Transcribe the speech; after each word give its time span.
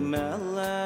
melech 0.00 0.77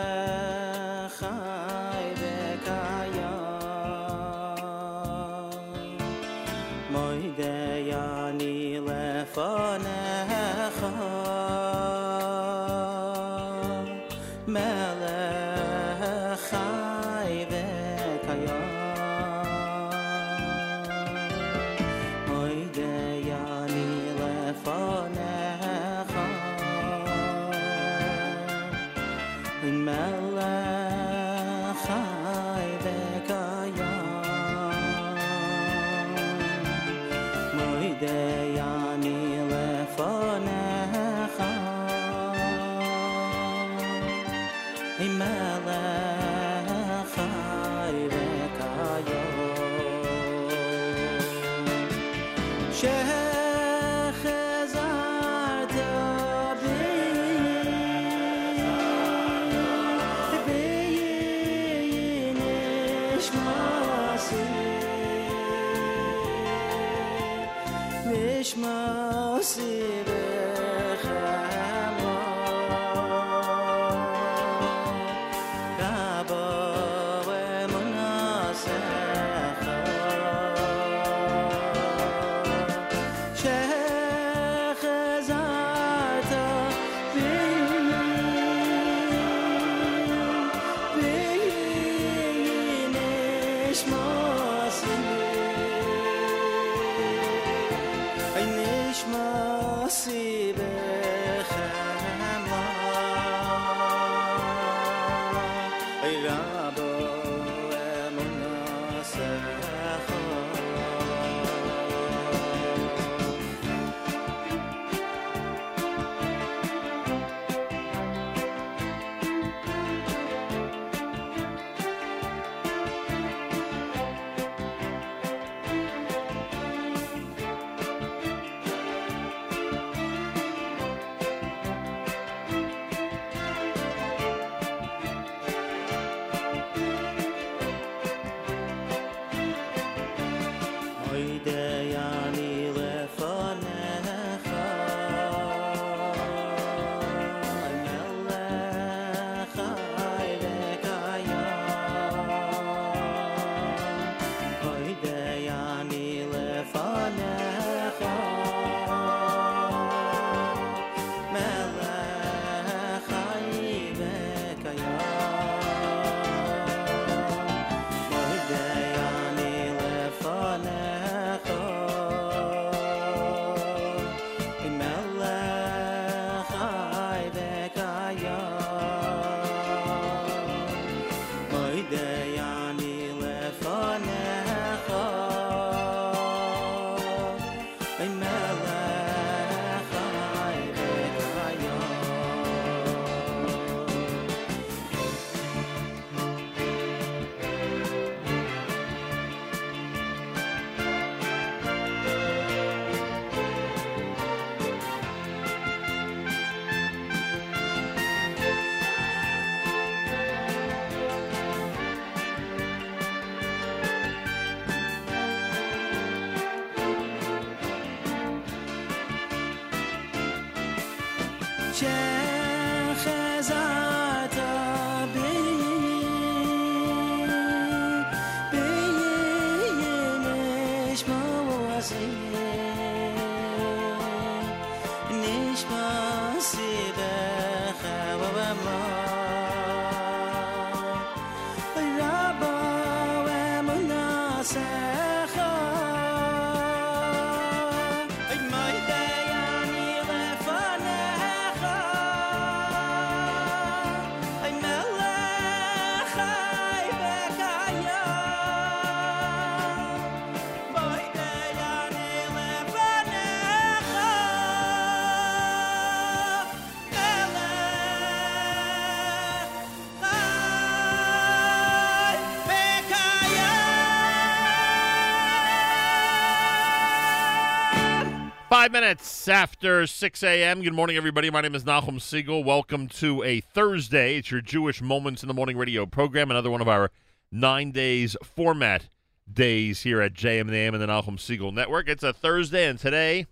Five 278.62 278.70
minutes 278.70 279.26
after 279.26 279.88
6 279.88 280.22
a.m. 280.22 280.62
Good 280.62 280.72
morning, 280.72 280.96
everybody. 280.96 281.30
My 281.30 281.40
name 281.40 281.56
is 281.56 281.64
Nachum 281.64 281.98
Segal. 281.98 282.44
Welcome 282.44 282.86
to 282.90 283.20
a 283.24 283.40
Thursday. 283.40 284.18
It's 284.18 284.30
your 284.30 284.40
Jewish 284.40 284.80
Moments 284.80 285.24
in 285.24 285.26
the 285.26 285.34
Morning 285.34 285.56
radio 285.56 285.84
program, 285.84 286.30
another 286.30 286.48
one 286.48 286.60
of 286.60 286.68
our 286.68 286.92
nine 287.32 287.72
days 287.72 288.16
format 288.22 288.86
days 289.28 289.82
here 289.82 290.00
at 290.00 290.14
JM 290.14 290.42
and 290.42 290.50
the 290.50 290.58
AM 290.58 290.74
and 290.74 290.80
the 290.80 290.86
Nachum 290.86 291.18
Segal 291.18 291.52
Network. 291.52 291.88
It's 291.88 292.04
a 292.04 292.12
Thursday, 292.12 292.68
and 292.68 292.78
today 292.78 293.26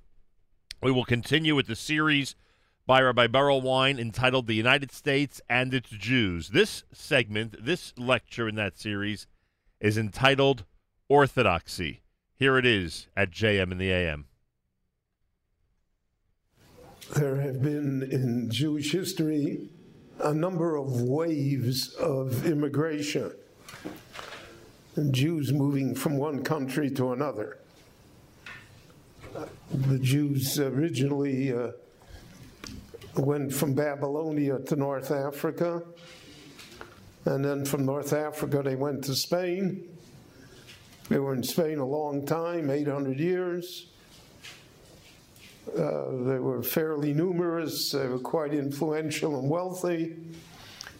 we 0.82 0.90
will 0.90 1.04
continue 1.04 1.54
with 1.54 1.68
the 1.68 1.76
series 1.76 2.34
by 2.84 3.00
Rabbi 3.00 3.28
Berel 3.28 3.62
Wein 3.62 4.00
entitled 4.00 4.48
The 4.48 4.54
United 4.54 4.90
States 4.90 5.40
and 5.48 5.72
Its 5.72 5.90
Jews. 5.90 6.48
This 6.48 6.82
segment, 6.92 7.64
this 7.64 7.92
lecture 7.96 8.48
in 8.48 8.56
that 8.56 8.80
series, 8.80 9.28
is 9.78 9.96
entitled 9.96 10.64
Orthodoxy. 11.08 12.02
Here 12.34 12.58
it 12.58 12.66
is 12.66 13.06
at 13.16 13.30
JM 13.30 13.70
in 13.70 13.78
the 13.78 13.92
AM. 13.92 14.26
There 17.14 17.40
have 17.40 17.60
been 17.60 18.04
in 18.04 18.48
Jewish 18.50 18.92
history 18.92 19.68
a 20.20 20.32
number 20.32 20.76
of 20.76 21.02
waves 21.02 21.92
of 21.94 22.46
immigration 22.46 23.32
and 24.94 25.12
Jews 25.12 25.52
moving 25.52 25.96
from 25.96 26.18
one 26.18 26.44
country 26.44 26.88
to 26.92 27.12
another. 27.12 27.58
The 29.72 29.98
Jews 29.98 30.60
originally 30.60 31.52
uh, 31.52 31.72
went 33.16 33.52
from 33.52 33.74
Babylonia 33.74 34.60
to 34.60 34.76
North 34.76 35.10
Africa, 35.10 35.82
and 37.24 37.44
then 37.44 37.64
from 37.64 37.86
North 37.86 38.12
Africa 38.12 38.62
they 38.64 38.76
went 38.76 39.02
to 39.04 39.16
Spain. 39.16 39.82
They 41.08 41.18
were 41.18 41.34
in 41.34 41.42
Spain 41.42 41.78
a 41.78 41.86
long 41.86 42.24
time 42.24 42.70
800 42.70 43.18
years. 43.18 43.88
Uh, 45.76 46.24
they 46.24 46.38
were 46.38 46.62
fairly 46.62 47.12
numerous, 47.14 47.92
they 47.92 48.08
were 48.08 48.18
quite 48.18 48.52
influential 48.52 49.38
and 49.38 49.48
wealthy, 49.48 50.16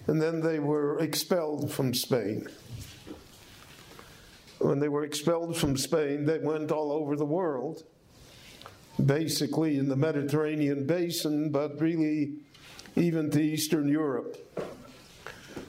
and 0.07 0.23
then 0.23 0.41
they 0.41 0.61
were 0.61 0.99
expelled 1.01 1.73
from 1.73 1.93
Spain. 1.93 2.47
When 4.59 4.79
they 4.79 4.89
were 4.89 5.05
expelled 5.05 5.57
from 5.57 5.77
Spain, 5.77 6.25
they 6.25 6.39
went 6.39 6.71
all 6.71 6.93
over 6.93 7.17
the 7.17 7.25
world, 7.25 7.83
basically 9.05 9.77
in 9.77 9.89
the 9.89 9.97
Mediterranean 9.97 10.87
basin, 10.87 11.51
but 11.51 11.81
really 11.81 12.35
even 12.95 13.31
to 13.31 13.43
Eastern 13.43 13.89
Europe. 13.89 14.37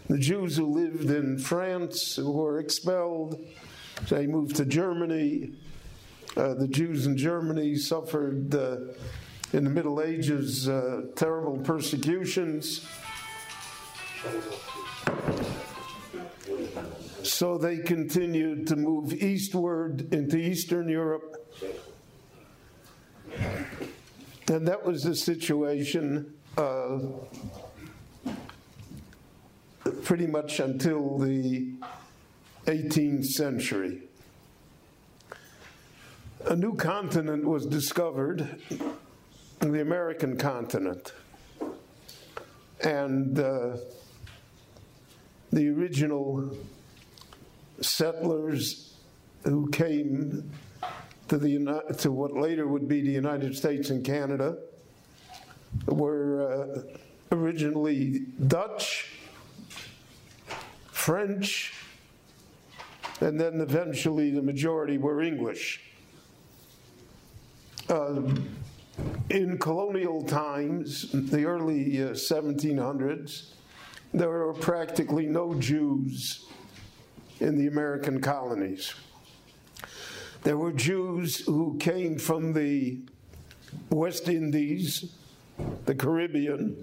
The 0.09 0.19
Jews 0.19 0.57
who 0.57 0.65
lived 0.65 1.09
in 1.09 1.39
France 1.39 2.19
were 2.19 2.59
expelled, 2.59 3.43
they 4.09 4.27
moved 4.27 4.57
to 4.57 4.65
Germany, 4.65 5.53
uh, 6.37 6.53
the 6.53 6.67
Jews 6.67 7.07
in 7.07 7.17
Germany 7.17 7.75
suffered 7.75 8.55
uh, 8.55 8.77
in 9.53 9.65
the 9.65 9.69
Middle 9.69 10.01
Ages 10.01 10.69
uh, 10.69 11.01
terrible 11.15 11.57
persecutions. 11.57 12.87
So 17.23 17.57
they 17.57 17.79
continued 17.79 18.67
to 18.67 18.75
move 18.75 19.13
eastward 19.13 20.13
into 20.13 20.37
Eastern 20.37 20.87
Europe. 20.87 21.37
And 24.47 24.67
that 24.67 24.85
was 24.85 25.03
the 25.03 25.15
situation 25.15 26.33
uh, 26.57 26.99
pretty 30.03 30.27
much 30.27 30.59
until 30.59 31.17
the 31.17 31.73
18th 32.67 33.25
century 33.25 34.03
a 36.45 36.55
new 36.55 36.75
continent 36.75 37.45
was 37.45 37.65
discovered, 37.65 38.59
the 39.59 39.81
American 39.81 40.37
continent. 40.37 41.13
And 42.83 43.37
uh, 43.39 43.77
the 45.51 45.69
original 45.69 46.55
settlers 47.79 48.95
who 49.43 49.69
came 49.69 50.51
to, 51.27 51.37
the, 51.37 51.95
to 51.99 52.11
what 52.11 52.33
later 52.33 52.67
would 52.67 52.87
be 52.87 53.01
the 53.01 53.11
United 53.11 53.55
States 53.55 53.89
and 53.89 54.03
Canada 54.03 54.57
were 55.85 56.81
uh, 57.31 57.35
originally 57.35 58.25
Dutch, 58.47 59.11
French, 60.91 61.73
and 63.19 63.39
then 63.39 63.61
eventually 63.61 64.31
the 64.31 64.41
majority 64.41 64.97
were 64.97 65.21
English. 65.21 65.90
Uh, 67.89 68.21
in 69.29 69.57
colonial 69.57 70.23
times, 70.23 71.11
the 71.11 71.45
early 71.45 72.01
uh, 72.01 72.09
1700s, 72.09 73.53
there 74.13 74.29
were 74.29 74.53
practically 74.53 75.25
no 75.25 75.53
Jews 75.55 76.45
in 77.39 77.57
the 77.57 77.67
American 77.67 78.21
colonies. 78.21 78.93
There 80.43 80.57
were 80.57 80.71
Jews 80.71 81.45
who 81.45 81.77
came 81.79 82.17
from 82.17 82.53
the 82.53 82.99
West 83.89 84.27
Indies, 84.27 85.13
the 85.85 85.95
Caribbean, 85.95 86.75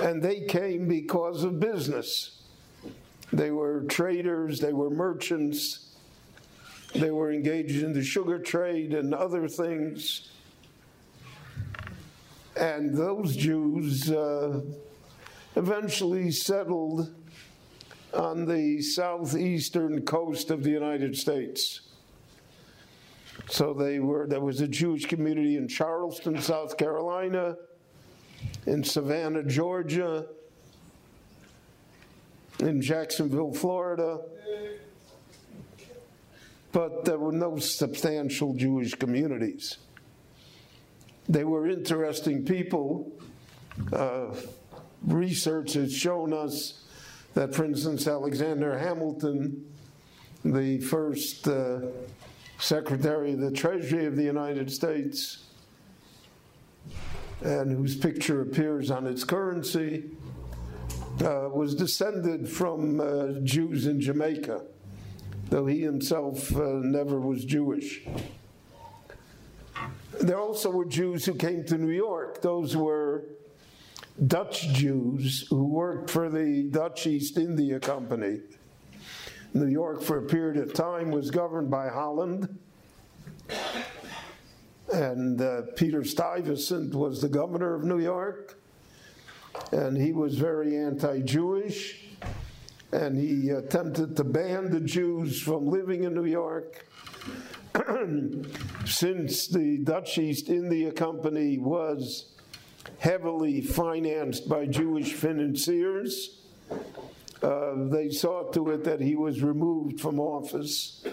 and 0.00 0.22
they 0.22 0.40
came 0.42 0.88
because 0.88 1.44
of 1.44 1.58
business. 1.58 2.42
They 3.32 3.50
were 3.50 3.82
traders, 3.84 4.60
they 4.60 4.72
were 4.72 4.90
merchants, 4.90 5.91
they 6.94 7.10
were 7.10 7.32
engaged 7.32 7.82
in 7.82 7.92
the 7.92 8.02
sugar 8.02 8.38
trade 8.38 8.92
and 8.92 9.14
other 9.14 9.48
things. 9.48 10.30
And 12.56 12.94
those 12.94 13.34
Jews 13.34 14.10
uh, 14.10 14.60
eventually 15.56 16.30
settled 16.30 17.14
on 18.12 18.44
the 18.44 18.82
southeastern 18.82 20.02
coast 20.02 20.50
of 20.50 20.62
the 20.62 20.70
United 20.70 21.16
States. 21.16 21.80
So 23.48 23.72
they 23.72 23.98
were 23.98 24.26
there 24.26 24.40
was 24.40 24.60
a 24.60 24.68
Jewish 24.68 25.06
community 25.06 25.56
in 25.56 25.66
Charleston, 25.66 26.40
South 26.42 26.76
Carolina, 26.76 27.56
in 28.66 28.84
Savannah, 28.84 29.42
Georgia, 29.42 30.26
in 32.60 32.82
Jacksonville, 32.82 33.54
Florida 33.54 34.20
but 36.72 37.04
there 37.04 37.18
were 37.18 37.32
no 37.32 37.58
substantial 37.58 38.54
Jewish 38.54 38.94
communities. 38.94 39.76
They 41.28 41.44
were 41.44 41.68
interesting 41.68 42.44
people. 42.44 43.12
Uh, 43.92 44.34
research 45.06 45.74
has 45.74 45.94
shown 45.94 46.32
us 46.32 46.82
that, 47.34 47.54
for 47.54 47.64
instance, 47.64 48.06
Alexander 48.06 48.78
Hamilton, 48.78 49.64
the 50.44 50.80
first 50.80 51.46
uh, 51.46 51.80
Secretary 52.58 53.34
of 53.34 53.40
the 53.40 53.50
Treasury 53.50 54.06
of 54.06 54.16
the 54.16 54.24
United 54.24 54.70
States, 54.70 55.44
and 57.42 57.70
whose 57.70 57.96
picture 57.96 58.42
appears 58.42 58.90
on 58.90 59.06
its 59.06 59.24
currency, 59.24 60.04
uh, 61.20 61.48
was 61.52 61.74
descended 61.74 62.48
from 62.48 63.00
uh, 63.00 63.40
Jews 63.42 63.86
in 63.86 64.00
Jamaica 64.00 64.62
though 65.52 65.66
he 65.66 65.82
himself 65.82 66.56
uh, 66.56 66.80
never 66.80 67.20
was 67.20 67.44
Jewish. 67.44 68.00
There 70.18 70.40
also 70.40 70.70
were 70.70 70.86
Jews 70.86 71.26
who 71.26 71.34
came 71.34 71.62
to 71.66 71.76
New 71.76 71.92
York. 71.92 72.40
Those 72.40 72.74
were 72.74 73.24
Dutch 74.26 74.68
Jews 74.68 75.46
who 75.50 75.66
worked 75.66 76.08
for 76.08 76.30
the 76.30 76.62
Dutch 76.70 77.06
East 77.06 77.36
India 77.36 77.78
Company. 77.78 78.40
New 79.52 79.66
York, 79.66 80.00
for 80.00 80.16
a 80.16 80.22
period 80.22 80.56
of 80.56 80.72
time, 80.72 81.10
was 81.10 81.30
governed 81.30 81.70
by 81.70 81.88
Holland. 81.88 82.58
And 84.90 85.38
uh, 85.38 85.62
Peter 85.76 86.02
Stuyvesant 86.02 86.94
was 86.94 87.20
the 87.20 87.28
governor 87.28 87.74
of 87.74 87.84
New 87.84 87.98
York. 87.98 88.58
And 89.70 89.98
he 89.98 90.12
was 90.12 90.38
very 90.38 90.78
anti 90.78 91.20
Jewish 91.20 92.01
and 92.92 93.16
he 93.16 93.48
attempted 93.50 94.16
to 94.16 94.24
ban 94.24 94.70
the 94.70 94.80
Jews 94.80 95.40
from 95.40 95.66
living 95.66 96.04
in 96.04 96.14
New 96.14 96.26
York. 96.26 96.86
Since 98.84 99.48
the 99.48 99.78
Dutch 99.82 100.18
East 100.18 100.50
India 100.50 100.92
Company 100.92 101.58
was 101.58 102.26
heavily 102.98 103.62
financed 103.62 104.48
by 104.48 104.66
Jewish 104.66 105.14
financiers, 105.14 106.40
uh, 107.42 107.72
they 107.88 108.10
saw 108.10 108.50
to 108.50 108.70
it 108.70 108.84
that 108.84 109.00
he 109.00 109.16
was 109.16 109.42
removed 109.42 110.00
from 110.00 110.20
office. 110.20 111.04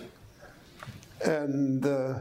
And 1.24 1.86
uh, 1.86 2.20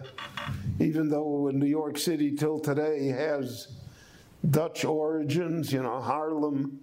even 0.79 1.09
though 1.09 1.51
New 1.53 1.67
York 1.67 1.99
City 1.99 2.35
till 2.35 2.61
today 2.61 3.09
has 3.09 3.69
Dutch 4.49 4.85
origins, 4.85 5.73
you 5.73 5.83
know, 5.83 6.01
Harlem 6.01 6.81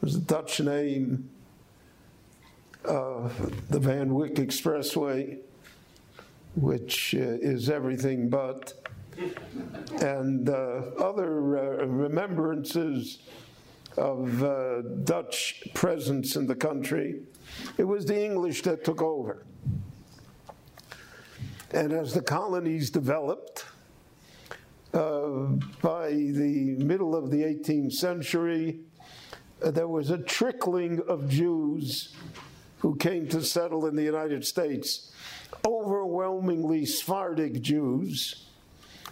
was 0.00 0.14
a 0.14 0.20
Dutch 0.20 0.60
name, 0.60 1.28
uh, 2.84 3.28
the 3.68 3.78
Van 3.78 4.14
Wyck 4.14 4.34
Expressway, 4.34 5.38
which 6.56 7.14
uh, 7.14 7.18
is 7.18 7.70
everything 7.70 8.28
but, 8.28 8.74
and 10.00 10.48
uh, 10.48 10.82
other 10.98 11.58
uh, 11.58 11.86
remembrances 11.86 13.18
of 13.96 14.42
uh, 14.42 14.82
Dutch 15.04 15.62
presence 15.74 16.36
in 16.36 16.46
the 16.46 16.54
country. 16.54 17.20
It 17.76 17.84
was 17.84 18.06
the 18.06 18.22
English 18.22 18.62
that 18.62 18.84
took 18.84 19.02
over. 19.02 19.44
And 21.72 21.92
as 21.92 22.14
the 22.14 22.22
colonies 22.22 22.90
developed, 22.90 23.64
uh, 24.92 25.28
by 25.82 26.10
the 26.10 26.76
middle 26.78 27.14
of 27.14 27.30
the 27.30 27.42
18th 27.42 27.92
century, 27.92 28.80
uh, 29.62 29.70
there 29.70 29.86
was 29.86 30.10
a 30.10 30.18
trickling 30.18 31.00
of 31.06 31.28
Jews 31.28 32.16
who 32.80 32.96
came 32.96 33.28
to 33.28 33.42
settle 33.42 33.86
in 33.86 33.96
the 33.96 34.02
United 34.02 34.44
States, 34.44 35.12
overwhelmingly 35.64 36.84
Sephardic 36.84 37.60
Jews 37.60 38.46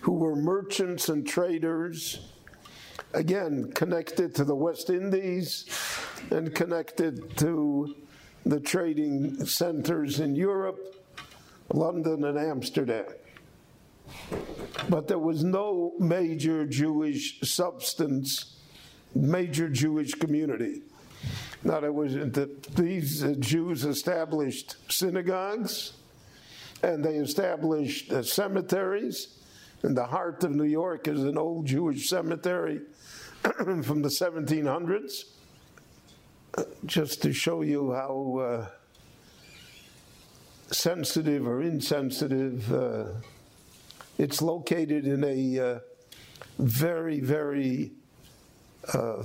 who 0.01 0.13
were 0.13 0.37
merchants 0.37 1.09
and 1.09 1.27
traders, 1.27 2.31
again, 3.15 3.73
connected 3.73 4.35
to 4.35 4.45
the 4.45 4.55
West 4.55 4.91
Indies 4.91 5.67
and 6.31 6.55
connected 6.55 7.37
to 7.37 7.95
the 8.47 8.61
trading 8.61 9.45
centers 9.45 10.21
in 10.21 10.35
Europe, 10.35 10.79
London, 11.73 12.25
and 12.25 12.39
Amsterdam. 12.39 13.07
But 14.89 15.09
there 15.09 15.19
was 15.19 15.45
no 15.45 15.93
major 15.99 16.65
Jewish 16.65 17.41
substance, 17.43 18.57
major 19.15 19.69
Jewish 19.69 20.13
community. 20.13 20.83
Now, 21.65 21.81
there 21.81 21.93
was 21.93 22.15
that 22.15 22.63
these 22.77 23.25
uh, 23.25 23.35
Jews 23.39 23.85
established 23.85 24.77
synagogues, 24.93 25.95
and 26.83 27.05
they 27.05 27.17
established 27.17 28.13
uh, 28.13 28.23
cemeteries. 28.23 29.35
In 29.83 29.95
the 29.95 30.07
heart 30.07 30.43
of 30.45 30.53
New 30.53 30.65
York 30.65 31.09
is 31.09 31.23
an 31.25 31.39
old 31.39 31.67
Jewish 31.67 32.09
cemetery 32.09 32.81
from 33.43 34.03
the 34.03 34.09
1700s, 34.09 35.25
just 36.87 37.23
to 37.23 37.33
show 37.33 37.63
you 37.63 37.93
how 37.93 38.39
uh, 38.39 38.67
sensitive 40.73 41.47
or 41.47 41.63
insensitive. 41.63 42.73
Uh, 42.73 43.05
it's 44.17 44.43
located 44.43 45.07
in 45.07 45.25
a 45.25 45.59
uh, 45.59 45.79
very, 46.59 47.21
very 47.21 47.93
uh, 48.93 49.23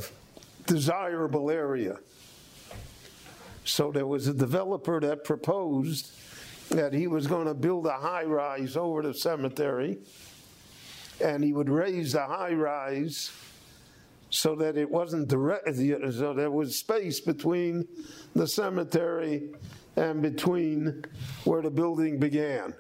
desirable 0.65 1.49
area. 1.49 1.97
So 3.65 3.91
there 3.91 4.07
was 4.07 4.27
a 4.27 4.33
developer 4.33 4.99
that 4.99 5.23
proposed 5.23 6.11
that 6.69 6.93
he 6.93 7.07
was 7.07 7.27
going 7.27 7.47
to 7.47 7.53
build 7.53 7.85
a 7.85 7.93
high 7.93 8.23
rise 8.23 8.75
over 8.75 9.01
the 9.01 9.13
cemetery, 9.13 9.99
and 11.23 11.43
he 11.43 11.53
would 11.53 11.69
raise 11.69 12.13
the 12.13 12.25
high 12.25 12.53
rise 12.53 13.31
so 14.29 14.55
that 14.55 14.77
it 14.77 14.89
wasn't 14.89 15.27
direct, 15.27 15.67
so 15.75 16.33
there 16.33 16.49
was 16.49 16.77
space 16.77 17.19
between 17.19 17.87
the 18.35 18.47
cemetery 18.47 19.51
and 19.95 20.21
between 20.21 21.05
where 21.43 21.61
the 21.61 21.69
building 21.69 22.19
began. 22.19 22.73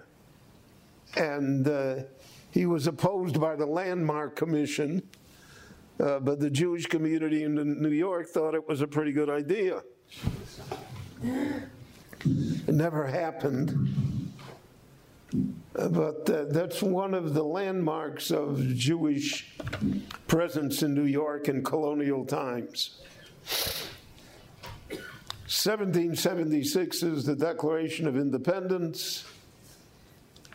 And 1.15 1.67
uh, 1.67 1.95
he 2.49 2.65
was 2.65 2.87
opposed 2.87 3.39
by 3.39 3.55
the 3.55 3.67
Landmark 3.67 4.35
Commission, 4.35 5.03
uh, 5.99 6.19
but 6.19 6.39
the 6.39 6.49
Jewish 6.49 6.87
community 6.87 7.43
in 7.43 7.53
New 7.55 7.89
York 7.89 8.29
thought 8.29 8.55
it 8.55 8.67
was 8.67 8.81
a 8.81 8.87
pretty 8.87 9.11
good 9.11 9.29
idea. 9.29 9.83
It 11.23 12.73
never 12.73 13.07
happened. 13.07 14.31
But 15.73 16.29
uh, 16.29 16.45
that's 16.49 16.83
one 16.83 17.13
of 17.13 17.33
the 17.33 17.43
landmarks 17.43 18.29
of 18.29 18.59
Jewish 18.75 19.57
presence 20.27 20.83
in 20.83 20.93
New 20.93 21.05
York 21.05 21.49
in 21.49 21.63
colonial 21.63 22.25
times. 22.25 23.01
1776 25.53 27.03
is 27.03 27.25
the 27.25 27.35
Declaration 27.35 28.07
of 28.07 28.15
Independence. 28.15 29.25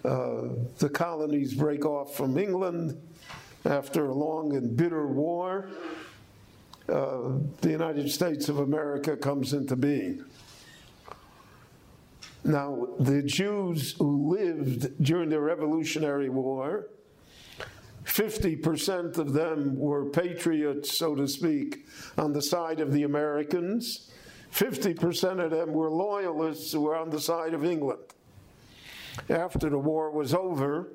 Uh, 0.05 0.49
the 0.79 0.89
colonies 0.89 1.55
break 1.55 1.85
off 1.85 2.15
from 2.15 2.39
England 2.39 3.01
after 3.65 4.07
a 4.07 4.15
long 4.15 4.55
and 4.57 4.77
bitter 4.77 5.07
war. 5.09 5.69
Uh, 6.89 7.39
the 7.61 7.71
United 7.71 8.11
States 8.11 8.49
of 8.49 8.59
America 8.59 9.17
comes 9.17 9.53
into 9.53 9.77
being. 9.77 10.25
Now, 12.45 12.89
the 12.99 13.23
Jews 13.23 13.93
who 13.99 14.35
lived 14.35 15.03
during 15.03 15.29
the 15.29 15.41
Revolutionary 15.41 16.29
War, 16.29 16.89
50% 18.05 19.19
of 19.19 19.33
them 19.33 19.77
were 19.77 20.07
patriots, 20.07 20.97
so 20.97 21.15
to 21.15 21.29
speak, 21.29 21.87
on 22.17 22.33
the 22.33 22.43
side 22.43 22.81
of 22.81 22.93
the 22.93 23.03
Americans. 23.03 24.11
50% 24.53 25.45
of 25.45 25.51
them 25.51 25.73
were 25.73 25.91
loyalists 25.91 26.73
who 26.73 26.83
were 26.83 26.97
on 26.97 27.11
the 27.11 27.21
side 27.21 27.53
of 27.53 27.65
England. 27.65 28.01
After 29.29 29.69
the 29.69 29.79
war 29.79 30.11
was 30.11 30.33
over, 30.33 30.89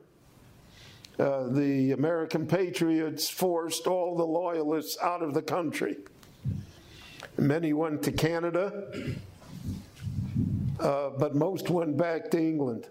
uh, 1.20 1.50
the 1.50 1.92
American 1.92 2.48
patriots 2.48 3.30
forced 3.30 3.86
all 3.86 4.18
the 4.18 4.26
loyalists 4.26 4.98
out 5.02 5.22
of 5.22 5.34
the 5.34 5.42
country. 5.42 5.98
Many 7.38 7.74
went 7.74 8.02
to 8.04 8.12
Canada, 8.12 8.88
uh, 10.80 11.10
but 11.18 11.36
most 11.36 11.70
went 11.70 11.98
back 11.98 12.30
to 12.32 12.40
England. 12.40 12.88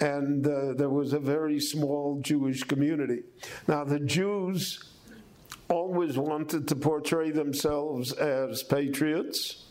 And 0.00 0.46
uh, 0.46 0.72
there 0.74 0.88
was 0.88 1.12
a 1.12 1.18
very 1.18 1.60
small 1.60 2.20
Jewish 2.22 2.62
community. 2.64 3.22
Now, 3.68 3.84
the 3.84 4.00
Jews 4.00 4.82
always 5.68 6.16
wanted 6.16 6.66
to 6.68 6.76
portray 6.76 7.30
themselves 7.30 8.12
as 8.12 8.62
patriots. 8.62 9.66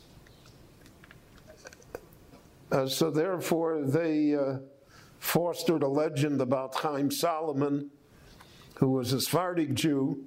Uh, 2.71 2.85
so, 2.85 3.09
therefore, 3.09 3.81
they 3.83 4.35
uh, 4.35 4.59
fostered 5.19 5.81
a 5.81 5.87
legend 5.87 6.41
about 6.41 6.75
Chaim 6.75 7.09
Salomon, 7.09 7.89
who 8.75 8.91
was 8.91 9.11
a 9.11 9.19
Sephardic 9.19 9.73
Jew, 9.73 10.23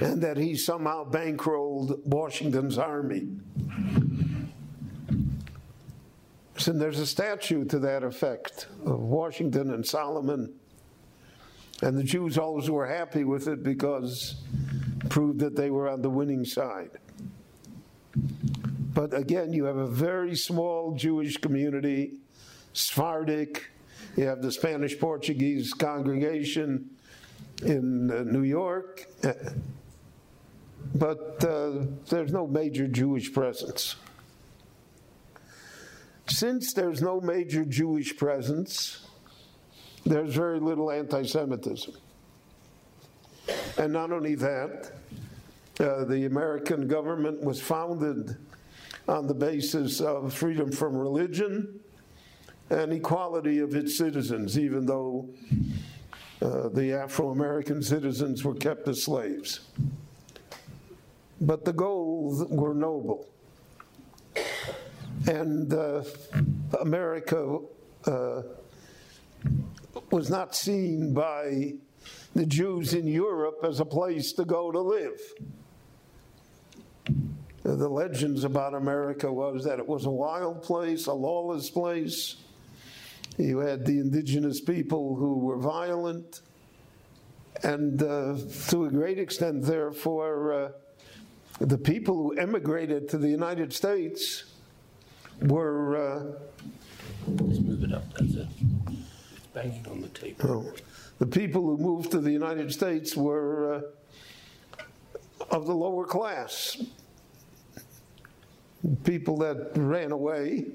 and 0.00 0.22
that 0.22 0.36
he 0.36 0.54
somehow 0.54 1.10
bankrolled 1.10 2.04
Washington's 2.04 2.76
army. 2.76 3.28
So 6.58 6.72
there's 6.72 6.98
a 6.98 7.06
statue 7.06 7.64
to 7.66 7.78
that 7.78 8.02
effect 8.02 8.66
of 8.84 8.98
Washington 9.00 9.72
and 9.72 9.86
Salomon. 9.86 10.52
And 11.82 11.96
the 11.96 12.02
Jews 12.02 12.36
always 12.36 12.68
were 12.68 12.86
happy 12.86 13.22
with 13.22 13.46
it 13.46 13.62
because 13.62 14.42
it 15.00 15.08
proved 15.08 15.38
that 15.38 15.54
they 15.54 15.70
were 15.70 15.88
on 15.88 16.02
the 16.02 16.10
winning 16.10 16.44
side. 16.44 16.90
But 18.92 19.14
again, 19.14 19.52
you 19.52 19.64
have 19.64 19.76
a 19.76 19.86
very 19.86 20.34
small 20.34 20.94
Jewish 20.96 21.36
community, 21.36 22.14
Sephardic. 22.72 23.70
You 24.16 24.26
have 24.26 24.42
the 24.42 24.50
Spanish 24.50 24.98
Portuguese 24.98 25.72
congregation 25.72 26.90
in 27.62 28.10
uh, 28.10 28.24
New 28.24 28.42
York. 28.42 29.06
Uh, 29.22 29.32
But 30.94 31.44
uh, 31.44 31.84
there's 32.08 32.32
no 32.32 32.46
major 32.46 32.88
Jewish 32.88 33.32
presence. 33.32 33.96
Since 36.28 36.74
there's 36.74 37.00
no 37.00 37.20
major 37.20 37.64
Jewish 37.64 38.16
presence, 38.16 39.06
there's 40.04 40.34
very 40.34 40.60
little 40.60 40.90
anti 40.90 41.24
Semitism. 41.24 41.94
And 43.78 43.92
not 43.92 44.12
only 44.12 44.34
that, 44.34 44.92
uh, 45.80 46.04
the 46.04 46.26
American 46.26 46.86
government 46.86 47.42
was 47.42 47.60
founded 47.60 48.36
on 49.08 49.26
the 49.26 49.34
basis 49.34 50.00
of 50.00 50.34
freedom 50.34 50.70
from 50.70 50.94
religion 50.94 51.80
and 52.68 52.92
equality 52.92 53.60
of 53.60 53.74
its 53.74 53.96
citizens, 53.96 54.58
even 54.58 54.84
though 54.84 55.30
uh, 56.42 56.68
the 56.68 56.92
Afro 56.92 57.30
American 57.30 57.82
citizens 57.82 58.44
were 58.44 58.54
kept 58.54 58.86
as 58.86 59.02
slaves. 59.02 59.60
But 61.40 61.64
the 61.64 61.72
goals 61.72 62.44
were 62.50 62.74
noble. 62.74 63.26
And 65.26 65.72
uh, 65.72 66.04
America 66.80 67.58
uh, 68.06 68.42
was 70.10 70.30
not 70.30 70.54
seen 70.54 71.12
by 71.12 71.74
the 72.34 72.46
Jews 72.46 72.94
in 72.94 73.06
Europe 73.06 73.58
as 73.64 73.80
a 73.80 73.84
place 73.84 74.32
to 74.34 74.44
go 74.44 74.70
to 74.70 74.80
live. 74.80 75.20
The 77.64 77.88
legends 77.88 78.44
about 78.44 78.74
America 78.74 79.30
was 79.30 79.64
that 79.64 79.78
it 79.78 79.86
was 79.86 80.06
a 80.06 80.10
wild 80.10 80.62
place, 80.62 81.06
a 81.06 81.12
lawless 81.12 81.68
place. 81.68 82.36
You 83.36 83.58
had 83.58 83.84
the 83.84 83.98
indigenous 83.98 84.60
people 84.60 85.16
who 85.16 85.38
were 85.38 85.58
violent, 85.58 86.40
and 87.62 88.02
uh, 88.02 88.36
to 88.68 88.86
a 88.86 88.90
great 88.90 89.18
extent, 89.18 89.64
therefore, 89.64 90.52
uh, 90.52 90.70
the 91.60 91.78
people 91.78 92.14
who 92.14 92.38
emigrated 92.38 93.08
to 93.10 93.18
the 93.18 93.28
United 93.28 93.72
States 93.72 94.44
were. 95.42 95.96
Uh, 95.96 96.22
Just 97.48 97.62
move 97.62 97.84
it 97.84 97.92
up, 97.92 98.12
that's 98.14 98.34
it. 98.34 98.46
It's 99.36 99.46
banging 99.52 99.86
on 99.90 100.00
the 100.00 100.08
table. 100.08 100.66
Oh. 100.66 100.72
The 101.18 101.26
people 101.26 101.62
who 101.62 101.76
moved 101.76 102.12
to 102.12 102.20
the 102.20 102.30
United 102.30 102.72
States 102.72 103.16
were 103.16 103.74
uh, 103.74 103.80
of 105.50 105.66
the 105.66 105.74
lower 105.74 106.04
class, 106.04 106.80
people 109.04 109.36
that 109.38 109.72
ran 109.74 110.12
away 110.12 110.66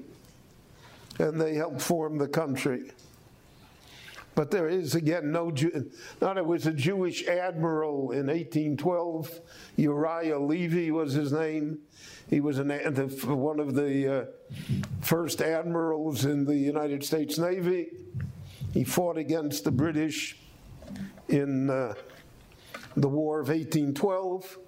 and 1.18 1.40
they 1.40 1.54
helped 1.54 1.80
form 1.80 2.18
the 2.18 2.28
country. 2.28 2.90
But 4.34 4.50
there 4.50 4.68
is 4.68 4.96
again 4.96 5.30
no 5.30 5.52
Jew. 5.52 5.90
Now 6.20 6.34
there 6.34 6.42
was 6.42 6.66
a 6.66 6.72
Jewish 6.72 7.26
admiral 7.28 8.10
in 8.10 8.26
1812. 8.26 9.40
Uriah 9.76 10.38
Levy 10.38 10.90
was 10.90 11.12
his 11.12 11.32
name. 11.32 11.78
He 12.28 12.40
was 12.40 12.58
an, 12.58 12.68
the, 12.68 13.06
one 13.34 13.60
of 13.60 13.76
the 13.76 14.22
uh, 14.22 14.24
first 15.00 15.40
admirals 15.40 16.24
in 16.24 16.44
the 16.44 16.56
United 16.56 17.04
States 17.04 17.38
Navy. 17.38 17.88
He 18.72 18.84
fought 18.84 19.18
against 19.18 19.64
the 19.64 19.70
British 19.70 20.36
in 21.28 21.70
uh, 21.70 21.94
the 22.96 23.08
War 23.08 23.40
of 23.40 23.48
1812. 23.48 24.58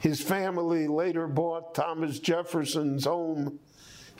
His 0.00 0.20
family 0.20 0.88
later 0.88 1.26
bought 1.26 1.74
Thomas 1.74 2.18
Jefferson's 2.18 3.04
home 3.04 3.58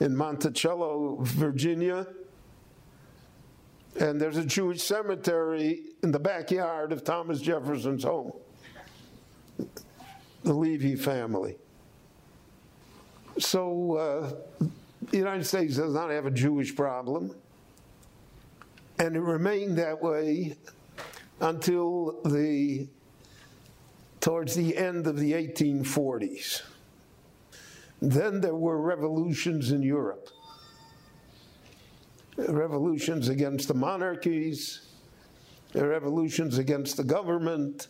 in 0.00 0.16
Monticello, 0.16 1.18
Virginia. 1.20 2.06
And 3.98 4.20
there's 4.20 4.36
a 4.36 4.44
Jewish 4.44 4.82
cemetery 4.82 5.82
in 6.02 6.12
the 6.12 6.18
backyard 6.18 6.92
of 6.92 7.04
Thomas 7.04 7.40
Jefferson's 7.40 8.04
home, 8.04 8.32
the 10.44 10.54
Levy 10.54 10.96
family. 10.96 11.56
So, 13.38 13.96
uh, 13.96 14.66
the 15.10 15.18
United 15.18 15.44
States 15.44 15.76
does 15.76 15.94
not 15.94 16.10
have 16.10 16.26
a 16.26 16.30
Jewish 16.30 16.74
problem, 16.74 17.34
and 18.98 19.16
it 19.16 19.20
remained 19.20 19.78
that 19.78 20.02
way 20.02 20.56
until 21.40 22.20
the 22.24 22.88
towards 24.20 24.54
the 24.54 24.76
end 24.76 25.06
of 25.08 25.18
the 25.18 25.32
1840s. 25.32 26.62
Then 28.00 28.40
there 28.40 28.54
were 28.54 28.80
revolutions 28.80 29.72
in 29.72 29.82
Europe 29.82 30.28
revolutions 32.36 33.28
against 33.28 33.68
the 33.68 33.74
monarchies, 33.74 34.88
revolutions 35.74 36.58
against 36.58 36.96
the 36.96 37.04
government. 37.04 37.88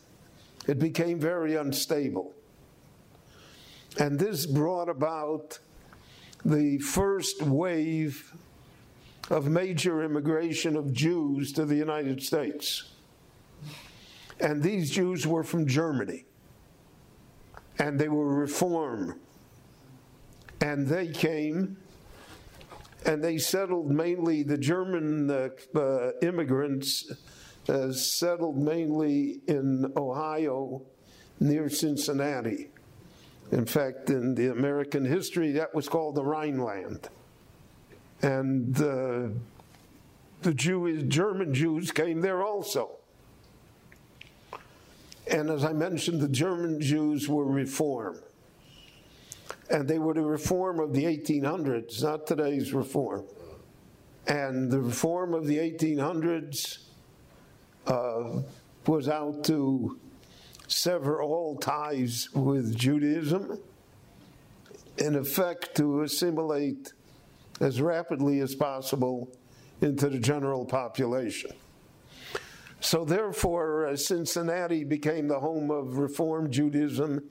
It 0.66 0.78
became 0.78 1.19
very 1.19 1.57
unstable. 1.57 2.33
And 3.99 4.19
this 4.19 4.47
brought 4.47 4.88
about 4.88 5.59
the 6.45 6.79
first 6.79 7.43
wave 7.43 8.33
of 9.31 9.47
major 9.47 10.03
immigration 10.03 10.77
of 10.77 10.93
Jews 10.93 11.53
to 11.53 11.65
the 11.65 11.77
United 11.77 12.23
States. 12.23 12.91
And 14.41 14.63
these 14.63 14.91
Jews 14.91 15.27
were 15.27 15.45
from 15.45 15.67
Germany. 15.67 16.25
And 17.79 17.99
they 17.99 18.09
were 18.09 18.35
Reform. 18.35 19.21
And 20.61 20.87
they 20.87 21.09
came 21.09 21.77
and 23.05 23.23
they 23.23 23.39
settled 23.39 23.91
mainly, 23.91 24.43
the 24.43 24.59
German 24.59 25.31
uh, 25.31 25.49
uh, 25.79 26.13
immigrants 26.23 27.11
uh, 27.69 27.93
settled 27.93 28.57
mainly 28.57 29.41
in 29.49 29.93
Ohio 29.97 30.83
near 31.41 31.69
Cincinnati. 31.69 32.72
In 33.52 33.67
fact, 33.67 34.08
in 34.08 34.34
the 34.34 34.50
American 34.50 35.04
history, 35.04 35.52
that 35.52 35.75
was 35.75 35.86
called 35.86 36.15
the 36.15 36.25
Rhineland. 36.25 37.08
And 38.23 38.75
uh, 38.80 39.28
the 40.41 40.54
Jewish, 40.54 41.02
German 41.04 41.52
Jews 41.52 41.91
came 41.91 42.23
there 42.23 42.43
also. 42.43 42.97
And 45.30 45.50
as 45.50 45.65
I 45.65 45.75
mentioned, 45.75 46.23
the 46.23 46.28
German 46.28 46.80
Jews 46.80 47.28
were 47.28 47.45
reform. 47.45 48.21
And 49.69 49.86
they 49.86 49.99
were 49.99 50.15
the 50.15 50.23
reform 50.23 50.80
of 50.80 50.95
the 50.95 51.04
1800s, 51.04 52.02
not 52.02 52.26
today's 52.26 52.73
reform. 52.73 53.25
And 54.26 54.71
the 54.71 54.80
reform 54.80 55.34
of 55.34 55.47
the 55.47 55.58
1800s 55.58 56.78
uh, 57.86 58.41
was 58.86 59.08
out 59.08 59.45
to 59.45 59.99
sever 60.73 61.23
all 61.23 61.56
ties 61.56 62.28
with 62.35 62.76
Judaism, 62.76 63.58
in 64.99 65.17
effect, 65.17 65.76
to 65.76 66.02
assimilate 66.02 66.93
as 67.61 67.80
rapidly 67.80 68.41
as 68.41 68.54
possible 68.54 69.30
into 69.80 70.08
the 70.08 70.19
general 70.19 70.65
population. 70.65 71.50
So, 72.80 73.04
therefore, 73.04 73.87
uh, 73.87 73.97
Cincinnati 73.97 74.85
became 74.85 75.28
the 75.28 75.39
home 75.39 75.71
of 75.71 75.99
Reform 75.99 76.50
Judaism 76.50 77.30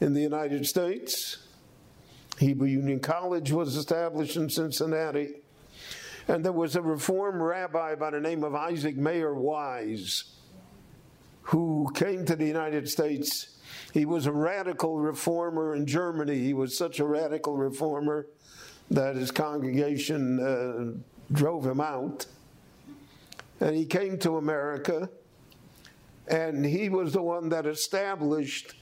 in 0.00 0.12
the 0.12 0.20
United 0.20 0.66
States. 0.66 1.38
Hebrew 2.38 2.68
Union 2.68 3.00
College 3.00 3.52
was 3.52 3.76
established 3.76 4.36
in 4.36 4.50
Cincinnati. 4.50 5.36
And 6.28 6.44
there 6.44 6.52
was 6.52 6.76
a 6.76 6.82
Reform 6.82 7.42
rabbi 7.42 7.94
by 7.94 8.10
the 8.10 8.20
name 8.20 8.44
of 8.44 8.54
Isaac 8.54 8.96
Mayer 8.96 9.34
Wise 9.34 10.36
who 11.42 11.90
came 11.94 12.24
to 12.26 12.36
the 12.36 12.46
United 12.46 12.88
States. 12.88 13.56
He 13.92 14.04
was 14.04 14.26
a 14.26 14.32
radical 14.32 14.98
reformer 14.98 15.74
in 15.74 15.86
Germany. 15.86 16.38
He 16.38 16.54
was 16.54 16.76
such 16.76 17.00
a 17.00 17.04
radical 17.04 17.56
reformer 17.56 18.26
that 18.90 19.16
his 19.16 19.30
congregation 19.30 20.40
uh, 20.40 21.32
drove 21.32 21.66
him 21.66 21.80
out. 21.80 22.26
And 23.60 23.76
he 23.76 23.84
came 23.84 24.18
to 24.18 24.36
America, 24.36 25.10
and 26.28 26.64
he 26.64 26.88
was 26.88 27.12
the 27.12 27.22
one 27.22 27.50
that 27.50 27.66
established 27.66 28.74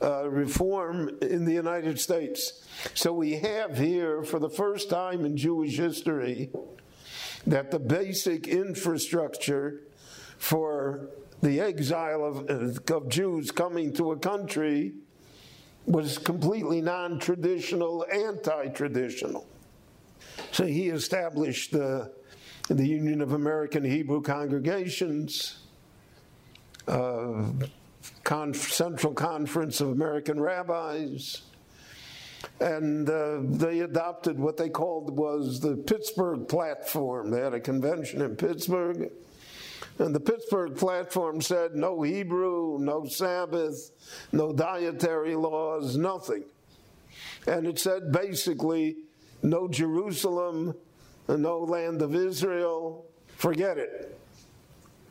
uh, 0.00 0.28
reform 0.28 1.18
in 1.20 1.44
the 1.44 1.52
United 1.52 1.98
States. 1.98 2.66
So 2.94 3.12
we 3.12 3.36
have 3.36 3.78
here, 3.78 4.22
for 4.22 4.38
the 4.38 4.50
first 4.50 4.90
time 4.90 5.24
in 5.24 5.36
Jewish 5.36 5.76
history, 5.76 6.50
that 7.46 7.70
the 7.70 7.78
basic 7.78 8.46
infrastructure 8.46 9.82
for 10.38 11.08
the 11.42 11.60
exile 11.60 12.24
of, 12.24 12.48
of 12.90 13.08
Jews 13.08 13.50
coming 13.50 13.92
to 13.94 14.12
a 14.12 14.16
country 14.16 14.94
was 15.86 16.16
completely 16.16 16.80
non 16.80 17.18
traditional, 17.18 18.06
anti 18.12 18.68
traditional. 18.68 19.46
So 20.52 20.64
he 20.64 20.88
established 20.88 21.72
the, 21.72 22.12
the 22.68 22.86
Union 22.86 23.20
of 23.20 23.32
American 23.32 23.84
Hebrew 23.84 24.22
Congregations, 24.22 25.58
uh, 26.86 27.44
Central 28.52 29.12
Conference 29.12 29.80
of 29.80 29.88
American 29.88 30.40
Rabbis, 30.40 31.42
and 32.60 33.08
uh, 33.08 33.38
they 33.42 33.80
adopted 33.80 34.38
what 34.38 34.56
they 34.56 34.68
called 34.68 35.16
was 35.16 35.60
the 35.60 35.76
Pittsburgh 35.76 36.46
Platform. 36.48 37.30
They 37.30 37.40
had 37.40 37.54
a 37.54 37.60
convention 37.60 38.20
in 38.20 38.36
Pittsburgh, 38.36 39.10
and 39.98 40.14
the 40.14 40.20
Pittsburgh 40.20 40.76
Platform 40.76 41.40
said 41.40 41.74
no 41.74 42.02
Hebrew, 42.02 42.78
no 42.78 43.04
Sabbath, 43.04 43.90
no 44.32 44.52
dietary 44.52 45.34
laws, 45.34 45.96
nothing. 45.96 46.44
And 47.46 47.66
it 47.66 47.78
said 47.78 48.12
basically 48.12 48.96
no 49.42 49.68
Jerusalem, 49.68 50.74
no 51.28 51.58
land 51.60 52.02
of 52.02 52.14
Israel, 52.14 53.06
forget 53.36 53.78
it. 53.78 54.18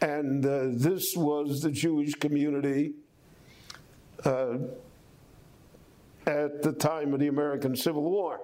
And 0.02 0.46
uh, 0.46 0.70
this 0.72 1.16
was 1.16 1.62
the 1.62 1.72
Jewish 1.72 2.16
community 2.16 2.94
uh, 4.26 4.58
at 6.26 6.62
the 6.62 6.74
time 6.74 7.14
of 7.14 7.20
the 7.20 7.28
American 7.28 7.76
Civil 7.76 8.04
War. 8.04 8.42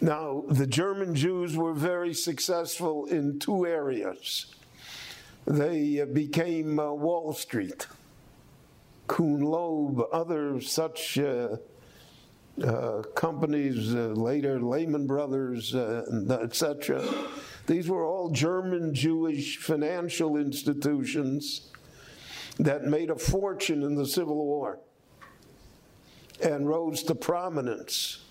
Now, 0.00 0.44
the 0.48 0.66
German 0.66 1.14
Jews 1.14 1.56
were 1.56 1.72
very 1.72 2.14
successful 2.14 3.06
in 3.06 3.38
two 3.38 3.66
areas. 3.66 4.54
They 5.46 6.04
became 6.04 6.78
uh, 6.78 6.92
Wall 6.92 7.32
Street, 7.32 7.86
Kuhn 9.06 9.40
Loeb, 9.40 10.00
other 10.12 10.60
such 10.60 11.18
uh, 11.18 11.56
uh 12.62 13.02
companies, 13.14 13.94
uh, 13.94 14.14
later 14.14 14.60
Lehman 14.60 15.06
Brothers, 15.06 15.74
uh, 15.74 16.04
etc. 16.42 17.04
These 17.66 17.88
were 17.88 18.06
all 18.06 18.30
German 18.30 18.94
Jewish 18.94 19.58
financial 19.58 20.36
institutions 20.36 21.70
that 22.58 22.84
made 22.84 23.10
a 23.10 23.16
fortune 23.16 23.82
in 23.82 23.94
the 23.96 24.06
Civil 24.06 24.36
War 24.36 24.78
and 26.42 26.68
rose 26.68 27.02
to 27.04 27.14
prominence 27.14 28.24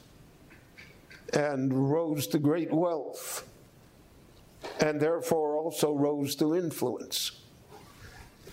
and 1.34 1.92
rose 1.92 2.28
to 2.28 2.40
great 2.40 2.72
wealth 2.72 3.48
and 4.80 5.00
therefore 5.00 5.56
also 5.58 5.94
rose 5.94 6.36
to 6.36 6.56
influence. 6.56 7.40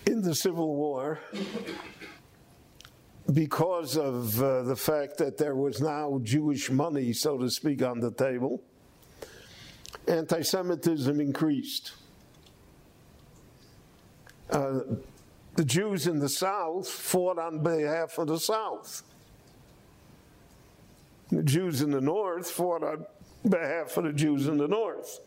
In 0.07 0.21
the 0.21 0.33
Civil 0.33 0.75
War, 0.75 1.19
because 3.33 3.97
of 3.97 4.41
uh, 4.41 4.63
the 4.63 4.75
fact 4.75 5.17
that 5.17 5.37
there 5.37 5.55
was 5.55 5.79
now 5.81 6.19
Jewish 6.23 6.69
money, 6.69 7.13
so 7.13 7.37
to 7.37 7.49
speak, 7.49 7.81
on 7.83 7.99
the 7.99 8.11
table, 8.11 8.61
anti 10.07 10.41
Semitism 10.41 11.19
increased. 11.19 11.93
Uh, 14.49 14.79
the 15.55 15.65
Jews 15.65 16.07
in 16.07 16.19
the 16.19 16.29
South 16.29 16.87
fought 16.87 17.37
on 17.37 17.61
behalf 17.61 18.17
of 18.17 18.27
the 18.27 18.39
South. 18.39 19.03
The 21.29 21.43
Jews 21.43 21.81
in 21.81 21.91
the 21.91 22.01
North 22.01 22.49
fought 22.49 22.83
on 22.83 23.05
behalf 23.47 23.95
of 23.97 24.05
the 24.05 24.13
Jews 24.13 24.47
in 24.47 24.57
the 24.57 24.67
North. 24.67 25.19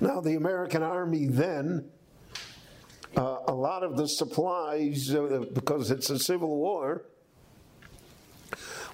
Now, 0.00 0.20
the 0.20 0.34
American 0.34 0.82
Army 0.82 1.26
then, 1.26 1.90
uh, 3.16 3.38
a 3.48 3.54
lot 3.54 3.82
of 3.82 3.96
the 3.96 4.08
supplies, 4.08 5.14
uh, 5.14 5.44
because 5.52 5.90
it's 5.90 6.10
a 6.10 6.18
civil 6.18 6.56
war, 6.56 7.04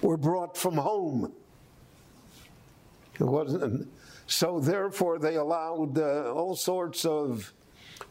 were 0.01 0.17
brought 0.17 0.57
from 0.57 0.77
home. 0.77 1.31
It 3.19 3.23
wasn't, 3.23 3.87
so 4.27 4.59
therefore, 4.59 5.17
they 5.17 5.35
allowed 5.35 5.97
uh, 5.97 6.31
all 6.33 6.55
sorts 6.55 7.05
of 7.05 7.53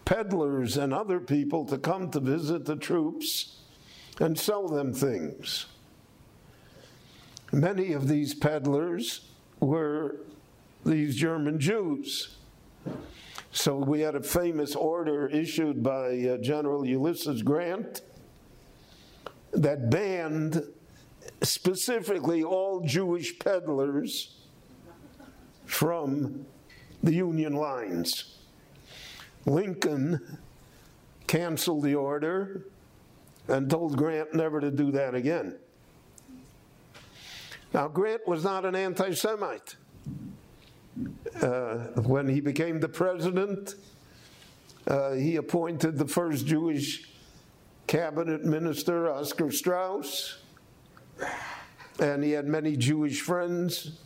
peddlers 0.04 0.76
and 0.76 0.92
other 0.94 1.20
people 1.20 1.64
to 1.66 1.78
come 1.78 2.10
to 2.10 2.20
visit 2.20 2.64
the 2.64 2.76
troops 2.76 3.60
and 4.20 4.38
sell 4.38 4.68
them 4.68 4.92
things. 4.92 5.66
Many 7.52 7.92
of 7.92 8.08
these 8.08 8.34
peddlers 8.34 9.28
were 9.60 10.16
these 10.86 11.16
German 11.16 11.58
Jews. 11.58 12.36
So 13.50 13.76
we 13.76 14.00
had 14.00 14.14
a 14.14 14.22
famous 14.22 14.76
order 14.76 15.26
issued 15.28 15.82
by 15.82 16.18
uh, 16.18 16.36
General 16.38 16.86
Ulysses 16.86 17.42
Grant 17.42 18.02
that 19.52 19.90
banned 19.90 20.62
specifically 21.42 22.42
all 22.44 22.80
Jewish 22.80 23.38
peddlers 23.38 24.36
from 25.64 26.46
the 27.02 27.14
Union 27.14 27.54
lines. 27.54 28.38
Lincoln 29.46 30.38
canceled 31.26 31.82
the 31.82 31.94
order 31.94 32.66
and 33.48 33.70
told 33.70 33.96
Grant 33.96 34.34
never 34.34 34.60
to 34.60 34.70
do 34.70 34.90
that 34.92 35.14
again. 35.14 35.56
Now, 37.72 37.88
Grant 37.88 38.26
was 38.26 38.44
not 38.44 38.64
an 38.64 38.74
anti 38.74 39.12
Semite. 39.14 39.76
Uh, 41.40 41.76
when 42.02 42.28
he 42.28 42.40
became 42.40 42.80
the 42.80 42.88
president, 42.88 43.74
uh, 44.86 45.12
he 45.12 45.36
appointed 45.36 45.98
the 45.98 46.06
first 46.06 46.46
Jewish 46.46 47.10
cabinet 47.86 48.44
minister, 48.44 49.10
Oscar 49.10 49.50
Straus, 49.50 50.38
and 51.98 52.22
he 52.24 52.30
had 52.30 52.46
many 52.46 52.76
Jewish 52.76 53.20
friends. 53.20 53.98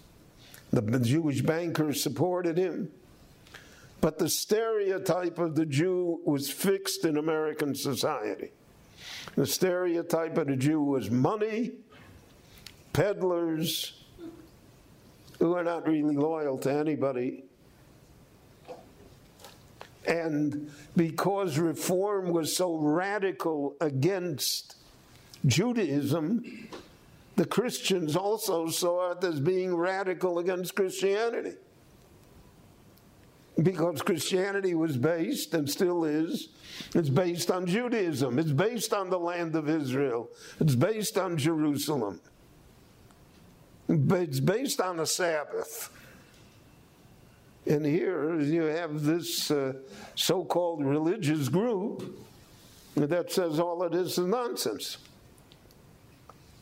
The 0.73 0.83
Jewish 1.01 1.43
bankers 1.43 2.03
supported 2.03 2.57
him. 2.57 2.91
But 4.01 4.19
the 4.19 4.29
stereotype 4.29 5.39
of 5.39 5.55
the 5.55 5.67
Jew 5.67 6.21
was 6.25 6.51
fixed 6.51 7.05
in 7.05 7.19
American 7.19 7.75
society. 7.75 8.53
The 9.37 9.47
stereotype 9.47 10.39
of 10.39 10.47
the 10.47 10.57
Jew 10.57 10.83
was 10.83 11.11
money, 11.11 11.73
peddlers, 12.93 14.00
who 15.41 15.55
are 15.55 15.65
not 15.65 15.89
really 15.89 16.15
loyal 16.15 16.59
to 16.59 16.71
anybody. 16.71 17.45
And 20.07 20.71
because 20.97 21.59
reform 21.59 22.31
was 22.31 22.55
so 22.55 22.77
radical 22.77 23.75
against 23.81 24.77
Judaism, 25.47 26.69
the 27.37 27.47
Christians 27.47 28.17
also 28.17 28.69
saw 28.69 29.13
it 29.13 29.25
as 29.25 29.41
being 29.41 29.75
radical 29.75 30.39
against 30.39 30.77
Christianity. 30.77 31.57
Because 33.63 34.03
Christianity 34.03 34.75
was 34.75 34.97
based, 34.97 35.55
and 35.55 35.69
still 35.69 36.05
is, 36.05 36.49
it's 36.95 37.11
based 37.11 37.51
on 37.51 37.67
Judaism. 37.67 38.39
It's 38.39 38.53
based 38.53 38.95
on 38.95 39.11
the 39.11 39.19
land 39.19 39.55
of 39.55 39.69
Israel. 39.69 40.31
It's 40.61 40.75
based 40.75 41.19
on 41.19 41.37
Jerusalem. 41.37 42.21
It's 43.91 44.39
based 44.39 44.81
on 44.81 44.99
the 44.99 45.07
Sabbath. 45.07 45.91
And 47.67 47.85
here 47.85 48.41
you 48.41 48.63
have 48.63 49.03
this 49.03 49.51
uh, 49.51 49.73
so 50.15 50.45
called 50.45 50.85
religious 50.85 51.49
group 51.49 52.25
that 52.95 53.33
says 53.33 53.59
all 53.59 53.83
of 53.83 53.93
this 53.93 54.17
is 54.17 54.27
nonsense. 54.27 54.99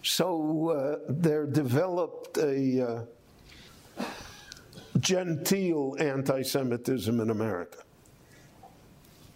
So 0.03 0.71
uh, 0.71 0.99
there 1.09 1.47
developed 1.47 2.39
a 2.39 3.07
uh, 4.01 4.05
genteel 4.99 5.97
anti 5.99 6.43
Semitism 6.43 7.21
in 7.21 7.31
America. 7.31 7.79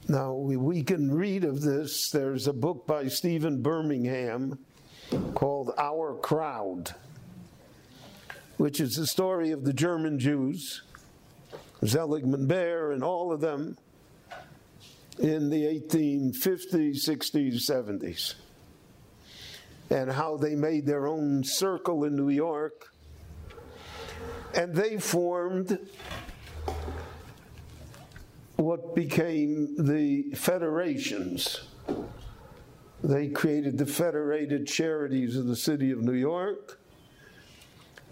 Now, 0.08 0.32
we, 0.32 0.56
we 0.56 0.82
can 0.82 1.12
read 1.12 1.44
of 1.44 1.60
this. 1.60 2.10
There's 2.10 2.48
a 2.48 2.52
book 2.52 2.86
by 2.86 3.08
Stephen 3.08 3.62
Birmingham 3.62 4.58
called 5.34 5.72
Our 5.78 6.14
Crowd, 6.16 6.94
which 8.56 8.80
is 8.80 8.96
the 8.96 9.06
story 9.06 9.50
of 9.50 9.64
the 9.64 9.72
German 9.72 10.18
Jews, 10.18 10.82
Seligman 11.84 12.46
Baer, 12.46 12.92
and 12.92 13.02
all 13.02 13.32
of 13.32 13.40
them 13.40 13.76
in 15.18 15.50
the 15.50 15.64
1850s, 15.64 17.08
60s, 17.08 17.54
70s, 17.54 18.34
and 19.90 20.10
how 20.10 20.36
they 20.36 20.54
made 20.54 20.86
their 20.86 21.06
own 21.06 21.44
circle 21.44 22.04
in 22.04 22.16
New 22.16 22.30
York. 22.30 22.88
And 24.54 24.74
they 24.74 24.98
formed 24.98 25.78
what 28.56 28.94
became 28.94 29.74
the 29.76 30.30
federations. 30.34 31.62
They 33.02 33.28
created 33.28 33.78
the 33.78 33.86
Federated 33.86 34.66
Charities 34.66 35.36
of 35.36 35.46
the 35.46 35.56
City 35.56 35.90
of 35.90 36.02
New 36.02 36.12
York. 36.12 36.78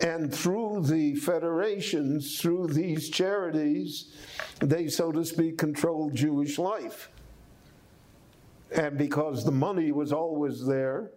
And 0.01 0.35
through 0.35 0.85
the 0.87 1.15
federations, 1.17 2.41
through 2.41 2.69
these 2.69 3.11
charities, 3.11 4.15
they, 4.61 4.89
so 4.89 5.13
to 5.13 5.25
speak, 5.25 5.59
controlled 5.59 6.15
Jewish 6.15 6.59
life. 6.59 7.11
And 8.73 8.97
because 8.97 9.45
the 9.45 9.53
money 9.53 9.93
was 9.93 10.13
always 10.13 10.65
there, 10.65 11.11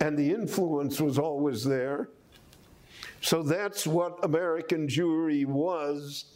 and 0.00 0.16
the 0.16 0.30
influence 0.30 1.00
was 1.00 1.18
always 1.18 1.64
there, 1.64 2.08
so 3.20 3.42
that's 3.42 3.86
what 3.86 4.24
American 4.24 4.86
Jewry 4.86 5.44
was 5.44 6.26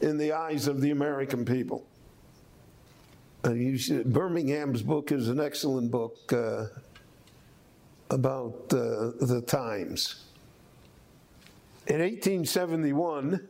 in 0.00 0.16
the 0.16 0.32
eyes 0.32 0.66
of 0.66 0.80
the 0.80 0.90
American 0.90 1.44
people. 1.44 1.86
Uh, 3.44 3.54
should, 3.76 4.12
Birmingham's 4.12 4.82
book 4.82 5.12
is 5.12 5.28
an 5.28 5.40
excellent 5.40 5.90
book 5.90 6.32
uh, 6.32 6.66
about 8.12 8.72
uh, 8.72 9.12
the 9.20 9.42
times. 9.46 10.24
In 11.86 11.98
1871, 11.98 13.48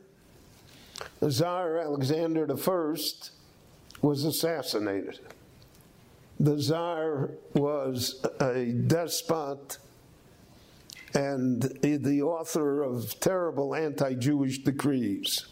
the 1.20 1.30
Tsar 1.30 1.78
Alexander 1.78 2.46
I 2.50 3.30
was 4.00 4.24
assassinated. 4.24 5.18
The 6.40 6.56
Tsar 6.56 7.30
was 7.54 8.24
a 8.40 8.72
despot 8.86 9.78
and 11.14 11.62
the 11.82 12.22
author 12.22 12.82
of 12.82 13.20
terrible 13.20 13.74
anti 13.74 14.14
Jewish 14.14 14.58
decrees. 14.58 15.46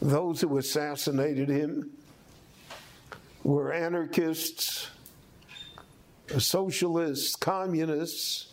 Those 0.00 0.40
who 0.40 0.58
assassinated 0.58 1.48
him 1.48 1.90
were 3.42 3.72
anarchists, 3.72 4.88
socialists, 6.38 7.36
communists, 7.36 8.48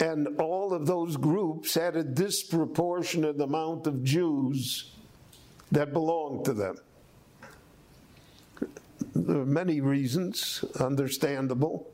and 0.00 0.28
all 0.40 0.72
of 0.72 0.86
those 0.86 1.16
groups 1.16 1.74
had 1.74 1.96
a 1.96 2.02
disproportionate 2.02 3.40
amount 3.40 3.86
of 3.86 4.04
Jews 4.04 4.92
that 5.72 5.92
belonged 5.92 6.44
to 6.46 6.52
them. 6.52 6.76
There 9.14 9.38
are 9.38 9.46
many 9.46 9.80
reasons, 9.80 10.64
understandable. 10.80 11.90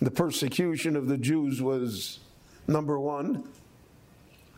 The 0.00 0.10
persecution 0.10 0.96
of 0.96 1.08
the 1.08 1.18
Jews 1.18 1.60
was 1.60 2.20
number 2.66 2.98
one. 2.98 3.44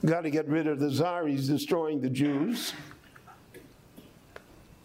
Got 0.04 0.22
to 0.22 0.30
get 0.30 0.48
rid 0.48 0.66
of 0.66 0.78
the 0.78 0.90
czar, 0.90 1.26
destroying 1.28 2.00
the 2.00 2.10
Jews. 2.10 2.72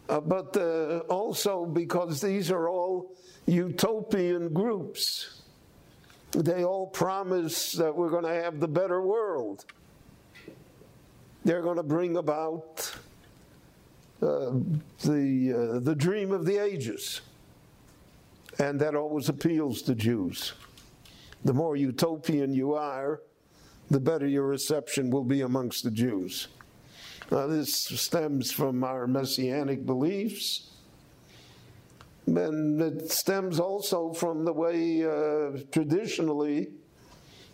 Uh, 0.08 0.19
but 0.19 0.56
uh, 0.58 0.99
also 1.10 1.65
because 1.65 2.21
these 2.21 2.51
are 2.51 2.69
all 2.69 3.15
utopian 3.45 4.53
groups. 4.53 5.41
They 6.31 6.63
all 6.63 6.88
promise 6.88 7.73
that 7.73 7.95
we're 7.95 8.10
going 8.10 8.25
to 8.25 8.34
have 8.34 8.60
the 8.60 8.67
better 8.67 9.01
world. 9.01 9.65
They're 11.43 11.62
going 11.62 11.77
to 11.77 11.84
bring 11.84 12.17
about 12.17 12.93
uh, 14.21 14.51
the, 15.03 15.75
uh, 15.75 15.79
the 15.79 15.95
dream 15.95 16.31
of 16.31 16.45
the 16.45 16.58
ages. 16.58 17.21
And 18.60 18.79
that 18.79 18.95
always 18.95 19.29
appeals 19.29 19.81
to 19.84 19.95
Jews. 19.95 20.53
The 21.43 21.53
more 21.53 21.75
utopian 21.75 22.53
you 22.53 22.73
are, 22.73 23.21
the 23.91 23.99
better 23.99 24.27
your 24.27 24.47
reception 24.47 25.10
will 25.12 25.23
be 25.23 25.41
amongst 25.41 25.84
the 25.84 25.91
Jews. 25.91 26.47
Now, 27.31 27.47
this 27.47 27.73
stems 27.73 28.51
from 28.51 28.84
our 28.84 29.08
messianic 29.08 29.86
beliefs, 29.86 30.71
and 32.27 32.81
it 32.81 33.11
stems 33.11 33.59
also 33.59 34.13
from 34.13 34.45
the 34.45 34.53
way 34.53 35.03
uh, 35.05 35.59
traditionally 35.71 36.69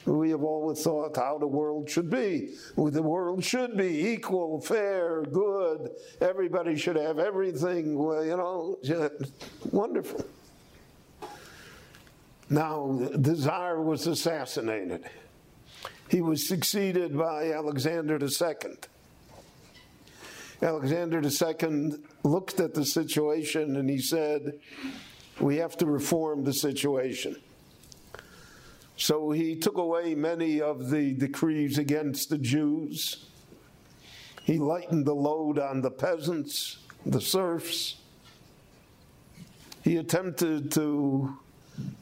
We 0.06 0.32
have 0.32 0.44
always 0.44 0.82
thought 0.82 1.16
how 1.16 1.38
the 1.38 1.48
world 1.48 1.90
should 1.90 2.10
be. 2.10 2.56
The 2.76 3.04
world 3.04 3.44
should 3.44 3.78
be 3.78 4.10
equal, 4.10 4.60
fair, 4.60 5.24
good. 5.24 5.92
Everybody 6.20 6.76
should 6.76 6.96
have 6.96 7.20
everything, 7.20 7.98
well, 7.98 8.26
you 8.26 8.38
know, 8.38 8.80
wonderful. 9.72 10.26
Now, 12.50 12.98
the 13.14 13.36
Tsar 13.36 13.82
was 13.82 14.08
assassinated. 14.08 15.06
He 16.10 16.22
was 16.22 16.48
succeeded 16.48 17.18
by 17.18 17.52
Alexander 17.54 18.18
II. 18.20 18.72
Alexander 20.62 21.22
II 21.22 21.94
looked 22.24 22.60
at 22.60 22.74
the 22.74 22.86
situation 22.86 23.78
and 23.78 23.90
he 23.90 24.00
said, 24.00 24.60
We 25.40 25.58
have 25.58 25.76
to 25.78 25.88
reform 25.88 26.44
the 26.44 26.54
situation. 26.54 27.36
So 28.96 29.32
he 29.32 29.56
took 29.56 29.78
away 29.78 30.14
many 30.14 30.62
of 30.62 30.92
the 30.92 31.14
decrees 31.14 31.80
against 31.80 32.30
the 32.30 32.38
Jews. 32.38 33.26
He 34.44 34.60
lightened 34.60 35.08
the 35.08 35.16
load 35.16 35.58
on 35.58 35.82
the 35.82 35.90
peasants, 35.90 36.78
the 37.08 37.22
serfs. 37.22 37.98
He 39.84 39.98
attempted 39.98 40.72
to 40.74 41.36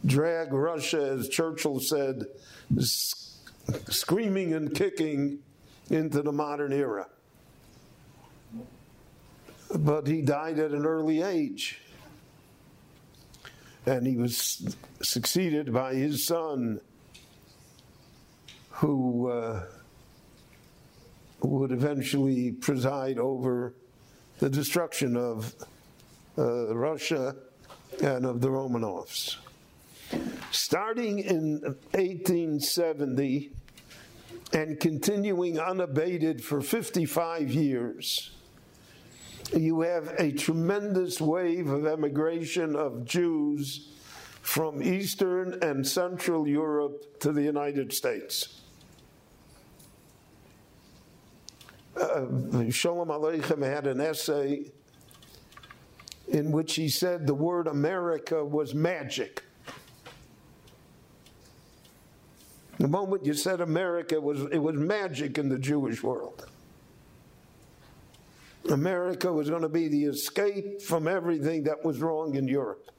drag 0.06 0.52
Russia, 0.52 1.18
as 1.18 1.30
Churchill 1.30 1.80
said, 1.80 2.26
screaming 3.88 4.54
and 4.54 4.76
kicking 4.76 5.40
into 5.90 6.22
the 6.22 6.34
modern 6.34 6.74
era. 6.74 7.08
But 9.76 10.08
he 10.08 10.22
died 10.22 10.60
at 10.60 10.72
an 10.72 10.86
early 10.86 11.22
age. 11.22 11.82
And 13.86 14.06
he 14.06 14.18
was 14.18 14.76
succeeded 15.02 15.74
by 15.74 15.94
his 15.94 16.26
son, 16.26 16.82
who 18.72 19.30
uh, 19.30 19.64
would 21.42 21.72
eventually 21.72 22.52
preside 22.52 23.18
over 23.18 23.74
the 24.40 24.50
destruction 24.50 25.16
of 25.16 25.54
uh, 26.38 26.74
Russia 26.76 27.36
and 28.02 28.26
of 28.26 28.42
the 28.42 28.48
Romanovs. 28.48 29.38
Starting 30.52 31.20
in 31.20 31.62
1870 31.92 33.52
and 34.54 34.80
continuing 34.80 35.60
unabated 35.60 36.44
for 36.44 36.62
55 36.62 37.52
years, 37.52 38.32
you 39.54 39.82
have 39.82 40.08
a 40.20 40.32
tremendous 40.32 41.20
wave 41.20 41.70
of 41.70 41.86
emigration 41.86 42.76
of 42.76 43.06
Jews 43.06 43.90
from 44.42 44.82
Eastern 44.82 45.62
and 45.62 45.86
Central 45.88 46.48
Europe 46.48 47.20
to 47.20 47.32
the 47.32 47.42
United 47.42 47.94
States. 47.94 48.62
Uh, 52.00 52.22
Sholem 52.70 53.08
Aleichem 53.08 53.62
had 53.62 53.86
an 53.86 54.00
essay 54.00 54.72
in 56.30 56.52
which 56.52 56.76
he 56.76 56.88
said 56.88 57.28
the 57.28 57.34
word 57.34 57.68
America 57.68 58.44
was 58.44 58.74
magic. 58.74 59.44
The 62.78 62.88
moment 62.88 63.26
you 63.26 63.34
said 63.34 63.60
America, 63.60 64.22
was, 64.22 64.42
it 64.52 64.60
was 64.60 64.76
magic 64.76 65.38
in 65.38 65.50
the 65.50 65.60
Jewish 65.60 66.02
world. 66.02 66.48
America 68.70 69.32
was 69.32 69.50
going 69.50 69.62
to 69.62 69.70
be 69.70 69.88
the 69.88 70.06
escape 70.06 70.82
from 70.82 71.08
everything 71.08 71.64
that 71.64 71.84
was 71.84 72.00
wrong 72.00 72.36
in 72.36 72.48
Europe. 72.48 72.92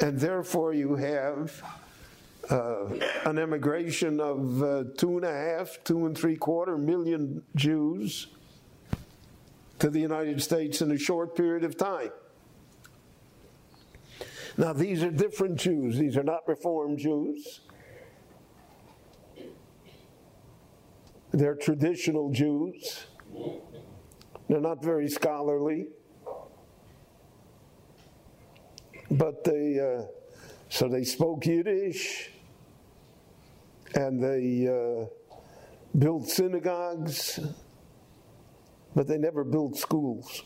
And 0.00 0.18
therefore, 0.18 0.74
you 0.74 0.96
have 0.96 1.62
uh, 2.50 2.86
an 3.24 3.38
immigration 3.38 4.20
of 4.20 4.62
uh, 4.62 4.84
two 4.96 5.16
and 5.16 5.24
a 5.24 5.32
half, 5.32 5.78
two 5.84 6.06
and 6.06 6.16
three 6.16 6.36
quarter 6.36 6.76
million 6.76 7.42
Jews 7.54 8.28
to 9.78 9.90
the 9.90 10.00
United 10.00 10.42
States 10.42 10.82
in 10.82 10.90
a 10.92 10.98
short 10.98 11.36
period 11.36 11.64
of 11.64 11.76
time. 11.76 12.10
Now, 14.56 14.72
these 14.72 15.02
are 15.02 15.10
different 15.10 15.56
Jews, 15.56 15.98
these 15.98 16.16
are 16.16 16.22
not 16.22 16.46
Reformed 16.46 16.98
Jews. 16.98 17.60
They're 21.34 21.56
traditional 21.56 22.30
Jews. 22.30 23.06
They're 24.48 24.60
not 24.60 24.84
very 24.84 25.08
scholarly. 25.08 25.88
But 29.10 29.42
they, 29.42 29.80
uh, 29.80 30.04
so 30.68 30.86
they 30.86 31.02
spoke 31.02 31.44
Yiddish 31.44 32.30
and 33.96 34.22
they 34.22 34.68
uh, 34.68 35.06
built 35.98 36.28
synagogues, 36.28 37.40
but 38.94 39.08
they 39.08 39.18
never 39.18 39.42
built 39.42 39.76
schools. 39.76 40.44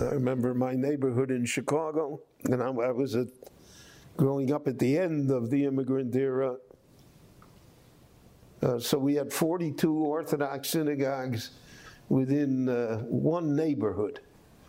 I 0.00 0.04
remember 0.06 0.54
my 0.54 0.72
neighborhood 0.72 1.30
in 1.30 1.44
Chicago, 1.44 2.22
and 2.46 2.62
I, 2.62 2.68
I 2.68 2.92
was 2.92 3.14
at, 3.14 3.28
growing 4.16 4.52
up 4.54 4.66
at 4.66 4.78
the 4.78 4.96
end 4.96 5.30
of 5.30 5.50
the 5.50 5.66
immigrant 5.66 6.16
era. 6.16 6.56
Uh, 8.64 8.78
so 8.78 8.96
we 8.96 9.14
had 9.14 9.30
42 9.30 9.92
Orthodox 9.92 10.70
synagogues 10.70 11.50
within 12.08 12.66
uh, 12.68 12.98
one 13.00 13.54
neighborhood. 13.54 14.20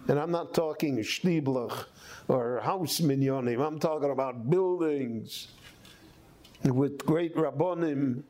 And 0.10 0.20
I'm 0.20 0.32
not 0.32 0.54
talking 0.54 0.98
shtieblach 0.98 1.86
or 2.28 2.60
house 2.60 3.00
minyanim, 3.00 3.66
I'm 3.66 3.80
talking 3.80 4.12
about 4.12 4.50
buildings 4.50 5.48
with 6.64 7.06
great 7.06 7.36
rabbonim, 7.36 8.24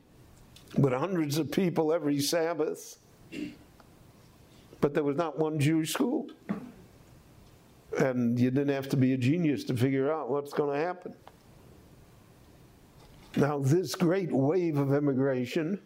with 0.78 0.92
hundreds 0.92 1.36
of 1.36 1.50
people 1.50 1.92
every 1.92 2.20
Sabbath. 2.20 2.98
But 4.80 4.94
there 4.94 5.02
was 5.02 5.16
not 5.16 5.36
one 5.36 5.58
Jewish 5.58 5.92
school. 5.92 6.28
And 7.98 8.38
you 8.38 8.50
didn't 8.50 8.74
have 8.74 8.88
to 8.90 8.96
be 8.96 9.14
a 9.14 9.16
genius 9.16 9.64
to 9.64 9.76
figure 9.76 10.12
out 10.12 10.30
what's 10.30 10.52
going 10.52 10.78
to 10.78 10.84
happen. 10.84 11.14
Now, 13.36 13.58
this 13.58 13.94
great 13.94 14.32
wave 14.32 14.78
of 14.78 14.94
immigration, 14.94 15.78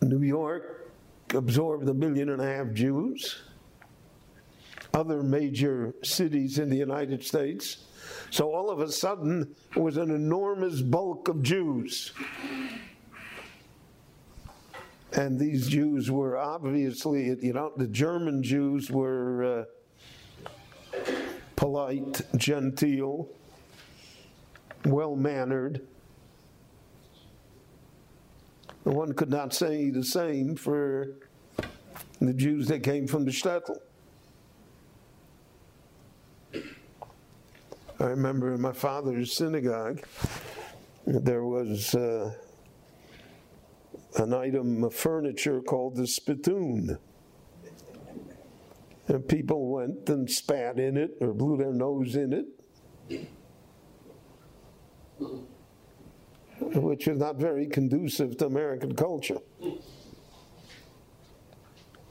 New 0.00 0.22
York 0.22 0.90
absorbed 1.34 1.86
a 1.86 1.92
million 1.92 2.30
and 2.30 2.40
a 2.40 2.46
half 2.46 2.72
Jews, 2.72 3.42
other 4.94 5.22
major 5.22 5.94
cities 6.02 6.58
in 6.58 6.70
the 6.70 6.76
United 6.76 7.22
States. 7.22 7.84
So 8.30 8.54
all 8.54 8.70
of 8.70 8.80
a 8.80 8.90
sudden, 8.90 9.54
it 9.76 9.78
was 9.78 9.98
an 9.98 10.10
enormous 10.10 10.80
bulk 10.80 11.28
of 11.28 11.42
Jews. 11.42 12.12
And 15.12 15.38
these 15.38 15.68
Jews 15.68 16.10
were 16.10 16.38
obviously, 16.38 17.36
you 17.42 17.52
know, 17.52 17.72
the 17.76 17.86
German 17.86 18.42
Jews 18.42 18.90
were 18.90 19.66
uh, 20.94 21.00
polite, 21.54 22.22
genteel, 22.36 23.28
well 24.84 25.16
mannered. 25.16 25.86
One 28.84 29.14
could 29.14 29.30
not 29.30 29.54
say 29.54 29.90
the 29.90 30.04
same 30.04 30.56
for 30.56 31.16
the 32.20 32.34
Jews 32.34 32.68
that 32.68 32.82
came 32.82 33.06
from 33.06 33.24
the 33.24 33.30
shtetl. 33.30 33.78
I 38.00 38.04
remember 38.04 38.54
in 38.54 38.60
my 38.60 38.72
father's 38.72 39.36
synagogue, 39.36 40.04
there 41.06 41.44
was 41.44 41.94
uh, 41.94 42.34
an 44.16 44.34
item 44.34 44.84
of 44.84 44.94
furniture 44.94 45.60
called 45.60 45.96
the 45.96 46.06
spittoon. 46.06 46.98
And 49.06 49.28
people 49.28 49.70
went 49.70 50.08
and 50.08 50.30
spat 50.30 50.78
in 50.78 50.96
it 50.96 51.16
or 51.20 51.32
blew 51.32 51.56
their 51.56 51.72
nose 51.72 52.16
in 52.16 52.32
it, 52.32 53.28
which 56.60 57.08
is 57.08 57.18
not 57.18 57.36
very 57.36 57.66
conducive 57.66 58.36
to 58.38 58.46
American 58.46 58.94
culture. 58.94 59.38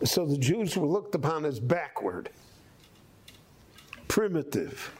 So 0.03 0.25
the 0.25 0.37
Jews 0.37 0.75
were 0.75 0.87
looked 0.87 1.15
upon 1.15 1.45
as 1.45 1.59
backward, 1.59 2.29
primitive. 4.07 4.93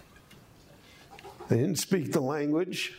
They 1.50 1.58
didn't 1.58 1.80
speak 1.80 2.14
the 2.14 2.22
language. 2.22 2.94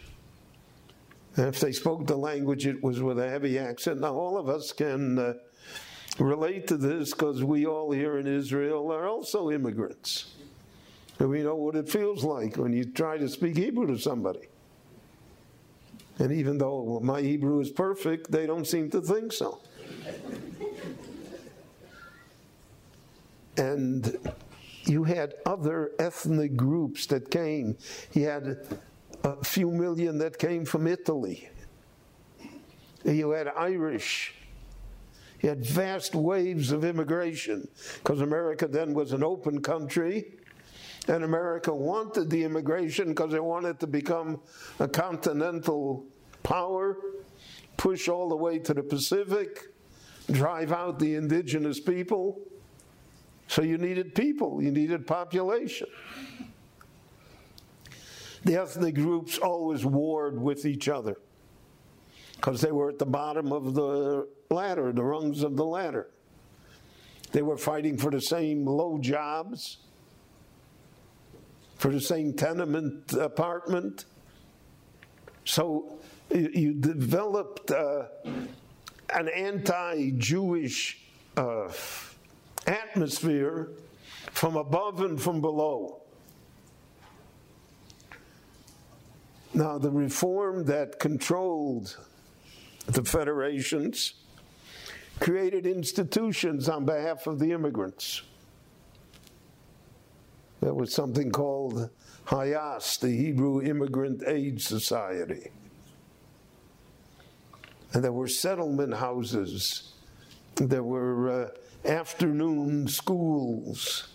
And 1.37 1.49
if 1.49 1.61
they 1.61 1.73
spoke 1.73 2.07
the 2.07 2.17
language, 2.17 2.67
it 2.67 2.83
was 2.83 3.01
with 3.01 3.19
a 3.19 3.29
heavy 3.29 3.59
accent. 3.59 4.01
Now, 4.01 4.15
all 4.15 4.39
of 4.39 4.49
us 4.49 4.73
can 4.73 5.19
uh, 5.19 5.33
relate 6.19 6.69
to 6.69 6.77
this 6.77 7.11
because 7.11 7.43
we 7.43 7.67
all 7.67 7.91
here 7.91 8.19
in 8.19 8.27
Israel 8.27 8.93
are 8.93 9.09
also 9.09 9.51
immigrants. 9.51 10.35
And 11.19 11.31
we 11.31 11.43
know 11.43 11.57
what 11.57 11.75
it 11.75 11.89
feels 11.89 12.23
like 12.23 12.57
when 12.57 12.73
you 12.73 12.85
try 12.85 13.19
to 13.19 13.29
speak 13.29 13.57
Hebrew 13.57 13.87
to 13.87 13.99
somebody. 13.99 14.49
And 16.19 16.33
even 16.33 16.59
though 16.59 17.01
my 17.03 17.21
Hebrew 17.21 17.61
is 17.61 17.71
perfect, 17.71 18.31
they 18.31 18.47
don't 18.47 18.67
seem 18.67 18.91
to 18.91 19.01
think 19.01 19.33
so. 19.33 19.61
And 23.57 24.17
you 24.85 25.05
had 25.05 25.35
other 25.47 25.93
ethnic 25.99 26.57
groups 26.57 27.07
that 27.07 27.31
came. 27.31 27.77
He 28.11 28.23
had 28.23 28.59
a 29.23 29.45
few 29.45 29.71
million 29.71 30.19
that 30.19 30.39
came 30.39 30.65
from 30.65 30.87
Italy. 30.87 31.49
You 33.05 33.31
had 33.31 33.49
Irish. 33.49 34.35
You 35.41 35.51
had 35.51 35.65
vast 35.65 36.15
waves 36.15 36.73
of 36.73 36.85
immigration 36.85 37.69
because 38.03 38.21
America 38.21 38.67
then 38.67 38.95
was 38.95 39.13
an 39.13 39.23
open 39.23 39.61
country. 39.61 40.37
And 41.07 41.23
America 41.23 41.73
wanted 41.73 42.31
the 42.31 42.45
immigration 42.45 43.09
because 43.09 43.33
they 43.33 43.41
wanted 43.41 43.79
to 43.81 43.87
become 43.87 44.41
a 44.81 44.89
continental 44.89 46.07
power, 46.43 46.97
push 47.77 48.09
all 48.09 48.29
the 48.29 48.37
way 48.37 48.59
to 48.61 48.73
the 48.73 48.83
Pacific, 48.83 49.65
drive 50.31 50.73
out 50.73 50.99
the 50.99 51.15
indigenous 51.15 51.79
people. 51.79 52.41
So 53.49 53.63
you 53.63 53.77
needed 53.77 54.15
people, 54.15 54.63
you 54.63 54.71
needed 54.71 55.07
population. 55.07 55.89
The 58.45 58.57
ethnic 58.57 58.95
groups 58.95 59.39
always 59.39 59.85
warred 59.85 60.41
with 60.41 60.67
each 60.67 60.89
other 60.89 61.17
because 62.37 62.61
they 62.61 62.73
were 62.73 62.91
at 62.91 62.99
the 62.99 63.07
bottom 63.07 63.53
of 63.53 63.75
the 63.75 64.29
ladder, 64.51 64.93
the 64.93 65.03
rungs 65.03 65.43
of 65.43 65.57
the 65.57 65.65
ladder. 65.65 66.09
They 67.33 67.43
were 67.43 67.57
fighting 67.57 67.97
for 67.97 68.11
the 68.11 68.21
same 68.21 68.67
low 68.67 68.99
jobs, 68.99 69.79
for 71.85 71.93
the 71.93 72.01
same 72.01 72.33
tenement 72.33 73.13
apartment. 73.13 74.07
So 75.45 75.99
you, 76.31 76.73
developed 76.73 77.71
uh, 77.71 78.05
an 79.15 79.29
anti 79.29 80.13
Jewish 80.13 81.05
uh, 81.37 81.71
atmosphere 82.67 83.73
from 84.31 84.57
above 84.57 85.03
and 85.03 85.21
from 85.21 85.43
below. 85.43 86.01
Now, 89.53 89.77
the 89.77 89.91
reform 89.91 90.65
that 90.65 90.99
controlled 90.99 91.99
the 92.87 93.05
federations 93.05 94.15
created 95.21 95.67
institutions 95.67 96.67
on 96.67 96.87
behalf 96.87 97.27
of 97.27 97.39
the 97.39 97.53
immigrants. 97.53 98.23
There 100.61 100.75
was 100.75 100.95
something 100.95 101.31
called 101.31 101.91
HIAS, 102.27 102.99
the 102.99 103.11
Hebrew 103.11 103.63
Immigrant 103.63 104.23
Aid 104.27 104.61
Society. 104.61 105.51
And 107.93 108.03
there 108.03 108.13
were 108.13 108.29
settlement 108.29 108.95
houses. 108.95 109.93
There 110.57 110.83
were 110.83 111.45
uh, 111.45 111.89
afternoon 111.89 112.89
schools, 112.89 114.09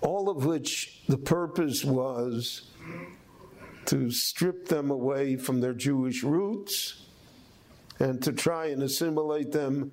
all 0.00 0.28
of 0.28 0.44
which 0.44 1.02
the 1.08 1.18
purpose 1.18 1.84
was 1.84 2.70
to 3.86 4.10
strip 4.10 4.68
them 4.68 4.90
away 4.90 5.36
from 5.36 5.60
their 5.60 5.74
Jewish 5.74 6.22
roots 6.22 7.06
and 7.98 8.22
to 8.22 8.32
try 8.32 8.66
and 8.66 8.82
assimilate 8.82 9.52
them 9.52 9.92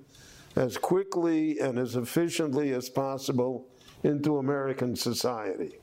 as 0.55 0.77
quickly 0.77 1.59
and 1.59 1.77
as 1.77 1.95
efficiently 1.95 2.71
as 2.71 2.89
possible 2.89 3.67
into 4.03 4.37
American 4.37 4.95
society. 4.95 5.77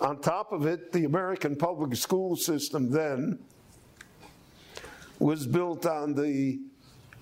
On 0.00 0.20
top 0.20 0.52
of 0.52 0.66
it, 0.66 0.92
the 0.92 1.04
American 1.04 1.56
public 1.56 1.96
school 1.96 2.36
system 2.36 2.90
then 2.90 3.38
was 5.18 5.46
built 5.46 5.86
on 5.86 6.14
the 6.14 6.60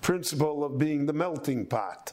principle 0.01 0.63
of 0.63 0.77
being 0.77 1.05
the 1.05 1.13
melting 1.13 1.65
pot. 1.65 2.11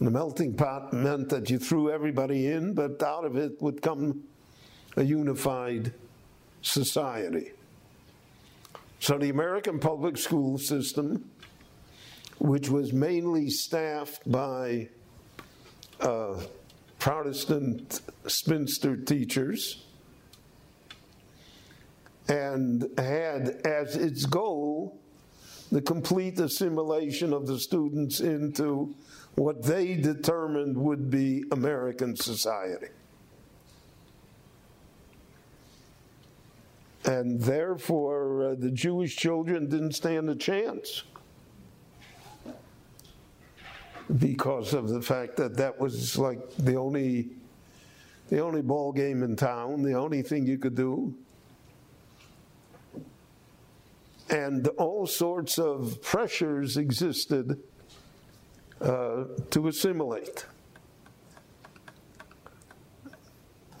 The 0.00 0.10
melting 0.10 0.54
pot 0.54 0.92
meant 0.92 1.28
that 1.30 1.50
you 1.50 1.58
threw 1.58 1.90
everybody 1.90 2.46
in, 2.46 2.72
but 2.72 3.02
out 3.02 3.24
of 3.24 3.36
it 3.36 3.60
would 3.60 3.82
come 3.82 4.22
a 4.96 5.02
unified 5.02 5.92
society. 6.62 7.52
So 9.00 9.18
the 9.18 9.30
American 9.30 9.78
public 9.78 10.16
school 10.16 10.58
system, 10.58 11.30
which 12.38 12.68
was 12.68 12.92
mainly 12.92 13.50
staffed 13.50 14.30
by 14.30 14.88
uh, 16.00 16.40
Protestant 16.98 18.00
spinster 18.26 18.96
teachers, 18.96 19.84
and 22.28 22.88
had 22.98 23.60
as 23.64 23.96
its 23.96 24.26
goal 24.26 24.98
the 25.70 25.80
complete 25.80 26.38
assimilation 26.38 27.32
of 27.32 27.46
the 27.46 27.58
students 27.58 28.20
into 28.20 28.94
what 29.34 29.62
they 29.62 29.94
determined 29.94 30.76
would 30.76 31.10
be 31.10 31.44
American 31.52 32.16
society. 32.16 32.88
And 37.04 37.40
therefore, 37.40 38.50
uh, 38.50 38.54
the 38.58 38.70
Jewish 38.70 39.16
children 39.16 39.68
didn't 39.68 39.92
stand 39.92 40.28
a 40.28 40.34
chance 40.34 41.04
because 44.16 44.72
of 44.72 44.88
the 44.88 45.02
fact 45.02 45.36
that 45.36 45.56
that 45.56 45.78
was 45.78 46.16
like 46.16 46.38
the 46.56 46.76
only, 46.76 47.28
the 48.30 48.40
only 48.40 48.62
ball 48.62 48.92
game 48.92 49.22
in 49.22 49.36
town, 49.36 49.82
the 49.82 49.94
only 49.94 50.22
thing 50.22 50.46
you 50.46 50.58
could 50.58 50.74
do 50.74 51.14
and 54.30 54.68
all 54.76 55.06
sorts 55.06 55.58
of 55.58 56.00
pressures 56.02 56.76
existed 56.76 57.58
uh, 58.80 59.24
to 59.50 59.68
assimilate. 59.68 60.46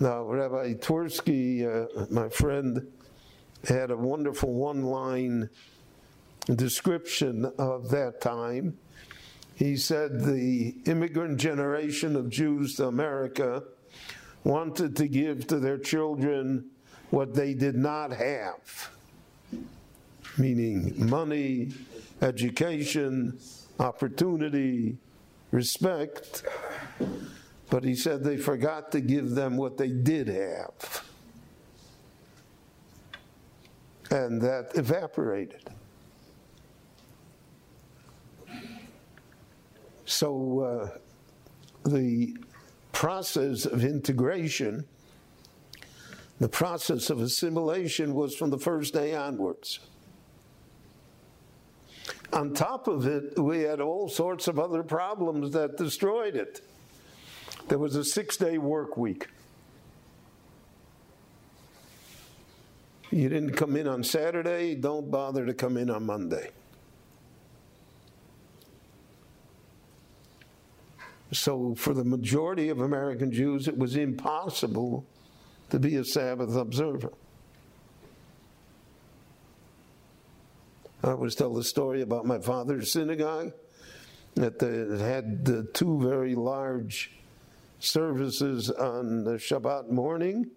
Now, 0.00 0.22
Rabbi 0.22 0.74
Twersky, 0.74 1.66
uh, 1.66 2.06
my 2.10 2.28
friend, 2.28 2.86
had 3.68 3.90
a 3.90 3.96
wonderful 3.96 4.54
one 4.54 4.82
line 4.82 5.50
description 6.46 7.44
of 7.58 7.90
that 7.90 8.20
time. 8.20 8.78
He 9.58 9.76
said 9.76 10.24
the 10.24 10.76
immigrant 10.86 11.38
generation 11.38 12.14
of 12.14 12.30
Jews 12.30 12.76
to 12.76 12.86
America 12.86 13.64
wanted 14.44 14.94
to 14.96 15.08
give 15.08 15.48
to 15.48 15.58
their 15.58 15.78
children 15.78 16.70
what 17.10 17.34
they 17.34 17.54
did 17.54 17.74
not 17.74 18.12
have 18.12 18.90
meaning 20.38 20.94
money, 21.08 21.72
education, 22.22 23.38
opportunity, 23.80 24.96
respect. 25.50 26.44
But 27.70 27.84
he 27.84 27.94
said 27.94 28.22
they 28.22 28.36
forgot 28.36 28.92
to 28.92 29.00
give 29.00 29.30
them 29.30 29.56
what 29.56 29.76
they 29.76 29.90
did 29.90 30.28
have. 30.28 31.04
And 34.10 34.40
that 34.40 34.70
evaporated. 34.74 35.68
So 40.08 40.60
uh, 41.84 41.88
the 41.90 42.34
process 42.92 43.66
of 43.66 43.84
integration, 43.84 44.86
the 46.40 46.48
process 46.48 47.10
of 47.10 47.20
assimilation 47.20 48.14
was 48.14 48.34
from 48.34 48.48
the 48.48 48.58
first 48.58 48.94
day 48.94 49.14
onwards. 49.14 49.80
On 52.32 52.54
top 52.54 52.88
of 52.88 53.06
it, 53.06 53.38
we 53.38 53.60
had 53.60 53.82
all 53.82 54.08
sorts 54.08 54.48
of 54.48 54.58
other 54.58 54.82
problems 54.82 55.50
that 55.50 55.76
destroyed 55.76 56.36
it. 56.36 56.62
There 57.68 57.78
was 57.78 57.94
a 57.94 58.02
six 58.02 58.38
day 58.38 58.56
work 58.56 58.96
week. 58.96 59.28
You 63.10 63.28
didn't 63.28 63.56
come 63.56 63.76
in 63.76 63.86
on 63.86 64.02
Saturday, 64.02 64.74
don't 64.74 65.10
bother 65.10 65.44
to 65.44 65.52
come 65.52 65.76
in 65.76 65.90
on 65.90 66.06
Monday. 66.06 66.48
So, 71.30 71.74
for 71.74 71.92
the 71.92 72.04
majority 72.04 72.70
of 72.70 72.80
American 72.80 73.30
Jews, 73.30 73.68
it 73.68 73.76
was 73.76 73.96
impossible 73.96 75.04
to 75.70 75.78
be 75.78 75.96
a 75.96 76.04
Sabbath 76.04 76.56
observer. 76.56 77.12
I 81.02 81.10
always 81.10 81.34
tell 81.34 81.52
the 81.52 81.62
story 81.62 82.02
about 82.02 82.24
my 82.24 82.38
father's 82.38 82.92
synagogue 82.92 83.52
that 84.34 84.62
it 84.62 85.00
had 85.00 85.44
the 85.44 85.64
two 85.74 86.00
very 86.00 86.34
large 86.34 87.12
services 87.78 88.70
on 88.70 89.24
the 89.24 89.32
Shabbat 89.32 89.90
morning. 89.90 90.50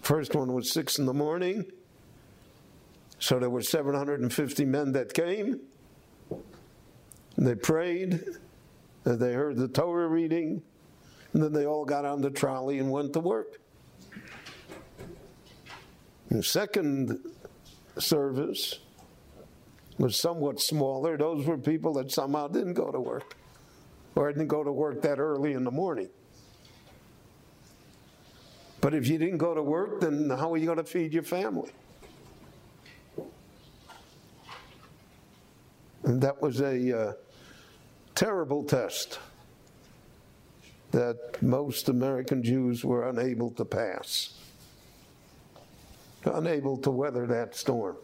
First 0.00 0.34
one 0.34 0.52
was 0.52 0.72
six 0.72 0.98
in 0.98 1.06
the 1.06 1.14
morning. 1.14 1.66
So 3.18 3.38
there 3.38 3.50
were 3.50 3.62
750 3.62 4.64
men 4.64 4.92
that 4.92 5.14
came. 5.14 5.60
They 7.36 7.54
prayed. 7.54 8.24
They 9.04 9.32
heard 9.32 9.56
the 9.56 9.68
Torah 9.68 10.08
reading. 10.08 10.62
And 11.32 11.42
then 11.42 11.52
they 11.52 11.66
all 11.66 11.84
got 11.84 12.04
on 12.04 12.20
the 12.20 12.30
trolley 12.30 12.78
and 12.78 12.90
went 12.90 13.14
to 13.14 13.20
work. 13.20 13.58
The 16.30 16.42
second 16.42 17.18
service 17.98 18.78
was 19.98 20.16
somewhat 20.16 20.60
smaller. 20.60 21.16
Those 21.16 21.46
were 21.46 21.58
people 21.58 21.94
that 21.94 22.10
somehow 22.10 22.48
didn't 22.48 22.74
go 22.74 22.90
to 22.90 23.00
work. 23.00 23.36
or 24.14 24.30
didn't 24.30 24.48
go 24.48 24.62
to 24.62 24.72
work 24.72 25.00
that 25.02 25.18
early 25.18 25.52
in 25.54 25.64
the 25.64 25.70
morning. 25.70 26.08
But 28.80 28.94
if 28.94 29.08
you 29.08 29.16
didn't 29.16 29.38
go 29.38 29.54
to 29.54 29.62
work, 29.62 30.00
then 30.00 30.28
how 30.28 30.52
are 30.52 30.56
you 30.56 30.66
going 30.66 30.78
to 30.78 30.84
feed 30.84 31.14
your 31.14 31.22
family? 31.22 31.70
And 36.02 36.20
that 36.20 36.42
was 36.42 36.60
a 36.60 36.98
uh, 37.00 37.12
terrible 38.14 38.64
test 38.64 39.18
that 40.90 41.42
most 41.42 41.88
American 41.88 42.42
Jews 42.42 42.84
were 42.84 43.08
unable 43.08 43.50
to 43.52 43.64
pass, 43.64 44.34
unable 46.24 46.76
to 46.78 46.90
weather 46.90 47.26
that 47.26 47.56
storm. 47.56 47.96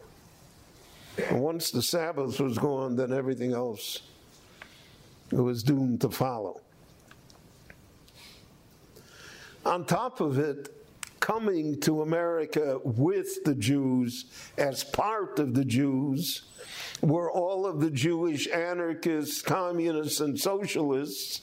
And 1.29 1.41
once 1.41 1.71
the 1.71 1.81
Sabbath 1.81 2.39
was 2.39 2.57
gone, 2.57 2.95
then 2.95 3.13
everything 3.13 3.53
else 3.53 4.01
was 5.31 5.63
doomed 5.63 6.01
to 6.01 6.09
follow. 6.09 6.61
On 9.65 9.85
top 9.85 10.21
of 10.21 10.39
it, 10.39 10.69
coming 11.19 11.79
to 11.81 12.01
America 12.01 12.79
with 12.83 13.43
the 13.43 13.53
Jews 13.53 14.25
as 14.57 14.83
part 14.83 15.37
of 15.37 15.53
the 15.53 15.65
Jews 15.65 16.48
were 17.01 17.31
all 17.31 17.65
of 17.65 17.79
the 17.79 17.89
Jewish 17.91 18.47
anarchists, 18.47 19.41
communists, 19.41 20.19
and 20.19 20.39
socialists 20.39 21.41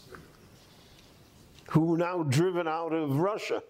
who 1.70 1.80
were 1.80 1.98
now 1.98 2.22
driven 2.22 2.68
out 2.68 2.92
of 2.92 3.16
Russia. 3.16 3.62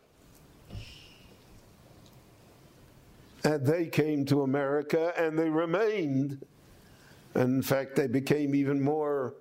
And 3.44 3.64
they 3.64 3.86
came 3.86 4.24
to 4.26 4.42
America 4.42 5.12
and 5.16 5.38
they 5.38 5.48
remained. 5.48 6.44
In 7.34 7.62
fact, 7.62 7.94
they 7.96 8.08
became 8.08 8.54
even 8.54 8.82
more 8.82 9.34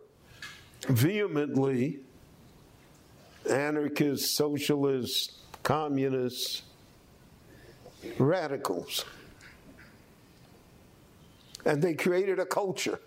vehemently 0.87 1.99
anarchists, 3.49 4.31
socialists, 4.31 5.39
communists, 5.63 6.61
radicals. 8.19 9.05
And 11.65 11.81
they 11.81 11.93
created 11.93 12.39
a 12.39 12.45
culture. 12.45 12.99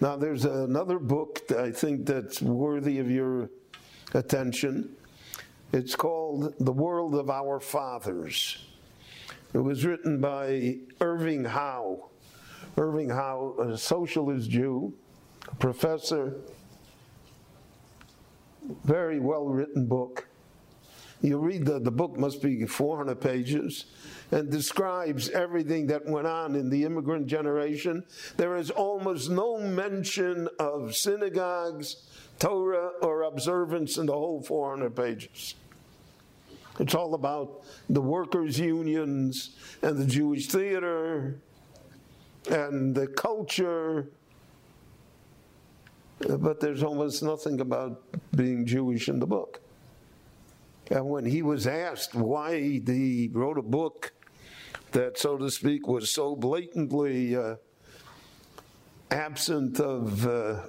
Now, 0.00 0.16
there's 0.16 0.44
another 0.44 0.98
book 1.00 1.42
I 1.50 1.72
think 1.72 2.06
that's 2.06 2.40
worthy 2.40 3.00
of 3.00 3.10
your 3.10 3.50
attention. 4.14 4.94
It's 5.72 5.96
called 5.96 6.54
The 6.60 6.72
World 6.72 7.16
of 7.16 7.30
Our 7.30 7.58
Fathers. 7.58 8.64
It 9.52 9.58
was 9.58 9.84
written 9.84 10.20
by 10.20 10.78
Irving 11.00 11.44
Howe. 11.44 12.10
Irving 12.76 13.08
Howe, 13.08 13.56
a 13.58 13.76
socialist 13.76 14.48
Jew, 14.48 14.94
a 15.50 15.54
professor, 15.56 16.36
very 18.84 19.18
well 19.18 19.46
written 19.46 19.86
book. 19.86 20.27
You 21.20 21.38
read 21.38 21.66
the, 21.66 21.80
the 21.80 21.90
book 21.90 22.16
must 22.16 22.42
be 22.42 22.64
400 22.64 23.20
pages 23.20 23.86
and 24.30 24.50
describes 24.50 25.28
everything 25.30 25.88
that 25.88 26.06
went 26.06 26.28
on 26.28 26.54
in 26.54 26.70
the 26.70 26.84
immigrant 26.84 27.26
generation. 27.26 28.04
There 28.36 28.56
is 28.56 28.70
almost 28.70 29.28
no 29.28 29.58
mention 29.58 30.48
of 30.60 30.94
synagogues, 30.94 31.96
Torah, 32.38 32.92
or 33.02 33.22
observance 33.22 33.98
in 33.98 34.06
the 34.06 34.12
whole 34.12 34.42
400 34.42 34.94
pages. 34.94 35.56
It's 36.78 36.94
all 36.94 37.14
about 37.14 37.62
the 37.90 38.00
workers' 38.00 38.60
unions 38.60 39.50
and 39.82 39.96
the 39.98 40.06
Jewish 40.06 40.46
theater 40.46 41.40
and 42.48 42.94
the 42.94 43.08
culture. 43.08 44.08
But 46.20 46.60
there's 46.60 46.84
almost 46.84 47.24
nothing 47.24 47.60
about 47.60 48.02
being 48.36 48.64
Jewish 48.66 49.08
in 49.08 49.18
the 49.18 49.26
book. 49.26 49.60
And 50.90 51.06
when 51.06 51.24
he 51.24 51.42
was 51.42 51.66
asked 51.66 52.14
why 52.14 52.58
he 52.58 53.28
wrote 53.32 53.58
a 53.58 53.62
book 53.62 54.12
that, 54.92 55.18
so 55.18 55.36
to 55.36 55.50
speak, 55.50 55.86
was 55.86 56.10
so 56.10 56.34
blatantly 56.34 57.36
uh, 57.36 57.56
absent 59.10 59.80
of 59.80 60.26
uh, 60.26 60.60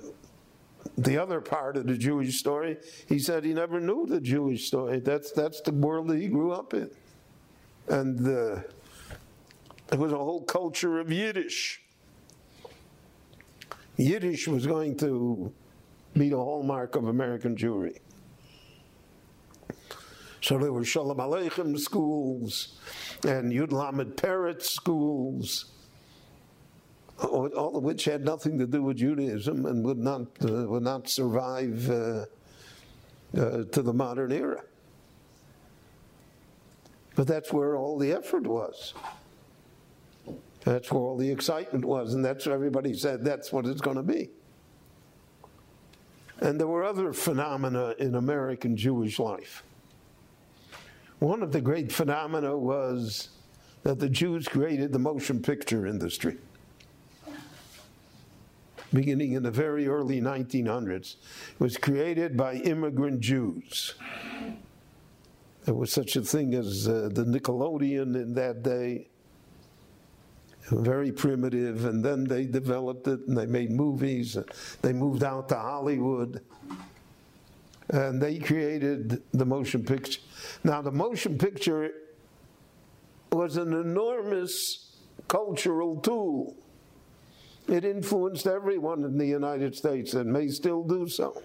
the 0.98 1.18
other 1.18 1.40
part 1.40 1.78
of 1.78 1.88
the 1.88 1.98
Jewish 1.98 2.38
story, 2.38 2.78
he 3.08 3.20
said 3.20 3.46
he 3.46 3.54
never 3.54 3.80
knew 3.80 4.06
the 4.08 4.20
Jewish 4.20 4.68
story. 4.68 5.00
That's, 5.00 5.32
that's 5.32 5.62
the 5.62 5.72
world 5.72 6.10
that 6.10 6.20
he 6.20 6.28
grew 6.28 6.52
up 6.52 6.74
in. 6.74 6.90
And 7.88 8.20
uh, 8.20 8.62
there 9.88 10.00
was 10.00 10.12
a 10.12 10.18
whole 10.18 10.44
culture 10.44 11.00
of 11.00 11.12
Yiddish. 11.12 11.82
Yiddish 13.96 14.48
was 14.48 14.68
going 14.68 14.98
to 14.98 15.52
be 16.14 16.30
the 16.30 16.38
hallmark 16.38 16.96
of 16.96 17.08
American 17.08 17.56
Jewry. 17.56 18.00
So 20.42 20.58
there 20.58 20.72
were 20.72 20.86
Shalom 20.86 21.18
Aleichem 21.18 21.78
schools 21.78 22.80
and 23.24 23.52
Yud 23.52 23.72
Lamed 23.72 24.16
Peretz 24.16 24.64
schools, 24.64 25.66
all 27.22 27.76
of 27.76 27.84
which 27.84 28.06
had 28.06 28.24
nothing 28.24 28.58
to 28.60 28.66
do 28.66 28.82
with 28.82 28.98
Judaism 28.98 29.66
and 29.66 29.84
would 29.84 29.98
not, 29.98 30.22
uh, 30.42 30.66
would 30.68 30.84
not 30.84 31.10
survive 31.10 31.90
uh, 31.90 32.26
uh, 33.38 33.64
to 33.66 33.82
the 33.82 33.94
modern 33.94 34.32
era. 34.32 34.64
But 37.16 37.28
that's 37.28 37.52
where 37.52 37.76
all 37.76 37.98
the 37.98 38.14
effort 38.14 38.48
was. 38.48 38.94
That's 40.64 40.90
where 40.92 41.02
all 41.02 41.18
the 41.18 41.30
excitement 41.30 41.84
was, 41.84 42.14
and 42.14 42.24
that's 42.24 42.46
what 42.46 42.54
everybody 42.54 42.94
said 42.94 43.26
that's 43.26 43.52
what 43.52 43.66
it's 43.66 43.82
going 43.82 43.98
to 43.98 44.04
be. 44.04 44.30
And 46.40 46.58
there 46.58 46.68
were 46.68 46.86
other 46.86 47.12
phenomena 47.12 47.96
in 48.00 48.16
American 48.16 48.78
Jewish 48.78 49.20
life. 49.20 49.64
One 51.20 51.44
of 51.44 51.52
the 51.52 51.60
great 51.60 51.92
phenomena 51.92 52.58
was 52.58 53.30
that 53.84 54.00
the 54.00 54.10
Jews 54.10 54.48
created 54.48 54.94
the 54.94 55.00
motion 55.00 55.42
picture 55.42 55.86
industry. 55.86 56.38
Beginning 58.94 59.34
in 59.34 59.44
the 59.44 59.52
very 59.52 59.88
early 59.88 60.22
1900s, 60.22 61.16
it 61.52 61.60
was 61.60 61.78
created 61.78 62.36
by 62.36 62.56
immigrant 62.56 63.20
Jews. 63.20 63.96
There 65.66 65.76
was 65.76 65.92
such 65.92 66.16
a 66.16 66.22
thing 66.22 66.56
as 66.56 66.88
uh, 66.88 67.10
the 67.12 67.26
Nickelodeon 67.26 68.16
in 68.16 68.34
that 68.34 68.64
day, 68.64 69.10
very 70.72 71.12
primitive, 71.12 71.86
and 71.86 72.04
then 72.04 72.24
they 72.24 72.46
developed 72.46 73.08
it 73.08 73.20
and 73.28 73.38
they 73.38 73.46
made 73.46 73.72
movies. 73.72 74.38
They 74.82 74.94
moved 74.94 75.24
out 75.24 75.50
to 75.50 75.56
Hollywood 75.56 76.42
and 77.90 78.22
they 78.22 78.38
created 78.38 79.22
the 79.34 79.46
motion 79.46 79.84
picture. 79.84 80.22
Now, 80.64 80.82
the 80.82 80.92
motion 80.92 81.38
picture 81.38 81.92
was 83.32 83.58
an 83.58 83.74
enormous 83.74 84.98
cultural 85.28 85.98
tool. 85.98 86.56
It 87.68 87.86
influenced 87.86 88.48
everyone 88.48 89.04
in 89.04 89.18
the 89.18 89.26
United 89.26 89.76
States 89.76 90.14
and 90.14 90.32
may 90.32 90.48
still 90.48 90.84
do 90.84 91.08
so. 91.08 91.42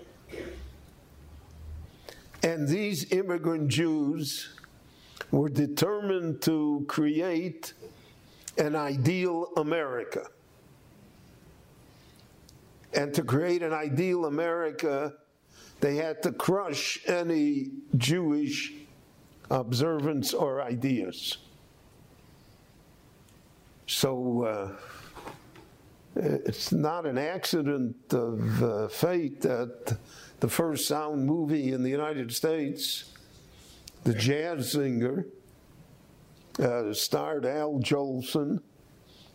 And 2.43 2.69
these 2.69 3.11
immigrant 3.13 3.69
Jews 3.69 4.55
were 5.31 5.49
determined 5.49 6.43
to 6.43 6.85
create 6.89 7.73
an 8.59 8.77
ideal 8.77 9.49
America. 9.57 10.27
And 12.93 13.13
to 13.15 13.23
create 13.23 13.63
an 13.63 13.73
ideal 13.73 14.27
America, 14.27 15.15
they 15.81 15.97
had 15.97 16.23
to 16.23 16.33
crush 16.33 17.01
any 17.07 17.71
Jewish 17.97 18.73
observance 19.51 20.33
or 20.33 20.63
ideas. 20.63 21.39
So 23.87 24.43
uh, 24.45 24.73
it's 26.17 26.73
not 26.73 27.07
an 27.07 27.19
accident 27.19 27.97
of 28.13 28.63
uh, 28.63 28.89
fate 28.89 29.41
that 29.43 29.99
the 30.41 30.49
first 30.49 30.89
sound 30.89 31.27
movie 31.27 31.73
in 31.73 31.83
the 31.83 31.91
United 31.91 32.33
States, 32.33 33.13
The 34.05 34.15
Jazz 34.15 34.73
Singer, 34.73 35.27
uh, 36.59 36.93
starred 36.93 37.45
Al 37.45 37.81
Jolson 37.81 38.61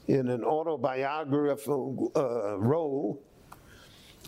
in 0.07 0.29
an 0.29 0.43
autobiographical 0.43 2.11
uh, 2.15 2.57
role 2.57 3.21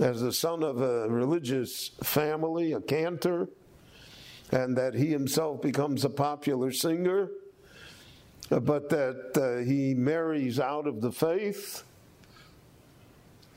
as 0.01 0.21
the 0.21 0.33
son 0.33 0.63
of 0.63 0.81
a 0.81 1.07
religious 1.07 1.91
family, 2.03 2.73
a 2.73 2.81
cantor, 2.81 3.47
and 4.51 4.75
that 4.75 4.95
he 4.95 5.07
himself 5.07 5.61
becomes 5.61 6.03
a 6.03 6.09
popular 6.09 6.71
singer, 6.71 7.29
but 8.49 8.89
that 8.89 9.37
uh, 9.37 9.63
he 9.63 9.93
marries 9.93 10.59
out 10.59 10.87
of 10.87 11.01
the 11.01 11.11
faith, 11.11 11.83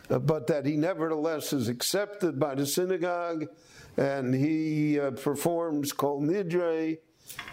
but 0.09 0.47
that 0.47 0.67
he 0.67 0.77
nevertheless 0.77 1.53
is 1.53 1.69
accepted 1.69 2.39
by 2.39 2.55
the 2.55 2.67
synagogue 2.67 3.47
and 3.97 4.35
he 4.35 5.01
uh, 5.01 5.13
performs 5.13 5.93
Kol 5.93 6.21
Nidre 6.21 6.99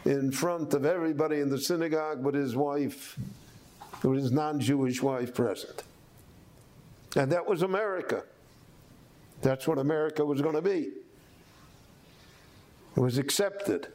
in 0.05 0.31
front 0.31 0.73
of 0.73 0.85
everybody 0.85 1.39
in 1.39 1.49
the 1.49 1.57
synagogue 1.57 2.23
but 2.23 2.33
his 2.33 2.55
wife, 2.55 3.17
with 4.03 4.21
his 4.21 4.31
non 4.31 4.59
Jewish 4.59 5.01
wife 5.01 5.33
present. 5.33 5.83
And 7.15 7.31
that 7.31 7.45
was 7.45 7.61
America. 7.61 8.23
That's 9.41 9.67
what 9.67 9.77
America 9.77 10.23
was 10.23 10.41
going 10.41 10.55
to 10.55 10.61
be. 10.61 10.91
It 12.95 12.99
was 12.99 13.17
accepted. 13.17 13.87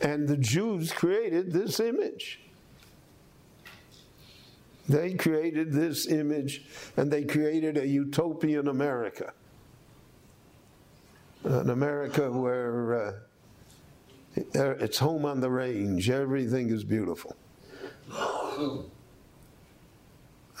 And 0.00 0.28
the 0.28 0.36
Jews 0.36 0.92
created 0.92 1.52
this 1.52 1.80
image. 1.80 2.40
They 4.88 5.14
created 5.14 5.72
this 5.72 6.06
image 6.06 6.64
and 6.96 7.10
they 7.10 7.24
created 7.24 7.76
a 7.76 7.86
utopian 7.86 8.68
America. 8.68 9.32
An 11.44 11.70
America 11.70 12.30
where 12.30 12.94
uh, 12.94 13.12
it's 14.54 14.98
home 14.98 15.24
on 15.24 15.40
the 15.40 15.50
range, 15.50 16.08
everything 16.08 16.70
is 16.70 16.84
beautiful. 16.84 17.36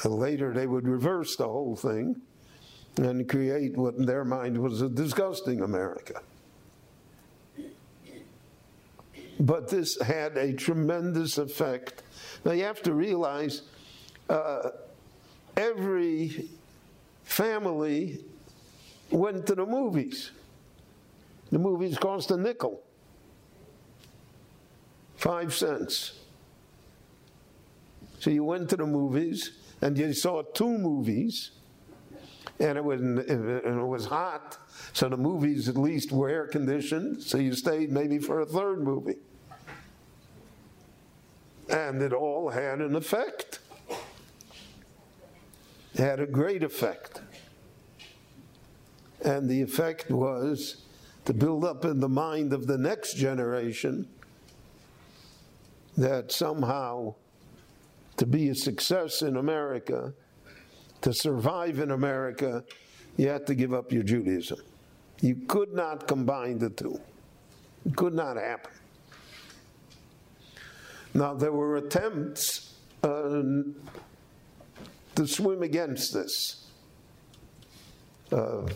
Later 0.04 0.52
they 0.52 0.66
would 0.66 0.86
reverse 0.86 1.36
the 1.36 1.48
whole 1.48 1.74
thing 1.74 2.20
and 2.96 3.28
create 3.28 3.76
what 3.76 3.94
in 3.94 4.06
their 4.06 4.24
mind 4.24 4.56
was 4.58 4.80
a 4.80 4.88
disgusting 4.88 5.62
America. 5.62 6.20
But 9.40 9.68
this 9.68 10.00
had 10.00 10.36
a 10.36 10.52
tremendous 10.52 11.38
effect. 11.38 12.02
Now 12.44 12.52
you 12.52 12.64
have 12.64 12.82
to 12.82 12.92
realize 12.92 13.62
uh, 14.28 14.70
every 15.56 16.48
family 17.22 18.24
went 19.10 19.46
to 19.46 19.54
the 19.54 19.66
movies. 19.66 20.32
The 21.50 21.58
movies 21.58 21.96
cost 21.98 22.30
a 22.30 22.36
nickel, 22.36 22.82
five 25.16 25.54
cents. 25.54 26.18
So 28.18 28.30
you 28.30 28.44
went 28.44 28.68
to 28.70 28.76
the 28.76 28.86
movies 28.86 29.52
and 29.80 29.96
you 29.96 30.12
saw 30.12 30.42
two 30.42 30.78
movies, 30.78 31.52
and 32.60 32.76
it 32.76 32.84
was 32.84 33.00
and 33.00 33.18
it 33.18 33.86
was 33.86 34.06
hot. 34.06 34.58
So 34.92 35.08
the 35.08 35.16
movies 35.16 35.68
at 35.68 35.76
least 35.76 36.12
were 36.12 36.28
air 36.28 36.46
conditioned. 36.46 37.22
So 37.22 37.38
you 37.38 37.52
stayed 37.54 37.90
maybe 37.90 38.18
for 38.18 38.40
a 38.40 38.46
third 38.46 38.80
movie, 38.82 39.16
and 41.68 42.02
it 42.02 42.12
all 42.12 42.50
had 42.50 42.80
an 42.80 42.96
effect. 42.96 43.60
It 45.94 46.00
had 46.00 46.20
a 46.20 46.26
great 46.26 46.62
effect, 46.62 47.20
and 49.24 49.48
the 49.48 49.62
effect 49.62 50.10
was 50.10 50.82
to 51.24 51.34
build 51.34 51.64
up 51.64 51.84
in 51.84 52.00
the 52.00 52.08
mind 52.08 52.52
of 52.52 52.66
the 52.66 52.78
next 52.78 53.14
generation 53.14 54.08
that 55.96 56.30
somehow 56.30 57.14
to 58.18 58.26
be 58.26 58.48
a 58.48 58.54
success 58.54 59.22
in 59.22 59.36
America, 59.36 60.12
to 61.00 61.14
survive 61.14 61.78
in 61.78 61.92
America, 61.92 62.64
you 63.16 63.28
had 63.28 63.46
to 63.46 63.54
give 63.54 63.72
up 63.72 63.92
your 63.92 64.02
Judaism. 64.02 64.58
You 65.20 65.36
could 65.46 65.72
not 65.72 66.06
combine 66.06 66.58
the 66.58 66.70
two. 66.70 67.00
It 67.86 67.96
could 67.96 68.14
not 68.14 68.36
happen. 68.36 68.72
Now, 71.14 71.34
there 71.34 71.52
were 71.52 71.76
attempts 71.76 72.74
uh, 73.02 73.42
to 75.14 75.26
swim 75.26 75.62
against 75.62 76.12
this. 76.12 76.66
Uh, 78.30 78.68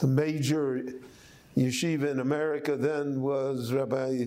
the 0.00 0.06
major 0.06 0.84
yeshiva 1.56 2.10
in 2.10 2.20
America 2.20 2.76
then 2.76 3.20
was 3.20 3.72
Rabbi 3.72 4.26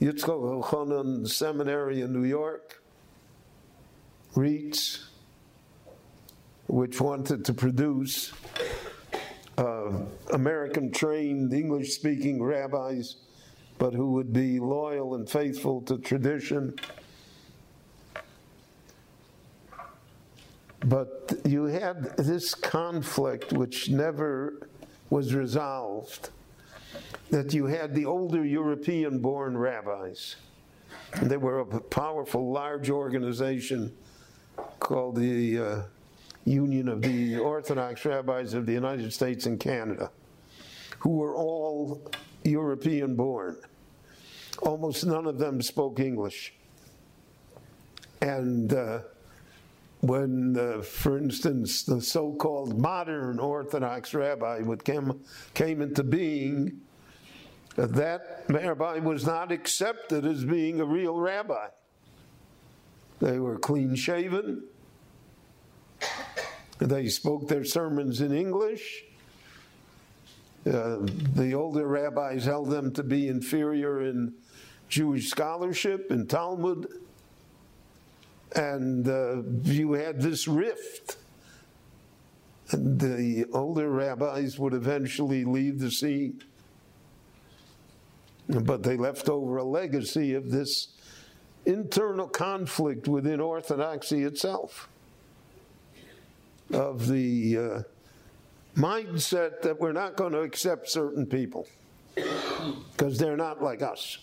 Yitzchak 0.00 0.62
Elchanan 0.62 1.28
Seminary 1.28 2.00
in 2.00 2.12
New 2.12 2.24
York. 2.24 2.79
RIETS, 4.34 5.08
which 6.68 7.00
wanted 7.00 7.44
to 7.44 7.52
produce 7.52 8.32
uh, 9.58 9.90
American 10.32 10.92
trained 10.92 11.52
English 11.52 11.94
speaking 11.94 12.42
rabbis, 12.42 13.16
but 13.78 13.92
who 13.92 14.12
would 14.12 14.32
be 14.32 14.60
loyal 14.60 15.14
and 15.14 15.28
faithful 15.28 15.80
to 15.82 15.98
tradition. 15.98 16.74
But 20.86 21.40
you 21.44 21.64
had 21.64 22.16
this 22.16 22.54
conflict 22.54 23.52
which 23.52 23.90
never 23.90 24.68
was 25.10 25.34
resolved 25.34 26.30
that 27.30 27.52
you 27.52 27.66
had 27.66 27.94
the 27.94 28.06
older 28.06 28.44
European 28.44 29.18
born 29.18 29.56
rabbis. 29.56 30.36
They 31.22 31.36
were 31.36 31.60
a 31.60 31.80
powerful, 31.80 32.50
large 32.52 32.90
organization 32.90 33.92
called 34.78 35.16
the 35.16 35.58
uh, 35.58 35.82
Union 36.44 36.88
of 36.88 37.02
the 37.02 37.38
Orthodox 37.38 38.04
Rabbis 38.04 38.54
of 38.54 38.66
the 38.66 38.72
United 38.72 39.12
States 39.12 39.46
and 39.46 39.60
Canada, 39.60 40.10
who 40.98 41.10
were 41.10 41.34
all 41.34 42.10
European 42.44 43.14
born. 43.14 43.56
Almost 44.62 45.06
none 45.06 45.26
of 45.26 45.38
them 45.38 45.62
spoke 45.62 46.00
English. 46.00 46.54
And 48.20 48.72
uh, 48.72 49.00
when, 50.00 50.56
uh, 50.56 50.82
for 50.82 51.18
instance, 51.18 51.82
the 51.84 52.00
so 52.00 52.32
called 52.32 52.78
modern 52.78 53.38
Orthodox 53.38 54.14
rabbi 54.14 54.62
came, 54.84 55.20
came 55.54 55.82
into 55.82 56.02
being, 56.02 56.80
that 57.76 58.44
rabbi 58.48 58.98
was 58.98 59.26
not 59.26 59.52
accepted 59.52 60.26
as 60.26 60.44
being 60.44 60.80
a 60.80 60.84
real 60.84 61.16
rabbi. 61.16 61.68
They 63.20 63.38
were 63.38 63.58
clean 63.58 63.94
shaven. 63.94 64.64
They 66.78 67.08
spoke 67.08 67.46
their 67.48 67.64
sermons 67.64 68.22
in 68.22 68.32
English. 68.32 69.04
Uh, 70.66 70.98
the 71.34 71.54
older 71.54 71.86
rabbis 71.86 72.44
held 72.44 72.70
them 72.70 72.92
to 72.94 73.02
be 73.02 73.28
inferior 73.28 74.02
in 74.02 74.34
Jewish 74.88 75.28
scholarship, 75.28 76.10
in 76.10 76.26
Talmud. 76.26 76.86
And 78.56 79.06
uh, 79.06 79.42
you 79.62 79.92
had 79.92 80.20
this 80.20 80.48
rift. 80.48 81.16
And 82.70 82.98
the 82.98 83.46
older 83.52 83.90
rabbis 83.90 84.58
would 84.58 84.72
eventually 84.72 85.44
leave 85.44 85.78
the 85.78 85.90
scene. 85.90 86.42
But 88.48 88.82
they 88.82 88.96
left 88.96 89.28
over 89.28 89.58
a 89.58 89.64
legacy 89.64 90.34
of 90.34 90.50
this 90.50 90.88
internal 91.66 92.28
conflict 92.28 93.08
within 93.08 93.40
Orthodoxy 93.40 94.24
itself 94.24 94.88
of 96.72 97.08
the 97.08 97.58
uh, 97.58 97.82
mindset 98.76 99.62
that 99.62 99.80
we're 99.80 99.92
not 99.92 100.16
going 100.16 100.32
to 100.32 100.40
accept 100.40 100.88
certain 100.88 101.26
people 101.26 101.66
because 102.14 103.18
they're 103.18 103.36
not 103.36 103.62
like 103.62 103.82
us. 103.82 104.18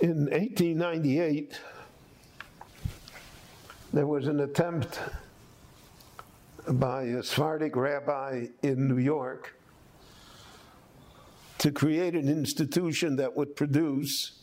In 0.00 0.26
1898, 0.26 1.58
there 3.92 4.06
was 4.06 4.26
an 4.26 4.40
attempt 4.40 5.00
by 6.68 7.02
a 7.04 7.22
Sephardic 7.22 7.74
rabbi 7.74 8.46
in 8.62 8.86
New 8.86 8.98
York 8.98 9.58
to 11.58 11.72
create 11.72 12.14
an 12.14 12.28
institution 12.28 13.16
that 13.16 13.34
would 13.34 13.56
produce 13.56 14.37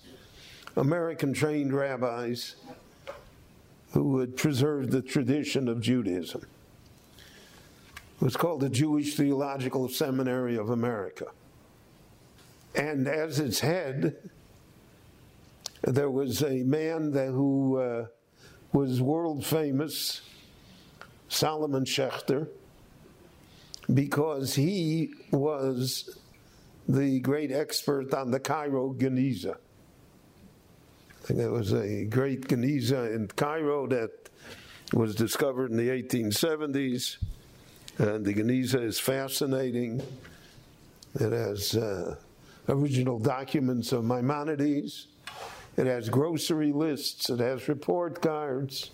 American 0.75 1.33
trained 1.33 1.73
rabbis 1.73 2.55
who 3.91 4.03
would 4.11 4.35
preserve 4.35 4.91
the 4.91 5.01
tradition 5.01 5.69
of 5.69 5.79
Judaism. 5.79 6.45
It 8.19 8.23
was 8.23 8.35
called 8.35 8.61
the 8.61 8.69
Jewish 8.69 9.15
Theological 9.15 9.87
Seminary 9.87 10.57
of 10.57 10.69
America. 10.69 11.27
And 12.75 13.07
as 13.07 13.39
its 13.39 13.61
head, 13.61 14.17
there 15.83 16.09
was 16.09 16.43
a 16.43 16.63
man 16.63 17.11
that, 17.11 17.27
who 17.27 17.77
uh, 17.77 18.07
was 18.73 19.01
world 19.01 19.45
famous, 19.45 20.21
Solomon 21.29 21.85
Schechter, 21.85 22.49
because 23.93 24.55
he 24.55 25.13
was 25.31 26.17
the 26.87 27.19
great 27.21 27.51
expert 27.51 28.13
on 28.13 28.31
the 28.31 28.39
Cairo 28.39 28.93
Geniza. 28.93 29.57
There 31.29 31.49
was 31.49 31.73
a 31.73 32.05
great 32.05 32.47
Geniza 32.49 33.15
in 33.15 33.27
Cairo 33.27 33.87
that 33.87 34.29
was 34.93 35.15
discovered 35.15 35.71
in 35.71 35.77
the 35.77 35.89
1870s, 35.89 37.17
and 37.97 38.23
the 38.23 38.33
Geniza 38.33 38.83
is 38.83 38.99
fascinating. 38.99 40.03
It 41.15 41.31
has 41.31 41.75
uh, 41.75 42.17
original 42.69 43.17
documents 43.17 43.91
of 43.91 44.03
Maimonides. 44.03 45.07
It 45.77 45.87
has 45.87 46.09
grocery 46.09 46.71
lists. 46.71 47.31
It 47.31 47.39
has 47.39 47.67
report 47.67 48.21
cards. 48.21 48.91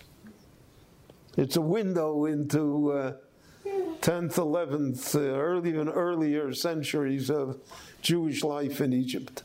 It's 1.36 1.56
a 1.56 1.60
window 1.60 2.24
into 2.24 2.92
uh, 2.92 3.12
10th, 4.00 4.36
11th, 4.36 5.16
uh, 5.16 5.18
early 5.18 5.76
and 5.76 5.90
earlier 5.90 6.54
centuries 6.54 7.30
of 7.30 7.60
Jewish 8.00 8.42
life 8.42 8.80
in 8.80 8.94
Egypt. 8.94 9.42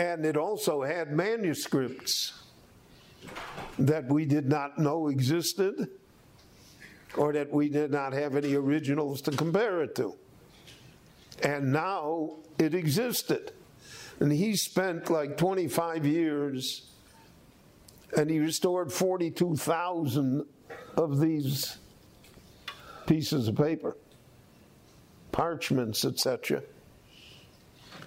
And 0.00 0.24
it 0.24 0.38
also 0.38 0.82
had 0.82 1.12
manuscripts 1.12 2.32
that 3.78 4.08
we 4.08 4.24
did 4.24 4.48
not 4.48 4.78
know 4.78 5.08
existed 5.08 5.90
or 7.18 7.34
that 7.34 7.52
we 7.52 7.68
did 7.68 7.90
not 7.90 8.14
have 8.14 8.34
any 8.34 8.54
originals 8.54 9.20
to 9.20 9.30
compare 9.30 9.82
it 9.82 9.94
to. 9.96 10.14
And 11.42 11.70
now 11.70 12.36
it 12.58 12.74
existed. 12.74 13.52
And 14.20 14.32
he 14.32 14.56
spent 14.56 15.10
like 15.10 15.36
25 15.36 16.06
years 16.06 16.86
and 18.16 18.30
he 18.30 18.38
restored 18.38 18.90
42,000 18.90 20.46
of 20.96 21.20
these 21.20 21.76
pieces 23.06 23.48
of 23.48 23.56
paper, 23.56 23.98
parchments, 25.30 26.06
etc. 26.06 26.62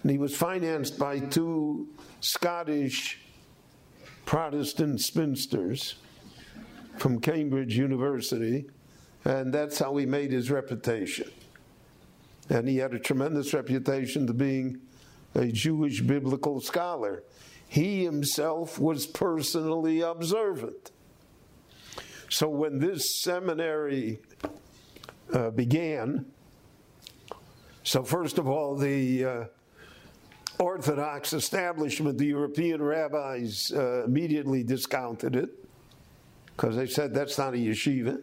And 0.04 0.12
he 0.12 0.18
was 0.18 0.36
financed 0.36 1.00
by 1.00 1.20
two 1.20 1.88
Scottish 2.20 3.20
Protestant 4.26 5.00
spinsters 5.02 5.96
from 6.98 7.20
Cambridge 7.20 7.78
University, 7.78 8.66
and 9.26 9.54
that's 9.54 9.80
how 9.80 9.96
he 9.96 10.06
made 10.06 10.32
his 10.32 10.52
reputation. 10.52 11.32
And 12.50 12.68
he 12.68 12.78
had 12.78 12.94
a 12.94 13.00
tremendous 13.00 13.54
reputation 13.54 14.28
to 14.28 14.34
being 14.34 14.82
a 15.36 15.48
Jewish 15.48 16.02
biblical 16.02 16.60
scholar. 16.60 17.24
He 17.68 18.04
himself 18.04 18.78
was 18.78 19.08
personally 19.08 20.02
observant. 20.02 20.92
So 22.30 22.50
when 22.50 22.80
this 22.80 23.22
seminary 23.22 24.20
uh, 25.34 25.52
began, 25.52 26.26
so 27.84 28.04
first 28.04 28.38
of 28.38 28.48
all, 28.48 28.76
the 28.76 29.26
uh, 29.26 29.44
Orthodox 30.60 31.34
establishment, 31.34 32.18
the 32.18 32.28
European 32.28 32.82
rabbis 32.82 33.72
uh, 33.76 34.04
immediately 34.06 34.64
discounted 34.64 35.36
it 35.36 35.50
because 36.56 36.76
they 36.76 36.88
said 36.88 37.14
that's 37.14 37.38
not 37.38 37.54
a 37.54 37.58
yeshiva. 37.58 38.22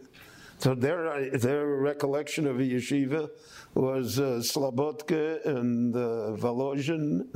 So 0.59 0.75
their, 0.75 1.29
their 1.31 1.65
recollection 1.65 2.47
of 2.47 2.59
a 2.59 2.63
yeshiva 2.63 3.29
was 3.73 4.19
uh, 4.19 4.41
Slobodka 4.41 5.45
and 5.45 5.95
uh, 5.95 6.35
Volozhin. 6.37 7.27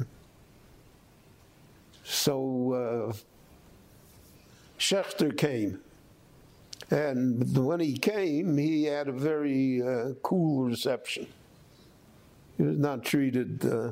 So 2.03 2.73
uh, 2.73 3.13
Schechter 4.77 5.35
came. 5.35 5.79
And 6.91 7.57
when 7.57 7.79
he 7.79 7.97
came, 7.97 8.57
he 8.57 8.83
had 8.83 9.07
a 9.07 9.11
very 9.11 9.81
uh, 9.81 10.13
cool 10.21 10.65
reception. 10.65 11.27
He 12.57 12.63
was 12.63 12.77
not 12.77 13.03
treated 13.03 13.65
uh, 13.65 13.91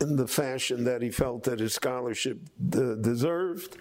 in 0.00 0.16
the 0.16 0.26
fashion 0.26 0.84
that 0.84 1.02
he 1.02 1.10
felt 1.10 1.44
that 1.44 1.60
his 1.60 1.74
scholarship 1.74 2.38
deserved. 2.68 3.78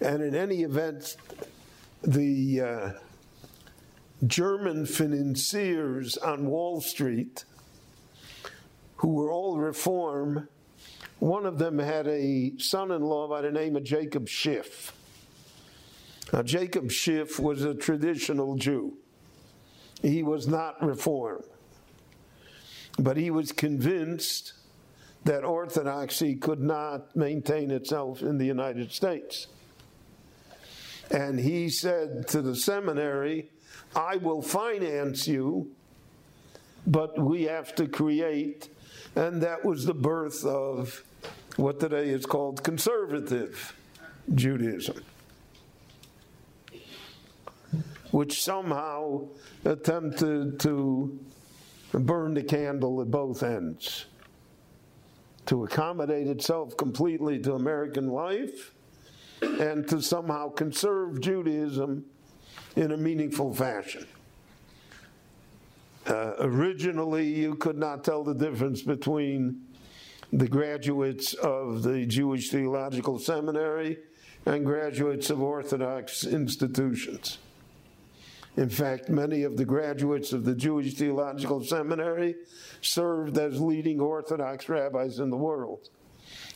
And 0.00 0.22
in 0.22 0.34
any 0.34 0.62
event, 0.62 1.16
the 2.02 2.60
uh, 2.60 2.90
German 4.26 4.86
financiers 4.86 6.16
on 6.16 6.46
Wall 6.46 6.80
Street, 6.80 7.44
who 8.96 9.08
were 9.08 9.30
all 9.30 9.58
reform, 9.58 10.48
one 11.18 11.44
of 11.44 11.58
them 11.58 11.78
had 11.78 12.06
a 12.06 12.52
son 12.58 12.90
in 12.90 13.02
law 13.02 13.28
by 13.28 13.42
the 13.42 13.50
name 13.50 13.76
of 13.76 13.84
Jacob 13.84 14.28
Schiff. 14.28 14.92
Now, 16.32 16.42
Jacob 16.42 16.90
Schiff 16.90 17.38
was 17.40 17.62
a 17.64 17.74
traditional 17.74 18.56
Jew. 18.56 18.96
He 20.00 20.22
was 20.22 20.46
not 20.46 20.82
reform. 20.82 21.42
But 22.98 23.16
he 23.16 23.30
was 23.30 23.52
convinced 23.52 24.54
that 25.24 25.44
orthodoxy 25.44 26.34
could 26.34 26.60
not 26.60 27.14
maintain 27.14 27.70
itself 27.70 28.22
in 28.22 28.38
the 28.38 28.46
United 28.46 28.92
States. 28.92 29.48
And 31.10 31.38
he 31.38 31.68
said 31.68 32.28
to 32.28 32.40
the 32.40 32.54
seminary, 32.56 33.50
I 33.94 34.16
will 34.16 34.42
finance 34.42 35.26
you, 35.26 35.72
but 36.86 37.18
we 37.18 37.44
have 37.44 37.74
to 37.74 37.86
create. 37.86 38.70
And 39.16 39.42
that 39.42 39.64
was 39.64 39.84
the 39.84 39.94
birth 39.94 40.44
of 40.44 41.02
what 41.56 41.80
today 41.80 42.08
is 42.08 42.24
called 42.24 42.62
conservative 42.62 43.76
Judaism, 44.34 45.02
which 48.12 48.42
somehow 48.42 49.28
attempted 49.64 50.60
to 50.60 51.18
burn 51.92 52.34
the 52.34 52.42
candle 52.42 53.02
at 53.02 53.10
both 53.10 53.42
ends 53.42 54.06
to 55.50 55.64
accommodate 55.64 56.28
itself 56.28 56.76
completely 56.76 57.36
to 57.36 57.54
American 57.54 58.06
life 58.06 58.72
and 59.42 59.88
to 59.88 60.00
somehow 60.00 60.48
conserve 60.48 61.20
Judaism 61.20 62.04
in 62.76 62.92
a 62.92 62.96
meaningful 62.96 63.52
fashion. 63.52 64.06
Uh, 66.06 66.34
originally, 66.38 67.26
you 67.26 67.56
could 67.56 67.76
not 67.76 68.04
tell 68.04 68.22
the 68.22 68.32
difference 68.32 68.82
between 68.82 69.60
the 70.32 70.46
graduates 70.46 71.34
of 71.34 71.82
the 71.82 72.06
Jewish 72.06 72.50
Theological 72.50 73.18
Seminary 73.18 73.98
and 74.46 74.64
graduates 74.64 75.30
of 75.30 75.42
Orthodox 75.42 76.24
institutions. 76.24 77.38
In 78.56 78.68
fact, 78.68 79.08
many 79.08 79.44
of 79.44 79.56
the 79.56 79.64
graduates 79.64 80.32
of 80.32 80.44
the 80.44 80.54
Jewish 80.54 80.94
Theological 80.94 81.62
Seminary 81.62 82.34
served 82.82 83.38
as 83.38 83.60
leading 83.60 84.00
Orthodox 84.00 84.68
rabbis 84.68 85.18
in 85.18 85.30
the 85.30 85.36
world. 85.36 85.88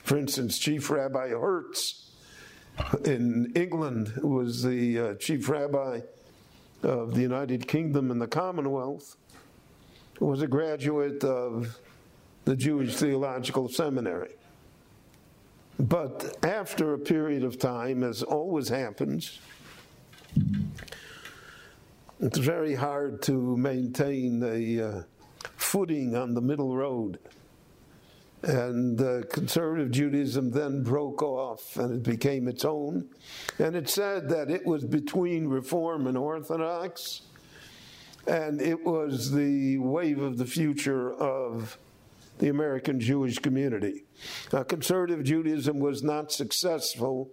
For 0.02 0.18
instance, 0.18 0.58
Chief 0.58 0.90
Rabbi 0.90 1.28
Hertz 1.28 2.10
in 3.04 3.52
England 3.54 4.12
was 4.22 4.62
the 4.62 4.98
uh, 4.98 5.14
chief 5.14 5.48
rabbi 5.48 6.00
of 6.82 7.14
the 7.14 7.22
United 7.22 7.66
Kingdom 7.66 8.10
and 8.10 8.20
the 8.20 8.26
Commonwealth, 8.26 9.16
was 10.20 10.42
a 10.42 10.46
graduate 10.46 11.24
of 11.24 11.78
the 12.44 12.56
Jewish 12.56 12.94
Theological 12.94 13.68
Seminary. 13.68 14.34
But 15.78 16.36
after 16.44 16.94
a 16.94 16.98
period 16.98 17.42
of 17.42 17.58
time, 17.58 18.04
as 18.04 18.22
always 18.22 18.68
happens, 18.68 19.40
it's 22.20 22.38
very 22.38 22.74
hard 22.74 23.22
to 23.22 23.56
maintain 23.56 24.42
a 24.42 24.82
uh, 24.82 25.02
footing 25.56 26.16
on 26.16 26.34
the 26.34 26.40
middle 26.40 26.76
road. 26.76 27.18
And 28.42 29.00
uh, 29.00 29.22
conservative 29.32 29.90
Judaism 29.90 30.50
then 30.50 30.82
broke 30.82 31.22
off 31.22 31.76
and 31.76 31.94
it 31.94 32.02
became 32.02 32.46
its 32.46 32.64
own. 32.64 33.08
And 33.58 33.74
it 33.74 33.88
said 33.88 34.28
that 34.28 34.50
it 34.50 34.66
was 34.66 34.84
between 34.84 35.48
Reform 35.48 36.06
and 36.06 36.16
Orthodox, 36.16 37.22
and 38.26 38.60
it 38.60 38.84
was 38.84 39.32
the 39.32 39.78
wave 39.78 40.20
of 40.20 40.36
the 40.36 40.44
future 40.44 41.14
of 41.14 41.78
the 42.38 42.48
American 42.48 43.00
Jewish 43.00 43.38
community. 43.38 44.04
Now, 44.52 44.62
conservative 44.62 45.24
Judaism 45.24 45.78
was 45.78 46.02
not 46.02 46.30
successful 46.30 47.30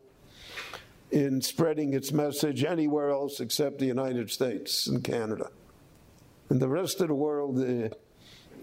in 1.11 1.41
spreading 1.41 1.93
its 1.93 2.11
message 2.11 2.63
anywhere 2.63 3.09
else 3.09 3.39
except 3.39 3.79
the 3.79 3.85
United 3.85 4.29
States 4.29 4.87
and 4.87 5.03
Canada. 5.03 5.49
In 6.49 6.59
the 6.59 6.67
rest 6.67 7.01
of 7.01 7.07
the 7.07 7.15
world, 7.15 7.59
uh, 7.59 7.89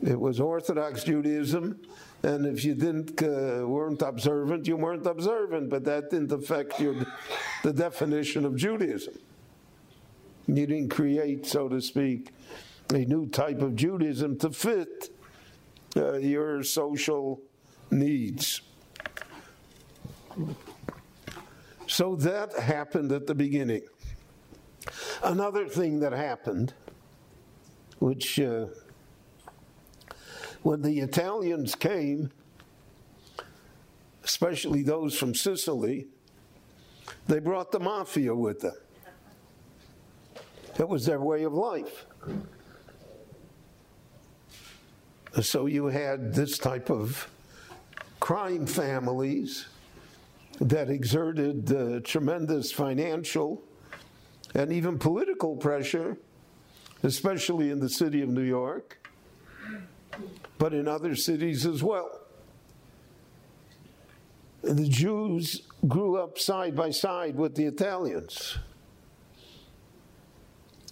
it 0.02 0.18
was 0.18 0.40
Orthodox 0.40 1.04
Judaism, 1.04 1.80
and 2.22 2.46
if 2.46 2.64
you 2.64 2.74
didn't 2.74 3.20
uh, 3.22 3.66
weren't 3.66 4.02
observant, 4.02 4.66
you 4.66 4.76
weren't 4.76 5.06
observant. 5.06 5.70
But 5.70 5.84
that 5.84 6.10
didn't 6.10 6.32
affect 6.32 6.80
your 6.80 6.94
the 7.62 7.72
definition 7.72 8.44
of 8.44 8.56
Judaism. 8.56 9.14
You 10.46 10.66
didn't 10.66 10.90
create, 10.90 11.46
so 11.46 11.68
to 11.68 11.80
speak, 11.80 12.30
a 12.90 12.98
new 12.98 13.28
type 13.28 13.60
of 13.60 13.76
Judaism 13.76 14.38
to 14.38 14.50
fit 14.50 15.10
uh, 15.96 16.14
your 16.14 16.62
social 16.62 17.40
needs. 17.90 18.62
So 21.88 22.16
that 22.16 22.52
happened 22.52 23.12
at 23.12 23.26
the 23.26 23.34
beginning. 23.34 23.80
Another 25.22 25.66
thing 25.66 26.00
that 26.00 26.12
happened, 26.12 26.74
which 27.98 28.38
uh, 28.38 28.66
when 30.62 30.82
the 30.82 31.00
Italians 31.00 31.74
came, 31.74 32.30
especially 34.22 34.82
those 34.82 35.18
from 35.18 35.34
Sicily, 35.34 36.08
they 37.26 37.38
brought 37.38 37.72
the 37.72 37.80
mafia 37.80 38.34
with 38.34 38.60
them. 38.60 38.76
That 40.76 40.90
was 40.90 41.06
their 41.06 41.20
way 41.20 41.44
of 41.44 41.54
life. 41.54 42.04
So 45.40 45.64
you 45.64 45.86
had 45.86 46.34
this 46.34 46.58
type 46.58 46.90
of 46.90 47.30
crime 48.20 48.66
families 48.66 49.68
that 50.60 50.90
exerted 50.90 51.72
uh, 51.72 52.00
tremendous 52.00 52.72
financial 52.72 53.62
and 54.54 54.72
even 54.72 54.98
political 54.98 55.56
pressure, 55.56 56.16
especially 57.02 57.70
in 57.70 57.78
the 57.78 57.88
city 57.88 58.22
of 58.22 58.28
New 58.28 58.42
York, 58.42 58.98
but 60.58 60.72
in 60.72 60.88
other 60.88 61.14
cities 61.14 61.64
as 61.66 61.82
well. 61.82 62.20
The 64.62 64.88
Jews 64.88 65.62
grew 65.86 66.16
up 66.16 66.38
side 66.38 66.74
by 66.74 66.90
side 66.90 67.36
with 67.36 67.54
the 67.54 67.64
Italians. 67.64 68.58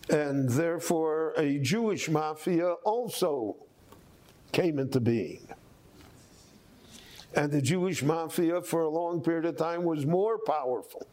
And 0.09 0.49
therefore, 0.49 1.35
a 1.37 1.59
Jewish 1.59 2.09
mafia 2.09 2.75
also 2.85 3.57
came 4.53 4.79
into 4.79 5.01
being. 5.01 5.49
And 7.37 7.53
the 7.53 7.61
Jewish 7.61 8.03
mafia, 8.03 8.63
for 8.63 8.81
a 8.81 8.89
long 8.89 9.21
period 9.21 9.45
of 9.45 9.59
time, 9.59 9.85
was 9.85 10.07
more 10.07 10.39
powerful. 10.39 11.07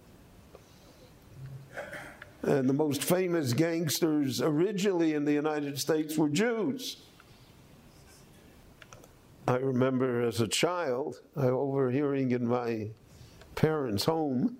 And 2.43 2.67
the 2.67 2.74
most 2.74 3.03
famous 3.03 3.51
gangsters 3.51 4.41
originally 4.41 5.15
in 5.15 5.26
the 5.26 5.34
United 5.34 5.78
States 5.78 6.17
were 6.17 6.30
Jews. 6.30 6.97
I 9.49 9.57
remember 9.57 10.21
as 10.21 10.39
a 10.39 10.47
child, 10.47 11.19
I 11.36 11.47
overhearing 11.47 12.32
in 12.32 12.47
my 12.47 12.88
parents' 13.55 14.05
home 14.05 14.57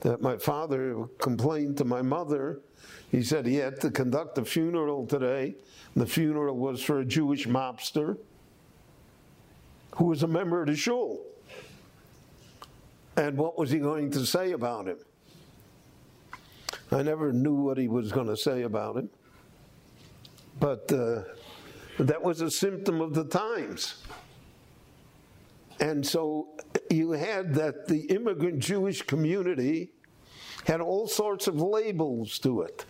that 0.00 0.20
my 0.20 0.36
father 0.36 1.06
complained 1.18 1.78
to 1.78 1.84
my 1.84 2.02
mother. 2.02 2.60
He 3.10 3.22
said 3.22 3.46
he 3.46 3.56
had 3.56 3.80
to 3.80 3.90
conduct 3.90 4.36
a 4.36 4.44
funeral 4.44 5.06
today. 5.06 5.56
The 5.94 6.06
funeral 6.06 6.58
was 6.58 6.82
for 6.82 7.00
a 7.00 7.04
Jewish 7.06 7.46
mobster 7.46 8.18
who 9.96 10.04
was 10.04 10.22
a 10.22 10.28
member 10.28 10.60
of 10.60 10.68
the 10.68 10.76
shul. 10.76 11.24
And 13.16 13.36
what 13.36 13.58
was 13.58 13.70
he 13.70 13.78
going 13.78 14.10
to 14.12 14.26
say 14.26 14.52
about 14.52 14.86
him? 14.86 14.98
I 16.92 17.02
never 17.02 17.32
knew 17.32 17.54
what 17.54 17.78
he 17.78 17.88
was 17.88 18.12
going 18.12 18.26
to 18.26 18.36
say 18.36 18.62
about 18.62 18.96
him. 18.96 19.08
But 20.60 20.92
uh, 20.92 21.22
that 21.98 22.22
was 22.22 22.42
a 22.42 22.50
symptom 22.50 23.00
of 23.00 23.14
the 23.14 23.24
times. 23.24 24.02
And 25.80 26.06
so 26.06 26.48
you 26.90 27.12
had 27.12 27.54
that 27.54 27.88
the 27.88 28.00
immigrant 28.02 28.58
Jewish 28.58 29.02
community 29.02 29.92
had 30.64 30.80
all 30.80 31.08
sorts 31.08 31.46
of 31.46 31.60
labels 31.60 32.38
to 32.40 32.62
it. 32.62 32.84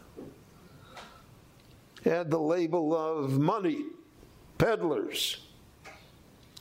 It 2.05 2.11
had 2.11 2.31
the 2.31 2.41
label 2.41 2.97
of 2.97 3.39
money, 3.39 3.85
peddlers, 4.59 5.45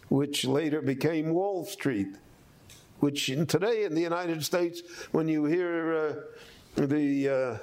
which 0.09 0.45
later 0.45 0.81
became 0.81 1.33
Wall 1.33 1.65
Street, 1.65 2.15
which 2.99 3.29
in, 3.29 3.45
today 3.45 3.83
in 3.83 3.95
the 3.95 4.01
United 4.01 4.43
States, 4.43 4.81
when 5.11 5.27
you 5.27 5.45
hear 5.45 5.93
uh, 5.93 6.13
the 6.85 7.29
uh, 7.29 7.57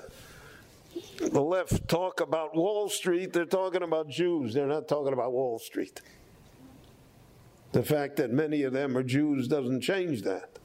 the 1.31 1.41
left 1.41 1.89
talk 1.89 2.21
about 2.21 2.55
Wall 2.55 2.89
Street, 2.89 3.33
they're 3.33 3.45
talking 3.45 3.83
about 3.83 4.09
Jews. 4.09 4.55
They're 4.55 4.67
not 4.67 4.89
talking 4.89 5.13
about 5.13 5.33
Wall 5.33 5.59
Street. 5.59 6.01
The 7.73 7.83
fact 7.83 8.17
that 8.17 8.31
many 8.31 8.65
of 8.65 8.73
them 8.73 8.97
are 8.99 9.03
Jews 9.03 9.49
doesn't 9.49 9.81
change 9.81 10.23
that. 10.23 10.59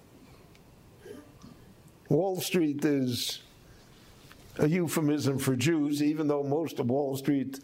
Wall 2.10 2.40
Street 2.40 2.84
is 2.84 3.42
a 4.60 4.68
euphemism 4.68 5.38
for 5.38 5.56
Jews, 5.56 6.02
even 6.02 6.28
though 6.28 6.44
most 6.44 6.80
of 6.80 6.90
Wall 6.90 7.16
Street 7.16 7.60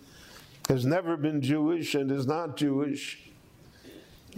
has 0.70 0.86
never 0.86 1.18
been 1.18 1.42
Jewish 1.42 1.96
and 1.96 2.12
is 2.12 2.26
not 2.28 2.56
Jewish. 2.56 3.33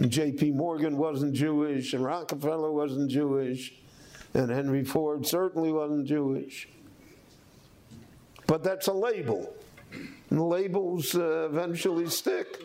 J.P. 0.00 0.52
Morgan 0.52 0.98
wasn't 0.98 1.34
Jewish, 1.34 1.94
and 1.94 2.04
Rockefeller 2.04 2.70
wasn't 2.70 3.10
Jewish, 3.10 3.72
and 4.34 4.50
Henry 4.50 4.84
Ford 4.84 5.26
certainly 5.26 5.72
wasn't 5.72 6.06
Jewish. 6.06 6.68
But 8.46 8.62
that's 8.62 8.88
a 8.88 8.92
label. 8.92 9.54
And 10.30 10.48
labels 10.48 11.14
uh, 11.14 11.48
eventually 11.50 12.08
stick. 12.08 12.62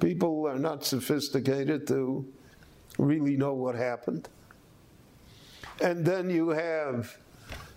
People 0.00 0.46
are 0.46 0.58
not 0.58 0.84
sophisticated 0.84 1.86
to 1.88 2.26
really 2.98 3.36
know 3.36 3.54
what 3.54 3.74
happened. 3.74 4.28
And 5.80 6.04
then 6.04 6.30
you 6.30 6.50
have 6.50 7.16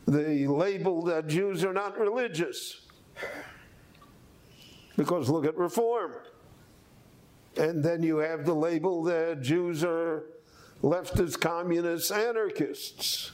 the 0.05 0.47
label 0.47 1.01
that 1.03 1.27
Jews 1.27 1.63
are 1.63 1.73
not 1.73 1.97
religious. 1.97 2.81
Because 4.95 5.29
look 5.29 5.45
at 5.45 5.57
reform. 5.57 6.13
And 7.57 7.83
then 7.83 8.03
you 8.03 8.17
have 8.17 8.45
the 8.45 8.53
label 8.53 9.03
that 9.03 9.41
Jews 9.41 9.83
are 9.83 10.25
leftist, 10.83 11.39
communists, 11.39 12.11
anarchists. 12.11 13.31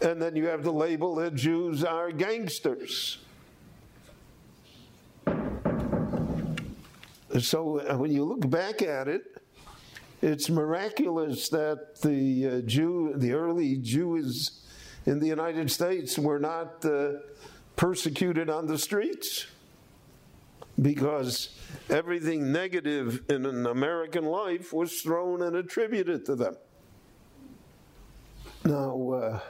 And 0.00 0.22
then 0.22 0.36
you 0.36 0.46
have 0.46 0.62
the 0.62 0.72
label 0.72 1.16
that 1.16 1.34
Jews 1.34 1.82
are 1.82 2.12
gangsters. 2.12 3.18
So 7.40 7.80
uh, 7.80 7.96
when 7.96 8.12
you 8.12 8.24
look 8.24 8.48
back 8.48 8.80
at 8.80 9.08
it, 9.08 9.22
it's 10.22 10.48
miraculous 10.48 11.48
that 11.50 12.00
the 12.00 12.46
uh, 12.46 12.60
Jew, 12.62 13.12
the 13.16 13.32
early 13.32 13.76
Jews 13.76 14.62
in 15.04 15.18
the 15.18 15.26
United 15.26 15.70
States 15.70 16.18
were 16.18 16.38
not 16.38 16.84
uh, 16.84 17.12
persecuted 17.76 18.48
on 18.48 18.66
the 18.66 18.78
streets 18.78 19.46
because 20.80 21.58
everything 21.90 22.52
negative 22.52 23.22
in 23.28 23.46
an 23.46 23.66
American 23.66 24.24
life 24.24 24.72
was 24.72 25.00
thrown 25.00 25.42
and 25.42 25.56
attributed 25.56 26.24
to 26.26 26.36
them. 26.36 26.56
Now, 28.64 29.10
uh, 29.10 29.40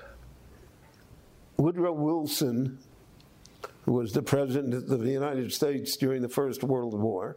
Woodrow 1.56 1.92
Wilson, 1.92 2.78
who 3.84 3.92
was 3.92 4.12
the 4.12 4.22
president 4.22 4.74
of 4.74 5.00
the 5.00 5.10
United 5.10 5.52
States 5.52 5.96
during 5.96 6.22
the 6.22 6.28
First 6.28 6.62
World 6.62 6.98
War, 6.98 7.36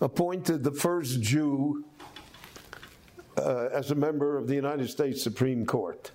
appointed 0.00 0.64
the 0.64 0.72
first 0.72 1.22
Jew 1.22 1.84
uh, 3.36 3.68
as 3.72 3.90
a 3.90 3.94
member 3.94 4.36
of 4.36 4.46
the 4.46 4.54
United 4.54 4.90
States 4.90 5.22
Supreme 5.22 5.64
Court, 5.64 6.10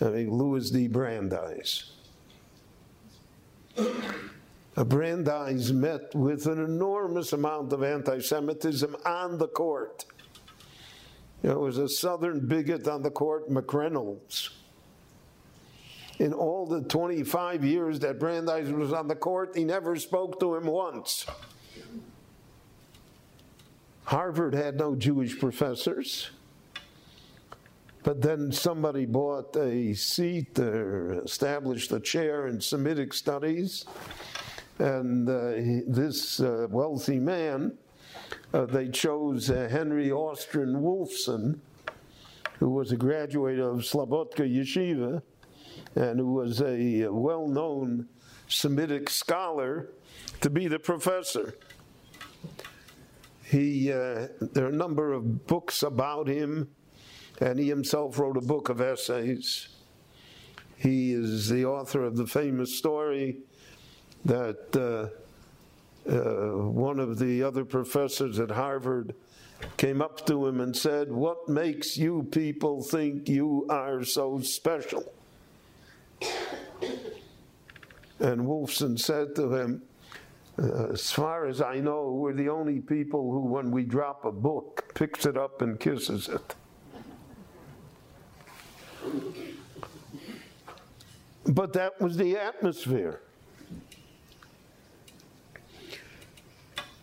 I 0.00 0.04
mean, 0.06 0.30
Louis 0.30 0.70
D. 0.70 0.88
Brandeis. 0.88 1.92
Brandeis 4.74 5.70
met 5.70 6.14
with 6.14 6.46
an 6.46 6.64
enormous 6.64 7.32
amount 7.32 7.72
of 7.72 7.82
anti 7.82 8.20
Semitism 8.20 8.96
on 9.04 9.38
the 9.38 9.48
court. 9.48 10.06
There 11.42 11.58
was 11.58 11.76
a 11.78 11.88
southern 11.88 12.46
bigot 12.46 12.88
on 12.88 13.02
the 13.02 13.10
court, 13.10 13.50
McReynolds. 13.50 14.50
In 16.18 16.32
all 16.32 16.66
the 16.66 16.82
25 16.82 17.64
years 17.64 17.98
that 18.00 18.18
Brandeis 18.18 18.68
was 18.68 18.92
on 18.92 19.08
the 19.08 19.16
court, 19.16 19.56
he 19.56 19.64
never 19.64 19.96
spoke 19.96 20.38
to 20.40 20.54
him 20.54 20.66
once. 20.66 21.26
Harvard 24.04 24.54
had 24.54 24.76
no 24.76 24.94
Jewish 24.94 25.38
professors. 25.38 26.30
But 28.04 28.20
then 28.20 28.50
somebody 28.52 29.06
bought 29.06 29.56
a 29.56 29.94
seat 29.94 30.58
or 30.58 31.22
established 31.24 31.92
a 31.92 32.00
chair 32.00 32.46
in 32.46 32.60
Semitic 32.60 33.12
studies. 33.14 33.84
And 34.78 35.28
uh, 35.28 35.52
he- 35.52 35.82
this 35.86 36.40
uh, 36.40 36.66
wealthy 36.70 37.18
man, 37.18 37.76
uh, 38.52 38.66
they 38.66 38.88
chose 38.88 39.48
Henry 39.48 40.10
Austryn 40.10 40.74
Wolfson, 40.74 41.58
who 42.58 42.70
was 42.70 42.92
a 42.92 42.96
graduate 42.96 43.58
of 43.58 43.78
Slobodka 43.78 44.48
Yeshiva 44.48 45.22
and 45.94 46.18
who 46.18 46.32
was 46.32 46.62
a 46.62 47.08
well 47.08 47.48
known 47.48 48.08
Semitic 48.48 49.08
scholar, 49.08 49.88
to 50.42 50.50
be 50.50 50.68
the 50.68 50.78
professor. 50.78 51.54
He, 53.44 53.90
uh, 53.90 54.28
there 54.40 54.66
are 54.66 54.68
a 54.68 54.72
number 54.72 55.12
of 55.12 55.46
books 55.46 55.82
about 55.82 56.28
him, 56.28 56.68
and 57.40 57.58
he 57.58 57.68
himself 57.68 58.18
wrote 58.18 58.36
a 58.36 58.42
book 58.42 58.68
of 58.68 58.80
essays. 58.80 59.68
He 60.76 61.12
is 61.12 61.48
the 61.48 61.64
author 61.64 62.04
of 62.04 62.16
the 62.16 62.26
famous 62.26 62.76
story 62.76 63.38
that 64.24 64.76
uh, 64.76 66.10
uh, 66.10 66.68
one 66.68 66.98
of 66.98 67.18
the 67.18 67.42
other 67.42 67.64
professors 67.64 68.38
at 68.38 68.50
Harvard 68.50 69.14
came 69.76 70.02
up 70.02 70.26
to 70.26 70.46
him 70.46 70.60
and 70.60 70.76
said, 70.76 71.10
What 71.10 71.48
makes 71.48 71.96
you 71.96 72.28
people 72.30 72.82
think 72.82 73.28
you 73.28 73.66
are 73.68 74.04
so 74.04 74.40
special? 74.40 75.12
And 78.20 78.42
Wolfson 78.42 78.98
said 78.98 79.34
to 79.36 79.54
him, 79.54 79.82
uh, 80.58 80.92
As 80.92 81.10
far 81.10 81.46
as 81.46 81.60
I 81.60 81.76
know, 81.76 82.12
we're 82.12 82.34
the 82.34 82.48
only 82.48 82.80
people 82.80 83.30
who, 83.32 83.40
when 83.40 83.70
we 83.70 83.84
drop 83.84 84.24
a 84.24 84.32
book, 84.32 84.92
picks 84.94 85.26
it 85.26 85.36
up 85.36 85.62
and 85.62 85.78
kisses 85.78 86.28
it. 86.28 86.54
But 91.44 91.72
that 91.72 92.00
was 92.00 92.16
the 92.16 92.36
atmosphere. 92.36 93.20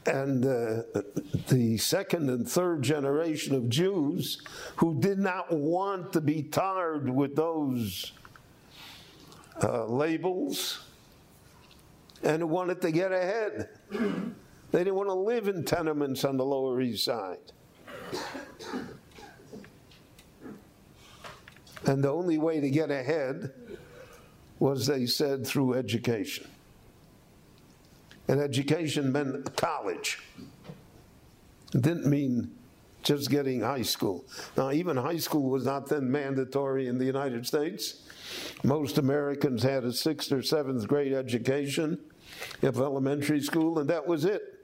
and 0.06 0.46
uh, 0.46 1.02
the 1.50 1.78
second 1.78 2.30
and 2.30 2.48
third 2.48 2.82
generation 2.82 3.56
of 3.56 3.70
Jews 3.70 4.42
who 4.78 5.00
did 5.00 5.20
not 5.20 5.52
want 5.52 6.14
to 6.14 6.22
be 6.22 6.44
tarred 6.44 7.10
with 7.10 7.36
those 7.36 8.14
uh, 9.62 9.86
labels 9.86 10.86
and 12.24 12.50
wanted 12.50 12.82
to 12.82 12.92
get 12.92 13.12
ahead. 13.12 13.70
They 14.72 14.80
didn't 14.80 14.96
want 14.96 15.10
to 15.10 15.16
live 15.16 15.48
in 15.48 15.66
tenements 15.66 16.24
on 16.24 16.38
the 16.38 16.46
Lower 16.46 16.80
East 16.82 17.06
Side. 17.06 17.52
And 21.86 22.04
the 22.04 22.10
only 22.10 22.38
way 22.38 22.60
to 22.60 22.70
get 22.70 22.92
ahead 22.92 23.52
was, 24.60 24.86
they 24.86 25.06
said, 25.06 25.48
through 25.48 25.74
education. 25.74 26.48
And 28.30 28.40
education 28.40 29.12
meant 29.12 29.56
college. 29.56 30.20
It 31.74 31.82
didn't 31.82 32.06
mean 32.06 32.52
just 33.02 33.32
getting 33.32 33.62
high 33.62 33.82
school. 33.82 34.24
Now, 34.56 34.72
even 34.72 34.96
high 34.96 35.18
school 35.18 35.50
was 35.50 35.66
not 35.66 35.90
then 35.90 36.12
mandatory 36.12 36.88
in 36.88 37.00
the 37.00 37.06
United 37.06 37.48
States. 37.48 38.04
Most 38.64 39.00
Americans 39.00 39.64
had 39.64 39.84
a 39.84 39.92
sixth 39.92 40.32
or 40.32 40.44
seventh 40.44 40.88
grade 40.88 41.12
education 41.12 41.98
of 42.62 42.78
elementary 42.78 43.42
school, 43.42 43.80
and 43.80 43.90
that 43.90 44.06
was 44.06 44.26
it. 44.26 44.64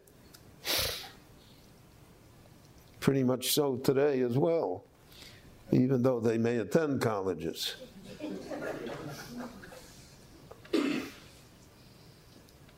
Pretty 2.99 3.24
much 3.24 3.51
so 3.51 3.78
today 3.78 4.22
as 4.22 4.38
well, 4.38 4.84
even 5.72 6.03
though 6.03 6.20
they 6.20 6.38
may 6.38 6.57
attend 6.57 7.01
colleges. 7.01 7.78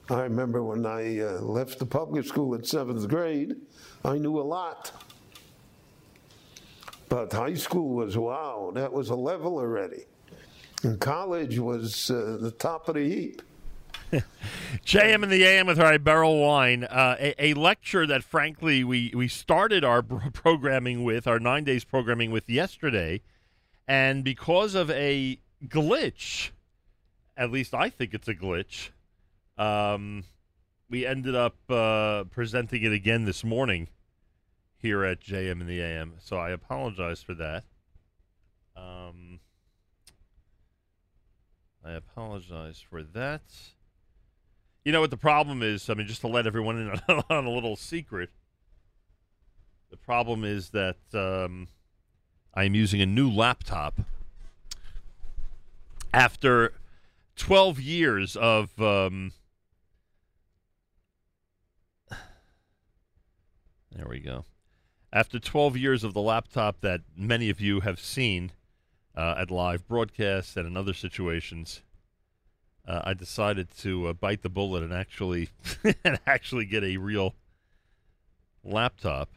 I 0.10 0.22
remember 0.22 0.64
when 0.64 0.86
I 0.86 1.20
uh, 1.20 1.42
left 1.42 1.80
the 1.80 1.86
public 1.86 2.26
school 2.26 2.56
at 2.56 2.66
seventh 2.66 3.08
grade, 3.10 3.56
I 4.06 4.18
knew 4.18 4.40
a 4.40 4.42
lot. 4.42 4.92
But 7.10 7.34
high 7.34 7.56
school 7.56 7.90
was 7.90 8.18
wow, 8.18 8.72
that 8.74 8.92
was 8.92 9.10
a 9.10 9.16
level 9.16 9.58
already. 9.58 10.06
And 10.84 11.00
college 11.00 11.60
was 11.60 12.10
uh, 12.10 12.38
the 12.40 12.52
top 12.52 12.88
of 12.88 12.96
the 12.96 13.10
heap. 13.10 13.42
JM 14.86 15.24
in 15.24 15.30
the 15.30 15.44
AM 15.44 15.68
with 15.68 15.80
our 15.80 15.98
Berel 15.98 16.42
Wein, 16.42 16.86
uh, 16.86 17.18
a, 17.20 17.50
a, 17.50 17.54
lecture 17.56 18.08
that, 18.08 18.24
frankly, 18.24 18.86
we, 18.86 19.12
we 19.14 19.28
started 19.28 19.84
our 19.84 20.02
programming 20.02 21.04
with, 21.04 21.28
our 21.28 21.40
nine 21.40 21.66
days 21.66 21.84
programming 21.84 22.32
with 22.32 22.50
yesterday. 22.50 23.22
And 23.88 24.24
because 24.24 24.76
of 24.76 24.90
a 24.92 25.40
glitch, 25.66 26.52
at 27.36 27.52
least 27.52 27.74
I 27.74 27.90
think 27.90 28.14
it's 28.14 28.30
a 28.30 28.34
glitch, 28.34 28.90
um, 29.58 30.24
we 30.90 31.06
ended 31.06 31.36
up 31.36 31.58
uh, 31.70 32.24
presenting 32.26 32.84
it 32.84 32.92
again 32.92 33.26
this 33.26 33.44
morning 33.44 33.90
here 34.78 35.04
at 35.04 35.20
JM 35.22 35.62
in 35.62 35.68
the 35.68 35.82
AM. 35.82 36.14
So 36.20 36.38
I 36.38 36.52
apologize 36.52 37.22
for 37.22 37.34
that. 37.36 37.64
Um, 38.76 39.40
I 41.84 41.92
apologize 41.92 42.80
for 42.80 43.04
that. 43.04 43.42
You 44.86 44.92
know 44.92 45.02
what 45.02 45.10
the 45.10 45.18
problem 45.18 45.62
is? 45.64 45.90
I 45.90 45.96
mean, 45.96 46.08
just 46.08 46.22
to 46.22 46.28
let 46.28 46.48
everyone 46.48 46.78
in 46.78 46.90
on, 47.10 47.24
on 47.30 47.46
a 47.46 47.50
little 47.50 47.76
secret, 47.76 48.30
the 49.90 49.98
problem 49.98 50.44
is 50.44 50.70
that 50.70 50.98
um, 51.14 51.68
I'm 52.54 52.76
using 52.76 53.02
a 53.02 53.06
new 53.06 53.30
laptop 53.30 54.00
after 56.14 56.74
12 57.36 57.80
years 57.82 58.36
of. 58.36 58.80
Um, 58.80 59.34
there 63.98 64.08
we 64.08 64.20
go. 64.20 64.46
After 65.12 65.40
12 65.40 65.76
years 65.76 66.04
of 66.04 66.14
the 66.14 66.22
laptop 66.22 66.82
that 66.82 67.02
many 67.16 67.50
of 67.50 67.60
you 67.60 67.80
have 67.80 68.00
seen 68.00 68.52
uh, 69.16 69.36
at 69.38 69.50
live 69.50 69.88
broadcasts 69.88 70.56
and 70.56 70.68
in 70.68 70.78
other 70.78 70.94
situations, 70.94 71.82
uh, 72.88 73.02
I 73.04 73.14
decided 73.16 73.76
to 73.80 74.08
uh, 74.08 74.14
bite 74.14 74.44
the 74.44 74.50
bullet 74.50 74.84
and 74.84 74.94
actually 74.94 75.50
and 76.04 76.20
actually 76.28 76.66
get 76.66 76.84
a 76.84 76.98
real 76.98 77.34
laptop, 78.64 79.30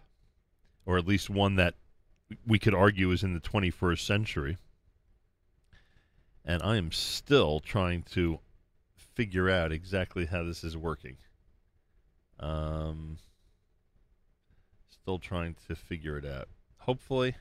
or 0.84 0.98
at 0.98 1.06
least 1.06 1.30
one 1.30 1.56
that 1.56 1.74
we 2.46 2.58
could 2.58 2.74
argue 2.74 3.10
is 3.10 3.22
in 3.22 3.32
the 3.32 3.40
21st 3.40 4.00
century. 4.00 4.58
And 6.44 6.62
I 6.62 6.76
am 6.76 6.92
still 6.92 7.60
trying 7.60 8.02
to 8.12 8.40
figure 8.96 9.48
out 9.48 9.72
exactly 9.72 10.26
how 10.26 10.44
this 10.44 10.62
is 10.62 10.76
working. 10.76 11.16
Um, 12.38 13.18
still 15.10 15.18
trying 15.18 15.56
to 15.66 15.74
figure 15.74 16.16
it 16.16 16.24
out. 16.24 16.46
Hopefully, 16.78 17.34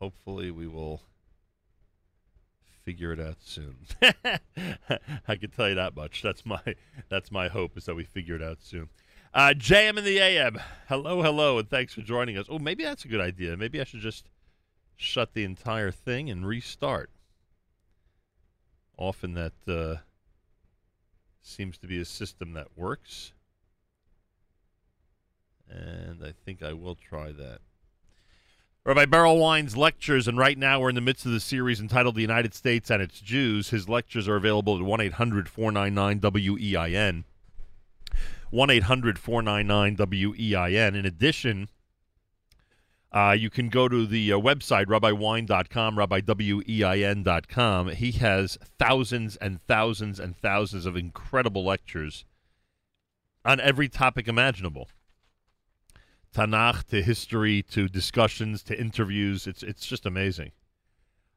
hopefully 0.00 0.50
we 0.50 0.66
will 0.66 1.00
figure 2.84 3.12
it 3.12 3.20
out 3.20 3.36
soon. 3.38 3.76
I 5.28 5.36
can 5.36 5.50
tell 5.52 5.68
you 5.68 5.76
that 5.76 5.94
much. 5.94 6.22
That's 6.22 6.44
my 6.44 6.58
that's 7.08 7.30
my 7.30 7.46
hope 7.46 7.78
is 7.78 7.84
that 7.84 7.94
we 7.94 8.02
figure 8.02 8.34
it 8.34 8.42
out 8.42 8.58
soon. 8.62 8.88
Uh, 9.32 9.54
JM 9.56 9.96
in 9.96 10.04
the 10.04 10.18
AM. 10.18 10.58
Hello, 10.88 11.22
hello, 11.22 11.60
and 11.60 11.70
thanks 11.70 11.94
for 11.94 12.00
joining 12.00 12.36
us. 12.36 12.46
Oh, 12.48 12.58
maybe 12.58 12.82
that's 12.82 13.04
a 13.04 13.08
good 13.08 13.20
idea. 13.20 13.56
Maybe 13.56 13.80
I 13.80 13.84
should 13.84 14.00
just 14.00 14.28
shut 14.96 15.34
the 15.34 15.44
entire 15.44 15.92
thing 15.92 16.30
and 16.30 16.44
restart. 16.44 17.10
Often 18.96 19.34
that 19.34 19.52
uh, 19.68 19.98
seems 21.42 21.78
to 21.78 21.86
be 21.86 22.00
a 22.00 22.04
system 22.04 22.54
that 22.54 22.76
works. 22.76 23.34
And 25.68 26.24
I 26.24 26.32
think 26.44 26.62
I 26.62 26.72
will 26.72 26.94
try 26.94 27.32
that. 27.32 27.58
Rabbi 28.86 29.06
Berel 29.06 29.38
Wein's 29.38 29.78
lectures, 29.78 30.28
and 30.28 30.36
right 30.36 30.58
now 30.58 30.78
we're 30.78 30.90
in 30.90 30.94
the 30.94 31.00
midst 31.00 31.24
of 31.24 31.32
the 31.32 31.40
series 31.40 31.80
entitled 31.80 32.16
The 32.16 32.20
United 32.20 32.52
States 32.52 32.90
and 32.90 33.00
Its 33.00 33.18
Jews. 33.18 33.70
His 33.70 33.88
lectures 33.88 34.28
are 34.28 34.36
available 34.36 34.76
at 34.76 34.82
1 34.82 35.00
800 35.00 35.48
499 35.48 36.20
WEIN. 36.20 37.24
1 38.50 38.70
800 38.70 39.18
499 39.18 39.96
WEIN. 39.96 40.94
In 40.94 41.06
addition, 41.06 41.68
uh, 43.10 43.34
you 43.38 43.48
can 43.48 43.68
go 43.70 43.88
to 43.88 44.06
the 44.06 44.32
uh, 44.32 44.38
website, 44.38 44.84
rabbiwine.com, 44.86 45.96
rabbiwein.com. 45.96 47.88
He 47.88 48.12
has 48.12 48.58
thousands 48.78 49.36
and 49.36 49.62
thousands 49.66 50.20
and 50.20 50.36
thousands 50.36 50.84
of 50.84 50.96
incredible 50.96 51.64
lectures 51.64 52.24
on 53.44 53.60
every 53.60 53.88
topic 53.88 54.28
imaginable. 54.28 54.88
Tanakh 56.34 56.84
to 56.88 57.02
history 57.02 57.62
to 57.70 57.88
discussions 57.88 58.62
to 58.64 58.78
interviews. 58.78 59.46
It's 59.46 59.62
it's 59.62 59.86
just 59.86 60.04
amazing. 60.04 60.52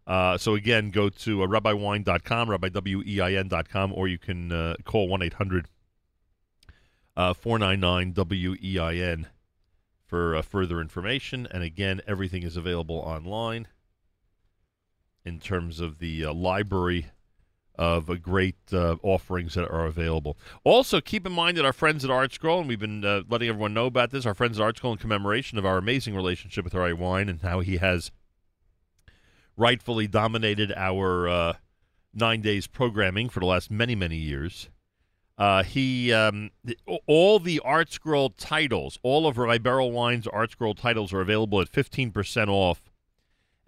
Uh, 0.05 0.37
so 0.37 0.55
again, 0.55 0.89
go 0.89 1.09
to 1.09 1.43
uh, 1.43 1.47
rabbiwine.com, 1.47 2.47
rabbiwein.com, 2.47 3.93
or 3.93 4.07
you 4.07 4.17
can 4.17 4.51
uh, 4.51 4.75
call 4.85 5.09
1 5.09 5.21
800 5.21 5.67
uh, 7.17 7.33
499 7.33 8.13
WEIN 8.13 9.27
for 10.05 10.35
uh, 10.35 10.41
further 10.41 10.79
information. 10.79 11.47
And 11.51 11.61
again, 11.61 12.01
everything 12.07 12.43
is 12.43 12.55
available 12.55 12.97
online 12.97 13.67
in 15.25 15.39
terms 15.39 15.81
of 15.81 15.99
the 15.99 16.25
uh, 16.25 16.33
library 16.33 17.07
of 17.77 18.21
great 18.21 18.57
uh, 18.73 18.95
offerings 19.03 19.53
that 19.53 19.69
are 19.69 19.85
available. 19.85 20.37
Also, 20.63 20.99
keep 20.99 21.25
in 21.25 21.31
mind 21.31 21.57
that 21.57 21.65
our 21.65 21.73
friends 21.73 22.03
at 22.03 22.09
ArtScroll, 22.09 22.59
and 22.59 22.67
we've 22.67 22.79
been 22.79 23.05
uh, 23.05 23.21
letting 23.29 23.49
everyone 23.49 23.73
know 23.73 23.85
about 23.85 24.11
this, 24.11 24.25
our 24.25 24.33
friends 24.33 24.59
at 24.59 24.63
ArtScroll 24.63 24.93
in 24.93 24.97
commemoration 24.97 25.57
of 25.57 25.65
our 25.65 25.77
amazing 25.77 26.15
relationship 26.15 26.63
with 26.63 26.73
Ari 26.73 26.93
Wine 26.93 27.29
and 27.29 27.41
how 27.41 27.59
he 27.59 27.77
has 27.77 28.11
rightfully 29.55 30.07
dominated 30.07 30.71
our 30.75 31.27
uh, 31.27 31.53
nine 32.13 32.41
days 32.41 32.67
programming 32.67 33.29
for 33.29 33.39
the 33.39 33.45
last 33.45 33.69
many, 33.69 33.95
many 33.95 34.17
years. 34.17 34.69
Uh, 35.37 35.61
he 35.61 36.11
um, 36.11 36.49
all 37.05 37.37
the 37.39 37.61
ArtScroll 37.63 38.31
titles, 38.37 38.97
all 39.03 39.27
of 39.27 39.37
Rabbi 39.37 39.59
Berel 39.59 39.91
Wein's 39.91 40.25
Art 40.25 40.49
Scroll 40.49 40.73
titles 40.73 41.13
are 41.13 41.21
available 41.21 41.61
at 41.61 41.69
fifteen 41.69 42.11
percent 42.11 42.49
off 42.49 42.81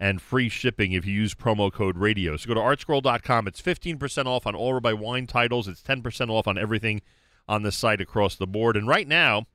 and 0.00 0.22
free 0.22 0.48
shipping 0.48 0.92
if 0.92 1.04
you 1.04 1.12
use 1.12 1.34
promo 1.34 1.70
code 1.70 1.98
radio. 1.98 2.36
So 2.36 2.48
go 2.48 2.54
to 2.54 2.60
artscroll.com. 2.60 3.46
It's 3.46 3.60
15% 3.60 4.24
off 4.24 4.46
on 4.46 4.56
all 4.56 4.72
Rabbi 4.72 4.94
Wein 4.94 5.26
titles. 5.26 5.68
It's 5.68 5.82
10% 5.82 6.30
off 6.30 6.48
on 6.48 6.56
everything 6.56 7.02
on 7.46 7.62
the 7.62 7.70
site 7.70 8.00
across 8.00 8.34
the 8.34 8.46
board. 8.46 8.76
And 8.76 8.88
right 8.88 9.06
now, 9.06 9.46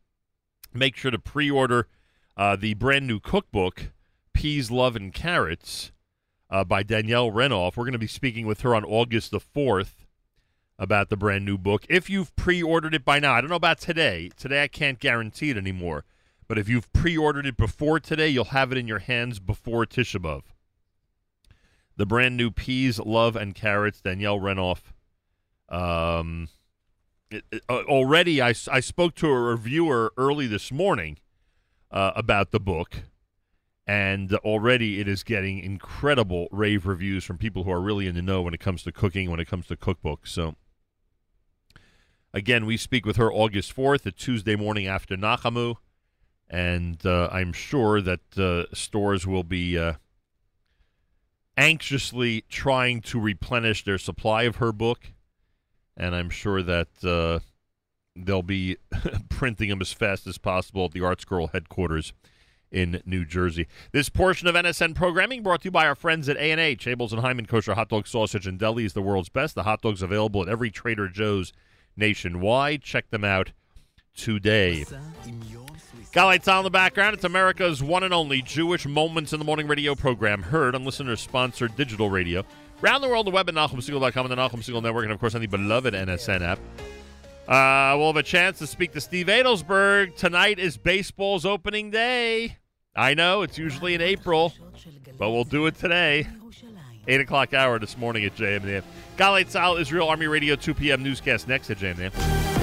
make 0.71 0.95
sure 0.95 1.09
to 1.09 1.17
pre 1.17 1.49
order 1.49 1.87
uh, 2.37 2.55
the 2.55 2.75
brand 2.75 3.07
new 3.07 3.19
cookbook, 3.19 3.91
Peas, 4.33 4.69
Love, 4.69 4.95
and 4.95 5.11
Carrots, 5.11 5.91
uh, 6.49 6.63
by 6.63 6.83
Danielle 6.83 7.31
Renov. 7.31 7.75
We're 7.75 7.85
going 7.85 7.93
to 7.93 7.99
be 7.99 8.07
speaking 8.07 8.45
with 8.45 8.61
her 8.61 8.75
on 8.75 8.85
August 8.85 9.31
the 9.31 9.39
4th 9.39 10.05
about 10.77 11.09
the 11.09 11.17
brand 11.17 11.45
new 11.45 11.57
book. 11.57 11.85
If 11.89 12.09
you've 12.09 12.35
pre 12.35 12.61
ordered 12.61 12.93
it 12.93 13.03
by 13.03 13.19
now, 13.19 13.33
I 13.33 13.41
don't 13.41 13.49
know 13.49 13.55
about 13.55 13.79
today. 13.79 14.29
Today, 14.37 14.63
I 14.63 14.67
can't 14.67 14.99
guarantee 14.99 15.49
it 15.49 15.57
anymore. 15.57 16.05
But 16.47 16.57
if 16.59 16.69
you've 16.69 16.91
pre-ordered 16.93 17.45
it 17.45 17.57
before 17.57 17.99
today, 17.99 18.29
you'll 18.29 18.45
have 18.45 18.71
it 18.71 18.77
in 18.77 18.87
your 18.87 18.99
hands 18.99 19.39
before 19.39 19.85
Tisha 19.85 20.21
B'av. 20.21 20.43
The 21.97 22.05
brand 22.05 22.37
new 22.37 22.51
peas, 22.51 22.99
love, 22.99 23.35
and 23.35 23.55
carrots, 23.55 24.01
Danielle 24.01 24.39
Renov. 24.39 24.81
Um, 25.69 26.49
it, 27.31 27.45
it, 27.51 27.63
uh, 27.67 27.81
already, 27.83 28.41
I, 28.41 28.53
I 28.71 28.79
spoke 28.79 29.15
to 29.15 29.27
a 29.27 29.39
reviewer 29.39 30.13
early 30.17 30.45
this 30.45 30.71
morning 30.71 31.17
uh, 31.89 32.11
about 32.15 32.51
the 32.51 32.59
book, 32.59 33.03
and 33.87 34.31
already 34.35 34.99
it 34.99 35.07
is 35.07 35.23
getting 35.23 35.59
incredible 35.59 36.47
rave 36.51 36.85
reviews 36.85 37.23
from 37.23 37.37
people 37.37 37.63
who 37.63 37.71
are 37.71 37.81
really 37.81 38.05
in 38.07 38.13
the 38.13 38.21
know 38.21 38.41
when 38.43 38.53
it 38.53 38.59
comes 38.59 38.83
to 38.83 38.91
cooking, 38.91 39.31
when 39.31 39.39
it 39.39 39.47
comes 39.47 39.65
to 39.67 39.75
cookbooks. 39.75 40.27
So, 40.27 40.55
again, 42.33 42.67
we 42.67 42.77
speak 42.77 43.05
with 43.05 43.15
her 43.15 43.33
August 43.33 43.75
4th, 43.75 44.05
a 44.05 44.11
Tuesday 44.11 44.55
morning 44.55 44.85
after 44.85 45.15
Nachamu 45.15 45.77
and 46.49 47.03
uh, 47.05 47.29
I'm 47.31 47.53
sure 47.53 48.01
that 48.01 48.37
uh, 48.37 48.73
stores 48.73 49.25
will 49.25 49.43
be 49.43 49.77
uh, 49.77 49.93
anxiously 51.57 52.43
trying 52.49 53.01
to 53.01 53.19
replenish 53.19 53.83
their 53.83 53.97
supply 53.97 54.43
of 54.43 54.57
her 54.57 54.71
book, 54.71 55.11
and 55.97 56.15
I'm 56.15 56.29
sure 56.29 56.61
that 56.61 56.87
uh, 57.03 57.39
they'll 58.15 58.43
be 58.43 58.77
printing 59.29 59.69
them 59.69 59.81
as 59.81 59.93
fast 59.93 60.27
as 60.27 60.37
possible 60.37 60.85
at 60.85 60.91
the 60.91 60.99
ArtScroll 60.99 61.51
headquarters 61.51 62.13
in 62.71 63.01
New 63.05 63.25
Jersey. 63.25 63.67
This 63.91 64.09
portion 64.09 64.47
of 64.47 64.55
NSN 64.55 64.95
programming 64.95 65.43
brought 65.43 65.61
to 65.61 65.65
you 65.65 65.71
by 65.71 65.87
our 65.87 65.95
friends 65.95 66.27
at 66.27 66.37
A&H, 66.37 66.85
Abeles 66.85 67.13
and 67.13 67.21
Heymann 67.21 67.47
Kosher 67.47 67.73
Hot 67.73 67.89
Dog 67.89 68.07
Sausage 68.07 68.47
and 68.47 68.59
Deli 68.59 68.85
is 68.85 68.93
the 68.93 69.01
world's 69.01 69.29
best. 69.29 69.55
The 69.55 69.63
hot 69.63 69.81
dogs 69.81 70.01
available 70.01 70.41
at 70.41 70.49
every 70.49 70.71
Trader 70.71 71.07
Joe's 71.07 71.53
nationwide. 71.95 72.81
Check 72.81 73.09
them 73.11 73.23
out 73.23 73.51
today. 74.15 74.85
Galay 76.15 76.39
on 76.47 76.63
the 76.63 76.69
background. 76.69 77.13
It's 77.13 77.25
America's 77.25 77.83
one 77.83 78.01
and 78.03 78.13
only 78.13 78.41
Jewish 78.41 78.85
Moments 78.85 79.33
in 79.33 79.39
the 79.39 79.43
Morning 79.43 79.67
radio 79.67 79.95
program, 79.95 80.43
heard 80.43 80.73
on 80.73 80.85
listener-sponsored 80.85 81.75
digital 81.75 82.09
radio. 82.09 82.41
Around 82.81 83.01
the 83.01 83.09
world, 83.09 83.27
the 83.27 83.31
web 83.31 83.49
at 83.49 83.55
NachumSegal.com 83.55 84.25
and 84.25 84.31
the 84.31 84.41
Nachum 84.41 84.63
Segal 84.63 84.81
Network, 84.81 85.03
and 85.03 85.11
of 85.11 85.19
course 85.19 85.35
on 85.35 85.41
the 85.41 85.47
beloved 85.47 85.93
NSN 85.93 86.41
app. 86.41 86.59
Uh, 87.49 87.97
we'll 87.97 88.07
have 88.07 88.15
a 88.15 88.23
chance 88.23 88.59
to 88.59 88.65
speak 88.65 88.93
to 88.93 89.01
Steve 89.01 89.27
Adelsberg. 89.27 90.15
Tonight 90.15 90.57
is 90.57 90.77
baseball's 90.77 91.45
opening 91.45 91.91
day. 91.91 92.59
I 92.95 93.13
know, 93.13 93.41
it's 93.41 93.57
usually 93.57 93.93
in 93.93 93.99
April, 93.99 94.53
but 95.19 95.31
we'll 95.31 95.43
do 95.43 95.65
it 95.65 95.75
today. 95.75 96.29
8 97.09 97.19
o'clock 97.19 97.53
hour 97.53 97.77
this 97.77 97.97
morning 97.97 98.23
at 98.23 98.37
JMN. 98.37 98.83
Galei 99.17 99.45
Tzahal, 99.45 99.81
Israel 99.81 100.07
Army 100.07 100.27
Radio, 100.27 100.55
2 100.55 100.75
p.m. 100.75 101.03
newscast 101.03 101.49
next 101.49 101.69
at 101.69 101.77
JMN. 101.77 102.54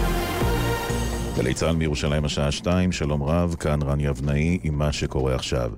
גלי 1.37 1.55
צה"ל 1.55 1.76
מירושלים 1.76 2.24
השעה 2.24 2.53
2, 2.53 2.93
שלום 2.93 3.22
רב, 3.22 3.57
כאן 3.61 3.83
רן 3.83 4.01
יבנאי 4.01 4.59
עם 4.62 4.78
מה 4.78 4.93
שקורה 4.93 5.35
עכשיו. 5.35 5.70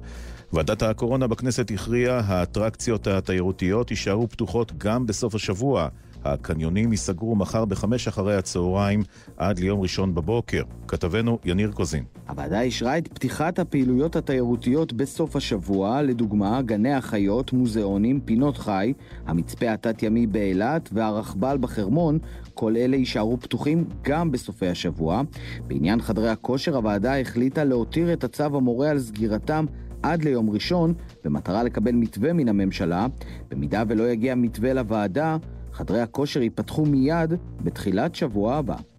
ועדת 0.52 0.82
הקורונה 0.82 1.26
בכנסת 1.26 1.70
הכריעה, 1.70 2.20
האטרקציות 2.26 3.06
התיירותיות 3.06 3.90
יישארו 3.90 4.28
פתוחות 4.28 4.72
גם 4.78 5.06
בסוף 5.06 5.34
השבוע. 5.34 5.88
הקניונים 6.24 6.92
ייסגרו 6.92 7.36
מחר 7.36 7.64
בחמש 7.64 8.08
אחרי 8.08 8.36
הצהריים 8.36 9.02
עד 9.36 9.58
ליום 9.58 9.80
ראשון 9.80 10.14
בבוקר. 10.14 10.62
כתבנו 10.88 11.38
יניר 11.44 11.72
קוזין. 11.72 12.04
הוועדה 12.28 12.60
אישרה 12.60 12.98
את 12.98 13.08
פתיחת 13.08 13.58
הפעילויות 13.58 14.16
התיירותיות 14.16 14.92
בסוף 14.92 15.36
השבוע, 15.36 16.02
לדוגמה, 16.02 16.62
גני 16.62 16.94
החיות, 16.94 17.52
מוזיאונים, 17.52 18.20
פינות 18.20 18.58
חי, 18.58 18.92
המצפה 19.26 19.72
התת-ימי 19.72 20.26
באילת 20.26 20.88
והרכבל 20.92 21.58
בחרמון, 21.60 22.18
כל 22.54 22.76
אלה 22.76 22.96
יישארו 22.96 23.40
פתוחים 23.40 23.84
גם 24.02 24.30
בסופי 24.30 24.68
השבוע. 24.68 25.22
בעניין 25.66 26.00
חדרי 26.00 26.28
הכושר, 26.28 26.76
הוועדה 26.76 27.20
החליטה 27.20 27.64
להותיר 27.64 28.12
את 28.12 28.24
הצו 28.24 28.44
המורה 28.44 28.90
על 28.90 28.98
סגירתם 28.98 29.64
עד 30.02 30.24
ליום 30.24 30.50
ראשון, 30.50 30.94
במטרה 31.24 31.62
לקבל 31.62 31.92
מתווה 31.92 32.32
מן 32.32 32.48
הממשלה. 32.48 33.06
במידה 33.48 33.82
ולא 33.88 34.10
יגיע 34.10 34.34
מתווה 34.34 34.74
לוועדה, 34.74 35.36
חדרי 35.72 36.00
הכושר 36.00 36.42
ייפתחו 36.42 36.86
מיד 36.86 37.34
בתחילת 37.62 38.14
שבוע 38.14 38.54
הבא. 38.54 38.93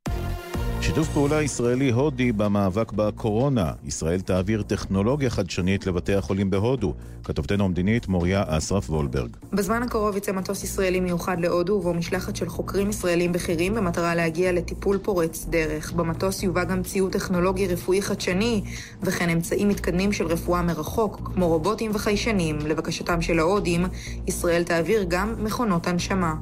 שיתוף 0.86 1.10
פעולה 1.10 1.42
ישראלי-הודי 1.42 2.32
במאבק 2.32 2.92
בקורונה. 2.92 3.72
ישראל 3.86 4.22
תעביר 4.22 4.62
טכנולוגיה 4.62 5.30
חדשנית 5.30 5.88
לבתי 5.88 6.14
החולים 6.14 6.50
בהודו. 6.50 6.94
כתובתנו 7.24 7.66
המדינית 7.66 8.08
מוריה 8.08 8.44
אסרף 8.48 8.90
וולברג. 8.90 9.30
בזמן 9.54 9.84
הקרוב 9.84 10.18
יצא 10.18 10.32
מטוס 10.32 10.64
ישראלי 10.64 11.00
מיוחד 11.00 11.40
להודו, 11.40 11.74
ובו 11.74 11.94
משלחת 11.94 12.36
של 12.36 12.50
חוקרים 12.50 12.90
ישראלים 12.90 13.32
בכירים 13.32 13.74
במטרה 13.74 14.16
להגיע 14.16 14.52
לטיפול 14.52 14.98
פורץ 14.98 15.46
דרך. 15.50 15.94
במטוס 15.94 16.44
יובא 16.44 16.64
גם 16.64 16.84
ציוד 16.84 17.12
טכנולוגי 17.12 17.68
רפואי 17.68 18.02
חדשני, 18.02 18.64
וכן 19.04 19.30
אמצעים 19.30 19.70
מתקדמים 19.70 20.12
של 20.12 20.26
רפואה 20.26 20.62
מרחוק, 20.62 21.32
כמו 21.34 21.48
רובוטים 21.48 21.92
וחיישנים. 21.94 22.58
לבקשתם 22.58 23.22
של 23.22 23.40
ההודים, 23.40 23.86
ישראל 24.28 24.64
תעביר 24.64 25.06
גם 25.08 25.36
מכונות 25.38 25.88
הנשמה. 25.88 26.34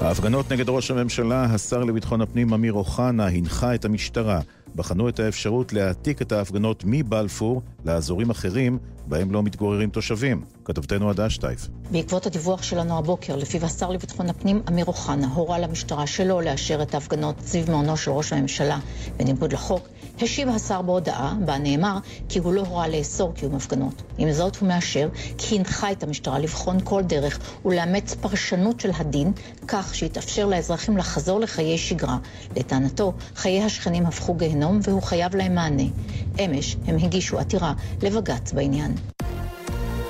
ההפגנות 0.00 0.52
נגד 0.52 0.68
ראש 0.68 0.90
הממשלה, 0.90 1.44
השר 1.44 1.84
לביטחון 1.84 2.20
הפנים 2.20 2.54
אמיר 2.54 2.72
אוחנה 2.72 3.26
הנחה 3.26 3.74
את 3.74 3.84
המשטרה. 3.84 4.40
בחנו 4.76 5.08
את 5.08 5.20
האפשרות 5.20 5.72
להעתיק 5.72 6.22
את 6.22 6.32
ההפגנות 6.32 6.82
מבלפור 6.86 7.62
לאזורים 7.84 8.30
אחרים 8.30 8.78
בהם 9.06 9.32
לא 9.32 9.42
מתגוררים 9.42 9.90
תושבים. 9.90 10.44
כתבתנו 10.64 11.10
עדה 11.10 11.30
שטייף. 11.30 11.68
בעקבות 11.90 12.26
הדיווח 12.26 12.62
שלנו 12.62 12.98
הבוקר, 12.98 13.36
לפיו 13.36 13.64
השר 13.64 13.90
לביטחון 13.90 14.28
הפנים 14.28 14.62
אמיר 14.68 14.84
אוחנה 14.84 15.28
הורה 15.28 15.58
למשטרה 15.58 16.06
שלא 16.06 16.42
לאשר 16.42 16.82
את 16.82 16.94
ההפגנות 16.94 17.40
סביב 17.40 17.70
מעונו 17.70 17.96
של 17.96 18.10
ראש 18.10 18.32
הממשלה 18.32 18.78
בניגוד 19.16 19.52
לחוק, 19.52 19.88
השיב 20.22 20.48
השר 20.48 20.82
בהודעה, 20.82 21.34
בה 21.44 21.58
נאמר 21.58 21.98
כי 22.28 22.38
הוא 22.38 22.52
לא 22.52 22.60
הורה 22.60 22.88
לאסור 22.88 23.34
קיום 23.34 23.54
הפגנות. 23.54 24.02
עם 24.18 24.32
זאת 24.32 24.56
הוא 24.56 24.68
מאשר 24.68 25.08
כי 25.38 25.56
הנחה 25.56 25.92
את 25.92 26.02
המשטרה 26.02 26.38
לבחון 26.38 26.78
כל 26.84 27.02
דרך 27.02 27.38
ולאמץ 27.64 28.14
פרשנות 28.14 28.80
של 28.80 28.90
הדין, 28.96 29.32
כך 29.68 29.94
שיתאפשר 29.94 30.46
לאזרחים 30.46 30.96
לחזור 30.96 31.40
לחיי 31.40 31.78
שגרה. 31.78 32.18
לטענתו, 32.56 33.12
חיי 33.34 33.62
השכנים 33.62 34.06
הפכו 34.06 34.34
גיהנום 34.34 34.80
והוא 34.82 35.02
חייב 35.02 35.36
להם 35.36 35.54
מענה. 35.54 35.86
אמש 36.38 36.76
הם 36.86 36.96
הגישו 36.96 37.38
עתירה 37.38 37.72
לבג"ץ 38.02 38.52
בעניין. 38.52 38.94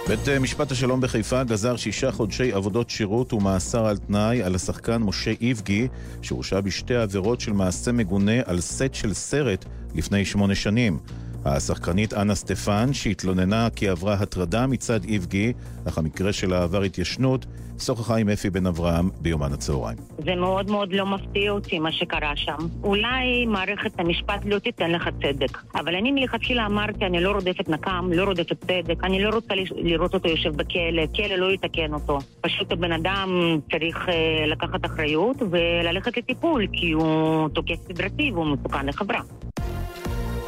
בית 0.09 0.29
משפט 0.41 0.73
השלום 0.73 1.01
בחיפה 1.01 1.45
גזר 1.45 1.77
שישה 1.77 2.13
חודשי 2.13 2.53
עבודות 2.53 2.91
שירות 2.91 3.33
ומאסר 3.33 3.87
על 3.87 3.97
תנאי 3.97 4.43
על 4.43 4.55
השחקן 4.55 5.03
משה 5.03 5.33
איבגי, 5.41 5.89
שהורשע 6.23 6.61
בשתי 6.61 6.95
עבירות 6.95 7.41
של 7.41 7.53
מעשה 7.53 7.93
מגונה 7.93 8.41
על 8.45 8.61
סט 8.61 8.95
של 8.95 9.15
סרט 9.15 9.65
לפני 9.95 10.25
שמונה 10.25 10.55
שנים. 10.55 10.99
השחקנית 11.45 12.15
אנה 12.15 12.35
סטפן, 12.35 12.93
שהתלוננה 12.93 13.69
כי 13.77 13.89
עברה 13.89 14.15
הטרדה 14.15 14.67
מצד 14.67 15.05
איבגי, 15.05 15.53
אך 15.89 15.99
המקרה 15.99 16.33
שלה 16.33 16.63
עבר 16.63 16.83
התיישנות, 16.83 17.47
שוחחה 17.81 18.17
עם 18.17 18.29
אפי 18.29 18.51
בן 18.51 18.67
אברהם 18.67 19.11
ביומן 19.21 19.53
הצהריים. 19.53 19.99
זה 20.25 20.35
מאוד 20.35 20.71
מאוד 20.71 20.93
לא 20.93 21.07
מפתיע 21.07 21.51
אותי 21.51 21.79
מה 21.79 21.93
שקרה 21.93 22.33
שם. 22.37 22.57
אולי 22.83 23.47
מערכת 23.47 24.01
המשפט 24.01 24.41
לא 24.45 24.59
תיתן 24.59 24.91
לך 24.91 25.09
צדק, 25.23 25.59
אבל 25.75 25.95
אני 25.95 26.13
מלכתחילה 26.13 26.67
אמרתי, 26.67 27.07
אני 27.07 27.21
לא 27.21 27.31
רודפת 27.31 27.69
נקם, 27.69 28.11
לא 28.13 28.25
רודפת 28.25 28.65
צדק, 28.65 29.05
אני 29.05 29.23
לא 29.23 29.31
רוצה 29.31 29.55
לראות 29.77 30.15
אותו 30.15 30.29
יושב 30.29 30.57
בכלא, 30.57 31.03
כלא 31.17 31.37
לא 31.37 31.53
יתקן 31.53 31.95
אותו. 31.95 32.19
פשוט 32.41 32.73
הבן 32.73 32.93
אדם 32.93 33.29
צריך 33.73 33.97
uh, 33.97 34.13
לקחת 34.47 34.85
אחריות 34.85 35.37
וללכת 35.51 36.17
לטיפול, 36.17 36.67
כי 36.73 36.93
הוא 36.93 37.49
תוקף 37.49 37.77
סדרתי 37.89 38.31
והוא 38.33 38.47
מסוכן 38.47 38.87
לחברה. 38.87 39.21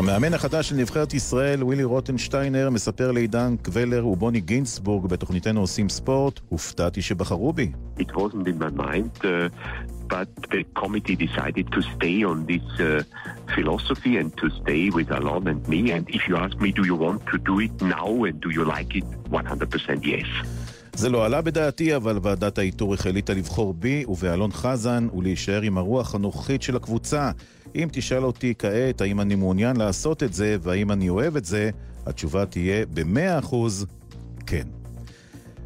המאמן 0.01 0.35
החדש 0.35 0.69
של 0.69 0.77
נבחרת 0.77 1.15
ישראל, 1.15 1.65
ווילי 1.65 1.85
רוטנשטיינר, 1.85 2.71
מספר 2.71 3.13
לעידן 3.13 3.55
קבלר 3.63 4.07
ובוני 4.07 4.41
גינסבורג 4.41 5.07
בתוכניתנו 5.07 5.61
עושים 5.61 5.89
ספורט, 5.89 6.41
הופתעתי 6.49 7.03
שבחרו 7.03 7.53
בי. 7.53 7.73
It 7.99 8.03
wasn't 8.03 8.47
in 8.47 8.59
my 8.59 8.83
mind, 8.83 9.25
uh, 9.25 9.29
but 10.09 10.51
the 10.53 10.81
committee 10.81 11.17
decided 11.27 11.67
to 11.73 11.81
stay 11.83 12.25
on 12.31 12.39
this 12.51 12.67
uh, 12.81 13.03
philosophy 13.55 14.17
and 14.21 14.31
to 14.41 14.47
stay 14.61 14.85
with 14.97 15.11
Alon 15.19 15.45
and 15.53 15.61
me. 15.73 15.81
And 15.97 16.05
if 16.17 16.23
you 16.29 16.37
ask 16.45 16.55
me, 16.65 16.69
do 16.81 16.85
you 16.91 16.97
want 17.07 17.21
to 17.33 17.37
do 17.51 17.55
it 17.67 17.75
now 17.99 18.11
and 18.27 18.37
do 18.47 18.51
you 18.57 18.65
like 18.75 18.93
it? 19.01 19.07
100% 19.31 20.03
yes. 20.03 20.31
זה 20.95 21.09
לא 21.09 21.27
עלה 21.27 21.43
בדעתי, 21.43 21.97
אבל 21.97 22.19
ועדת 22.23 22.59
האיתור 22.59 22.95
החליטה 22.95 23.35
לבחור 23.35 23.75
בי 23.75 24.05
ובאלון 24.09 24.53
חזן 24.53 25.09
ולהישאר 25.15 25.63
עם 25.63 25.79
הרוח 25.79 26.15
הנוכחית 26.15 26.63
של 26.63 26.77
הקבוצה. 26.77 27.31
אם 27.75 27.89
תשאל 27.93 28.25
אותי 28.25 28.55
כעת 28.59 29.01
האם 29.01 29.21
אני 29.21 29.35
מעוניין 29.35 29.77
לעשות 29.77 30.23
את 30.23 30.33
זה 30.33 30.57
והאם 30.63 30.93
אני 30.93 31.09
אוהב 31.09 31.37
את 31.37 31.45
זה, 31.45 31.71
התשובה 32.07 32.47
תהיה 32.47 32.87
ב-100% 32.87 33.55
כן. 34.47 34.67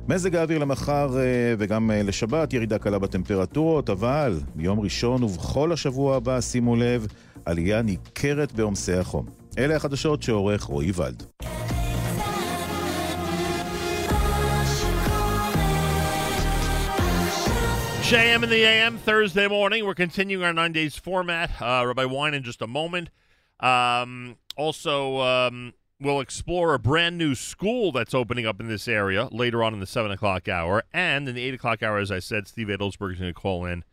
מזג 0.08 0.36
האוויר 0.36 0.58
למחר 0.58 1.18
אה, 1.18 1.54
וגם 1.58 1.90
אה, 1.90 2.02
לשבת, 2.02 2.52
ירידה 2.52 2.78
קלה 2.78 2.98
בטמפרטורות, 2.98 3.90
אבל 3.90 4.40
ביום 4.54 4.80
ראשון 4.80 5.22
ובכל 5.22 5.72
השבוע 5.72 6.16
הבא, 6.16 6.40
שימו 6.40 6.76
לב, 6.76 7.06
עלייה 7.44 7.82
ניכרת 7.82 8.52
בעומסי 8.52 8.92
החום. 8.92 9.26
אלה 9.58 9.76
החדשות 9.76 10.22
שעורך 10.22 10.62
רועי 10.62 10.92
ולד. 10.94 11.22
JM 18.04 18.42
in 18.42 18.50
the 18.50 18.62
AM 18.62 18.98
Thursday 18.98 19.48
morning. 19.48 19.86
We're 19.86 19.94
continuing 19.94 20.44
our 20.44 20.52
nine 20.52 20.72
days 20.72 20.94
format. 20.94 21.50
Uh, 21.60 21.84
Rabbi 21.86 22.04
Wein 22.04 22.34
in 22.34 22.42
just 22.42 22.60
a 22.60 22.66
moment. 22.66 23.08
Um, 23.60 24.36
also, 24.58 25.20
um, 25.20 25.72
we'll 25.98 26.20
explore 26.20 26.74
a 26.74 26.78
brand 26.78 27.16
new 27.16 27.34
school 27.34 27.92
that's 27.92 28.12
opening 28.12 28.44
up 28.44 28.60
in 28.60 28.68
this 28.68 28.88
area 28.88 29.30
later 29.32 29.64
on 29.64 29.72
in 29.72 29.80
the 29.80 29.86
seven 29.86 30.10
o'clock 30.10 30.50
hour, 30.50 30.84
and 30.92 31.26
in 31.26 31.34
the 31.34 31.42
eight 31.42 31.54
o'clock 31.54 31.82
hour, 31.82 31.96
as 31.96 32.10
I 32.10 32.18
said, 32.18 32.46
Steve 32.46 32.66
Adelsberg 32.66 33.14
is 33.14 33.20
going 33.20 33.32
to 33.32 33.40
call 33.40 33.64
in. 33.64 33.84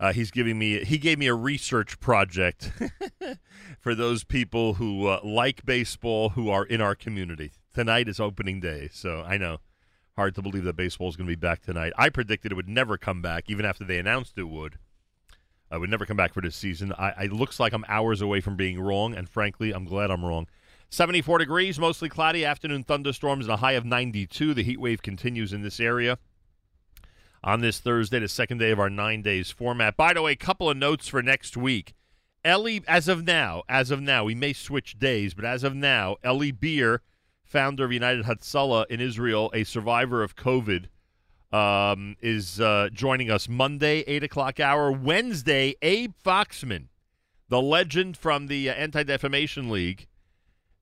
Uh, 0.00 0.14
he's 0.14 0.30
giving 0.30 0.58
me 0.58 0.82
he 0.82 0.96
gave 0.96 1.18
me 1.18 1.26
a 1.26 1.34
research 1.34 2.00
project 2.00 2.72
for 3.80 3.94
those 3.94 4.24
people 4.24 4.74
who 4.74 5.08
uh, 5.08 5.20
like 5.22 5.62
baseball 5.66 6.30
who 6.30 6.48
are 6.48 6.64
in 6.64 6.80
our 6.80 6.94
community. 6.94 7.52
Tonight 7.74 8.08
is 8.08 8.18
opening 8.18 8.60
day, 8.60 8.88
so 8.90 9.22
I 9.26 9.36
know 9.36 9.58
hard 10.16 10.34
to 10.34 10.42
believe 10.42 10.64
that 10.64 10.76
baseball 10.76 11.08
is 11.08 11.16
going 11.16 11.26
to 11.26 11.36
be 11.36 11.40
back 11.40 11.62
tonight. 11.62 11.92
I 11.96 12.08
predicted 12.08 12.52
it 12.52 12.54
would 12.54 12.68
never 12.68 12.98
come 12.98 13.22
back, 13.22 13.44
even 13.48 13.64
after 13.64 13.84
they 13.84 13.98
announced 13.98 14.36
it 14.36 14.44
would. 14.44 14.78
I 15.70 15.78
would 15.78 15.90
never 15.90 16.04
come 16.04 16.18
back 16.18 16.34
for 16.34 16.42
this 16.42 16.56
season. 16.56 16.92
I, 16.98 17.24
it 17.24 17.32
looks 17.32 17.58
like 17.58 17.72
I'm 17.72 17.84
hours 17.88 18.20
away 18.20 18.40
from 18.40 18.56
being 18.56 18.78
wrong, 18.78 19.14
and 19.14 19.28
frankly, 19.28 19.72
I'm 19.72 19.86
glad 19.86 20.10
I'm 20.10 20.24
wrong. 20.24 20.46
74 20.90 21.38
degrees, 21.38 21.78
mostly 21.78 22.10
cloudy, 22.10 22.44
afternoon 22.44 22.84
thunderstorms, 22.84 23.46
and 23.46 23.54
a 23.54 23.56
high 23.56 23.72
of 23.72 23.86
92. 23.86 24.52
The 24.52 24.62
heat 24.62 24.78
wave 24.78 25.00
continues 25.00 25.54
in 25.54 25.62
this 25.62 25.80
area 25.80 26.18
on 27.42 27.60
this 27.60 27.80
Thursday, 27.80 28.18
the 28.18 28.28
second 28.28 28.58
day 28.58 28.70
of 28.70 28.78
our 28.78 28.90
nine 28.90 29.22
days 29.22 29.50
format. 29.50 29.96
By 29.96 30.12
the 30.12 30.22
way, 30.22 30.32
a 30.32 30.36
couple 30.36 30.68
of 30.68 30.76
notes 30.76 31.08
for 31.08 31.22
next 31.22 31.56
week. 31.56 31.94
Eli, 32.46 32.80
as 32.86 33.08
of 33.08 33.24
now, 33.24 33.62
as 33.68 33.90
of 33.90 34.00
now, 34.00 34.24
we 34.24 34.34
may 34.34 34.52
switch 34.52 34.98
days, 34.98 35.32
but 35.32 35.44
as 35.44 35.64
of 35.64 35.74
now, 35.74 36.16
Eli 36.24 36.50
Beer, 36.50 37.00
founder 37.52 37.84
of 37.84 37.92
United 37.92 38.24
Hatzalah 38.24 38.86
in 38.86 38.98
Israel, 39.00 39.50
a 39.52 39.64
survivor 39.64 40.22
of 40.22 40.34
COVID, 40.34 40.86
um, 41.52 42.16
is 42.22 42.60
uh, 42.62 42.88
joining 42.94 43.30
us 43.30 43.46
Monday, 43.46 44.02
8 44.06 44.24
o'clock 44.24 44.58
hour. 44.58 44.90
Wednesday, 44.90 45.74
Abe 45.82 46.14
Foxman, 46.24 46.86
the 47.50 47.60
legend 47.60 48.16
from 48.16 48.46
the 48.46 48.70
uh, 48.70 48.72
Anti 48.72 49.02
Defamation 49.02 49.68
League. 49.70 50.06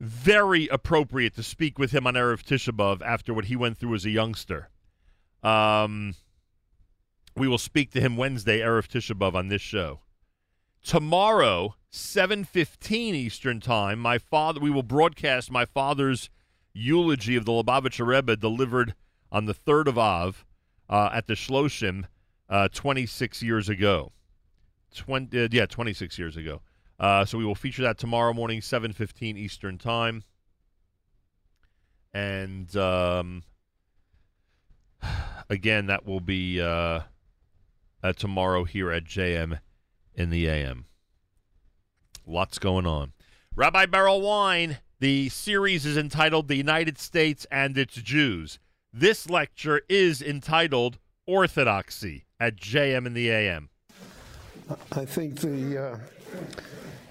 Very 0.01 0.69
appropriate 0.69 1.35
to 1.35 1.43
speak 1.43 1.79
with 1.79 1.91
him 1.91 2.07
on 2.07 2.15
Erev 2.15 2.43
Tisha 2.43 2.73
B'Av 2.73 3.03
after 3.03 3.35
what 3.35 3.47
he 3.47 3.57
went 3.57 3.77
through 3.77 3.97
as 3.97 4.07
a 4.07 4.11
youngster. 4.11 4.71
Um, 5.43 6.15
we 7.37 7.49
will 7.49 7.59
speak 7.59 7.91
to 7.93 8.01
him 8.01 8.17
Wednesday, 8.17 8.61
Erev 8.61 8.87
Tisha 8.87 9.19
B'Av, 9.19 9.35
on 9.35 9.49
this 9.49 9.61
show. 9.61 10.01
Tomorrow, 10.83 11.75
7.15 11.93 12.93
Eastern 12.93 13.61
Time, 13.61 13.99
my 13.99 14.17
father, 14.19 14.61
we 14.61 14.71
will 14.71 14.85
broadcast 14.85 15.51
my 15.51 15.67
father's 15.67 16.31
eulogy 16.73 17.37
of 17.37 17.45
the 17.45 17.53
Lubavitcher 17.53 18.07
Rebbe 18.07 18.37
delivered 18.37 18.95
on 19.33 19.47
the 19.47 19.55
3rd 19.55 19.89
of 19.89 19.99
Av 19.99 20.45
uh, 20.89 21.11
at 21.13 21.27
the 21.27 21.35
Shloshim 21.35 22.05
uh, 22.49 22.69
26 22.73 23.43
years 23.43 23.69
ago. 23.69 24.13
20, 24.95 25.45
uh, 25.45 25.49
yeah, 25.51 25.67
26 25.67 26.19
years 26.19 26.37
ago. 26.37 26.61
Uh, 26.99 27.25
so 27.25 27.39
we 27.39 27.45
will 27.45 27.55
feature 27.55 27.83
that 27.83 27.97
tomorrow 27.97 28.33
morning, 28.33 28.61
7.15 28.61 29.37
Eastern 29.37 29.79
Time. 29.79 30.23
And 32.13 32.75
um, 32.77 33.45
again, 35.49 35.87
that 35.87 36.05
will 36.05 36.21
be 36.21 36.61
uh, 36.61 37.01
tomorrow 38.17 38.65
here 38.65 38.91
at 38.91 39.05
JM 39.05 39.61
in 40.15 40.31
the 40.31 40.49
AM. 40.49 40.87
Lots 42.27 42.59
going 42.59 42.87
on. 42.87 43.13
Rabbi 43.55 43.87
Berel 43.87 44.21
Wein, 44.21 44.79
the 45.01 45.31
series 45.31 45.87
is 45.87 45.97
entitled 45.97 46.47
The 46.47 46.57
United 46.57 46.99
States 46.99 47.47
and 47.51 47.77
Its 47.77 47.95
Jews. 47.95 48.59
This 48.93 49.31
lecture 49.31 49.81
is 49.89 50.21
entitled 50.21 50.99
Orthodoxy 51.27 52.27
at 52.39 52.57
JM 52.57 53.07
in 53.07 53.15
the 53.15 53.31
AM. 53.31 53.71
I 54.93 55.05
think 55.07 55.41
the 55.41 55.85
uh, 55.93 55.99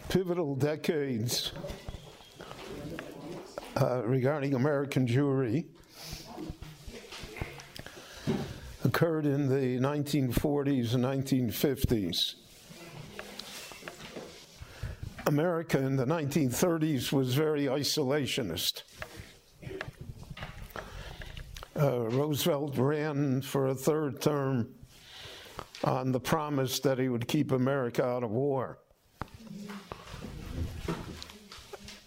pivotal 0.08 0.56
decades 0.56 1.52
uh, 3.76 4.04
regarding 4.06 4.54
American 4.54 5.08
Jewry 5.08 5.66
occurred 8.84 9.26
in 9.26 9.50
the 9.50 9.80
1940s 9.80 10.94
and 10.94 11.04
1950s. 11.04 12.36
America 15.30 15.78
in 15.78 15.96
the 15.96 16.06
1930s 16.06 17.12
was 17.12 17.36
very 17.36 17.66
isolationist. 17.66 18.82
Uh, 21.80 22.10
Roosevelt 22.10 22.76
ran 22.80 23.44
for 23.44 23.68
a 23.68 23.76
third 23.76 24.24
term 24.24 24.70
on 25.84 26.12
the 26.12 26.20
promise 26.20 26.80
that 26.80 26.98
he 26.98 27.10
would 27.10 27.28
keep 27.28 27.52
America 27.52 28.04
out 28.04 28.24
of 28.24 28.32
war. 28.32 28.80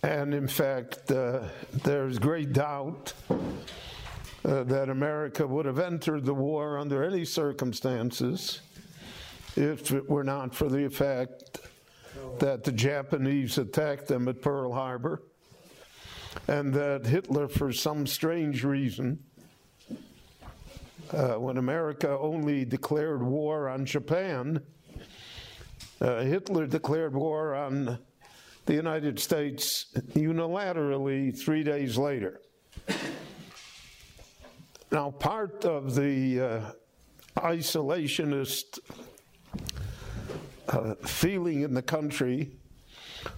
And 0.03 0.35
in 0.35 0.49
fact, 0.49 1.13
uh, 1.13 1.45
there's 1.85 2.19
great 2.19 2.53
doubt 2.53 3.13
uh, 3.31 4.65
that 4.65 4.89
America 4.89 5.47
would 5.47 5.67
have 5.67 5.79
entered 5.79 6.25
the 6.25 6.35
war 6.35 6.77
under 6.77 7.05
any 7.05 7.25
circumstances 7.25 8.63
if 9.55 9.93
it 9.93 10.11
were 10.11 10.25
not 10.25 10.53
for 10.53 10.69
the 10.69 10.89
fact 10.89 11.61
that 12.41 12.65
the 12.65 12.73
Japanese 12.73 13.59
attacked 13.59 14.09
them 14.09 14.29
at 14.29 14.43
Pearl 14.43 14.73
Harbor 14.73 15.23
and 16.49 16.73
that 16.75 17.07
Hitler, 17.07 17.49
for 17.49 17.73
some 17.73 18.07
strange 18.07 18.65
reason, 18.65 19.23
uh, 21.13 21.35
when 21.35 21.59
America 21.59 22.19
only 22.19 22.65
declared 22.65 23.23
war 23.23 23.69
on 23.69 23.85
Japan, 23.85 24.63
uh, 26.01 26.23
Hitler 26.23 26.67
declared 26.67 27.15
war 27.15 27.55
on 27.55 27.99
the 28.67 28.75
United 28.75 29.19
States 29.19 29.87
unilaterally 30.15 31.37
three 31.39 31.63
days 31.63 31.99
later. 31.99 32.41
Now, 34.91 35.11
part 35.11 35.65
of 35.65 35.95
the 35.95 36.41
uh, 36.41 36.61
isolationist 37.37 38.79
uh, 40.69 40.95
feeling 41.07 41.63
in 41.63 41.75
the 41.75 41.83
country 41.83 42.53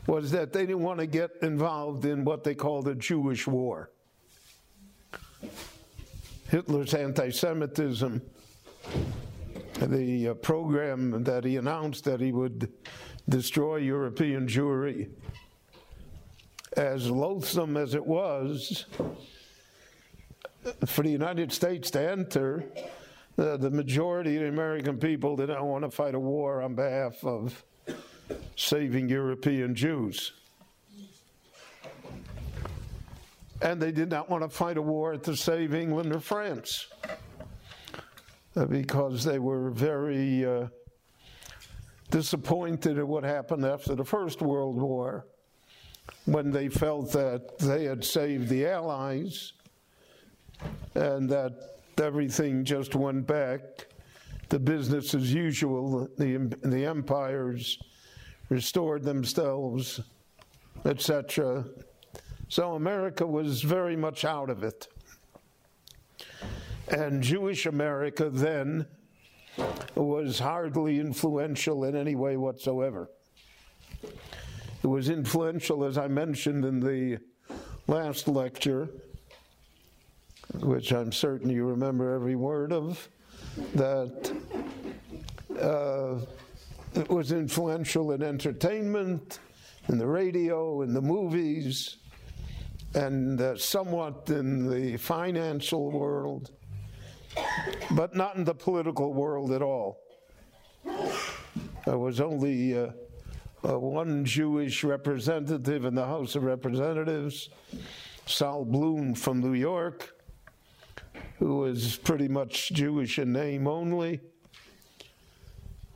was 0.06 0.30
that 0.30 0.52
they 0.52 0.66
didn't 0.66 0.82
want 0.82 0.98
to 0.98 1.06
get 1.06 1.30
involved 1.42 2.04
in 2.04 2.24
what 2.24 2.44
they 2.44 2.54
called 2.54 2.88
a 2.88 2.94
Jewish 2.94 3.46
war. 3.46 3.90
Hitler's 6.48 6.94
anti 6.94 7.30
Semitism, 7.30 8.22
the 9.80 10.28
uh, 10.28 10.34
program 10.34 11.24
that 11.24 11.44
he 11.44 11.56
announced 11.56 12.04
that 12.04 12.20
he 12.20 12.32
would 12.32 12.70
destroy 13.28 13.76
European 13.76 14.46
Jewry, 14.46 15.10
as 16.76 17.10
loathsome 17.10 17.76
as 17.76 17.94
it 17.94 18.04
was 18.04 18.86
for 20.86 21.02
the 21.02 21.10
United 21.10 21.52
States 21.52 21.90
to 21.92 22.10
enter, 22.10 22.64
uh, 23.36 23.56
the 23.56 23.70
majority 23.70 24.36
of 24.36 24.42
the 24.42 24.48
American 24.48 24.98
people 24.98 25.36
did 25.36 25.48
not 25.48 25.64
want 25.64 25.84
to 25.84 25.90
fight 25.90 26.14
a 26.14 26.20
war 26.20 26.62
on 26.62 26.74
behalf 26.74 27.24
of 27.24 27.64
saving 28.56 29.08
European 29.08 29.74
Jews. 29.74 30.32
And 33.62 33.80
they 33.80 33.92
did 33.92 34.10
not 34.10 34.28
want 34.28 34.42
to 34.42 34.48
fight 34.48 34.76
a 34.76 34.82
war 34.82 35.16
to 35.16 35.36
save 35.36 35.74
England 35.74 36.14
or 36.14 36.20
France 36.20 36.86
uh, 38.56 38.66
because 38.66 39.24
they 39.24 39.38
were 39.38 39.70
very 39.70 40.44
uh, 40.44 40.66
disappointed 42.10 42.98
at 42.98 43.08
what 43.08 43.24
happened 43.24 43.64
after 43.64 43.94
the 43.94 44.04
First 44.04 44.42
World 44.42 44.80
War 44.80 45.26
when 46.26 46.50
they 46.50 46.68
felt 46.68 47.12
that 47.12 47.58
they 47.58 47.84
had 47.84 48.04
saved 48.04 48.48
the 48.48 48.66
Allies 48.66 49.54
and 50.94 51.28
that 51.30 51.73
everything 52.00 52.64
just 52.64 52.94
went 52.94 53.26
back 53.26 53.86
to 54.50 54.58
business 54.58 55.14
as 55.14 55.32
usual. 55.32 56.08
The, 56.18 56.56
the 56.62 56.84
empires 56.84 57.78
restored 58.48 59.02
themselves, 59.02 60.00
etc. 60.84 61.64
So 62.48 62.74
America 62.74 63.26
was 63.26 63.62
very 63.62 63.96
much 63.96 64.24
out 64.24 64.50
of 64.50 64.62
it. 64.62 64.88
And 66.88 67.22
Jewish 67.22 67.66
America 67.66 68.28
then 68.30 68.86
was 69.94 70.38
hardly 70.38 71.00
influential 71.00 71.84
in 71.84 71.96
any 71.96 72.14
way 72.14 72.36
whatsoever. 72.36 73.08
It 74.02 74.88
was 74.88 75.08
influential, 75.08 75.84
as 75.84 75.96
I 75.96 76.08
mentioned 76.08 76.64
in 76.64 76.80
the 76.80 77.18
last 77.86 78.28
lecture, 78.28 78.90
which 80.60 80.92
I'm 80.92 81.12
certain 81.12 81.50
you 81.50 81.64
remember 81.64 82.14
every 82.14 82.36
word 82.36 82.72
of, 82.72 83.08
that 83.74 84.32
uh, 85.60 86.16
was 87.08 87.32
influential 87.32 88.12
in 88.12 88.22
entertainment, 88.22 89.38
in 89.88 89.98
the 89.98 90.06
radio, 90.06 90.82
in 90.82 90.94
the 90.94 91.02
movies, 91.02 91.96
and 92.94 93.40
uh, 93.40 93.56
somewhat 93.56 94.30
in 94.30 94.70
the 94.70 94.96
financial 94.96 95.90
world, 95.90 96.52
but 97.90 98.14
not 98.14 98.36
in 98.36 98.44
the 98.44 98.54
political 98.54 99.12
world 99.12 99.52
at 99.52 99.62
all. 99.62 100.00
There 101.84 101.98
was 101.98 102.20
only 102.20 102.78
uh, 102.78 102.90
uh, 103.68 103.78
one 103.78 104.24
Jewish 104.24 104.84
representative 104.84 105.84
in 105.84 105.94
the 105.94 106.06
House 106.06 106.34
of 106.34 106.44
Representatives, 106.44 107.50
Sol 108.26 108.64
Bloom 108.64 109.14
from 109.14 109.40
New 109.40 109.54
York, 109.54 110.14
who 111.38 111.58
was 111.58 111.96
pretty 111.96 112.28
much 112.28 112.72
Jewish 112.72 113.18
in 113.18 113.32
name 113.32 113.66
only. 113.66 114.20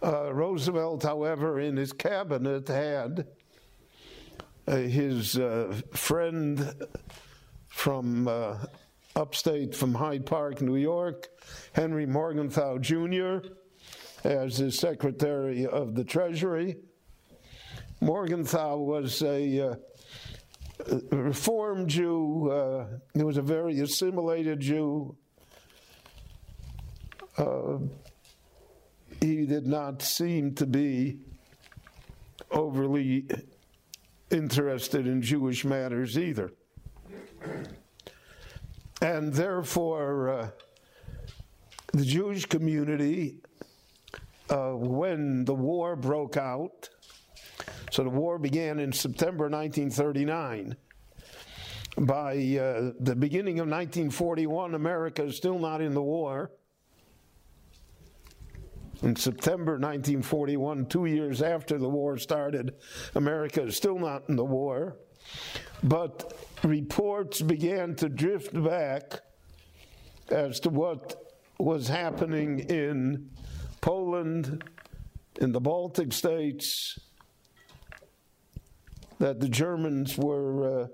Uh, 0.03 0.32
Roosevelt, 0.32 1.03
however, 1.03 1.59
in 1.59 1.77
his 1.77 1.93
cabinet 1.93 2.69
had 2.69 3.27
uh, 4.66 4.77
his 4.77 5.39
uh, 5.39 5.74
friend 5.93 6.74
from 7.69 8.28
uh, 8.28 8.59
upstate 9.16 9.74
from 9.74 9.95
Hyde 9.95 10.27
Park, 10.27 10.61
New 10.61 10.77
York, 10.77 11.28
Henry 11.73 12.07
Morgenthau 12.07 12.78
Jr., 12.78 13.49
as 14.24 14.59
his 14.59 14.78
Secretary 14.78 15.66
of 15.66 15.95
the 15.95 16.05
Treasury. 16.05 16.77
Morgenthau 18.01 18.77
was 18.77 19.23
a 19.23 19.77
uh, 20.80 20.98
a 21.12 21.16
Reform 21.16 21.86
Jew, 21.86 22.50
uh, 22.50 22.86
he 23.14 23.22
was 23.24 23.36
a 23.36 23.42
very 23.42 23.80
assimilated 23.80 24.60
Jew. 24.60 25.16
Uh, 27.36 27.78
he 29.20 29.46
did 29.46 29.66
not 29.66 30.02
seem 30.02 30.55
to 30.56 30.66
be 30.66 31.18
overly 32.50 33.26
interested 34.30 35.06
in 35.06 35.22
Jewish 35.22 35.64
matters 35.64 36.18
either. 36.18 36.52
And 39.00 39.32
therefore, 39.32 40.28
uh, 40.30 40.50
the 41.92 42.05
Jewish 42.05 42.46
community, 42.46 43.36
uh, 44.50 44.72
when 44.72 45.44
the 45.44 45.55
war 45.55 45.96
broke 45.96 46.36
out, 46.36 46.88
so 47.90 48.02
the 48.02 48.10
war 48.10 48.39
began 48.39 48.78
in 48.78 48.93
September 48.93 49.44
1939. 49.48 50.77
By 51.97 52.32
uh, 52.32 52.93
the 53.01 53.16
beginning 53.16 53.59
of 53.59 53.66
1941, 53.66 54.74
America 54.74 55.24
is 55.24 55.36
still 55.36 55.59
not 55.59 55.81
in 55.81 55.94
the 55.94 56.02
war. 56.02 56.52
In 59.02 59.16
September 59.16 59.73
1941, 59.73 60.86
two 60.86 61.06
years 61.06 61.43
after 61.43 61.78
the 61.78 61.89
war 61.89 62.19
started, 62.19 62.74
America 63.15 63.62
is 63.62 63.77
still 63.77 63.98
not 63.98 64.28
in 64.28 64.36
the 64.36 64.44
war. 64.44 64.97
But 65.82 66.32
reports 66.62 67.40
began 67.40 67.94
to 67.97 68.09
drift 68.09 68.52
back 68.62 69.20
as 70.31 70.60
to 70.60 70.70
what 70.70 71.16
was 71.59 71.89
happening 71.89 72.60
in 72.60 73.31
Poland, 73.81 74.65
in 75.40 75.52
the 75.52 75.60
Baltic 75.60 76.12
states, 76.12 76.98
that 79.19 79.40
the 79.40 79.49
Germans 79.49 80.16
were 80.16 80.82
uh, 80.82 80.86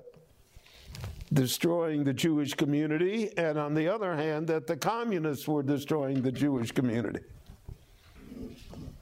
destroying 1.33 2.05
the 2.05 2.13
Jewish 2.13 2.55
community, 2.55 3.31
and 3.37 3.59
on 3.59 3.75
the 3.75 3.89
other 3.89 4.17
hand, 4.17 4.47
that 4.49 4.67
the 4.67 4.77
communists 4.77 5.47
were 5.47 5.63
destroying 5.63 6.23
the 6.23 6.33
Jewish 6.33 6.73
community. 6.73 7.21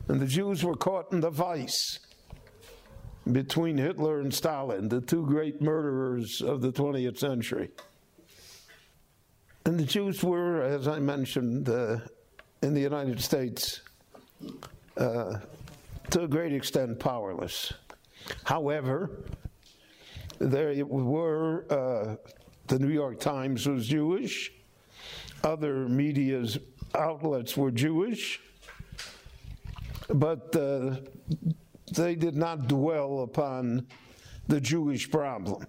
And 0.09 0.21
the 0.21 0.27
Jews 0.27 0.65
were 0.65 0.75
caught 0.75 1.13
in 1.13 1.21
the 1.21 1.31
vice 1.31 2.01
between 3.31 3.79
Hitler 3.79 4.21
and 4.21 4.35
Stalin, 4.35 4.89
the 4.89 5.01
two 5.01 5.25
great 5.25 5.63
murderers 5.63 6.41
of 6.41 6.61
the 6.61 6.73
20th 6.73 7.19
century. 7.19 7.71
And 9.65 9.79
the 9.79 9.85
Jews 9.85 10.25
were, 10.25 10.63
as 10.63 10.89
I 10.89 10.99
mentioned, 10.99 11.69
uh, 11.69 11.99
in 12.63 12.75
the 12.75 12.81
United 12.81 13.21
States, 13.21 13.81
uh, 14.97 15.39
to 16.11 16.23
a 16.23 16.29
great 16.29 16.53
extent 16.53 16.99
powerless. 16.99 17.73
However, 18.45 19.25
there 20.39 20.85
were, 20.85 21.65
uh, 21.71 22.17
the 22.67 22.79
New 22.79 22.89
York 22.93 23.21
Times 23.21 23.69
was 23.69 23.87
Jewish, 23.87 24.53
other 25.45 25.89
media's 25.89 26.59
outlets 26.95 27.57
were 27.57 27.71
Jewish, 27.71 28.41
but 30.09 30.55
uh, 30.57 30.97
they 31.95 32.15
did 32.15 32.37
not 32.37 32.69
dwell 32.69 33.21
upon 33.21 33.87
the 34.49 34.61
Jewish 34.61 35.11
problem 35.11 35.67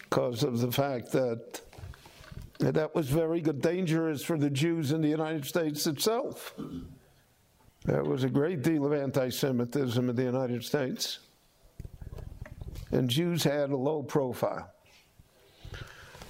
because 0.00 0.42
of 0.42 0.60
the 0.60 0.72
fact 0.72 1.12
that 1.12 1.60
that 2.58 2.94
was 2.94 3.08
very 3.08 3.40
dangerous 3.40 4.22
for 4.22 4.36
the 4.36 4.50
Jews 4.50 4.92
in 4.92 5.00
the 5.00 5.08
United 5.08 5.46
States 5.46 5.86
itself. 5.86 6.54
There 7.84 8.04
was 8.04 8.24
a 8.24 8.28
great 8.28 8.62
deal 8.62 8.84
of 8.84 8.92
anti 8.92 9.30
Semitism 9.30 10.10
in 10.10 10.14
the 10.14 10.24
United 10.24 10.62
States, 10.62 11.20
and 12.92 13.08
Jews 13.08 13.44
had 13.44 13.70
a 13.70 13.76
low 13.76 14.02
profile. 14.02 14.70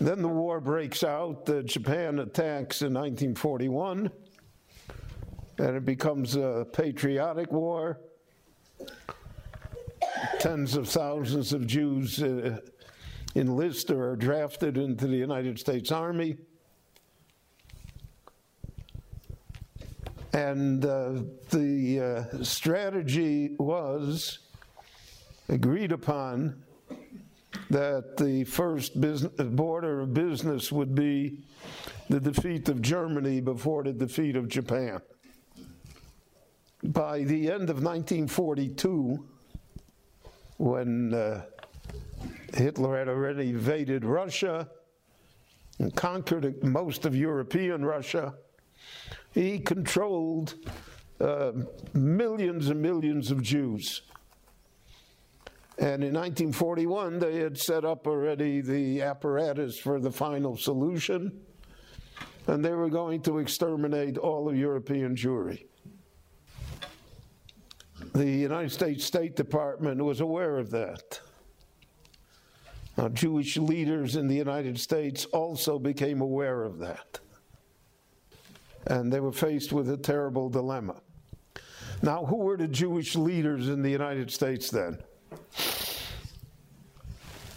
Then 0.00 0.22
the 0.22 0.28
war 0.28 0.60
breaks 0.60 1.04
out, 1.04 1.48
uh, 1.48 1.62
Japan 1.62 2.20
attacks 2.20 2.80
in 2.80 2.94
1941, 2.94 4.10
and 5.58 5.76
it 5.76 5.84
becomes 5.84 6.36
a 6.36 6.66
patriotic 6.72 7.52
war. 7.52 8.00
Tens 10.38 10.74
of 10.74 10.88
thousands 10.88 11.52
of 11.52 11.66
Jews 11.66 12.22
uh, 12.22 12.60
enlist 13.36 13.90
or 13.90 14.10
are 14.10 14.16
drafted 14.16 14.78
into 14.78 15.06
the 15.06 15.16
United 15.16 15.58
States 15.58 15.92
Army. 15.92 16.38
And 20.32 20.84
uh, 20.84 21.22
the 21.50 22.26
uh, 22.32 22.42
strategy 22.42 23.56
was 23.58 24.38
agreed 25.50 25.92
upon 25.92 26.62
that 27.68 28.16
the 28.16 28.44
first 28.44 29.00
business, 29.00 29.32
border 29.36 30.00
of 30.00 30.14
business 30.14 30.72
would 30.72 30.94
be 30.94 31.44
the 32.08 32.20
defeat 32.20 32.68
of 32.68 32.80
Germany 32.80 33.40
before 33.40 33.84
the 33.84 33.92
defeat 33.92 34.36
of 34.36 34.48
Japan. 34.48 35.00
By 36.82 37.24
the 37.24 37.50
end 37.50 37.68
of 37.68 37.82
1942, 37.82 39.24
when 40.56 41.14
uh, 41.14 41.42
Hitler 42.54 42.98
had 42.98 43.08
already 43.08 43.50
invaded 43.50 44.04
Russia 44.04 44.68
and 45.78 45.94
conquered 45.94 46.62
most 46.62 47.06
of 47.06 47.16
European 47.16 47.84
Russia. 47.84 48.34
He 49.32 49.58
controlled 49.58 50.54
uh, 51.20 51.52
millions 51.94 52.68
and 52.68 52.82
millions 52.82 53.30
of 53.30 53.42
Jews. 53.42 54.02
And 55.80 56.04
in 56.04 56.12
1941, 56.12 57.18
they 57.20 57.38
had 57.38 57.56
set 57.56 57.86
up 57.86 58.06
already 58.06 58.60
the 58.60 59.00
apparatus 59.00 59.78
for 59.78 59.98
the 59.98 60.12
final 60.12 60.54
solution, 60.54 61.40
and 62.46 62.62
they 62.62 62.74
were 62.74 62.90
going 62.90 63.22
to 63.22 63.38
exterminate 63.38 64.18
all 64.18 64.50
of 64.50 64.56
European 64.58 65.16
Jewry. 65.16 65.64
The 68.12 68.28
United 68.28 68.72
States 68.72 69.06
State 69.06 69.36
Department 69.36 70.04
was 70.04 70.20
aware 70.20 70.58
of 70.58 70.70
that. 70.72 71.18
Now, 72.98 73.08
Jewish 73.08 73.56
leaders 73.56 74.16
in 74.16 74.28
the 74.28 74.36
United 74.36 74.78
States 74.78 75.24
also 75.26 75.78
became 75.78 76.20
aware 76.20 76.62
of 76.62 76.78
that. 76.80 77.20
And 78.86 79.10
they 79.10 79.20
were 79.20 79.32
faced 79.32 79.72
with 79.72 79.88
a 79.88 79.96
terrible 79.96 80.50
dilemma. 80.50 81.00
Now, 82.02 82.26
who 82.26 82.36
were 82.36 82.58
the 82.58 82.68
Jewish 82.68 83.16
leaders 83.16 83.70
in 83.70 83.80
the 83.80 83.90
United 83.90 84.30
States 84.30 84.70
then? 84.70 84.98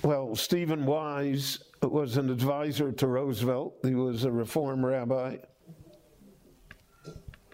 Well, 0.04 0.36
Stephen 0.36 0.86
Wise 0.86 1.60
was 1.82 2.18
an 2.18 2.30
advisor 2.30 2.92
to 2.92 3.08
Roosevelt, 3.08 3.78
he 3.84 3.96
was 3.96 4.26
a 4.26 4.32
reform 4.32 4.86
rabbi. 4.86 5.38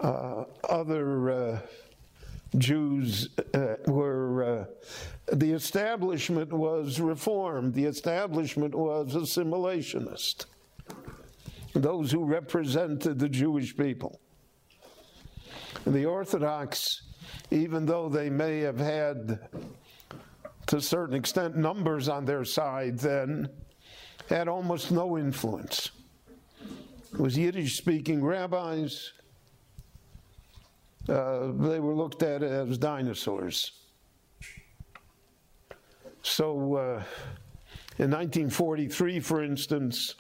Uh, 0.02 0.46
other 0.68 1.30
uh, 1.30 1.60
Jews 2.58 3.30
uh, 3.54 3.76
were, 3.86 4.44
uh, 4.44 5.36
the 5.36 5.52
establishment 5.52 6.52
was 6.52 7.00
reformed, 7.00 7.76
the 7.76 7.86
establishment 7.86 8.74
was 8.74 9.14
assimilationist. 9.14 10.48
Those 11.74 12.12
who 12.12 12.26
represented 12.26 13.20
the 13.20 13.30
Jewish 13.30 13.78
people. 13.78 14.20
The 15.86 16.06
Orthodox, 16.06 17.04
even 17.52 17.86
though 17.86 18.10
they 18.10 18.32
may 18.32 18.62
have 18.62 18.80
had, 18.80 19.38
to 20.70 20.78
a 20.78 20.82
certain 20.82 21.16
extent, 21.16 21.58
numbers 21.58 22.08
on 22.08 22.26
their 22.26 22.46
side 22.46 23.00
then, 23.00 23.50
had 24.30 24.48
almost 24.48 24.92
no 24.92 25.18
influence. 25.18 25.90
It 27.12 27.20
was 27.20 27.36
Yiddish 27.36 27.76
speaking 27.76 28.24
rabbis 28.24 29.14
uh, 31.10 31.52
they 31.54 31.80
were 31.80 31.96
looked 31.96 32.22
at 32.22 32.44
as 32.44 32.78
dinosaurs. 32.78 33.72
So 36.22 36.76
uh, 36.76 37.04
in 37.98 38.12
1943, 38.12 39.20
for 39.20 39.44
instance, 39.44 40.14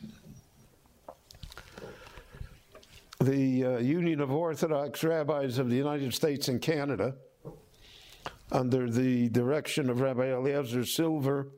the 3.19 3.65
uh, 3.65 3.77
Union 3.77 4.19
of 4.19 4.31
Orthodox 4.31 5.03
Rabbis 5.03 5.59
of 5.59 5.69
the 5.69 5.75
United 5.75 6.11
States 6.11 6.47
and 6.47 6.59
Canada, 6.59 7.13
under 8.51 8.89
the 8.89 9.29
direction 9.29 9.89
of 9.89 10.01
Rabbi 10.01 10.31
Eliezer 10.31 10.85
Silver, 10.85 11.49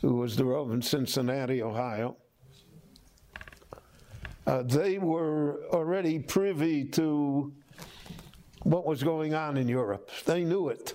who 0.00 0.16
was 0.16 0.36
the 0.36 0.44
Rav 0.44 0.70
in 0.72 0.82
Cincinnati, 0.82 1.62
Ohio, 1.62 2.16
uh, 4.46 4.62
they 4.62 4.98
were 4.98 5.64
already 5.72 6.18
privy 6.18 6.84
to 6.84 7.52
what 8.62 8.86
was 8.86 9.02
going 9.02 9.34
on 9.34 9.56
in 9.56 9.68
Europe. 9.68 10.10
They 10.24 10.44
knew 10.44 10.68
it. 10.68 10.94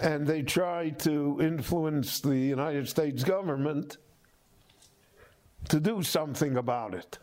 And 0.00 0.26
they 0.26 0.42
tried 0.42 0.98
to 1.00 1.38
influence 1.40 2.20
the 2.20 2.36
United 2.36 2.88
States 2.88 3.24
government 3.24 3.98
to 5.68 5.80
do 5.80 6.02
something 6.02 6.56
about 6.56 6.94
it. 6.94 7.18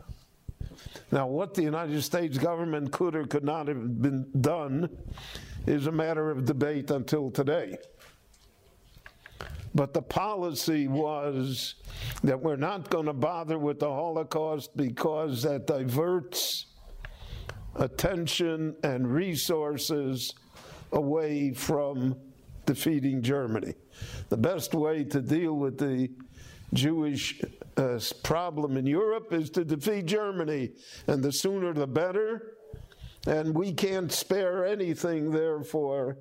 Now, 1.10 1.26
what 1.26 1.54
the 1.54 1.62
United 1.62 2.02
States 2.02 2.38
government 2.38 2.92
could 2.92 3.14
or 3.14 3.24
could 3.26 3.44
not 3.44 3.68
have 3.68 4.02
been 4.02 4.26
done 4.40 4.88
is 5.66 5.86
a 5.86 5.92
matter 5.92 6.30
of 6.30 6.44
debate 6.44 6.90
until 6.90 7.30
today. 7.30 7.76
But 9.74 9.92
the 9.92 10.02
policy 10.02 10.88
was 10.88 11.74
that 12.22 12.40
we're 12.40 12.56
not 12.56 12.88
going 12.88 13.06
to 13.06 13.12
bother 13.12 13.58
with 13.58 13.80
the 13.80 13.88
Holocaust 13.88 14.74
because 14.76 15.42
that 15.42 15.66
diverts 15.66 16.66
attention 17.74 18.74
and 18.82 19.12
resources 19.12 20.34
away 20.92 21.52
from 21.52 22.16
defeating 22.64 23.22
Germany. 23.22 23.74
The 24.30 24.36
best 24.36 24.74
way 24.74 25.04
to 25.04 25.20
deal 25.20 25.54
with 25.54 25.78
the 25.78 26.10
Jewish 26.72 27.40
uh, 27.76 28.00
problem 28.22 28.76
in 28.76 28.86
Europe 28.86 29.32
is 29.32 29.50
to 29.50 29.64
defeat 29.64 30.06
Germany, 30.06 30.72
and 31.06 31.22
the 31.22 31.32
sooner 31.32 31.72
the 31.72 31.86
better. 31.86 32.56
And 33.26 33.54
we 33.54 33.72
can't 33.72 34.12
spare 34.12 34.64
anything, 34.64 35.30
therefore, 35.30 36.18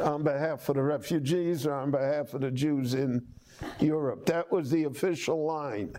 on 0.00 0.22
behalf 0.22 0.68
of 0.68 0.74
the 0.74 0.82
refugees 0.82 1.66
or 1.66 1.74
on 1.74 1.90
behalf 1.90 2.34
of 2.34 2.40
the 2.40 2.50
Jews 2.50 2.94
in 2.94 3.24
Europe. 3.78 4.26
That 4.26 4.50
was 4.50 4.70
the 4.70 4.84
official 4.84 5.44
line. 5.44 5.94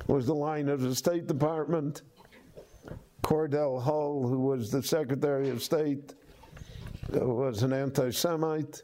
It 0.00 0.08
was 0.08 0.26
the 0.26 0.34
line 0.34 0.68
of 0.68 0.80
the 0.80 0.94
State 0.94 1.26
Department. 1.26 2.02
Cordell 3.22 3.82
Hull, 3.82 4.26
who 4.26 4.38
was 4.38 4.70
the 4.70 4.82
Secretary 4.82 5.50
of 5.50 5.62
State, 5.62 6.14
uh, 7.14 7.18
was 7.26 7.62
an 7.62 7.72
anti-Semite. 7.72 8.82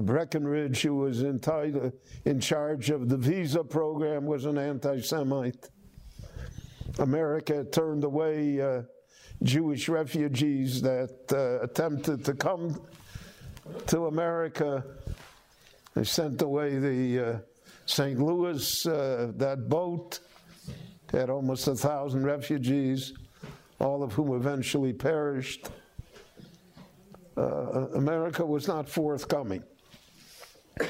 Breckinridge, 0.00 0.82
who 0.82 0.96
was 0.96 1.22
in, 1.22 1.40
in 2.24 2.40
charge 2.40 2.90
of 2.90 3.08
the 3.08 3.16
visa 3.16 3.62
program, 3.62 4.24
was 4.24 4.46
an 4.46 4.56
anti-Semite. 4.56 5.68
America 6.98 7.64
turned 7.64 8.04
away 8.04 8.60
uh, 8.60 8.82
Jewish 9.42 9.88
refugees 9.88 10.80
that 10.82 11.18
uh, 11.32 11.64
attempted 11.64 12.24
to 12.24 12.34
come 12.34 12.80
to 13.86 14.06
America. 14.06 14.84
They 15.94 16.04
sent 16.04 16.40
away 16.42 16.78
the 16.78 17.20
uh, 17.20 17.38
St. 17.86 18.18
Louis, 18.18 18.86
uh, 18.86 19.32
that 19.36 19.68
boat 19.68 20.20
had 21.10 21.28
almost 21.28 21.68
a 21.68 21.74
thousand 21.74 22.24
refugees, 22.24 23.12
all 23.78 24.02
of 24.02 24.12
whom 24.12 24.34
eventually 24.34 24.92
perished. 24.92 25.68
Uh, 27.36 27.88
America 27.94 28.44
was 28.44 28.68
not 28.68 28.88
forthcoming. 28.88 29.62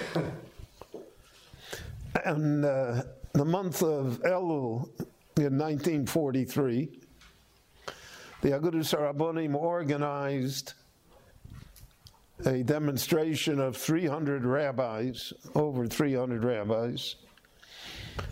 and 2.24 2.64
uh, 2.64 3.02
the 3.32 3.44
month 3.44 3.82
of 3.82 4.20
Elul 4.22 4.88
in 5.36 5.58
1943, 5.58 7.00
the 8.42 8.48
Agudas 8.50 8.94
Rabbonim 8.94 9.54
organized 9.54 10.74
a 12.44 12.62
demonstration 12.62 13.60
of 13.60 13.76
300 13.76 14.44
rabbis, 14.44 15.32
over 15.54 15.86
300 15.86 16.44
rabbis, 16.44 17.16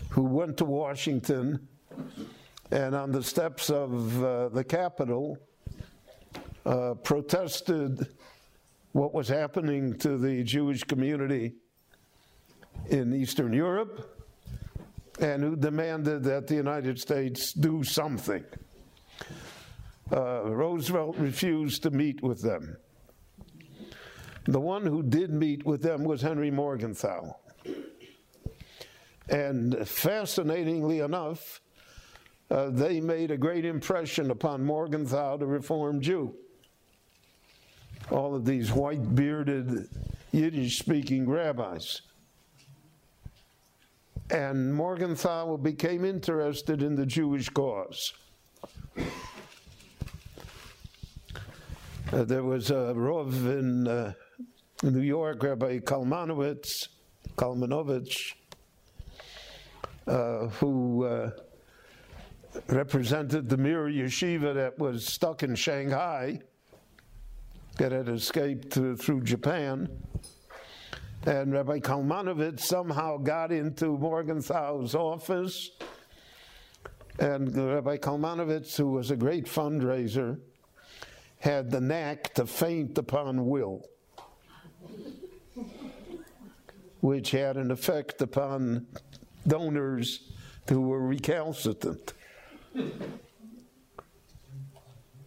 who 0.09 0.23
went 0.23 0.57
to 0.57 0.65
Washington 0.65 1.67
and 2.71 2.95
on 2.95 3.11
the 3.11 3.23
steps 3.23 3.69
of 3.69 4.23
uh, 4.23 4.49
the 4.49 4.63
Capitol 4.63 5.37
uh, 6.65 6.93
protested 7.03 8.07
what 8.93 9.13
was 9.13 9.27
happening 9.27 9.97
to 9.99 10.17
the 10.17 10.43
Jewish 10.43 10.83
community 10.83 11.53
in 12.89 13.13
Eastern 13.13 13.53
Europe 13.53 14.17
and 15.19 15.43
who 15.43 15.55
demanded 15.55 16.23
that 16.23 16.47
the 16.47 16.55
United 16.55 16.99
States 16.99 17.53
do 17.53 17.83
something. 17.83 18.43
Uh, 20.11 20.43
Roosevelt 20.45 21.15
refused 21.17 21.83
to 21.83 21.91
meet 21.91 22.21
with 22.21 22.41
them. 22.41 22.75
The 24.45 24.59
one 24.59 24.85
who 24.85 25.03
did 25.03 25.31
meet 25.31 25.65
with 25.65 25.81
them 25.81 26.03
was 26.03 26.21
Henry 26.21 26.51
Morgenthau. 26.51 27.35
And 29.29 29.87
fascinatingly 29.87 30.99
enough, 30.99 31.61
uh, 32.49 32.69
they 32.71 32.99
made 32.99 33.31
a 33.31 33.37
great 33.37 33.63
impression 33.63 34.31
upon 34.31 34.65
Morgenthau, 34.65 35.37
the 35.37 35.45
Reformed 35.45 36.01
Jew. 36.01 36.35
All 38.11 38.35
of 38.35 38.45
these 38.45 38.71
white 38.71 39.15
bearded 39.15 39.87
Yiddish 40.31 40.79
speaking 40.79 41.29
rabbis. 41.29 42.01
And 44.29 44.73
Morgenthau 44.73 45.57
became 45.57 46.05
interested 46.05 46.81
in 46.83 46.95
the 46.95 47.05
Jewish 47.05 47.49
cause. 47.49 48.13
Uh, 52.13 52.23
there 52.23 52.43
was 52.43 52.71
a 52.71 52.93
Rov 52.93 53.31
in 53.59 53.87
uh, 53.87 54.13
New 54.83 55.01
York, 55.01 55.41
Rabbi 55.43 55.79
Kalmanowitz, 55.79 56.89
Kalmanovich, 57.37 58.33
uh, 60.07 60.47
who 60.47 61.05
uh, 61.05 61.31
represented 62.67 63.47
the 63.47 63.57
Mir 63.57 63.85
Yeshiva 63.87 64.53
that 64.53 64.77
was 64.77 65.05
stuck 65.05 65.43
in 65.43 65.55
Shanghai, 65.55 66.41
that 67.81 67.91
had 67.91 68.09
escaped 68.09 68.73
through 68.73 69.21
Japan. 69.23 69.89
And 71.25 71.51
Rabbi 71.51 71.79
Kalmanovitz 71.79 72.59
somehow 72.59 73.17
got 73.17 73.51
into 73.51 73.97
Morgenthau's 73.97 74.93
office. 74.93 75.71
And 77.17 77.55
Rabbi 77.57 77.97
Kalmanovitz, 77.97 78.77
who 78.77 78.91
was 78.91 79.09
a 79.09 79.15
great 79.15 79.45
fundraiser, 79.45 80.37
had 81.39 81.71
the 81.71 81.81
knack 81.81 82.35
to 82.35 82.45
faint 82.45 82.99
upon 82.99 83.47
will, 83.47 83.81
which 86.99 87.31
had 87.31 87.57
an 87.57 87.71
effect 87.71 88.21
upon 88.21 88.85
donors 89.47 90.31
who 90.69 90.81
were 90.81 91.01
recalcitrant. 91.01 92.13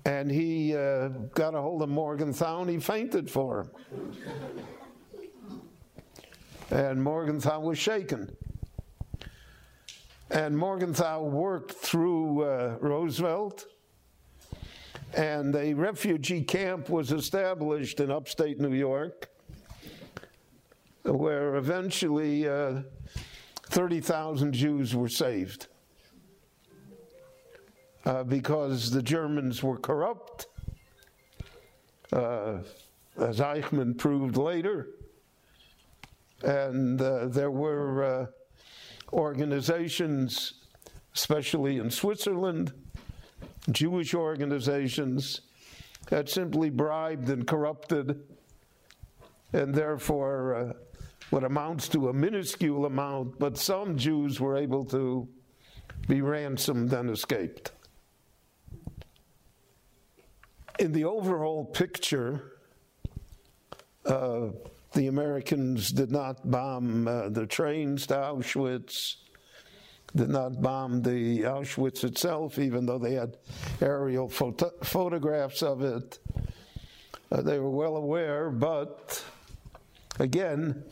And 0.05 0.31
he 0.31 0.77
uh, 0.77 1.09
got 1.35 1.55
a 1.55 1.61
hold 1.61 1.83
of 1.83 1.89
Morgenthau 1.89 2.61
and 2.61 2.71
he 2.71 2.79
fainted 2.79 3.31
for 3.31 3.61
him. 3.61 3.71
And 6.71 7.03
Morgenthau 7.03 7.61
was 7.61 7.79
shaken. 7.79 8.37
And 10.31 10.57
Morgenthau 10.57 11.23
worked 11.23 11.73
through 11.73 12.43
uh, 12.43 12.77
Roosevelt, 12.81 13.67
and 15.15 15.55
a 15.55 15.75
refugee 15.75 16.43
camp 16.43 16.89
was 16.89 17.13
established 17.13 18.01
in 18.01 18.11
upstate 18.11 18.59
New 18.59 18.73
York, 18.73 19.31
where 21.05 21.55
eventually 21.57 22.49
uh, 22.49 22.81
30,000 23.69 24.53
Jews 24.53 24.97
were 24.97 25.09
saved 25.09 25.69
uh, 28.05 28.23
because 28.25 28.91
the 28.91 29.03
Germans 29.03 29.63
were 29.63 29.79
corrupt, 29.79 30.47
uh, 32.13 32.59
as 33.19 33.41
Eichmann 33.41 33.97
proved 33.97 34.37
later. 34.37 34.89
And 36.43 37.01
uh, 37.01 37.27
there 37.27 37.51
were 37.51 38.05
uh, 38.05 38.27
organizations, 39.13 40.55
especially 41.15 41.79
in 41.79 41.91
Switzerland, 41.91 42.73
Jewish 43.71 44.15
organizations, 44.15 45.41
that 46.11 46.29
simply 46.29 46.69
bribed 46.69 47.31
and 47.31 47.47
corrupted, 47.47 48.21
and 49.55 49.75
therefore 49.75 50.55
uh, 50.55 50.73
what 51.31 51.45
amounts 51.45 51.89
to 51.89 52.11
a 52.11 52.13
minuscule 52.13 52.85
amount, 52.85 53.39
but 53.39 53.57
some 53.57 53.97
Jews 53.97 54.39
were 54.39 54.57
able 54.57 54.85
to 54.87 55.27
be 56.07 56.21
ransomed 56.21 56.93
and 56.93 57.09
escaped 57.09 57.73
in 60.79 60.93
the 60.93 61.05
overall 61.05 61.65
picture, 61.65 62.59
uh, 64.05 64.49
the 64.93 65.07
Americans 65.07 65.91
did 65.91 66.11
not 66.11 66.51
bomb 66.51 67.09
uh, 67.09 67.29
the 67.29 67.47
trains 67.47 68.07
to 68.07 68.15
Auschwitz, 68.15 69.17
did 70.15 70.29
not 70.29 70.61
bomb 70.61 71.03
the 71.03 71.41
Auschwitz 71.41 72.05
itself, 72.05 72.59
even 72.59 72.87
though 72.87 72.99
they 72.99 73.15
had 73.15 73.37
aerial 73.81 74.29
photo- 74.29 74.73
photographs 74.83 75.63
of 75.63 75.83
it. 75.83 76.19
Uh, 77.33 77.43
they 77.43 77.59
were 77.59 77.71
well 77.71 77.97
aware, 77.97 78.51
but 78.51 79.25
again, 80.21 80.85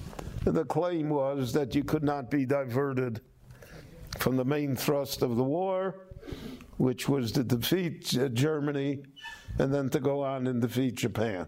the 0.45 0.65
claim 0.65 1.09
was 1.09 1.53
that 1.53 1.75
you 1.75 1.85
could 1.85 2.03
not 2.03 2.31
be 2.31 2.45
diverted 2.45 3.21
from 4.19 4.37
the 4.37 4.45
main 4.45 4.75
thrust 4.75 5.23
of 5.23 5.37
the 5.37 5.45
war, 5.45 6.07
which 6.79 7.09
was 7.09 7.31
to 7.33 7.45
defeat 7.45 8.17
uh, 8.19 8.29
Germany 8.29 9.03
and 9.59 9.73
then 9.73 9.89
to 9.91 10.01
go 10.01 10.23
on 10.23 10.47
and 10.47 10.61
defeat 10.61 10.97
Japan. 10.97 11.47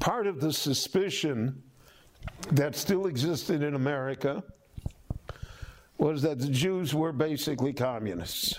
Part 0.00 0.26
of 0.26 0.40
the 0.40 0.52
suspicion 0.52 1.62
that 2.50 2.74
still 2.74 3.06
existed 3.06 3.62
in 3.62 3.74
America 3.74 4.42
was 5.98 6.22
that 6.22 6.38
the 6.40 6.48
Jews 6.48 6.94
were 6.94 7.12
basically 7.12 7.72
communists. 7.72 8.58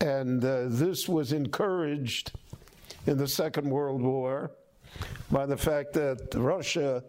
And 0.00 0.44
uh, 0.44 0.64
this 0.68 1.08
was 1.08 1.32
encouraged 1.32 2.32
in 3.06 3.16
the 3.16 3.28
Second 3.28 3.68
World 3.68 4.02
War 4.02 4.52
by 5.30 5.46
the 5.46 5.56
fact 5.56 5.92
that 5.94 6.34
Russia 6.34 7.02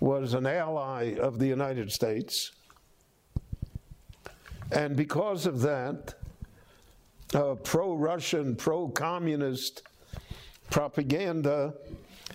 was 0.00 0.34
an 0.34 0.46
ally 0.46 1.14
of 1.18 1.38
the 1.38 1.46
United 1.46 1.90
States. 1.90 2.52
And 4.72 4.96
because 4.96 5.46
of 5.46 5.60
that, 5.62 6.14
uh, 7.34 7.54
pro 7.56 7.94
Russian, 7.94 8.56
pro 8.56 8.88
communist 8.88 9.82
propaganda 10.70 11.74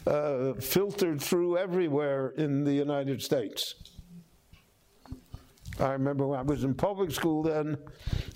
uh, 0.08 0.54
filtered 0.54 1.22
through 1.22 1.58
everywhere 1.58 2.30
in 2.38 2.64
the 2.64 2.74
United 2.74 3.22
States. 3.22 3.76
I 5.80 5.94
remember 5.94 6.28
when 6.28 6.40
I 6.40 6.44
was 6.44 6.64
in 6.64 6.74
public 6.74 7.12
school 7.12 7.44
then, 7.44 7.78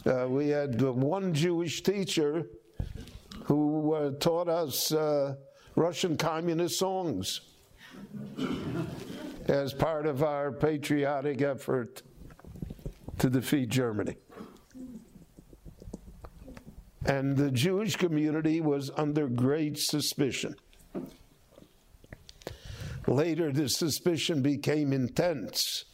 uh, 0.06 0.28
we 0.28 0.50
had 0.50 0.82
one 0.82 1.34
Jewish 1.34 1.84
teacher 1.84 2.48
who 3.44 3.94
uh, 3.94 4.12
taught 4.20 4.50
us 4.50 4.92
uh, 4.92 5.36
Russian 5.76 6.18
communist 6.18 6.80
songs 6.80 7.42
as 9.48 9.74
part 9.74 10.08
of 10.08 10.24
our 10.24 10.52
patriotic 10.52 11.42
effort 11.42 12.02
to 13.20 13.30
defeat 13.30 13.70
Germany. 13.70 14.16
And 17.06 17.38
the 17.38 17.52
Jewish 17.52 17.96
community 17.96 18.62
was 18.62 18.90
under 18.98 19.28
great 19.28 19.78
suspicion. 19.78 20.56
Later, 23.08 23.52
the 23.52 23.70
suspicion 23.70 24.42
became 24.42 24.92
intense 24.92 25.86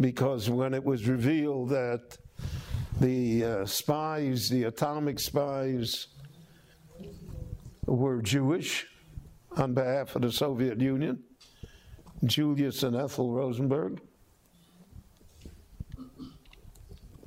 because 0.00 0.48
when 0.48 0.72
it 0.72 0.82
was 0.82 1.06
revealed 1.06 1.68
that 1.70 2.16
the 3.00 3.44
uh, 3.44 3.66
spies, 3.66 4.48
the 4.48 4.64
atomic 4.64 5.20
spies, 5.20 6.08
were 7.86 8.22
Jewish 8.22 8.86
on 9.56 9.74
behalf 9.74 10.16
of 10.16 10.22
the 10.22 10.32
Soviet 10.32 10.80
Union, 10.80 11.22
Julius 12.24 12.82
and 12.82 12.96
Ethel 12.96 13.32
Rosenberg. 13.32 14.00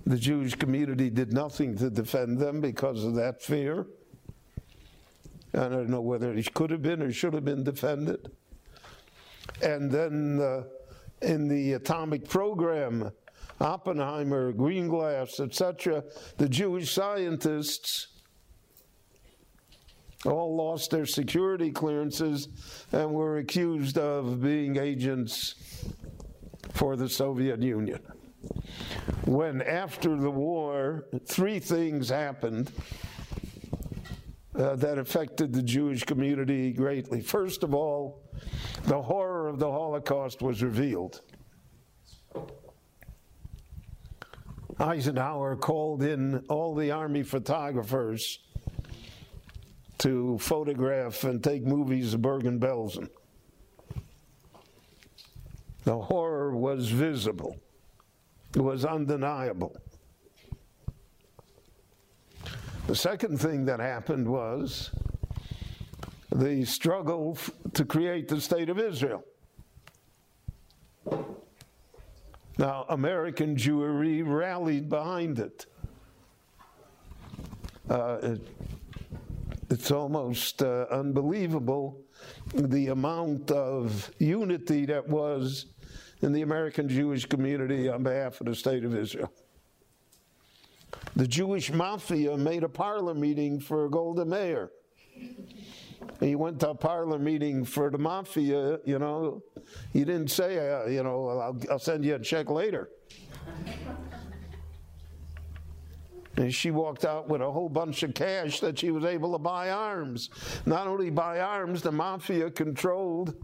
The 0.10 0.18
Jewish 0.18 0.56
community 0.56 1.12
did 1.12 1.34
nothing 1.34 1.78
to 1.78 1.92
defend 1.92 2.40
them 2.40 2.62
because 2.62 3.04
of 3.04 3.14
that 3.14 3.44
fear. 3.44 3.86
And 5.54 5.64
I 5.64 5.70
don't 5.70 5.90
know 5.90 6.02
whether 6.02 6.34
it 6.34 6.52
could 6.56 6.72
have 6.72 6.82
been 6.82 7.04
or 7.04 7.12
should 7.12 7.36
have 7.36 7.46
been 7.46 7.64
defended. 7.64 8.32
And 9.62 9.92
then 9.92 10.42
uh, 10.42 10.64
in 11.22 11.48
the 11.48 11.74
atomic 11.74 12.28
program, 12.28 13.12
Oppenheimer, 13.62 14.52
Greenglass, 14.52 15.40
etc., 15.40 16.04
the 16.38 16.50
Jewish 16.50 16.92
scientists 16.92 18.08
all 20.26 20.56
lost 20.56 20.90
their 20.90 21.06
security 21.06 21.70
clearances 21.70 22.48
and 22.92 23.14
were 23.14 23.38
accused 23.38 24.00
of 24.00 24.42
being 24.42 24.78
agents 24.78 25.54
for 26.72 26.96
the 26.96 27.08
Soviet 27.08 27.62
Union. 27.62 28.00
When 29.26 29.62
after 29.62 30.16
the 30.16 30.32
war, 30.32 31.06
three 31.26 31.60
things 31.60 32.10
happened 32.10 32.72
uh, 34.56 34.76
that 34.76 34.98
affected 34.98 35.54
the 35.54 35.62
Jewish 35.62 36.04
community 36.04 36.72
greatly. 36.72 37.22
First 37.22 37.64
of 37.64 37.74
all, 37.74 38.22
the 38.86 39.02
horror 39.02 39.48
of 39.48 39.60
the 39.60 39.70
Holocaust 39.70 40.42
was 40.42 40.64
revealed. 40.64 41.22
Eisenhower 44.80 45.56
called 45.58 46.04
in 46.04 46.40
all 46.48 46.74
the 46.74 46.92
army 46.92 47.24
photographers 47.24 48.40
to 49.98 50.38
photograph 50.38 51.26
and 51.26 51.44
take 51.44 51.66
movies 51.66 52.14
of 52.14 52.22
Bergen-Belsen. 52.22 53.10
The 55.84 55.98
horror 55.98 56.56
was 56.56 56.90
visible. 56.90 57.58
Was 58.56 58.84
undeniable. 58.84 59.76
The 62.88 62.96
second 62.96 63.40
thing 63.40 63.66
that 63.66 63.80
happened 63.80 64.28
was 64.28 64.92
the 66.32 66.66
struggle 66.66 67.38
to 67.74 67.86
create 67.86 68.28
the 68.28 68.42
state 68.42 68.70
of 68.70 68.80
Israel. 68.80 69.24
Now, 72.58 72.86
American 72.90 73.56
Jewry 73.56 74.24
rallied 74.26 74.90
behind 74.90 75.40
it. 75.40 75.66
Uh, 77.90 78.18
it 78.22 78.42
it's 79.70 79.92
almost 79.92 80.64
uh, 80.64 80.88
unbelievable 80.90 82.02
the 82.56 82.88
amount 82.88 83.52
of 83.52 84.12
unity 84.18 84.86
that 84.88 85.08
was 85.08 85.68
in 86.22 86.34
the 86.34 86.42
American 86.42 86.90
Jewish 86.90 87.26
community 87.26 87.90
on 87.90 88.04
behalf 88.04 88.40
of 88.42 88.48
the 88.48 88.56
state 88.56 88.84
of 88.84 88.96
Israel. 88.96 89.32
The 91.16 91.28
Jewish 91.28 91.72
mafia 91.72 92.36
made 92.38 92.64
a 92.64 92.70
parlor 92.70 93.14
meeting 93.14 93.60
for 93.60 93.90
Golda 93.90 94.26
Meir. 94.26 94.72
He 96.20 96.36
went 96.36 96.60
to 96.62 96.72
a 96.72 96.76
parlor 96.76 97.20
meeting 97.20 97.64
for 97.64 97.90
the 97.90 97.98
mafia, 97.98 98.80
you 98.86 99.00
know. 99.00 99.42
He 99.94 100.00
didn't 100.00 100.30
say, 100.30 100.58
uh, 100.58 100.88
you 100.88 101.04
know, 101.04 101.30
I'll, 101.30 101.58
I'll 101.72 101.80
send 101.80 102.04
you 102.04 102.16
a 102.16 102.20
check 102.20 102.50
later. 102.50 102.90
And 106.36 106.54
she 106.54 106.72
walked 106.72 107.04
out 107.04 107.28
with 107.28 107.42
a 107.42 107.52
whole 107.52 107.68
bunch 107.68 108.04
of 108.04 108.14
cash 108.14 108.62
that 108.62 108.80
she 108.80 108.92
was 108.92 109.04
able 109.04 109.34
to 109.34 109.40
buy 109.40 109.72
arms. 109.72 110.30
Not 110.66 110.88
only 110.88 111.10
buy 111.10 111.42
arms, 111.42 111.82
the 111.82 111.92
mafia 111.92 112.50
controlled 112.50 113.36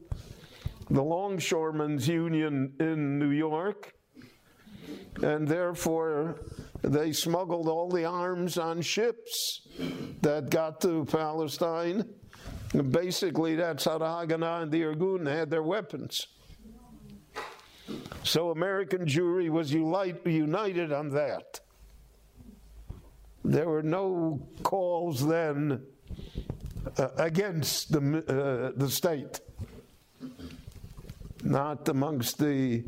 the 0.89 1.03
Longshoremen's 1.03 2.07
Union 2.07 2.73
in 2.79 3.19
New 3.19 3.31
York, 3.31 3.93
and 5.21 5.47
therefore 5.47 6.41
they 6.81 7.11
smuggled 7.11 7.67
all 7.67 7.89
the 7.89 8.05
arms 8.05 8.57
on 8.57 8.81
ships 8.81 9.67
that 10.21 10.49
got 10.49 10.81
to 10.81 11.05
Palestine. 11.05 12.05
And 12.73 12.91
basically, 12.91 13.55
that's 13.55 13.85
how 13.85 13.97
the 13.97 14.05
Haganah 14.05 14.63
and 14.63 14.71
the 14.71 14.81
Irgun 14.81 15.25
had 15.25 15.49
their 15.49 15.63
weapons. 15.63 16.27
So 18.23 18.49
American 18.49 19.05
Jewry 19.05 19.49
was 19.49 19.71
united 19.71 20.91
on 20.91 21.09
that. 21.09 21.59
There 23.43 23.69
were 23.69 23.83
no 23.83 24.41
calls 24.63 25.25
then 25.25 25.85
uh, 26.97 27.09
against 27.17 27.91
the, 27.91 28.17
uh, 28.27 28.71
the 28.75 28.89
state, 28.89 29.39
not 31.45 31.87
amongst 31.87 32.39
the 32.39 32.83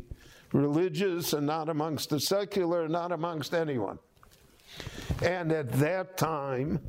religious 0.52 1.32
and 1.32 1.46
not 1.46 1.68
amongst 1.68 2.10
the 2.10 2.20
secular, 2.20 2.88
not 2.88 3.12
amongst 3.12 3.54
anyone. 3.54 3.98
And 5.22 5.52
at 5.52 5.72
that 5.74 6.16
time, 6.16 6.80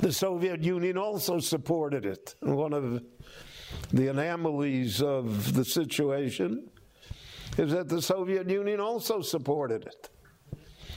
the 0.00 0.12
Soviet 0.12 0.62
Union 0.62 0.98
also 0.98 1.38
supported 1.38 2.04
it. 2.04 2.34
One 2.40 2.72
of 2.72 3.02
the 3.92 4.08
anomalies 4.08 5.02
of 5.02 5.54
the 5.54 5.64
situation 5.64 6.68
is 7.56 7.72
that 7.72 7.88
the 7.88 8.02
Soviet 8.02 8.48
Union 8.48 8.80
also 8.80 9.20
supported 9.20 9.86
it. 9.86 10.10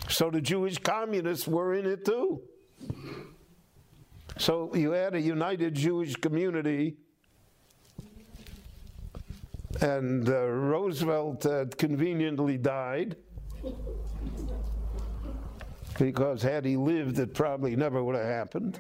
So 0.10 0.30
the 0.30 0.42
Jewish 0.42 0.78
communists 0.78 1.48
were 1.48 1.74
in 1.74 1.86
it 1.86 2.06
too. 2.06 2.42
So 4.38 4.74
you 4.76 4.92
had 4.92 5.16
a 5.16 5.22
united 5.22 5.74
Jewish 5.74 6.16
community, 6.16 6.98
and 9.82 10.28
uh, 10.30 10.48
Roosevelt 10.48 11.44
had 11.44 11.78
conveniently 11.78 12.58
died 12.58 13.16
because 16.00 16.42
had 16.42 16.66
he 16.66 16.78
lived, 16.78 17.20
it 17.20 17.34
probably 17.34 17.76
never 17.76 18.04
would 18.04 18.16
have 18.16 18.26
happened. 18.26 18.80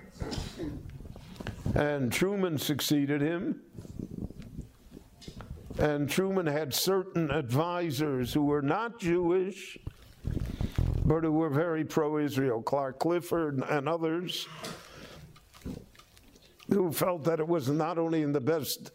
And 1.76 2.11
Truman 2.11 2.57
succeeded 2.57 3.22
him. 3.22 3.61
And 5.80 6.10
Truman 6.10 6.48
had 6.48 6.74
certain 6.74 7.30
advisors 7.30 8.34
who 8.34 8.45
were 8.45 8.64
not 8.64 8.99
Jewish, 8.99 9.78
but 11.06 11.24
who 11.24 11.32
were 11.32 11.49
very 11.49 11.86
pro 11.86 12.18
Israel, 12.18 12.61
Clark 12.61 12.99
Clifford 12.99 13.61
and 13.69 13.88
others, 13.88 14.48
who 16.69 16.91
felt 16.91 17.24
that 17.26 17.40
it 17.40 17.48
was 17.48 17.69
not 17.69 17.98
only 17.98 18.24
in 18.24 18.32
the 18.32 18.41
best 18.41 18.91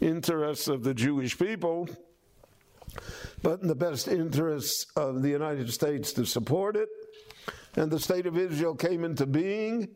interests 0.00 0.68
of 0.68 0.82
the 0.82 0.94
Jewish 0.94 1.38
people, 1.38 1.88
but 3.42 3.60
in 3.60 3.68
the 3.68 3.74
best 3.74 4.08
interests 4.08 4.86
of 4.96 5.22
the 5.22 5.28
United 5.28 5.72
States 5.72 6.12
to 6.14 6.24
support 6.24 6.76
it. 6.76 6.88
And 7.76 7.90
the 7.90 8.00
state 8.00 8.26
of 8.26 8.36
Israel 8.36 8.74
came 8.74 9.04
into 9.04 9.26
being, 9.26 9.88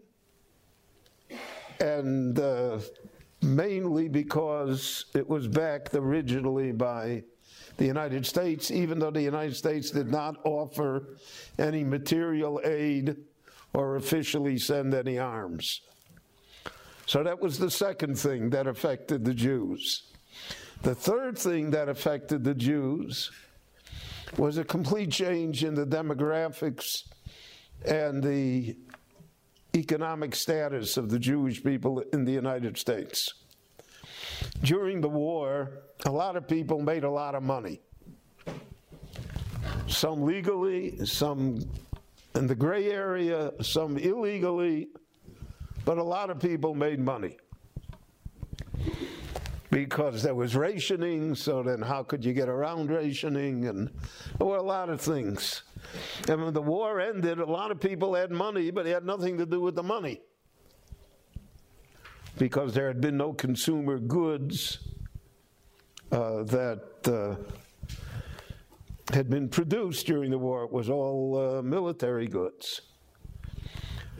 and 1.81 2.39
uh, 2.39 2.79
mainly 3.43 4.09
because 4.09 5.07
it 5.15 5.29
was 5.29 5.49
backed 5.49 5.95
originally 5.95 6.73
by 6.73 7.25
the 7.77 7.85
United 7.85 8.25
States, 8.25 8.71
even 8.71 8.99
though 8.99 9.11
the 9.11 9.23
United 9.23 9.57
States 9.57 9.91
did 9.91 10.09
not 10.09 10.37
offer 10.45 11.17
any 11.59 11.83
material 11.83 12.61
aid 12.65 13.17
or 13.73 13.97
officially 13.97 14.57
send 14.57 14.95
any 14.95 15.19
arms. 15.19 15.81
So 17.07 17.23
that 17.23 17.41
was 17.41 17.59
the 17.59 17.71
second 17.71 18.19
thing 18.19 18.51
that 18.51 18.67
affected 18.67 19.25
the 19.25 19.35
Jews. 19.35 20.05
The 20.83 20.95
third 20.95 21.39
thing 21.39 21.71
that 21.71 21.89
affected 21.89 22.45
the 22.45 22.55
Jews 22.55 23.31
was 24.37 24.59
a 24.59 24.65
complete 24.65 25.11
change 25.11 25.65
in 25.65 25.75
the 25.75 25.87
demographics 25.87 27.05
and 27.85 28.23
the 28.23 28.77
economic 29.77 30.35
status 30.35 30.97
of 30.97 31.11
the 31.11 31.19
Jewish 31.19 31.63
people 31.63 32.01
in 32.13 32.25
the 32.25 32.33
United 32.33 32.79
States. 32.79 33.33
During 34.63 35.01
the 35.01 35.09
war, 35.09 35.83
a 36.07 36.11
lot 36.11 36.37
of 36.37 36.49
people 36.49 36.81
made 36.81 37.05
a 37.05 37.11
lot 37.11 37.35
of 37.35 37.43
money. 37.43 37.81
Some 39.87 40.23
legally, 40.23 41.05
some 41.05 41.59
in 42.35 42.47
the 42.47 42.55
gray 42.55 42.91
area, 42.91 43.53
some 43.63 43.97
illegally, 43.99 44.89
but 45.85 45.99
a 45.99 46.03
lot 46.03 46.31
of 46.31 46.41
people 46.41 46.75
made 46.75 46.99
money 46.99 47.37
because 49.71 50.23
there 50.23 50.35
was 50.35 50.55
rationing. 50.55 51.35
So 51.35 51.63
then, 51.63 51.83
how 51.83 52.03
could 52.03 52.25
you 52.25 52.33
get 52.33 52.49
around 52.49 52.91
rationing? 52.91 53.67
And 53.67 53.91
there 54.39 54.47
were 54.47 54.57
a 54.57 54.63
lot 54.63 54.89
of 54.89 55.01
things. 55.01 55.63
And 56.29 56.43
when 56.43 56.55
the 56.55 56.63
war 56.63 57.01
ended, 57.01 57.39
a 57.39 57.45
lot 57.45 57.71
of 57.71 57.81
people 57.81 58.15
had 58.15 58.31
money, 58.31 58.71
but 58.71 58.87
it 58.87 58.93
had 58.93 59.05
nothing 59.05 59.37
to 59.39 59.47
do 59.47 59.61
with 59.61 59.75
the 59.75 59.83
money 59.83 60.21
because 62.39 62.75
there 62.75 62.89
had 62.89 63.01
been 63.01 63.17
no 63.17 63.33
consumer 63.33 63.99
goods 63.99 64.79
uh, 66.11 66.43
that 66.45 66.83
uh, 67.07 67.37
had 69.13 69.29
been 69.29 69.49
produced 69.49 70.07
during 70.07 70.31
the 70.31 70.39
war. 70.39 70.65
It 70.65 70.73
was 70.73 70.89
all 70.89 71.59
uh, 71.59 71.63
military 71.63 72.27
goods. 72.27 72.81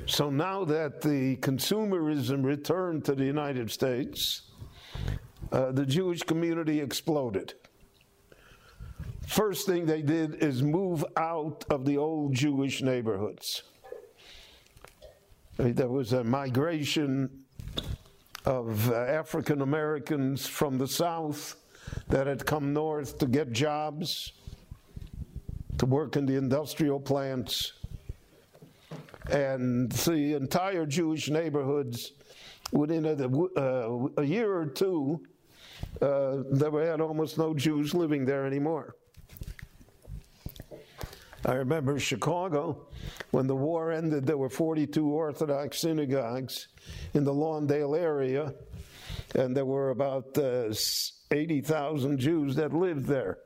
So 0.07 0.29
now 0.29 0.65
that 0.67 1.01
the 1.01 1.37
consumerism 1.37 2.45
returned 2.45 3.05
to 3.07 3.15
the 3.15 3.25
United 3.25 3.71
States, 3.71 4.43
uh, 5.51 5.73
the 5.73 5.87
Jewish 5.87 6.23
community 6.23 6.81
exploded. 6.81 7.55
First 9.27 9.67
thing 9.67 9.87
they 9.87 10.03
did 10.03 10.43
is 10.43 10.63
move 10.63 11.05
out 11.17 11.65
of 11.71 11.87
the 11.87 11.97
old 11.97 12.35
Jewish 12.35 12.83
neighborhoods. 12.83 13.63
There 15.57 15.89
was 15.89 16.13
a 16.13 16.23
migration 16.23 17.45
of 18.45 18.91
uh, 18.91 18.97
African 18.97 19.63
Americans 19.63 20.47
from 20.47 20.77
the 20.77 20.89
South 20.89 21.57
that 22.09 22.27
had 22.27 22.45
come 22.45 22.75
north 22.75 23.19
to 23.19 23.27
get 23.27 23.53
jobs, 23.53 24.33
to 25.79 25.87
work 25.87 26.17
in 26.17 26.27
the 26.27 26.37
industrial 26.37 27.01
plants. 27.01 27.73
And 29.31 29.91
the 29.93 30.35
entire 30.35 30.87
Jewish 30.87 31.31
neighborhoods, 31.31 32.13
within 32.73 33.07
a, 33.07 33.61
uh, 33.61 34.09
a 34.19 34.25
year 34.25 34.55
or 34.55 34.67
two, 34.67 35.23
uh, 36.01 36.43
there 36.51 36.87
had 36.87 37.01
almost 37.01 37.39
no 37.39 37.55
Jews 37.55 37.95
living 37.95 38.25
there 38.25 38.47
anymore. 38.47 38.97
I 41.47 41.55
remember 41.55 41.99
Chicago, 41.99 42.87
when 43.31 43.47
the 43.47 43.55
war 43.55 43.93
ended, 43.93 44.27
there 44.27 44.39
were 44.39 44.49
42 44.49 45.07
Orthodox 45.07 45.79
synagogues 45.79 46.69
in 47.13 47.23
the 47.25 47.35
Lawndale 47.35 47.99
area, 47.99 48.55
and 49.35 49.55
there 49.55 49.67
were 49.67 49.91
about 49.91 50.37
uh, 50.39 50.73
80,000 51.31 52.19
Jews 52.19 52.57
that 52.57 52.73
lived 52.73 53.05
there. 53.07 53.39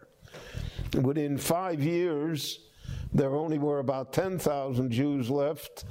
Within 1.02 1.36
five 1.36 1.82
years, 1.82 2.68
there 3.12 3.35
only 3.35 3.59
were 3.59 3.78
about 3.78 4.12
10,000 4.12 4.90
Jews 4.90 5.30
left, 5.30 5.85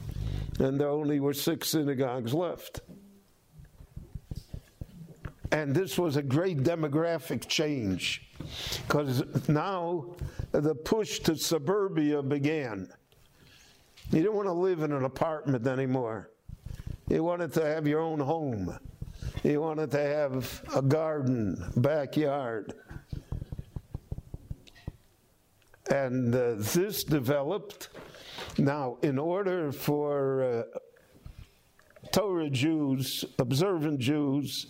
and 0.60 0.80
there 0.80 0.89
only 0.89 1.19
were 1.19 1.34
six 1.34 1.69
synagogues 1.69 2.34
left. 2.34 2.81
And 5.52 5.73
this 5.73 5.98
was 5.98 6.18
a 6.18 6.22
great 6.22 6.60
demographic 6.60 7.48
change 7.48 8.30
because 8.85 9.23
now 9.48 10.15
the 10.52 10.76
push 10.76 11.19
to 11.19 11.35
suburbia 11.35 12.22
began. 12.22 12.89
You 14.11 14.22
didn't 14.22 14.35
want 14.35 14.48
to 14.48 14.53
live 14.53 14.84
in 14.84 14.91
an 14.91 15.03
apartment 15.03 15.68
anymore. 15.68 16.31
You 17.10 17.23
wanted 17.23 17.53
to 17.53 17.65
have 17.65 17.88
your 17.88 18.02
own 18.02 18.19
home. 18.19 18.77
You 19.44 19.61
wanted 19.61 19.91
to 19.91 19.99
have 20.02 20.61
a 20.76 20.81
garden, 20.81 21.72
backyard. 21.77 22.73
And 25.89 26.34
uh, 26.35 26.55
this 26.57 27.03
developed. 27.03 27.89
Now, 28.57 28.97
in 29.01 29.18
order 29.18 29.72
for 29.72 30.43
uh, 30.43 30.80
Torah 32.11 32.49
Jews, 32.49 33.23
observant 33.39 33.99
Jews, 33.99 34.68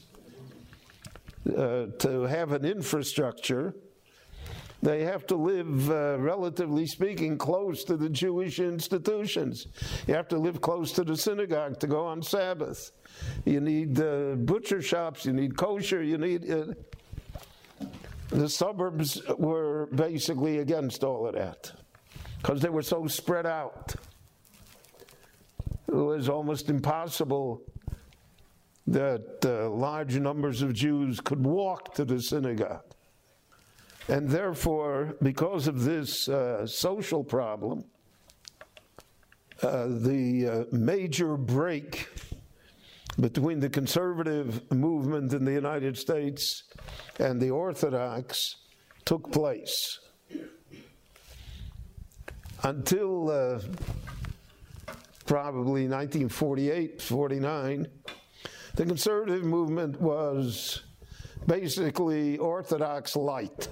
uh, 1.48 1.88
to 2.00 2.24
have 2.24 2.52
an 2.52 2.66
infrastructure, 2.66 3.74
they 4.82 5.04
have 5.04 5.26
to 5.28 5.36
live, 5.36 5.90
uh, 5.90 6.20
relatively 6.20 6.86
speaking, 6.86 7.38
close 7.38 7.84
to 7.86 7.98
the 7.98 8.10
Jewish 8.10 8.60
institutions. 8.60 9.68
You 10.08 10.14
have 10.14 10.28
to 10.28 10.38
live 10.38 10.62
close 10.62 10.92
to 10.94 11.04
the 11.04 11.18
synagogue 11.18 11.80
to 11.80 11.88
go 11.88 12.06
on 12.06 12.22
Sabbath. 12.22 12.92
You 13.46 13.60
need 13.60 14.00
uh, 14.00 14.36
butcher 14.36 14.82
shops, 14.82 15.26
you 15.26 15.34
need 15.34 15.58
kosher, 15.58 16.04
you 16.04 16.18
need. 16.18 16.46
The 18.30 18.50
suburbs 18.50 19.22
were 19.38 19.88
basically 19.88 20.60
against 20.60 21.04
all 21.04 21.28
of 21.28 21.36
that 21.36 21.72
because 22.42 22.62
they 22.62 22.70
were 22.70 22.82
so 22.82 23.08
spread 23.08 23.46
out. 23.46 23.96
It 25.88 25.94
was 25.96 26.28
almost 26.28 26.70
impossible 26.70 27.62
that 28.88 29.46
uh, 29.46 29.70
large 29.70 30.18
numbers 30.18 30.62
of 30.62 30.74
Jews 30.74 31.20
could 31.20 31.44
walk 31.44 31.94
to 31.96 32.06
the 32.06 32.22
synagogue. 32.22 32.84
And 34.10 34.30
therefore, 34.30 35.16
because 35.22 35.68
of 35.68 35.84
this 35.84 36.30
uh, 36.30 36.66
social 36.66 37.24
problem, 37.24 37.84
uh, 39.62 39.88
the 39.88 40.48
uh, 40.72 40.76
major 40.76 41.36
break 41.36 42.08
between 43.20 43.60
the 43.60 43.70
conservative 43.70 44.72
movement 44.72 45.34
in 45.34 45.44
the 45.44 45.52
United 45.52 45.98
States 45.98 46.64
and 47.20 47.42
the 47.42 47.50
Orthodox 47.50 48.58
took 49.06 49.32
place. 49.32 50.00
Until 52.64 53.30
uh, 53.30 53.60
probably 55.26 55.88
1948, 55.88 57.02
49, 57.02 57.88
the 58.76 58.86
conservative 58.86 59.44
movement 59.44 60.00
was 60.00 60.84
basically 61.48 62.38
Orthodox 62.38 63.16
light. 63.16 63.68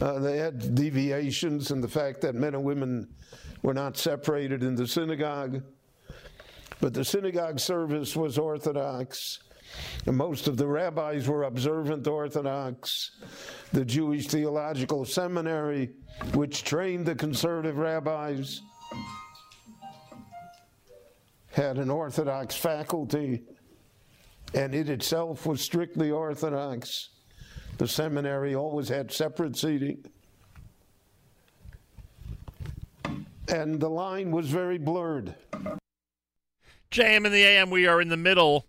Uh, 0.00 0.18
they 0.18 0.36
had 0.36 0.74
deviations 0.74 1.70
in 1.70 1.80
the 1.80 1.88
fact 1.88 2.20
that 2.20 2.34
men 2.34 2.54
and 2.54 2.62
women 2.62 3.08
were 3.62 3.74
not 3.74 3.96
separated 3.96 4.62
in 4.62 4.74
the 4.74 4.86
synagogue, 4.86 5.62
but 6.80 6.94
the 6.94 7.04
synagogue 7.04 7.58
service 7.58 8.16
was 8.16 8.38
Orthodox. 8.38 9.40
And 10.06 10.16
most 10.16 10.48
of 10.48 10.56
the 10.56 10.66
rabbis 10.66 11.28
were 11.28 11.44
observant 11.44 12.06
Orthodox. 12.06 13.10
The 13.72 13.84
Jewish 13.84 14.26
Theological 14.26 15.04
Seminary, 15.04 15.90
which 16.34 16.64
trained 16.64 17.06
the 17.06 17.14
conservative 17.14 17.76
rabbis, 17.76 18.62
had 21.50 21.78
an 21.78 21.90
Orthodox 21.90 22.56
faculty, 22.56 23.42
and 24.54 24.74
it 24.74 24.88
itself 24.88 25.44
was 25.44 25.60
strictly 25.60 26.10
Orthodox. 26.10 27.10
The 27.78 27.88
seminary 27.88 28.54
always 28.54 28.88
had 28.88 29.12
separate 29.12 29.56
seating. 29.56 30.04
And 33.48 33.80
the 33.80 33.88
line 33.88 34.30
was 34.30 34.48
very 34.48 34.78
blurred. 34.78 35.34
JM 36.90 37.26
in 37.26 37.32
the 37.32 37.44
AM, 37.44 37.68
we 37.68 37.86
are 37.86 38.00
in 38.00 38.08
the 38.08 38.16
middle 38.16 38.66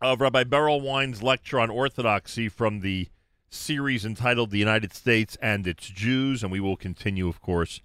of 0.00 0.20
Rabbi 0.20 0.44
Berel 0.44 0.80
Wein's 0.80 1.24
lecture 1.24 1.58
on 1.58 1.68
Orthodoxy 1.68 2.48
from 2.48 2.80
the 2.80 3.08
series 3.50 4.04
entitled 4.04 4.52
The 4.52 4.60
United 4.60 4.94
States 4.94 5.36
and 5.42 5.66
Its 5.66 5.88
Jews, 5.88 6.44
and 6.44 6.52
we 6.52 6.60
will 6.60 6.76
continue, 6.76 7.26
of 7.26 7.40
course, 7.40 7.80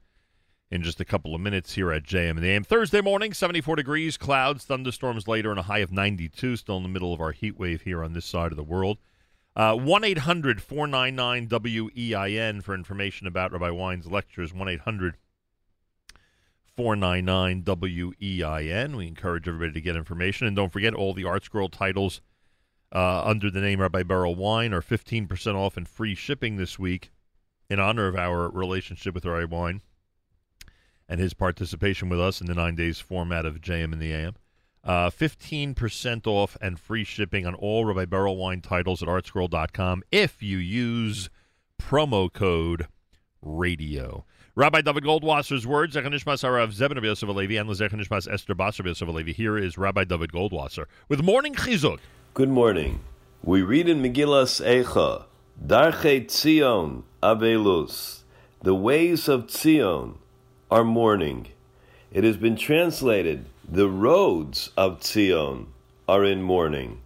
in 0.69 0.83
just 0.83 1.01
a 1.01 1.05
couple 1.05 1.33
of 1.33 1.41
minutes 1.41 1.73
here 1.73 1.91
at 1.91 2.03
JM 2.03 2.37
in 2.37 2.41
the 2.41 2.49
AM. 2.49 2.63
Thursday 2.63 3.01
morning, 3.01 3.33
74 3.33 3.77
degrees, 3.77 4.15
clouds, 4.15 4.63
thunderstorms 4.63 5.27
later, 5.27 5.49
and 5.49 5.59
a 5.59 5.63
high 5.63 5.79
of 5.79 5.91
92, 5.91 6.57
still 6.57 6.77
in 6.77 6.83
the 6.83 6.89
middle 6.89 7.11
of 7.11 7.19
our 7.19 7.31
heat 7.31 7.57
wave 7.57 7.81
here 7.81 8.03
on 8.03 8.13
this 8.13 8.27
side 8.27 8.51
of 8.51 8.57
the 8.57 8.63
world. 8.63 8.99
Uh, 9.55 9.75
1 9.75 10.03
800 10.03 10.61
499 10.61 11.47
WEIN 11.47 12.61
for 12.61 12.75
information 12.75 13.25
about 13.25 13.51
Rabbi 13.53 13.71
Wein's 13.71 14.05
lectures. 14.05 14.53
1 14.53 14.67
800 14.67 15.17
499 16.79 17.65
WEIN. 17.65 18.95
We 18.95 19.05
encourage 19.05 19.49
everybody 19.49 19.73
to 19.73 19.81
get 19.81 19.97
information. 19.97 20.47
And 20.47 20.55
don't 20.55 20.71
forget, 20.71 20.93
all 20.93 21.13
the 21.13 21.23
ArtScroll 21.23 21.69
titles 21.69 22.21
uh, 22.95 23.21
under 23.25 23.51
the 23.51 23.59
name 23.59 23.81
Rabbi 23.81 24.03
Berel 24.03 24.37
Wein 24.37 24.73
are 24.73 24.81
15% 24.81 25.55
off 25.55 25.75
and 25.75 25.85
free 25.85 26.15
shipping 26.15 26.55
this 26.55 26.79
week 26.79 27.11
in 27.69 27.81
honor 27.81 28.07
of 28.07 28.15
our 28.15 28.49
relationship 28.49 29.13
with 29.13 29.25
Rabbi 29.25 29.53
Wein 29.53 29.81
and 31.09 31.19
his 31.19 31.33
participation 31.33 32.07
with 32.07 32.21
us 32.21 32.39
in 32.39 32.47
the 32.47 32.55
nine 32.55 32.75
days 32.75 33.01
format 33.01 33.45
of 33.45 33.59
JM 33.59 33.91
in 33.91 33.99
the 33.99 34.13
AM. 34.13 34.35
Uh, 34.81 35.09
15% 35.09 36.27
off 36.27 36.55
and 36.61 36.79
free 36.79 37.03
shipping 37.03 37.45
on 37.45 37.55
all 37.55 37.83
Rabbi 37.83 38.05
Berel 38.05 38.37
Wein 38.37 38.61
titles 38.61 39.03
at 39.03 39.09
artscroll.com 39.09 40.01
if 40.13 40.41
you 40.41 40.57
use 40.57 41.29
promo 41.77 42.31
code 42.31 42.87
radio. 43.41 44.23
Rabbi 44.59 44.81
David 44.81 45.05
Goldwasser's 45.05 45.65
words, 45.65 45.95
Zechanishmas 45.95 46.43
Harav 46.43 46.73
Zebin 46.73 46.95
Rabbi 46.95 47.07
Yosef 47.07 47.29
Alevi, 47.29 47.61
and 47.61 47.69
Zechanishmas 47.69 48.29
Esther 48.29 48.53
Basar 48.53 48.83
Rabbi 48.83 48.91
Alevi. 48.91 49.33
Here 49.33 49.57
is 49.57 49.77
Rabbi 49.77 50.03
David 50.03 50.33
Goldwasser 50.33 50.83
with 51.07 51.23
Morning 51.23 51.55
Chizuk. 51.55 51.99
Good 52.33 52.49
morning. 52.49 52.99
We 53.41 53.61
read 53.61 53.87
in 53.87 54.01
Megillas 54.03 54.61
Eicha, 54.61 55.23
Darche 55.65 56.25
Tzion 56.25 57.03
Avelus. 57.23 58.23
The 58.61 58.75
ways 58.75 59.29
of 59.29 59.47
Tzion 59.47 60.17
are 60.69 60.83
mourning. 60.83 61.47
It 62.11 62.25
has 62.25 62.35
been 62.35 62.57
translated, 62.57 63.45
the 63.65 63.87
roads 63.87 64.71
of 64.75 64.99
Tzion 64.99 65.67
are 66.05 66.25
in 66.25 66.41
mourning. 66.41 66.99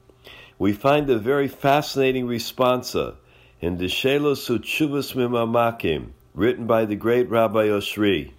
We 0.58 0.74
find 0.74 1.08
a 1.08 1.20
very 1.20 1.50
fascinating 1.50 2.26
responsa 2.26 3.14
in 3.62 3.78
the 3.78 3.86
Shelos 3.86 4.50
Uchuvas 4.50 5.14
Mimamakim, 5.14 6.14
written 6.34 6.66
by 6.66 6.86
the 6.86 6.96
great 6.96 7.30
Rabbi 7.30 7.68
Oshri. 7.68 8.32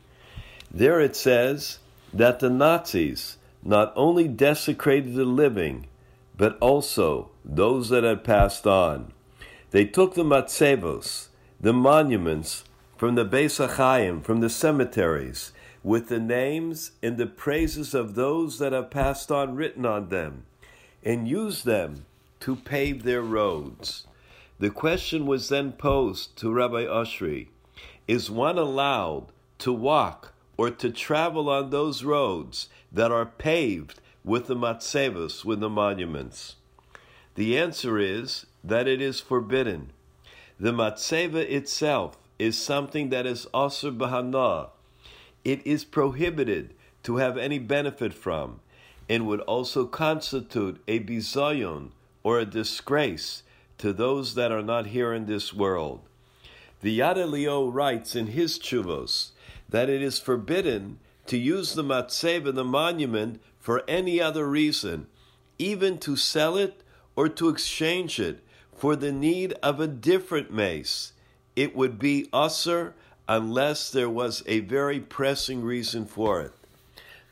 There 0.71 1.01
it 1.01 1.15
says 1.15 1.79
that 2.13 2.41
the 2.41 2.51
Nazis 2.51 3.39
not 3.63 3.93
only 3.97 4.29
desecrated 4.29 5.15
the 5.15 5.25
living, 5.25 5.87
but 6.37 6.59
also 6.59 7.31
those 7.45 7.89
that 7.89 8.05
had 8.05 8.25
passed 8.25 8.67
on. 8.67 9.13
They 9.71 9.85
took 9.85 10.15
the 10.15 10.25
matzevos, 10.25 11.29
the 11.61 11.73
monuments, 11.73 12.65
from 12.97 13.15
the 13.15 13.25
Beis 13.25 13.65
Achayim, 13.65 14.23
from 14.23 14.41
the 14.41 14.51
cemeteries, 14.51 15.53
with 15.83 16.09
the 16.09 16.21
names 16.21 16.93
and 17.03 17.17
the 17.17 17.27
praises 17.27 17.95
of 17.95 18.15
those 18.15 18.59
that 18.59 18.73
have 18.73 18.91
passed 18.91 19.31
on 19.31 19.55
written 19.55 19.85
on 19.85 20.09
them, 20.09 20.45
and 21.05 21.29
used 21.29 21.65
them 21.65 22.07
to 22.41 22.57
pave 22.57 23.03
their 23.03 23.23
roads. 23.23 24.07
The 24.59 24.71
question 24.71 25.27
was 25.27 25.49
then 25.49 25.73
posed 25.73 26.37
to 26.39 26.53
Rabbi 26.53 26.85
Oshri 26.85 27.49
Is 28.07 28.31
one 28.31 28.59
allowed 28.59 29.29
to 29.59 29.73
walk 29.73 30.35
or 30.59 30.69
to 30.69 30.91
travel 30.91 31.49
on 31.49 31.71
those 31.71 32.05
roads 32.05 32.69
that 32.93 33.11
are 33.11 33.25
paved 33.25 33.99
with 34.23 34.47
the 34.47 34.55
matzevos, 34.55 35.43
with 35.43 35.61
the 35.61 35.71
monuments? 35.71 36.57
The 37.35 37.59
answer 37.59 37.99
is 37.99 38.45
that 38.63 38.87
it 38.87 39.01
is 39.01 39.21
forbidden. 39.21 39.91
The 40.61 40.73
matzeva 40.73 41.51
itself 41.51 42.19
is 42.39 42.59
something 42.59 43.09
that 43.09 43.25
is 43.25 43.47
asur 43.55 43.97
bahana. 43.97 44.69
It 45.43 45.67
is 45.67 45.85
prohibited 45.85 46.75
to 47.05 47.17
have 47.17 47.39
any 47.39 47.59
benefit 47.59 48.13
from, 48.13 48.61
and 49.09 49.27
would 49.27 49.41
also 49.41 49.87
constitute 49.87 50.83
a 50.87 51.01
bizayon 51.01 51.91
or 52.23 52.39
a 52.39 52.45
disgrace 52.45 53.43
to 53.79 53.95
those 53.95 54.35
that 54.35 54.53
are 54.53 54.63
not 54.63 54.89
here 54.89 55.15
in 55.15 55.25
this 55.25 55.55
world. 55.55 56.01
The 56.85 56.99
Yad 56.99 57.17
Elio 57.17 57.67
writes 57.67 58.15
in 58.15 58.27
his 58.27 58.59
chuvos 58.59 59.31
that 59.71 59.89
it 59.89 60.03
is 60.03 60.19
forbidden 60.19 60.99
to 61.25 61.39
use 61.39 61.73
the 61.73 61.83
matzeva, 61.83 62.55
the 62.55 62.63
monument, 62.63 63.41
for 63.59 63.83
any 63.89 64.21
other 64.21 64.47
reason, 64.47 65.07
even 65.59 65.97
to 66.01 66.15
sell 66.15 66.59
it 66.59 66.83
or 67.17 67.31
to 67.31 67.49
exchange 67.49 68.21
it 68.21 68.45
for 68.77 68.97
the 68.97 69.13
need 69.13 69.55
of 69.63 69.81
a 69.81 69.87
different 69.87 70.53
mace. 70.53 71.15
It 71.57 71.75
would 71.75 71.99
be 71.99 72.29
usser 72.35 72.93
unless 73.27 73.91
there 73.91 74.11
was 74.11 74.43
a 74.45 74.61
very 74.61 75.01
pressing 75.01 75.63
reason 75.63 76.05
for 76.05 76.43
it. 76.43 76.53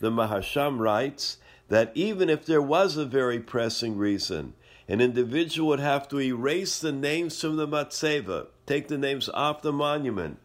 The 0.01 0.11
Mahasham 0.11 0.79
writes 0.79 1.37
that 1.69 1.93
even 1.95 2.31
if 2.31 2.47
there 2.47 2.62
was 2.62 2.97
a 2.97 3.05
very 3.05 3.39
pressing 3.39 3.99
reason, 3.99 4.55
an 4.89 5.03
individual 5.03 5.69
would 5.69 5.81
have 5.81 6.09
to 6.09 6.23
erase 6.23 6.79
the 6.79 6.91
names 6.91 7.39
from 7.39 7.57
the 7.57 7.69
matzeva, 7.69 8.47
take 8.66 8.89
the 8.89 8.98
names 8.98 9.28
off 9.30 9.62
the 9.62 9.72
monument, 9.72 10.39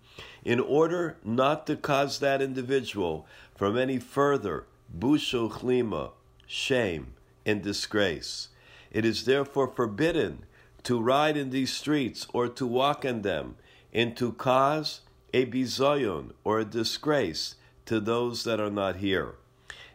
in 0.43 0.59
order 0.59 1.17
not 1.23 1.67
to 1.67 1.75
cause 1.75 2.19
that 2.19 2.41
individual 2.41 3.27
from 3.55 3.77
any 3.77 3.99
further 3.99 4.65
busho 4.97 5.51
chlima, 5.51 6.11
shame, 6.45 7.13
and 7.45 7.61
disgrace. 7.61 8.49
It 8.91 9.05
is 9.05 9.25
therefore 9.25 9.67
forbidden 9.67 10.45
to 10.83 11.01
ride 11.01 11.35
in 11.35 11.49
these 11.49 11.73
streets 11.73 12.27
or 12.33 12.47
to 12.47 12.65
walk 12.65 13.03
in 13.03 13.21
them 13.21 13.55
and 13.93 14.15
to 14.17 14.31
cause 14.31 15.01
a 15.33 15.45
bizayon 15.45 16.31
or 16.43 16.59
a 16.59 16.65
disgrace 16.65 17.55
to 17.85 17.99
those 17.99 18.43
that 18.43 18.59
are 18.59 18.69
not 18.69 18.97
here. 18.97 19.35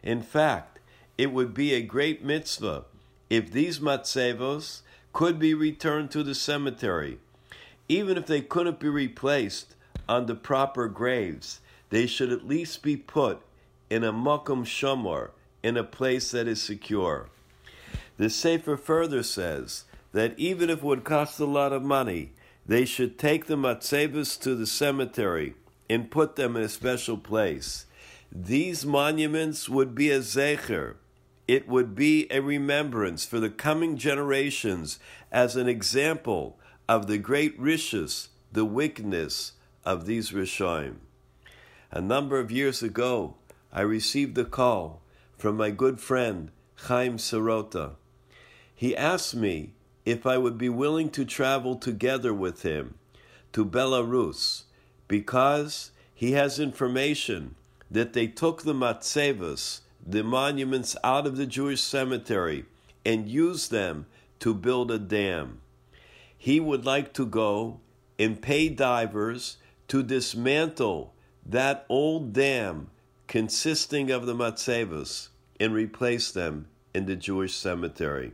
In 0.03 0.21
fact, 0.21 0.79
it 1.17 1.31
would 1.31 1.53
be 1.53 1.73
a 1.73 1.81
great 1.81 2.23
mitzvah 2.23 2.85
if 3.29 3.51
these 3.51 3.79
matzevos 3.79 4.81
could 5.13 5.39
be 5.39 5.53
returned 5.53 6.11
to 6.11 6.23
the 6.23 6.35
cemetery. 6.35 7.19
Even 7.87 8.17
if 8.17 8.25
they 8.25 8.41
couldn't 8.41 8.79
be 8.79 8.89
replaced 8.89 9.75
on 10.07 10.25
the 10.25 10.35
proper 10.35 10.87
graves, 10.87 11.59
they 11.89 12.05
should 12.07 12.31
at 12.31 12.47
least 12.47 12.81
be 12.81 12.97
put 12.97 13.41
in 13.89 14.03
a 14.03 14.13
makom 14.13 14.65
shomor, 14.65 15.31
in 15.61 15.77
a 15.77 15.83
place 15.83 16.31
that 16.31 16.47
is 16.47 16.61
secure. 16.61 17.29
The 18.17 18.29
Sefer 18.29 18.77
further 18.77 19.23
says 19.23 19.85
that 20.11 20.37
even 20.37 20.69
if 20.69 20.79
it 20.79 20.83
would 20.83 21.03
cost 21.03 21.39
a 21.39 21.45
lot 21.45 21.73
of 21.73 21.81
money, 21.81 22.33
they 22.65 22.85
should 22.85 23.17
take 23.17 23.45
the 23.45 23.55
matzevas 23.55 24.39
to 24.41 24.55
the 24.55 24.67
cemetery 24.67 25.55
and 25.89 26.11
put 26.11 26.35
them 26.35 26.55
in 26.55 26.63
a 26.63 26.69
special 26.69 27.17
place. 27.17 27.85
These 28.31 28.85
monuments 28.85 29.69
would 29.69 29.95
be 29.95 30.11
a 30.11 30.19
zecher. 30.19 30.95
It 31.47 31.67
would 31.67 31.95
be 31.95 32.27
a 32.31 32.41
remembrance 32.41 33.25
for 33.25 33.39
the 33.39 33.49
coming 33.49 33.97
generations 33.97 34.99
as 35.31 35.55
an 35.55 35.67
example 35.67 36.57
of 36.87 37.07
the 37.07 37.17
great 37.17 37.57
riches, 37.59 38.29
the 38.51 38.65
wickedness 38.65 39.53
of 39.85 40.05
these 40.05 40.31
Rishoim. 40.31 40.95
A 41.91 42.01
number 42.01 42.39
of 42.39 42.51
years 42.51 42.83
ago, 42.83 43.35
I 43.71 43.81
received 43.81 44.37
a 44.37 44.45
call 44.45 45.01
from 45.37 45.57
my 45.57 45.71
good 45.71 45.99
friend 45.99 46.51
Chaim 46.75 47.17
Sirota. 47.17 47.91
He 48.75 48.95
asked 48.95 49.35
me 49.35 49.73
if 50.05 50.25
I 50.25 50.37
would 50.37 50.57
be 50.57 50.69
willing 50.69 51.09
to 51.11 51.25
travel 51.25 51.75
together 51.75 52.33
with 52.33 52.63
him 52.63 52.95
to 53.53 53.65
Belarus 53.65 54.63
because 55.07 55.91
he 56.13 56.33
has 56.33 56.59
information 56.59 57.55
that 57.89 58.13
they 58.13 58.27
took 58.27 58.63
the 58.63 58.73
matzevas, 58.73 59.81
the 60.05 60.23
monuments, 60.23 60.95
out 61.03 61.25
of 61.25 61.37
the 61.37 61.45
Jewish 61.45 61.81
cemetery 61.81 62.65
and 63.05 63.29
used 63.29 63.71
them 63.71 64.05
to 64.39 64.53
build 64.53 64.91
a 64.91 64.99
dam. 64.99 65.61
He 66.43 66.59
would 66.59 66.83
like 66.85 67.13
to 67.13 67.25
go 67.25 67.79
and 68.19 68.41
pay 68.41 68.67
divers 68.67 69.59
to 69.87 70.03
dismantle 70.03 71.13
that 71.45 71.85
old 71.87 72.33
dam 72.33 72.89
consisting 73.27 74.11
of 74.11 74.25
the 74.25 74.35
matzevas 74.35 75.29
and 75.57 75.73
replace 75.73 76.33
them 76.33 76.67
in 76.93 77.05
the 77.05 77.15
Jewish 77.15 77.55
cemetery. 77.55 78.33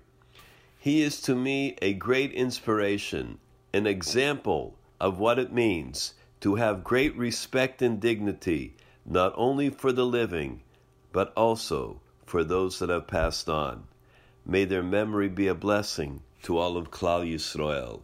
He 0.80 1.03
is 1.03 1.22
to 1.22 1.36
me 1.36 1.77
a 1.84 1.94
great 1.94 2.31
inspiration, 2.31 3.38
an 3.76 3.86
example 3.86 4.73
of 4.99 5.19
what 5.19 5.38
it 5.38 5.53
means 5.53 6.15
to 6.41 6.56
have 6.56 6.84
great 6.84 7.15
respect 7.15 7.80
and 7.84 7.99
dignity, 7.99 8.73
not 9.06 9.36
only 9.38 9.69
for 9.69 9.91
the 9.91 10.07
living, 10.07 10.64
but 11.11 11.31
also 11.38 12.02
for 12.26 12.44
those 12.44 12.80
that 12.80 12.90
have 12.90 13.06
passed 13.06 13.48
on. 13.48 13.84
May 14.48 14.65
their 14.65 14.81
memory 14.81 15.30
be 15.30 15.45
a 15.45 15.53
blessing 15.53 16.23
to 16.44 16.57
all 16.57 16.78
of 16.78 16.91
Klal 16.91 17.30
Yisrael. 17.30 18.02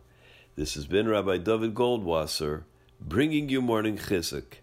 This 0.55 0.75
has 0.75 0.85
been 0.85 1.07
Rabbi 1.07 1.37
David 1.37 1.73
Goldwasser 1.73 2.63
bringing 2.99 3.49
you 3.49 3.61
morning 3.61 3.97
chizuk. 3.97 4.55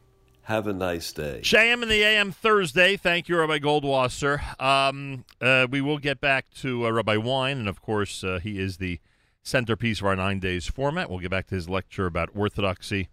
Have 0.46 0.66
a 0.66 0.72
nice 0.72 1.12
day. 1.12 1.40
JM 1.42 1.82
in 1.82 1.88
the 1.88 2.02
AM 2.02 2.32
Thursday. 2.32 2.96
Thank 2.96 3.28
you, 3.28 3.38
Rabbi 3.38 3.58
Goldwasser. 3.58 4.60
Um, 4.60 5.24
uh, 5.40 5.68
we 5.70 5.80
will 5.80 5.98
get 5.98 6.20
back 6.20 6.50
to 6.60 6.86
uh, 6.86 6.90
Rabbi 6.90 7.16
Wein, 7.16 7.58
and 7.58 7.68
of 7.68 7.80
course, 7.80 8.24
uh, 8.24 8.40
he 8.42 8.58
is 8.58 8.78
the 8.78 8.98
centerpiece 9.42 10.00
of 10.00 10.06
our 10.06 10.16
nine 10.16 10.40
days 10.40 10.66
format. 10.66 11.08
We'll 11.08 11.20
get 11.20 11.30
back 11.30 11.46
to 11.48 11.54
his 11.54 11.68
lecture 11.68 12.06
about 12.06 12.30
orthodoxy 12.34 13.08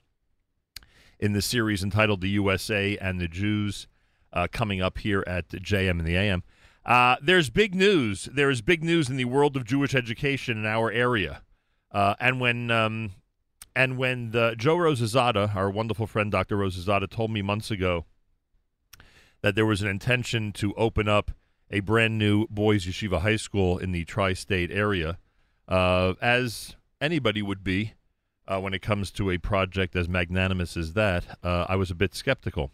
in 1.19 1.33
the 1.33 1.41
series 1.41 1.83
entitled 1.83 2.21
The 2.21 2.29
USA 2.29 2.97
and 2.97 3.19
the 3.19 3.27
Jews 3.27 3.87
uh, 4.33 4.47
coming 4.51 4.81
up 4.81 4.99
here 4.99 5.23
at 5.27 5.49
JM 5.49 5.99
in 5.99 6.05
the 6.05 6.15
AM. 6.15 6.43
Uh, 6.89 7.17
there's 7.21 7.51
big 7.51 7.75
news. 7.75 8.27
There 8.33 8.49
is 8.49 8.61
big 8.61 8.83
news 8.83 9.09
in 9.09 9.15
the 9.15 9.25
world 9.25 9.55
of 9.55 9.63
Jewish 9.63 9.93
education 9.93 10.57
in 10.57 10.65
our 10.65 10.91
area. 10.91 11.43
Uh, 11.91 12.15
and 12.19 12.41
when 12.41 12.71
um, 12.71 13.11
and 13.75 13.95
when 13.95 14.31
the, 14.31 14.55
Joe 14.57 14.75
Rosazada, 14.75 15.55
our 15.55 15.69
wonderful 15.69 16.07
friend 16.07 16.31
Dr. 16.31 16.57
Rosazada, 16.57 17.07
told 17.07 17.29
me 17.29 17.43
months 17.43 17.69
ago 17.69 18.05
that 19.41 19.53
there 19.53 19.67
was 19.67 19.83
an 19.83 19.87
intention 19.87 20.51
to 20.53 20.73
open 20.73 21.07
up 21.07 21.29
a 21.69 21.79
brand 21.81 22.17
new 22.17 22.47
boys' 22.47 22.85
yeshiva 22.85 23.21
high 23.21 23.35
school 23.35 23.77
in 23.77 23.91
the 23.91 24.03
tri-state 24.03 24.71
area, 24.71 25.19
uh, 25.67 26.13
as 26.19 26.75
anybody 26.99 27.43
would 27.43 27.63
be 27.63 27.93
uh, 28.47 28.59
when 28.59 28.73
it 28.73 28.81
comes 28.81 29.11
to 29.11 29.29
a 29.29 29.37
project 29.37 29.95
as 29.95 30.09
magnanimous 30.09 30.75
as 30.75 30.93
that, 30.93 31.37
uh, 31.43 31.67
I 31.69 31.75
was 31.75 31.91
a 31.91 31.95
bit 31.95 32.15
skeptical. 32.15 32.71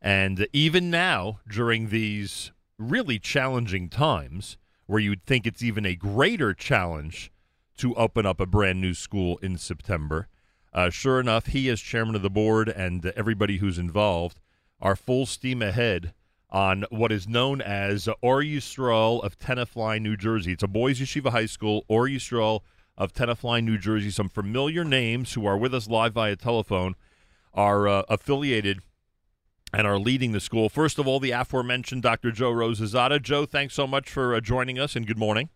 And 0.00 0.46
even 0.54 0.90
now, 0.90 1.40
during 1.46 1.90
these 1.90 2.52
really 2.80 3.18
challenging 3.18 3.88
times 3.88 4.56
where 4.86 5.00
you'd 5.00 5.24
think 5.24 5.46
it's 5.46 5.62
even 5.62 5.86
a 5.86 5.94
greater 5.94 6.52
challenge 6.54 7.30
to 7.76 7.94
open 7.94 8.26
up 8.26 8.40
a 8.40 8.46
brand 8.46 8.80
new 8.80 8.94
school 8.94 9.38
in 9.38 9.56
September. 9.56 10.28
Uh, 10.72 10.90
sure 10.90 11.20
enough, 11.20 11.46
he, 11.46 11.68
as 11.68 11.80
chairman 11.80 12.14
of 12.14 12.22
the 12.22 12.30
board, 12.30 12.68
and 12.68 13.06
everybody 13.16 13.58
who's 13.58 13.78
involved, 13.78 14.38
are 14.80 14.96
full 14.96 15.26
steam 15.26 15.62
ahead 15.62 16.12
on 16.50 16.84
what 16.90 17.12
is 17.12 17.28
known 17.28 17.60
as 17.60 18.08
Or 18.20 18.42
Yisrael 18.42 19.22
of 19.22 19.38
Tenafly, 19.38 20.00
New 20.00 20.16
Jersey. 20.16 20.52
It's 20.52 20.62
a 20.62 20.68
boys' 20.68 21.00
yeshiva 21.00 21.30
high 21.30 21.46
school, 21.46 21.84
Or 21.88 22.06
Yisrael 22.06 22.60
of 22.96 23.12
Tenafly, 23.12 23.62
New 23.62 23.78
Jersey. 23.78 24.10
Some 24.10 24.28
familiar 24.28 24.84
names 24.84 25.32
who 25.32 25.46
are 25.46 25.56
with 25.56 25.74
us 25.74 25.88
live 25.88 26.14
via 26.14 26.36
telephone 26.36 26.94
are 27.54 27.88
uh, 27.88 28.02
affiliated 28.08 28.80
and 29.72 29.86
are 29.86 29.98
leading 29.98 30.32
the 30.32 30.40
school. 30.40 30.68
First 30.68 30.98
of 30.98 31.06
all, 31.06 31.20
the 31.20 31.30
aforementioned 31.30 32.02
Dr. 32.02 32.30
Joe 32.30 32.52
Rosazada. 32.52 33.20
Joe, 33.22 33.46
thanks 33.46 33.74
so 33.74 33.86
much 33.86 34.10
for 34.10 34.34
uh, 34.34 34.40
joining 34.40 34.78
us, 34.78 34.96
and 34.96 35.06
good 35.06 35.18
morning. 35.18 35.48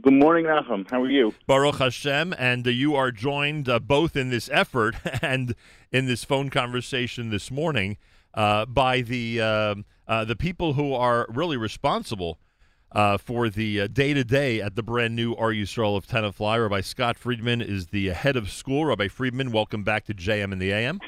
Good 0.00 0.14
morning, 0.14 0.46
Nachum. 0.46 0.90
How 0.90 1.02
are 1.02 1.10
you? 1.10 1.34
Baruch 1.46 1.76
Hashem, 1.76 2.34
and 2.38 2.66
uh, 2.66 2.70
you 2.70 2.94
are 2.94 3.12
joined 3.12 3.68
uh, 3.68 3.78
both 3.78 4.16
in 4.16 4.30
this 4.30 4.48
effort 4.50 4.96
and 5.22 5.54
in 5.90 6.06
this 6.06 6.24
phone 6.24 6.48
conversation 6.48 7.28
this 7.28 7.50
morning 7.50 7.98
uh, 8.32 8.64
by 8.64 9.02
the 9.02 9.40
um, 9.40 9.84
uh, 10.08 10.24
the 10.24 10.36
people 10.36 10.72
who 10.72 10.94
are 10.94 11.26
really 11.28 11.58
responsible 11.58 12.38
uh, 12.92 13.18
for 13.18 13.48
the 13.48 13.86
day 13.88 14.14
to 14.14 14.24
day 14.24 14.60
at 14.60 14.76
the 14.76 14.82
brand 14.82 15.14
new 15.14 15.32
Or 15.32 15.50
Yisrael 15.50 15.96
of 15.96 16.06
Tenafly. 16.06 16.60
Rabbi 16.62 16.80
Scott 16.80 17.18
Friedman 17.18 17.60
is 17.60 17.88
the 17.88 18.08
head 18.08 18.36
of 18.36 18.50
school. 18.50 18.86
Rabbi 18.86 19.08
Friedman, 19.08 19.52
welcome 19.52 19.82
back 19.82 20.04
to 20.06 20.14
JM 20.14 20.52
in 20.52 20.58
the 20.58 20.72
AM. 20.72 21.00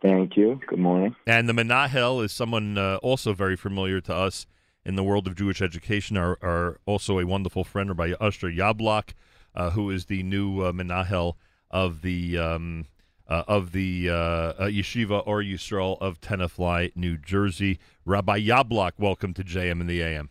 Thank 0.00 0.36
you. 0.36 0.60
Good 0.66 0.78
morning. 0.78 1.16
And 1.26 1.48
the 1.48 1.52
Menahel 1.52 2.24
is 2.24 2.32
someone 2.32 2.78
uh, 2.78 2.98
also 3.02 3.32
very 3.32 3.56
familiar 3.56 4.00
to 4.02 4.14
us 4.14 4.46
in 4.84 4.96
the 4.96 5.04
world 5.04 5.26
of 5.26 5.34
Jewish 5.34 5.60
education, 5.60 6.16
are, 6.16 6.38
are 6.40 6.80
also 6.86 7.18
a 7.18 7.26
wonderful 7.26 7.64
friend, 7.64 7.90
Rabbi 7.90 8.14
Usher 8.20 8.48
Yablok, 8.48 9.10
uh, 9.54 9.70
who 9.70 9.90
is 9.90 10.06
the 10.06 10.22
new 10.22 10.62
uh, 10.62 10.72
Menahel 10.72 11.34
of 11.70 12.00
the 12.02 12.38
um, 12.38 12.86
uh, 13.28 13.42
of 13.46 13.72
the 13.72 14.08
uh, 14.08 14.14
uh, 14.14 14.54
Yeshiva 14.62 15.22
or 15.26 15.42
Yisrael 15.42 16.00
of 16.00 16.20
Tenafly, 16.20 16.92
New 16.96 17.18
Jersey. 17.18 17.78
Rabbi 18.06 18.40
Yablok, 18.40 18.92
welcome 18.98 19.34
to 19.34 19.44
JM 19.44 19.80
in 19.80 19.86
the 19.86 20.00
AM. 20.00 20.30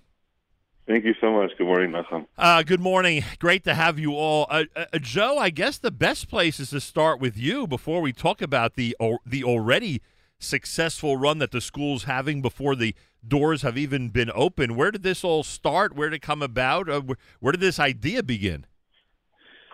Thank 0.87 1.03
you 1.03 1.13
so 1.19 1.33
much. 1.33 1.51
Good 1.57 1.67
morning, 1.67 1.91
Nachum. 1.91 2.27
Uh, 2.37 2.63
good 2.63 2.79
morning. 2.79 3.21
Great 3.39 3.65
to 3.65 3.73
have 3.73 3.99
you 3.99 4.13
all. 4.13 4.47
Uh, 4.49 4.63
uh, 4.73 4.85
Joe, 4.99 5.37
I 5.37 5.49
guess 5.49 5.77
the 5.77 5.91
best 5.91 6.29
place 6.29 6.61
is 6.61 6.69
to 6.69 6.79
start 6.79 7.19
with 7.19 7.37
you 7.37 7.67
before 7.67 7.99
we 7.99 8.13
talk 8.13 8.41
about 8.41 8.75
the 8.75 8.95
or, 8.97 9.19
the 9.25 9.43
already 9.43 10.01
successful 10.39 11.17
run 11.17 11.39
that 11.39 11.51
the 11.51 11.59
school's 11.59 12.05
having 12.05 12.41
before 12.41 12.73
the 12.73 12.95
doors 13.27 13.63
have 13.63 13.77
even 13.77 14.07
been 14.09 14.31
open. 14.33 14.77
Where 14.77 14.91
did 14.91 15.03
this 15.03 15.25
all 15.25 15.43
start? 15.43 15.93
Where 15.93 16.09
did 16.09 16.17
it 16.17 16.21
come 16.21 16.41
about? 16.41 16.87
Uh, 16.87 17.01
where, 17.01 17.17
where, 17.41 17.51
did 17.51 17.59
this 17.59 17.79
idea 17.79 18.23
begin? 18.23 18.65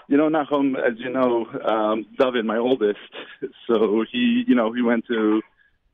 You 0.07 0.17
know, 0.17 0.29
Nachum, 0.29 0.75
as 0.79 0.97
you 0.97 1.11
know, 1.11 1.45
um, 1.63 2.07
David, 2.17 2.45
my 2.45 2.57
oldest, 2.57 2.97
so 3.67 4.03
he, 4.11 4.45
you 4.47 4.55
know, 4.55 4.73
he 4.73 4.81
went 4.81 5.05
to 5.05 5.43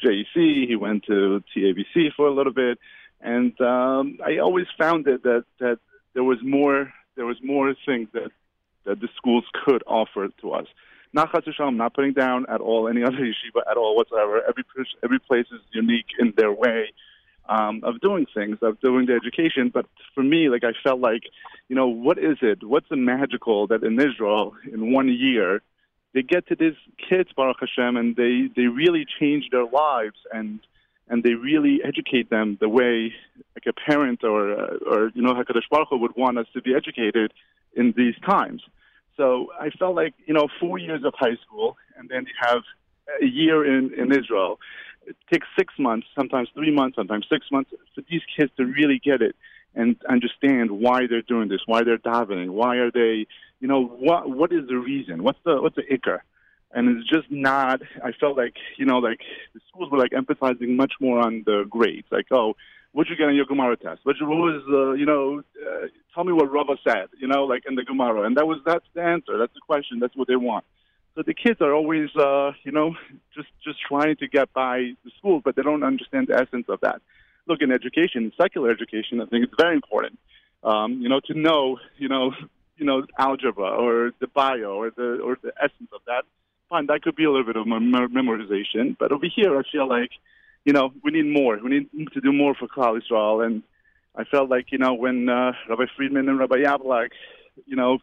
JEC, 0.02 0.68
he 0.68 0.78
went 0.78 1.04
to 1.08 1.44
TABC 1.54 2.14
for 2.16 2.28
a 2.28 2.34
little 2.34 2.54
bit 2.54 2.80
and 3.22 3.60
um, 3.62 4.20
I 4.26 4.38
always 4.38 4.68
found 4.78 5.08
it 5.08 5.24
that 5.24 5.46
that 5.60 5.80
there 6.14 6.24
was 6.24 6.40
more 6.44 6.91
there 7.16 7.26
was 7.26 7.38
more 7.44 7.74
things 7.86 8.10
that 8.14 8.32
that 8.86 9.00
the 9.00 9.10
schools 9.18 9.46
could 9.66 9.84
offer 9.86 10.30
to 10.41 10.52
us. 10.52 10.68
Not 11.12 11.30
I'm 11.60 11.78
not 11.78 11.94
putting 11.94 12.14
down 12.14 12.46
at 12.50 12.62
all 12.62 12.88
any 12.88 13.04
other 13.10 13.18
yeshiva 13.18 13.62
at 13.70 13.78
all 13.78 13.96
whatsoever. 13.96 14.41
Every 14.48 14.64
every 15.04 15.20
place 15.20 15.48
is 15.52 15.62
unique 15.74 16.08
in 16.20 16.34
their 16.38 16.52
way 16.52 16.94
um, 17.48 17.82
of 17.84 18.00
doing 18.00 18.26
things, 18.34 18.58
of 18.62 18.80
doing 18.80 19.08
the 19.08 19.14
education. 19.14 19.72
But 19.74 19.86
for 20.14 20.24
me, 20.24 20.50
like 20.50 20.64
I 20.64 20.74
felt 20.84 21.00
like, 21.00 21.24
you 21.68 21.76
know, 21.76 21.88
what 21.88 22.18
is 22.18 22.38
it? 22.41 22.64
What's 22.64 22.88
the 22.90 22.96
magical 22.96 23.68
that 23.68 23.84
in 23.84 24.00
Israel 24.00 24.54
in 24.72 24.94
one 24.94 25.10
year 25.10 25.62
they 26.14 26.22
get 26.24 26.48
to 26.48 26.56
these 26.56 26.76
kids, 27.10 27.30
Baruch 27.36 27.58
Hashem, 27.60 27.98
and 27.98 28.16
they 28.16 28.50
they 28.56 28.68
really 28.68 29.06
change 29.20 29.50
their 29.52 29.66
lives 29.66 30.18
and 30.32 30.60
and 31.10 31.23
they 31.23 31.34
really 31.34 31.81
educate 31.84 32.30
them 32.30 32.57
the 32.61 32.69
way 32.69 33.11
like 33.56 33.65
a 33.68 33.73
parent 33.73 34.23
or 34.23 34.52
uh, 34.53 34.77
or 34.90 35.11
you 35.15 35.22
know 35.22 35.34
Hakadosh 35.34 35.68
Baruch 35.69 35.90
Hu 35.90 35.98
would 35.98 36.15
want 36.15 36.38
us 36.38 36.48
to 36.53 36.61
be 36.61 36.73
educated 36.76 37.34
in 37.76 37.94
these 37.98 38.15
times. 38.26 38.61
So 39.18 39.48
I 39.60 39.69
felt 39.72 39.95
like 39.95 40.14
you 40.26 40.34
know 40.34 40.48
four 40.60 40.77
years 40.77 41.03
of 41.03 41.14
high 41.18 41.38
school, 41.45 41.77
and 41.98 42.07
then 42.10 42.26
you 42.26 42.34
have 42.40 42.61
a 43.22 43.26
year 43.26 43.65
in 43.65 43.94
in 43.94 44.11
Israel. 44.11 44.60
It 45.07 45.15
takes 45.31 45.48
six 45.57 45.73
months, 45.80 46.07
sometimes 46.15 46.49
three 46.53 46.72
months, 46.72 46.95
sometimes 46.95 47.26
six 47.31 47.48
months 47.52 47.72
for 47.95 48.02
these 48.10 48.22
kids 48.38 48.52
to 48.57 48.65
really 48.65 48.99
get 49.03 49.22
it 49.23 49.36
and 49.73 49.95
understand 50.07 50.69
why 50.72 51.07
they're 51.07 51.23
doing 51.23 51.49
this, 51.49 51.61
why 51.65 51.84
they're 51.84 51.98
davening, 51.98 52.49
why 52.49 52.76
are 52.77 52.91
they, 52.91 53.26
you 53.60 53.68
know, 53.68 53.84
what 53.86 54.30
what 54.30 54.52
is 54.52 54.68
the 54.68 54.77
reason? 54.77 55.23
What's 55.23 55.40
the 55.44 55.61
what's 55.61 55.76
the 55.76 55.84
ikar? 55.84 56.19
And 56.72 56.98
it's 56.98 57.10
just 57.10 57.30
not. 57.30 57.82
I 58.04 58.12
felt 58.12 58.38
like 58.38 58.56
you 58.78 58.86
know, 58.86 59.00
like 59.00 59.22
the 59.54 59.62
schools 59.70 59.91
were 59.91 59.98
like 59.98 60.14
emphasizing 60.14 60.76
much 60.76 60.94
more 61.00 61.20
on 61.20 61.44
the 61.46 61.66
grades, 61.70 62.08
like 62.12 62.28
oh, 62.32 62.56
what 62.91 63.08
you 63.10 63.16
get 63.16 63.28
on 63.28 63.36
your 63.36 63.46
Gemara 63.46 63.78
test? 63.78 64.02
What, 64.04 64.16
what 64.22 64.38
was 64.38 64.64
uh, 64.70 64.94
you 64.94 65.06
know? 65.06 65.41
Uh, 65.60 65.88
tell 66.14 66.24
me 66.24 66.34
what 66.34 66.52
Rava 66.52 66.78
said, 66.88 67.08
you 67.20 67.28
know, 67.28 67.46
like 67.46 67.64
in 67.68 67.76
the 67.76 67.84
Gemara, 67.84 68.24
and 68.24 68.38
that 68.38 68.48
was 68.48 68.60
that's 68.66 68.86
the 68.94 69.02
answer. 69.02 69.38
That's 69.38 69.54
the 69.54 69.62
question. 69.66 70.00
That's 70.00 70.16
what 70.16 70.28
they 70.28 70.36
want. 70.36 70.66
So 71.16 71.24
the 71.26 71.34
kids 71.34 71.60
are 71.62 71.74
always, 71.74 72.10
uh, 72.16 72.52
you 72.64 72.72
know, 72.72 72.96
just 73.36 73.50
just 73.64 73.80
trying 73.88 74.16
to 74.18 74.28
get 74.28 74.54
by 74.54 74.94
the 75.04 75.12
school, 75.18 75.41
but 75.44 75.56
they 75.56 75.64
don't 75.64 75.84
understand 75.84 76.28
the 76.28 76.36
essence 76.36 76.66
of 76.70 76.80
that. 76.82 77.02
Look, 77.48 77.62
in 77.62 77.72
education, 77.72 78.32
secular 78.40 78.70
education, 78.70 79.20
I 79.22 79.26
think 79.26 79.44
it's 79.46 79.54
very 79.58 79.76
important. 79.76 80.20
Um, 80.64 81.02
you 81.02 81.10
know, 81.10 81.20
to 81.26 81.34
know, 81.34 81.80
you 81.98 82.10
know, 82.10 82.34
you 82.78 82.86
know, 82.86 83.04
algebra 83.18 83.70
or 83.70 84.12
the 84.20 84.28
bio 84.28 84.76
or 84.76 84.91
the 84.91 85.20
or 85.20 85.38
the 85.41 85.52
essence 85.62 85.90
of 85.94 86.02
that 86.06 86.26
fine, 86.70 86.86
that 86.88 87.02
could 87.02 87.16
be 87.16 87.26
a 87.26 87.32
little 87.32 87.46
bit 87.46 87.56
of 87.56 87.66
memorization. 87.66 88.98
But 88.98 89.12
over 89.12 89.26
here, 89.26 89.58
I 89.58 89.64
feel 89.70 89.88
like, 89.88 90.12
you 90.66 90.74
know, 90.74 90.94
we 91.04 91.12
need 91.12 91.26
more. 91.26 91.58
We 91.58 91.88
need 91.91 92.12
to 92.14 92.22
do 92.22 92.32
more 92.32 92.54
for 92.56 92.68
Klal 92.68 93.00
Yisrael. 93.00 93.46
And 93.46 93.64
I 94.16 94.24
felt 94.24 94.50
like, 94.50 94.72
you 94.72 94.78
know, 94.78 94.94
when 94.94 95.30
uh, 95.30 95.54
Rabbi 95.68 95.86
Friedman 95.96 96.30
and 96.30 96.40
Rabbi 96.40 96.58
Yablok, 96.58 97.10
you 97.66 97.76
know, 97.76 98.00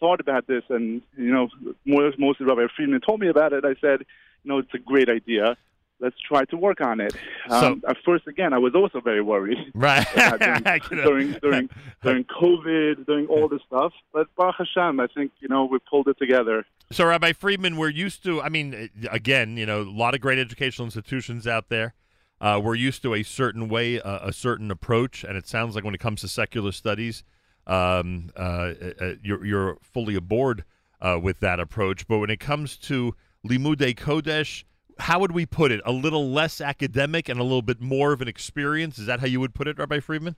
thought 0.00 0.20
about 0.20 0.46
this, 0.46 0.62
and 0.68 1.02
you 1.16 1.32
know, 1.32 1.48
more, 1.84 2.12
mostly 2.18 2.46
Rabbi 2.46 2.66
Friedman 2.74 3.00
told 3.00 3.20
me 3.20 3.28
about 3.28 3.52
it. 3.52 3.64
I 3.64 3.74
said, 3.80 4.04
you 4.44 4.48
know, 4.48 4.58
it's 4.58 4.72
a 4.74 4.78
great 4.78 5.08
idea 5.08 5.56
let's 6.00 6.16
try 6.20 6.44
to 6.46 6.56
work 6.56 6.80
on 6.80 7.00
it. 7.00 7.14
Um, 7.48 7.80
so, 7.82 7.90
at 7.90 7.96
first, 8.04 8.26
again, 8.26 8.52
I 8.52 8.58
was 8.58 8.74
also 8.74 9.00
very 9.00 9.22
worried. 9.22 9.58
Right. 9.74 10.06
during, 10.90 11.32
during, 11.42 11.70
during 12.02 12.24
COVID, 12.24 13.06
during 13.06 13.26
all 13.26 13.48
this 13.48 13.60
stuff. 13.66 13.92
But 14.12 14.26
Baruch 14.36 14.56
Hashem, 14.58 14.98
I 14.98 15.06
think, 15.06 15.32
you 15.40 15.48
know, 15.48 15.64
we 15.64 15.78
pulled 15.78 16.08
it 16.08 16.18
together. 16.18 16.66
So, 16.90 17.06
Rabbi 17.06 17.32
Friedman, 17.32 17.76
we're 17.76 17.90
used 17.90 18.24
to, 18.24 18.40
I 18.42 18.48
mean, 18.48 18.90
again, 19.10 19.56
you 19.56 19.66
know, 19.66 19.82
a 19.82 19.90
lot 19.90 20.14
of 20.14 20.20
great 20.20 20.38
educational 20.38 20.86
institutions 20.86 21.46
out 21.46 21.68
there. 21.68 21.94
Uh, 22.40 22.60
we're 22.62 22.74
used 22.74 23.02
to 23.02 23.14
a 23.14 23.22
certain 23.22 23.68
way, 23.68 24.00
uh, 24.00 24.28
a 24.28 24.32
certain 24.32 24.70
approach, 24.70 25.24
and 25.24 25.36
it 25.36 25.46
sounds 25.46 25.74
like 25.74 25.84
when 25.84 25.94
it 25.94 26.00
comes 26.00 26.20
to 26.20 26.28
secular 26.28 26.72
studies, 26.72 27.24
um, 27.66 28.30
uh, 28.36 28.40
uh, 28.40 28.92
uh 29.00 29.14
you're, 29.22 29.44
you're 29.44 29.78
fully 29.82 30.14
aboard 30.14 30.64
uh, 31.00 31.18
with 31.20 31.40
that 31.40 31.60
approach. 31.60 32.06
But 32.06 32.18
when 32.18 32.30
it 32.30 32.40
comes 32.40 32.76
to 32.78 33.14
Limude 33.46 33.96
Kodesh, 33.96 34.64
how 34.98 35.18
would 35.20 35.32
we 35.32 35.46
put 35.46 35.72
it? 35.72 35.80
A 35.84 35.92
little 35.92 36.30
less 36.30 36.60
academic 36.60 37.28
and 37.28 37.40
a 37.40 37.42
little 37.42 37.62
bit 37.62 37.80
more 37.80 38.12
of 38.12 38.20
an 38.20 38.28
experience. 38.28 38.98
Is 38.98 39.06
that 39.06 39.20
how 39.20 39.26
you 39.26 39.40
would 39.40 39.54
put 39.54 39.68
it, 39.68 39.78
Rabbi 39.78 40.00
Friedman? 40.00 40.36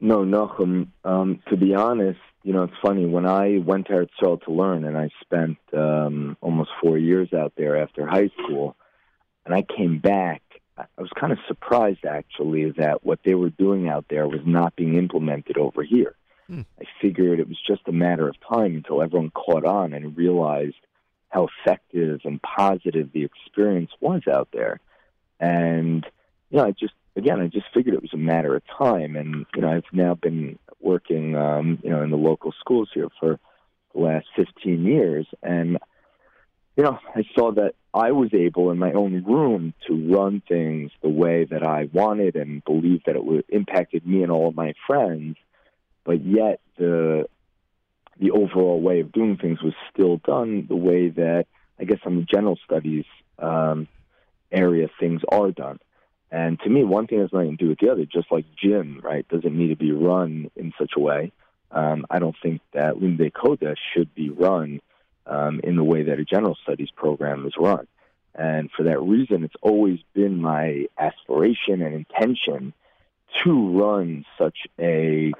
No, 0.00 0.18
Nachum. 0.18 0.88
Um, 1.04 1.40
to 1.48 1.56
be 1.56 1.74
honest, 1.74 2.20
you 2.42 2.52
know, 2.52 2.64
it's 2.64 2.74
funny. 2.82 3.06
When 3.06 3.26
I 3.26 3.58
went 3.58 3.86
to 3.86 3.92
Eretz 3.94 4.44
to 4.44 4.52
learn, 4.52 4.84
and 4.84 4.96
I 4.96 5.10
spent 5.20 5.56
um, 5.72 6.36
almost 6.40 6.70
four 6.82 6.98
years 6.98 7.32
out 7.32 7.54
there 7.56 7.76
after 7.76 8.06
high 8.06 8.30
school, 8.42 8.76
and 9.44 9.54
I 9.54 9.62
came 9.62 9.98
back, 9.98 10.42
I 10.76 10.84
was 10.98 11.10
kind 11.18 11.32
of 11.32 11.38
surprised 11.48 12.04
actually 12.04 12.70
that 12.72 13.04
what 13.04 13.20
they 13.24 13.34
were 13.34 13.50
doing 13.50 13.88
out 13.88 14.04
there 14.10 14.28
was 14.28 14.42
not 14.44 14.76
being 14.76 14.96
implemented 14.96 15.56
over 15.56 15.82
here. 15.82 16.14
Hmm. 16.48 16.62
I 16.80 16.84
figured 17.00 17.40
it 17.40 17.48
was 17.48 17.58
just 17.66 17.82
a 17.88 17.92
matter 17.92 18.28
of 18.28 18.36
time 18.48 18.76
until 18.76 19.02
everyone 19.02 19.30
caught 19.30 19.64
on 19.64 19.94
and 19.94 20.16
realized 20.16 20.76
how 21.30 21.48
effective 21.64 22.20
and 22.24 22.40
positive 22.42 23.10
the 23.12 23.24
experience 23.24 23.90
was 24.00 24.22
out 24.30 24.48
there. 24.52 24.80
And, 25.40 26.06
you 26.50 26.58
know, 26.58 26.64
I 26.64 26.70
just, 26.70 26.94
again, 27.16 27.40
I 27.40 27.48
just 27.48 27.66
figured 27.74 27.94
it 27.94 28.02
was 28.02 28.14
a 28.14 28.18
matter 28.18 28.54
of 28.54 28.62
time. 28.78 29.16
And, 29.16 29.46
you 29.54 29.62
know, 29.62 29.70
I've 29.70 29.84
now 29.92 30.14
been 30.14 30.58
working, 30.80 31.36
um, 31.36 31.78
you 31.82 31.90
know, 31.90 32.02
in 32.02 32.10
the 32.10 32.16
local 32.16 32.52
schools 32.60 32.88
here 32.94 33.08
for 33.20 33.38
the 33.94 34.00
last 34.00 34.26
15 34.36 34.84
years. 34.84 35.26
And, 35.42 35.78
you 36.76 36.84
know, 36.84 36.98
I 37.14 37.24
saw 37.34 37.52
that 37.52 37.74
I 37.92 38.12
was 38.12 38.32
able 38.34 38.70
in 38.70 38.78
my 38.78 38.92
own 38.92 39.24
room 39.24 39.72
to 39.86 40.14
run 40.14 40.42
things 40.46 40.90
the 41.02 41.08
way 41.08 41.44
that 41.44 41.66
I 41.66 41.88
wanted 41.92 42.36
and 42.36 42.62
believe 42.64 43.02
that 43.06 43.16
it 43.16 43.24
would 43.24 43.44
impacted 43.48 44.06
me 44.06 44.22
and 44.22 44.30
all 44.30 44.48
of 44.48 44.54
my 44.54 44.74
friends. 44.86 45.36
But 46.04 46.24
yet 46.24 46.60
the 46.76 47.26
the 48.18 48.30
overall 48.30 48.80
way 48.80 49.00
of 49.00 49.12
doing 49.12 49.36
things 49.36 49.62
was 49.62 49.74
still 49.92 50.18
done 50.18 50.66
the 50.68 50.76
way 50.76 51.08
that 51.10 51.46
I 51.78 51.84
guess 51.84 51.98
on 52.04 52.16
the 52.16 52.22
general 52.22 52.58
studies 52.64 53.04
um, 53.38 53.88
area 54.50 54.88
things 54.98 55.22
are 55.30 55.50
done. 55.50 55.78
And 56.30 56.58
to 56.60 56.68
me, 56.68 56.82
one 56.82 57.06
thing 57.06 57.20
has 57.20 57.32
nothing 57.32 57.56
to 57.56 57.64
do 57.64 57.68
with 57.68 57.78
the 57.78 57.90
other. 57.90 58.04
Just 58.04 58.32
like 58.32 58.44
gym, 58.56 59.00
right, 59.02 59.28
doesn't 59.28 59.56
need 59.56 59.68
to 59.68 59.76
be 59.76 59.92
run 59.92 60.50
in 60.56 60.72
such 60.78 60.92
a 60.96 61.00
way. 61.00 61.32
Um, 61.70 62.06
I 62.10 62.18
don't 62.18 62.36
think 62.42 62.60
that 62.72 62.96
Kodesh 62.96 63.76
should 63.94 64.14
be 64.14 64.30
run 64.30 64.80
um, 65.26 65.60
in 65.62 65.76
the 65.76 65.84
way 65.84 66.04
that 66.04 66.18
a 66.18 66.24
general 66.24 66.56
studies 66.62 66.90
program 66.94 67.46
is 67.46 67.54
run. 67.58 67.86
And 68.34 68.70
for 68.70 68.84
that 68.84 69.00
reason, 69.00 69.44
it's 69.44 69.54
always 69.62 70.00
been 70.14 70.40
my 70.40 70.86
aspiration 70.98 71.80
and 71.82 71.94
intention 71.94 72.72
to 73.44 73.78
run 73.78 74.24
such 74.38 74.58
a 74.78 75.32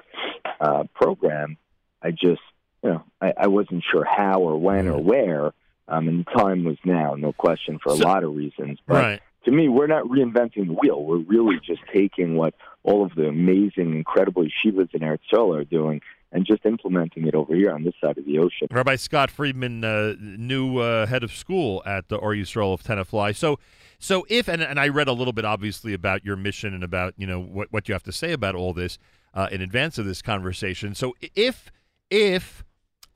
uh, 0.59 0.83
program. 0.93 1.57
I 2.01 2.11
just, 2.11 2.41
you 2.83 2.89
know, 2.89 3.03
I, 3.21 3.33
I 3.37 3.47
wasn't 3.47 3.83
sure 3.89 4.05
how 4.05 4.41
or 4.41 4.57
when 4.57 4.87
or 4.87 5.01
where. 5.01 5.51
Um, 5.89 6.07
and 6.09 6.27
time 6.27 6.65
was 6.65 6.77
now, 6.83 7.15
no 7.15 7.31
question, 7.31 7.79
for 7.81 7.93
a 7.93 7.95
lot 7.95 8.23
of 8.23 8.35
reasons. 8.35 8.79
But 8.85 8.93
Right. 8.95 9.21
to 9.45 9.51
me, 9.51 9.69
we're 9.69 9.87
not 9.87 10.03
reinventing 10.03 10.67
the 10.67 10.73
wheel. 10.73 11.01
We're 11.03 11.19
really 11.19 11.59
just 11.65 11.81
taking 11.93 12.35
what 12.35 12.53
all 12.83 13.05
of 13.05 13.15
the 13.15 13.27
amazing, 13.27 13.95
incredible 13.95 14.43
yeshivas 14.43 14.93
in 14.93 15.01
Eretz 15.01 15.19
Yisrael 15.31 15.57
are 15.57 15.63
doing 15.63 16.01
and 16.33 16.45
just 16.45 16.65
implementing 16.65 17.25
it 17.25 17.35
over 17.35 17.55
here 17.55 17.71
on 17.71 17.83
this 17.83 17.93
side 18.03 18.17
of 18.17 18.25
the 18.25 18.37
ocean. 18.39 18.67
Rabbi 18.69 18.97
Scott 18.97 19.31
Friedman, 19.31 19.83
uh, 19.83 20.15
new 20.19 20.79
uh, 20.79 21.05
head 21.05 21.23
of 21.23 21.31
school 21.31 21.81
at 21.85 22.09
the 22.09 22.17
Or 22.17 22.33
Yisrael 22.33 22.73
of 22.73 22.83
Tenafly. 22.83 23.33
So, 23.35 23.59
so 23.97 24.25
if 24.29 24.49
and, 24.49 24.61
and 24.61 24.79
I 24.79 24.89
read 24.89 25.07
a 25.07 25.13
little 25.13 25.33
bit, 25.33 25.45
obviously, 25.45 25.93
about 25.93 26.25
your 26.25 26.35
mission 26.35 26.73
and 26.73 26.83
about 26.83 27.13
you 27.17 27.25
know 27.25 27.39
what 27.41 27.71
what 27.71 27.87
you 27.87 27.93
have 27.93 28.03
to 28.03 28.11
say 28.11 28.33
about 28.33 28.55
all 28.55 28.73
this 28.73 28.97
uh, 29.33 29.47
in 29.51 29.61
advance 29.61 29.97
of 29.97 30.05
this 30.05 30.21
conversation. 30.21 30.93
So, 30.95 31.15
if 31.33 31.71
if 32.09 32.65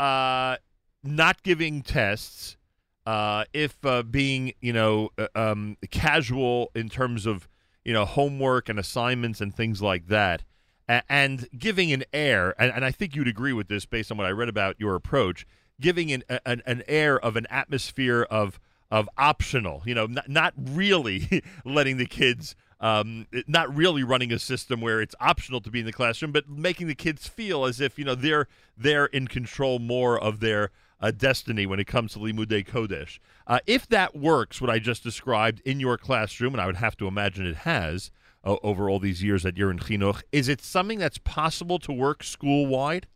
uh, 0.01 0.57
not 1.03 1.43
giving 1.43 1.83
tests, 1.83 2.57
uh, 3.05 3.45
if 3.53 3.83
uh, 3.85 4.01
being 4.03 4.53
you 4.59 4.73
know 4.73 5.09
uh, 5.17 5.27
um, 5.35 5.77
casual 5.91 6.71
in 6.73 6.89
terms 6.89 7.25
of 7.25 7.47
you 7.85 7.93
know 7.93 8.05
homework 8.05 8.67
and 8.67 8.79
assignments 8.79 9.41
and 9.41 9.55
things 9.55 9.81
like 9.81 10.07
that, 10.07 10.43
a- 10.89 11.03
and 11.07 11.47
giving 11.57 11.91
an 11.91 12.03
air, 12.13 12.55
and, 12.59 12.71
and 12.73 12.83
I 12.83 12.91
think 12.91 13.15
you'd 13.15 13.27
agree 13.27 13.53
with 13.53 13.67
this 13.67 13.85
based 13.85 14.11
on 14.11 14.17
what 14.17 14.25
I 14.25 14.31
read 14.31 14.49
about 14.49 14.75
your 14.79 14.95
approach, 14.95 15.45
giving 15.79 16.11
an 16.11 16.23
an, 16.45 16.63
an 16.65 16.83
air 16.87 17.19
of 17.19 17.35
an 17.35 17.45
atmosphere 17.49 18.23
of 18.23 18.59
of 18.89 19.07
optional, 19.17 19.83
you 19.85 19.95
know, 19.95 20.05
not, 20.05 20.27
not 20.27 20.53
really 20.57 21.41
letting 21.65 21.97
the 21.97 22.05
kids. 22.07 22.55
Um, 22.81 23.27
not 23.47 23.73
really 23.73 24.03
running 24.03 24.33
a 24.33 24.39
system 24.39 24.81
where 24.81 25.01
it's 25.01 25.15
optional 25.19 25.61
to 25.61 25.69
be 25.69 25.79
in 25.79 25.85
the 25.85 25.93
classroom, 25.93 26.31
but 26.31 26.49
making 26.49 26.87
the 26.87 26.95
kids 26.95 27.27
feel 27.27 27.65
as 27.65 27.79
if 27.79 27.99
you 27.99 28.03
know 28.03 28.15
they're 28.15 28.47
they're 28.75 29.05
in 29.05 29.27
control 29.27 29.77
more 29.77 30.19
of 30.19 30.39
their 30.39 30.71
uh, 30.99 31.11
destiny 31.11 31.65
when 31.65 31.79
it 31.79 31.85
comes 31.85 32.13
to 32.13 32.19
Limudei 32.19 32.65
Kodesh. 32.65 33.19
Uh, 33.47 33.59
if 33.65 33.87
that 33.89 34.15
works, 34.15 34.61
what 34.61 34.69
I 34.69 34.79
just 34.79 35.03
described 35.03 35.61
in 35.65 35.79
your 35.79 35.97
classroom, 35.97 36.53
and 36.53 36.61
I 36.61 36.65
would 36.65 36.77
have 36.77 36.95
to 36.97 37.07
imagine 37.07 37.45
it 37.45 37.57
has 37.57 38.11
uh, 38.43 38.55
over 38.63 38.89
all 38.89 38.99
these 38.99 39.23
years 39.23 39.43
that 39.43 39.57
you're 39.57 39.71
in 39.71 39.79
Chinuch, 39.79 40.21
is 40.31 40.47
it 40.47 40.61
something 40.61 40.99
that's 40.99 41.17
possible 41.17 41.79
to 41.79 41.91
work 41.91 42.23
school 42.23 42.67
wide? 42.67 43.07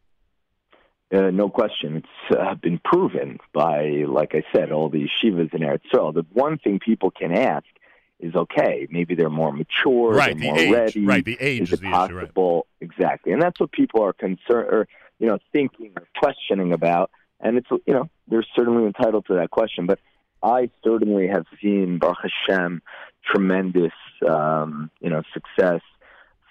Uh, 1.13 1.29
no 1.29 1.49
question. 1.49 1.97
It's 1.97 2.37
uh, 2.37 2.55
been 2.55 2.79
proven 2.83 3.37
by, 3.53 4.03
like 4.07 4.33
I 4.33 4.43
said, 4.53 4.71
all 4.71 4.89
the 4.89 5.07
yeshivas 5.07 5.53
in 5.53 5.61
Eretz 5.61 5.81
Yisrael. 5.93 6.13
The 6.13 6.25
one 6.33 6.57
thing 6.57 6.79
people 6.79 7.11
can 7.11 7.31
ask 7.31 7.65
is, 8.19 8.35
okay, 8.35 8.87
maybe 8.89 9.15
they're 9.15 9.29
more 9.29 9.51
mature, 9.51 10.11
Right, 10.13 10.37
they're 10.37 10.49
more 10.51 10.57
age. 10.59 10.71
ready. 10.71 11.05
Right, 11.05 11.25
the 11.25 11.37
age 11.39 11.61
is 11.63 11.69
is 11.69 11.73
it 11.73 11.81
the 11.81 11.87
issue, 11.87 11.95
right. 11.95 12.09
possible? 12.27 12.67
Exactly, 12.81 13.33
and 13.33 13.41
that's 13.41 13.59
what 13.59 13.71
people 13.71 14.03
are 14.03 14.13
concerned 14.13 14.67
or 14.69 14.87
you 15.19 15.27
know 15.27 15.37
thinking 15.51 15.91
or 15.97 16.07
questioning 16.17 16.73
about. 16.73 17.11
And 17.41 17.57
it's 17.57 17.67
you 17.71 17.93
know 17.93 18.09
they're 18.27 18.45
certainly 18.55 18.85
entitled 18.85 19.25
to 19.27 19.35
that 19.35 19.51
question, 19.51 19.85
but 19.85 19.99
I 20.41 20.69
certainly 20.83 21.27
have 21.27 21.45
seen 21.61 21.97
Baruch 21.97 22.17
Hashem 22.47 22.81
tremendous 23.23 23.91
um, 24.27 24.89
you 25.01 25.09
know 25.09 25.21
success 25.33 25.81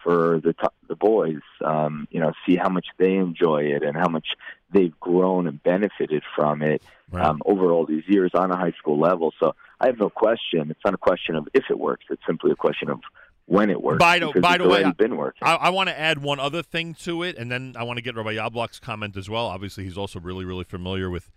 for 0.04 0.40
the 0.44 0.52
t- 0.52 0.68
the 0.86 0.94
boys. 0.94 1.40
Um, 1.64 2.06
you 2.10 2.20
know, 2.20 2.32
see 2.46 2.56
how 2.56 2.68
much 2.68 2.86
they 2.98 3.14
enjoy 3.14 3.62
it 3.64 3.82
and 3.82 3.96
how 3.96 4.08
much 4.08 4.28
they've 4.72 4.98
grown 5.00 5.48
and 5.48 5.60
benefited 5.62 6.22
from 6.36 6.62
it 6.62 6.82
um, 7.12 7.42
over 7.46 7.72
all 7.72 7.86
these 7.86 8.04
years 8.06 8.30
on 8.34 8.50
a 8.50 8.56
high 8.56 8.72
school 8.78 9.00
level. 9.00 9.32
So 9.40 9.54
I 9.80 9.86
have 9.86 9.98
no 9.98 10.10
question. 10.10 10.70
It's 10.70 10.84
not 10.84 10.94
a 10.94 10.98
question 10.98 11.34
of 11.36 11.48
if 11.54 11.64
it 11.70 11.78
works. 11.78 12.04
It's 12.10 12.22
simply 12.26 12.50
a 12.52 12.56
question 12.56 12.90
of 12.90 13.00
when 13.46 13.70
it 13.70 13.82
works. 13.82 13.98
By 13.98 14.18
the, 14.18 14.32
by 14.40 14.58
the 14.58 14.68
way, 14.68 14.84
been 14.96 15.16
working. 15.16 15.46
I, 15.46 15.54
I 15.54 15.70
want 15.70 15.88
to 15.88 15.98
add 15.98 16.22
one 16.22 16.40
other 16.40 16.62
thing 16.62 16.94
to 17.02 17.22
it, 17.22 17.36
and 17.36 17.50
then 17.50 17.74
I 17.78 17.82
want 17.84 17.98
to 17.98 18.02
get 18.02 18.16
Rabbi 18.16 18.34
Yablok's 18.34 18.78
comment 18.78 19.16
as 19.16 19.28
well. 19.28 19.46
Obviously, 19.46 19.84
he's 19.84 19.98
also 19.98 20.20
really, 20.20 20.44
really 20.44 20.64
familiar 20.64 21.10
with 21.10 21.30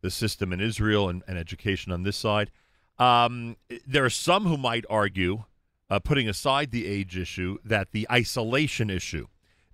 the 0.00 0.10
system 0.10 0.52
in 0.52 0.60
Israel 0.60 1.08
and, 1.08 1.22
and 1.26 1.38
education 1.38 1.90
on 1.90 2.02
this 2.02 2.16
side. 2.16 2.50
Um, 2.98 3.56
there 3.86 4.04
are 4.04 4.10
some 4.10 4.44
who 4.44 4.56
might 4.56 4.84
argue, 4.88 5.44
uh, 5.90 5.98
putting 5.98 6.28
aside 6.28 6.70
the 6.70 6.86
age 6.86 7.16
issue, 7.16 7.58
that 7.64 7.92
the 7.92 8.06
isolation 8.10 8.90
issue, 8.90 9.26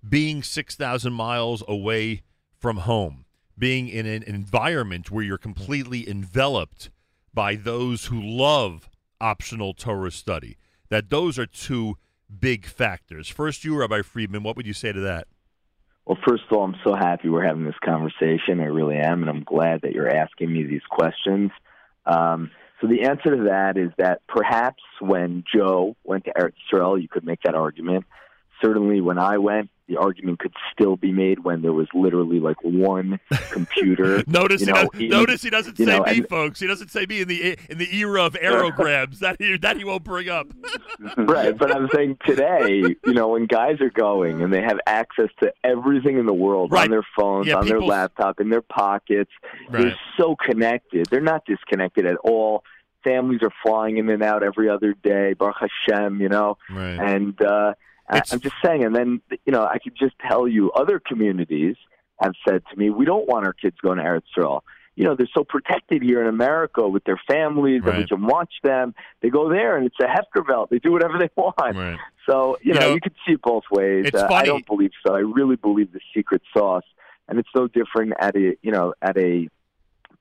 being 0.07 0.43
6,000 0.43 1.13
miles 1.13 1.63
away 1.67 2.23
from 2.57 2.77
home, 2.77 3.25
being 3.57 3.87
in 3.87 4.05
an 4.05 4.23
environment 4.23 5.11
where 5.11 5.23
you're 5.23 5.37
completely 5.37 6.07
enveloped 6.09 6.89
by 7.33 7.55
those 7.55 8.05
who 8.05 8.21
love 8.21 8.89
optional 9.19 9.73
Torah 9.73 10.11
study, 10.11 10.57
that 10.89 11.09
those 11.09 11.39
are 11.39 11.45
two 11.45 11.97
big 12.39 12.65
factors. 12.65 13.29
First, 13.29 13.63
you, 13.63 13.77
Rabbi 13.77 14.01
Friedman, 14.01 14.43
what 14.43 14.55
would 14.57 14.65
you 14.65 14.73
say 14.73 14.91
to 14.91 14.99
that? 15.01 15.27
Well, 16.05 16.17
first 16.27 16.43
of 16.49 16.57
all, 16.57 16.63
I'm 16.63 16.75
so 16.83 16.95
happy 16.95 17.29
we're 17.29 17.45
having 17.45 17.65
this 17.65 17.75
conversation. 17.83 18.59
I 18.59 18.65
really 18.65 18.97
am, 18.97 19.21
and 19.21 19.29
I'm 19.29 19.43
glad 19.43 19.81
that 19.81 19.93
you're 19.93 20.09
asking 20.09 20.51
me 20.51 20.63
these 20.63 20.81
questions. 20.89 21.51
Um, 22.05 22.51
so 22.81 22.87
the 22.87 23.03
answer 23.03 23.35
to 23.35 23.43
that 23.43 23.77
is 23.77 23.91
that 23.97 24.21
perhaps 24.27 24.81
when 24.99 25.43
Joe 25.53 25.95
went 26.03 26.25
to 26.25 26.33
Eretz 26.33 26.53
Yisrael, 26.73 26.99
you 26.99 27.07
could 27.07 27.23
make 27.23 27.43
that 27.43 27.53
argument. 27.53 28.05
Certainly, 28.61 29.01
when 29.01 29.17
I 29.17 29.37
went, 29.37 29.69
the 29.87 29.97
argument 29.97 30.39
could 30.39 30.53
still 30.71 30.95
be 30.95 31.11
made 31.11 31.43
when 31.43 31.61
there 31.63 31.73
was 31.73 31.87
literally 31.93 32.39
like 32.39 32.55
one 32.63 33.19
computer. 33.51 34.23
Notice, 34.27 34.61
you 34.61 34.67
he, 34.67 35.07
does, 35.07 35.19
notice 35.19 35.41
he 35.43 35.49
doesn't 35.49 35.75
say 35.77 35.85
know, 35.85 36.03
me, 36.03 36.17
and- 36.19 36.29
folks. 36.29 36.59
He 36.59 36.67
doesn't 36.67 36.89
say 36.91 37.05
me 37.05 37.21
in 37.21 37.27
the 37.27 37.57
in 37.69 37.77
the 37.77 37.93
era 37.97 38.23
of 38.23 38.33
aerograms. 38.33 39.19
that 39.19 39.37
he 39.39 39.57
that 39.57 39.75
he 39.77 39.83
won't 39.83 40.03
bring 40.03 40.29
up. 40.29 40.47
right, 41.17 41.57
but 41.57 41.75
I'm 41.75 41.89
saying 41.93 42.17
today, 42.25 42.95
you 43.05 43.13
know, 43.13 43.29
when 43.29 43.47
guys 43.47 43.81
are 43.81 43.89
going 43.89 44.41
and 44.41 44.53
they 44.53 44.61
have 44.61 44.79
access 44.85 45.29
to 45.41 45.51
everything 45.63 46.17
in 46.17 46.25
the 46.25 46.33
world 46.33 46.71
Right. 46.71 46.85
on 46.85 46.91
their 46.91 47.05
phones, 47.17 47.47
Yeah, 47.47 47.55
on 47.55 47.67
their 47.67 47.81
laptop, 47.81 48.39
in 48.39 48.49
their 48.49 48.61
pockets, 48.61 49.31
Right. 49.69 49.81
they're 49.83 49.99
so 50.17 50.35
connected. 50.35 51.07
They're 51.09 51.19
not 51.21 51.45
disconnected 51.45 52.05
at 52.05 52.15
all. 52.17 52.63
Families 53.03 53.41
are 53.41 53.51
flying 53.63 53.97
in 53.97 54.09
and 54.09 54.21
out 54.23 54.43
every 54.43 54.69
other 54.69 54.93
day. 54.93 55.33
Baruch 55.33 55.57
Hashem, 55.87 56.21
you 56.21 56.29
know, 56.29 56.57
Right. 56.69 56.99
and 56.99 57.41
uh, 57.41 57.73
It's- 58.17 58.33
I'm 58.33 58.39
just 58.39 58.55
saying. 58.63 58.83
And 58.83 58.95
then, 58.95 59.21
you 59.45 59.51
know, 59.53 59.63
I 59.65 59.77
could 59.79 59.95
just 59.95 60.15
tell 60.19 60.47
you, 60.47 60.71
other 60.71 60.99
communities 60.99 61.75
have 62.21 62.33
said 62.47 62.63
to 62.71 62.77
me, 62.77 62.89
we 62.89 63.05
don't 63.05 63.27
want 63.27 63.45
our 63.45 63.53
kids 63.53 63.77
going 63.81 63.97
to 63.97 64.03
Eretz 64.03 64.23
Yisrael. 64.37 64.61
You 64.95 65.05
know, 65.05 65.15
they're 65.15 65.29
so 65.33 65.43
protected 65.45 66.03
here 66.03 66.21
in 66.21 66.27
America 66.27 66.87
with 66.87 67.03
their 67.05 67.19
families, 67.27 67.77
and 67.77 67.85
we 67.85 68.07
can 68.07 68.25
watch 68.27 68.53
them. 68.61 68.93
They 69.21 69.29
go 69.29 69.49
there, 69.49 69.77
and 69.77 69.87
it's 69.87 69.95
a 70.01 70.03
Hefker 70.05 70.45
belt. 70.45 70.69
They 70.69 70.79
do 70.79 70.91
whatever 70.91 71.17
they 71.23 71.29
want. 71.35 71.55
Right. 71.77 71.97
So 72.27 72.57
you 72.61 72.73
You 72.73 72.79
know, 72.79 72.87
know, 72.89 72.93
you 72.95 73.01
could 73.01 73.15
see 73.25 73.33
it 73.33 73.41
both 73.41 73.63
ways. 73.71 74.05
Uh, 74.13 74.27
I 74.33 74.45
don't 74.45 74.65
believe 74.67 74.91
so. 75.05 75.15
I 75.15 75.19
really 75.19 75.55
believe 75.55 75.91
the 75.93 76.01
secret 76.13 76.41
sauce, 76.55 76.83
and 77.29 77.39
it's 77.39 77.49
no 77.55 77.67
different 77.67 78.13
at 78.19 78.35
a 78.35 78.55
you 78.61 78.71
know 78.71 78.93
at 79.01 79.17
a 79.17 79.47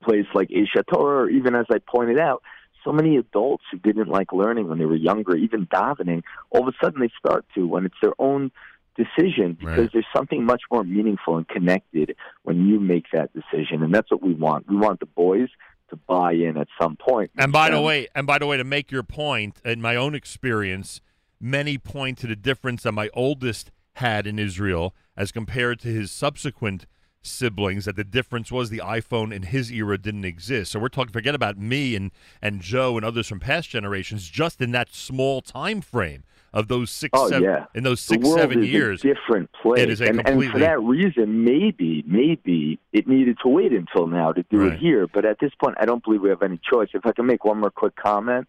place 0.03 0.27
like 0.35 0.49
Aish 0.51 0.69
HaTorah, 0.77 1.25
or 1.25 1.29
even 1.29 1.55
as 1.55 1.67
I 1.71 1.79
pointed 1.79 2.19
out, 2.19 2.43
so 2.85 2.93
many 2.93 3.16
adults 3.16 3.65
who 3.70 3.78
didn't 3.78 4.09
like 4.09 4.32
learning 4.32 4.69
when 4.69 4.78
they 4.78 4.85
were 4.85 4.97
younger, 4.97 5.36
even 5.36 5.66
davening, 5.66 6.23
all 6.51 6.66
of 6.66 6.74
a 6.74 6.85
sudden 6.85 7.01
they 7.01 7.11
start 7.19 7.44
to 7.55 7.66
when 7.66 7.85
it's 7.86 7.94
their 8.02 8.15
own 8.19 8.51
decision 8.97 9.55
because 9.59 9.78
Right. 9.78 9.93
there's 9.93 10.07
something 10.15 10.44
much 10.44 10.62
more 10.70 10.85
meaningful 10.85 11.36
and 11.36 11.48
connected 11.48 12.16
when 12.43 12.66
you 12.66 12.81
make 12.81 13.07
that 13.12 13.31
decision, 13.32 13.82
and 13.82 13.94
that's 13.94 14.11
what 14.11 14.23
we 14.23 14.35
want. 14.35 14.69
We 14.69 14.77
want 14.77 15.01
the 15.01 15.07
boys 15.07 15.48
to 15.90 15.97
buy 15.97 16.32
in 16.32 16.57
at 16.57 16.69
some 16.81 16.97
point. 16.97 17.31
And 17.36 17.52
by 17.52 17.70
the 17.70 17.81
way, 17.81 18.09
and 18.15 18.27
by 18.27 18.39
the 18.39 18.47
way, 18.47 18.57
to 18.57 18.65
make 18.65 18.90
your 18.90 19.02
point, 19.02 19.61
in 19.65 19.81
my 19.81 19.97
own 19.97 20.15
experience, 20.15 21.01
many 21.40 21.78
point 21.78 22.19
to 22.19 22.27
the 22.27 22.36
difference 22.36 22.82
that 22.82 22.93
my 22.93 23.09
oldest 23.15 23.70
had 23.94 24.27
in 24.27 24.39
Israel 24.39 24.94
as 25.16 25.32
compared 25.32 25.81
to 25.81 25.89
his 25.89 26.11
subsequent 26.11 26.86
siblings. 27.22 27.84
That 27.84 27.97
the 27.97 28.05
difference 28.05 28.51
was 28.51 28.70
the 28.70 28.78
iPhone 28.78 29.34
in 29.34 29.42
his 29.42 29.70
era 29.70 29.98
didn't 29.98 30.24
exist. 30.24 30.72
So 30.72 30.78
we're 30.78 30.88
talking. 30.88 31.12
Forget 31.12 31.34
about 31.34 31.59
me 31.59 31.94
and 31.97 32.10
and 32.42 32.60
Joe 32.60 32.97
and 32.97 33.05
others 33.05 33.28
from 33.28 33.40
past 33.40 33.68
generations. 33.70 34.28
Just 34.28 34.60
in 34.60 34.72
that 34.72 34.94
small 34.94 35.40
time 35.42 35.80
frame 35.80 36.24
of 36.52 36.66
those 36.68 36.90
six, 36.90 37.12
Oh 37.18 37.28
seven, 37.28 37.44
yeah, 37.44 37.66
in 37.74 37.84
those 37.84 38.01
six, 38.01 38.28
seven 38.28 38.64
is 38.64 38.68
years, 38.70 39.02
different 39.02 39.51
place. 39.52 39.80
it 39.82 39.88
is 39.90 40.01
a 40.01 40.09
and, 40.09 40.26
and 40.26 40.51
for 40.51 40.59
that 40.59 40.80
reason, 40.80 41.44
maybe, 41.44 42.02
maybe 42.09 42.80
it 42.92 43.06
needed 43.06 43.38
to 43.42 43.48
wait 43.48 43.72
until 43.72 44.09
now 44.09 44.32
to 44.32 44.42
do 44.51 44.59
Right. 44.64 44.72
it 44.72 44.78
here. 44.80 45.06
But 45.06 45.24
at 45.24 45.38
this 45.38 45.52
point, 45.62 45.76
I 45.78 45.84
don't 45.86 46.02
believe 46.02 46.22
we 46.22 46.28
have 46.30 46.42
any 46.42 46.59
choice. 46.59 46.88
If 46.92 47.06
I 47.06 47.12
can 47.12 47.26
make 47.26 47.44
one 47.44 47.60
more 47.60 47.70
quick 47.70 47.94
comment, 47.94 48.48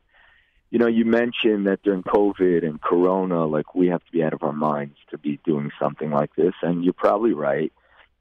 you 0.72 0.80
know, 0.80 0.88
you 0.88 1.06
mentioned 1.06 1.68
that 1.68 1.84
during 1.84 2.02
COVID 2.02 2.66
and 2.66 2.82
Corona, 2.82 3.46
like 3.46 3.76
we 3.76 3.88
have 3.90 4.04
to 4.04 4.12
be 4.12 4.24
out 4.24 4.34
of 4.34 4.42
our 4.42 4.54
minds 4.54 4.96
to 5.12 5.20
be 5.20 5.40
doing 5.46 5.70
something 5.80 6.10
like 6.10 6.34
this, 6.36 6.54
and 6.64 6.84
you're 6.84 6.94
probably 6.94 7.34
right. 7.34 7.72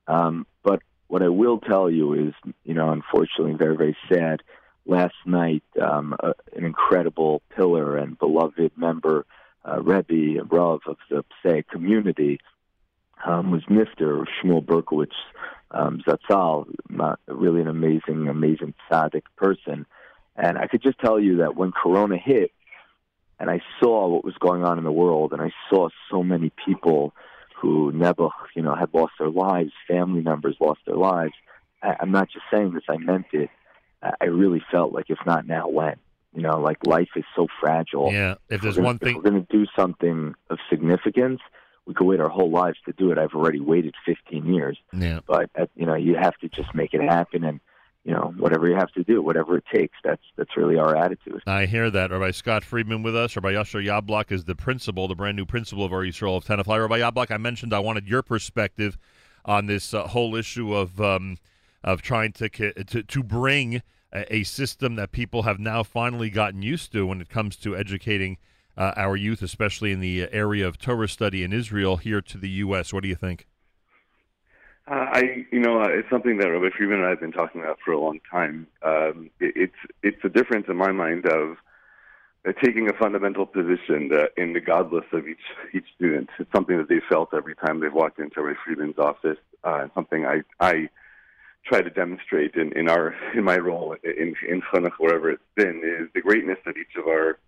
Um, 0.06 0.46
but 0.62 0.82
what 1.08 1.22
I 1.22 1.28
will 1.28 1.58
tell 1.58 1.90
you 1.90 2.14
is, 2.14 2.34
you 2.64 2.74
know, 2.74 2.90
unfortunately, 2.90 3.54
very, 3.54 3.76
very 3.76 3.96
sad. 4.12 4.42
Last 4.86 5.14
night, 5.26 5.62
um, 5.80 6.16
a, 6.20 6.34
an 6.56 6.64
incredible 6.64 7.42
pillar 7.54 7.96
and 7.96 8.18
beloved 8.18 8.72
member 8.76 9.26
uh, 9.64 9.82
Rebbe, 9.82 10.42
Rav 10.44 10.80
of 10.86 10.96
the 11.10 11.22
Passaic 11.22 11.68
community, 11.68 12.40
um, 13.24 13.50
was 13.50 13.62
Mr. 13.64 14.24
Shmuel 14.42 14.64
Berkowitz 14.64 15.12
um, 15.70 16.02
Zatzal, 16.06 16.66
really 17.28 17.60
an 17.60 17.68
amazing, 17.68 18.28
amazing 18.28 18.74
tzaddik 18.90 19.24
person. 19.36 19.86
And 20.36 20.58
I 20.58 20.66
could 20.66 20.82
just 20.82 20.98
tell 20.98 21.20
you 21.20 21.38
that 21.38 21.56
when 21.56 21.72
Corona 21.72 22.16
hit, 22.16 22.52
and 23.38 23.50
I 23.50 23.60
saw 23.80 24.08
what 24.08 24.24
was 24.24 24.34
going 24.38 24.64
on 24.64 24.78
in 24.78 24.84
the 24.84 24.92
world, 24.92 25.32
and 25.32 25.40
I 25.40 25.50
saw 25.68 25.88
so 26.10 26.22
many 26.22 26.52
people 26.64 27.14
who 27.60 27.92
never, 27.92 28.28
you 28.54 28.62
know, 28.62 28.74
had 28.74 28.92
lost 28.94 29.12
their 29.18 29.28
lives, 29.30 29.72
family 29.86 30.22
members 30.22 30.56
lost 30.60 30.80
their 30.86 30.96
lives. 30.96 31.34
I, 31.82 31.96
I'm 32.00 32.10
not 32.10 32.28
just 32.30 32.44
saying 32.52 32.72
this; 32.74 32.84
I 32.88 32.96
meant 32.96 33.26
it. 33.32 33.50
I 34.02 34.26
really 34.26 34.62
felt 34.70 34.92
like, 34.92 35.10
if 35.10 35.18
not 35.26 35.46
now, 35.46 35.68
when? 35.68 35.96
You 36.34 36.42
know, 36.42 36.58
like 36.60 36.78
life 36.86 37.10
is 37.16 37.24
so 37.36 37.48
fragile. 37.60 38.10
Yeah, 38.12 38.36
if 38.48 38.62
there's 38.62 38.78
we're 38.78 38.84
one 38.84 38.98
thing- 38.98 39.16
if 39.16 39.16
we're 39.16 39.30
going 39.30 39.44
to 39.44 39.52
do 39.52 39.66
something 39.76 40.34
of 40.48 40.58
significance, 40.70 41.40
we 41.86 41.94
could 41.94 42.06
wait 42.06 42.20
our 42.20 42.28
whole 42.28 42.50
lives 42.50 42.78
to 42.86 42.92
do 42.92 43.10
it. 43.10 43.18
I've 43.18 43.34
already 43.34 43.60
waited 43.60 43.94
15 44.06 44.46
years. 44.54 44.78
Yeah. 44.92 45.20
But 45.26 45.50
uh, 45.58 45.66
you 45.74 45.86
know, 45.86 45.96
you 45.96 46.14
have 46.16 46.36
to 46.38 46.48
just 46.48 46.74
make 46.74 46.94
it 46.94 47.02
happen, 47.02 47.44
and 47.44 47.60
you 48.04 48.12
know, 48.12 48.32
whatever 48.38 48.68
you 48.68 48.74
have 48.76 48.90
to 48.92 49.04
do, 49.04 49.22
whatever 49.22 49.58
it 49.58 49.64
takes. 49.72 49.96
That's 50.02 50.22
that's 50.36 50.56
really 50.56 50.78
our 50.78 50.96
attitude. 50.96 51.42
I 51.46 51.66
hear 51.66 51.90
that. 51.90 52.10
Rabbi 52.10 52.30
Scott 52.30 52.64
Friedman 52.64 53.02
with 53.02 53.14
us. 53.14 53.36
Rabbi 53.36 53.54
Usher 53.54 53.80
Yablok 53.80 54.32
is 54.32 54.44
the 54.44 54.54
principal, 54.54 55.06
the 55.06 55.14
brand 55.14 55.36
new 55.36 55.44
principal 55.44 55.84
of 55.84 55.92
Or 55.92 56.02
Yisrael 56.02 56.36
of 56.36 56.44
Tenafly. 56.44 56.80
Rabbi 56.80 57.00
Yablok, 57.00 57.30
I 57.30 57.36
mentioned 57.36 57.74
I 57.74 57.78
wanted 57.78 58.08
your 58.08 58.22
perspective 58.22 58.98
on 59.44 59.66
this 59.66 59.92
uh, 59.92 60.06
whole 60.08 60.34
issue 60.34 60.74
of 60.74 61.00
um, 61.00 61.36
of 61.84 62.00
trying 62.00 62.32
to, 62.32 62.48
to 62.48 63.02
to 63.02 63.22
bring 63.22 63.82
a, 64.12 64.36
a 64.36 64.42
system 64.44 64.96
that 64.96 65.12
people 65.12 65.42
have 65.42 65.58
now 65.58 65.82
finally 65.82 66.30
gotten 66.30 66.62
used 66.62 66.92
to 66.92 67.06
when 67.06 67.20
it 67.20 67.28
comes 67.28 67.56
to 67.56 67.76
educating 67.76 68.38
uh, 68.78 68.92
our 68.96 69.14
youth, 69.14 69.42
especially 69.42 69.92
in 69.92 70.00
the 70.00 70.26
area 70.32 70.66
of 70.66 70.78
Torah 70.78 71.08
study 71.08 71.42
in 71.42 71.52
Israel, 71.52 71.98
here 71.98 72.22
to 72.22 72.38
the 72.38 72.48
U.S. 72.48 72.94
What 72.94 73.02
do 73.02 73.08
you 73.08 73.14
think? 73.14 73.46
Uh, 74.90 75.06
I, 75.12 75.46
you 75.52 75.60
know, 75.60 75.80
uh, 75.80 75.88
it's 75.88 76.10
something 76.10 76.38
that 76.38 76.48
Rabbi 76.48 76.74
Friedman 76.76 76.98
and 76.98 77.06
I 77.06 77.10
have 77.10 77.20
been 77.20 77.30
talking 77.30 77.60
about 77.60 77.78
for 77.84 77.92
a 77.92 78.00
long 78.00 78.18
time. 78.28 78.66
Um, 78.82 79.30
it, 79.38 79.52
it's 79.54 79.92
it's 80.02 80.24
a 80.24 80.28
difference 80.28 80.66
in 80.68 80.76
my 80.76 80.90
mind 80.90 81.26
of 81.26 81.58
uh, 82.44 82.52
taking 82.60 82.90
a 82.90 82.92
fundamental 82.94 83.46
position 83.46 84.08
that 84.08 84.30
in 84.36 84.52
the 84.52 84.60
gadlus 84.60 85.04
of 85.12 85.28
each 85.28 85.38
each 85.72 85.84
student. 85.94 86.28
It's 86.40 86.50
something 86.52 86.76
that 86.76 86.88
they 86.88 87.00
felt 87.08 87.32
every 87.32 87.54
time 87.54 87.78
they've 87.78 87.92
walked 87.92 88.18
into 88.18 88.42
Rabbi 88.42 88.58
Friedman's 88.64 88.98
office, 88.98 89.38
uh, 89.62 89.78
and 89.82 89.90
something 89.94 90.26
I 90.26 90.42
I 90.58 90.88
try 91.64 91.82
to 91.82 91.90
demonstrate 91.90 92.56
in, 92.56 92.72
in 92.76 92.88
our 92.88 93.14
in 93.32 93.44
my 93.44 93.58
role 93.58 93.94
in 94.02 94.34
in 94.48 94.60
Chinuch, 94.60 94.98
wherever 94.98 95.30
it's 95.30 95.42
been, 95.54 95.82
is 95.84 96.08
the 96.14 96.20
greatness 96.20 96.58
that 96.66 96.76
each 96.76 96.96
of 96.98 97.06
our 97.06 97.38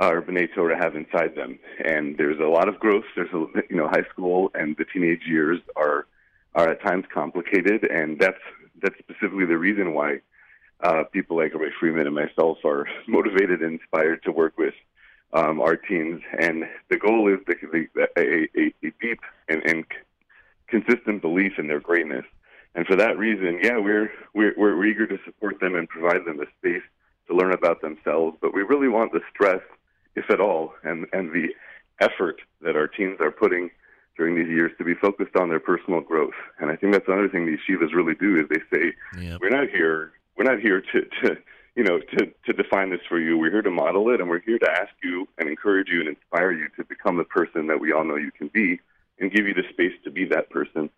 our 0.00 0.20
B'nai 0.20 0.52
Torah 0.52 0.76
have 0.76 0.96
inside 0.96 1.36
them. 1.36 1.60
And 1.84 2.18
there's 2.18 2.40
a 2.40 2.48
lot 2.48 2.68
of 2.68 2.80
growth. 2.80 3.04
There's 3.14 3.32
a 3.32 3.46
you 3.70 3.76
know 3.76 3.86
high 3.86 4.08
school 4.12 4.50
and 4.54 4.76
the 4.76 4.86
teenage 4.92 5.22
years 5.24 5.60
are 5.76 6.06
are 6.54 6.68
at 6.70 6.82
times 6.82 7.04
complicated, 7.12 7.84
and 7.84 8.18
that's 8.18 8.40
that's 8.82 8.98
specifically 8.98 9.46
the 9.46 9.58
reason 9.58 9.94
why 9.94 10.20
uh, 10.82 11.04
people 11.12 11.36
like 11.36 11.54
Ray 11.54 11.70
Friedman 11.78 12.06
and 12.06 12.14
myself 12.14 12.58
are 12.64 12.86
motivated 13.08 13.60
and 13.62 13.78
inspired 13.78 14.22
to 14.24 14.32
work 14.32 14.56
with 14.58 14.74
um, 15.32 15.60
our 15.60 15.76
teams. 15.76 16.22
And 16.38 16.64
the 16.88 16.96
goal 16.96 17.32
is 17.32 17.38
the, 17.46 17.54
the, 17.94 18.08
a, 18.16 18.48
a, 18.58 18.74
a 18.86 18.92
deep 19.00 19.20
and, 19.48 19.62
and 19.64 19.84
consistent 20.68 21.22
belief 21.22 21.52
in 21.58 21.68
their 21.68 21.80
greatness. 21.80 22.24
And 22.74 22.86
for 22.86 22.96
that 22.96 23.18
reason, 23.18 23.58
yeah, 23.62 23.78
we're, 23.78 24.10
we're 24.32 24.54
we're 24.56 24.84
eager 24.84 25.06
to 25.06 25.18
support 25.24 25.58
them 25.60 25.74
and 25.74 25.88
provide 25.88 26.24
them 26.24 26.36
the 26.36 26.46
space 26.58 26.82
to 27.26 27.34
learn 27.34 27.52
about 27.52 27.80
themselves. 27.80 28.36
But 28.40 28.54
we 28.54 28.62
really 28.62 28.88
want 28.88 29.12
the 29.12 29.20
stress, 29.34 29.60
if 30.14 30.30
at 30.30 30.40
all, 30.40 30.74
and 30.84 31.06
and 31.12 31.32
the 31.32 31.48
effort 32.00 32.40
that 32.62 32.76
our 32.76 32.86
teams 32.86 33.20
are 33.20 33.32
putting 33.32 33.70
during 34.16 34.34
these 34.34 34.48
years 34.48 34.72
to 34.78 34.84
be 34.84 34.94
focused 34.94 35.36
on 35.36 35.48
their 35.48 35.60
personal 35.60 36.00
growth. 36.00 36.34
And 36.58 36.70
I 36.70 36.76
think 36.76 36.92
that's 36.92 37.08
another 37.08 37.28
thing 37.28 37.46
these 37.46 37.58
yeshivas 37.68 37.94
really 37.94 38.14
do 38.14 38.36
is 38.36 38.48
they 38.48 38.62
say, 38.76 38.92
we're 39.40 39.50
not 39.50 39.68
here, 39.70 40.12
we're 40.36 40.44
not 40.44 40.60
here 40.60 40.80
to, 40.92 41.00
to 41.22 41.36
you 41.76 41.84
know, 41.84 42.00
to, 42.00 42.26
to 42.46 42.52
define 42.52 42.90
this 42.90 43.00
for 43.08 43.18
you. 43.18 43.38
We're 43.38 43.50
here 43.50 43.62
to 43.62 43.70
model 43.70 44.10
it, 44.10 44.20
and 44.20 44.28
we're 44.28 44.40
here 44.40 44.58
to 44.58 44.70
ask 44.70 44.92
you 45.02 45.28
and 45.38 45.48
encourage 45.48 45.88
you 45.88 46.00
and 46.00 46.08
inspire 46.08 46.52
you 46.52 46.68
to 46.76 46.84
become 46.84 47.16
the 47.16 47.24
person 47.24 47.68
that 47.68 47.80
we 47.80 47.92
all 47.92 48.04
know 48.04 48.16
you 48.16 48.32
can 48.32 48.48
be 48.48 48.80
and 49.18 49.32
give 49.32 49.46
you 49.46 49.54
the 49.54 49.62
space 49.70 49.92
to 50.04 50.10
be 50.10 50.24
that 50.26 50.50
person. 50.50 50.90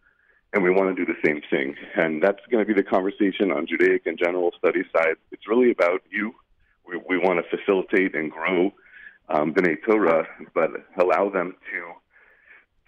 And 0.54 0.62
we 0.62 0.70
want 0.70 0.94
to 0.94 1.04
do 1.04 1.10
the 1.10 1.18
same 1.24 1.40
thing. 1.50 1.76
And 1.94 2.22
that's 2.22 2.40
going 2.50 2.64
to 2.64 2.74
be 2.74 2.78
the 2.78 2.86
conversation 2.86 3.52
on 3.52 3.66
Judaic 3.66 4.06
and 4.06 4.18
general 4.18 4.52
studies 4.58 4.86
side. 4.94 5.16
It's 5.30 5.48
really 5.48 5.70
about 5.70 6.02
you. 6.10 6.34
We, 6.86 7.00
we 7.08 7.18
want 7.18 7.40
to 7.42 7.56
facilitate 7.56 8.14
and 8.14 8.30
grow 8.30 8.72
um, 9.28 9.54
B'nai 9.54 9.76
Torah, 9.86 10.26
but 10.54 10.70
allow 10.98 11.30
them 11.30 11.54
to 11.70 11.92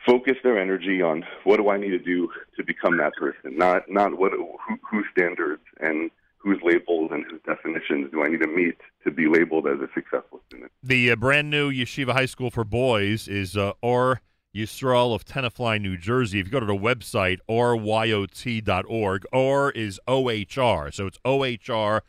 focus 0.06 0.36
their 0.42 0.58
energy 0.58 1.02
on 1.02 1.24
what 1.44 1.56
do 1.58 1.68
I 1.68 1.76
need 1.78 1.90
to 1.90 1.98
do 1.98 2.30
to 2.56 2.64
become 2.64 2.96
that 2.98 3.14
person, 3.14 3.56
not 3.56 3.90
not 3.90 4.18
what 4.18 4.32
who, 4.32 4.56
whose 4.88 5.06
standards 5.12 5.62
and 5.80 6.10
whose 6.38 6.60
labels 6.62 7.10
and 7.12 7.24
whose 7.24 7.40
definitions 7.46 8.10
do 8.12 8.22
I 8.22 8.28
need 8.28 8.40
to 8.40 8.46
meet 8.46 8.76
to 9.04 9.10
be 9.10 9.26
labeled 9.26 9.66
as 9.66 9.80
a 9.80 9.88
successful 9.94 10.42
student. 10.46 10.70
The 10.82 11.10
uh, 11.10 11.16
brand 11.16 11.50
new 11.50 11.72
Yeshiva 11.72 12.12
High 12.12 12.26
School 12.26 12.50
for 12.50 12.64
Boys 12.64 13.26
is 13.28 13.56
uh, 13.56 13.72
Or 13.80 14.20
Yisrael 14.54 15.14
of 15.14 15.24
Tenafly, 15.24 15.80
New 15.80 15.96
Jersey. 15.96 16.40
If 16.40 16.46
you 16.46 16.52
go 16.52 16.60
to 16.60 16.66
the 16.66 16.74
website, 16.74 17.38
ohryot.org, 17.48 19.26
Or 19.32 19.70
is 19.70 19.98
O-H-R, 20.06 20.92
so 20.92 21.06
it's 21.06 21.18
O-H-R-Y-O-T.org, 21.24 22.02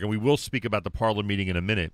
and 0.00 0.10
we 0.10 0.16
will 0.16 0.36
speak 0.36 0.64
about 0.64 0.82
the 0.82 0.90
parlor 0.90 1.22
meeting 1.22 1.46
in 1.46 1.56
a 1.56 1.62
minute. 1.62 1.92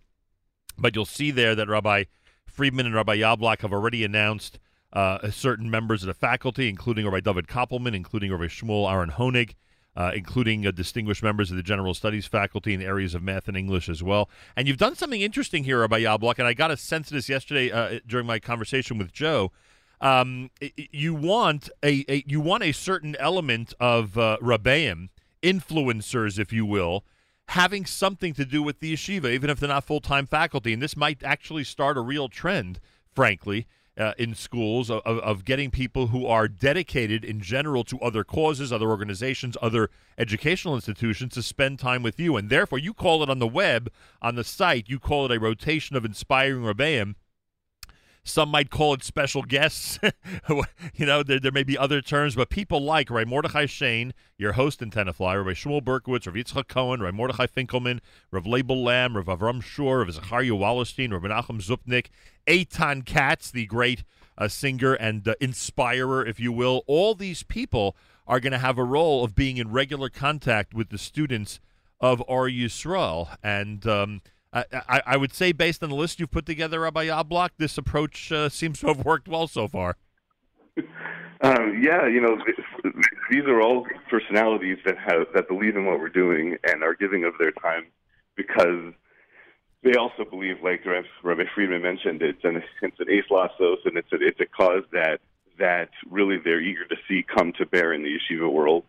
But 0.78 0.96
you'll 0.96 1.04
see 1.04 1.30
there 1.30 1.54
that 1.54 1.68
Rabbi 1.68 2.04
Friedman 2.50 2.86
and 2.86 2.94
Rabbi 2.94 3.18
Yablok 3.18 3.60
have 3.60 3.72
already 3.72 4.04
announced 4.04 4.58
uh, 4.92 5.30
certain 5.30 5.70
members 5.70 6.02
of 6.02 6.08
the 6.08 6.14
faculty, 6.14 6.68
including 6.68 7.04
Rabbi 7.04 7.20
David 7.20 7.46
Koppelman, 7.46 7.94
including 7.94 8.32
Rabbi 8.32 8.44
Shmuel 8.44 8.90
Aaron 8.90 9.10
Honig, 9.10 9.54
uh, 9.96 10.12
including 10.14 10.66
uh, 10.66 10.70
distinguished 10.70 11.22
members 11.22 11.50
of 11.50 11.56
the 11.56 11.62
general 11.62 11.94
studies 11.94 12.26
faculty 12.26 12.74
in 12.74 12.82
areas 12.82 13.14
of 13.14 13.22
math 13.22 13.48
and 13.48 13.56
English 13.56 13.88
as 13.88 14.02
well. 14.02 14.28
And 14.56 14.66
you've 14.66 14.78
done 14.78 14.94
something 14.94 15.20
interesting 15.20 15.64
here, 15.64 15.80
Rabbi 15.80 16.00
Yablok, 16.00 16.38
and 16.38 16.46
I 16.46 16.54
got 16.54 16.70
a 16.70 16.76
sense 16.76 17.08
of 17.08 17.14
this 17.14 17.28
yesterday 17.28 17.70
uh, 17.70 18.00
during 18.06 18.26
my 18.26 18.38
conversation 18.38 18.98
with 18.98 19.12
Joe. 19.12 19.52
Um, 20.00 20.50
you 20.76 21.14
want 21.14 21.68
a, 21.82 22.04
a 22.08 22.24
you 22.26 22.40
want 22.40 22.62
a 22.62 22.72
certain 22.72 23.14
element 23.16 23.74
of 23.78 24.16
uh, 24.16 24.38
Rabbeim, 24.40 25.10
influencers, 25.42 26.38
if 26.38 26.52
you 26.52 26.64
will, 26.64 27.04
having 27.50 27.84
something 27.84 28.32
to 28.32 28.44
do 28.44 28.62
with 28.62 28.78
the 28.78 28.94
yeshiva, 28.94 29.32
even 29.32 29.50
if 29.50 29.58
they're 29.58 29.68
not 29.68 29.84
full 29.84 30.00
time 30.00 30.26
faculty. 30.26 30.72
And 30.72 30.80
this 30.80 30.96
might 30.96 31.22
actually 31.24 31.64
start 31.64 31.98
a 31.98 32.00
real 32.00 32.28
trend, 32.28 32.78
frankly, 33.12 33.66
uh, 33.98 34.12
in 34.16 34.36
schools 34.36 34.88
of, 34.88 35.02
of, 35.04 35.44
getting 35.44 35.68
people 35.68 36.06
who 36.06 36.26
are 36.26 36.46
dedicated 36.46 37.24
in 37.24 37.40
general 37.40 37.82
to 37.82 37.98
other 37.98 38.22
causes, 38.22 38.72
other 38.72 38.88
organizations, 38.88 39.56
other 39.60 39.90
educational 40.16 40.76
institutions 40.76 41.34
to 41.34 41.42
spend 41.42 41.80
time 41.80 42.04
with 42.04 42.20
you. 42.20 42.36
And 42.36 42.50
therefore, 42.50 42.78
you 42.78 42.94
call 42.94 43.20
it 43.24 43.28
on 43.28 43.40
the 43.40 43.48
web, 43.48 43.90
on 44.22 44.36
the 44.36 44.44
site, 44.44 44.88
you 44.88 45.00
call 45.00 45.26
it 45.26 45.36
a 45.36 45.40
rotation 45.40 45.96
of 45.96 46.04
inspiring 46.04 46.62
Rebbeim. 46.62 47.16
Some 48.22 48.50
might 48.50 48.70
call 48.70 48.94
it 48.94 49.02
special 49.02 49.42
guests. 49.42 49.98
you 50.94 51.06
know, 51.06 51.22
there, 51.22 51.40
there 51.40 51.52
may 51.52 51.62
be 51.62 51.78
other 51.78 52.02
terms, 52.02 52.34
but 52.34 52.50
people 52.50 52.82
like 52.82 53.10
Ray 53.10 53.24
Mordechai 53.24 53.66
Shane, 53.66 54.12
your 54.36 54.52
host 54.52 54.82
in 54.82 54.90
Tenafly, 54.90 55.36
Rabbi 55.36 55.50
Shmuel 55.52 55.82
Berkowitz, 55.82 56.26
Rav 56.26 56.34
Yitzchak 56.34 56.68
Cohen, 56.68 57.00
Ray 57.00 57.12
Mordechai 57.12 57.46
Finkelman, 57.46 58.00
Rav 58.30 58.46
Label 58.46 58.82
Lam, 58.82 59.16
Rav 59.16 59.26
Avram 59.26 59.62
Shur, 59.62 60.00
Rav 60.00 60.12
Zachariah 60.12 60.50
Wallerstein, 60.50 61.12
Rav 61.12 61.22
Menachem 61.22 61.60
Zupnik, 61.62 62.08
Eitan 62.46 63.04
Katz, 63.04 63.50
the 63.50 63.66
great 63.66 64.04
uh, 64.36 64.48
singer 64.48 64.94
and 64.94 65.26
uh, 65.26 65.34
inspirer, 65.40 66.24
if 66.24 66.38
you 66.38 66.52
will. 66.52 66.82
All 66.86 67.14
these 67.14 67.42
people 67.42 67.96
are 68.26 68.40
going 68.40 68.52
to 68.52 68.58
have 68.58 68.78
a 68.78 68.84
role 68.84 69.24
of 69.24 69.34
being 69.34 69.56
in 69.56 69.70
regular 69.70 70.08
contact 70.08 70.74
with 70.74 70.90
the 70.90 70.98
students 70.98 71.58
of 72.00 72.22
Or 72.26 72.48
Yisrael. 72.48 73.36
And 73.42 73.86
um, 73.86 74.22
I, 74.52 75.02
I, 75.06 75.16
would 75.16 75.32
say, 75.32 75.52
based 75.52 75.82
on 75.82 75.90
the 75.90 75.94
list 75.94 76.18
you've 76.18 76.32
put 76.32 76.44
together, 76.44 76.80
Rabbi 76.80 77.06
Yablok, 77.06 77.50
this 77.58 77.78
approach 77.78 78.32
uh, 78.32 78.48
seems 78.48 78.80
to 78.80 78.88
have 78.88 79.04
worked 79.04 79.28
well 79.28 79.46
so 79.46 79.68
far. 79.68 79.96
Um, 81.42 81.80
yeah, 81.82 82.06
you 82.06 82.20
know, 82.20 82.36
these 83.30 83.44
are 83.46 83.62
all 83.62 83.86
personalities 84.10 84.76
that 84.84 84.98
have 84.98 85.26
that 85.34 85.48
believe 85.48 85.74
in 85.74 85.86
what 85.86 85.98
we're 85.98 86.10
doing 86.10 86.58
and 86.64 86.82
are 86.82 86.94
giving 86.94 87.24
of 87.24 87.32
their 87.38 87.52
time 87.52 87.86
because 88.36 88.92
they 89.82 89.94
also 89.94 90.26
believe, 90.28 90.56
like 90.62 90.84
Rabbi 90.84 91.44
Friedman 91.54 91.80
mentioned, 91.80 92.20
it's 92.20 92.44
an 92.44 92.62
it's 92.82 93.00
an 93.00 93.08
ace 93.08 93.24
lasos 93.30 93.78
and 93.86 93.96
it's 93.96 94.12
a, 94.12 94.16
it's 94.20 94.38
a 94.40 94.44
cause 94.44 94.82
that 94.92 95.20
that 95.58 95.88
really 96.10 96.36
they're 96.44 96.60
eager 96.60 96.84
to 96.84 96.96
see 97.08 97.22
come 97.22 97.54
to 97.54 97.64
bear 97.64 97.94
in 97.94 98.02
the 98.02 98.10
yeshiva 98.10 98.52
world. 98.52 98.84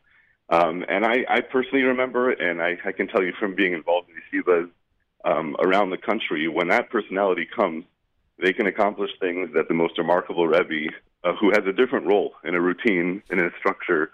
Um, 0.49 0.83
and 0.89 1.05
I, 1.05 1.23
I 1.29 1.39
personally 1.39 1.83
remember, 1.83 2.31
and 2.31 2.61
I, 2.61 2.77
I 2.85 2.91
can 2.91 3.07
tell 3.07 3.23
you 3.23 3.31
from 3.39 3.55
being 3.55 3.71
involved 3.71 4.09
in 4.09 4.41
yeshivas 4.41 4.69
um, 5.25 5.55
around 5.59 5.89
the 5.89 5.97
country, 5.97 6.47
when 6.47 6.67
that 6.69 6.89
personality 6.89 7.47
comes, 7.55 7.85
they 8.41 8.53
can 8.53 8.67
accomplish 8.67 9.11
things 9.19 9.49
that 9.53 9.67
the 9.67 9.73
most 9.73 9.97
remarkable 9.97 10.47
Rebbe, 10.47 10.91
uh, 11.23 11.33
who 11.39 11.51
has 11.51 11.61
a 11.67 11.73
different 11.73 12.07
role 12.07 12.33
in 12.43 12.55
a 12.55 12.61
routine 12.61 13.21
and 13.29 13.39
in 13.39 13.45
a 13.45 13.57
structure, 13.59 14.11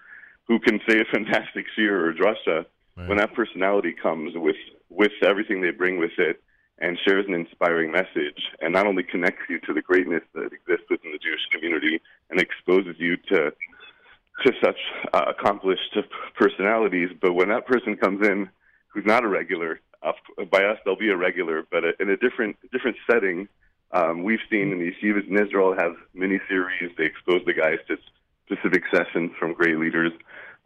who 0.48 0.60
can 0.60 0.80
say 0.88 1.00
a 1.00 1.06
fantastic 1.12 1.66
shiur 1.78 2.10
or 2.10 2.14
drasha, 2.14 2.66
when 3.08 3.18
that 3.20 3.34
personality 3.34 3.94
comes 3.94 4.34
with 4.36 4.56
with 4.90 5.12
everything 5.22 5.62
they 5.62 5.70
bring 5.70 6.00
with 6.00 6.18
it, 6.18 6.42
and 6.80 6.98
shares 7.06 7.26
an 7.28 7.34
inspiring 7.34 7.92
message, 7.92 8.42
and 8.62 8.74
not 8.74 8.88
only 8.88 9.04
connects 9.04 9.44
you 9.50 9.60
to 9.60 9.74
the 9.74 9.82
greatness 9.82 10.24
that 10.34 10.52
exists 10.54 10.90
within 10.90 11.12
the 11.12 11.18
Jewish 11.18 11.46
community 11.52 12.02
and 12.30 12.40
exposes 12.40 12.96
you 12.98 13.18
to 13.30 13.52
to 14.46 14.52
such 14.64 14.78
uh, 15.14 15.26
accomplished 15.28 15.98
personalities, 16.38 17.10
but 17.20 17.34
when 17.34 17.50
that 17.50 17.66
person 17.66 17.98
comes 17.98 18.26
in 18.26 18.48
who's 18.88 19.06
not 19.06 19.24
a 19.24 19.28
regular, 19.28 19.80
uh, 20.04 20.14
by 20.52 20.64
us 20.64 20.78
they'll 20.86 20.96
be 20.96 21.10
a 21.10 21.18
regular, 21.18 21.66
but 21.72 21.84
in 22.00 22.10
a 22.10 22.18
different 22.18 22.58
different 22.72 22.98
setting. 23.10 23.48
Um, 23.92 24.24
we've 24.24 24.42
seen 24.50 24.74
in 24.74 24.80
the 24.80 24.92
yeshivas 24.92 25.30
in 25.30 25.40
Israel 25.40 25.74
have 25.78 25.96
mini 26.14 26.40
series. 26.50 26.92
They 26.98 27.06
expose 27.06 27.42
the 27.46 27.54
guys 27.54 27.80
to 27.88 27.98
specific 28.46 28.84
sessions 28.94 29.32
from 29.40 29.54
great 29.54 29.78
leaders. 29.78 30.12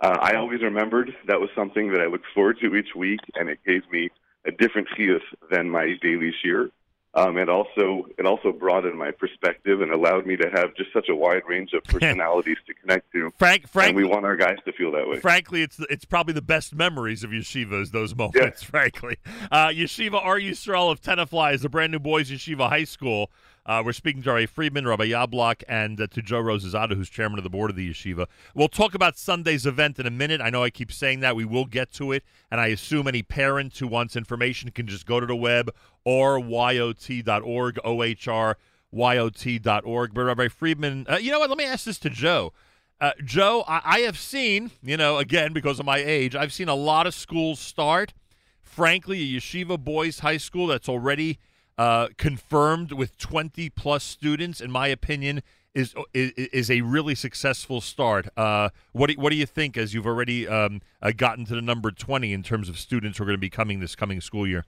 Uh, 0.01 0.17
I 0.19 0.35
always 0.35 0.61
remembered 0.61 1.15
that 1.27 1.39
was 1.39 1.49
something 1.55 1.91
that 1.91 2.01
I 2.01 2.07
looked 2.07 2.25
forward 2.33 2.57
to 2.61 2.75
each 2.75 2.95
week, 2.95 3.19
and 3.35 3.49
it 3.49 3.59
gave 3.65 3.83
me 3.91 4.09
a 4.45 4.51
different 4.51 4.87
chiyus 4.97 5.21
than 5.51 5.69
my 5.69 5.95
daily 6.01 6.33
shiur. 6.43 6.71
Um, 7.13 7.37
it 7.37 7.49
also 7.49 8.07
it 8.17 8.25
also 8.25 8.53
broadened 8.53 8.97
my 8.97 9.11
perspective 9.11 9.81
and 9.81 9.91
allowed 9.91 10.25
me 10.25 10.37
to 10.37 10.49
have 10.49 10.73
just 10.75 10.93
such 10.93 11.09
a 11.09 11.15
wide 11.15 11.41
range 11.45 11.73
of 11.73 11.83
personalities 11.85 12.57
to 12.67 12.73
connect 12.73 13.11
to. 13.11 13.31
Frank, 13.37 13.67
Frank, 13.67 13.89
and 13.89 13.97
we 13.97 14.05
want 14.05 14.25
our 14.25 14.37
guys 14.37 14.57
to 14.63 14.71
feel 14.71 14.91
that 14.93 15.07
way. 15.07 15.19
Frankly, 15.19 15.61
it's 15.61 15.77
it's 15.89 16.05
probably 16.05 16.33
the 16.33 16.41
best 16.41 16.73
memories 16.73 17.25
of 17.25 17.31
yeshiva 17.31 17.81
is 17.81 17.91
those 17.91 18.15
moments. 18.15 18.63
Frankly, 18.63 19.17
uh, 19.51 19.67
yeshiva 19.67 20.23
Or 20.23 20.39
Yisrael 20.39 20.89
of 20.89 21.01
Tenafly 21.01 21.53
is 21.53 21.61
the 21.61 21.69
brand 21.69 21.91
new 21.91 21.99
boys 21.99 22.31
yeshiva 22.31 22.69
high 22.69 22.85
school. 22.85 23.29
Uh, 23.63 23.81
we're 23.85 23.93
speaking 23.93 24.23
to 24.23 24.31
Rabbi 24.31 24.47
Friedman, 24.47 24.87
Rabbi 24.87 25.05
Yablok, 25.05 25.63
and 25.67 26.01
uh, 26.01 26.07
to 26.07 26.21
Joe 26.21 26.41
Rosazada, 26.41 26.95
who's 26.95 27.09
chairman 27.09 27.37
of 27.37 27.43
the 27.43 27.49
board 27.49 27.69
of 27.69 27.75
the 27.75 27.87
yeshiva. 27.87 28.25
We'll 28.55 28.67
talk 28.67 28.95
about 28.95 29.17
Sunday's 29.17 29.67
event 29.67 29.99
in 29.99 30.07
a 30.07 30.11
minute. 30.11 30.41
I 30.41 30.49
know 30.49 30.63
I 30.63 30.71
keep 30.71 30.91
saying 30.91 31.19
that. 31.19 31.35
We 31.35 31.45
will 31.45 31.65
get 31.65 31.91
to 31.93 32.11
it. 32.11 32.23
And 32.49 32.59
I 32.59 32.67
assume 32.67 33.07
any 33.07 33.21
parent 33.21 33.77
who 33.77 33.87
wants 33.87 34.15
information 34.15 34.71
can 34.71 34.87
just 34.87 35.05
go 35.05 35.19
to 35.19 35.27
the 35.27 35.35
web 35.35 35.69
or 36.03 36.39
yot.org, 36.39 37.79
O-H-R, 37.83 38.57
yot.org. 38.91 40.13
But 40.13 40.21
Rabbi 40.21 40.47
Friedman, 40.47 41.05
uh, 41.07 41.17
you 41.17 41.29
know 41.29 41.39
what? 41.39 41.49
Let 41.49 41.59
me 41.59 41.65
ask 41.65 41.85
this 41.85 41.99
to 41.99 42.09
Joe. 42.09 42.53
Uh, 42.99 43.11
Joe, 43.23 43.63
I-, 43.67 43.81
I 43.83 43.99
have 43.99 44.17
seen, 44.17 44.71
you 44.81 44.97
know, 44.97 45.17
again, 45.17 45.53
because 45.53 45.79
of 45.79 45.85
my 45.85 45.99
age, 45.99 46.35
I've 46.35 46.53
seen 46.53 46.67
a 46.67 46.75
lot 46.75 47.05
of 47.05 47.13
schools 47.13 47.59
start. 47.59 48.15
Frankly, 48.59 49.19
a 49.19 49.39
yeshiva 49.39 49.77
boys 49.77 50.19
high 50.19 50.37
school 50.37 50.65
that's 50.65 50.89
already– 50.89 51.37
uh, 51.81 52.09
confirmed 52.15 52.91
with 52.91 53.17
20 53.17 53.71
plus 53.71 54.03
students, 54.03 54.61
in 54.61 54.69
my 54.69 54.85
opinion, 54.85 55.41
is 55.73 55.95
is, 56.13 56.31
is 56.33 56.69
a 56.69 56.81
really 56.81 57.15
successful 57.15 57.81
start. 57.81 58.27
Uh, 58.37 58.69
what 58.91 59.09
do, 59.09 59.15
what 59.15 59.31
do 59.31 59.35
you 59.35 59.47
think 59.47 59.77
as 59.77 59.91
you've 59.91 60.05
already 60.05 60.47
um, 60.47 60.81
uh, 61.01 61.09
gotten 61.09 61.43
to 61.43 61.55
the 61.55 61.61
number 61.61 61.89
20 61.89 62.33
in 62.33 62.43
terms 62.43 62.69
of 62.69 62.77
students 62.77 63.17
who 63.17 63.23
are 63.23 63.25
going 63.25 63.37
to 63.37 63.41
be 63.41 63.49
coming 63.49 63.79
this 63.79 63.95
coming 63.95 64.21
school 64.21 64.45
year? 64.45 64.63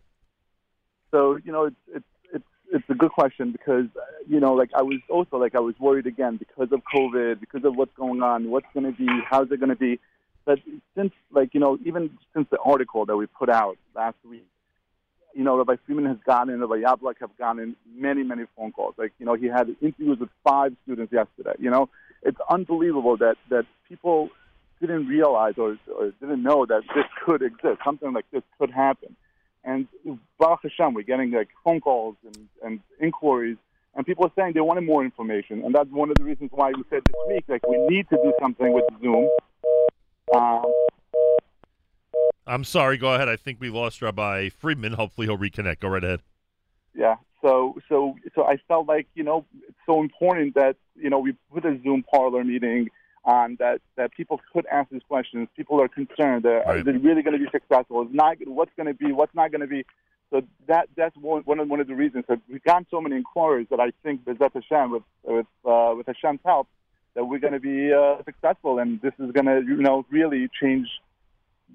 So 1.12 1.38
you 1.46 1.52
know, 1.52 1.66
it's 1.66 1.76
it's 1.94 2.06
it's 2.34 2.46
it's 2.72 2.90
a 2.90 2.96
good 2.96 3.12
question 3.12 3.52
because 3.52 3.86
you 4.28 4.40
know, 4.40 4.56
like 4.56 4.72
I 4.76 4.82
was 4.82 5.00
also 5.08 5.38
like 5.38 5.54
I 5.54 5.60
was 5.60 5.76
worried 5.80 6.08
again 6.08 6.38
because 6.38 6.72
of 6.72 6.82
COVID, 6.96 7.40
because 7.40 7.64
of 7.64 7.76
what's 7.76 7.96
going 7.96 8.24
on, 8.24 8.50
what's 8.50 8.66
going 8.74 8.92
to 8.92 8.98
be, 8.98 9.08
how's 9.30 9.52
it 9.52 9.60
going 9.60 9.70
to 9.70 9.76
be. 9.76 10.00
But 10.46 10.58
since 10.96 11.14
like 11.32 11.54
you 11.54 11.60
know, 11.60 11.78
even 11.86 12.18
since 12.34 12.48
the 12.50 12.58
article 12.58 13.06
that 13.06 13.16
we 13.16 13.28
put 13.28 13.50
out 13.52 13.78
last 13.94 14.18
week 14.28 14.48
you 15.36 15.44
know, 15.44 15.58
Rabbi 15.58 15.76
Friedman 15.86 16.06
has 16.06 16.18
gotten, 16.26 16.60
Rabbi 16.60 16.82
Yablok 16.82 17.16
have 17.20 17.36
gotten 17.38 17.60
in 17.62 17.76
many, 17.96 18.24
many 18.24 18.46
phone 18.56 18.72
calls. 18.72 18.96
Like, 18.98 19.14
you 19.20 19.26
know, 19.26 19.34
he 19.34 19.48
had 19.48 19.76
interviews 19.82 20.20
with 20.20 20.30
five 20.44 20.76
students 20.84 21.12
yesterday. 21.12 21.54
You 21.60 21.72
know, 21.72 21.90
it's 22.22 22.38
unbelievable 22.50 23.18
that, 23.18 23.36
that 23.50 23.66
people 23.90 24.30
didn't 24.80 25.08
realize 25.08 25.54
or, 25.58 25.78
or 25.96 26.12
didn't 26.20 26.44
know 26.44 26.66
that 26.66 26.84
this 26.96 27.06
could 27.26 27.42
exist. 27.42 27.80
Something 27.84 28.14
like 28.14 28.26
this 28.32 28.44
could 28.60 28.72
happen. 28.72 29.16
And 29.64 29.88
Baruch 30.38 30.60
Hashem, 30.64 30.94
we're 30.94 31.04
getting 31.04 31.32
like 31.32 31.48
phone 31.64 31.80
calls 31.80 32.16
and, 32.26 32.50
and 32.64 32.80
inquiries, 33.00 33.58
and 33.96 34.06
people 34.06 34.26
are 34.26 34.32
saying 34.36 34.54
they 34.54 34.60
wanted 34.60 34.84
more 34.84 35.04
information. 35.04 35.64
And 35.64 35.74
that's 35.74 35.90
one 35.90 36.10
of 36.10 36.18
the 36.18 36.24
reasons 36.24 36.50
why 36.52 36.72
we 36.76 36.84
said 36.90 37.02
this 37.06 37.16
week, 37.28 37.46
like, 37.48 37.66
we 37.68 37.78
need 37.88 38.10
to 38.10 38.18
do 38.18 38.34
something 38.42 38.74
with 38.74 38.86
Zoom. 39.02 39.30
Um, 40.36 40.66
I'm 42.46 42.64
sorry. 42.64 42.98
Go 42.98 43.14
ahead. 43.14 43.30
I 43.30 43.36
think 43.36 43.60
we 43.60 43.70
lost 43.70 44.02
Rabbi 44.02 44.50
Friedman. 44.50 44.94
Hopefully, 44.94 45.28
he'll 45.28 45.38
reconnect. 45.38 45.80
Go 45.80 45.90
right 45.90 46.04
ahead. 46.04 46.22
Yeah. 46.96 47.16
So, 47.42 47.76
so, 47.90 48.16
so 48.36 48.46
I 48.46 48.58
felt 48.68 48.88
like 48.88 49.08
you 49.16 49.24
know 49.24 49.46
it's 49.68 49.78
so 49.86 50.02
important 50.02 50.56
that 50.56 50.76
you 50.96 51.10
know 51.10 51.20
we 51.20 51.34
put 51.54 51.66
a 51.66 51.80
Zoom 51.84 52.04
parlor 52.04 52.44
meeting 52.44 52.90
on 53.26 53.56
that 53.60 53.82
that 53.96 54.12
people 54.14 54.40
could 54.52 54.66
ask 54.68 54.90
these 54.90 55.02
questions. 55.08 55.48
People 55.56 55.82
are 55.82 55.88
concerned. 55.88 56.44
That, 56.44 56.64
right. 56.66 56.78
Are 56.78 56.84
they 56.84 56.92
really 56.92 57.22
going 57.22 57.38
to 57.38 57.44
be 57.44 57.50
successful? 57.52 58.04
Is 58.04 58.10
not 58.12 58.38
what's 58.46 58.72
going 58.76 58.88
to 58.88 58.94
be? 58.94 59.12
What's 59.12 59.36
not 59.36 59.52
going 59.52 59.62
to 59.62 59.68
be? 59.68 59.86
So 60.32 60.42
that 60.68 60.90
that's 60.96 61.16
one 61.18 61.44
one 61.44 61.60
of, 61.60 61.70
one 61.70 61.80
of 61.80 61.88
the 61.88 61.96
reasons 61.96 62.26
that 62.28 62.40
we've 62.50 62.64
gotten 62.64 62.88
so 62.90 63.00
many 63.00 63.16
inquiries 63.16 63.68
that 63.70 63.80
I 63.80 63.92
think 64.04 64.26
Bezat 64.26 64.54
Hashem 64.54 64.92
with 64.92 65.04
with 65.24 65.46
uh, 65.66 65.94
with 65.96 66.08
Hashem's 66.08 66.40
help 66.46 66.68
that 67.16 67.26
we're 67.26 67.40
going 67.40 67.54
to 67.54 67.60
be 67.60 67.94
uh, 67.94 68.18
successful 68.26 68.80
and 68.80 69.00
this 69.02 69.14
is 69.20 69.32
going 69.32 69.46
to 69.46 69.62
you 69.68 69.78
know 69.78 70.06
really 70.10 70.50
change 70.60 70.88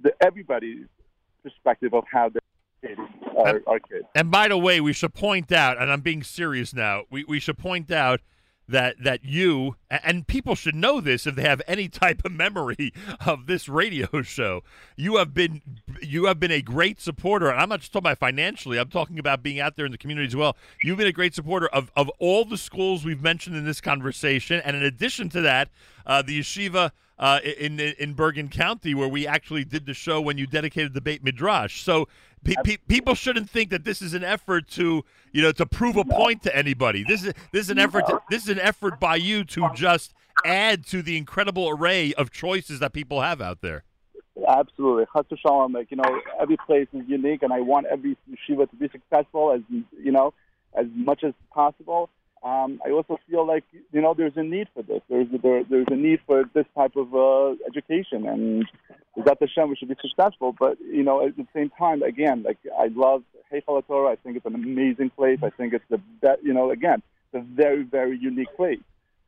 the, 0.02 0.12
everybody's 0.20 0.86
perspective 1.42 1.94
of 1.94 2.04
how 2.10 2.28
they're 2.28 2.42
educating 2.82 3.08
our, 3.36 3.56
and, 3.56 3.60
our 3.66 3.78
kids. 3.80 4.04
And 4.14 4.30
by 4.30 4.48
the 4.48 4.58
way, 4.58 4.80
we 4.80 4.92
should 4.92 5.14
point 5.14 5.52
out, 5.52 5.80
and 5.80 5.90
I'm 5.90 6.00
being 6.00 6.22
serious 6.22 6.74
now, 6.74 7.04
we, 7.10 7.24
we 7.24 7.40
should 7.40 7.58
point 7.58 7.90
out 7.90 8.20
that 8.68 9.02
that 9.02 9.24
you 9.24 9.76
and 9.90 10.26
people 10.26 10.54
should 10.54 10.74
know 10.74 11.00
this 11.00 11.26
if 11.26 11.34
they 11.34 11.42
have 11.42 11.62
any 11.66 11.88
type 11.88 12.20
of 12.24 12.32
memory 12.32 12.92
of 13.24 13.46
this 13.46 13.68
radio 13.68 14.22
show. 14.22 14.62
You 14.96 15.16
have 15.16 15.32
been 15.32 15.62
you 16.02 16.26
have 16.26 16.38
been 16.38 16.50
a 16.50 16.60
great 16.60 17.00
supporter, 17.00 17.48
and 17.48 17.58
I'm 17.58 17.70
not 17.70 17.80
just 17.80 17.92
talking 17.92 18.06
about 18.06 18.18
financially. 18.18 18.78
I'm 18.78 18.90
talking 18.90 19.18
about 19.18 19.42
being 19.42 19.58
out 19.58 19.76
there 19.76 19.86
in 19.86 19.92
the 19.92 19.98
community 19.98 20.26
as 20.26 20.36
well. 20.36 20.56
You've 20.82 20.98
been 20.98 21.06
a 21.06 21.12
great 21.12 21.34
supporter 21.34 21.68
of 21.68 21.90
of 21.96 22.10
all 22.18 22.44
the 22.44 22.58
schools 22.58 23.04
we've 23.04 23.22
mentioned 23.22 23.56
in 23.56 23.64
this 23.64 23.80
conversation, 23.80 24.60
and 24.64 24.76
in 24.76 24.82
addition 24.82 25.30
to 25.30 25.40
that, 25.40 25.70
uh, 26.06 26.20
the 26.20 26.38
yeshiva 26.38 26.92
uh, 27.18 27.40
in 27.42 27.80
in 27.80 28.14
Bergen 28.14 28.48
County, 28.48 28.94
where 28.94 29.08
we 29.08 29.26
actually 29.26 29.64
did 29.64 29.86
the 29.86 29.94
show 29.94 30.20
when 30.20 30.38
you 30.38 30.46
dedicated 30.46 30.94
the 30.94 31.00
Beit 31.00 31.24
Midrash. 31.24 31.82
So 31.82 32.08
pe- 32.44 32.54
pe- 32.64 32.76
people 32.88 33.14
shouldn't 33.14 33.50
think 33.50 33.70
that 33.70 33.84
this 33.84 34.00
is 34.00 34.14
an 34.14 34.24
effort 34.24 34.68
to 34.70 35.04
you 35.32 35.42
know 35.42 35.52
to 35.52 35.66
prove 35.66 35.96
a 35.96 36.04
point 36.04 36.42
to 36.44 36.56
anybody. 36.56 37.04
This 37.06 37.24
is 37.24 37.34
this 37.52 37.66
is 37.66 37.70
an 37.70 37.78
effort. 37.78 38.06
To, 38.06 38.20
this 38.30 38.44
is 38.44 38.50
an 38.50 38.60
effort 38.60 39.00
by 39.00 39.16
you 39.16 39.44
to 39.44 39.68
just 39.74 40.14
add 40.44 40.86
to 40.86 41.02
the 41.02 41.16
incredible 41.16 41.68
array 41.68 42.14
of 42.14 42.30
choices 42.30 42.78
that 42.80 42.92
people 42.92 43.20
have 43.20 43.40
out 43.40 43.60
there. 43.60 43.84
Absolutely, 44.46 45.04
Chas 45.12 45.38
Shalom. 45.40 45.72
Like 45.72 45.90
you 45.90 45.96
know, 45.96 46.20
every 46.40 46.56
place 46.66 46.86
is 46.92 47.02
unique, 47.08 47.42
and 47.42 47.52
I 47.52 47.60
want 47.60 47.86
every 47.86 48.16
yeshiva 48.30 48.70
to 48.70 48.76
be 48.76 48.88
successful 48.90 49.52
as 49.52 49.60
you 49.70 50.12
know 50.12 50.34
as 50.74 50.86
much 50.94 51.24
as 51.24 51.34
possible. 51.52 52.10
Um, 52.42 52.80
I 52.84 52.90
also 52.90 53.18
feel 53.28 53.46
like 53.46 53.64
you 53.92 54.00
know 54.00 54.14
there's 54.14 54.36
a 54.36 54.42
need 54.42 54.68
for 54.72 54.82
this. 54.82 55.00
There's 55.08 55.26
there, 55.42 55.64
there's 55.64 55.86
a 55.90 55.96
need 55.96 56.20
for 56.26 56.44
this 56.54 56.66
type 56.74 56.94
of 56.96 57.14
uh, 57.14 57.56
education, 57.66 58.26
and 58.28 58.66
that 59.24 59.38
Hashem 59.40 59.68
we 59.68 59.76
should 59.76 59.88
be 59.88 59.96
successful. 60.00 60.54
But 60.58 60.78
you 60.80 61.02
know 61.02 61.26
at 61.26 61.36
the 61.36 61.46
same 61.54 61.70
time, 61.70 62.02
again, 62.02 62.44
like 62.44 62.58
I 62.78 62.88
love 62.88 63.24
Heichal 63.52 63.84
Torah. 63.86 64.12
I 64.12 64.16
think 64.16 64.36
it's 64.36 64.46
an 64.46 64.54
amazing 64.54 65.10
place. 65.10 65.40
I 65.42 65.50
think 65.50 65.74
it's 65.74 65.84
the 65.90 65.98
best. 66.20 66.42
You 66.42 66.54
know, 66.54 66.70
again, 66.70 67.02
it's 67.32 67.42
a 67.42 67.54
very 67.54 67.82
very 67.82 68.16
unique 68.16 68.54
place. 68.56 68.80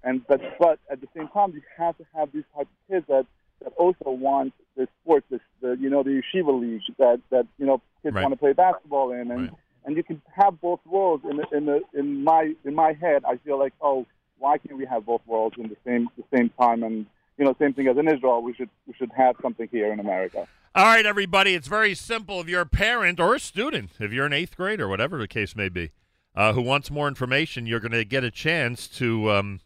And 0.04 0.24
but 0.28 0.40
but 0.58 0.78
at 0.90 1.00
the 1.00 1.08
same 1.16 1.28
time, 1.28 1.52
you 1.52 1.62
have 1.76 1.96
to 1.98 2.06
have 2.14 2.30
these 2.32 2.44
type 2.54 2.68
of 2.68 2.88
kids 2.88 3.06
that 3.08 3.26
that 3.62 3.72
also 3.74 4.10
want 4.10 4.54
the 4.76 4.88
sports, 5.02 5.26
the, 5.30 5.40
the 5.60 5.76
you 5.80 5.90
know 5.90 6.04
the 6.04 6.22
yeshiva 6.22 6.58
league 6.58 6.82
that 6.98 7.20
that 7.30 7.46
you 7.58 7.66
know 7.66 7.82
kids 8.02 8.14
right. 8.14 8.22
want 8.22 8.32
to 8.34 8.38
play 8.38 8.52
basketball 8.52 9.10
in 9.12 9.32
and. 9.32 9.40
Right 9.42 9.50
and 9.84 9.96
you 9.96 10.02
can 10.02 10.20
have 10.32 10.60
both 10.60 10.80
worlds 10.86 11.24
in 11.28 11.36
the, 11.36 11.46
in 11.52 11.66
the 11.66 11.80
in 11.94 12.24
my 12.24 12.54
in 12.64 12.74
my 12.74 12.92
head. 12.92 13.22
I 13.26 13.36
feel 13.38 13.58
like 13.58 13.72
oh, 13.80 14.06
why 14.38 14.58
can't 14.58 14.76
we 14.76 14.86
have 14.86 15.06
both 15.06 15.22
worlds 15.26 15.56
in 15.58 15.68
the 15.68 15.76
same 15.84 16.08
the 16.16 16.24
same 16.36 16.50
time? 16.60 16.82
And 16.82 17.06
you 17.38 17.44
know, 17.44 17.54
same 17.58 17.72
thing 17.72 17.88
as 17.88 17.96
in 17.96 18.08
Israel, 18.08 18.42
we 18.42 18.54
should 18.54 18.70
we 18.86 18.94
should 18.94 19.10
have 19.16 19.36
something 19.42 19.68
here 19.70 19.92
in 19.92 20.00
America. 20.00 20.46
All 20.72 20.84
right, 20.84 21.04
everybody, 21.04 21.54
it's 21.54 21.66
very 21.66 21.94
simple. 21.96 22.40
If 22.40 22.48
you're 22.48 22.60
a 22.60 22.66
parent 22.66 23.18
or 23.18 23.34
a 23.34 23.40
student, 23.40 23.90
if 23.98 24.12
you're 24.12 24.26
an 24.26 24.32
eighth 24.32 24.56
grade 24.56 24.80
or 24.80 24.86
whatever 24.86 25.18
the 25.18 25.26
case 25.26 25.56
may 25.56 25.68
be, 25.68 25.90
uh, 26.36 26.52
who 26.52 26.62
wants 26.62 26.92
more 26.92 27.08
information, 27.08 27.66
you're 27.66 27.80
going 27.80 27.90
to 27.90 28.04
get 28.04 28.22
a 28.22 28.30
chance 28.30 28.86
to 28.86 29.30
um, 29.32 29.60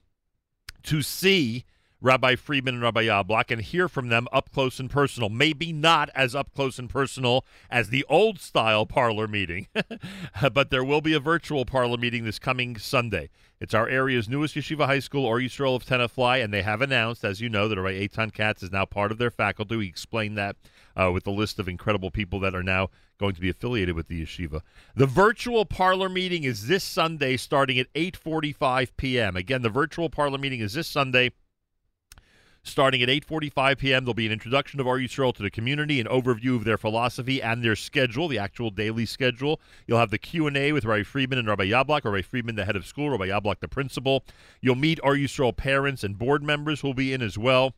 to 0.85 1.03
see 1.03 1.65
Rabbi 2.05 2.37
Friedman 2.37 2.75
and 2.75 2.83
Rabbi 2.83 3.05
Yablok 3.05 3.51
and 3.51 3.63
hear 3.63 3.89
from 3.89 4.09
them 4.09 4.29
up 4.31 4.53
close 4.53 4.79
and 4.79 4.91
personal. 4.91 5.31
Maybe 5.31 5.73
not 5.73 6.11
as 6.15 6.35
up 6.35 6.53
close 6.55 6.79
and 6.79 6.91
personal 6.91 7.47
as 7.71 7.89
the 7.89 8.05
old 8.11 8.39
style 8.39 8.85
parlor 8.85 9.27
meeting, 9.27 9.69
but 10.53 10.69
there 10.69 10.85
will 10.85 11.01
be 11.01 11.15
a 11.15 11.19
virtual 11.19 11.65
parlor 11.65 11.97
meeting 11.97 12.25
this 12.25 12.39
coming 12.39 12.77
Sunday. 12.77 13.31
It's 13.59 13.73
our 13.73 13.89
area's 13.89 14.29
newest 14.29 14.55
yeshiva 14.55 14.85
high 14.85 14.99
school, 14.99 15.25
Or 15.25 15.39
Yisrael 15.39 15.77
of 15.77 15.87
Tenafly, 15.87 16.45
and 16.45 16.53
they 16.53 16.61
have 16.61 16.83
announced, 16.83 17.25
as 17.25 17.41
you 17.41 17.49
know, 17.49 17.69
that 17.69 17.81
Rabbi 17.81 18.07
Eitan 18.07 18.35
Katz 18.35 18.63
is 18.63 18.71
now 18.71 18.85
part 18.85 19.11
of 19.11 19.17
their 19.17 19.31
faculty. 19.31 19.75
We 19.75 19.87
explained 19.87 20.37
that 20.37 20.57
uh, 20.95 21.11
with 21.11 21.25
the 21.25 21.31
list 21.31 21.59
of 21.59 21.71
incredible 21.71 22.11
people 22.11 22.39
that 22.41 22.55
are 22.55 22.63
now 22.63 22.91
going 23.19 23.35
to 23.35 23.41
be 23.41 23.49
affiliated 23.49 23.95
with 23.95 24.09
the 24.09 24.23
yeshiva. 24.23 24.61
The 24.95 25.07
virtual 25.07 25.65
parlor 25.65 26.11
meeting 26.11 26.45
is 26.45 26.67
this 26.67 26.85
Sunday 26.85 27.39
starting 27.39 27.79
at 27.79 27.91
8.45 27.95 28.91
p.m. 28.99 29.37
Again, 29.37 29.63
the 29.63 29.71
virtual 29.71 30.11
parlor 30.11 30.37
meeting 30.37 30.61
is 30.61 30.75
this 30.75 30.89
Sunday 30.89 31.31
Starting 32.67 33.03
at 33.03 33.11
8:45 33.11 33.77
p.m., 33.77 34.05
there'll 34.05 34.15
be 34.15 34.25
an 34.25 34.33
introduction 34.33 34.81
of 34.81 34.87
Yisrael 34.87 35.35
to 35.35 35.43
the 35.43 35.51
community, 35.51 36.01
an 36.01 36.07
overview 36.07 36.57
of 36.57 36.65
their 36.65 36.79
philosophy 36.79 37.43
and 37.43 37.63
their 37.63 37.77
schedule, 37.77 38.27
the 38.27 38.39
actual 38.39 38.71
daily 38.71 39.05
schedule. 39.05 39.61
You'll 39.87 39.99
have 39.99 40.11
the 40.11 40.17
Q&A 40.17 40.73
with 40.73 40.87
Rabbi 40.87 41.03
Friedman 41.03 41.39
and 41.39 41.47
Rabbi 41.47 41.67
Yablok, 41.67 42.07
Rabbi 42.07 42.23
Friedman, 42.23 42.57
the 42.57 42.65
head 42.65 42.75
of 42.75 42.87
school, 42.87 43.11
Rabbi 43.11 43.29
Yablok, 43.29 43.61
the 43.61 43.69
principal. 43.69 44.25
You'll 44.63 44.77
meet 44.77 44.99
Yisrael 45.03 45.55
parents 45.55 46.03
and 46.03 46.17
board 46.17 46.43
members 46.43 46.81
who 46.81 46.89
will 46.89 46.95
be 46.95 47.13
in 47.13 47.21
as 47.21 47.37
well. 47.37 47.75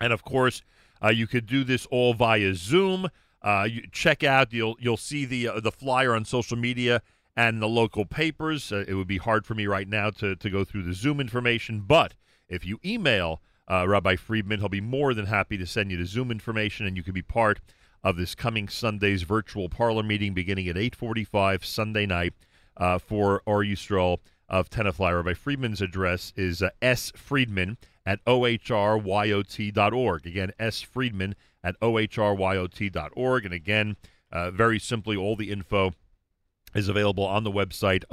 And 0.00 0.12
of 0.12 0.22
course, 0.22 0.62
uh, 1.02 1.08
you 1.08 1.26
could 1.26 1.46
do 1.46 1.64
this 1.64 1.84
all 1.86 2.14
via 2.14 2.54
Zoom. 2.54 3.08
Uh, 3.42 3.68
check 3.90 4.22
out 4.22 4.52
you'll 4.52 4.76
you'll 4.78 4.96
see 4.96 5.24
the 5.24 5.48
uh, 5.48 5.58
the 5.60 5.72
flyer 5.72 6.14
on 6.14 6.24
social 6.24 6.56
media 6.56 7.02
and 7.36 7.60
the 7.60 7.68
local 7.68 8.04
papers. 8.04 8.70
Uh, 8.70 8.84
it 8.86 8.94
would 8.94 9.08
be 9.08 9.18
hard 9.18 9.44
for 9.44 9.56
me 9.56 9.66
right 9.66 9.88
now 9.88 10.10
to 10.10 10.36
to 10.36 10.48
go 10.48 10.62
through 10.62 10.84
the 10.84 10.94
Zoom 10.94 11.18
information, 11.18 11.80
but 11.80 12.14
if 12.48 12.64
you 12.64 12.78
email 12.84 13.42
uh, 13.68 13.86
Rabbi 13.88 14.16
Friedman, 14.16 14.60
he'll 14.60 14.68
be 14.68 14.80
more 14.80 15.14
than 15.14 15.26
happy 15.26 15.56
to 15.58 15.66
send 15.66 15.90
you 15.90 15.96
the 15.96 16.06
Zoom 16.06 16.30
information, 16.30 16.86
and 16.86 16.96
you 16.96 17.02
can 17.02 17.14
be 17.14 17.22
part 17.22 17.60
of 18.04 18.16
this 18.16 18.34
coming 18.34 18.68
Sunday's 18.68 19.22
virtual 19.22 19.68
parlor 19.68 20.02
meeting 20.02 20.34
beginning 20.34 20.68
at 20.68 20.76
8:45 20.76 21.64
Sunday 21.64 22.06
night 22.06 22.34
uh, 22.76 22.98
for 22.98 23.42
Or 23.46 23.64
Yisrael 23.64 24.18
of 24.48 24.70
Tenafly. 24.70 25.14
Rabbi 25.14 25.34
Friedman's 25.34 25.80
address 25.80 26.32
is 26.36 26.62
uh, 26.62 26.70
S 26.80 27.10
Friedman 27.16 27.78
at 28.04 28.24
ohryot.org. 28.24 30.26
Again, 30.26 30.52
S 30.58 30.82
Friedman 30.82 31.34
at 31.64 31.80
ohryot.org. 31.80 33.44
And 33.44 33.54
again, 33.54 33.96
uh, 34.30 34.50
very 34.52 34.78
simply, 34.78 35.16
all 35.16 35.34
the 35.34 35.50
info 35.50 35.92
is 36.74 36.88
available 36.88 37.24
on 37.24 37.44
the 37.44 37.50
website 37.50 38.04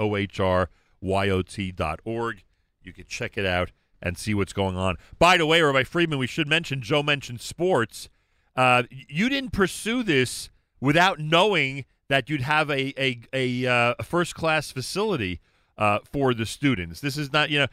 ohryot.org. 1.04 2.44
You 2.82 2.94
can 2.94 3.06
check 3.06 3.38
it 3.38 3.46
out 3.46 3.72
and 4.04 4.18
see 4.18 4.36
what's 4.36 4.54
going 4.54 4.78
on. 4.78 4.98
By 5.18 5.38
the 5.38 5.48
way, 5.48 5.62
Rabbi 5.62 5.84
Friedman, 5.84 6.20
we 6.20 6.28
should 6.28 6.48
mention 6.48 6.82
Joe 6.82 7.02
mentioned 7.02 7.42
sports. 7.42 8.10
Uh, 8.56 8.84
you 8.92 9.30
didn't 9.30 9.52
pursue 9.52 10.04
this 10.04 10.52
without 10.80 11.18
knowing 11.18 11.86
that 12.10 12.30
you'd 12.30 12.42
have 12.42 12.70
a 12.70 12.94
a, 13.02 13.22
a, 13.34 13.66
uh, 13.66 13.96
a 13.98 14.04
first 14.04 14.36
class 14.36 14.70
facility 14.72 15.40
uh, 15.78 16.00
for 16.12 16.34
the 16.34 16.46
students. 16.46 17.00
This 17.00 17.18
is 17.18 17.34
not, 17.34 17.50
you 17.50 17.60
know, 17.60 17.68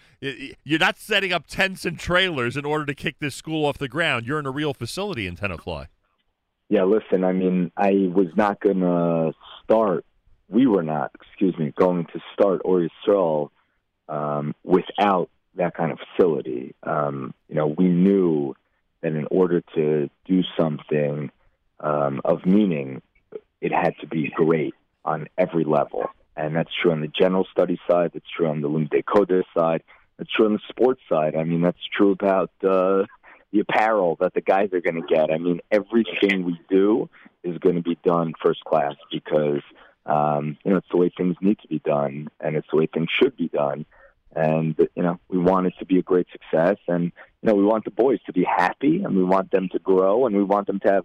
you're 0.64 0.78
not 0.78 0.96
setting 0.96 1.32
up 1.32 1.46
tents 1.46 1.84
and 1.84 1.98
trailers 1.98 2.56
in 2.56 2.64
order 2.64 2.86
to 2.86 2.94
kick 2.94 3.16
this 3.18 3.34
school 3.34 3.66
off 3.66 3.76
the 3.76 3.88
ground. 3.88 4.26
You're 4.26 4.38
in 4.38 4.46
a 4.46 4.50
real 4.50 4.72
facility 4.72 5.26
in 5.26 5.36
Tenafly. 5.36 5.88
Yeah, 6.70 6.84
listen, 6.84 7.24
I 7.24 7.32
mean, 7.32 7.72
I 7.76 8.08
was 8.14 8.28
not 8.36 8.60
going 8.60 8.80
to 8.80 9.32
start, 9.64 10.06
we 10.48 10.68
were 10.68 10.84
not, 10.84 11.10
excuse 11.20 11.58
me, 11.58 11.72
going 11.76 12.06
to 12.12 12.20
start 12.32 12.62
Or 12.64 12.88
Yisrael 12.88 13.50
um, 14.08 14.54
without 14.62 15.28
that 15.56 15.74
kind 15.74 15.92
of 15.92 15.98
facility. 15.98 16.74
Um, 16.82 17.34
you 17.48 17.54
know, 17.56 17.66
we 17.66 17.88
knew 17.88 18.54
that 19.02 19.12
in 19.12 19.26
order 19.30 19.62
to 19.74 20.10
do 20.26 20.42
something 20.58 21.30
um, 21.80 22.20
of 22.24 22.44
meaning, 22.46 23.02
it 23.60 23.72
had 23.72 23.94
to 24.00 24.06
be 24.06 24.32
great 24.34 24.74
on 25.04 25.28
every 25.38 25.64
level. 25.64 26.06
And 26.36 26.54
that's 26.54 26.70
true 26.80 26.92
on 26.92 27.00
the 27.00 27.08
general 27.08 27.46
study 27.50 27.78
side. 27.90 28.12
That's 28.14 28.28
true 28.36 28.48
on 28.48 28.60
the 28.60 28.68
Limdei 28.68 29.04
Kodesh 29.04 29.44
side. 29.56 29.82
That's 30.16 30.30
true 30.30 30.46
on 30.46 30.52
the 30.52 30.60
sports 30.68 31.00
side. 31.08 31.34
I 31.34 31.44
mean, 31.44 31.62
that's 31.62 31.78
true 31.96 32.12
about 32.12 32.50
uh, 32.62 33.04
the 33.52 33.60
apparel 33.60 34.16
that 34.20 34.34
the 34.34 34.40
guys 34.40 34.70
are 34.72 34.80
going 34.80 35.02
to 35.02 35.06
get. 35.14 35.30
I 35.30 35.38
mean, 35.38 35.60
everything 35.70 36.44
we 36.44 36.60
do 36.68 37.08
is 37.42 37.58
going 37.58 37.76
to 37.76 37.82
be 37.82 37.98
done 38.04 38.34
first 38.42 38.62
class 38.64 38.94
because 39.10 39.62
um, 40.06 40.56
you 40.64 40.70
know 40.70 40.78
it's 40.78 40.88
the 40.90 40.96
way 40.96 41.10
things 41.14 41.36
need 41.40 41.58
to 41.60 41.68
be 41.68 41.78
done, 41.78 42.28
and 42.40 42.56
it's 42.56 42.66
the 42.70 42.76
way 42.76 42.86
things 42.86 43.08
should 43.10 43.36
be 43.36 43.48
done. 43.48 43.86
And 44.34 44.76
you 44.94 45.02
know, 45.02 45.18
we 45.28 45.38
want 45.38 45.66
it 45.66 45.74
to 45.80 45.84
be 45.84 45.98
a 45.98 46.02
great 46.02 46.26
success, 46.30 46.76
and 46.86 47.04
you 47.04 47.46
know, 47.48 47.54
we 47.54 47.64
want 47.64 47.84
the 47.84 47.90
boys 47.90 48.18
to 48.26 48.32
be 48.32 48.44
happy, 48.44 49.02
and 49.02 49.16
we 49.16 49.24
want 49.24 49.50
them 49.50 49.68
to 49.72 49.78
grow, 49.78 50.26
and 50.26 50.36
we 50.36 50.44
want 50.44 50.66
them 50.66 50.78
to 50.80 50.92
have 50.92 51.04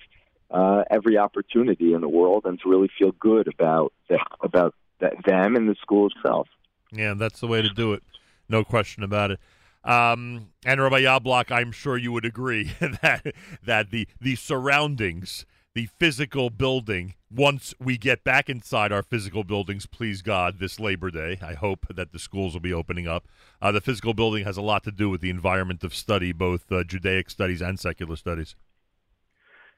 uh, 0.51 0.83
every 0.91 1.17
opportunity 1.17 1.93
in 1.93 2.01
the 2.01 2.09
world, 2.09 2.43
and 2.45 2.59
to 2.61 2.69
really 2.69 2.89
feel 2.99 3.11
good 3.19 3.47
about 3.47 3.93
the, 4.09 4.19
about 4.41 4.75
them 4.99 5.55
and 5.55 5.67
the 5.67 5.75
school 5.81 6.09
itself. 6.15 6.47
Yeah, 6.91 7.13
that's 7.15 7.39
the 7.39 7.47
way 7.47 7.61
to 7.61 7.69
do 7.69 7.93
it. 7.93 8.03
No 8.47 8.63
question 8.63 9.03
about 9.03 9.31
it. 9.31 9.39
Um, 9.83 10.49
and 10.65 10.81
Rabbi 10.81 11.01
Yablok, 11.01 11.51
I'm 11.51 11.71
sure 11.71 11.97
you 11.97 12.11
would 12.11 12.25
agree 12.25 12.71
that 12.79 13.33
that 13.63 13.91
the 13.91 14.07
the 14.19 14.35
surroundings, 14.35 15.45
the 15.75 15.87
physical 15.99 16.49
building, 16.49 17.15
once 17.29 17.73
we 17.79 17.97
get 17.97 18.23
back 18.23 18.49
inside 18.49 18.93
our 18.93 19.03
physical 19.03 19.43
buildings, 19.43 19.85
please 19.85 20.21
God, 20.21 20.57
this 20.57 20.79
Labor 20.79 21.11
Day, 21.11 21.37
I 21.41 21.53
hope 21.53 21.85
that 21.93 22.13
the 22.13 22.17
schools 22.17 22.53
will 22.53 22.61
be 22.61 22.73
opening 22.73 23.07
up. 23.07 23.27
Uh, 23.61 23.73
the 23.73 23.81
physical 23.81 24.13
building 24.13 24.45
has 24.45 24.55
a 24.55 24.61
lot 24.61 24.85
to 24.85 24.91
do 24.91 25.09
with 25.09 25.19
the 25.19 25.29
environment 25.29 25.83
of 25.83 25.93
study, 25.93 26.31
both 26.31 26.71
uh, 26.71 26.85
Judaic 26.85 27.29
studies 27.29 27.61
and 27.61 27.77
secular 27.77 28.15
studies. 28.15 28.55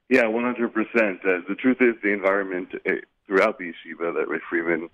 Yeah, 0.07 0.25
100%. 0.25 0.67
Uh, 0.75 1.41
the 1.49 1.55
truth 1.59 1.77
is, 1.81 1.95
the 2.03 2.13
environment 2.13 2.69
uh, 2.87 2.91
throughout 3.25 3.57
the 3.57 3.65
yeshiva 3.65 4.13
that 4.13 4.27
Rick 4.27 4.43
Friedman 4.47 4.89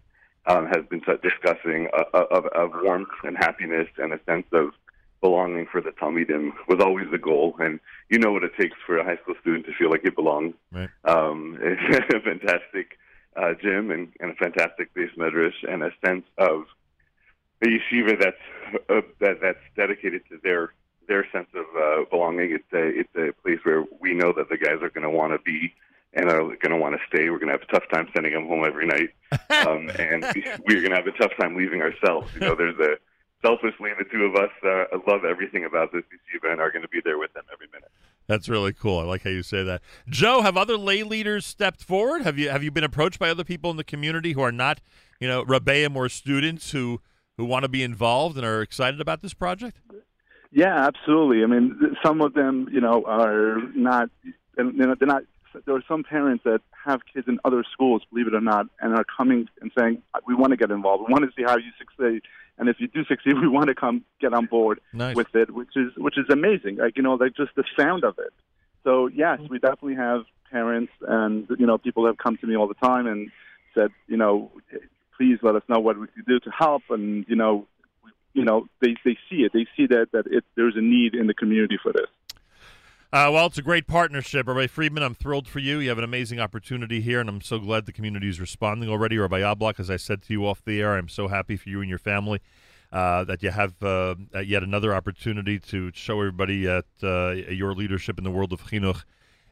um, 0.45 0.67
has 0.67 0.85
been 0.89 1.01
discussing 1.21 1.89
uh, 1.93 2.03
uh, 2.13 2.25
of, 2.31 2.45
of 2.47 2.71
warmth 2.81 3.09
and 3.23 3.38
happiness 3.38 3.89
and 3.97 4.13
a 4.13 4.19
sense 4.25 4.45
of 4.53 4.69
belonging 5.23 5.65
for 5.71 5.79
the 5.79 5.91
Talmidim 5.91 6.51
was 6.67 6.81
always 6.81 7.07
the 7.09 7.17
goal. 7.17 7.55
And 7.57 7.79
you 8.09 8.19
know 8.19 8.33
what 8.33 8.43
it 8.43 8.51
takes 8.59 8.75
for 8.85 8.97
a 8.97 9.05
high 9.05 9.15
school 9.23 9.35
student 9.41 9.65
to 9.65 9.73
feel 9.73 9.89
like 9.89 10.03
it 10.03 10.15
belongs. 10.15 10.53
Right. 10.71 10.89
Um, 11.05 11.57
it's 11.61 12.13
a 12.13 12.19
fantastic 12.19 12.99
uh, 13.35 13.53
gym 13.59 13.89
and, 13.89 14.11
and 14.19 14.31
a 14.31 14.35
fantastic 14.35 14.93
beis 14.93 15.15
medrash 15.17 15.55
and 15.67 15.81
a 15.81 15.91
sense 16.05 16.25
of 16.37 16.65
a 17.63 17.67
yeshiva 17.67 18.19
that's 18.19 18.83
uh, 18.89 19.01
that 19.21 19.39
that's 19.41 19.63
dedicated 19.77 20.21
to 20.29 20.37
their 20.43 20.73
their 21.07 21.25
sense 21.31 21.47
of 21.55 21.65
uh, 21.75 22.03
belonging. 22.11 22.51
It's 22.51 22.73
a 22.73 22.99
it's 22.99 23.15
a 23.15 23.41
place 23.41 23.59
where 23.63 23.85
we 24.01 24.13
know 24.13 24.33
that 24.33 24.49
the 24.49 24.57
guys 24.57 24.79
are 24.81 24.89
going 24.89 25.03
to 25.03 25.09
want 25.09 25.31
to 25.31 25.39
be 25.39 25.73
and 26.13 26.29
are 26.29 26.41
going 26.41 26.69
to 26.69 26.77
want 26.77 26.95
to 26.95 27.01
stay. 27.07 27.29
We're 27.29 27.39
going 27.39 27.51
to 27.51 27.57
have 27.57 27.67
a 27.67 27.71
tough 27.71 27.89
time 27.91 28.09
sending 28.13 28.33
them 28.33 28.47
home 28.47 28.65
every 28.65 28.85
night, 28.85 29.11
um, 29.65 29.89
and 29.97 30.25
we're 30.67 30.81
going 30.81 30.91
to 30.91 30.97
have 30.97 31.07
a 31.07 31.17
tough 31.17 31.31
time 31.39 31.55
leaving 31.55 31.81
ourselves. 31.81 32.29
You 32.35 32.41
know, 32.41 32.55
there's 32.55 32.77
a 32.79 32.97
selfishly 33.44 33.91
the 33.98 34.06
two 34.11 34.24
of 34.24 34.36
us 34.36 34.52
uh, 34.64 34.98
love 35.07 35.26
everything 35.26 35.65
about 35.65 35.91
this 35.91 36.03
yeshiva 36.03 36.52
and 36.52 36.61
are 36.61 36.72
going 36.72 36.82
to 36.82 36.88
be 36.88 37.02
there 37.03 37.18
with 37.18 37.34
them 37.34 37.44
every 37.52 37.68
minute. 37.72 37.91
That's 38.28 38.48
really 38.48 38.74
cool. 38.74 38.99
I 38.99 39.03
like 39.03 39.24
how 39.24 39.30
you 39.30 39.44
say 39.44 39.64
that. 39.64 39.82
Joe, 40.07 40.41
have 40.41 40.56
other 40.56 40.78
lay 40.78 41.03
leaders 41.03 41.45
stepped 41.45 41.84
forward? 41.84 42.22
Have 42.22 42.40
you 42.40 42.49
have 42.49 42.64
you 42.64 42.72
been 42.72 42.84
approached 42.84 43.20
by 43.20 43.30
other 43.30 43.44
people 43.44 43.70
in 43.70 43.78
the 43.78 43.84
community 43.84 44.32
who 44.34 44.41
are 44.41 44.52
not, 44.52 44.80
you 45.20 45.28
know, 45.28 45.44
Rebbeim 45.44 45.95
or 45.95 46.07
students 46.10 46.72
who 46.72 47.02
who 47.38 47.45
want 47.45 47.64
to 47.64 47.70
be 47.70 47.84
involved 47.84 48.38
and 48.38 48.45
are 48.45 48.61
excited 48.61 49.02
about 49.02 49.22
this 49.22 49.34
project? 49.34 49.78
Yeah, 50.52 50.88
absolutely. 50.88 51.44
I 51.44 51.48
mean, 51.48 51.95
some 52.06 52.22
of 52.22 52.34
them, 52.34 52.70
you 52.72 52.80
know, 52.80 53.03
are 53.07 53.57
not, 53.76 54.10
they're 54.56 54.95
not 55.02 55.24
there 55.65 55.75
are 55.75 55.84
some 55.88 56.03
parents 56.03 56.43
that 56.43 56.61
have 56.85 57.01
kids 57.11 57.27
in 57.27 57.39
other 57.45 57.63
schools, 57.71 58.01
believe 58.11 58.27
it 58.27 58.35
or 58.35 58.41
not, 58.41 58.67
and 58.80 58.93
are 58.93 59.05
coming 59.05 59.47
and 59.61 59.71
saying, 59.77 60.01
"We 60.27 60.35
want 60.35 60.51
to 60.51 60.57
get 60.57 60.71
involved. 60.71 61.05
We 61.07 61.11
want 61.11 61.25
to 61.25 61.31
see 61.35 61.43
how 61.43 61.57
you 61.57 61.71
succeed, 61.77 62.21
and 62.57 62.69
if 62.69 62.80
you 62.80 62.88
do 62.88 63.03
succeed, 63.05 63.34
we 63.41 63.47
want 63.47 63.67
to 63.67 63.75
come 63.75 64.03
get 64.19 64.34
on 64.34 64.45
board 64.45 64.80
nice. 64.91 65.15
with 65.15 65.34
it." 65.35 65.51
Which 65.51 65.75
is 65.75 65.91
which 65.97 66.17
is 66.17 66.25
amazing. 66.30 66.77
Like 66.77 66.97
you 66.97 67.03
know, 67.03 67.13
like 67.15 67.35
just 67.35 67.55
the 67.55 67.63
sound 67.77 68.03
of 68.03 68.17
it. 68.19 68.34
So 68.84 69.07
yes, 69.07 69.39
we 69.49 69.59
definitely 69.59 69.95
have 69.95 70.23
parents, 70.51 70.91
and 71.07 71.47
you 71.57 71.65
know, 71.65 71.77
people 71.77 72.05
have 72.05 72.17
come 72.17 72.38
to 72.38 72.47
me 72.47 72.55
all 72.55 72.67
the 72.67 72.75
time 72.75 73.07
and 73.07 73.31
said, 73.73 73.89
you 74.07 74.17
know, 74.17 74.51
please 75.17 75.39
let 75.41 75.55
us 75.55 75.63
know 75.67 75.80
what 75.80 75.99
we 75.99 76.07
can 76.07 76.23
do 76.27 76.39
to 76.39 76.49
help, 76.51 76.84
and 76.89 77.25
you 77.27 77.35
know, 77.35 77.67
you 78.34 78.43
know, 78.45 78.67
they 78.81 78.95
they 79.03 79.17
see 79.30 79.38
it. 79.38 79.51
They 79.53 79.65
see 79.75 79.88
that 79.88 80.07
that 80.13 80.25
it, 80.27 80.43
there's 80.55 80.75
a 80.75 80.81
need 80.81 81.15
in 81.15 81.27
the 81.27 81.34
community 81.34 81.77
for 81.81 81.91
this. 81.91 82.07
Uh, 83.14 83.30
well, 83.31 83.45
it's 83.45 83.60
a 83.60 83.61
great 83.61 83.85
partnership. 83.85 84.48
Rabbi 84.48 84.65
Friedman, 84.65 85.03
I'm 85.03 85.14
thrilled 85.14 85.48
for 85.48 85.60
you. 85.60 85.77
You 85.77 85.90
have 85.90 85.99
an 85.99 86.03
amazing 86.03 86.40
opportunity 86.40 86.99
here, 86.99 87.19
and 87.19 87.30
I'm 87.30 87.41
so 87.41 87.60
glad 87.60 87.85
the 87.85 87.91
community 87.91 88.27
is 88.27 88.40
responding 88.40 88.90
already. 88.90 89.19
Rabbi 89.19 89.41
Yablok, 89.41 89.80
as 89.80 89.91
I 89.91 89.98
said 89.98 90.23
to 90.23 90.34
you 90.34 90.48
off 90.48 90.65
the 90.65 90.81
air, 90.81 90.98
I'm 90.98 91.07
so 91.07 91.27
happy 91.27 91.56
for 91.56 91.69
you 91.69 91.81
and 91.81 91.88
your 91.88 91.99
family 91.99 92.40
uh, 92.91 93.23
that 93.26 93.44
you 93.44 93.52
have 93.52 93.76
uh, 93.84 94.15
yet 94.44 94.64
another 94.64 94.95
opportunity 94.95 95.60
to 95.60 95.91
show 95.94 96.22
everybody 96.22 96.65
that 96.65 96.85
uh, 97.03 97.52
your 97.52 97.76
leadership 97.76 98.18
in 98.18 98.23
the 98.23 98.31
world 98.31 98.52
of 98.52 98.64
chinuch 98.64 99.03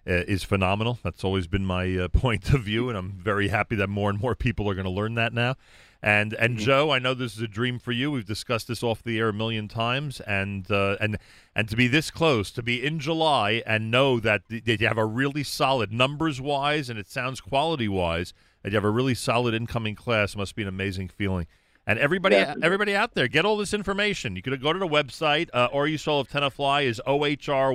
is 0.06 0.44
phenomenal. 0.44 1.00
That's 1.04 1.24
always 1.24 1.48
been 1.48 1.66
my 1.66 1.96
uh, 1.98 2.08
point 2.14 2.54
of 2.54 2.64
view, 2.64 2.90
and 2.90 2.98
I'm 2.98 3.12
very 3.12 3.50
happy 3.50 3.76
that 3.76 3.88
more 3.88 4.10
and 4.10 4.20
more 4.20 4.36
people 4.36 4.70
are 4.70 4.74
going 4.74 4.86
to 4.86 4.92
learn 4.92 5.16
that 5.16 5.34
now. 5.34 5.56
And 6.04 6.34
and 6.34 6.56
mm-hmm. 6.56 6.66
Joe, 6.66 6.92
I 6.92 6.98
know 7.00 7.14
this 7.14 7.36
is 7.36 7.42
a 7.42 7.48
dream 7.48 7.78
for 7.78 7.92
you. 7.92 8.10
We've 8.10 8.26
discussed 8.26 8.68
this 8.68 8.82
off 8.82 9.04
the 9.04 9.20
air 9.20 9.30
a 9.30 9.34
million 9.34 9.68
times, 9.68 10.20
and 10.22 10.70
uh, 10.72 10.98
and 11.00 11.20
and 11.56 11.70
to 11.70 11.76
be 11.76 11.88
this 11.88 12.10
close, 12.10 12.50
to 12.52 12.64
be 12.64 12.84
in 12.84 13.00
July, 13.00 13.62
and 13.68 13.92
know 13.92 14.20
that, 14.20 14.50
th- 14.50 14.64
that 14.64 14.82
you 14.82 14.88
have 14.88 14.98
a 14.98 15.06
really 15.06 15.44
solid 15.44 15.92
numbers 15.92 16.42
wise, 16.42 16.90
and 16.90 16.98
it 16.98 17.08
sounds 17.08 17.40
quality 17.40 17.88
wise, 17.88 18.34
that 18.64 18.72
you 18.72 18.78
have 18.78 18.84
a 18.84 18.90
really 18.90 19.14
solid 19.14 19.54
incoming 19.54 19.94
class 19.94 20.36
must 20.36 20.56
be 20.56 20.64
an 20.64 20.68
amazing 20.68 21.10
feeling. 21.10 21.46
And 21.86 22.00
everybody, 22.00 22.36
yeah. 22.36 22.56
everybody 22.62 22.96
out 22.96 23.14
there, 23.16 23.28
get 23.28 23.44
all 23.44 23.58
this 23.58 23.74
information. 23.74 24.36
You 24.36 24.42
could 24.42 24.60
go 24.62 24.72
to 24.72 24.80
the 24.80 24.88
website, 24.88 25.50
uh, 25.54 25.68
or 25.72 25.88
you 25.88 25.98
saw 25.98 26.20
of 26.20 26.30
Tenafly 26.30 26.86
is 26.86 27.02
ohryot.org. 27.06 27.74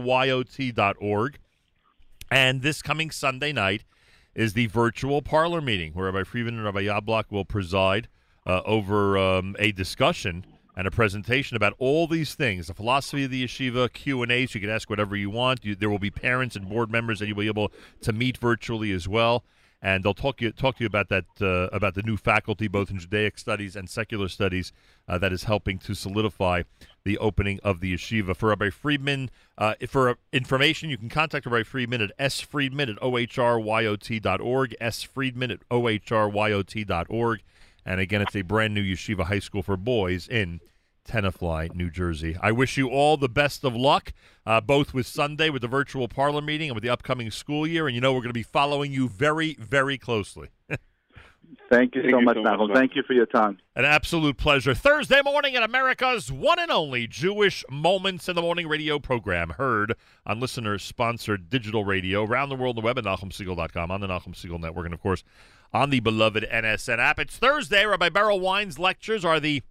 And 2.30 2.62
this 2.62 2.82
coming 2.82 3.10
Sunday 3.10 3.52
night 3.52 3.84
is 4.34 4.52
the 4.52 4.66
virtual 4.66 5.22
parlor 5.22 5.60
meeting 5.60 5.92
where 5.92 6.06
Rabbi 6.06 6.24
Friedman 6.24 6.56
and 6.56 6.64
Rabbi 6.64 6.82
Yablok 6.82 7.30
will 7.30 7.44
preside 7.44 8.08
uh, 8.46 8.62
over 8.64 9.16
um, 9.16 9.56
a 9.58 9.72
discussion 9.72 10.44
and 10.76 10.86
a 10.86 10.90
presentation 10.90 11.56
about 11.56 11.72
all 11.78 12.06
these 12.06 12.34
things, 12.34 12.66
the 12.66 12.74
philosophy 12.74 13.24
of 13.24 13.30
the 13.30 13.44
yeshiva, 13.44 13.90
Q 13.90 14.22
and 14.22 14.30
A's. 14.30 14.54
You 14.54 14.60
can 14.60 14.68
ask 14.68 14.90
whatever 14.90 15.16
you 15.16 15.30
want. 15.30 15.64
You, 15.64 15.74
there 15.74 15.88
will 15.88 15.98
be 15.98 16.10
parents 16.10 16.54
and 16.54 16.68
board 16.68 16.90
members 16.90 17.18
that 17.18 17.26
you'll 17.26 17.38
be 17.38 17.46
able 17.46 17.72
to 18.02 18.12
meet 18.12 18.36
virtually 18.36 18.92
as 18.92 19.08
well, 19.08 19.42
and 19.86 20.02
they'll 20.02 20.14
talk 20.14 20.40
you 20.40 20.50
talk 20.50 20.78
to 20.78 20.82
you 20.82 20.88
about 20.88 21.08
that 21.10 21.26
uh, 21.40 21.68
about 21.72 21.94
the 21.94 22.02
new 22.02 22.16
faculty, 22.16 22.66
both 22.66 22.90
in 22.90 22.98
Judaic 22.98 23.38
studies 23.38 23.76
and 23.76 23.88
secular 23.88 24.26
studies, 24.26 24.72
uh, 25.08 25.16
that 25.18 25.32
is 25.32 25.44
helping 25.44 25.78
to 25.78 25.94
solidify 25.94 26.64
the 27.04 27.16
opening 27.18 27.60
of 27.62 27.78
the 27.78 27.94
yeshiva. 27.94 28.34
For 28.34 28.48
Rabbi 28.48 28.70
Friedman, 28.70 29.30
uh, 29.56 29.74
for 29.88 30.18
information, 30.32 30.90
you 30.90 30.98
can 30.98 31.08
contact 31.08 31.46
Rabbi 31.46 31.62
Friedman 31.62 32.02
at 32.02 32.18
sfriedman 32.18 32.90
at 32.90 33.00
ohryot.org, 33.00 34.74
sfriedman 34.80 35.52
at 35.52 35.68
ohryot.org. 35.68 37.42
And 37.88 38.00
again, 38.00 38.22
it's 38.22 38.34
a 38.34 38.42
brand 38.42 38.74
new 38.74 38.82
yeshiva 38.82 39.26
high 39.26 39.38
school 39.38 39.62
for 39.62 39.76
boys 39.76 40.26
in 40.26 40.60
Tenafly, 41.06 41.74
New 41.74 41.90
Jersey. 41.90 42.36
I 42.40 42.52
wish 42.52 42.76
you 42.76 42.88
all 42.88 43.16
the 43.16 43.28
best 43.28 43.64
of 43.64 43.74
luck, 43.74 44.12
uh, 44.44 44.60
both 44.60 44.92
with 44.92 45.06
Sunday, 45.06 45.50
with 45.50 45.62
the 45.62 45.68
virtual 45.68 46.08
parlor 46.08 46.42
meeting, 46.42 46.70
and 46.70 46.74
with 46.74 46.82
the 46.82 46.90
upcoming 46.90 47.30
school 47.30 47.66
year. 47.66 47.86
And 47.86 47.94
you 47.94 48.00
know, 48.00 48.12
we're 48.12 48.20
going 48.20 48.30
to 48.30 48.34
be 48.34 48.42
following 48.42 48.92
you 48.92 49.08
very, 49.08 49.54
very 49.54 49.98
closely. 49.98 50.48
Thank 51.70 51.94
you 51.94 52.02
Thank 52.02 52.12
so 52.12 52.18
you 52.18 52.24
much, 52.24 52.36
so 52.36 52.42
much, 52.42 52.58
Nachum. 52.58 52.74
Thank 52.74 52.96
you 52.96 53.02
for 53.04 53.12
your 53.12 53.26
time. 53.26 53.58
An 53.74 53.84
absolute 53.84 54.36
pleasure. 54.36 54.74
Thursday 54.74 55.20
morning 55.24 55.56
at 55.56 55.62
America's 55.62 56.30
one 56.30 56.58
and 56.58 56.70
only 56.70 57.06
Jewish 57.06 57.64
Moments 57.70 58.28
in 58.28 58.36
the 58.36 58.42
Morning 58.42 58.68
radio 58.68 58.98
program, 58.98 59.50
heard 59.50 59.94
on 60.24 60.40
listener 60.40 60.78
sponsored 60.78 61.48
digital 61.50 61.84
radio 61.84 62.24
around 62.24 62.48
the 62.48 62.56
world 62.56 62.76
on 62.76 62.82
the 62.82 62.86
web 62.86 62.98
at 62.98 63.04
NachumSegal.com, 63.04 63.90
on 63.90 64.00
the 64.00 64.06
Nachum 64.06 64.34
Segal 64.34 64.60
Network, 64.60 64.86
and 64.86 64.94
of 64.94 65.00
course 65.00 65.24
on 65.72 65.90
the 65.90 66.00
beloved 66.00 66.46
NSN 66.50 66.98
app. 66.98 67.18
It's 67.18 67.36
Thursday. 67.36 67.84
Rabbi 67.84 68.08
Berel 68.08 68.40
Wein's 68.40 68.78
lectures 68.78 69.24
are 69.24 69.40
the 69.40 69.62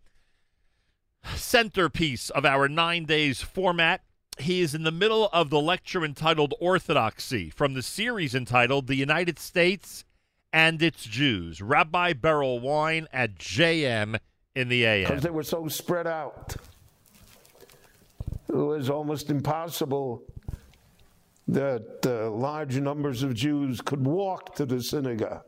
centerpiece 1.35 2.29
of 2.29 2.45
our 2.45 2.67
nine 2.67 3.05
days 3.05 3.41
format. 3.41 4.01
He 4.37 4.61
is 4.61 4.75
in 4.75 4.83
the 4.83 4.91
middle 4.91 5.29
of 5.31 5.49
the 5.49 5.61
lecture 5.61 6.03
entitled 6.03 6.53
Orthodoxy 6.59 7.49
from 7.49 7.73
the 7.73 7.81
series 7.81 8.35
entitled 8.35 8.87
The 8.87 8.95
United 8.95 9.39
States 9.39 10.03
and 10.51 10.81
Its 10.81 11.03
Jews. 11.05 11.61
Rabbi 11.61 12.13
Berel 12.13 12.61
Wein 12.61 13.07
at 13.13 13.35
JM 13.35 14.19
in 14.55 14.69
the 14.69 14.85
AM. 14.85 15.07
because 15.07 15.23
they 15.23 15.29
were 15.29 15.43
so 15.43 15.67
spread 15.67 16.07
out. 16.07 16.55
It 18.49 18.55
was 18.55 18.89
almost 18.89 19.29
impossible 19.29 20.23
that 21.47 22.05
uh, 22.05 22.29
large 22.31 22.79
numbers 22.79 23.23
of 23.23 23.33
Jews 23.33 23.81
could 23.81 24.05
walk 24.05 24.55
to 24.55 24.65
the 24.65 24.81
synagogue. 24.81 25.43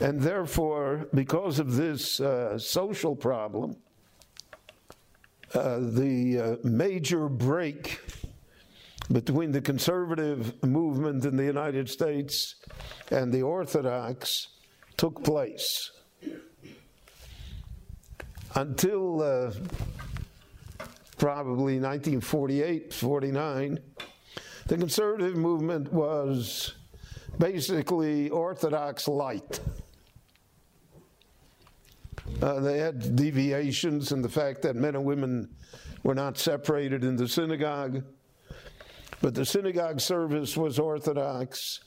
And 0.00 0.20
therefore, 0.20 1.08
because 1.14 1.58
of 1.58 1.76
this 1.76 2.20
uh, 2.20 2.58
social 2.58 3.16
problem, 3.16 3.76
uh, 5.54 5.78
the 5.80 6.58
uh, 6.62 6.66
major 6.66 7.28
break 7.28 8.00
between 9.12 9.52
the 9.52 9.60
conservative 9.60 10.62
movement 10.64 11.24
in 11.24 11.36
the 11.36 11.44
United 11.44 11.88
States 11.88 12.56
and 13.10 13.32
the 13.32 13.42
Orthodox 13.42 14.48
took 14.96 15.22
place. 15.22 15.92
Until 18.54 19.22
uh, 19.22 19.52
probably 21.18 21.78
1948, 21.78 22.92
49, 22.92 23.78
the 24.66 24.76
conservative 24.76 25.36
movement 25.36 25.92
was 25.92 26.74
basically 27.38 28.30
Orthodox 28.30 29.06
light. 29.06 29.60
Uh, 32.42 32.60
they 32.60 32.78
had 32.78 33.16
deviations 33.16 34.12
in 34.12 34.20
the 34.20 34.28
fact 34.28 34.62
that 34.62 34.76
men 34.76 34.94
and 34.94 35.04
women 35.04 35.48
were 36.02 36.14
not 36.14 36.36
separated 36.36 37.02
in 37.02 37.16
the 37.16 37.26
synagogue, 37.26 38.04
but 39.22 39.34
the 39.34 39.44
synagogue 39.44 40.00
service 40.00 40.56
was 40.56 40.78
Orthodox. 40.78 41.80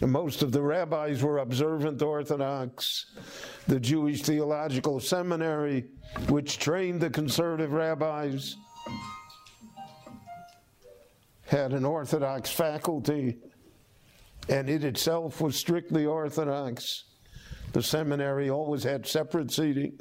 And 0.00 0.10
most 0.10 0.42
of 0.42 0.52
the 0.52 0.62
rabbis 0.62 1.22
were 1.22 1.38
observant 1.38 2.00
Orthodox. 2.02 3.06
The 3.68 3.78
Jewish 3.78 4.22
Theological 4.22 5.00
Seminary, 5.00 5.86
which 6.28 6.58
trained 6.58 7.00
the 7.00 7.10
conservative 7.10 7.72
rabbis, 7.72 8.56
had 11.46 11.72
an 11.72 11.84
Orthodox 11.84 12.50
faculty, 12.50 13.38
and 14.48 14.70
it 14.70 14.84
itself 14.84 15.40
was 15.40 15.56
strictly 15.56 16.06
Orthodox. 16.06 17.09
The 17.72 17.82
seminary 17.82 18.50
always 18.50 18.82
had 18.82 19.06
separate 19.06 19.52
seating. 19.52 20.00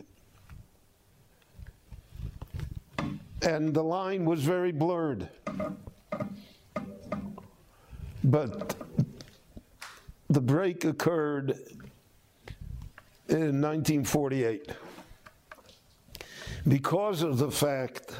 And 3.42 3.74
the 3.74 3.84
line 3.84 4.26
was 4.26 4.42
very 4.42 4.72
blurred. 4.72 5.30
But 8.24 8.76
the 10.30 10.42
break 10.42 10.84
occurred 10.84 11.52
in 13.30 13.62
1948 13.62 14.72
because 16.68 17.22
of 17.22 17.38
the 17.38 17.52
fact 17.52 18.12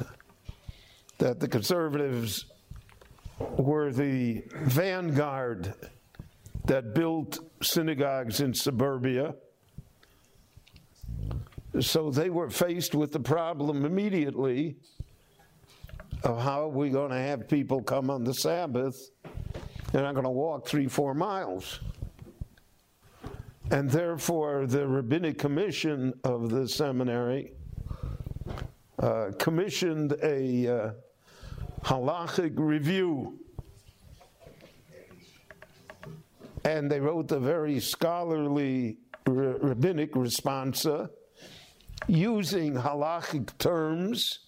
that 1.18 1.40
the 1.40 1.48
conservatives 1.48 2.46
were 3.38 3.92
the 3.92 4.42
vanguard 4.54 5.74
that 6.66 6.94
built 6.94 7.38
synagogues 7.62 8.40
in 8.40 8.54
suburbia. 8.54 9.34
So 11.80 12.10
they 12.10 12.30
were 12.30 12.50
faced 12.50 12.94
with 12.94 13.12
the 13.12 13.20
problem 13.20 13.84
immediately 13.84 14.76
of 16.24 16.40
how 16.40 16.64
are 16.64 16.68
we 16.68 16.90
going 16.90 17.10
to 17.10 17.16
have 17.16 17.48
people 17.48 17.82
come 17.82 18.10
on 18.10 18.24
the 18.24 18.34
Sabbath? 18.34 18.96
They're 19.92 20.02
not 20.02 20.14
going 20.14 20.24
to 20.24 20.30
walk 20.30 20.66
three, 20.66 20.86
four 20.86 21.14
miles. 21.14 21.80
And 23.70 23.88
therefore, 23.88 24.66
the 24.66 24.86
Rabbinic 24.86 25.38
Commission 25.38 26.12
of 26.24 26.50
the 26.50 26.68
seminary 26.68 27.52
uh, 28.98 29.30
commissioned 29.38 30.16
a 30.22 30.68
uh, 30.68 30.92
halachic 31.84 32.52
review. 32.56 33.38
And 36.64 36.90
they 36.90 37.00
wrote 37.00 37.32
a 37.32 37.40
very 37.40 37.80
scholarly 37.80 38.98
r- 39.26 39.32
rabbinic 39.32 40.12
responsa 40.12 41.10
using 42.06 42.74
halachic 42.74 43.56
terms, 43.58 44.40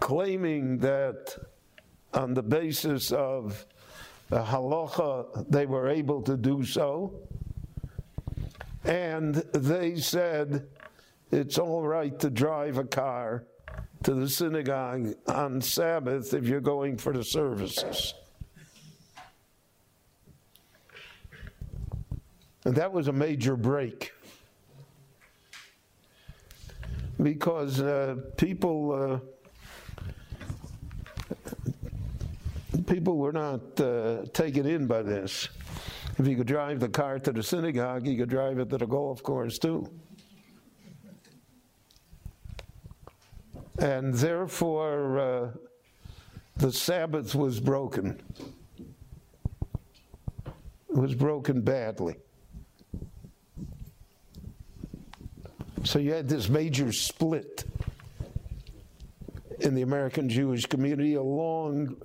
claiming 0.00 0.78
that 0.78 1.36
on 2.12 2.34
the 2.34 2.42
basis 2.42 3.12
of 3.12 3.64
the 4.28 4.42
halacha 4.42 5.46
they 5.48 5.66
were 5.66 5.88
able 5.88 6.22
to 6.22 6.36
do 6.36 6.64
so. 6.64 7.14
And 8.84 9.34
they 9.34 9.96
said 9.96 10.66
it's 11.30 11.58
all 11.58 11.86
right 11.86 12.18
to 12.20 12.30
drive 12.30 12.78
a 12.78 12.84
car 12.84 13.44
to 14.02 14.14
the 14.14 14.28
synagogue 14.28 15.14
on 15.26 15.60
Sabbath 15.60 16.32
if 16.32 16.46
you're 16.46 16.60
going 16.60 16.96
for 16.96 17.12
the 17.12 17.22
services. 17.22 18.14
And 22.64 22.74
that 22.74 22.92
was 22.92 23.08
a 23.08 23.12
major 23.12 23.56
break 23.56 24.12
because 27.22 27.80
uh, 27.80 28.16
people 28.36 28.92
uh, 28.92 29.18
people 32.86 33.16
were 33.16 33.32
not 33.32 33.80
uh, 33.80 34.24
taken 34.32 34.66
in 34.66 34.86
by 34.86 35.02
this. 35.02 35.48
If 36.18 36.26
you 36.26 36.36
could 36.36 36.46
drive 36.46 36.80
the 36.80 36.88
car 36.88 37.18
to 37.18 37.32
the 37.32 37.42
synagogue, 37.42 38.06
you 38.06 38.18
could 38.18 38.28
drive 38.28 38.58
it 38.58 38.68
to 38.70 38.78
the 38.78 38.86
golf 38.86 39.22
course 39.22 39.58
too. 39.58 39.90
And 43.78 44.12
therefore, 44.12 45.18
uh, 45.18 45.50
the 46.56 46.70
Sabbath 46.70 47.34
was 47.34 47.58
broken. 47.58 48.20
It 50.90 50.96
was 50.96 51.14
broken 51.14 51.62
badly. 51.62 52.16
So 55.84 55.98
you 55.98 56.12
had 56.12 56.28
this 56.28 56.48
major 56.48 56.92
split 56.92 57.64
in 59.60 59.74
the 59.74 59.82
American 59.82 60.28
Jewish 60.28 60.66
community 60.66 61.14
along 61.14 61.96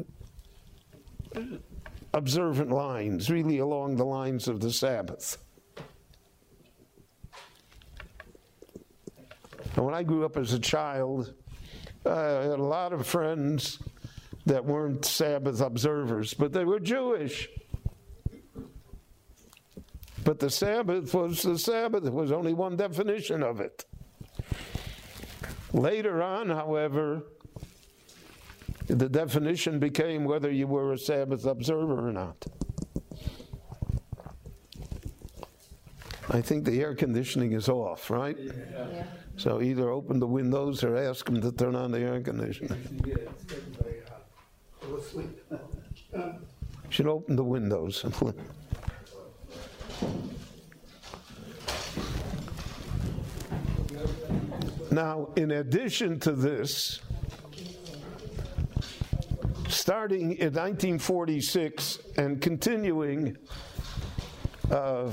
observant 2.14 2.72
lines, 2.72 3.30
really 3.30 3.60
along 3.60 3.98
the 3.98 4.06
lines 4.06 4.48
of 4.48 4.62
the 4.62 4.72
Sabbath. 4.72 5.38
And 9.76 9.86
when 9.86 9.94
I 9.94 10.04
grew 10.04 10.24
up 10.24 10.38
as 10.38 10.54
a 10.54 10.60
child, 10.60 11.34
uh, 12.06 12.12
I 12.12 12.44
had 12.44 12.60
a 12.60 12.64
lot 12.64 12.94
of 12.94 13.06
friends 13.06 13.80
that 14.46 14.64
weren't 14.64 15.04
Sabbath 15.04 15.60
observers, 15.60 16.34
but 16.34 16.54
they 16.54 16.64
were 16.64 16.80
Jewish. 16.80 17.50
But 20.26 20.40
the 20.40 20.50
Sabbath 20.50 21.14
was 21.14 21.44
the 21.44 21.58
Sabbath. 21.58 22.04
There 22.04 22.12
was 22.12 22.32
only 22.32 22.54
one 22.54 22.76
definition 22.76 23.44
of 23.44 23.62
it. 23.62 23.86
Later 25.72 26.24
on, 26.24 26.50
however, 26.50 27.22
the 28.88 29.08
definition 29.08 29.78
became 29.78 30.26
whether 30.26 30.50
you 30.52 30.66
were 30.66 30.94
a 30.94 30.98
Sabbath 30.98 31.46
observer 31.46 32.08
or 32.08 32.12
not. 32.12 32.44
I 36.32 36.42
think 36.42 36.66
the 36.66 36.82
air 36.82 36.96
conditioning 36.96 37.52
is 37.52 37.70
off, 37.70 38.10
right? 38.10 38.36
Yeah. 38.38 39.04
So 39.38 39.62
either 39.62 39.92
open 39.92 40.20
the 40.20 40.28
windows 40.28 40.84
or 40.84 40.98
ask 40.98 41.26
them 41.28 41.40
to 41.40 41.52
turn 41.52 41.76
on 41.76 41.92
the 41.92 42.00
air 42.00 42.20
conditioner. 42.20 42.78
Should 46.90 47.08
open 47.08 47.36
the 47.36 47.44
windows. 47.44 48.04
now, 54.92 55.30
in 55.36 55.52
addition 55.52 56.20
to 56.22 56.32
this, 56.32 57.02
starting 59.68 60.32
in 60.38 60.54
1946 60.54 62.00
and 62.18 62.42
continuing 62.42 63.38
uh, 64.72 65.12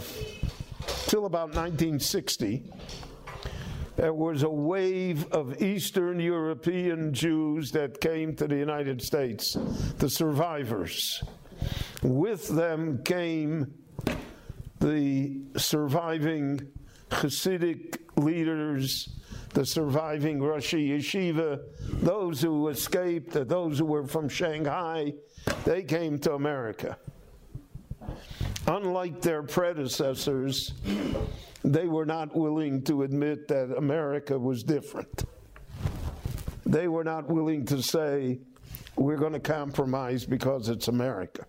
till 1.06 1.26
about 1.26 1.48
1960, 1.48 2.62
there 3.96 4.14
was 4.14 4.42
a 4.44 4.48
wave 4.48 5.30
of 5.32 5.60
Eastern 5.60 6.18
European 6.18 7.12
Jews 7.12 7.70
that 7.72 8.00
came 8.00 8.34
to 8.36 8.46
the 8.46 8.56
United 8.56 9.02
States, 9.02 9.56
the 9.98 10.08
survivors. 10.08 11.22
With 12.02 12.48
them 12.48 13.02
came 13.02 13.74
the 14.82 15.40
surviving 15.56 16.68
Hasidic 17.10 17.98
leaders, 18.16 19.08
the 19.54 19.64
surviving 19.64 20.40
Roshei 20.40 20.96
Yeshiva, 20.96 21.60
those 22.02 22.40
who 22.40 22.68
escaped, 22.68 23.32
those 23.48 23.78
who 23.78 23.84
were 23.84 24.06
from 24.06 24.28
Shanghai, 24.28 25.12
they 25.64 25.82
came 25.82 26.18
to 26.20 26.34
America. 26.34 26.98
Unlike 28.66 29.22
their 29.22 29.42
predecessors, 29.42 30.72
they 31.64 31.86
were 31.86 32.06
not 32.06 32.34
willing 32.34 32.82
to 32.82 33.04
admit 33.04 33.48
that 33.48 33.76
America 33.76 34.36
was 34.38 34.64
different. 34.64 35.24
They 36.66 36.88
were 36.88 37.04
not 37.04 37.28
willing 37.28 37.66
to 37.66 37.82
say, 37.82 38.40
we're 38.96 39.16
going 39.16 39.32
to 39.34 39.40
compromise 39.40 40.24
because 40.24 40.68
it's 40.68 40.88
America. 40.88 41.46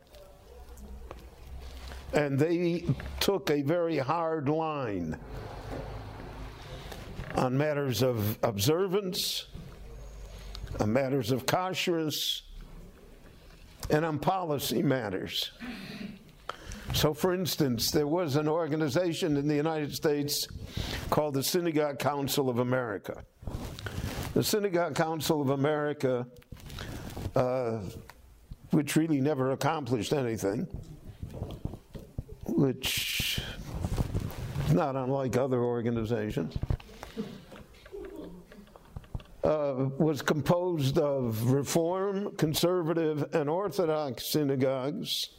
And 2.13 2.37
they 2.37 2.85
took 3.19 3.49
a 3.49 3.61
very 3.63 3.97
hard 3.97 4.47
line 4.47 5.17
on 7.35 7.57
matters 7.57 8.03
of 8.03 8.37
observance, 8.43 9.47
on 10.79 10.93
matters 10.93 11.31
of 11.31 11.45
kashrus, 11.45 12.41
and 13.89 14.05
on 14.05 14.19
policy 14.19 14.83
matters. 14.83 15.51
So, 16.93 17.13
for 17.13 17.33
instance, 17.33 17.89
there 17.89 18.07
was 18.07 18.35
an 18.35 18.47
organization 18.47 19.35
in 19.35 19.47
the 19.47 19.55
United 19.55 19.95
States 19.95 20.47
called 21.09 21.33
the 21.33 21.41
Synagogue 21.41 21.97
Council 21.97 22.49
of 22.49 22.59
America. 22.59 23.23
The 24.35 24.43
Synagogue 24.43 24.93
Council 24.95 25.41
of 25.41 25.49
America, 25.49 26.27
uh, 27.35 27.79
which 28.69 28.95
really 28.95 29.21
never 29.21 29.51
accomplished 29.51 30.13
anything, 30.13 30.67
which 32.55 33.41
is 34.65 34.73
not 34.73 34.95
unlike 34.95 35.37
other 35.37 35.61
organizations, 35.61 36.57
uh, 39.43 39.89
was 39.97 40.21
composed 40.21 40.97
of 40.97 41.51
Reform, 41.51 42.35
Conservative, 42.37 43.25
and 43.33 43.49
Orthodox 43.49 44.25
synagogues 44.25 45.29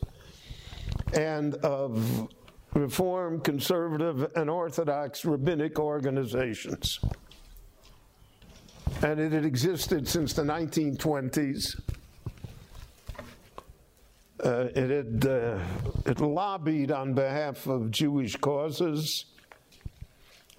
and 1.14 1.54
of 1.56 2.28
Reform, 2.74 3.40
Conservative, 3.40 4.30
and 4.36 4.50
Orthodox 4.50 5.24
rabbinic 5.24 5.78
organizations. 5.78 6.98
And 9.02 9.20
it 9.20 9.32
had 9.32 9.44
existed 9.44 10.08
since 10.08 10.32
the 10.32 10.42
1920s. 10.42 11.80
Uh, 14.42 14.66
it 14.74 14.90
had 14.90 15.26
uh, 15.30 15.58
it 16.06 16.20
lobbied 16.20 16.90
on 16.90 17.14
behalf 17.14 17.68
of 17.68 17.90
Jewish 17.92 18.34
causes, 18.36 19.26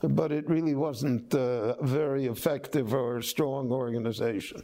but 0.02 0.32
it 0.32 0.50
really 0.50 0.76
wasn't 0.76 1.34
uh, 1.36 1.76
a 1.80 1.86
very 1.86 2.28
effective 2.28 2.94
or 2.94 3.22
strong 3.22 3.72
organization. 3.72 4.62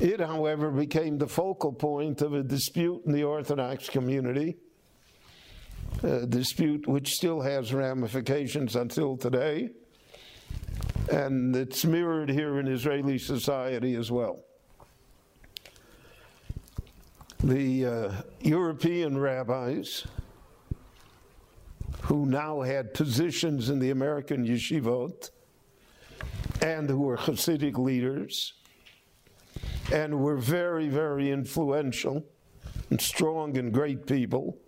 It, 0.00 0.20
however, 0.20 0.70
became 0.70 1.18
the 1.18 1.28
focal 1.28 1.72
point 1.72 2.20
of 2.20 2.34
a 2.34 2.42
dispute 2.42 3.02
in 3.06 3.12
the 3.12 3.24
Orthodox 3.24 3.88
community, 3.88 4.56
a 6.02 6.26
dispute 6.26 6.86
which 6.88 7.12
still 7.12 7.40
has 7.40 7.72
ramifications 7.72 8.74
until 8.74 9.16
today, 9.16 9.70
and 11.12 11.54
it's 11.54 11.84
mirrored 11.84 12.28
here 12.28 12.58
in 12.58 12.66
Israeli 12.66 13.18
society 13.18 13.94
as 13.94 14.10
well. 14.10 14.44
The 17.42 17.86
uh, 17.86 18.12
European 18.42 19.16
rabbis, 19.16 20.06
who 22.02 22.26
now 22.26 22.60
had 22.60 22.92
positions 22.92 23.70
in 23.70 23.78
the 23.78 23.90
American 23.90 24.46
yeshivot, 24.46 25.30
and 26.60 26.90
who 26.90 27.00
were 27.00 27.16
Hasidic 27.16 27.78
leaders, 27.78 28.52
and 29.90 30.20
were 30.20 30.36
very, 30.36 30.88
very 30.88 31.30
influential 31.30 32.26
and 32.90 33.00
strong 33.00 33.56
and 33.56 33.72
great 33.72 34.06
people. 34.06 34.58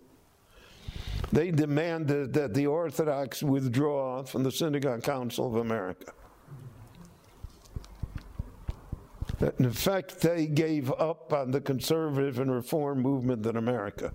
They 1.31 1.51
demanded 1.51 2.33
that 2.33 2.55
the 2.55 2.65
Orthodox 2.67 3.43
withdraw 3.43 4.23
from 4.23 4.41
the 4.41 4.51
Synagogue 4.51 5.03
Council 5.03 5.45
of 5.47 5.57
America. 5.57 6.11
That 9.21 9.22
in 9.59 9.71
fact, 9.71 10.21
they 10.21 10.47
gave 10.47 10.91
up 10.91 11.33
on 11.33 11.51
the 11.51 11.61
conservative 11.61 12.39
and 12.39 12.51
reform 12.51 13.01
movement 13.01 13.45
in 13.45 13.57
America. 13.57 14.13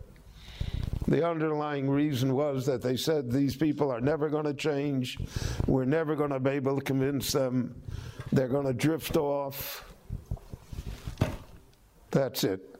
The 1.06 1.26
underlying 1.26 1.88
reason 1.88 2.34
was 2.34 2.66
that 2.66 2.82
they 2.82 2.96
said 2.96 3.30
these 3.30 3.56
people 3.56 3.90
are 3.90 4.00
never 4.00 4.28
going 4.28 4.44
to 4.44 4.54
change. 4.54 5.18
We're 5.66 5.86
never 5.86 6.14
going 6.14 6.30
to 6.30 6.40
be 6.40 6.50
able 6.50 6.76
to 6.76 6.84
convince 6.84 7.32
them. 7.32 7.80
They're 8.30 8.48
going 8.48 8.66
to 8.66 8.74
drift 8.74 9.16
off. 9.16 9.84
That's 12.10 12.44
it. 12.44 12.78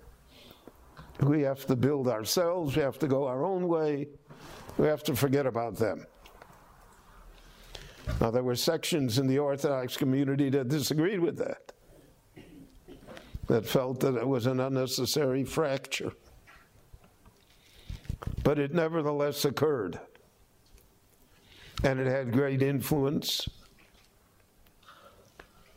We 1.20 1.42
have 1.42 1.66
to 1.66 1.76
build 1.76 2.06
ourselves, 2.06 2.76
we 2.76 2.82
have 2.82 2.98
to 3.00 3.08
go 3.08 3.26
our 3.26 3.44
own 3.44 3.66
way, 3.66 4.06
we 4.76 4.86
have 4.86 5.02
to 5.04 5.16
forget 5.16 5.46
about 5.46 5.76
them. 5.76 6.06
Now, 8.20 8.30
there 8.30 8.44
were 8.44 8.54
sections 8.54 9.18
in 9.18 9.26
the 9.26 9.38
Orthodox 9.38 9.96
community 9.96 10.48
that 10.50 10.68
disagreed 10.68 11.20
with 11.20 11.36
that, 11.38 11.72
that 13.48 13.66
felt 13.66 14.00
that 14.00 14.14
it 14.14 14.26
was 14.26 14.46
an 14.46 14.60
unnecessary 14.60 15.42
fracture. 15.42 16.12
But 18.44 18.58
it 18.58 18.72
nevertheless 18.72 19.44
occurred, 19.44 19.98
and 21.82 21.98
it 21.98 22.06
had 22.06 22.32
great 22.32 22.62
influence 22.62 23.48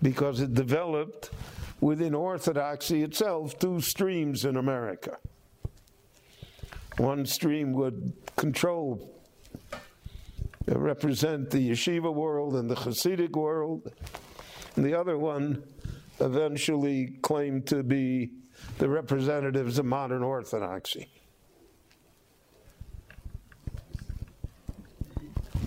because 0.02 0.39
it 0.41 0.53
developed 0.53 1.31
within 1.80 2.14
Orthodoxy 2.14 3.03
itself 3.03 3.57
two 3.57 3.81
streams 3.81 4.45
in 4.45 4.57
America. 4.57 5.18
One 6.98 7.26
stream 7.26 7.73
would 7.73 8.14
control, 8.35 9.15
represent 10.68 11.49
the 11.49 11.72
yeshiva 11.72 12.14
world 12.14 12.56
and 12.56 12.69
the 12.69 12.76
Hasidic 12.76 13.31
world, 13.31 13.91
and 14.76 14.85
the 14.85 14.99
other 14.99 15.18
one 15.18 15.64
eventually 16.22 17.18
claimed 17.22 17.68
to 17.68 17.84
be 17.84 18.31
the 18.77 18.88
representatives 18.88 19.80
of 19.80 19.85
modern 19.85 20.23
Orthodoxy. 20.23 21.10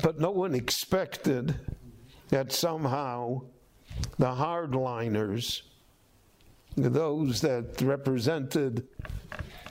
But 0.03 0.21
no 0.21 0.31
one 0.31 0.55
expected 0.55 1.55
that 2.29 2.53
somehow 2.53 3.43
the 4.19 4.27
hardliners 4.27 5.63
those 6.77 7.41
that 7.41 7.81
represented 7.83 8.87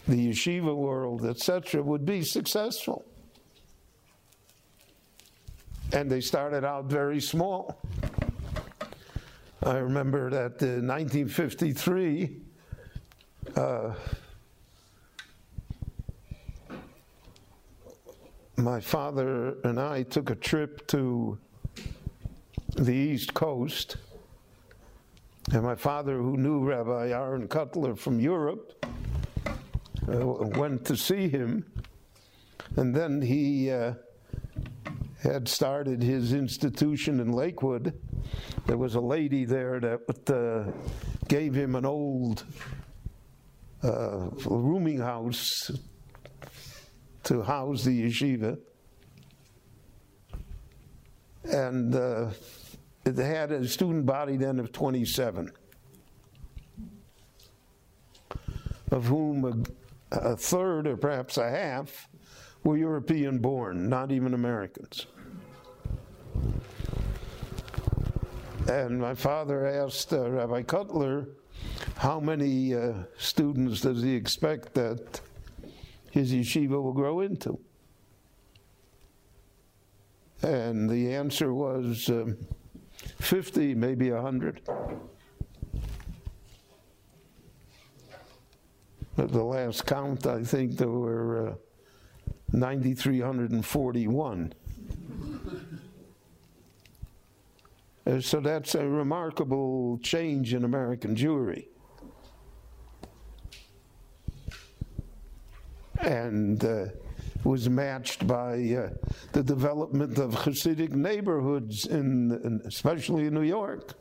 the 0.07 0.29
yeshiva 0.29 0.75
world, 0.75 1.25
etc., 1.25 1.81
would 1.81 2.05
be 2.05 2.23
successful. 2.23 3.05
And 5.91 6.09
they 6.09 6.21
started 6.21 6.65
out 6.65 6.85
very 6.85 7.21
small. 7.21 7.79
I 9.65 9.77
remember 9.77 10.29
that 10.29 10.61
in 10.61 10.87
1953, 10.87 12.35
uh, 13.55 13.93
my 18.57 18.81
father 18.81 19.55
and 19.63 19.79
I 19.79 20.03
took 20.03 20.29
a 20.31 20.35
trip 20.35 20.85
to 20.87 21.37
the 22.75 22.91
East 22.91 23.33
Coast. 23.33 23.95
And 25.53 25.63
my 25.63 25.75
father, 25.75 26.17
who 26.17 26.35
knew 26.35 26.59
Rabbi 26.59 27.11
Aaron 27.11 27.47
Kotler 27.47 27.97
from 27.97 28.19
Europe, 28.19 28.85
uh, 30.11 30.27
went 30.57 30.83
to 30.87 30.97
see 30.97 31.29
him. 31.29 31.65
And 32.75 32.93
then 32.93 33.21
he 33.21 33.71
uh, 33.71 33.93
had 35.21 35.47
started 35.47 36.03
his 36.03 36.33
institution 36.33 37.21
in 37.21 37.31
Lakewood. 37.31 37.97
There 38.65 38.77
was 38.77 38.95
a 38.95 39.01
lady 39.01 39.45
there 39.45 39.79
that 39.79 40.29
uh, 40.29 40.71
gave 41.27 41.53
him 41.53 41.75
an 41.75 41.85
old 41.85 42.45
uh, 43.83 44.29
rooming 44.45 44.99
house 44.99 45.71
to 47.23 47.41
house 47.41 47.83
the 47.83 48.03
yeshiva. 48.05 48.57
And 51.43 51.93
uh, 51.93 52.29
it 53.05 53.17
had 53.17 53.51
a 53.51 53.67
student 53.67 54.05
body 54.05 54.37
then 54.37 54.59
of 54.59 54.71
27, 54.71 55.51
of 58.91 59.05
whom 59.05 59.67
a, 60.11 60.17
a 60.17 60.37
third 60.37 60.87
or 60.87 60.95
perhaps 60.95 61.37
a 61.37 61.49
half 61.49 62.07
were 62.63 62.77
European 62.77 63.39
born, 63.39 63.89
not 63.89 64.11
even 64.11 64.33
Americans. 64.33 65.07
And 68.67 68.99
my 68.99 69.13
father 69.13 69.65
asked 69.65 70.13
uh, 70.13 70.29
Rabbi 70.29 70.63
Kotler, 70.63 71.27
how 71.97 72.19
many 72.19 72.73
uh, 72.73 72.93
students 73.17 73.81
does 73.81 74.01
he 74.01 74.15
expect 74.15 74.73
that 74.75 75.19
his 76.11 76.31
yeshiva 76.31 76.81
will 76.81 76.93
grow 76.93 77.19
into? 77.19 77.59
And 80.41 80.89
the 80.89 81.13
answer 81.13 81.53
was 81.53 82.09
um, 82.09 82.37
50, 83.19 83.75
maybe 83.75 84.11
100. 84.11 84.61
At 89.17 89.31
the 89.31 89.43
last 89.43 89.85
count, 89.85 90.25
I 90.25 90.43
think 90.43 90.77
there 90.77 90.89
were 90.89 91.49
uh, 91.49 91.53
9,341. 92.53 94.53
Uh, 98.05 98.19
so 98.19 98.39
that's 98.39 98.75
a 98.75 98.87
remarkable 98.87 99.97
change 100.03 100.53
in 100.53 100.63
American 100.65 101.15
Jewry. 101.15 101.67
And 105.99 106.63
uh, 106.65 106.85
was 107.43 107.69
matched 107.69 108.27
by 108.27 108.53
uh, 108.53 108.89
the 109.31 109.43
development 109.43 110.17
of 110.17 110.31
Hasidic 110.33 110.91
neighborhoods, 110.91 111.85
in, 111.85 112.31
in, 112.43 112.61
especially 112.65 113.27
in 113.27 113.33
New 113.33 113.41
York. 113.41 113.93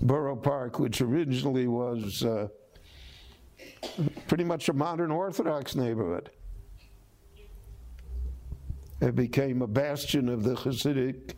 Borough 0.00 0.36
Park, 0.36 0.80
which 0.80 1.00
originally 1.00 1.68
was 1.68 2.24
uh, 2.24 2.48
pretty 4.26 4.44
much 4.44 4.68
a 4.68 4.72
modern 4.72 5.10
Orthodox 5.12 5.76
neighborhood. 5.76 6.30
It 9.02 9.16
became 9.16 9.62
a 9.62 9.66
bastion 9.66 10.28
of 10.28 10.44
the 10.44 10.54
Hasidic, 10.54 11.34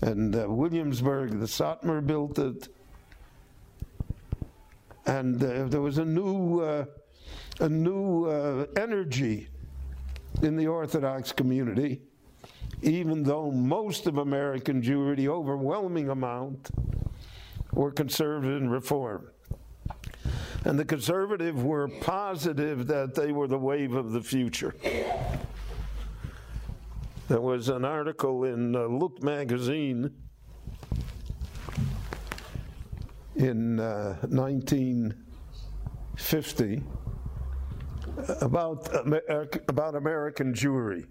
and 0.00 0.34
uh, 0.34 0.46
Williamsburg, 0.48 1.40
the 1.40 1.46
Satmar 1.46 2.04
built 2.04 2.38
it. 2.38 2.68
And 5.04 5.36
uh, 5.44 5.64
there 5.64 5.82
was 5.82 5.98
a 5.98 6.06
new, 6.06 6.60
uh, 6.60 6.86
a 7.60 7.68
new 7.68 8.24
uh, 8.24 8.64
energy 8.78 9.48
in 10.40 10.56
the 10.56 10.66
Orthodox 10.66 11.32
community, 11.32 12.00
even 12.80 13.22
though 13.22 13.50
most 13.50 14.06
of 14.06 14.16
American 14.16 14.80
Jewry, 14.80 15.16
the 15.16 15.28
overwhelming 15.28 16.08
amount, 16.08 16.70
were 17.74 17.90
conservative 17.90 18.62
and 18.62 18.72
reform. 18.72 19.28
And 20.64 20.78
the 20.78 20.84
conservative 20.86 21.62
were 21.62 21.88
positive 21.88 22.86
that 22.86 23.14
they 23.14 23.32
were 23.32 23.48
the 23.48 23.58
wave 23.58 23.92
of 23.92 24.12
the 24.12 24.22
future. 24.22 24.74
There 27.32 27.40
was 27.40 27.70
an 27.70 27.86
article 27.86 28.44
in 28.44 28.76
uh, 28.76 28.84
Look 28.84 29.22
magazine 29.22 30.10
in 33.36 33.80
uh, 33.80 34.18
1950 34.28 36.82
about, 38.42 38.86
about 39.66 39.94
American 39.94 40.52
Jewry. 40.52 41.06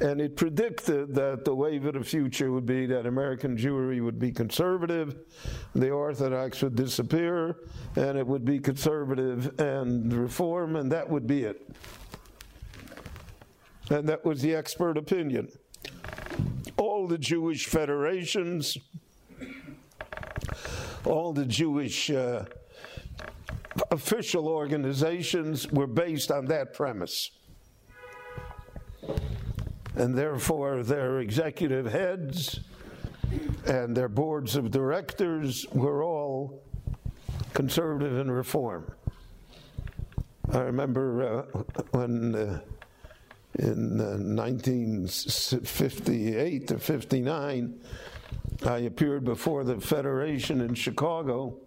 And 0.00 0.20
it 0.20 0.36
predicted 0.36 1.14
that 1.14 1.44
the 1.44 1.54
wave 1.54 1.86
of 1.86 1.94
the 1.94 2.02
future 2.02 2.50
would 2.50 2.66
be 2.66 2.86
that 2.86 3.06
American 3.06 3.56
Jewry 3.56 4.02
would 4.02 4.18
be 4.18 4.32
conservative, 4.32 5.14
the 5.72 5.90
Orthodox 5.90 6.60
would 6.62 6.74
disappear, 6.74 7.58
and 7.94 8.18
it 8.18 8.26
would 8.26 8.44
be 8.44 8.58
conservative 8.58 9.56
and 9.60 10.12
reform, 10.12 10.74
and 10.74 10.90
that 10.90 11.08
would 11.08 11.28
be 11.28 11.44
it. 11.44 11.64
And 13.90 14.08
that 14.08 14.24
was 14.24 14.40
the 14.42 14.54
expert 14.54 14.96
opinion. 14.96 15.48
All 16.76 17.06
the 17.06 17.18
Jewish 17.18 17.66
federations, 17.66 18.78
all 21.04 21.32
the 21.32 21.44
Jewish 21.44 22.10
uh, 22.10 22.44
official 23.90 24.48
organizations 24.48 25.70
were 25.70 25.86
based 25.86 26.30
on 26.30 26.46
that 26.46 26.74
premise. 26.74 27.30
And 29.94 30.16
therefore, 30.16 30.82
their 30.82 31.18
executive 31.18 31.86
heads 31.86 32.60
and 33.66 33.96
their 33.96 34.08
boards 34.08 34.56
of 34.56 34.70
directors 34.70 35.66
were 35.72 36.02
all 36.02 36.62
conservative 37.54 38.18
and 38.18 38.32
reform. 38.32 38.92
I 40.52 40.60
remember 40.60 41.46
uh, 41.54 41.62
when 41.92 42.34
uh, 42.34 42.60
in 43.58 44.00
uh, 44.00 44.16
1958 44.18 46.72
or 46.72 46.78
59, 46.78 47.80
I 48.64 48.78
appeared 48.78 49.24
before 49.24 49.64
the 49.64 49.80
Federation 49.80 50.60
in 50.60 50.74
Chicago 50.74 51.58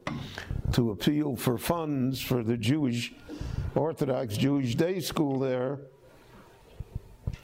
to 0.73 0.91
appeal 0.91 1.35
for 1.35 1.57
funds 1.57 2.21
for 2.21 2.43
the 2.43 2.57
Jewish, 2.57 3.13
Orthodox 3.75 4.37
Jewish 4.37 4.75
day 4.75 4.99
school 4.99 5.39
there. 5.39 5.79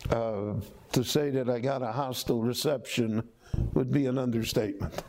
Uh, 0.09 0.53
to 0.91 1.03
say 1.03 1.29
that 1.29 1.49
I 1.49 1.59
got 1.59 1.81
a 1.81 1.91
hostile 1.91 2.41
reception 2.41 3.23
would 3.73 3.91
be 3.91 4.07
an 4.07 4.17
understatement. 4.17 5.03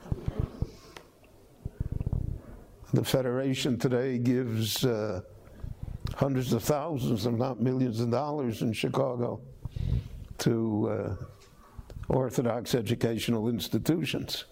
The 2.93 3.03
Federation 3.03 3.79
today 3.79 4.19
gives 4.19 4.85
uh, 4.85 5.23
hundreds 6.15 6.53
of 6.53 6.63
thousands, 6.63 7.27
if 7.27 7.33
not 7.35 7.61
millions 7.61 8.01
of 8.01 8.11
dollars 8.11 8.63
in 8.63 8.73
Chicago 8.73 9.41
to 10.39 10.89
uh, 10.91 11.25
Orthodox 12.09 12.75
educational 12.75 13.49
institutions 13.49 14.45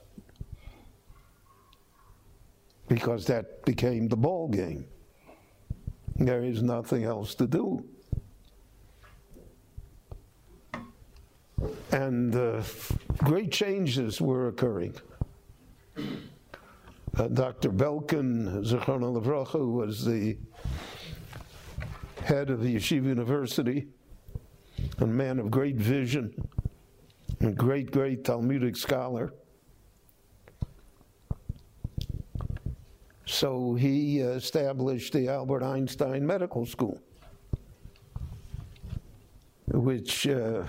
because 2.90 3.24
that 3.26 3.64
became 3.64 4.08
the 4.08 4.16
ball 4.16 4.48
game. 4.48 4.84
There 6.16 6.42
is 6.42 6.62
nothing 6.62 7.04
else 7.04 7.34
to 7.36 7.46
do. 7.46 7.84
And 11.92 12.34
uh, 12.34 12.62
great 13.18 13.52
changes 13.52 14.20
were 14.20 14.48
occurring. 14.48 14.94
Uh, 15.96 17.28
Dr. 17.28 17.70
Belkin, 17.70 18.64
Zechron 18.64 19.46
who 19.48 19.72
was 19.72 20.04
the 20.04 20.36
head 22.22 22.50
of 22.50 22.62
the 22.62 22.74
Yeshiva 22.76 23.04
University, 23.04 23.88
a 24.98 25.06
man 25.06 25.38
of 25.38 25.50
great 25.50 25.76
vision, 25.76 26.34
a 27.40 27.50
great, 27.50 27.90
great 27.90 28.24
Talmudic 28.24 28.76
scholar. 28.76 29.32
So 33.26 33.74
he 33.74 34.18
established 34.18 35.12
the 35.12 35.28
Albert 35.28 35.62
Einstein 35.62 36.26
Medical 36.26 36.66
School, 36.66 37.00
which 39.68 40.26
uh, 40.26 40.64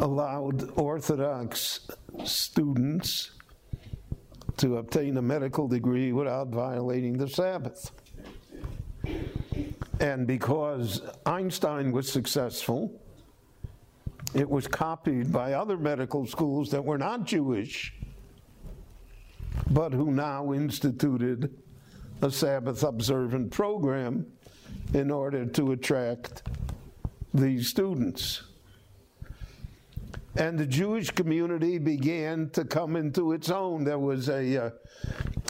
allowed 0.00 0.70
Orthodox 0.78 1.88
students 2.24 3.32
to 4.58 4.76
obtain 4.76 5.16
a 5.16 5.22
medical 5.22 5.66
degree 5.66 6.12
without 6.12 6.48
violating 6.48 7.18
the 7.18 7.28
Sabbath. 7.28 7.90
And 10.00 10.26
because 10.26 11.02
Einstein 11.24 11.92
was 11.92 12.10
successful, 12.10 13.00
it 14.34 14.48
was 14.48 14.66
copied 14.66 15.32
by 15.32 15.52
other 15.52 15.76
medical 15.76 16.26
schools 16.26 16.70
that 16.70 16.84
were 16.84 16.98
not 16.98 17.24
Jewish, 17.24 17.94
but 19.70 19.92
who 19.92 20.10
now 20.10 20.52
instituted 20.52 21.56
a 22.22 22.30
Sabbath 22.30 22.82
observant 22.82 23.50
program 23.52 24.26
in 24.92 25.10
order 25.10 25.46
to 25.46 25.72
attract 25.72 26.42
these 27.32 27.68
students. 27.68 28.42
and 30.36 30.58
the 30.58 30.66
Jewish 30.66 31.10
community 31.10 31.78
began 31.78 32.50
to 32.50 32.64
come 32.64 32.96
into 32.96 33.32
its 33.32 33.50
own. 33.50 33.84
There 33.84 33.98
was 33.98 34.28
a 34.28 34.66
uh, 34.66 34.70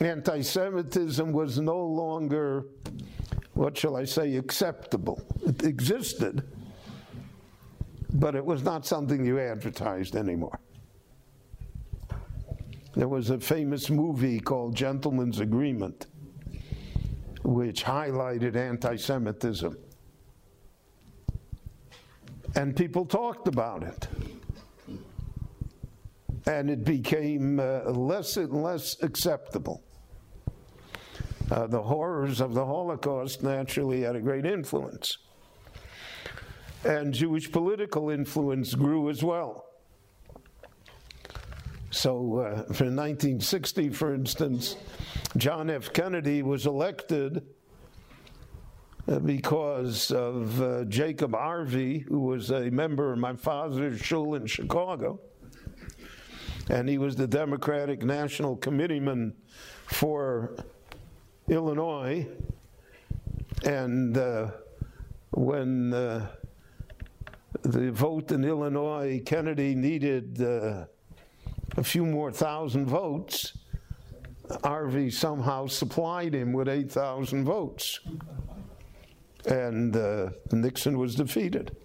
anti-Semitism 0.01 1.33
was 1.33 1.59
no 1.59 1.79
longer, 1.79 2.67
what 3.55 3.77
shall 3.77 3.97
I 3.97 4.05
say, 4.05 4.37
acceptable. 4.37 5.21
It 5.47 5.63
existed, 5.65 6.43
but 8.13 8.35
it 8.35 8.45
was 8.45 8.63
not 8.63 8.85
something 8.87 9.25
you 9.25 9.39
advertised 9.39 10.17
anymore. 10.17 10.59
There 12.95 13.09
was 13.09 13.31
a 13.31 13.41
famous 13.41 13.91
movie 13.91 14.39
called 14.39 14.75
Gentleman's 14.77 15.41
Agreement, 15.41 16.07
which 17.43 17.85
highlighted 17.85 18.55
anti-Semitism, 18.55 19.77
and 22.55 22.77
people 22.77 23.05
talked 23.05 23.49
about 23.49 23.83
it 23.83 24.09
and 26.47 26.71
it 26.71 26.85
became 26.85 27.59
uh, 27.59 27.91
less 27.91 28.37
and 28.37 28.63
less 28.63 29.03
acceptable. 29.03 29.83
Uh, 31.51 31.67
the 31.67 31.83
horrors 31.83 32.41
of 32.41 32.55
the 32.55 32.65
Holocaust 32.65 33.43
naturally 33.43 34.03
had 34.03 34.17
a 34.17 34.21
great 34.21 34.47
influence. 34.47 35.19
And 36.85 37.13
Jewish 37.13 37.51
political 37.51 38.11
influence 38.11 38.75
grew 38.75 39.11
as 39.11 39.23
well. 39.23 39.67
So, 41.91 42.39
uh, 42.39 42.55
for 42.73 42.87
1960, 42.87 43.91
for 43.91 44.15
instance, 44.15 44.77
John 45.37 45.71
F. 45.71 45.93
Kennedy 45.93 46.43
was 46.43 46.67
elected 46.67 47.43
uh, 49.07 49.19
because 49.21 50.11
of 50.11 50.61
uh, 50.61 50.85
Jacob 50.87 51.33
Arvey, 51.33 52.03
who 52.03 52.21
was 52.21 52.51
a 52.51 52.71
member 52.71 53.13
of 53.13 53.19
my 53.19 53.35
father's 53.35 54.01
shul 54.01 54.35
in 54.35 54.47
Chicago 54.47 55.21
and 56.69 56.89
he 56.89 56.99
was 56.99 57.17
the 57.17 57.27
Democratic 57.27 58.03
National 58.03 58.57
Committeeman 58.57 59.35
for 59.87 60.57
Illinois. 61.49 62.27
And 63.65 64.17
uh, 64.17 64.51
when 65.31 65.93
uh, 65.93 66.27
the 67.63 67.91
vote 67.93 68.33
in 68.33 68.45
Illinois, 68.45 69.23
Kennedy 69.25 69.75
needed 69.75 70.41
uh, 70.43 70.85
a 71.77 71.85
few 71.85 72.05
more 72.05 72.31
thousand 72.31 72.87
votes. 72.87 73.57
Arvey 74.49 75.13
somehow 75.13 75.67
supplied 75.67 76.35
him 76.35 76.53
with 76.53 76.69
8,000 76.69 77.45
votes. 77.45 78.01
And 79.47 79.97
uh, 79.97 80.31
Nixon 80.53 80.99
was 80.99 81.15
defeated. 81.15 81.77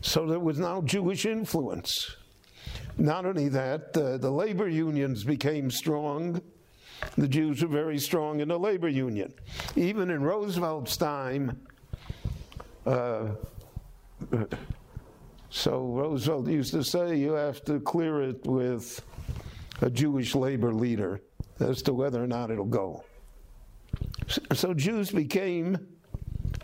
So 0.00 0.26
there 0.26 0.40
was 0.40 0.58
now 0.58 0.82
Jewish 0.82 1.24
influence. 1.24 2.16
Not 2.96 3.26
only 3.26 3.48
that, 3.48 3.96
uh, 3.96 4.18
the 4.18 4.30
labor 4.30 4.68
unions 4.68 5.24
became 5.24 5.70
strong. 5.70 6.40
The 7.16 7.28
Jews 7.28 7.62
were 7.62 7.68
very 7.68 7.98
strong 7.98 8.40
in 8.40 8.48
the 8.48 8.58
labor 8.58 8.88
union. 8.88 9.32
Even 9.76 10.10
in 10.10 10.22
Roosevelt's 10.22 10.96
time, 10.96 11.60
uh, 12.86 13.28
so 15.50 15.86
Roosevelt 15.86 16.48
used 16.48 16.72
to 16.72 16.82
say 16.82 17.16
you 17.16 17.32
have 17.32 17.64
to 17.64 17.80
clear 17.80 18.22
it 18.22 18.44
with 18.44 19.00
a 19.80 19.90
Jewish 19.90 20.34
labor 20.34 20.72
leader 20.72 21.20
as 21.60 21.82
to 21.82 21.92
whether 21.92 22.22
or 22.22 22.26
not 22.26 22.50
it'll 22.50 22.64
go. 22.64 23.04
So 24.52 24.74
Jews 24.74 25.10
became 25.10 25.78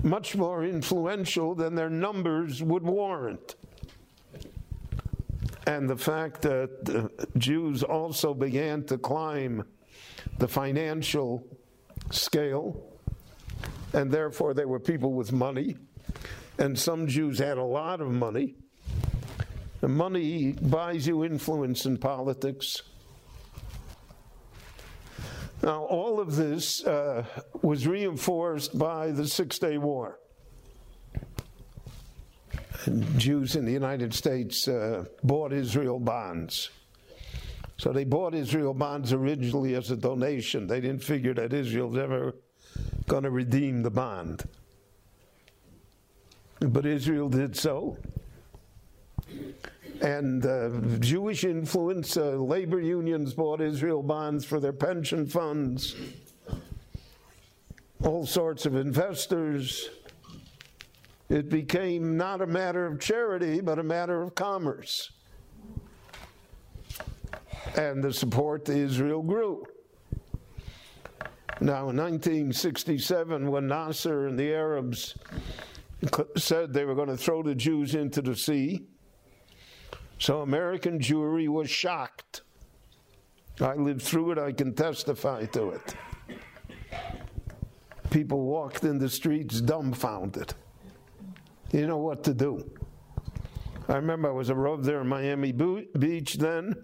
much 0.02 0.36
more 0.36 0.64
influential 0.64 1.54
than 1.54 1.74
their 1.74 1.90
numbers 1.90 2.62
would 2.62 2.82
warrant. 2.82 3.54
And 5.66 5.88
the 5.88 5.96
fact 5.96 6.42
that 6.42 7.10
Jews 7.36 7.82
also 7.82 8.34
began 8.34 8.82
to 8.84 8.98
climb 8.98 9.64
the 10.40 10.48
financial 10.48 11.46
scale, 12.10 12.82
and 13.92 14.10
therefore 14.10 14.54
they 14.54 14.64
were 14.64 14.80
people 14.80 15.12
with 15.12 15.32
money, 15.32 15.76
and 16.58 16.76
some 16.76 17.06
Jews 17.06 17.38
had 17.38 17.58
a 17.58 17.62
lot 17.62 18.00
of 18.00 18.10
money. 18.10 18.56
The 19.82 19.88
money 19.88 20.52
buys 20.52 21.06
you 21.06 21.24
influence 21.24 21.84
in 21.84 21.98
politics. 21.98 22.82
Now, 25.62 25.84
all 25.84 26.20
of 26.20 26.36
this 26.36 26.84
uh, 26.86 27.24
was 27.60 27.86
reinforced 27.86 28.78
by 28.78 29.10
the 29.10 29.28
Six 29.28 29.58
Day 29.58 29.76
War. 29.76 30.18
And 32.86 33.18
Jews 33.18 33.56
in 33.56 33.66
the 33.66 33.72
United 33.72 34.14
States 34.14 34.66
uh, 34.66 35.04
bought 35.22 35.52
Israel 35.52 35.98
bonds. 35.98 36.70
So 37.80 37.94
they 37.94 38.04
bought 38.04 38.34
Israel 38.34 38.74
bonds 38.74 39.14
originally 39.14 39.74
as 39.74 39.90
a 39.90 39.96
donation. 39.96 40.66
They 40.66 40.82
didn't 40.82 41.02
figure 41.02 41.32
that 41.32 41.54
Israel's 41.54 41.96
ever 41.96 42.34
going 43.08 43.22
to 43.22 43.30
redeem 43.30 43.82
the 43.82 43.90
bond. 43.90 44.46
But 46.60 46.84
Israel 46.84 47.30
did 47.30 47.56
so 47.56 47.96
and 50.02 50.44
uh, 50.44 50.98
Jewish 50.98 51.44
influence. 51.44 52.18
Uh, 52.18 52.32
labor 52.32 52.82
unions 52.82 53.32
bought 53.32 53.62
Israel 53.62 54.02
bonds 54.02 54.44
for 54.44 54.60
their 54.60 54.74
pension 54.74 55.26
funds. 55.26 55.96
All 58.04 58.26
sorts 58.26 58.66
of 58.66 58.76
investors. 58.76 59.88
It 61.30 61.48
became 61.48 62.18
not 62.18 62.42
a 62.42 62.46
matter 62.46 62.84
of 62.84 63.00
charity, 63.00 63.62
but 63.62 63.78
a 63.78 63.82
matter 63.82 64.20
of 64.20 64.34
commerce. 64.34 65.12
And 67.76 68.02
the 68.02 68.12
support 68.12 68.64
to 68.66 68.76
Israel 68.76 69.22
grew. 69.22 69.64
Now, 71.60 71.90
in 71.90 71.96
1967, 71.96 73.50
when 73.50 73.66
Nasser 73.66 74.26
and 74.28 74.38
the 74.38 74.52
Arabs 74.52 75.14
said 76.36 76.72
they 76.72 76.86
were 76.86 76.94
going 76.94 77.08
to 77.08 77.18
throw 77.18 77.42
the 77.42 77.54
Jews 77.54 77.94
into 77.94 78.22
the 78.22 78.34
sea, 78.34 78.86
so 80.18 80.40
American 80.40 80.98
Jewry 80.98 81.48
was 81.48 81.68
shocked. 81.68 82.42
I 83.60 83.74
lived 83.74 84.00
through 84.00 84.32
it, 84.32 84.38
I 84.38 84.52
can 84.52 84.74
testify 84.74 85.44
to 85.46 85.70
it. 85.70 85.94
People 88.10 88.40
walked 88.40 88.84
in 88.84 88.98
the 88.98 89.08
streets 89.08 89.60
dumbfounded. 89.60 90.54
You 91.72 91.86
know 91.86 91.98
what 91.98 92.24
to 92.24 92.34
do. 92.34 92.68
I 93.88 93.96
remember 93.96 94.28
I 94.28 94.32
was 94.32 94.50
a 94.50 94.54
rov 94.54 94.82
there 94.82 95.02
in 95.02 95.08
Miami 95.08 95.52
Beach 95.52 96.34
then. 96.34 96.74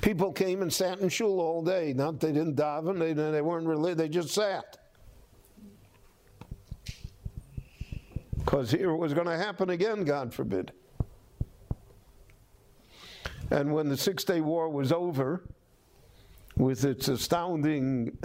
People 0.00 0.32
came 0.32 0.62
and 0.62 0.72
sat 0.72 1.00
in 1.00 1.08
shul 1.08 1.40
all 1.40 1.62
day. 1.62 1.92
Not 1.92 2.20
they 2.20 2.32
didn't 2.32 2.56
daven, 2.56 2.98
they, 2.98 3.12
they 3.12 3.42
weren't 3.42 3.66
really, 3.66 3.94
they 3.94 4.08
just 4.08 4.30
sat. 4.30 4.76
Because 8.38 8.70
here 8.70 8.90
it 8.90 8.96
was 8.96 9.12
going 9.12 9.26
to 9.26 9.36
happen 9.36 9.70
again, 9.70 10.04
God 10.04 10.32
forbid. 10.32 10.72
And 13.50 13.72
when 13.72 13.88
the 13.88 13.96
Six 13.96 14.24
Day 14.24 14.40
War 14.40 14.68
was 14.68 14.92
over, 14.92 15.42
with 16.58 16.84
its 16.84 17.08
astounding 17.08 18.18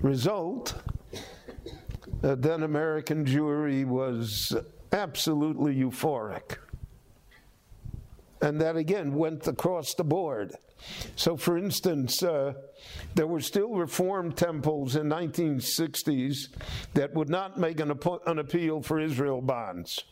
result, 0.00 0.74
uh, 2.22 2.34
then 2.34 2.64
American 2.64 3.24
Jewry 3.24 3.86
was 3.86 4.54
absolutely 4.92 5.74
euphoric. 5.76 6.56
And 8.44 8.60
that 8.60 8.76
again 8.76 9.14
went 9.14 9.48
across 9.48 9.94
the 9.94 10.04
board. 10.04 10.52
So, 11.16 11.34
for 11.34 11.56
instance, 11.56 12.22
uh, 12.22 12.52
there 13.14 13.26
were 13.26 13.40
still 13.40 13.70
reform 13.70 14.32
temples 14.32 14.96
in 14.96 15.06
1960s 15.08 16.48
that 16.92 17.14
would 17.14 17.30
not 17.30 17.58
make 17.58 17.80
an, 17.80 17.98
an 18.26 18.38
appeal 18.38 18.82
for 18.82 19.00
Israel 19.00 19.40
bonds 19.40 20.04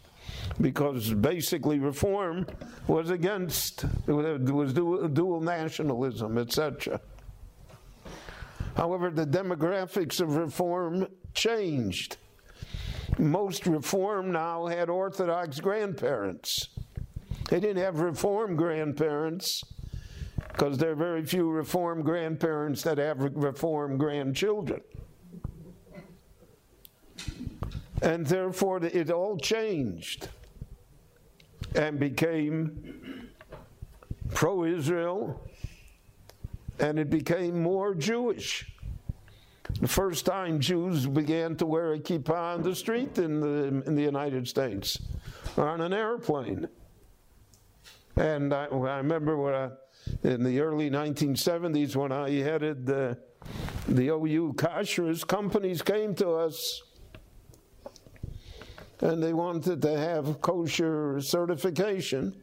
because 0.62 1.12
basically 1.12 1.78
reform 1.78 2.46
was 2.86 3.10
against 3.10 3.84
was 4.06 4.72
dual, 4.72 5.08
dual 5.08 5.42
nationalism, 5.42 6.38
etc. 6.38 7.02
However, 8.78 9.10
the 9.10 9.26
demographics 9.26 10.22
of 10.22 10.36
reform 10.36 11.06
changed. 11.34 12.16
Most 13.18 13.66
reform 13.66 14.32
now 14.32 14.68
had 14.68 14.88
Orthodox 14.88 15.60
grandparents. 15.60 16.70
They 17.52 17.60
didn't 17.60 17.82
have 17.82 18.00
reform 18.00 18.56
grandparents 18.56 19.62
because 20.48 20.78
there 20.78 20.92
are 20.92 20.94
very 20.94 21.22
few 21.22 21.50
reform 21.50 22.00
grandparents 22.00 22.80
that 22.84 22.96
have 22.96 23.18
reform 23.20 23.98
grandchildren. 23.98 24.80
And 28.00 28.24
therefore, 28.24 28.82
it 28.82 29.10
all 29.10 29.36
changed 29.36 30.30
and 31.74 32.00
became 32.00 33.28
pro 34.32 34.64
Israel, 34.64 35.38
and 36.78 36.98
it 36.98 37.10
became 37.10 37.62
more 37.62 37.94
Jewish. 37.94 38.72
The 39.78 39.88
first 39.88 40.24
time 40.24 40.58
Jews 40.58 41.06
began 41.06 41.56
to 41.56 41.66
wear 41.66 41.92
a 41.92 41.98
kippah 41.98 42.54
on 42.54 42.62
the 42.62 42.74
street 42.74 43.18
in 43.18 43.40
the, 43.40 43.82
in 43.86 43.94
the 43.94 44.02
United 44.02 44.48
States. 44.48 44.98
or 45.58 45.68
on 45.68 45.82
an 45.82 45.92
airplane. 45.92 46.66
And 48.16 48.52
I, 48.52 48.66
I 48.66 48.96
remember 48.98 49.36
when 49.36 49.54
I, 49.54 49.70
in 50.22 50.42
the 50.44 50.60
early 50.60 50.90
1970s 50.90 51.96
when 51.96 52.12
I 52.12 52.30
headed 52.30 52.86
the, 52.86 53.18
the 53.88 54.08
OU 54.08 54.54
kashrus, 54.54 55.26
companies 55.26 55.82
came 55.82 56.14
to 56.16 56.30
us 56.30 56.82
and 59.00 59.22
they 59.22 59.32
wanted 59.32 59.82
to 59.82 59.98
have 59.98 60.40
kosher 60.40 61.20
certification. 61.20 62.34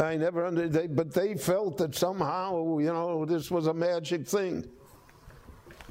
I 0.00 0.16
never 0.16 0.46
under, 0.46 0.68
they, 0.68 0.86
but 0.86 1.12
they 1.12 1.34
felt 1.34 1.78
that 1.78 1.94
somehow, 1.94 2.78
you 2.78 2.92
know, 2.92 3.24
this 3.24 3.50
was 3.50 3.66
a 3.66 3.74
magic 3.74 4.26
thing. 4.26 4.68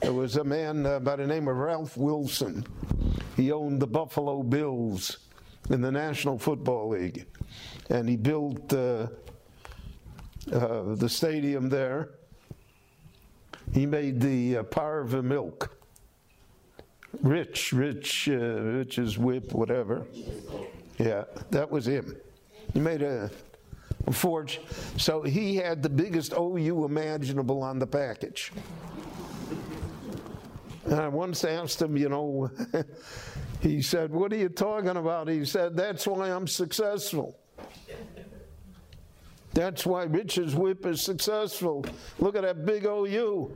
There 0.01 0.13
was 0.13 0.37
a 0.37 0.43
man 0.43 0.85
uh, 0.85 0.99
by 0.99 1.15
the 1.15 1.27
name 1.27 1.47
of 1.47 1.57
Ralph 1.57 1.97
Wilson. 1.97 2.65
He 3.35 3.51
owned 3.51 3.79
the 3.79 3.87
Buffalo 3.87 4.41
Bills 4.43 5.17
in 5.69 5.81
the 5.81 5.91
National 5.91 6.37
Football 6.39 6.89
League, 6.89 7.27
and 7.91 8.07
he 8.07 8.15
built 8.15 8.71
uh, 8.73 9.07
uh, 10.51 10.95
the 10.95 11.09
stadium 11.09 11.67
there. 11.69 12.11
He 13.73 13.85
made 13.85 14.21
the 14.21 14.57
uh, 14.57 14.63
parve 14.63 15.23
milk. 15.23 15.77
Rich, 17.21 17.73
Rich, 17.73 18.29
uh, 18.29 18.33
Rich's 18.33 19.17
whip, 19.17 19.53
whatever. 19.53 20.05
Yeah, 20.97 21.25
that 21.51 21.69
was 21.69 21.85
him. 21.85 22.15
He 22.73 22.79
made 22.79 23.01
a, 23.01 23.29
a 24.07 24.11
forge. 24.13 24.61
So 24.97 25.21
he 25.21 25.57
had 25.57 25.83
the 25.83 25.89
biggest 25.89 26.33
OU 26.33 26.85
imaginable 26.85 27.61
on 27.61 27.77
the 27.77 27.87
package. 27.87 28.53
And 30.85 30.95
I 30.95 31.09
once 31.09 31.43
asked 31.43 31.81
him, 31.81 31.97
you 31.97 32.07
know, 32.07 32.49
he 33.59 33.81
said, 33.81 34.11
What 34.11 34.31
are 34.31 34.37
you 34.37 34.49
talking 34.49 34.95
about? 34.95 35.27
He 35.27 35.43
said, 35.43 35.75
That's 35.75 36.07
why 36.07 36.29
I'm 36.29 36.47
successful. 36.47 37.37
That's 39.53 39.85
why 39.85 40.03
Rich's 40.03 40.55
whip 40.55 40.85
is 40.85 41.01
successful. 41.01 41.85
Look 42.19 42.35
at 42.35 42.43
that 42.43 42.65
big 42.65 42.85
OU. 42.85 43.55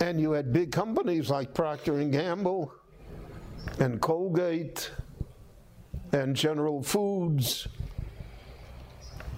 And 0.00 0.20
you 0.20 0.32
had 0.32 0.52
big 0.52 0.72
companies 0.72 1.30
like 1.30 1.54
Procter 1.54 1.98
and 2.00 2.10
Gamble 2.10 2.72
and 3.78 4.00
Colgate 4.00 4.90
and 6.12 6.34
General 6.34 6.82
Foods 6.82 7.68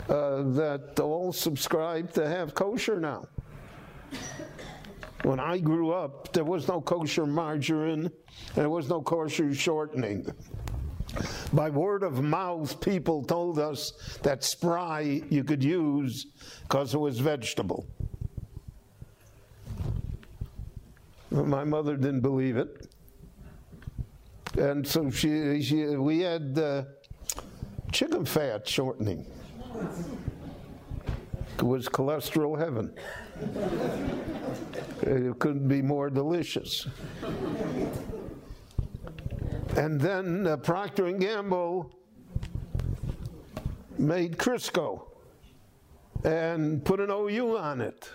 uh, 0.09 0.43
that 0.43 1.01
all 1.01 1.33
subscribe 1.33 2.13
to 2.13 2.29
have 2.29 2.55
kosher 2.55 3.01
now. 3.01 3.27
When 5.23 5.41
I 5.41 5.59
grew 5.59 5.91
up, 5.91 6.33
there 6.33 6.45
was 6.45 6.69
no 6.69 6.81
kosher 6.81 7.27
margarine 7.27 8.11
there 8.55 8.71
was 8.71 8.89
no 8.89 9.01
kosher 9.03 9.53
shortening. 9.55 10.27
By 11.53 11.71
word 11.71 12.03
of 12.03 12.23
mouth, 12.23 12.81
people 12.81 13.23
told 13.23 13.59
us 13.59 14.19
that 14.23 14.45
spry 14.45 15.23
you 15.31 15.45
could 15.45 15.63
use 15.63 16.27
because 16.63 16.95
it 16.95 16.99
was 16.99 17.19
vegetable. 17.19 17.87
My 21.31 21.65
mother 21.65 21.97
didn't 21.97 22.21
believe 22.21 22.57
it. 22.57 22.89
And 24.59 24.87
so 24.87 25.11
she, 25.11 25.63
she 25.63 25.85
we 25.97 26.21
had 26.21 26.59
uh, 26.59 26.85
chicken 27.93 28.25
fat 28.25 28.67
shortening. 28.67 29.27
It 31.59 31.63
was 31.63 31.89
cholesterol 31.89 32.59
heaven. 32.59 32.95
It 35.03 35.39
couldn't 35.39 35.69
be 35.69 35.83
more 35.83 36.11
delicious. 36.11 36.87
And 39.77 40.01
then 40.01 40.47
uh, 40.47 40.57
Procter 40.57 41.07
and 41.07 41.21
Gamble 41.21 41.91
made 43.99 44.39
Crisco 44.39 45.03
and 46.25 46.83
put 46.83 46.99
an 46.99 47.11
OU 47.11 47.59
on 47.59 47.83
it 47.83 48.09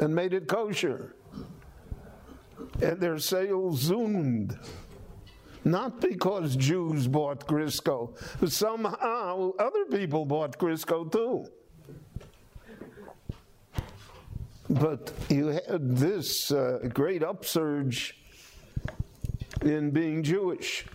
and 0.00 0.14
made 0.14 0.34
it 0.34 0.46
kosher. 0.46 1.14
And 2.82 3.00
their 3.00 3.18
sales 3.18 3.80
zoomed. 3.80 4.58
Not 5.64 6.00
because 6.00 6.56
Jews 6.56 7.08
bought 7.08 7.46
Crisco, 7.46 8.16
but 8.40 8.52
somehow 8.52 9.52
other 9.58 9.84
people 9.86 10.24
bought 10.24 10.58
Crisco 10.58 11.10
too. 11.10 11.46
But 14.70 15.12
you 15.28 15.46
had 15.46 15.96
this 15.96 16.52
uh, 16.52 16.80
great 16.92 17.22
upsurge 17.22 18.17
in 19.62 19.90
being 19.90 20.22
Jewish. 20.22 20.86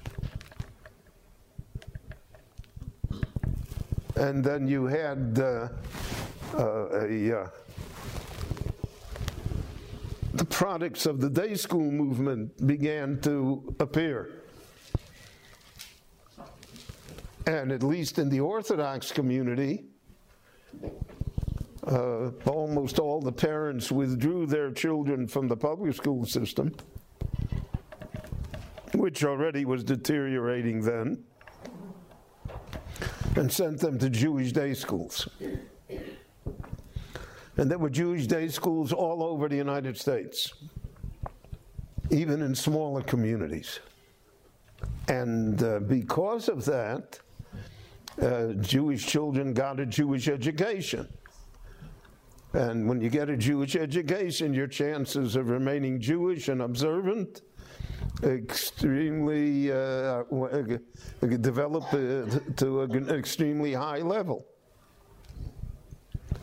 And 4.15 4.43
then 4.43 4.67
you 4.67 4.85
had 4.85 5.39
uh, 5.39 5.69
uh, 6.53 7.07
a, 7.07 7.41
uh, 7.41 7.47
the 10.33 10.45
products 10.45 11.05
of 11.05 11.19
the 11.19 11.29
day 11.29 11.55
school 11.55 11.91
movement 11.91 12.65
began 12.65 13.19
to 13.21 13.75
appear. 13.79 14.43
And 17.45 17.71
at 17.71 17.83
least 17.83 18.19
in 18.19 18.29
the 18.29 18.39
Orthodox 18.39 19.11
community, 19.11 19.85
uh, 21.85 22.29
almost 22.45 22.99
all 22.99 23.19
the 23.19 23.31
parents 23.31 23.91
withdrew 23.91 24.45
their 24.45 24.71
children 24.71 25.27
from 25.27 25.47
the 25.47 25.57
public 25.57 25.95
school 25.95 26.25
system, 26.25 26.73
which 28.93 29.23
already 29.23 29.65
was 29.65 29.83
deteriorating 29.83 30.81
then, 30.81 31.23
and 33.35 33.51
sent 33.51 33.79
them 33.79 33.97
to 33.99 34.09
Jewish 34.09 34.51
day 34.51 34.73
schools. 34.73 35.27
And 37.57 37.69
there 37.69 37.77
were 37.77 37.89
Jewish 37.89 38.27
day 38.27 38.47
schools 38.47 38.91
all 38.91 39.23
over 39.23 39.47
the 39.47 39.55
United 39.55 39.97
States, 39.97 40.53
even 42.09 42.41
in 42.41 42.55
smaller 42.55 43.01
communities. 43.01 43.79
And 45.07 45.61
uh, 45.63 45.79
because 45.79 46.49
of 46.49 46.65
that, 46.65 47.19
uh, 48.21 48.53
Jewish 48.53 49.05
children 49.05 49.53
got 49.53 49.79
a 49.79 49.85
Jewish 49.85 50.27
education. 50.27 51.07
And 52.53 52.87
when 52.87 53.01
you 53.01 53.09
get 53.09 53.29
a 53.29 53.37
Jewish 53.37 53.75
education, 53.75 54.53
your 54.53 54.67
chances 54.67 55.35
of 55.35 55.49
remaining 55.49 55.99
Jewish 55.99 56.49
and 56.49 56.61
observant 56.61 57.41
extremely 58.23 59.71
uh, 59.71 60.23
develop 61.41 61.83
uh, 61.93 62.39
to 62.57 62.81
an 62.81 63.09
extremely 63.09 63.73
high 63.73 63.99
level. 63.99 64.45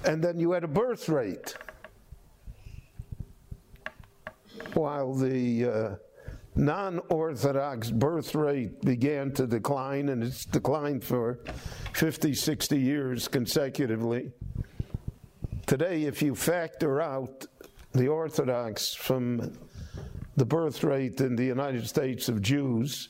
And 0.04 0.22
then 0.22 0.38
you 0.38 0.52
had 0.52 0.64
a 0.64 0.68
birth 0.68 1.08
rate. 1.08 1.54
While 4.74 5.14
the 5.14 5.64
uh, 5.64 5.94
non 6.54 7.00
Orthodox 7.08 7.90
birth 7.90 8.34
rate 8.34 8.80
began 8.82 9.32
to 9.32 9.46
decline, 9.46 10.08
and 10.10 10.22
it's 10.22 10.44
declined 10.44 11.02
for 11.04 11.40
50, 11.94 12.34
60 12.34 12.78
years 12.78 13.28
consecutively. 13.28 14.32
Today, 15.66 16.04
if 16.04 16.22
you 16.22 16.34
factor 16.34 17.00
out 17.00 17.46
the 17.92 18.08
Orthodox 18.08 18.94
from 18.94 19.52
the 20.36 20.44
birth 20.44 20.84
rate 20.84 21.20
in 21.20 21.36
the 21.36 21.44
United 21.44 21.86
States 21.86 22.28
of 22.28 22.40
Jews, 22.40 23.08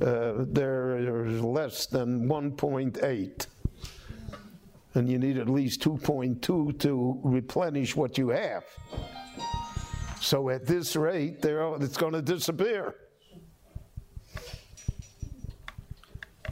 uh, 0.00 0.32
there 0.38 1.26
is 1.26 1.40
less 1.40 1.86
than 1.86 2.28
1.8. 2.28 3.46
And 4.94 5.08
you 5.08 5.18
need 5.18 5.38
at 5.38 5.48
least 5.48 5.82
2.2 5.82 6.78
to 6.80 7.20
replenish 7.22 7.94
what 7.94 8.16
you 8.16 8.30
have. 8.30 8.64
So 10.20 10.48
at 10.50 10.66
this 10.66 10.96
rate, 10.96 11.44
it's 11.44 11.96
going 11.96 12.14
to 12.14 12.22
disappear. 12.22 12.94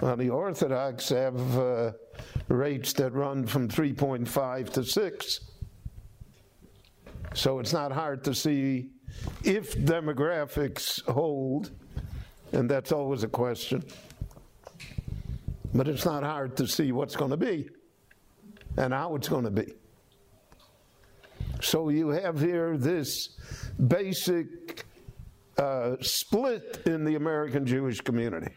Now, 0.03 0.17
the 0.17 0.31
Orthodox 0.31 1.09
have 1.09 1.59
uh, 1.59 1.93
rates 2.49 2.93
that 2.95 3.13
run 3.13 3.47
from 3.47 3.69
3.5 3.69 4.71
to 4.75 4.85
6. 4.85 5.41
So 7.35 7.59
it's 7.59 7.73
not 7.73 7.91
hard 7.91 8.23
to 8.25 8.35
see 8.35 8.91
if 9.43 9.77
demographics 9.77 11.03
hold, 11.11 11.71
and 12.53 12.71
that's 12.71 12.93
always 12.93 13.23
a 13.23 13.29
question, 13.29 13.85
but 15.75 15.89
it's 15.89 16.05
not 16.05 16.23
hard 16.23 16.57
to 16.57 16.67
see 16.67 16.93
what's 16.93 17.17
going 17.17 17.31
to 17.31 17.37
be 17.37 17.69
and 18.77 18.93
how 18.93 19.15
it's 19.15 19.29
going 19.29 19.45
to 19.45 19.51
be. 19.51 19.75
So 21.61 21.89
you 21.89 22.09
have 22.09 22.41
here 22.41 22.77
this 22.77 23.31
basic 23.89 24.85
uh, 25.57 25.97
split 26.01 26.83
in 26.87 27.05
the 27.05 27.15
American 27.15 27.65
Jewish 27.65 28.01
community. 28.01 28.53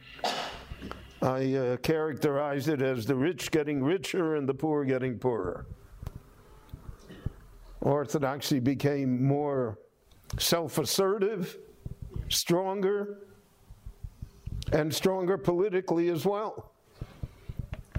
I 1.22 1.56
uh, 1.56 1.78
characterize 1.78 2.68
it 2.68 2.82
as 2.82 3.06
the 3.06 3.16
rich 3.16 3.50
getting 3.52 3.84
richer 3.84 4.36
and 4.36 4.48
the 4.48 4.54
poor 4.54 4.84
getting 4.86 5.18
poorer. 5.18 5.66
Orthodoxy 7.82 8.60
became 8.60 9.26
more 9.26 9.80
self 10.40 10.78
assertive, 10.78 11.58
stronger, 12.30 13.20
and 14.74 14.94
stronger 14.94 15.38
politically 15.38 16.10
as 16.10 16.26
well. 16.26 16.72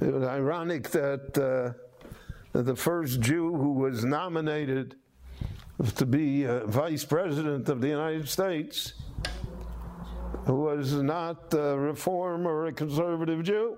It 0.01 0.13
was 0.13 0.25
ironic 0.25 0.91
that 0.91 1.37
uh, 1.37 2.63
the 2.63 2.77
first 2.77 3.21
Jew 3.21 3.55
who 3.55 3.73
was 3.73 4.05
nominated 4.05 4.97
to 5.97 6.07
be 6.07 6.47
uh, 6.47 6.67
vice 6.67 7.05
president 7.05 7.69
of 7.69 7.81
the 7.81 7.89
United 7.89 8.29
States 8.29 8.95
was 10.47 10.95
not 10.95 11.53
a 11.55 11.77
reform 11.77 12.47
or 12.47 12.67
a 12.67 12.73
conservative 12.73 13.43
Jew. 13.43 13.77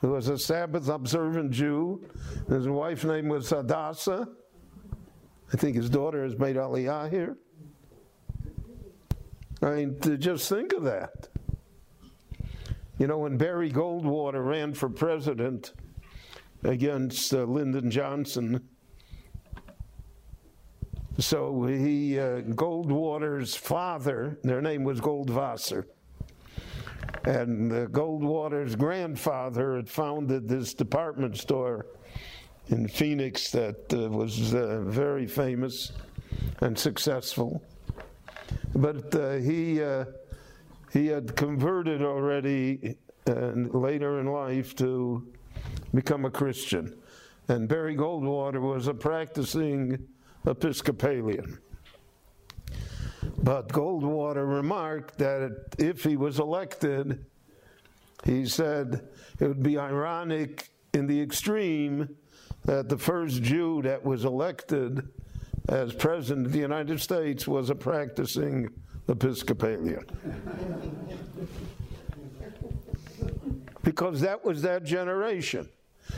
He 0.00 0.06
was 0.06 0.28
a 0.28 0.38
Sabbath 0.38 0.88
observant 0.88 1.50
Jew. 1.50 2.06
His 2.48 2.68
wife's 2.68 3.04
name 3.04 3.28
was 3.28 3.50
Hadassah. 3.50 4.28
I 5.52 5.56
think 5.56 5.76
his 5.76 5.90
daughter 5.90 6.22
has 6.22 6.38
made 6.38 6.56
Aliyah 6.56 7.10
here. 7.10 7.36
I 9.62 9.70
mean, 9.70 9.98
to 10.00 10.16
just 10.16 10.48
think 10.48 10.72
of 10.72 10.84
that. 10.84 11.28
You 12.98 13.06
know, 13.06 13.18
when 13.18 13.36
Barry 13.36 13.70
Goldwater 13.70 14.46
ran 14.46 14.74
for 14.74 14.88
president 14.88 15.72
against 16.62 17.34
uh, 17.34 17.44
Lyndon 17.44 17.90
Johnson, 17.90 18.68
so 21.18 21.64
he, 21.64 22.18
uh, 22.18 22.42
Goldwater's 22.42 23.56
father, 23.56 24.38
their 24.42 24.62
name 24.62 24.84
was 24.84 25.00
Goldwasser, 25.00 25.86
and 27.24 27.72
uh, 27.72 27.86
Goldwater's 27.86 28.76
grandfather 28.76 29.76
had 29.76 29.88
founded 29.88 30.48
this 30.48 30.74
department 30.74 31.36
store 31.36 31.86
in 32.70 32.86
Phoenix 32.86 33.50
that 33.50 33.92
uh, 33.92 34.08
was 34.08 34.54
uh, 34.54 34.80
very 34.82 35.26
famous 35.26 35.92
and 36.60 36.78
successful. 36.78 37.62
But 38.74 39.14
uh, 39.14 39.32
he 39.34 39.82
uh, 39.82 40.04
he 40.92 41.08
had 41.08 41.36
converted 41.36 42.02
already 42.02 42.96
uh, 43.28 43.52
later 43.54 44.20
in 44.20 44.26
life 44.26 44.74
to 44.76 45.26
become 45.94 46.24
a 46.24 46.30
Christian, 46.30 46.96
and 47.48 47.68
Barry 47.68 47.96
Goldwater 47.96 48.60
was 48.60 48.86
a 48.86 48.94
practicing 48.94 50.06
Episcopalian. 50.46 51.58
But 53.42 53.68
Goldwater 53.68 54.46
remarked 54.46 55.18
that 55.18 55.74
if 55.78 56.04
he 56.04 56.16
was 56.16 56.38
elected, 56.38 57.24
he 58.24 58.46
said 58.46 59.08
it 59.38 59.46
would 59.46 59.62
be 59.62 59.78
ironic 59.78 60.70
in 60.92 61.06
the 61.06 61.20
extreme 61.20 62.16
that 62.64 62.88
the 62.88 62.98
first 62.98 63.42
Jew 63.42 63.82
that 63.82 64.04
was 64.04 64.24
elected 64.24 65.08
as 65.68 65.92
president 65.92 66.46
of 66.46 66.52
the 66.52 66.58
United 66.58 67.00
States 67.00 67.46
was 67.46 67.70
a 67.70 67.74
practicing 67.74 68.70
Episcopalian. 69.08 70.04
because 73.82 74.20
that 74.20 74.44
was 74.44 74.62
that 74.62 74.84
generation. 74.84 75.68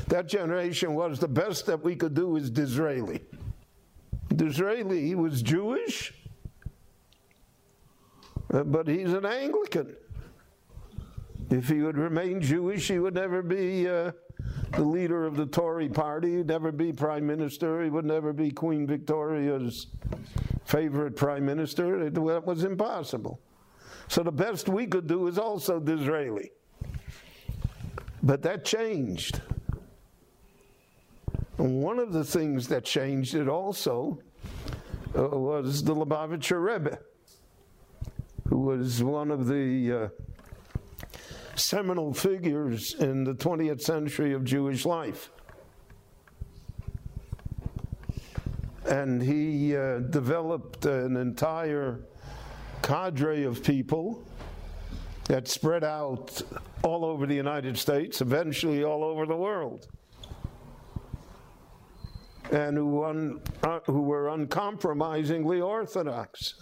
That 0.09 0.27
generation 0.27 0.95
was 0.95 1.19
the 1.19 1.29
best 1.29 1.67
that 1.67 1.83
we 1.83 1.97
could 1.97 2.15
do 2.15 2.37
is 2.37 2.51
Disraeli. 2.51 3.21
Disraeli, 4.35 5.07
he 5.07 5.15
was 5.15 5.43
Jewish, 5.43 6.15
uh, 8.53 8.63
but 8.65 8.89
he's 8.89 9.13
an 9.13 9.27
Anglican. 9.27 9.95
If 11.51 11.69
he 11.69 11.83
would 11.83 11.99
remain 11.99 12.41
Jewish, 12.41 12.89
he 12.89 12.99
would 12.99 13.15
never 13.15 13.43
be 13.43 13.89
uh, 13.89 14.13
the 14.73 14.83
leader 14.83 15.27
of 15.27 15.37
the 15.37 15.47
Tory 15.47 15.89
party, 15.89 16.39
he'd 16.39 16.47
never 16.47 16.73
be 16.73 16.93
prime 16.93 17.27
minister, 17.27 17.83
he 17.83 17.91
would 17.91 18.05
never 18.05 18.33
be 18.33 18.51
Queen 18.51 18.87
Victoria's 18.87 19.89
favorite 20.65 21.17
prime 21.17 21.45
minister. 21.45 22.07
It, 22.07 22.17
was 22.17 22.65
impossible. 22.65 23.41
So 24.09 24.23
the 24.23 24.33
best 24.33 24.69
we 24.69 24.87
could 24.87 25.07
do 25.07 25.27
is 25.27 25.39
also 25.39 25.79
Disraeli. 25.79 26.51
But 28.23 28.43
that 28.43 28.65
changed. 28.65 29.41
And 31.59 31.83
one 31.83 31.99
of 31.99 32.13
the 32.13 32.25
things 32.25 32.69
that 32.69 32.85
changed 32.85 33.35
it 33.35 33.49
also 33.49 34.19
uh, 35.17 35.29
was 35.29 35.85
the 35.85 35.95
Lubavitcher 35.95 36.65
Rebbe, 36.65 36.99
who 38.49 38.59
was 38.59 39.03
one 39.03 39.31
of 39.31 39.47
the 39.47 39.93
uh, 39.93 40.09
seminal 41.55 42.13
figures 42.13 42.95
in 42.95 43.25
the 43.25 43.35
20th 43.35 43.81
century 43.83 44.33
of 44.33 44.45
Jewish 44.45 44.85
life. 44.85 45.31
And 48.87 49.23
he 49.23 49.77
uh, 49.77 50.01
developed 50.01 50.85
an 50.87 51.17
entire 51.17 52.01
cadre 52.83 53.45
of 53.45 53.63
people 53.63 54.25
that 55.27 55.47
spread 55.47 55.85
out 55.85 56.43
all 56.83 57.05
over 57.05 57.27
the 57.27 57.35
United 57.35 57.79
States, 57.79 58.21
eventually 58.21 58.83
all 58.83 59.05
over 59.05 59.25
the 59.25 59.37
world, 59.37 59.87
and 62.51 62.77
who, 62.77 63.05
un, 63.05 63.41
uh, 63.63 63.79
who 63.87 64.03
were 64.03 64.29
uncompromisingly 64.31 65.61
orthodox. 65.61 66.55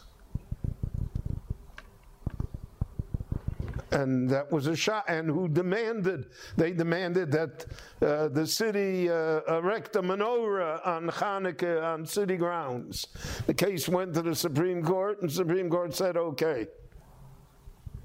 And 3.92 4.28
that 4.28 4.50
was 4.50 4.66
a 4.66 4.76
shot, 4.76 5.04
and 5.08 5.28
who 5.28 5.48
demanded, 5.48 6.26
they 6.56 6.72
demanded 6.72 7.30
that 7.32 7.66
uh, 8.02 8.28
the 8.28 8.46
city 8.46 9.10
uh, 9.10 9.40
erect 9.48 9.96
a 9.96 10.02
menorah 10.02 10.86
on 10.86 11.08
Hanukkah 11.08 11.82
on 11.82 12.06
city 12.06 12.36
grounds. 12.36 13.06
The 13.46 13.54
case 13.54 13.88
went 13.88 14.14
to 14.14 14.22
the 14.22 14.34
Supreme 14.34 14.82
Court, 14.82 15.22
and 15.22 15.30
Supreme 15.30 15.68
Court 15.68 15.94
said, 15.94 16.16
okay. 16.16 16.66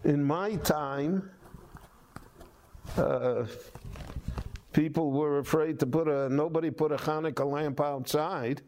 In 0.04 0.24
my 0.24 0.56
time, 0.58 1.32
uh, 2.98 3.46
people 4.74 5.12
were 5.12 5.40
afraid 5.40 5.80
to 5.80 5.88
put 5.88 6.08
a, 6.08 6.30
nobody 6.30 6.70
put 6.70 6.92
a 6.92 6.98
Hanukkah 6.98 7.50
lamp 7.50 7.80
outside. 7.80 8.62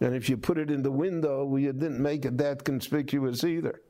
And 0.00 0.14
if 0.14 0.28
you 0.28 0.36
put 0.36 0.58
it 0.58 0.70
in 0.70 0.82
the 0.82 0.90
window, 0.90 1.56
you 1.56 1.72
didn't 1.72 2.00
make 2.00 2.24
it 2.24 2.38
that 2.38 2.64
conspicuous 2.64 3.44
either. 3.44 3.80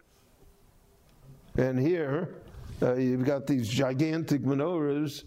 And 1.56 1.78
here, 1.78 2.36
uh, 2.82 2.94
you've 2.94 3.24
got 3.24 3.46
these 3.46 3.68
gigantic 3.68 4.42
menorahs 4.42 5.24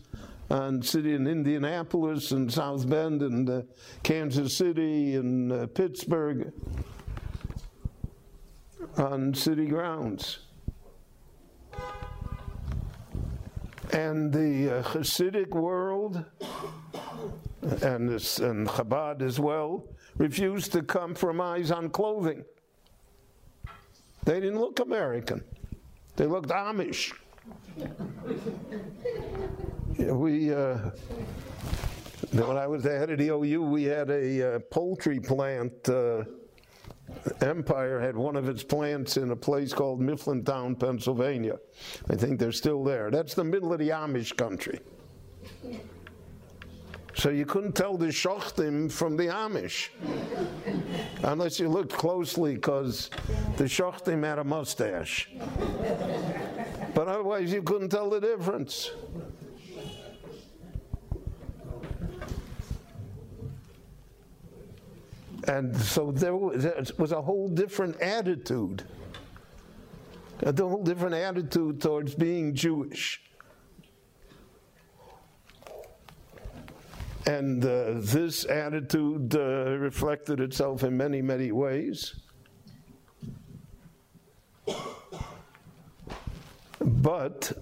on 0.50 0.82
city 0.82 1.14
in 1.14 1.28
Indianapolis 1.28 2.32
and 2.32 2.52
South 2.52 2.88
Bend 2.90 3.22
and 3.22 3.50
uh, 3.50 3.62
Kansas 4.04 4.56
City 4.56 5.16
and 5.16 5.52
uh, 5.52 5.68
Pittsburgh 5.68 6.52
on 8.98 9.34
city 9.34 9.66
grounds. 9.66 10.40
And 13.92 14.34
the 14.34 14.80
uh, 14.80 14.84
Hasidic 14.84 15.50
world 15.50 16.24
and, 17.82 18.10
this, 18.10 18.40
and 18.40 18.68
Chabad 18.68 19.22
as 19.22 19.40
well 19.40 19.86
refused 20.18 20.72
to 20.74 20.82
compromise 20.82 21.72
on 21.72 21.90
clothing. 21.90 22.44
They 24.26 24.40
didn't 24.40 24.60
look 24.60 24.80
American. 24.80 25.44
They 26.16 26.26
looked 26.28 26.50
Amish. 26.50 27.14
we, 29.98 30.54
uh, 30.54 30.78
when 32.32 32.58
I 32.58 32.68
was 32.68 32.84
the 32.84 32.92
head 32.92 33.10
of 33.10 33.18
the 33.18 33.30
OU, 33.30 33.64
we 33.64 33.84
had 33.86 34.10
a 34.10 34.56
uh, 34.56 34.60
poultry 34.72 35.20
plant. 35.20 35.90
Uh, 35.90 36.24
Empire 37.42 38.00
had 38.00 38.16
one 38.16 38.36
of 38.36 38.48
its 38.48 38.64
plants 38.64 39.18
in 39.18 39.32
a 39.32 39.36
place 39.36 39.74
called 39.74 40.00
Mifflintown, 40.00 40.80
Pennsylvania. 40.80 41.58
I 42.10 42.16
think 42.16 42.40
they're 42.40 42.52
still 42.52 42.84
there. 42.84 43.12
That's 43.12 43.34
the 43.34 43.44
middle 43.44 43.74
of 43.74 43.80
the 43.80 43.90
Amish 43.90 44.36
country. 44.38 44.80
So 47.16 47.30
you 47.30 47.46
couldn't 47.46 47.74
tell 47.74 47.96
the 47.96 48.08
Shochtim 48.08 48.92
from 48.92 49.16
the 49.16 49.28
Amish 49.28 49.90
unless 51.24 51.60
you 51.60 51.70
looked 51.70 51.94
closely 51.94 52.56
because 52.56 53.12
the 53.58 53.66
Shochtim 53.66 54.24
had 54.24 54.40
a 54.40 54.44
mustache. 54.44 55.30
But 56.96 57.08
otherwise, 57.08 57.52
you 57.52 57.62
couldn't 57.62 57.90
tell 57.90 58.10
the 58.10 58.20
difference. 58.20 58.92
And 65.48 65.76
so 65.76 66.12
there 66.12 66.36
was 66.36 67.12
a 67.12 67.22
whole 67.22 67.50
different 67.50 68.00
attitude, 68.02 68.84
a 70.42 70.54
whole 70.54 70.84
different 70.84 71.16
attitude 71.16 71.82
towards 71.82 72.16
being 72.16 72.56
Jewish. 72.56 73.22
And 77.26 77.64
uh, 77.64 77.94
this 77.96 78.46
attitude 78.46 79.34
uh, 79.36 79.78
reflected 79.78 80.42
itself 80.42 80.84
in 80.84 80.98
many, 80.98 81.22
many 81.22 81.52
ways. 81.52 82.16
But 86.80 87.54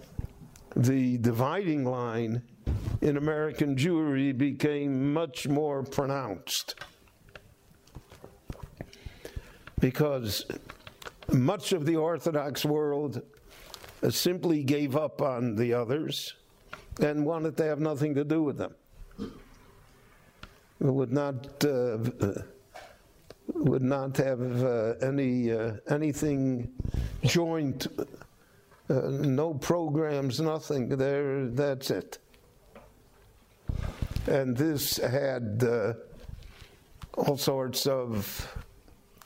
the 0.75 1.17
dividing 1.17 1.85
line 1.85 2.41
in 3.01 3.17
American 3.17 3.75
Jewry 3.75 4.35
became 4.35 5.14
much 5.14 5.48
more 5.48 5.83
pronounced. 5.83 6.75
Because 9.80 10.45
much 11.31 11.72
of 11.72 11.85
the 11.85 11.95
Orthodox 11.95 12.65
world 12.65 13.22
simply 14.09 14.64
gave 14.64 14.95
up 14.95 15.22
on 15.22 15.56
the 15.56 15.73
others 15.73 16.35
and 16.99 17.25
wanted 17.25 17.57
to 17.57 17.64
have 17.64 17.80
nothing 17.80 18.15
to 18.15 18.23
do 18.23 18.41
with 18.41 18.57
them. 18.57 18.73
Would 20.82 21.11
not 21.11 21.64
uh, 21.64 22.00
would 23.53 23.84
not 23.84 24.18
have 24.18 24.64
uh, 24.64 24.93
any 25.00 25.51
uh, 25.51 25.74
anything 25.88 26.72
joint, 27.24 27.85
uh, 28.90 28.93
no 29.10 29.53
programs, 29.53 30.42
nothing. 30.42 30.90
There, 30.90 31.50
that's 31.50 31.92
it. 31.92 32.18
And 34.27 34.58
this 34.58 34.98
had 34.98 35.64
uh, 35.64 35.93
all 37.14 37.38
sorts 37.38 37.85
of 37.85 38.51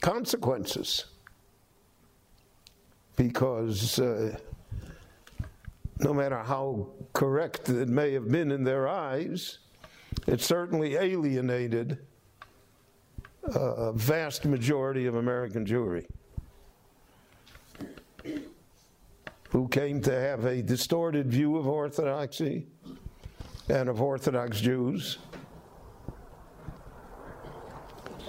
consequences 0.01 1.05
because 3.15 3.97
uh, 3.97 4.37
no 5.99 6.13
matter 6.13 6.39
how 6.39 6.89
correct 7.13 7.69
it 7.69 7.87
may 7.87 8.11
have 8.11 8.29
been 8.29 8.51
in 8.51 8.65
their 8.65 8.89
eyes, 8.89 9.59
it 10.27 10.41
certainly 10.41 10.95
alienated 10.95 11.99
a 13.43 13.93
vast 13.93 14.45
majority 14.45 15.05
of 15.05 15.15
American 15.15 15.65
Jewry 15.65 16.05
who 19.49 19.67
came 19.67 20.01
to 20.01 20.11
have 20.11 20.45
a 20.45 20.61
distorted 20.61 21.27
view 21.27 21.57
of 21.57 21.67
Orthodoxy 21.67 22.67
and 23.69 23.87
of 23.87 24.01
Orthodox 24.01 24.59
Jews. 24.59 25.19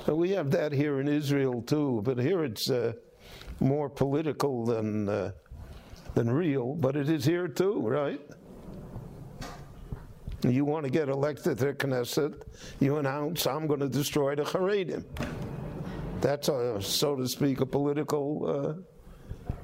And 0.06 0.16
we 0.16 0.30
have 0.30 0.50
that 0.52 0.70
here 0.70 1.00
in 1.00 1.08
Israel 1.08 1.62
too, 1.62 2.00
but 2.04 2.18
here 2.18 2.44
it's 2.44 2.70
uh, 2.70 2.92
more 3.58 3.88
political 3.88 4.64
than 4.64 5.08
uh, 5.08 5.32
than 6.14 6.30
real. 6.30 6.74
But 6.74 6.96
it 6.96 7.08
is 7.08 7.24
here 7.24 7.48
too, 7.48 7.80
right? 7.80 8.20
You 10.42 10.64
want 10.64 10.84
to 10.84 10.90
get 10.90 11.08
elected 11.08 11.58
to 11.58 11.72
Knesset, 11.72 12.42
you 12.78 12.96
announce, 12.98 13.46
I'm 13.46 13.66
going 13.66 13.80
to 13.80 13.88
destroy 13.88 14.34
the 14.34 14.42
Haredim. 14.42 15.04
That's, 16.20 16.48
a, 16.48 16.80
so 16.82 17.16
to 17.16 17.26
speak, 17.26 17.60
a 17.60 17.66
political 17.66 18.84
uh, 19.50 19.54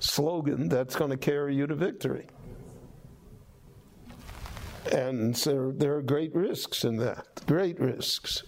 slogan 0.00 0.68
that's 0.68 0.94
going 0.94 1.10
to 1.10 1.16
carry 1.16 1.56
you 1.56 1.66
to 1.66 1.74
victory. 1.74 2.26
And 4.92 5.36
so 5.36 5.72
there 5.74 5.96
are 5.96 6.02
great 6.02 6.34
risks 6.34 6.84
in 6.84 6.96
that, 6.98 7.26
great 7.46 7.80
risks. 7.80 8.42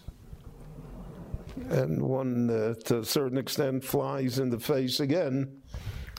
And 1.70 2.02
one, 2.02 2.50
uh, 2.50 2.74
to 2.84 2.98
a 2.98 3.04
certain 3.04 3.38
extent, 3.38 3.82
flies 3.82 4.38
in 4.38 4.50
the 4.50 4.60
face 4.60 5.00
again 5.00 5.62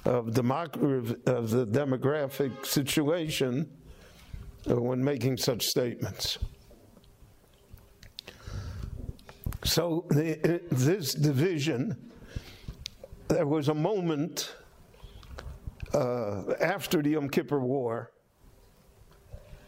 of, 0.06 0.28
democ- 0.28 1.28
of 1.28 1.50
the 1.52 1.68
demographic 1.68 2.66
situation 2.66 3.70
when 4.66 5.04
making 5.04 5.38
such 5.38 5.64
statements. 5.64 6.38
So, 9.64 10.06
the, 10.10 10.62
this 10.72 11.14
division, 11.14 12.12
there 13.28 13.48
was 13.48 13.70
a 13.70 13.74
moment 13.74 14.56
uh, 15.94 16.54
after 16.62 17.02
the 17.02 17.12
Yom 17.12 17.30
Kippur 17.30 17.60
War 17.60 18.12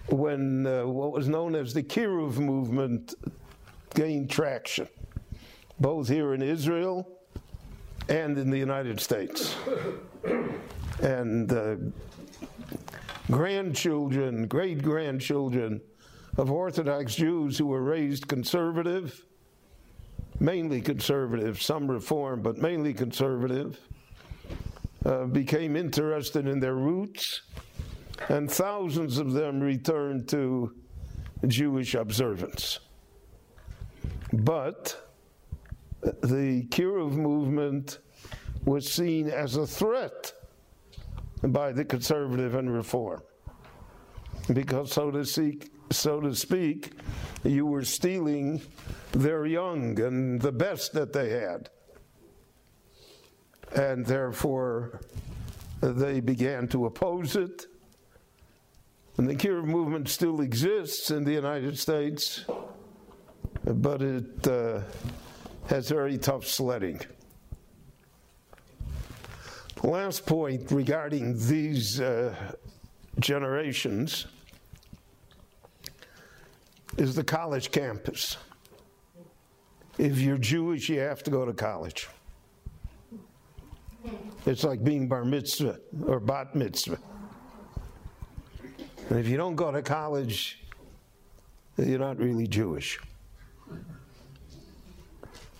when 0.07 0.65
uh, 0.65 0.85
what 0.85 1.11
was 1.11 1.27
known 1.27 1.55
as 1.55 1.73
the 1.73 1.83
Kiruv 1.83 2.37
movement 2.37 3.13
gained 3.93 4.29
traction, 4.29 4.87
both 5.79 6.07
here 6.07 6.33
in 6.33 6.41
Israel 6.41 7.07
and 8.07 8.37
in 8.37 8.49
the 8.49 8.57
United 8.57 8.99
States. 8.99 9.55
And 11.01 11.51
uh, 11.51 11.75
grandchildren, 13.31 14.47
great 14.47 14.81
grandchildren 14.81 15.81
of 16.37 16.51
Orthodox 16.51 17.15
Jews 17.15 17.57
who 17.57 17.67
were 17.67 17.83
raised 17.83 18.27
conservative, 18.27 19.25
mainly 20.39 20.81
conservative, 20.81 21.61
some 21.61 21.89
reform, 21.89 22.41
but 22.41 22.57
mainly 22.57 22.93
conservative, 22.93 23.79
uh, 25.05 25.25
became 25.25 25.75
interested 25.75 26.47
in 26.47 26.59
their 26.59 26.75
roots, 26.75 27.41
and 28.29 28.49
thousands 28.49 29.17
of 29.17 29.33
them 29.33 29.59
returned 29.59 30.27
to 30.29 30.73
Jewish 31.47 31.95
observance. 31.95 32.79
But 34.33 34.95
the 36.01 36.65
Kiruv 36.69 37.13
movement 37.13 37.99
was 38.65 38.91
seen 38.91 39.29
as 39.29 39.55
a 39.55 39.65
threat 39.65 40.33
by 41.41 41.71
the 41.71 41.85
conservative 41.85 42.55
and 42.55 42.73
reform. 42.73 43.21
Because, 44.53 44.91
so 44.91 45.11
to 45.11 45.25
speak, 45.25 45.71
so 45.91 46.19
to 46.19 46.35
speak, 46.35 46.93
you 47.43 47.65
were 47.65 47.83
stealing 47.83 48.61
their 49.11 49.45
young 49.45 49.99
and 49.99 50.41
the 50.41 50.51
best 50.51 50.93
that 50.93 51.13
they 51.13 51.29
had. 51.29 51.69
And 53.75 54.05
therefore, 54.05 55.01
they 55.81 56.19
began 56.19 56.67
to 56.69 56.85
oppose 56.85 57.35
it. 57.35 57.65
And 59.17 59.29
the 59.29 59.35
Kiruv 59.35 59.65
movement 59.65 60.09
still 60.09 60.41
exists 60.41 61.11
in 61.11 61.23
the 61.23 61.33
United 61.33 61.77
States, 61.77 62.45
but 63.65 64.01
it 64.01 64.47
uh, 64.47 64.81
has 65.67 65.89
very 65.89 66.17
tough 66.17 66.47
sledding. 66.47 67.01
Last 69.83 70.25
point 70.25 70.71
regarding 70.71 71.37
these 71.47 72.01
uh, 72.01 72.35
generations 73.19 74.27
is 76.97 77.15
the 77.15 77.23
college 77.23 77.71
campus. 77.71 78.35
If 79.97 80.19
you're 80.19 80.37
Jewish, 80.37 80.89
you 80.89 80.99
have 80.99 81.23
to 81.23 81.31
go 81.31 81.45
to 81.45 81.53
college. 81.53 82.09
It's 84.45 84.65
like 84.65 84.83
being 84.83 85.07
bar 85.07 85.23
mitzvah 85.23 85.79
or 86.05 86.19
bat 86.19 86.55
mitzvah. 86.55 86.99
And 89.09 89.19
if 89.19 89.27
you 89.27 89.37
don't 89.37 89.55
go 89.55 89.71
to 89.71 89.81
college, 89.81 90.61
you're 91.77 91.99
not 91.99 92.17
really 92.17 92.47
Jewish. 92.47 92.99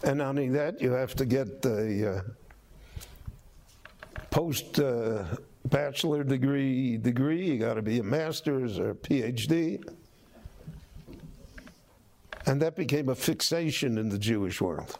And 0.03 0.17
not 0.17 0.30
only 0.30 0.49
that, 0.49 0.81
you 0.81 0.91
have 0.91 1.15
to 1.15 1.25
get 1.25 1.61
the 1.61 2.17
uh, 2.17 2.31
post 4.30 4.80
uh, 4.80 5.23
bachelor 5.65 6.23
degree 6.23 6.98
degree. 6.98 7.51
You 7.51 7.59
got 7.59 7.75
to 7.75 7.81
be 7.81 7.99
a 7.99 8.03
master's 8.03 8.80
or 8.80 8.91
a 8.91 8.95
PhD. 8.95 9.83
And 12.45 12.61
that 12.61 12.75
became 12.75 13.09
a 13.09 13.15
fixation 13.15 13.98
in 13.98 14.09
the 14.09 14.17
Jewish 14.17 14.59
world. 14.61 14.98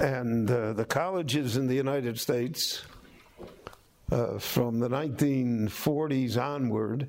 And 0.00 0.50
uh, 0.50 0.72
the 0.72 0.84
colleges 0.84 1.56
in 1.56 1.66
the 1.66 1.74
United 1.74 2.18
States, 2.18 2.82
uh, 4.10 4.38
from 4.38 4.78
the 4.78 4.88
1940s 4.88 6.42
onward, 6.42 7.08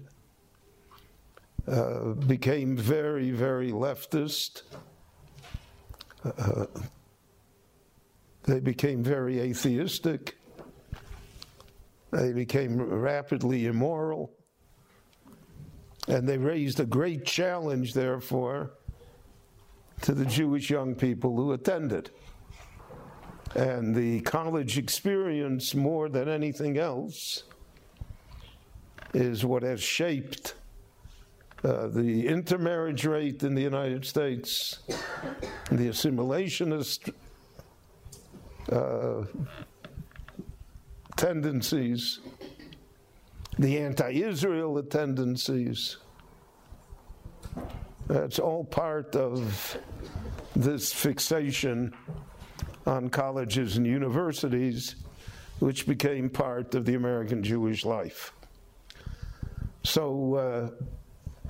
uh, 1.68 2.14
became 2.28 2.76
very, 2.76 3.32
very 3.32 3.72
leftist. 3.72 4.64
They 8.44 8.60
became 8.60 9.04
very 9.04 9.40
atheistic. 9.40 10.38
They 12.12 12.34
became 12.34 12.82
rapidly 12.82 13.66
immoral. 13.66 14.32
And 16.08 16.28
they 16.28 16.38
raised 16.38 16.80
a 16.80 16.86
great 16.86 17.26
challenge, 17.26 17.94
therefore, 17.94 18.72
to 20.02 20.14
the 20.14 20.26
Jewish 20.26 20.70
young 20.70 20.96
people 20.96 21.36
who 21.36 21.54
attended. 21.54 22.12
And 23.56 23.96
the 23.96 24.20
college 24.22 24.78
experience, 24.78 25.74
more 25.74 26.10
than 26.10 26.28
anything 26.28 26.78
else, 26.78 27.44
is 29.14 29.46
what 29.46 29.64
has 29.64 29.82
shaped 29.82 30.56
uh, 31.64 31.88
the 31.88 32.28
intermarriage 32.28 33.06
rate 33.06 33.44
in 33.44 33.56
the 33.56 33.62
United 33.62 34.04
States, 34.06 34.80
the 35.72 35.88
assimilationist 35.88 37.14
uh, 38.72 39.24
tendencies, 41.16 42.20
the 43.60 43.78
anti 43.78 44.12
Israel 44.12 44.82
tendencies. 44.84 45.98
That's 48.08 48.40
all 48.40 48.64
part 48.64 49.16
of 49.16 49.78
this 50.56 50.92
fixation 50.92 51.94
on 52.86 53.10
colleges 53.10 53.78
and 53.78 53.88
universities, 53.88 54.96
which 55.60 55.88
became 55.88 56.30
part 56.30 56.76
of 56.76 56.86
the 56.86 56.96
American 56.96 57.44
Jewish 57.44 57.86
life. 57.86 58.34
So 59.84 60.36
uh, 60.36 60.86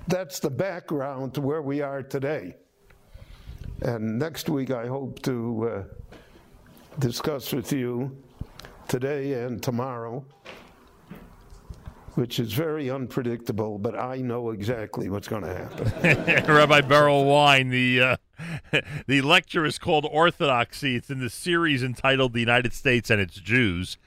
that's 0.07 0.39
the 0.39 0.49
background 0.49 1.33
to 1.35 1.41
where 1.41 1.61
we 1.61 1.81
are 1.81 2.03
today. 2.03 2.55
And 3.81 4.19
next 4.19 4.49
week, 4.49 4.71
I 4.71 4.87
hope 4.87 5.21
to. 5.23 5.69
Uh, 5.69 5.83
discuss 6.99 7.51
with 7.53 7.71
you 7.71 8.15
today 8.87 9.45
and 9.45 9.61
tomorrow, 9.61 10.25
which 12.15 12.39
is 12.39 12.53
very 12.53 12.89
unpredictable, 12.89 13.77
but 13.77 13.97
I 13.97 14.17
know 14.17 14.51
exactly 14.51 15.09
what's 15.09 15.27
going 15.27 15.43
to 15.43 15.53
happen. 15.53 16.45
Rabbi 16.53 16.81
Berel 16.81 17.25
Wein, 17.25 17.69
the 17.69 18.01
uh, 18.01 18.15
the 19.07 19.21
lecture 19.21 19.65
is 19.65 19.79
called 19.79 20.05
Orthodoxy. 20.09 20.95
It's 20.95 21.09
in 21.09 21.19
the 21.19 21.29
series 21.29 21.83
entitled 21.83 22.33
"The 22.33 22.39
United 22.39 22.73
States 22.73 23.09
and 23.09 23.21
Its 23.21 23.35
Jews." 23.35 23.97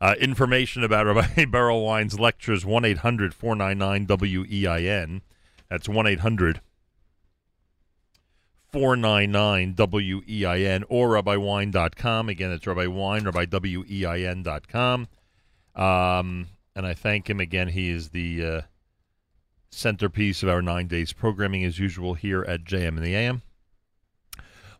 Uh, 0.00 0.14
information 0.20 0.84
about 0.84 1.06
Rabbi 1.06 1.44
Berel 1.46 1.84
Wein's 1.84 2.20
lectures 2.20 2.64
1 2.64 2.84
800 2.84 3.34
499 3.34 4.06
WEIN. 4.06 5.22
That's 5.68 5.88
1 5.88 6.06
800 6.06 6.60
499 8.78 9.74
WEIN 9.74 10.84
or 10.88 11.08
RabbiWein.com. 11.08 12.28
Again, 12.28 12.52
it's 12.52 12.64
Rabbi 12.64 12.86
Wein, 12.86 13.24
RabbiWEIN.com. 13.24 15.08
Um, 15.74 16.46
and 16.76 16.86
I 16.86 16.94
thank 16.94 17.28
him 17.28 17.40
again. 17.40 17.68
He 17.68 17.90
is 17.90 18.10
the 18.10 18.46
uh, 18.46 18.60
centerpiece 19.68 20.44
of 20.44 20.48
our 20.48 20.62
nine 20.62 20.86
days 20.86 21.12
programming, 21.12 21.64
as 21.64 21.80
usual, 21.80 22.14
here 22.14 22.44
at 22.44 22.62
JM 22.62 22.88
and 22.88 23.04
the 23.04 23.16
AM. 23.16 23.42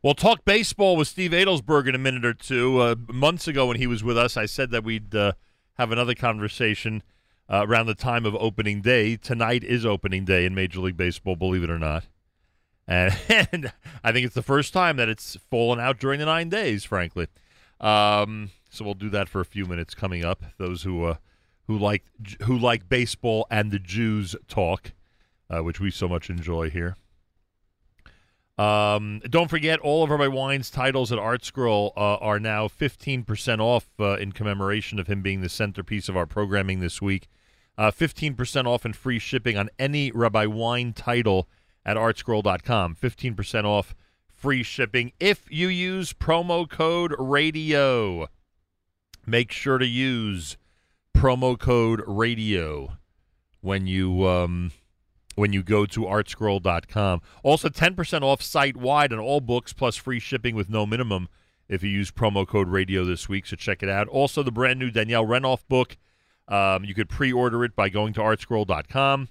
We'll 0.01 0.15
talk 0.15 0.44
baseball 0.44 0.97
with 0.97 1.09
Steve 1.09 1.33
Adelsberg 1.33 1.89
in 1.89 1.97
a 1.97 1.99
minute 1.99 2.25
or 2.25 2.35
two. 2.35 2.78
Uh, 2.78 2.94
months 3.12 3.49
ago, 3.49 3.67
when 3.67 3.78
he 3.78 3.89
was 3.89 4.05
with 4.05 4.17
us, 4.17 4.36
I 4.36 4.47
said 4.47 4.70
that 4.70 4.85
we'd 4.85 5.12
uh, 5.12 5.33
have 5.73 5.91
another 5.91 6.15
conversation 6.15 7.02
uh, 7.51 7.67
around 7.67 7.86
the 7.86 7.97
time 7.97 8.25
of 8.25 8.36
opening 8.36 8.81
day. 8.81 9.17
Tonight 9.17 9.65
is 9.65 9.85
opening 9.85 10.25
day 10.25 10.44
in 10.44 10.55
Major 10.55 10.78
League 10.78 10.97
Baseball, 10.97 11.35
believe 11.35 11.65
it 11.65 11.70
or 11.70 11.81
not. 11.81 12.05
And, 12.89 13.15
and 13.52 13.73
I 14.02 14.10
think 14.10 14.26
it's 14.26 14.34
the 14.34 14.42
first 14.42 14.73
time 14.73 14.97
that 14.97 15.08
it's 15.08 15.36
fallen 15.50 15.78
out 15.78 16.00
during 16.00 16.18
the 16.18 16.26
nine 16.26 16.49
days, 16.49 16.84
frankly. 16.84 17.28
Um, 17.81 18.50
so 18.70 18.84
we'll 18.84 18.94
do 18.94 19.10
that 19.10 19.28
for 19.28 19.41
a 19.41 19.44
few 19.44 19.67
minutes 19.67 19.94
coming 19.94 20.25
up. 20.25 20.42
Those 20.58 20.83
who 20.83 21.05
uh, 21.05 21.17
who 21.68 21.78
like 21.78 22.05
who 22.42 22.58
like 22.58 22.89
baseball 22.89 23.47
and 23.50 23.70
the 23.70 23.78
Jews 23.78 24.34
talk, 24.49 24.92
uh, 25.49 25.62
which 25.62 25.78
we 25.78 25.91
so 25.91 26.08
much 26.08 26.28
enjoy 26.28 26.70
here. 26.70 26.97
Um, 28.58 29.20
don't 29.31 29.49
forget, 29.49 29.78
all 29.78 30.02
of 30.02 30.10
Rabbi 30.10 30.26
Wein's 30.26 30.68
titles 30.68 31.12
at 31.12 31.18
ArtScroll 31.18 31.92
uh, 31.97 32.17
are 32.17 32.41
now 32.41 32.67
15% 32.67 33.60
off 33.60 33.86
uh, 34.00 34.17
in 34.17 34.33
commemoration 34.33 34.99
of 34.99 35.07
him 35.07 35.23
being 35.23 35.42
the 35.42 35.49
centerpiece 35.49 36.08
of 36.08 36.17
our 36.17 36.26
programming 36.26 36.81
this 36.81 37.00
week. 37.00 37.28
Uh, 37.76 37.92
15% 37.92 38.67
off 38.67 38.84
and 38.84 38.97
free 38.97 39.20
shipping 39.20 39.57
on 39.57 39.70
any 39.78 40.10
Rabbi 40.10 40.47
Wine 40.47 40.92
title 40.92 41.49
at 41.89 41.97
artscroll.com. 41.97 42.97
15% 42.97 43.65
off 43.65 43.94
free 44.28 44.62
shipping 44.62 45.10
if 45.18 45.47
you 45.50 45.68
use 45.68 46.12
promo 46.12 46.68
code 46.68 47.15
RADIO. 47.18 48.28
Make 49.25 49.50
sure 49.50 49.78
to 49.78 49.86
use 49.86 50.58
promo 51.17 51.58
code 51.58 52.02
RADIO 52.07 52.99
when 53.62 53.86
you. 53.86 54.28
Um, 54.28 54.73
when 55.34 55.52
you 55.52 55.62
go 55.62 55.86
to 55.86 56.00
artscroll.com. 56.00 57.23
Also, 57.44 57.68
10% 57.68 58.23
off 58.23 58.42
site 58.42 58.76
wide 58.76 59.12
on 59.12 59.20
all 59.20 59.41
books 59.41 59.73
plus 59.73 59.94
free 59.94 60.18
shipping 60.18 60.57
with 60.57 60.68
no 60.68 60.84
minimum 60.84 61.28
if 61.68 61.81
you 61.81 61.89
use 61.89 62.10
promo 62.10 62.44
code 62.44 62.67
radio 62.67 63.05
this 63.05 63.28
week. 63.28 63.47
So 63.47 63.55
check 63.55 63.81
it 63.81 63.89
out. 63.89 64.08
Also, 64.08 64.42
the 64.42 64.50
brand 64.50 64.81
new 64.81 64.91
Danielle 64.91 65.25
Renov 65.25 65.60
book. 65.68 65.97
Um, 66.49 66.84
you 66.84 66.92
could 66.92 67.08
pre 67.08 67.33
order 67.33 67.65
it 67.65 67.76
by 67.76 67.89
going 67.89 68.15
to 68.15 68.20
artscroll.com. 68.20 69.28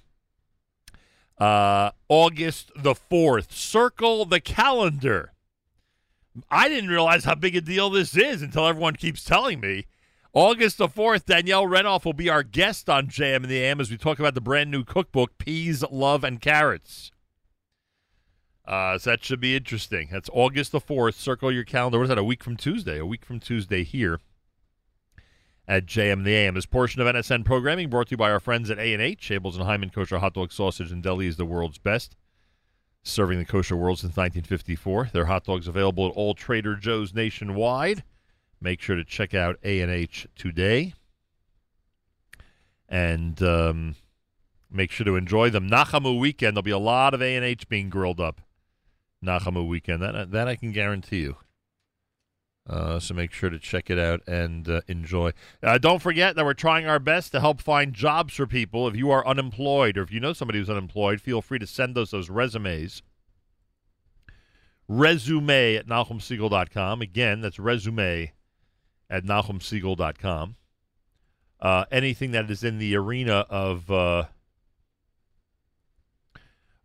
Uh, 1.38 1.90
August 2.08 2.72
the 2.76 2.94
4th. 2.94 3.52
Circle 3.52 4.24
the 4.24 4.40
calendar. 4.40 5.32
I 6.50 6.68
didn't 6.68 6.90
realize 6.90 7.24
how 7.24 7.34
big 7.34 7.56
a 7.56 7.60
deal 7.60 7.90
this 7.90 8.16
is 8.16 8.42
until 8.42 8.66
everyone 8.66 8.96
keeps 8.96 9.24
telling 9.24 9.60
me. 9.60 9.86
August 10.34 10.78
the 10.78 10.88
4th, 10.88 11.24
Danielle 11.24 11.66
Renov 11.66 12.04
will 12.04 12.12
be 12.12 12.28
our 12.28 12.42
guest 12.42 12.88
on 12.90 13.08
JM 13.08 13.36
and 13.36 13.44
the 13.46 13.58
AM 13.58 13.80
as 13.80 13.90
we 13.90 13.96
talk 13.96 14.18
about 14.18 14.34
the 14.34 14.40
brand 14.40 14.70
new 14.70 14.84
cookbook, 14.84 15.38
Peas, 15.38 15.82
Love, 15.90 16.22
and 16.22 16.40
Carrots. 16.40 17.10
Uh, 18.64 18.98
so 18.98 19.10
that 19.10 19.24
should 19.24 19.40
be 19.40 19.56
interesting. 19.56 20.08
That's 20.12 20.28
August 20.32 20.72
the 20.72 20.80
4th. 20.80 21.14
Circle 21.14 21.52
your 21.52 21.64
calendar. 21.64 21.98
What 21.98 22.04
is 22.04 22.08
that, 22.10 22.18
a 22.18 22.24
week 22.24 22.44
from 22.44 22.56
Tuesday? 22.56 22.98
A 22.98 23.06
week 23.06 23.24
from 23.24 23.40
Tuesday 23.40 23.82
here 23.84 24.20
at 25.68 25.84
JM 25.84 26.24
the 26.24 26.34
AM. 26.34 26.54
This 26.54 26.66
portion 26.66 27.02
of 27.02 27.14
NSN 27.14 27.44
programming 27.44 27.90
brought 27.90 28.08
to 28.08 28.12
you 28.12 28.16
by 28.16 28.30
our 28.30 28.40
friends 28.40 28.70
at 28.70 28.78
A&H. 28.78 29.28
Abeles 29.28 29.54
and 29.54 29.64
Heymann 29.64 29.92
Kosher 29.92 30.18
Hot 30.18 30.32
Dog 30.32 30.50
Sausage 30.50 30.90
and 30.90 31.02
Deli 31.02 31.26
is 31.26 31.36
the 31.36 31.44
world's 31.44 31.78
best. 31.78 32.16
Serving 33.02 33.38
the 33.38 33.44
kosher 33.44 33.76
world 33.76 33.98
since 33.98 34.16
1954. 34.16 35.10
Their 35.12 35.26
hot 35.26 35.44
dogs 35.44 35.68
available 35.68 36.06
at 36.06 36.14
all 36.14 36.34
Trader 36.34 36.74
Joe's 36.74 37.14
nationwide. 37.14 38.02
Make 38.60 38.80
sure 38.80 38.96
to 38.96 39.04
check 39.04 39.34
out 39.34 39.58
A&H 39.62 40.26
today. 40.34 40.94
And 42.88 43.40
um, 43.42 43.94
make 44.70 44.90
sure 44.90 45.04
to 45.04 45.16
enjoy 45.16 45.50
them. 45.50 45.70
Nachamu 45.70 46.18
weekend, 46.18 46.56
there'll 46.56 46.62
be 46.62 46.70
a 46.70 46.78
lot 46.78 47.14
of 47.14 47.22
A&H 47.22 47.68
being 47.68 47.90
grilled 47.90 48.20
up. 48.20 48.40
Nachamu 49.24 49.68
weekend, 49.68 50.02
that, 50.02 50.30
that 50.30 50.48
I 50.48 50.56
can 50.56 50.72
guarantee 50.72 51.20
you. 51.20 51.36
Uh, 52.68 53.00
so 53.00 53.14
make 53.14 53.32
sure 53.32 53.48
to 53.48 53.58
check 53.58 53.88
it 53.88 53.98
out 53.98 54.20
and 54.26 54.68
uh, 54.68 54.80
enjoy. 54.88 55.32
Uh, 55.62 55.78
don't 55.78 56.02
forget 56.02 56.36
that 56.36 56.44
we're 56.44 56.52
trying 56.52 56.86
our 56.86 56.98
best 56.98 57.32
to 57.32 57.40
help 57.40 57.62
find 57.62 57.94
jobs 57.94 58.34
for 58.34 58.46
people. 58.46 58.86
If 58.86 58.94
you 58.94 59.10
are 59.10 59.26
unemployed 59.26 59.96
or 59.96 60.02
if 60.02 60.12
you 60.12 60.20
know 60.20 60.34
somebody 60.34 60.58
who's 60.58 60.68
unemployed, 60.68 61.20
feel 61.20 61.40
free 61.40 61.58
to 61.60 61.66
send 61.66 61.96
us 61.96 62.10
those 62.10 62.28
resumes. 62.28 63.02
Resume 64.86 65.76
at 65.76 65.86
NachumSegal.com. 65.86 67.00
Again, 67.00 67.40
that's 67.40 67.58
resume 67.58 68.32
at 69.08 69.24
NachumSegal.com. 69.24 70.56
Uh, 71.60 71.84
anything 71.90 72.32
that 72.32 72.50
is 72.50 72.62
in 72.62 72.78
the 72.78 72.94
arena 72.94 73.46
of 73.48 73.90
uh, 73.90 74.24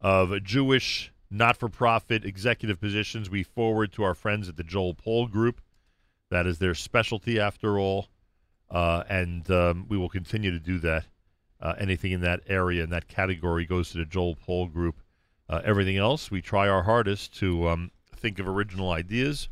of 0.02 0.44
Jewish 0.44 1.12
not-for-profit 1.30 2.24
executive 2.26 2.80
positions, 2.80 3.30
we 3.30 3.44
forward 3.44 3.92
to 3.92 4.04
our 4.04 4.14
friends 4.14 4.48
at 4.48 4.56
the 4.56 4.64
Joel 4.64 4.94
Poll 4.94 5.28
Group. 5.28 5.62
That 6.34 6.48
is 6.48 6.58
their 6.58 6.74
specialty, 6.74 7.40
after 7.40 7.78
all, 7.78 8.08
uh, 8.72 9.04
and 9.08 9.48
um, 9.52 9.86
we 9.88 10.00
will 10.00 10.10
continue 10.10 10.50
to 10.50 10.60
do 10.60 10.80
that. 10.80 11.06
Uh, 11.62 11.76
anything 11.78 12.12
in 12.12 12.22
that 12.22 12.40
area 12.48 12.84
in 12.84 12.90
that 12.90 13.08
category 13.08 13.68
goes 13.68 13.92
to 13.92 14.00
the 14.00 14.06
Joel 14.06 14.34
Poll 14.34 14.66
Group. 14.66 14.96
Uh, 15.48 15.62
everything 15.64 15.96
else, 15.96 16.32
we 16.32 16.42
try 16.42 16.68
our 16.68 16.82
hardest 16.82 17.38
to 17.38 17.70
um, 17.70 17.92
think 18.16 18.40
of 18.40 18.48
original 18.48 18.90
ideas 18.90 19.48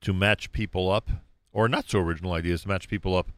to 0.00 0.14
match 0.14 0.50
people 0.50 0.90
up, 0.90 1.10
or 1.52 1.68
not 1.68 1.90
so 1.90 1.98
original 1.98 2.32
ideas 2.32 2.62
to 2.62 2.68
match 2.68 2.88
people 2.88 3.14
up 3.14 3.32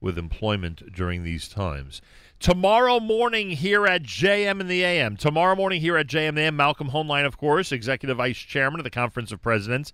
with 0.00 0.18
employment 0.18 0.82
during 0.92 1.22
these 1.22 1.48
times. 1.48 2.02
Tomorrow 2.40 2.98
morning 2.98 3.50
here 3.50 3.86
at 3.86 4.02
JM 4.02 4.60
in 4.60 4.66
the 4.66 4.82
AM. 4.82 5.16
Tomorrow 5.16 5.54
morning 5.54 5.80
here 5.80 5.96
at 5.96 6.08
JM 6.08 6.34
the 6.34 6.40
AM, 6.40 6.56
Malcolm 6.56 6.90
Hoenlein, 6.90 7.24
of 7.24 7.38
course, 7.38 7.70
Executive 7.70 8.16
Vice 8.16 8.36
Chairman 8.36 8.80
of 8.80 8.84
the 8.84 8.90
Conference 8.90 9.30
of 9.30 9.40
Presidents 9.40 9.92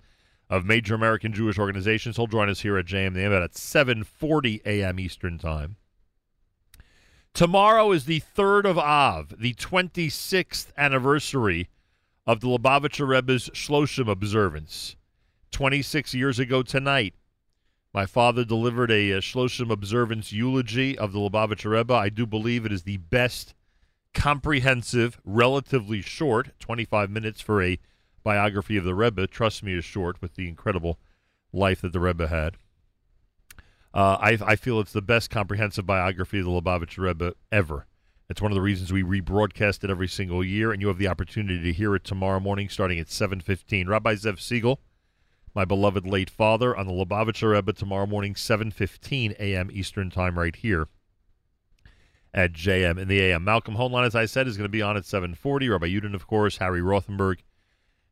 of 0.50 0.66
Major 0.66 0.96
American 0.96 1.32
Jewish 1.32 1.58
Organizations. 1.58 2.16
He'll 2.16 2.26
join 2.26 2.50
us 2.50 2.60
here 2.60 2.76
at 2.76 2.86
JM 2.86 3.06
in 3.06 3.12
the 3.14 3.24
AM 3.24 3.32
at 3.32 3.52
7.40 3.52 4.60
a.m. 4.66 4.98
Eastern 4.98 5.38
Time. 5.38 5.76
Tomorrow 7.32 7.92
is 7.92 8.04
the 8.04 8.20
3rd 8.36 8.64
of 8.64 8.76
Av, 8.76 9.32
the 9.38 9.54
26th 9.54 10.72
anniversary 10.76 11.68
of 12.26 12.40
the 12.40 12.48
Lubavitcher 12.48 13.06
Rebbe's 13.06 13.48
Shloshim 13.50 14.10
observance. 14.10 14.96
26 15.52 16.14
years 16.14 16.40
ago 16.40 16.62
tonight, 16.62 17.14
my 17.94 18.04
father 18.04 18.44
delivered 18.44 18.90
a, 18.90 19.12
a 19.12 19.20
Shloshim 19.20 19.70
observance 19.70 20.32
eulogy 20.32 20.98
of 20.98 21.12
the 21.12 21.20
Lubavitcher 21.20 21.70
Rebbe. 21.70 21.94
I 21.94 22.08
do 22.08 22.26
believe 22.26 22.66
it 22.66 22.72
is 22.72 22.82
the 22.82 22.96
best, 22.96 23.54
comprehensive, 24.12 25.20
relatively 25.24 26.02
short, 26.02 26.50
25 26.58 27.10
minutes 27.10 27.40
for 27.40 27.62
a 27.62 27.78
biography 28.22 28.76
of 28.76 28.84
the 28.84 28.94
Rebbe. 28.94 29.26
Trust 29.26 29.62
me, 29.62 29.74
is 29.74 29.84
short 29.84 30.20
with 30.20 30.34
the 30.34 30.48
incredible 30.48 30.98
life 31.52 31.80
that 31.80 31.92
the 31.92 32.00
Rebbe 32.00 32.28
had. 32.28 32.56
Uh, 33.92 34.16
I, 34.20 34.38
I 34.44 34.56
feel 34.56 34.78
it's 34.78 34.92
the 34.92 35.02
best 35.02 35.30
comprehensive 35.30 35.86
biography 35.86 36.38
of 36.38 36.44
the 36.44 36.50
Lubavitcher 36.50 36.98
Rebbe 36.98 37.34
ever. 37.50 37.86
It's 38.28 38.40
one 38.40 38.52
of 38.52 38.54
the 38.54 38.62
reasons 38.62 38.92
we 38.92 39.02
rebroadcast 39.02 39.82
it 39.82 39.90
every 39.90 40.06
single 40.06 40.44
year, 40.44 40.70
and 40.70 40.80
you 40.80 40.86
have 40.88 40.98
the 40.98 41.08
opportunity 41.08 41.60
to 41.60 41.72
hear 41.72 41.96
it 41.96 42.04
tomorrow 42.04 42.38
morning 42.38 42.68
starting 42.68 43.00
at 43.00 43.08
7.15. 43.08 43.88
Rabbi 43.88 44.14
Zev 44.14 44.36
Segal 44.36 44.78
my 45.54 45.64
beloved 45.64 46.06
late 46.06 46.30
father 46.30 46.76
on 46.76 46.86
the 46.86 46.92
Lubavitcher 46.92 47.52
Rebbe 47.52 47.72
tomorrow 47.72 48.06
morning, 48.06 48.34
7.15 48.34 49.32
a.m. 49.38 49.68
Eastern 49.72 50.10
Time 50.10 50.38
right 50.38 50.54
here 50.54 50.88
at 52.32 52.52
JM 52.52 52.98
in 53.00 53.08
the 53.08 53.20
AM. 53.20 53.42
Malcolm 53.42 53.76
Hoenlein, 53.76 54.06
as 54.06 54.14
I 54.14 54.26
said, 54.26 54.46
is 54.46 54.56
going 54.56 54.66
to 54.66 54.68
be 54.68 54.82
on 54.82 54.96
at 54.96 55.02
7.40. 55.02 55.70
Rabbi 55.70 55.88
Yudin, 55.88 56.14
of 56.14 56.26
course, 56.26 56.58
Harry 56.58 56.80
Rothenberg, 56.80 57.38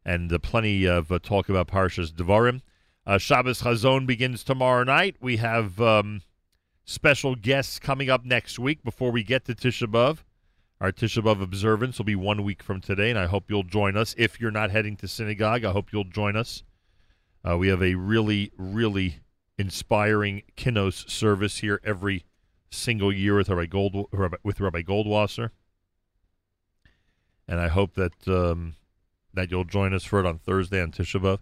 and 0.09 0.33
uh, 0.33 0.39
plenty 0.39 0.87
of 0.87 1.13
uh, 1.13 1.19
talk 1.19 1.51
about 1.51 1.69
Parshas 1.69 2.11
Devarim. 2.11 2.63
Uh, 3.07 3.19
Shabbos 3.19 3.61
Chazon 3.61 4.07
begins 4.07 4.43
tomorrow 4.43 4.83
night. 4.83 5.17
We 5.21 5.37
have 5.37 5.79
um, 5.83 6.23
special 6.87 7.35
guests 7.35 7.79
coming 7.79 8.09
up 8.09 8.25
next 8.25 8.59
week 8.59 8.83
before 8.83 9.13
we 9.13 9.23
get 9.23 9.45
to 9.45 9.55
Tisha 9.55 9.87
B'Av. 9.87 10.25
Our 10.81 10.93
Tisha 10.93 11.23
B'Av 11.23 11.43
observance 11.43 11.99
will 11.99 12.07
be 12.07 12.17
one 12.17 12.43
week 12.43 12.63
from 12.63 12.81
today, 12.81 13.11
and 13.11 13.19
I 13.19 13.27
hope 13.27 13.51
you'll 13.51 13.65
join 13.65 13.99
us. 13.99 14.15
If 14.17 14.41
you're 14.41 14.51
not 14.51 14.71
heading 14.71 14.97
to 14.97 15.09
synagogue, 15.09 15.65
I 15.65 15.73
hope 15.73 15.93
you'll 15.93 16.05
join 16.05 16.37
us 16.37 16.63
Uh, 17.47 17.57
we 17.57 17.69
have 17.69 17.83
a 17.83 17.95
really, 17.95 18.51
really 18.57 19.21
inspiring 19.59 20.43
Kinos 20.57 21.09
service 21.09 21.59
here 21.59 21.81
every 21.85 22.25
single 22.71 23.13
year 23.13 23.37
with 23.37 23.49
Rabbi 23.49 23.67
Gold 23.67 24.09
with 24.43 24.61
Rabbi 24.61 24.83
Goldwasser, 24.83 25.51
and 27.47 27.61
I 27.61 27.69
hope 27.69 27.95
that 27.95 28.27
um, 28.29 28.75
that 29.35 29.51
you'll 29.51 29.65
join 29.65 29.95
us 29.95 30.05
for 30.05 30.21
it 30.21 30.27
on 30.27 30.39
Thursday 30.39 30.81
on 30.81 30.93
Tisha 30.93 31.21
B'av. 31.21 31.39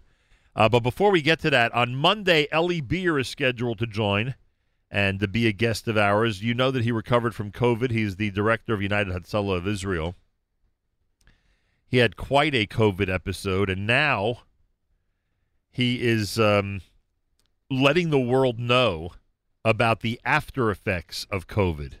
Uh, 0.55 0.67
but 0.67 0.79
before 0.79 1.11
we 1.11 1.21
get 1.21 1.39
to 1.39 1.49
that, 1.51 1.71
on 1.73 1.95
Monday, 1.95 2.47
Eli 2.53 2.79
Beer 2.79 3.19
is 3.19 3.27
scheduled 3.27 3.77
to 3.79 3.85
join 3.85 4.35
and 4.89 5.19
to 5.19 5.27
be 5.27 5.47
a 5.47 5.51
guest 5.51 5.87
of 5.87 5.97
ours. 5.97 6.41
You 6.41 6.53
know 6.53 6.71
that 6.71 6.83
he 6.83 6.91
recovered 6.91 7.35
from 7.35 7.51
COVID. 7.51 7.91
He's 7.91 8.15
the 8.15 8.31
director 8.31 8.73
of 8.73 8.81
United 8.81 9.13
Hatzalah 9.13 9.57
of 9.57 9.67
Israel. 9.67 10.15
He 11.87 11.97
had 11.97 12.17
quite 12.17 12.55
a 12.55 12.65
COVID 12.65 13.13
episode, 13.13 13.69
and 13.69 13.85
now 13.85 14.39
he 15.69 16.01
is 16.01 16.39
um, 16.39 16.81
letting 17.69 18.09
the 18.09 18.19
world 18.19 18.59
know 18.59 19.11
about 19.63 20.01
the 20.01 20.19
after 20.25 20.71
effects 20.71 21.27
of 21.29 21.47
COVID. 21.47 21.93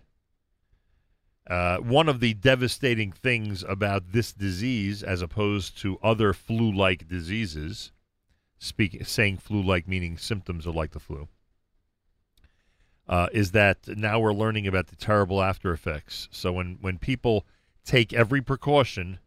Uh, 1.49 1.77
one 1.77 2.09
of 2.09 2.19
the 2.19 2.33
devastating 2.33 3.11
things 3.11 3.63
about 3.63 4.11
this 4.11 4.33
disease, 4.33 5.01
as 5.01 5.21
opposed 5.21 5.77
to 5.77 5.97
other 6.03 6.33
flu-like 6.33 7.07
diseases, 7.07 7.93
speaking 8.59 9.03
saying 9.05 9.37
flu-like 9.37 9.87
meaning 9.87 10.17
symptoms 10.17 10.67
are 10.67 10.73
like 10.73 10.91
the 10.91 10.99
flu, 10.99 11.29
uh, 13.07 13.27
is 13.31 13.51
that 13.51 13.87
now 13.87 14.19
we're 14.19 14.33
learning 14.33 14.67
about 14.67 14.87
the 14.87 14.95
terrible 14.97 15.41
after 15.41 15.71
effects. 15.71 16.27
So 16.31 16.51
when 16.51 16.77
when 16.81 16.97
people 16.97 17.45
take 17.85 18.11
every 18.11 18.41
precaution 18.41 19.19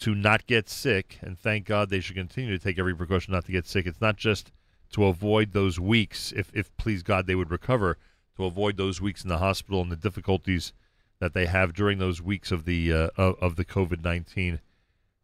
to 0.00 0.14
not 0.14 0.46
get 0.46 0.70
sick, 0.70 1.18
and 1.20 1.38
thank 1.38 1.66
God 1.66 1.90
they 1.90 2.00
should 2.00 2.16
continue 2.16 2.56
to 2.56 2.62
take 2.62 2.78
every 2.78 2.94
precaution 2.94 3.32
not 3.32 3.44
to 3.46 3.52
get 3.52 3.66
sick. 3.66 3.86
It's 3.86 4.00
not 4.00 4.16
just 4.16 4.52
to 4.92 5.04
avoid 5.04 5.52
those 5.52 5.78
weeks, 5.78 6.32
if 6.32 6.50
if 6.54 6.74
please 6.78 7.02
God 7.02 7.26
they 7.26 7.34
would 7.34 7.50
recover, 7.50 7.98
to 8.36 8.44
avoid 8.46 8.78
those 8.78 9.02
weeks 9.02 9.22
in 9.22 9.28
the 9.28 9.38
hospital 9.38 9.82
and 9.82 9.92
the 9.92 9.96
difficulties 9.96 10.72
that 11.18 11.34
they 11.34 11.46
have 11.46 11.72
during 11.72 11.98
those 11.98 12.20
weeks 12.20 12.52
of 12.52 12.64
the 12.64 12.92
uh, 12.92 13.08
of, 13.16 13.56
the 13.56 13.64
COVID 13.64 14.02
nineteen 14.02 14.60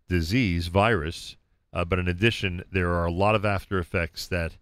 disease 0.08 0.68
virus. 0.68 1.36
Uh, 1.72 1.84
but 1.84 1.98
in 1.98 2.08
addition, 2.08 2.62
there 2.70 2.92
are 2.92 3.06
a 3.06 3.12
lot 3.12 3.34
of 3.34 3.44
after 3.44 3.78
effects 3.78 4.26
that 4.28 4.56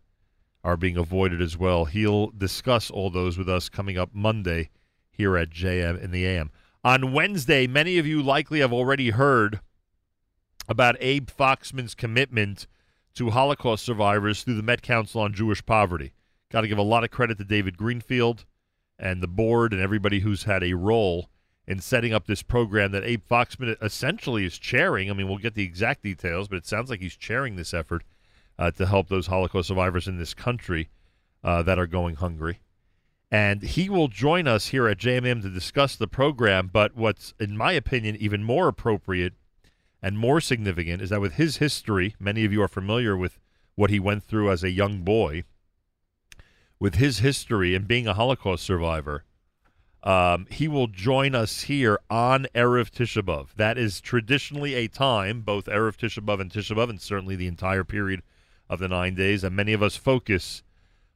are 0.63 0.77
being 0.77 0.97
avoided 0.97 1.41
as 1.41 1.57
well. 1.57 1.87
He'll 1.87 2.29
discuss 2.29 2.91
all 2.91 3.11
those 3.11 3.37
with 3.37 3.49
us 3.49 3.69
coming 3.69 3.99
up 3.99 4.11
Monday 4.13 4.71
here 5.11 5.37
at 5.37 5.51
JM 5.51 6.01
in 6.01 6.11
the 6.11 6.25
AM. 6.27 6.51
On 6.85 7.13
Wednesday, 7.13 7.67
many 7.67 7.99
of 7.99 8.07
you 8.07 8.23
likely 8.23 8.61
have 8.61 8.73
already 8.73 9.11
heard 9.11 9.61
about 10.69 10.97
Abe 11.01 11.29
Foxman's 11.29 11.95
commitment 11.95 12.67
to 13.15 13.31
Holocaust 13.31 13.85
survivors 13.85 14.43
through 14.43 14.55
the 14.55 14.63
Met 14.63 14.83
Council 14.83 15.21
on 15.21 15.35
Jewish 15.35 15.65
Poverty. 15.67 16.13
Got 16.51 16.63
to 16.63 16.69
give 16.69 16.79
a 16.79 16.83
lot 16.83 17.05
of 17.05 17.11
credit 17.11 17.39
to 17.39 17.45
David 17.45 17.77
Greenfield 17.77 18.45
and 19.01 19.23
the 19.23 19.29
board 19.29 19.73
and 19.73 19.81
everybody 19.81 20.21
who's 20.21 20.45
had 20.45 20.63
a 20.63 20.75
role 20.75 21.31
in 21.67 21.81
setting 21.81 22.13
up 22.13 22.27
this 22.27 22.43
program 22.43 22.93
that 22.93 23.05
Abe 23.05 23.23
Foxman 23.29 23.77
essentially 23.83 24.45
is 24.45 24.59
chairing. 24.59 25.11
I 25.11 25.15
mean, 25.15 25.29
we'll 25.29 25.39
get 25.39 25.55
the 25.55 25.65
exact 25.65 26.03
details, 26.03 26.49
but 26.49 26.57
it 26.57 26.67
sounds 26.67 26.91
like 26.91 27.01
he's 27.01 27.17
chairing 27.17 27.57
this 27.57 27.73
effort 27.73 28.05
uh, 28.59 28.71
to 28.73 28.87
help 28.87 29.09
those 29.09 29.29
Holocaust 29.29 29.69
survivors 29.69 30.07
in 30.07 30.19
this 30.19 30.35
country 30.35 30.91
uh, 31.43 31.63
that 31.63 31.79
are 31.79 31.87
going 31.87 32.17
hungry. 32.17 32.61
And 33.31 33.63
he 33.63 33.89
will 33.89 34.09
join 34.09 34.47
us 34.47 34.69
here 34.69 34.89
at 34.89 34.99
JMM 34.99 35.43
to 35.43 35.49
discuss 35.49 35.97
the 35.97 36.09
program. 36.09 36.69
But 36.73 36.97
what's, 36.97 37.33
in 37.39 37.57
my 37.57 37.73
opinion, 37.73 38.17
even 38.17 38.43
more 38.43 38.69
appropriate 38.69 39.35
and 40.03 40.19
more 40.19 40.41
significant 40.41 41.01
is 41.01 41.11
that 41.11 41.21
with 41.21 41.35
his 41.35 41.59
history, 41.59 42.17
many 42.19 42.45
of 42.45 42.53
you 42.53 42.61
are 42.63 42.69
familiar 42.69 43.17
with 43.17 43.39
what 43.77 43.91
he 43.91 44.01
went 44.01 44.25
through 44.25 44.51
as 44.51 44.65
a 44.65 44.71
young 44.71 45.03
boy. 45.03 45.45
With 46.81 46.95
his 46.95 47.19
history 47.19 47.75
and 47.75 47.87
being 47.87 48.07
a 48.07 48.15
Holocaust 48.15 48.65
survivor, 48.65 49.25
um, 50.03 50.47
he 50.51 50.67
will 50.67 50.87
join 50.87 51.35
us 51.35 51.63
here 51.63 52.01
on 52.09 52.47
Erev 52.55 52.91
Tisha 52.91 53.23
B'Av. 53.23 53.49
That 53.57 53.77
is 53.77 54.01
traditionally 54.01 54.73
a 54.73 54.89
time, 54.89 55.43
both 55.43 55.67
Erev 55.67 55.99
Tisha 55.99 56.25
B'Av 56.25 56.41
and 56.41 56.51
Tisha 56.51 56.75
B'Av, 56.75 56.89
and 56.89 56.99
certainly 56.99 57.37
the 57.37 57.47
entire 57.49 57.85
period 57.85 58.23
of 58.71 58.79
the 58.79 58.89
nine 58.89 59.15
days, 59.15 59.45
and 59.45 59.55
many 59.55 59.75
of 59.75 59.83
us 59.83 59.97
focus 59.97 60.63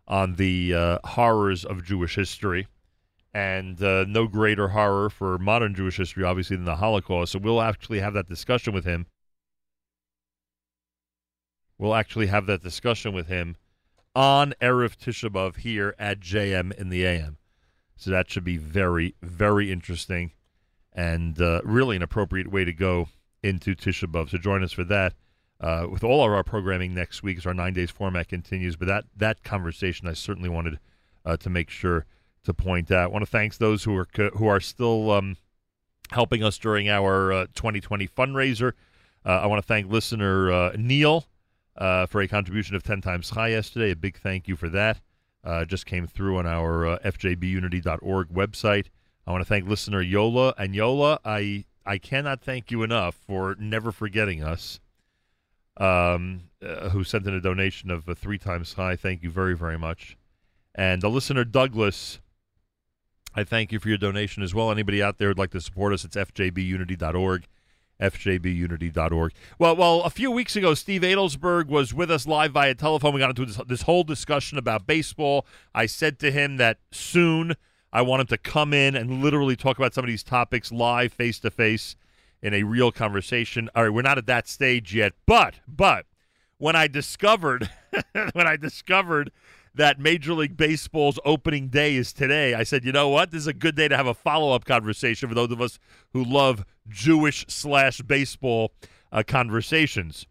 on 0.06 0.34
the 0.34 0.74
uh, 0.74 0.98
horrors 1.02 1.64
of 1.64 1.82
Jewish 1.82 2.16
history. 2.16 2.68
And 3.32 3.82
uh, 3.82 4.04
no 4.06 4.28
greater 4.28 4.68
horror 4.68 5.08
for 5.08 5.38
modern 5.38 5.74
Jewish 5.74 5.96
history, 5.96 6.24
obviously, 6.24 6.56
than 6.56 6.66
the 6.66 6.76
Holocaust. 6.76 7.32
So 7.32 7.38
we'll 7.38 7.62
actually 7.62 8.00
have 8.00 8.12
that 8.12 8.28
discussion 8.28 8.74
with 8.74 8.84
him. 8.84 9.06
We'll 11.78 11.94
actually 11.94 12.26
have 12.26 12.46
that 12.46 12.62
discussion 12.62 13.12
with 13.14 13.26
him 13.28 13.56
on 14.14 14.54
Erev 14.60 14.96
Tisha 14.96 15.30
B'Av 15.30 15.58
here 15.58 15.94
at 15.98 16.20
JM 16.20 16.72
in 16.74 16.88
the 16.88 17.04
AM. 17.04 17.38
So 17.96 18.10
that 18.10 18.30
should 18.30 18.44
be 18.44 18.56
very, 18.56 19.14
very 19.22 19.72
interesting 19.72 20.32
and 20.92 21.40
uh, 21.40 21.60
really 21.64 21.96
an 21.96 22.02
appropriate 22.02 22.50
way 22.50 22.64
to 22.64 22.72
go 22.72 23.08
into 23.42 23.74
Tisha 23.74 24.06
B'Av. 24.10 24.30
So 24.30 24.38
join 24.38 24.62
us 24.62 24.72
for 24.72 24.84
that. 24.84 25.14
Uh, 25.60 25.86
with 25.88 26.04
all 26.04 26.24
of 26.24 26.32
our 26.32 26.42
programming 26.42 26.94
next 26.94 27.22
week 27.22 27.38
as 27.38 27.46
our 27.46 27.54
nine 27.54 27.72
days 27.72 27.90
format 27.90 28.28
continues. 28.28 28.76
But 28.76 28.88
that 28.88 29.04
that 29.16 29.44
conversation, 29.44 30.08
I 30.08 30.12
certainly 30.12 30.48
wanted 30.48 30.78
uh, 31.24 31.36
to 31.38 31.48
make 31.48 31.70
sure 31.70 32.06
to 32.42 32.52
point 32.52 32.90
out. 32.90 33.04
I 33.04 33.06
want 33.06 33.24
to 33.24 33.30
thank 33.30 33.56
those 33.56 33.84
who 33.84 33.96
are 33.96 34.06
who 34.36 34.46
are 34.46 34.60
still 34.60 35.10
um, 35.12 35.36
helping 36.10 36.42
us 36.42 36.58
during 36.58 36.88
our 36.88 37.32
uh, 37.32 37.46
2020 37.54 38.06
fundraiser. 38.08 38.72
Uh, 39.24 39.40
I 39.40 39.46
want 39.46 39.62
to 39.62 39.66
thank 39.66 39.90
listener 39.90 40.52
uh, 40.52 40.72
Neil 40.76 41.24
uh, 41.76 42.06
for 42.06 42.20
a 42.20 42.28
contribution 42.28 42.76
of 42.76 42.82
10 42.82 43.00
times 43.00 43.30
high 43.30 43.48
yesterday. 43.48 43.90
A 43.90 43.96
big 43.96 44.18
thank 44.18 44.48
you 44.48 44.56
for 44.56 44.68
that. 44.68 45.00
just 45.66 45.86
came 45.86 46.06
through 46.06 46.38
on 46.38 46.46
our 46.46 46.98
fjbunity.org 47.04 48.28
website. 48.28 48.86
I 49.26 49.30
want 49.30 49.40
to 49.42 49.48
thank 49.48 49.66
listener 49.66 50.02
Yola 50.02 50.54
and 50.58 50.74
Yola. 50.74 51.18
I 51.24 51.64
I 51.86 51.98
cannot 51.98 52.40
thank 52.40 52.70
you 52.70 52.82
enough 52.82 53.14
for 53.14 53.56
never 53.58 53.92
forgetting 53.92 54.42
us 54.42 54.80
um, 55.76 56.44
uh, 56.62 56.90
who 56.90 57.04
sent 57.04 57.26
in 57.26 57.34
a 57.34 57.40
donation 57.40 57.90
of 57.90 58.08
uh, 58.08 58.14
three 58.14 58.38
times 58.38 58.74
high. 58.74 58.96
Thank 58.96 59.22
you 59.22 59.30
very, 59.30 59.56
very 59.56 59.78
much. 59.78 60.16
And 60.74 61.02
the 61.02 61.10
listener 61.10 61.44
Douglas, 61.44 62.20
I 63.34 63.44
thank 63.44 63.70
you 63.72 63.78
for 63.78 63.88
your 63.88 63.98
donation 63.98 64.42
as 64.42 64.54
well. 64.54 64.70
Anybody 64.70 65.02
out 65.02 65.18
there 65.18 65.28
who'd 65.28 65.38
like 65.38 65.50
to 65.50 65.60
support 65.60 65.92
us, 65.92 66.04
it's 66.04 66.16
fjbunity.org. 66.16 67.46
FJBunity.org. 68.00 69.32
Well, 69.58 69.76
well, 69.76 70.02
a 70.02 70.10
few 70.10 70.30
weeks 70.30 70.56
ago, 70.56 70.74
Steve 70.74 71.02
Adelsberg 71.02 71.68
was 71.68 71.94
with 71.94 72.10
us 72.10 72.26
live 72.26 72.52
via 72.52 72.74
telephone. 72.74 73.14
We 73.14 73.20
got 73.20 73.30
into 73.30 73.46
this, 73.46 73.60
this 73.66 73.82
whole 73.82 74.04
discussion 74.04 74.58
about 74.58 74.86
baseball. 74.86 75.46
I 75.74 75.86
said 75.86 76.18
to 76.20 76.30
him 76.30 76.56
that 76.56 76.78
soon 76.90 77.54
I 77.92 78.02
want 78.02 78.22
him 78.22 78.26
to 78.28 78.38
come 78.38 78.72
in 78.72 78.96
and 78.96 79.22
literally 79.22 79.56
talk 79.56 79.78
about 79.78 79.94
some 79.94 80.04
of 80.04 80.08
these 80.08 80.24
topics 80.24 80.72
live, 80.72 81.12
face 81.12 81.38
to 81.40 81.50
face 81.50 81.94
in 82.42 82.52
a 82.52 82.64
real 82.64 82.90
conversation. 82.90 83.70
All 83.74 83.84
right, 83.84 83.92
we're 83.92 84.02
not 84.02 84.18
at 84.18 84.26
that 84.26 84.48
stage 84.48 84.94
yet, 84.94 85.12
but 85.26 85.60
but 85.66 86.06
when 86.58 86.76
I 86.76 86.88
discovered 86.88 87.70
when 88.32 88.46
I 88.46 88.56
discovered 88.56 89.30
that 89.74 89.98
Major 89.98 90.34
League 90.34 90.56
Baseball's 90.56 91.18
opening 91.24 91.68
day 91.68 91.96
is 91.96 92.12
today, 92.12 92.54
I 92.54 92.62
said, 92.62 92.84
you 92.84 92.92
know 92.92 93.08
what? 93.08 93.30
This 93.30 93.40
is 93.40 93.46
a 93.46 93.52
good 93.52 93.74
day 93.74 93.88
to 93.88 93.96
have 93.96 94.06
a 94.06 94.14
follow 94.14 94.54
up 94.54 94.64
conversation 94.64 95.28
for 95.28 95.34
those 95.34 95.50
of 95.50 95.60
us 95.60 95.78
who 96.12 96.22
love 96.22 96.64
Jewish 96.88 97.44
slash 97.48 98.00
baseball 98.02 98.72
uh, 99.10 99.22
conversations. 99.26 100.26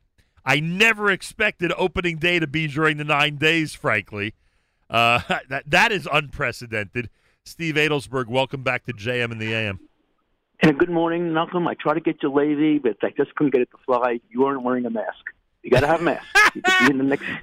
I 0.45 0.59
never 0.59 1.09
expected 1.11 1.73
opening 1.77 2.17
day 2.17 2.39
to 2.39 2.47
be 2.47 2.67
during 2.67 2.97
the 2.97 3.03
nine 3.03 3.37
days, 3.37 3.73
frankly. 3.73 4.33
Uh, 4.89 5.19
that, 5.49 5.63
that 5.69 5.91
is 5.91 6.07
unprecedented. 6.11 7.09
Steve 7.45 7.75
Adelsberg, 7.75 8.27
welcome 8.27 8.63
back 8.63 8.85
to 8.85 8.93
JM 8.93 9.31
and 9.31 9.41
the 9.41 9.53
AM. 9.53 9.79
And 10.61 10.79
good 10.79 10.89
morning, 10.89 11.33
Malcolm. 11.33 11.67
I 11.67 11.73
tried 11.73 11.95
to 11.95 11.99
get 11.99 12.23
you 12.23 12.31
lazy, 12.31 12.79
but 12.79 12.95
I 13.01 13.09
just 13.17 13.35
couldn't 13.35 13.51
get 13.51 13.63
it 13.63 13.69
to 13.71 13.77
fly. 13.85 14.21
You 14.29 14.41
weren't 14.41 14.63
wearing 14.63 14.85
a 14.85 14.89
mask. 14.89 15.25
You 15.63 15.71
got 15.71 15.79
to 15.79 15.87
have 15.87 16.01
a 16.01 16.03
mask. 16.03 16.25
You 16.53 16.61
could 16.61 16.79
be 16.79 16.91
in 16.91 16.97
the 16.97 17.03
next. 17.03 17.25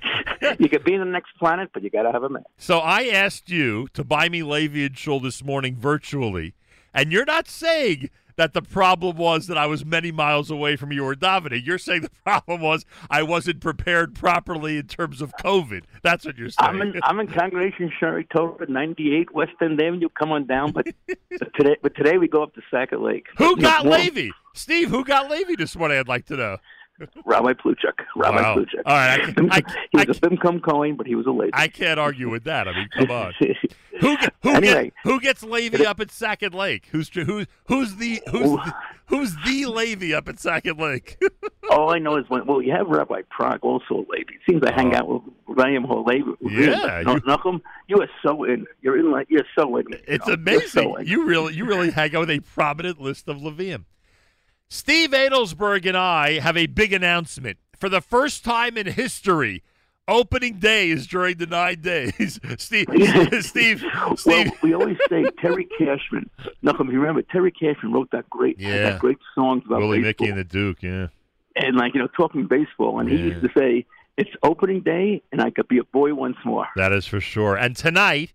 You 0.59 0.71
could 0.71 0.85
be 0.85 0.95
in 0.95 1.01
the 1.01 1.07
next 1.07 1.33
planet, 1.39 1.71
but 1.75 1.83
you 1.83 1.91
got 1.91 2.03
to 2.05 2.13
have 2.13 2.23
a 2.23 2.29
mask. 2.29 2.47
So 2.57 2.79
I 2.79 3.05
asked 3.09 3.51
you 3.51 3.89
to 3.93 4.03
buy 4.03 4.31
me 4.31 4.43
Levy 4.43 4.87
and 4.87 4.97
Shul 4.97 5.21
this 5.21 5.45
morning 5.45 5.77
virtually, 5.77 6.55
and 6.95 7.13
you're 7.13 7.27
not 7.27 7.47
saying 7.47 8.09
that 8.41 8.55
the 8.55 8.63
problem 8.63 9.19
was 9.19 9.49
that 9.49 9.59
I 9.59 9.67
was 9.67 9.85
many 9.85 10.11
miles 10.11 10.51
away 10.51 10.77
from 10.77 10.93
your 10.93 11.15
davening. 11.15 11.65
You're 11.65 11.77
saying 11.77 12.03
the 12.03 12.11
problem 12.25 12.63
was 12.63 12.87
I 13.11 13.23
wasn't 13.23 13.61
prepared 13.61 14.15
properly 14.15 14.79
in 14.79 14.87
terms 14.87 15.21
of 15.21 15.35
COVID. 15.43 15.83
That's 16.03 16.25
what 16.25 16.39
you're 16.39 16.49
saying. 16.49 16.71
I'm 16.71 16.81
in, 16.81 17.01
I'm 17.03 17.21
in 17.21 17.27
Congregation 17.27 17.93
Sherry 18.01 18.25
Torah, 18.35 18.67
98 18.67 19.35
West 19.35 19.53
End 19.61 19.81
Avenue. 19.81 20.09
Come 20.19 20.33
on 20.33 20.47
down, 20.47 20.73
but, 20.73 20.87
but 21.07 21.55
today 21.55 21.77
but 21.83 21.95
today 21.95 22.17
we 22.17 22.29
go 22.29 22.43
up 22.43 22.55
to 22.55 22.63
Sackett 22.71 23.03
Lake. 23.03 23.27
Who 23.37 23.57
got 23.59 23.85
Levy? 23.85 24.33
Steve, 24.55 24.89
who 24.89 25.05
got 25.05 25.31
Levy 25.31 25.55
this 25.57 25.77
morning? 25.77 25.99
I'd 25.99 26.09
like 26.09 26.25
to 26.27 26.37
know. 26.37 26.57
Rabbi 27.25 27.53
Pluchuk. 27.55 27.99
Rabbi 28.17 28.43
Wow. 28.43 28.57
Pluchuk. 28.57 28.83
All 28.87 28.95
right, 28.95 29.21
I 29.21 29.33
can- 29.33 29.51
I- 29.53 29.63
he 29.93 30.07
was 30.07 30.19
a 30.19 30.21
Bimcom 30.21 30.63
Cohen, 30.63 30.97
but 30.97 31.07
he 31.07 31.15
was 31.15 31.27
a 31.27 31.31
lady. 31.33 31.51
I 31.55 31.69
can't 31.69 31.99
argue 32.01 32.29
with 32.31 32.45
that. 32.45 32.69
I 32.69 32.73
mean, 32.73 32.89
come 32.97 33.11
on. 33.11 33.35
Who 34.01 34.17
who, 34.43 34.51
Anyway. 34.51 34.85
get, 34.85 34.93
who 35.05 35.21
gets 35.21 35.43
Levy 35.43 35.85
up 35.85 36.01
at 36.01 36.11
Sackett 36.11 36.55
Lake? 36.55 36.87
Who's 36.91 37.11
who's 37.11 37.47
who's 37.67 37.97
the 37.97 38.23
who's 38.31 38.43
the, 38.65 38.75
who's 39.09 39.37
the 39.45 39.67
Levy 39.67 40.15
up 40.15 40.27
at 40.29 40.39
Sackett 40.41 40.79
Lake? 40.79 41.23
All 41.71 41.93
I 41.95 41.99
know 41.99 42.17
is 42.17 42.25
when 42.29 42.47
well, 42.47 42.63
you 42.63 42.73
have 42.73 42.87
Rabbi 42.89 43.23
Prague 43.29 43.59
also 43.63 43.97
a 43.97 44.05
Levi. 44.11 44.33
It 44.33 44.41
seems 44.49 44.63
I 44.65 44.73
hang 44.73 44.95
uh-huh. 44.95 45.03
out 45.03 45.09
with 45.47 45.57
William 45.59 45.85
Halevi. 45.85 46.25
Yeah, 46.41 47.01
you- 47.01 47.61
you 47.89 47.97
are 48.01 48.09
so 48.25 48.45
in. 48.45 48.67
You're 48.81 48.99
in 48.99 49.11
like 49.11 49.27
you're 49.29 49.45
so 49.59 49.77
in. 49.77 49.85
you 49.91 49.99
It's 50.07 50.27
know, 50.27 50.37
you're 50.47 50.61
so 50.69 50.81
amazing. 50.81 50.95
in. 51.01 51.07
You 51.07 51.27
really, 51.27 51.55
you 51.55 51.67
really 51.67 51.91
hang 51.91 52.15
out 52.17 52.21
with 52.21 52.31
a 52.31 52.41
prominent 52.41 53.01
list 53.01 53.29
of 53.29 53.37
Levium. 53.39 53.85
Steve 54.75 55.11
Adelsberg 55.11 55.85
and 55.85 55.97
I 55.97 56.39
have 56.39 56.57
a 56.57 56.67
big 56.67 56.93
announcement. 56.93 57.59
For 57.79 57.89
the 57.89 58.01
first 58.01 58.45
time 58.45 58.77
in 58.77 58.87
history, 58.87 59.63
opening 60.07 60.59
day 60.61 60.91
is 60.91 61.07
during 61.09 61.39
the 61.39 61.47
nine 61.47 61.81
days. 61.81 62.39
Steve, 62.59 62.87
Steve, 63.41 63.83
Well, 63.95 64.17
Steve. 64.17 64.53
we 64.63 64.75
always 64.75 64.97
say 65.09 65.25
Terry 65.41 65.67
Cashman. 65.77 66.31
Nachum, 66.65 66.93
you 66.93 67.01
remember 67.01 67.23
Terry 67.23 67.51
Cashman 67.51 67.93
wrote 67.93 68.11
that 68.13 68.31
great, 68.31 68.61
Yeah. 68.61 68.91
that 68.91 69.01
great 69.01 69.19
songs 69.35 69.65
about 69.67 69.81
Willie 69.81 70.03
baseball. 70.03 70.27
Mickey 70.27 70.31
and 70.31 70.39
the 70.39 70.45
Duke, 70.45 70.83
yeah. 70.83 71.09
and 71.57 71.77
like 71.77 71.95
you 71.95 72.01
know 72.01 72.09
talking 72.17 72.47
baseball, 72.47 73.01
and 73.01 73.09
he 73.11 73.17
used 73.17 73.43
to 73.43 73.51
say 73.59 73.85
it's 74.17 74.31
opening 74.45 74.83
day, 74.83 75.21
and 75.33 75.41
I 75.41 75.51
could 75.51 75.67
be 75.67 75.79
a 75.79 75.85
boy 75.85 76.15
once 76.15 76.37
more. 76.45 76.67
That 76.77 76.93
is 76.93 77.07
for 77.07 77.21
sure. 77.21 77.57
And 77.57 77.75
tonight, 77.75 78.35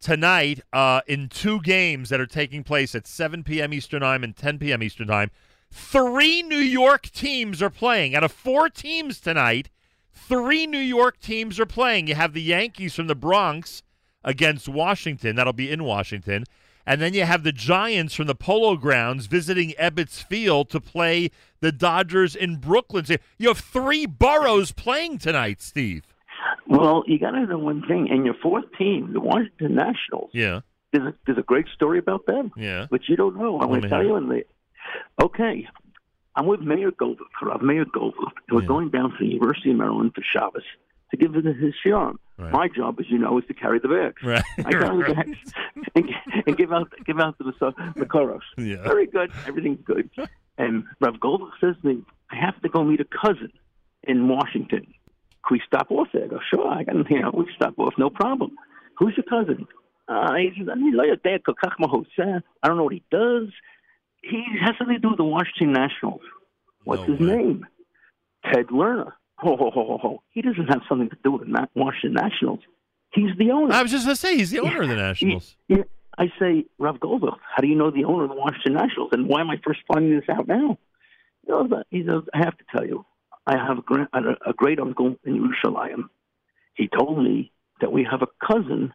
tonight, 0.00 0.60
uh, 0.72 1.02
in 1.06 1.28
two 1.28 1.60
games 1.60 2.08
that 2.08 2.20
are 2.20 2.26
taking 2.26 2.64
place 2.64 2.94
at 2.94 3.06
7 3.06 3.44
p.m. 3.44 3.72
Eastern 3.74 4.00
Time 4.00 4.24
and 4.24 4.34
10 4.34 4.58
p.m. 4.58 4.82
Eastern 4.82 5.08
Time, 5.08 5.30
three 5.70 6.42
New 6.42 6.56
York 6.58 7.10
teams 7.10 7.62
are 7.62 7.70
playing. 7.70 8.14
Out 8.14 8.24
of 8.24 8.32
four 8.32 8.68
teams 8.68 9.20
tonight, 9.20 9.68
three 10.12 10.66
New 10.66 10.78
York 10.78 11.20
teams 11.20 11.58
are 11.60 11.66
playing. 11.66 12.06
You 12.08 12.14
have 12.14 12.32
the 12.32 12.42
Yankees 12.42 12.94
from 12.94 13.06
the 13.06 13.14
Bronx 13.14 13.82
against 14.24 14.68
Washington. 14.68 15.36
That'll 15.36 15.52
be 15.52 15.70
in 15.70 15.84
Washington. 15.84 16.44
And 16.86 17.02
then 17.02 17.12
you 17.12 17.24
have 17.24 17.42
the 17.42 17.52
Giants 17.52 18.14
from 18.14 18.26
the 18.28 18.34
Polo 18.34 18.76
Grounds 18.76 19.26
visiting 19.26 19.70
Ebbets 19.78 20.22
Field 20.24 20.70
to 20.70 20.80
play 20.80 21.30
the 21.60 21.70
Dodgers 21.70 22.34
in 22.34 22.56
Brooklyn. 22.56 23.04
So 23.04 23.16
you 23.36 23.48
have 23.48 23.58
three 23.58 24.06
boroughs 24.06 24.72
playing 24.72 25.18
tonight, 25.18 25.60
Steve. 25.60 26.04
Well, 26.66 27.04
you 27.06 27.18
got 27.18 27.32
to 27.32 27.44
know 27.46 27.58
one 27.58 27.82
thing, 27.86 28.08
and 28.10 28.24
your 28.24 28.34
fourth 28.42 28.64
team, 28.78 29.12
the 29.12 29.20
Washington 29.20 29.74
Nationals. 29.74 30.30
Yeah. 30.32 30.60
There's 30.92 31.08
a, 31.08 31.14
there's 31.26 31.38
a 31.38 31.42
great 31.42 31.66
story 31.74 31.98
about 31.98 32.24
them, 32.26 32.52
Yeah. 32.56 32.86
which 32.88 33.04
you 33.08 33.16
don't 33.16 33.36
know. 33.36 33.60
I'm 33.60 33.68
going 33.68 33.82
to 33.82 33.88
tell 33.90 34.02
you. 34.02 34.14
And 34.16 34.30
they, 34.30 34.44
Okay, 35.22 35.66
I'm 36.36 36.46
with 36.46 36.60
Meir 36.60 36.90
Goldberg, 36.92 37.26
Rav 37.42 37.62
Meir 37.62 37.84
Goldberg, 37.92 38.32
and 38.48 38.56
we're 38.56 38.62
yeah. 38.62 38.68
going 38.68 38.90
down 38.90 39.10
to 39.10 39.16
the 39.18 39.26
University 39.26 39.70
of 39.70 39.76
Maryland 39.76 40.12
for 40.14 40.22
Shabbos 40.22 40.62
to 41.10 41.16
give 41.16 41.34
him 41.34 41.44
his 41.44 41.74
shiram. 41.84 42.16
Right. 42.36 42.52
My 42.52 42.68
job, 42.68 43.00
as 43.00 43.06
you 43.08 43.18
know, 43.18 43.38
is 43.38 43.44
to 43.48 43.54
carry 43.54 43.80
the 43.80 43.88
bags. 43.88 44.22
Right. 44.22 44.44
I 44.58 44.70
carry 44.70 44.98
right. 44.98 45.08
the 45.08 45.14
bags 45.14 45.38
and, 45.96 46.10
and, 46.46 46.56
give 46.56 46.72
out 46.72 46.92
give 47.04 47.18
out 47.18 47.36
to 47.38 47.44
the 47.44 47.52
the. 47.58 48.44
Yeah. 48.56 48.82
Very 48.82 49.06
good, 49.06 49.32
everything's 49.46 49.84
good. 49.84 50.10
And 50.56 50.84
Rav 51.00 51.18
Goldberg 51.18 51.50
says 51.60 51.74
to 51.82 51.88
me, 51.88 52.04
"I 52.30 52.36
have 52.36 52.60
to 52.62 52.68
go 52.68 52.84
meet 52.84 53.00
a 53.00 53.04
cousin 53.04 53.52
in 54.04 54.28
Washington. 54.28 54.86
Can 55.46 55.52
we 55.52 55.62
stop 55.66 55.90
off 55.90 56.08
there?" 56.12 56.24
I 56.24 56.28
go, 56.28 56.38
"Sure, 56.48 56.68
I 56.68 56.84
can. 56.84 57.04
You 57.10 57.22
know, 57.22 57.32
we 57.34 57.46
stop 57.56 57.74
off, 57.78 57.94
no 57.98 58.10
problem." 58.10 58.56
Who's 58.98 59.16
your 59.16 59.24
cousin? 59.24 59.66
Ah, 60.08 60.32
uh, 60.32 60.34
he's, 60.36 60.68
I 62.62 62.68
don't 62.68 62.76
know 62.76 62.84
what 62.84 62.94
he 62.94 63.02
does. 63.10 63.48
He 64.22 64.44
has 64.60 64.74
something 64.78 64.96
to 64.96 65.00
do 65.00 65.08
with 65.10 65.18
the 65.18 65.24
Washington 65.24 65.72
Nationals. 65.72 66.20
What's 66.84 67.04
his 67.04 67.20
name? 67.20 67.66
Ted 68.44 68.66
Lerner. 68.68 69.12
Ho, 69.38 69.56
ho, 69.56 69.70
ho, 69.72 69.86
ho, 69.86 69.98
ho. 69.98 70.22
He 70.30 70.42
doesn't 70.42 70.66
have 70.66 70.82
something 70.88 71.10
to 71.10 71.16
do 71.22 71.32
with 71.32 71.42
the 71.42 71.68
Washington 71.74 72.14
Nationals. 72.14 72.60
He's 73.12 73.36
the 73.38 73.52
owner. 73.52 73.72
I 73.72 73.82
was 73.82 73.90
just 73.90 74.04
going 74.04 74.16
to 74.16 74.20
say, 74.20 74.36
he's 74.36 74.50
the 74.50 74.60
owner 74.60 74.82
of 74.82 74.88
the 74.88 74.96
Nationals. 74.96 75.56
Yeah, 75.68 75.84
I 76.18 76.32
say, 76.40 76.66
Rav 76.78 76.98
Goldberg, 76.98 77.34
how 77.54 77.60
do 77.60 77.68
you 77.68 77.76
know 77.76 77.90
the 77.90 78.04
owner 78.04 78.24
of 78.24 78.30
the 78.30 78.36
Washington 78.36 78.74
Nationals? 78.74 79.10
And 79.12 79.28
why 79.28 79.40
am 79.40 79.50
I 79.50 79.60
first 79.64 79.80
finding 79.92 80.18
this 80.18 80.28
out 80.28 80.48
now? 80.48 80.76
He 81.42 81.52
goes, 81.52 81.70
he 81.90 82.04
says, 82.04 82.22
I 82.34 82.38
have 82.38 82.58
to 82.58 82.64
tell 82.74 82.84
you, 82.84 83.06
I 83.46 83.56
have 83.56 83.78
a, 83.78 84.18
a, 84.18 84.50
a 84.50 84.52
great 84.52 84.80
uncle 84.80 85.16
in 85.24 85.40
Yerushalayim. 85.40 86.08
He 86.74 86.88
told 86.88 87.22
me 87.22 87.52
that 87.80 87.92
we 87.92 88.06
have 88.10 88.22
a 88.22 88.46
cousin 88.46 88.92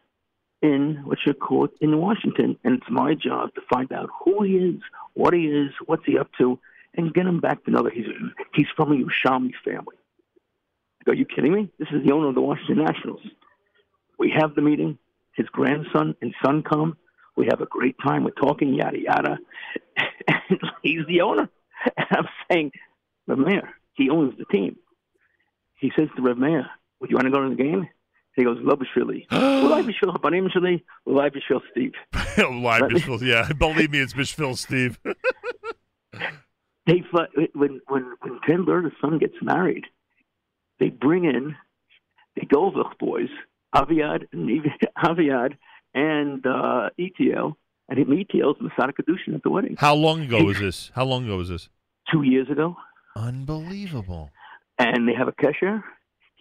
in 0.64 1.02
what 1.04 1.18
you 1.26 1.34
call 1.34 1.66
it 1.66 1.72
in 1.82 1.98
Washington, 1.98 2.56
and 2.64 2.78
it's 2.78 2.90
my 2.90 3.14
job 3.14 3.54
to 3.54 3.60
find 3.70 3.92
out 3.92 4.08
who 4.24 4.42
he 4.42 4.54
is, 4.54 4.80
what 5.12 5.34
he 5.34 5.44
is, 5.44 5.70
what's 5.84 6.06
he 6.06 6.18
up 6.18 6.30
to, 6.38 6.58
and 6.94 7.12
get 7.12 7.26
him 7.26 7.38
back 7.38 7.62
to 7.64 7.70
know 7.70 7.82
that 7.82 7.92
he's 7.92 8.06
he's 8.54 8.66
from 8.74 8.90
a 8.90 8.94
Yerushalmi 8.96 9.52
family. 9.62 9.96
Go, 11.04 11.12
Are 11.12 11.14
you 11.14 11.26
kidding 11.26 11.52
me? 11.52 11.70
This 11.78 11.88
is 11.92 12.02
the 12.04 12.12
owner 12.12 12.28
of 12.28 12.34
the 12.34 12.40
Washington 12.40 12.82
Nationals. 12.82 13.20
We 14.18 14.32
have 14.40 14.54
the 14.54 14.62
meeting. 14.62 14.98
His 15.34 15.46
grandson 15.48 16.14
and 16.22 16.34
son 16.42 16.62
come. 16.62 16.96
We 17.36 17.46
have 17.50 17.60
a 17.60 17.66
great 17.66 17.96
time. 18.02 18.24
We're 18.24 18.30
talking 18.30 18.74
yada 18.74 18.98
yada. 18.98 19.38
And 20.26 20.60
he's 20.82 21.06
the 21.06 21.20
owner. 21.20 21.48
And 21.96 22.06
I'm 22.10 22.28
saying, 22.50 22.72
Rev 23.26 23.38
Meir, 23.38 23.74
he 23.92 24.08
owns 24.08 24.38
the 24.38 24.46
team. 24.46 24.76
He 25.76 25.92
says 25.94 26.08
to 26.16 26.22
Rev 26.22 26.38
Meir, 26.38 26.66
Would 27.00 27.10
you 27.10 27.16
want 27.16 27.26
to 27.26 27.30
go 27.30 27.42
to 27.42 27.50
the 27.50 27.62
game? 27.62 27.88
He 28.36 28.42
goes, 28.44 28.58
Lo 28.62 28.76
b'shvili. 28.76 29.26
Will 29.30 29.72
I 29.74 29.82
b'shvil 29.82 30.16
habanim 30.16 30.48
sheli? 30.50 30.82
Will 31.06 31.20
I 31.20 31.30
b'shvil 31.30 31.60
Steve? 31.70 31.92
Live 32.38 32.82
Bishville, 32.82 33.20
yeah. 33.22 33.48
Believe 33.58 33.90
me, 33.92 34.00
it's 34.00 34.12
Bishville, 34.14 34.56
Steve. 34.58 34.98
They 36.86 37.02
when 37.54 37.80
when 37.86 38.12
when 38.20 38.40
Ken 38.46 38.66
Lerner's 38.66 38.92
son 39.00 39.18
gets 39.18 39.34
married, 39.40 39.84
they 40.80 40.90
bring 40.90 41.24
in 41.24 41.56
the 42.36 42.44
Goldberg 42.44 42.98
boys, 42.98 43.30
Aviad 43.74 44.24
and 44.32 44.50
Aviad 45.02 45.56
and 45.94 46.44
uh, 46.46 46.90
ETL, 46.98 47.56
and 47.88 47.98
him 47.98 48.08
ETL's 48.12 48.58
Masada 48.60 48.92
Kedushin 48.92 49.34
at 49.34 49.42
the 49.42 49.48
wedding 49.50 49.76
How 49.78 49.94
long 49.94 50.20
ago 50.22 50.44
was 50.44 50.58
this? 50.60 50.90
How 50.94 51.04
long 51.06 51.24
ago 51.24 51.38
was 51.38 51.48
this? 51.48 51.70
two 52.12 52.22
years 52.22 52.50
ago, 52.50 52.76
Unbelievable. 53.16 54.30
and 54.78 55.08
they 55.08 55.14
have 55.14 55.28
a 55.28 55.32
kesher. 55.32 55.82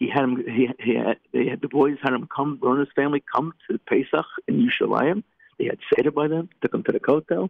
He 0.03 0.09
had 0.09 0.23
him. 0.25 0.43
He, 0.45 0.67
he 0.79 0.95
had, 0.95 1.17
they 1.31 1.47
had 1.47 1.61
the 1.61 1.69
boys 1.69 1.97
had 2.03 2.11
him 2.11 2.27
come. 2.35 2.59
Lerner's 2.61 2.89
family 2.93 3.23
come 3.33 3.53
to 3.69 3.77
Pesach 3.79 4.25
in 4.49 4.67
Yerushalayim. 4.67 5.23
They 5.57 5.65
had 5.65 5.79
seder 5.95 6.11
by 6.11 6.27
them. 6.27 6.49
Took 6.61 6.71
them 6.71 6.83
to 6.83 6.91
the 6.91 6.99
hotel, 7.05 7.49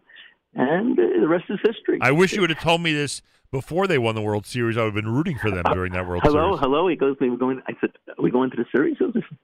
and 0.54 0.96
uh, 0.96 1.02
the 1.20 1.26
rest 1.26 1.46
is 1.48 1.58
history. 1.64 1.98
I 2.00 2.12
wish 2.12 2.32
you 2.32 2.42
would 2.42 2.50
have 2.50 2.62
told 2.62 2.80
me 2.80 2.92
this 2.92 3.22
before 3.50 3.88
they 3.88 3.98
won 3.98 4.14
the 4.14 4.22
World 4.22 4.46
Series. 4.46 4.76
I 4.76 4.82
would 4.82 4.94
have 4.94 5.04
been 5.04 5.12
rooting 5.12 5.36
for 5.36 5.50
them 5.50 5.64
during 5.72 5.94
that 5.94 6.06
World 6.06 6.22
hello, 6.22 6.50
Series. 6.50 6.60
hello. 6.60 6.76
Hello. 6.76 6.88
He 6.88 6.94
goes, 6.94 7.16
we're 7.20 7.36
going. 7.36 7.60
I 7.66 7.72
said, 7.80 7.90
are 8.16 8.22
we 8.22 8.30
going 8.30 8.50
to 8.50 8.56
the 8.56 8.66
series? 8.72 8.98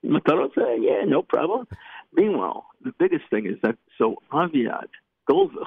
Mataro 0.05 0.55
said, 0.55 0.79
yeah, 0.81 1.03
no 1.05 1.23
problem. 1.23 1.67
Meanwhile, 2.13 2.67
the 2.85 2.93
biggest 2.97 3.25
thing 3.29 3.47
is 3.47 3.57
that 3.65 3.77
so 3.99 4.17
Aviad 4.33 4.89
Goldberg 5.29 5.67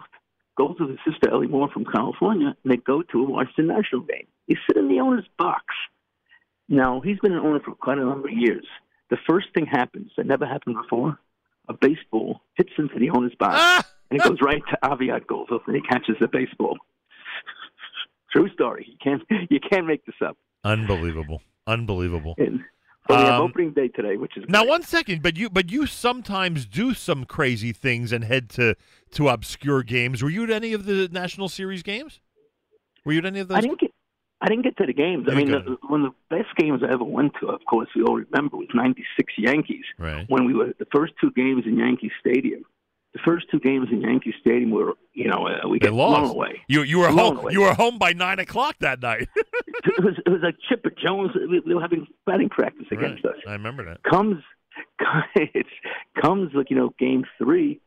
goes 0.57 0.77
with 0.79 0.91
his 0.91 0.99
sister 1.05 1.29
Ellie 1.29 1.47
Moore 1.47 1.69
from 1.73 1.83
California, 1.83 2.55
and 2.63 2.71
they 2.71 2.77
go 2.77 3.01
to 3.01 3.19
a 3.19 3.29
Washington 3.29 3.67
National 3.67 4.01
game. 4.01 4.27
They 4.47 4.55
sit 4.65 4.77
in 4.77 4.87
the 4.87 5.01
owner's 5.01 5.27
box. 5.37 5.65
Now 6.69 7.01
he's 7.01 7.19
been 7.19 7.33
an 7.33 7.39
owner 7.39 7.59
for 7.59 7.73
quite 7.75 7.97
a 7.97 8.05
number 8.05 8.27
of 8.29 8.33
years. 8.37 8.65
The 9.09 9.17
first 9.29 9.47
thing 9.53 9.65
happens 9.65 10.11
that 10.17 10.25
never 10.25 10.45
happened 10.45 10.77
before: 10.81 11.19
a 11.69 11.73
baseball 11.73 12.41
hits 12.55 12.71
into 12.77 12.97
the 12.99 13.09
owner's 13.09 13.35
box, 13.39 13.87
and 14.09 14.19
it 14.19 14.23
goes 14.23 14.39
right 14.41 14.61
to 14.69 14.77
Aviad 14.83 15.27
Goldberg, 15.27 15.61
and 15.67 15.75
he 15.75 15.81
catches 15.81 16.15
the 16.19 16.27
baseball. 16.27 16.77
True 18.31 18.49
story. 18.53 18.87
You 18.89 18.97
can't 19.03 19.21
you 19.49 19.59
can't 19.59 19.85
make 19.85 20.05
this 20.05 20.15
up. 20.25 20.37
Unbelievable. 20.63 21.41
Unbelievable. 21.67 22.35
And 22.37 22.61
so 23.07 23.15
we 23.17 23.21
have 23.21 23.33
Um, 23.35 23.41
opening 23.41 23.71
day 23.73 23.89
today, 23.89 24.15
which 24.17 24.37
is 24.37 24.45
Now, 24.47 24.65
one 24.65 24.81
second, 24.81 25.21
but 25.21 25.37
you 25.37 25.49
but 25.49 25.69
you 25.71 25.85
sometimes 25.85 26.65
do 26.65 26.93
some 26.93 27.25
crazy 27.25 27.73
things 27.73 28.11
and 28.11 28.23
head 28.23 28.49
to 28.51 28.75
to 29.11 29.27
obscure 29.29 29.83
games. 29.83 30.23
Were 30.23 30.29
you 30.29 30.43
at 30.45 30.49
any 30.49 30.73
of 30.73 30.85
the 30.85 31.09
National 31.11 31.49
Series 31.49 31.83
games? 31.83 32.21
Were 33.05 33.11
you 33.11 33.19
at 33.19 33.25
any 33.25 33.39
of 33.39 33.49
those? 33.49 33.57
I 33.57 33.61
didn't 33.61 33.79
get 33.81 33.92
I 34.43 34.49
didn't 34.49 34.63
get 34.65 34.75
to 34.77 34.85
the 34.85 34.93
games. 34.93 35.25
I 35.31 35.35
mean, 35.35 35.51
the, 35.51 35.77
one 35.87 36.03
of 36.03 36.11
the 36.11 36.35
best 36.37 36.53
games 36.57 36.81
I 36.83 36.91
ever 36.93 37.03
went 37.05 37.31
to, 37.39 37.47
of 37.47 37.61
course, 37.69 37.87
we 37.95 38.03
all 38.03 38.17
remember, 38.17 38.57
was 38.57 38.67
'96 38.73 39.33
Yankees. 39.37 39.85
Right. 39.97 40.25
When 40.27 40.45
we 40.45 40.53
were 40.53 40.73
the 40.77 40.87
first 40.93 41.13
two 41.21 41.31
games 41.31 41.63
in 41.65 41.77
Yankee 41.77 42.11
Stadium. 42.19 42.63
The 43.13 43.19
first 43.23 43.45
two 43.51 43.59
games 43.59 43.89
in 43.91 44.01
Yankee 44.01 44.33
Stadium 44.41 44.71
were, 44.71 44.93
you 45.13 45.27
know, 45.27 45.47
uh, 45.47 45.67
we 45.69 45.77
They 45.77 45.85
got 45.89 45.93
blown 45.93 46.31
away. 46.31 46.61
You 46.67 46.81
you 46.81 46.97
were 46.97 47.11
Blown 47.11 47.35
home. 47.35 47.37
away. 47.45 47.53
You 47.53 47.61
were 47.61 47.73
home 47.75 47.99
by 47.99 48.11
nine 48.13 48.39
o'clock 48.39 48.75
that 48.79 49.01
night. 49.03 49.29
it 49.35 50.03
was 50.03 50.15
it 50.25 50.29
was 50.29 50.41
like 50.41 50.55
Chipper 50.67 50.89
Jones. 50.89 51.29
We 51.35 51.75
were 51.75 51.79
having 51.81 52.07
batting 52.25 52.49
practice 52.49 52.87
against 52.91 53.23
us. 53.23 53.35
I 53.47 53.51
remember 53.51 53.85
that. 53.85 54.01
comes 54.03 54.43
it's 55.35 55.69
comes 56.21 56.51
like 56.55 56.69
you 56.71 56.75
know 56.75 56.93
game 56.99 57.23
three. 57.37 57.79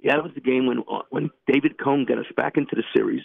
Yeah, 0.00 0.14
that 0.16 0.22
was 0.22 0.32
the 0.34 0.40
game 0.40 0.66
when 0.66 0.78
when 1.10 1.30
David 1.52 1.76
Cone 1.82 2.04
got 2.04 2.18
us 2.18 2.26
back 2.36 2.56
into 2.56 2.76
the 2.76 2.84
series. 2.94 3.22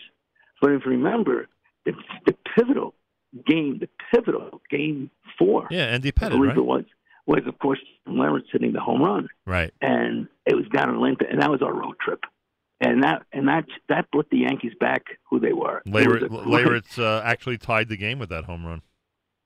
But 0.62 0.72
if 0.72 0.82
you 0.84 0.92
remember, 0.92 1.48
the, 1.92 2.32
the 2.32 2.38
pivotal 2.56 2.94
game, 3.46 3.80
the 3.80 3.90
pivotal 4.14 4.62
game 4.70 5.10
four, 5.38 5.68
Yeah, 5.70 5.86
Andy 5.86 6.10
I 6.10 6.12
Pettitte, 6.12 6.30
believe 6.32 6.50
right? 6.50 6.58
it 6.58 6.66
was, 6.66 6.84
was 7.28 7.42
of 7.48 7.58
course 7.60 7.80
Leonard 8.08 8.44
hitting 8.52 8.74
the 8.74 8.80
home 8.80 9.02
run, 9.02 9.28
Right. 9.46 9.72
and 9.82 10.28
it 10.46 10.56
was 10.56 10.66
down 10.74 10.90
in 10.90 10.96
Atlanta, 10.96 11.26
and 11.30 11.42
that 11.42 11.50
was 11.52 11.62
our 11.62 11.74
road 11.74 11.96
trip. 12.04 12.22
And 12.82 13.04
that 13.04 13.24
and 13.34 13.48
that 13.50 13.66
that 13.90 14.10
brought 14.10 14.30
the 14.30 14.38
Yankees 14.38 14.72
back 14.80 15.04
who 15.30 15.40
they 15.40 15.52
were. 15.52 15.82
Later, 15.86 16.20
great- 16.20 16.32
Leyritz 16.32 16.98
uh, 16.98 17.22
actually 17.26 17.58
tied 17.58 17.90
the 17.90 17.98
game 17.98 18.20
with 18.20 18.30
that 18.30 18.46
home 18.46 18.66
run. 18.66 18.82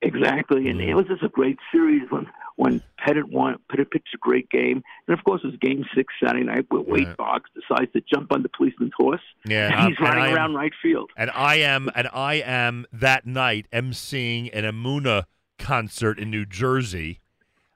Exactly, 0.03 0.69
and 0.69 0.79
it 0.81 0.93
was 0.93 1.05
just 1.07 1.23
a 1.23 1.29
great 1.29 1.57
series 1.71 2.03
when 2.11 2.27
when 2.55 2.81
Pettitte 2.99 3.31
won. 3.31 3.57
Pettitte 3.71 3.91
pitched 3.91 4.13
a 4.13 4.17
great 4.17 4.49
game, 4.49 4.83
and 5.07 5.17
of 5.17 5.23
course 5.23 5.41
it 5.43 5.47
was 5.47 5.55
Game 5.57 5.85
Six 5.95 6.13
Saturday 6.23 6.45
night 6.45 6.65
where 6.69 6.81
Wade 6.81 7.15
Boggs 7.17 7.49
decides 7.53 7.91
to 7.93 8.01
jump 8.01 8.31
on 8.31 8.43
the 8.43 8.49
policeman's 8.49 8.93
horse. 8.97 9.21
Yeah, 9.45 9.67
and 9.67 9.75
and 9.75 9.87
he's 9.89 9.97
and 9.97 10.07
running 10.07 10.23
am- 10.25 10.35
around 10.35 10.53
right 10.55 10.73
field. 10.81 11.11
And 11.17 11.31
I 11.31 11.55
am 11.55 11.89
and 11.95 12.07
I 12.13 12.35
am 12.35 12.85
that 12.93 13.25
night 13.25 13.67
emceeing 13.71 14.49
an 14.53 14.63
Emunah 14.63 15.25
concert 15.57 16.19
in 16.19 16.29
New 16.29 16.45
Jersey 16.45 17.19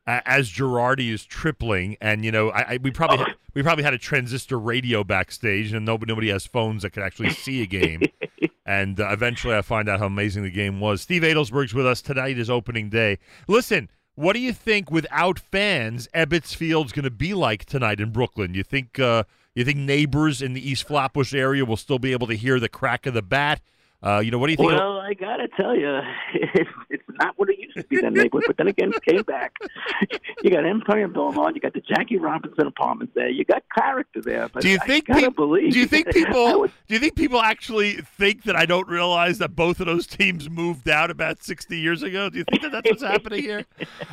as 0.07 0.49
Girardi 0.49 1.11
is 1.11 1.25
tripling, 1.25 1.97
and 1.99 2.23
you 2.23 2.31
know, 2.31 2.49
I, 2.49 2.61
I 2.61 2.79
we 2.81 2.91
probably 2.91 3.17
had, 3.17 3.35
we 3.53 3.61
probably 3.61 3.83
had 3.83 3.93
a 3.93 3.97
transistor 3.97 4.57
radio 4.57 5.03
backstage, 5.03 5.73
and 5.73 5.85
nobody 5.85 6.09
nobody 6.09 6.29
has 6.29 6.45
phones 6.45 6.83
that 6.83 6.91
could 6.91 7.03
actually 7.03 7.31
see 7.31 7.61
a 7.61 7.65
game. 7.65 8.01
and 8.65 8.99
uh, 8.99 9.09
eventually, 9.09 9.55
I 9.55 9.61
find 9.61 9.89
out 9.89 9.99
how 9.99 10.05
amazing 10.05 10.43
the 10.43 10.49
game 10.49 10.79
was. 10.79 11.01
Steve 11.01 11.23
Adelsberg's 11.23 11.73
with 11.73 11.85
us 11.85 12.01
tonight. 12.01 12.37
Is 12.37 12.49
opening 12.49 12.89
day. 12.89 13.17
Listen, 13.47 13.89
what 14.17 14.33
do 14.33 14.39
you 14.39 14.51
think 14.51 14.89
without 14.89 15.37
fans, 15.37 16.09
Ebbets 16.11 16.55
Field's 16.55 16.91
going 16.91 17.03
to 17.03 17.11
be 17.11 17.35
like 17.35 17.65
tonight 17.65 17.99
in 17.99 18.09
Brooklyn? 18.09 18.55
You 18.55 18.63
think 18.63 18.97
uh, 18.97 19.25
you 19.53 19.63
think 19.63 19.77
neighbors 19.77 20.41
in 20.41 20.53
the 20.53 20.69
East 20.69 20.87
Flatbush 20.87 21.35
area 21.35 21.63
will 21.63 21.77
still 21.77 21.99
be 21.99 22.13
able 22.13 22.25
to 22.25 22.33
hear 22.33 22.59
the 22.59 22.67
crack 22.67 23.05
of 23.05 23.13
the 23.13 23.21
bat? 23.21 23.61
Uh, 24.03 24.19
you 24.23 24.29
know, 24.29 24.37
what 24.37 24.45
do 24.45 24.51
you 24.51 24.57
think? 24.57 24.71
Well, 24.71 24.99
I 24.99 25.15
gotta 25.15 25.47
tell 25.57 25.75
you, 25.75 25.99
it's, 26.35 26.69
it's 26.91 27.03
not 27.19 27.33
what 27.37 27.49
it 27.49 27.57
used 27.57 27.75
to 27.77 27.83
be 27.85 27.99
that 27.99 28.13
neighborhood. 28.13 28.43
But 28.45 28.57
then 28.57 28.67
again, 28.67 28.93
it 28.93 29.01
came 29.03 29.23
back. 29.23 29.53
You 30.43 30.51
got 30.51 30.67
Empire 30.67 31.07
Boulevard, 31.07 31.55
you 31.55 31.61
got 31.61 31.73
the 31.73 31.81
Jackie 31.81 32.17
Robinson 32.19 32.67
apartments 32.67 33.13
there, 33.15 33.27
you 33.27 33.43
got 33.43 33.63
character 33.75 34.21
there. 34.21 34.49
But 34.49 34.61
Do 34.61 34.69
you 34.69 34.77
I 34.79 34.85
think 34.85 35.07
gotta 35.07 35.21
peop- 35.21 35.35
believe? 35.35 35.73
Do 35.73 35.79
you 35.79 35.87
think 35.87 36.09
people? 36.13 36.59
would- 36.59 36.71
Do 36.87 36.93
you 36.93 36.99
think 36.99 37.15
people 37.15 37.41
actually 37.41 37.93
think 37.95 38.43
that 38.43 38.55
I 38.55 38.67
don't 38.67 38.87
realize 38.87 39.39
that 39.39 39.55
both 39.55 39.79
of 39.79 39.87
those 39.87 40.05
teams 40.17 40.47
moved 40.47 40.87
out 40.87 41.09
about 41.09 41.41
sixty 41.43 41.79
years 41.79 42.03
ago? 42.03 42.29
Do 42.29 42.37
you 42.37 42.43
think 42.43 42.61
that 42.61 42.71
that's 42.71 42.89
what's 42.89 43.01
happening 43.03 43.41
here? 43.41 43.65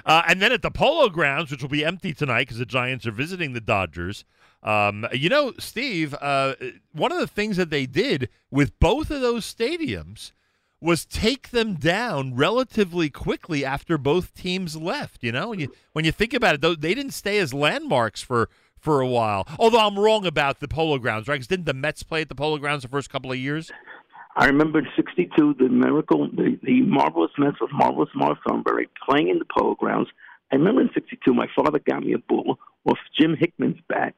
Uh, 0.07 0.23
and 0.27 0.41
then 0.41 0.51
at 0.51 0.63
the 0.63 0.71
Polo 0.71 1.11
Grounds, 1.11 1.51
which 1.51 1.61
will 1.61 1.69
be 1.69 1.85
empty 1.85 2.15
tonight 2.15 2.45
because 2.45 2.57
the 2.59 2.65
Giants 2.67 3.07
are 3.07 3.13
visiting 3.13 3.53
the 3.53 3.61
Dodgers. 3.61 4.25
Um, 4.65 5.07
you 5.13 5.29
know, 5.29 5.53
Steve, 5.59 6.15
uh, 6.21 6.55
one 6.93 7.13
of 7.13 7.19
the 7.19 7.27
things 7.27 7.57
that 7.59 7.71
they 7.71 7.87
did 7.87 8.29
with 8.51 8.79
both 8.81 9.11
of 9.11 9.21
those 9.21 9.45
stadiums 9.53 10.33
was 10.81 11.05
take 11.05 11.51
them 11.51 11.75
down 11.75 12.35
relatively 12.35 13.09
quickly 13.11 13.65
after 13.65 13.97
both 13.97 14.35
teams 14.35 14.77
left. 14.77 15.23
You 15.23 15.33
know, 15.33 15.51
when 15.51 15.61
you 15.61 15.69
when 15.93 16.05
you 16.05 16.13
think 16.13 16.35
about 16.35 16.55
it, 16.57 16.81
they 16.81 16.95
didn't 16.95 17.13
stay 17.13 17.39
as 17.39 17.53
landmarks 17.55 18.23
for 18.23 18.49
for 18.79 19.01
a 19.01 19.07
while. 19.09 19.47
Although 19.59 19.81
I'm 19.81 19.99
wrong 19.99 20.27
about 20.27 20.61
the 20.61 20.69
Polo 20.69 20.99
Grounds, 20.99 21.27
right? 21.29 21.39
'Cause 21.39 21.47
didn't 21.47 21.67
the 21.67 21.75
Mets 21.75 22.03
play 22.03 22.21
at 22.23 22.29
the 22.29 22.35
Polo 22.35 22.59
Grounds 22.59 22.83
the 22.83 22.89
first 22.89 23.11
couple 23.11 23.33
of 23.33 23.39
years? 23.39 23.71
I 24.37 24.47
remember 24.47 24.81
in 24.81 24.89
'62 24.97 25.55
the 25.59 25.69
miracle, 25.69 26.29
the, 26.29 26.59
the 26.63 26.83
marvelous 26.83 27.31
Mets 27.39 27.61
with 27.61 27.71
marvelous 27.73 28.11
Marv 28.15 28.37
Throneberry 28.47 28.87
playing 29.09 29.29
in 29.29 29.39
the 29.39 29.47
Polo 29.57 29.75
Grounds. 29.75 30.09
I 30.53 30.57
remember 30.57 30.83
in 30.83 30.91
'62 30.93 31.33
my 31.33 31.47
father 31.55 31.79
got 31.79 32.03
me 32.03 32.13
a 32.13 32.19
ball 32.19 32.59
off 32.85 32.99
Jim 33.19 33.37
Hickman's 33.39 33.79
bat, 33.89 34.15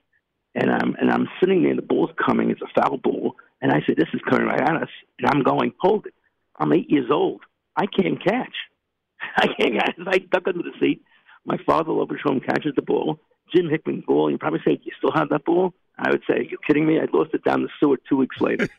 and 0.56 0.70
I'm 0.70 0.96
and 0.98 1.10
I'm 1.10 1.28
sitting 1.38 1.62
there, 1.62 1.70
and 1.70 1.78
the 1.78 1.86
ball's 1.86 2.10
coming. 2.24 2.50
It's 2.50 2.62
a 2.62 2.80
foul 2.80 2.96
ball, 2.96 3.36
and 3.60 3.70
I 3.70 3.82
said, 3.86 3.96
"This 3.96 4.08
is 4.14 4.20
coming 4.28 4.46
right 4.46 4.60
at 4.60 4.82
us," 4.82 4.88
and 5.18 5.28
I'm 5.28 5.42
going, 5.42 5.72
"Hold 5.78 6.06
it." 6.06 6.14
I'm 6.58 6.72
eight 6.72 6.90
years 6.90 7.10
old. 7.10 7.42
I 7.76 7.86
can't 7.86 8.22
catch. 8.22 8.54
I 9.36 9.48
can't 9.48 9.74
catch. 9.74 9.94
I 10.06 10.18
duck 10.18 10.44
under 10.48 10.62
the 10.62 10.72
seat. 10.80 11.02
My 11.44 11.58
father, 11.66 11.90
Loberstrom, 11.90 12.44
catches 12.44 12.74
the 12.74 12.82
ball. 12.82 13.20
Jim 13.54 13.68
Hickman 13.68 14.02
ball. 14.06 14.30
You 14.30 14.38
probably 14.38 14.60
say, 14.64 14.80
you 14.82 14.92
still 14.98 15.12
have 15.12 15.28
that 15.28 15.44
ball?" 15.44 15.74
I 15.98 16.10
would 16.10 16.22
say, 16.28 16.46
"You're 16.50 16.60
kidding 16.66 16.86
me." 16.86 16.98
I 16.98 17.06
lost 17.12 17.34
it 17.34 17.44
down 17.44 17.62
the 17.62 17.68
sewer 17.78 17.98
two 18.08 18.16
weeks 18.16 18.40
later. 18.40 18.68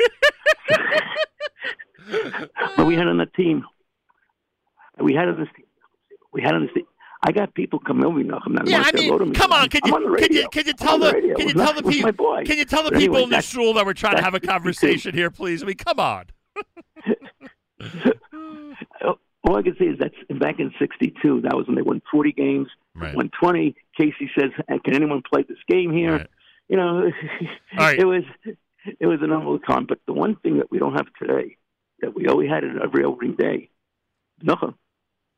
but 2.75 2.85
we 2.87 2.95
had 2.95 3.07
on 3.07 3.17
the 3.17 3.25
team. 3.25 3.65
We 4.99 5.13
had 5.13 5.27
on 5.27 5.39
this 5.39 5.49
team. 5.55 5.65
We 6.33 6.41
had 6.41 6.55
on 6.55 6.63
this 6.63 6.73
team. 6.73 6.85
I 7.23 7.31
got 7.31 7.53
people 7.53 7.79
come 7.79 8.03
over. 8.03 8.23
Now 8.23 8.39
Yeah, 8.65 8.83
I 8.85 8.91
mean, 8.91 9.29
me. 9.29 9.31
come 9.33 9.51
on, 9.51 9.69
can 9.69 9.81
you 9.85 9.95
on 9.95 10.11
the 10.11 10.17
can 10.17 10.33
you 10.33 10.47
can 10.49 10.67
you 10.67 10.73
tell 10.73 10.93
on 10.93 10.99
the 10.99 11.11
can 11.35 11.47
you 11.47 11.53
tell 11.53 11.73
the 11.73 11.83
people 11.83 12.43
can 12.45 12.57
you 12.57 12.65
tell 12.65 12.83
the 12.83 12.91
But 12.91 12.99
people 12.99 13.17
anyway, 13.17 13.23
in 13.23 13.29
the 13.31 13.41
shul 13.41 13.73
that 13.73 13.85
we're 13.85 13.93
trying 13.93 14.17
to 14.17 14.23
have 14.23 14.35
a 14.35 14.39
conversation 14.39 15.13
here, 15.15 15.31
please? 15.31 15.63
I 15.63 15.65
mean, 15.65 15.77
come 15.77 15.99
on. 15.99 16.25
All 19.43 19.55
I 19.55 19.61
can 19.61 19.75
say 19.79 19.85
is 19.85 19.97
that's 19.99 20.15
back 20.39 20.59
in 20.59 20.73
'62. 20.77 21.41
That 21.41 21.55
was 21.55 21.67
when 21.67 21.75
they 21.75 21.81
won 21.81 22.01
40 22.11 22.33
games. 22.33 22.67
Right. 22.93 23.15
Won 23.15 23.29
20. 23.39 23.75
Casey 23.97 24.29
says, 24.37 24.51
"Hey, 24.67 24.79
"Can 24.83 24.93
anyone 24.93 25.21
play 25.27 25.43
this 25.47 25.57
game 25.69 25.93
here?" 25.93 26.27
You 26.67 26.77
know, 26.77 27.11
right. 27.77 27.97
it 27.99 28.05
was 28.05 28.23
it 28.99 29.05
was 29.07 29.19
an 29.21 29.31
unbelievable 29.31 29.59
time. 29.59 29.85
But 29.87 29.99
the 30.05 30.13
one 30.13 30.35
thing 30.37 30.57
that 30.57 30.69
we 30.69 30.79
don't 30.79 30.93
have 30.93 31.07
today, 31.19 31.57
that 32.01 32.13
we 32.13 32.27
always 32.27 32.49
had 32.49 32.63
it 32.63 32.75
every 32.83 33.03
opening 33.03 33.35
day, 33.35 33.69
nothing. 34.41 34.73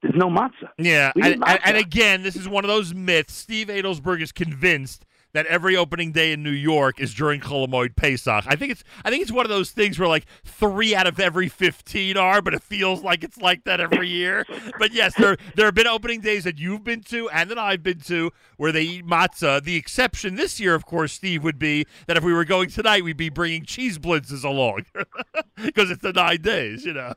There's 0.01 0.15
no 0.15 0.29
matzah. 0.29 0.69
Yeah, 0.77 1.11
and, 1.15 1.43
and, 1.45 1.59
and 1.63 1.77
again, 1.77 2.23
this 2.23 2.35
is 2.35 2.47
one 2.47 2.63
of 2.63 2.69
those 2.69 2.93
myths. 2.93 3.33
Steve 3.33 3.67
Adelsberg 3.67 4.21
is 4.21 4.31
convinced 4.31 5.05
that 5.33 5.45
every 5.45 5.75
opening 5.75 6.11
day 6.11 6.31
in 6.31 6.41
New 6.41 6.49
York 6.49 6.99
is 6.99 7.13
during 7.13 7.39
Chol 7.39 7.67
Hamoed 7.67 7.95
Pesach. 7.95 8.45
I 8.47 8.55
think 8.55 8.71
it's 8.71 8.83
I 9.05 9.09
think 9.09 9.21
it's 9.21 9.31
one 9.31 9.45
of 9.45 9.49
those 9.49 9.71
things 9.71 9.99
where 9.99 10.07
like 10.07 10.25
three 10.43 10.95
out 10.95 11.07
of 11.07 11.19
every 11.19 11.47
fifteen 11.49 12.17
are, 12.17 12.41
but 12.41 12.53
it 12.53 12.63
feels 12.63 13.03
like 13.03 13.23
it's 13.23 13.37
like 13.37 13.63
that 13.65 13.79
every 13.79 14.07
year. 14.07 14.45
but 14.79 14.91
yes, 14.91 15.13
there 15.15 15.37
there 15.55 15.65
have 15.65 15.75
been 15.75 15.87
opening 15.87 16.21
days 16.21 16.43
that 16.45 16.57
you've 16.57 16.83
been 16.83 17.01
to 17.03 17.29
and 17.29 17.49
that 17.51 17.59
I've 17.59 17.83
been 17.83 17.99
to 18.01 18.31
where 18.57 18.71
they 18.71 18.83
eat 18.83 19.05
matzah. 19.05 19.63
The 19.63 19.75
exception 19.75 20.35
this 20.35 20.59
year, 20.59 20.73
of 20.75 20.85
course, 20.85 21.13
Steve 21.13 21.43
would 21.43 21.59
be 21.59 21.85
that 22.07 22.17
if 22.17 22.23
we 22.23 22.33
were 22.33 22.45
going 22.45 22.69
tonight, 22.69 23.03
we'd 23.03 23.17
be 23.17 23.29
bringing 23.29 23.65
cheese 23.65 23.99
blitzes 23.99 24.43
along 24.43 24.85
because 25.63 25.91
it's 25.91 26.01
the 26.01 26.13
nine 26.13 26.41
days, 26.41 26.85
you 26.85 26.93
know. 26.93 27.13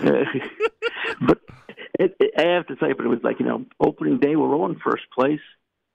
but 1.20 1.38
it, 2.02 2.16
it, 2.20 2.32
I 2.38 2.54
have 2.54 2.66
to 2.66 2.74
say, 2.74 2.92
but 2.92 3.06
it 3.06 3.08
was 3.08 3.20
like 3.22 3.38
you 3.38 3.46
know, 3.46 3.64
opening 3.80 4.18
day, 4.18 4.36
we're 4.36 4.54
all 4.54 4.68
in 4.70 4.78
first 4.78 5.04
place. 5.14 5.40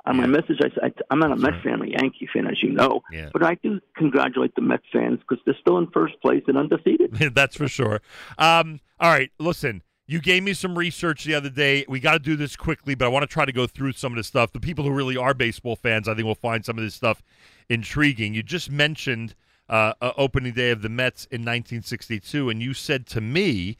On 0.05 0.15
my 0.15 0.25
message, 0.25 0.59
I 0.61 0.69
said 0.73 0.93
I'm 1.11 1.19
not 1.19 1.33
a 1.33 1.35
Met 1.35 1.61
fan, 1.61 1.73
I'm 1.73 1.81
a 1.81 1.87
Yankee 1.87 2.29
fan, 2.31 2.47
as 2.47 2.63
you 2.63 2.71
know. 2.71 3.01
Yeah. 3.11 3.29
But 3.33 3.43
I 3.43 3.55
do 3.55 3.81
congratulate 3.97 4.55
the 4.55 4.61
Met 4.61 4.79
fans 4.93 5.19
because 5.19 5.43
they're 5.45 5.57
still 5.59 5.77
in 5.79 5.87
first 5.87 6.13
place 6.21 6.43
and 6.47 6.57
undefeated. 6.57 7.13
That's 7.35 7.57
for 7.57 7.67
sure. 7.67 8.01
Um, 8.37 8.79
all 8.99 9.11
right, 9.11 9.31
listen. 9.37 9.83
You 10.09 10.21
gave 10.21 10.41
me 10.41 10.53
some 10.53 10.77
research 10.77 11.25
the 11.25 11.33
other 11.33 11.49
day. 11.49 11.83
We 11.89 11.99
got 11.99 12.13
to 12.13 12.19
do 12.19 12.37
this 12.37 12.55
quickly, 12.55 12.95
but 12.95 13.03
I 13.03 13.09
want 13.09 13.23
to 13.23 13.27
try 13.27 13.43
to 13.43 13.51
go 13.51 13.67
through 13.67 13.91
some 13.91 14.13
of 14.13 14.15
this 14.15 14.27
stuff. 14.27 14.53
The 14.53 14.61
people 14.61 14.85
who 14.85 14.91
really 14.91 15.17
are 15.17 15.33
baseball 15.33 15.75
fans, 15.75 16.07
I 16.07 16.15
think, 16.15 16.25
will 16.25 16.33
find 16.33 16.63
some 16.63 16.77
of 16.77 16.83
this 16.85 16.95
stuff 16.95 17.21
intriguing. 17.67 18.33
You 18.33 18.41
just 18.41 18.71
mentioned 18.71 19.35
uh, 19.67 19.95
uh, 20.01 20.13
opening 20.15 20.53
day 20.53 20.69
of 20.69 20.81
the 20.81 20.87
Mets 20.87 21.25
in 21.25 21.41
1962, 21.41 22.49
and 22.49 22.61
you 22.61 22.73
said 22.73 23.05
to 23.07 23.19
me 23.19 23.75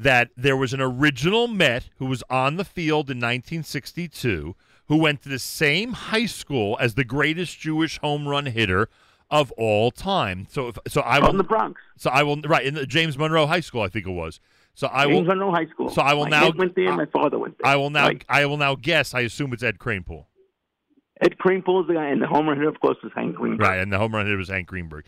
that 0.00 0.30
there 0.34 0.56
was 0.56 0.72
an 0.72 0.80
original 0.80 1.46
Met 1.46 1.90
who 1.98 2.06
was 2.06 2.22
on 2.30 2.56
the 2.56 2.64
field 2.64 3.10
in 3.10 3.18
1962 3.18 4.56
who 4.88 4.96
went 4.96 5.22
to 5.22 5.28
the 5.28 5.38
same 5.38 5.92
high 5.92 6.26
school 6.26 6.76
as 6.80 6.94
the 6.94 7.04
greatest 7.04 7.60
Jewish 7.60 7.98
home 7.98 8.26
run 8.26 8.46
hitter 8.46 8.88
of 9.30 9.52
all 9.52 9.90
time. 9.90 10.46
So, 10.50 10.68
if, 10.68 10.78
so 10.88 11.02
I 11.02 11.18
will 11.20 11.28
From 11.28 11.36
the 11.36 11.44
Bronx. 11.44 11.80
So 11.98 12.10
I 12.10 12.22
will 12.22 12.40
right 12.40 12.64
in 12.64 12.74
the 12.74 12.86
James 12.86 13.18
Monroe 13.18 13.46
High 13.46 13.60
School, 13.60 13.82
I 13.82 13.88
think 13.88 14.06
it 14.06 14.10
was. 14.10 14.40
So 14.74 14.88
I 14.88 15.04
James 15.04 15.14
will. 15.14 15.24
Monroe 15.24 15.52
High 15.52 15.66
School. 15.66 15.90
So 15.90 16.00
I 16.00 16.14
will 16.14 16.24
my 16.24 16.30
now. 16.30 16.50
went 16.50 16.74
there. 16.74 16.92
my 16.92 17.06
father 17.06 17.38
went 17.38 17.58
there. 17.58 17.70
I 17.70 17.76
will 17.76 17.90
now. 17.90 18.06
Right. 18.06 18.24
I 18.28 18.46
will 18.46 18.56
now 18.56 18.76
guess. 18.76 19.12
I 19.12 19.20
assume 19.20 19.52
it's 19.52 19.62
Ed 19.62 19.78
Kranepool. 19.78 20.24
Ed 21.20 21.36
Kranepool 21.38 21.82
is 21.82 21.88
the 21.88 21.94
guy, 21.94 22.06
and 22.06 22.22
the 22.22 22.26
home 22.26 22.48
run 22.48 22.56
hitter, 22.56 22.70
of 22.70 22.80
course, 22.80 22.96
was 23.02 23.12
Hank 23.14 23.36
Greenberg. 23.36 23.60
Right, 23.60 23.78
and 23.78 23.92
the 23.92 23.98
home 23.98 24.14
run 24.14 24.24
hitter 24.24 24.38
was 24.38 24.48
Hank 24.48 24.68
Greenberg. 24.68 25.04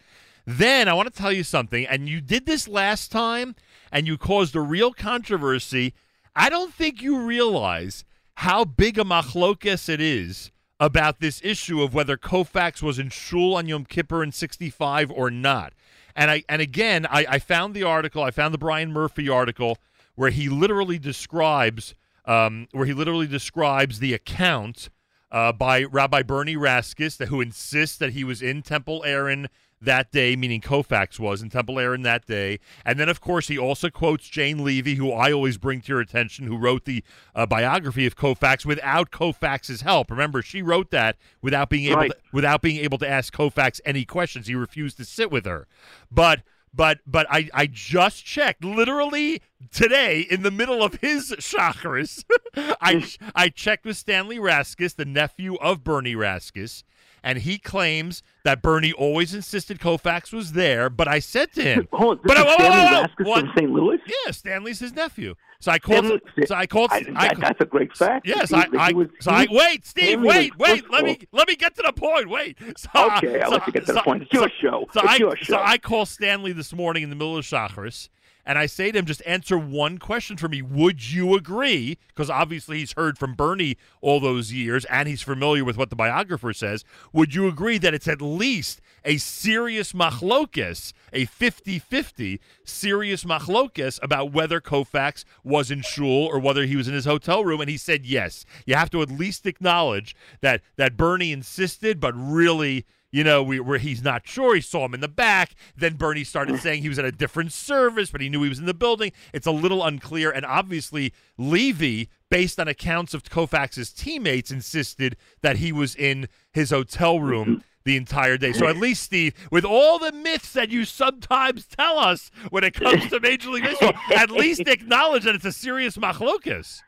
Then 0.47 0.89
I 0.89 0.93
want 0.93 1.13
to 1.13 1.19
tell 1.19 1.33
you 1.33 1.43
something, 1.43 1.87
and 1.87 2.09
you 2.09 2.21
did 2.21 2.47
this 2.47 2.69
last 2.69 3.11
time, 3.11 3.55
and 3.93 4.07
you 4.07 4.17
caused 4.17 4.57
a 4.57 4.61
real 4.61 4.93
controversy. 4.93 5.95
I 6.35 6.49
don't 6.49 6.73
think 6.73 7.03
you 7.03 7.21
realize 7.21 8.05
how 8.37 8.65
big 8.65 8.99
a 8.99 9.05
machlokes 9.05 9.89
it 9.89 10.01
is 10.01 10.51
about 10.81 11.21
this 11.21 11.41
issue 11.45 11.83
of 11.83 11.95
whether 11.95 12.17
Koufax 12.17 12.83
was 12.83 12.99
in 12.99 13.11
shul 13.11 13.55
on 13.55 13.69
Yom 13.69 13.85
Kippur 13.85 14.23
in 14.23 14.33
'65 14.33 15.11
or 15.13 15.31
not. 15.31 15.75
And 16.17 16.31
I 16.31 16.43
and 16.49 16.63
again, 16.63 17.07
I, 17.07 17.27
I 17.29 17.39
found 17.39 17.75
the 17.75 17.85
article. 17.85 18.23
I 18.23 18.31
found 18.31 18.53
the 18.53 18.59
Brian 18.59 18.93
Murphy 18.93 19.29
article 19.29 19.79
where 20.15 20.31
he 20.31 20.49
literally 20.49 20.99
describes 20.99 21.95
um, 22.25 22.69
where 22.73 22.87
he 22.87 22.93
literally 22.93 23.27
describes 23.27 23.99
the 23.99 24.15
account 24.15 24.89
uh, 25.31 25.53
by 25.53 25.85
Rabbi 25.85 26.23
Bernie 26.23 26.57
Raskis, 26.57 27.25
who 27.27 27.41
insists 27.41 27.97
that 27.99 28.13
he 28.13 28.25
was 28.25 28.43
in 28.43 28.63
Temple 28.63 29.03
Aaron 29.05 29.49
that 29.85 30.11
day, 30.13 30.37
meaning 30.37 30.61
Koufax 30.61 31.19
was 31.19 31.43
in 31.43 31.51
Temple 31.51 31.79
Aaron 31.79 32.03
that 32.03 32.27
day. 32.27 32.59
And 32.85 32.99
then, 32.99 33.09
of 33.09 33.21
course, 33.21 33.49
he 33.49 33.59
also 33.59 33.91
quotes 33.91 34.29
Jane 34.29 34.59
Leavy, 34.59 34.97
who 34.97 35.13
I 35.13 35.33
always 35.33 35.59
bring 35.59 35.81
to 35.83 35.89
your 35.93 36.01
attention, 36.01 36.47
who 36.47 36.57
wrote 36.57 36.85
the 36.85 37.03
uh, 37.35 37.47
biography 37.47 38.07
of 38.07 38.17
Koufax 38.17 38.65
without 38.65 39.11
Koufax's 39.11 39.81
help. 39.83 40.11
Remember, 40.11 40.43
she 40.43 40.63
wrote 40.63 40.91
that 40.91 41.17
without 41.41 41.69
being 41.71 41.87
able 41.87 41.97
Right. 42.03 42.11
to, 42.11 42.17
without 42.33 42.63
being 42.63 42.83
able 42.83 42.99
to 42.99 43.09
ask 43.09 43.35
Koufax 43.35 43.81
any 43.85 44.05
questions. 44.05 44.47
He 44.47 44.55
refused 44.55 44.97
to 44.99 45.05
sit 45.05 45.31
with 45.31 45.45
her. 45.47 45.67
But 46.11 46.43
but 46.75 47.01
but 47.07 47.27
I, 47.31 47.51
I 47.53 47.67
just 47.67 48.25
checked 48.25 48.65
literally 48.65 49.43
today 49.71 50.21
in 50.21 50.43
the 50.43 50.51
middle 50.51 50.83
of 50.83 50.95
his 50.97 51.31
chakras. 51.33 52.25
I 52.57 53.05
I 53.35 53.49
checked 53.51 53.85
with 53.85 53.97
Stanley 53.99 54.39
Raskis, 54.39 54.95
the 54.97 55.05
nephew 55.05 55.57
of 55.57 55.85
Bernie 55.85 56.15
Raskis, 56.15 56.83
and 57.23 57.39
he 57.39 57.59
claims 57.59 58.23
that 58.45 58.63
Bernie 58.63 58.93
always 58.93 59.33
insisted 59.35 59.79
Koufax 59.79 60.33
was 60.33 60.53
there. 60.53 60.91
But 60.91 61.09
I 61.09 61.19
said 61.21 61.53
to 61.53 61.63
him, 61.63 61.89
oh, 61.93 61.97
Hold 61.99 62.19
on, 62.19 62.25
but 62.25 62.35
this 62.35 62.45
is 62.45 62.47
whoa, 62.47 62.57
whoa, 62.57 62.71
Stanley 62.71 63.07
whoa, 63.19 63.31
what? 63.31 63.41
from 63.45 63.53
St. 63.57 63.71
Louis? 63.71 63.99
Yeah, 64.27 64.33
Stanley's 64.33 64.79
his 64.81 64.95
nephew. 64.95 65.35
So 65.61 65.71
I 65.71 65.79
called. 65.79 66.05
Stanley- 66.07 66.47
so 66.47 66.55
I 66.57 66.67
called. 66.67 66.91
I- 66.93 67.05
I, 67.15 67.35
that's 67.39 67.61
a 67.61 67.65
great 67.65 67.97
fact. 67.97 68.27
Yes, 68.27 68.51
He- 68.51 68.57
I. 68.57 68.67
I 68.79 68.93
was- 68.93 69.09
so 69.21 69.31
I 69.31 69.47
wait, 69.51 69.87
Steve. 69.87 70.05
Stanley 70.21 70.29
Wait, 70.29 70.59
wait. 70.59 70.91
Let 70.91 71.05
me 71.05 71.19
let 71.31 71.47
me 71.47 71.55
get 71.55 71.77
to 71.77 71.83
the 71.87 71.93
point. 71.93 72.29
Wait. 72.29 72.59
So, 72.77 72.89
Okay, 73.17 73.41
I'll 73.41 73.51
so- 73.51 73.57
let 73.59 73.67
you 73.69 73.73
get 73.73 73.87
to 73.87 73.93
the 73.93 74.03
point. 74.03 74.23
It's 74.25 74.33
your 74.33 74.49
show. 74.61 74.87
So 74.93 75.01
It's 75.03 75.09
I 75.13 75.17
your 75.17 75.37
so. 75.43 75.59
I 75.63 75.79
call 75.79 76.05
Stanley 76.07 76.53
this 76.53 76.73
morning 76.73 77.05
in 77.05 77.11
the 77.11 77.17
middle 77.17 77.37
of 77.37 77.45
Shacharis. 77.45 78.09
And 78.45 78.59
I 78.59 78.67
say 78.67 78.91
to 78.91 78.99
him, 78.99 79.07
just 79.07 79.23
answer 79.25 79.57
one 79.57 79.99
question 79.99 80.37
for 80.37 80.49
me. 80.49 80.63
Would 80.63 81.13
you 81.13 81.35
agree? 81.35 81.99
Because 82.09 82.29
obviously 82.29 82.79
he's 82.79 82.93
heard 82.93 83.17
from 83.17 83.35
Bernie 83.35 83.77
all 84.01 84.19
those 84.19 84.53
years 84.53 84.85
and 84.87 85.09
he's 85.09 85.23
familiar 85.23 85.65
with 85.65 85.77
what 85.77 85.91
the 85.91 85.97
biographer 85.97 86.53
says. 86.53 86.85
Would 87.13 87.35
you 87.35 87.47
agree 87.47 87.79
that 87.79 87.95
it's 87.95 88.09
at 88.09 88.21
least 88.21 88.81
a 89.05 89.19
serious 89.19 89.93
machlokus, 89.93 90.93
a 91.13 91.25
50 91.27 91.79
50 91.79 92.41
serious 92.65 93.25
machlokus 93.25 94.03
about 94.03 94.33
whether 94.33 94.61
Koufax 94.61 95.25
was 95.45 95.71
in 95.71 95.83
shul 95.83 96.27
or 96.27 96.39
whether 96.39 96.65
he 96.65 96.77
was 96.77 96.89
in 96.89 96.95
his 96.95 97.05
hotel 97.05 97.45
room? 97.45 97.61
And 97.61 97.71
he 97.71 97.77
said 97.77 98.05
yes. 98.05 98.45
You 98.67 98.75
have 98.75 98.91
to 98.91 99.03
at 99.03 99.11
least 99.11 99.47
acknowledge 99.47 100.17
that, 100.41 100.63
that 100.77 100.97
Bernie 100.97 101.33
insisted, 101.33 102.01
but 102.01 102.15
really 102.17 102.87
you 103.13 103.23
know, 103.23 103.43
we, 103.43 103.61
where 103.61 103.79
he's 103.79 104.03
not 104.03 104.27
sure. 104.27 104.55
He 104.55 104.63
saw 104.63 104.87
him 104.87 104.95
in 104.95 105.01
the 105.01 105.09
back. 105.09 105.55
Then 105.77 105.95
Bernie 105.95 106.25
started 106.25 106.59
saying 106.59 106.83
he 106.83 106.89
was 106.89 106.99
at 106.99 107.05
a 107.05 107.13
different 107.13 107.53
service, 107.53 108.11
but 108.11 108.23
he 108.23 108.31
knew 108.31 108.43
he 108.43 108.49
was 108.49 108.59
in 108.59 108.65
the 108.65 108.75
building. 108.75 109.13
It's 109.35 109.47
a 109.47 109.53
little 109.53 109.85
unclear. 109.85 110.31
And 110.31 110.47
obviously, 110.47 111.13
Leavy, 111.39 112.09
based 112.31 112.59
on 112.59 112.69
accounts 112.69 113.13
of 113.13 113.23
Koufax's 113.23 113.93
teammates, 113.93 114.51
insisted 114.51 115.17
that 115.43 115.59
he 115.59 115.73
was 115.73 115.95
in 115.95 116.27
his 116.53 116.71
hotel 116.71 117.21
room 117.21 117.49
mm-hmm. 117.49 117.61
the 117.85 117.99
entire 117.99 118.39
day. 118.39 118.55
So 118.55 118.67
at 118.67 118.79
least, 118.79 119.03
Steve, 119.03 119.35
with 119.51 119.67
all 119.67 119.99
the 119.99 120.13
myths 120.13 120.55
that 120.55 120.71
you 120.71 120.87
sometimes 120.87 121.67
tell 121.67 121.99
us 121.99 122.31
when 122.49 122.65
it 122.65 122.73
comes 122.73 123.11
to 123.11 123.21
Major 123.21 123.51
League 123.51 123.65
Baseball, 123.65 123.93
at 124.17 124.31
least 124.31 124.63
acknowledge 124.67 125.25
that 125.25 125.35
it's 125.35 125.45
a 125.45 125.53
serious 125.53 125.99
machlokas. 125.99 126.81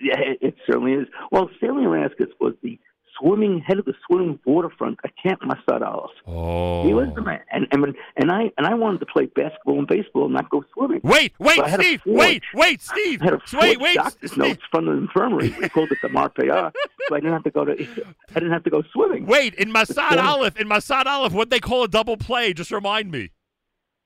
Yeah, 0.00 0.20
it, 0.20 0.38
it 0.40 0.54
certainly 0.64 0.92
is. 0.92 1.08
Well, 1.32 1.50
Stanley 1.56 1.84
Raskus 1.84 2.30
was 2.40 2.54
the 2.62 2.78
swimming 3.22 3.60
head 3.60 3.78
of 3.78 3.84
the 3.84 3.94
swimming 4.06 4.38
waterfront 4.44 4.98
at 5.04 5.12
Camp 5.22 5.40
Masad 5.42 5.82
Aleph. 5.82 6.10
Oh. 6.26 6.84
He 6.84 6.92
was 6.92 7.08
oh. 7.10 7.14
the 7.14 7.22
man, 7.22 7.40
and 7.50 7.66
and 7.70 7.94
and 8.16 8.30
I 8.30 8.50
and 8.58 8.66
I 8.66 8.74
wanted 8.74 9.00
to 9.00 9.06
play 9.06 9.26
basketball 9.26 9.78
and 9.78 9.86
baseball, 9.86 10.24
and 10.24 10.34
not 10.34 10.50
go 10.50 10.64
swimming. 10.74 11.00
Wait, 11.02 11.32
wait, 11.38 11.56
So 11.56 11.64
I 11.64 11.70
Steve, 11.70 12.02
wait, 12.06 12.42
wait, 12.54 12.82
Steve. 12.82 13.22
I 13.22 13.24
had 13.26 13.34
a 13.34 13.40
Wait, 13.54 13.80
wait, 13.80 13.94
doctor's 13.94 14.36
notes 14.36 14.62
from 14.70 14.86
the 14.86 14.92
infirmary. 14.92 15.54
We 15.60 15.68
called 15.68 15.92
it 15.92 15.98
the 16.02 16.08
Marpeya, 16.08 16.72
so 17.08 17.14
I 17.14 17.20
didn't 17.20 17.32
have 17.32 17.44
to 17.44 17.50
go 17.50 17.64
to. 17.64 17.72
I 17.72 18.34
didn't 18.34 18.52
have 18.52 18.64
to 18.64 18.70
go 18.70 18.82
swimming. 18.92 19.26
Wait, 19.26 19.54
in 19.54 19.72
Masad. 19.72 20.22
Aleph, 20.22 20.56
in 20.56 20.68
Masad 20.68 21.06
Aleph, 21.06 21.32
what 21.32 21.50
they 21.50 21.60
call 21.60 21.84
a 21.84 21.88
double 21.88 22.16
play? 22.16 22.52
Just 22.52 22.70
remind 22.70 23.10
me. 23.10 23.30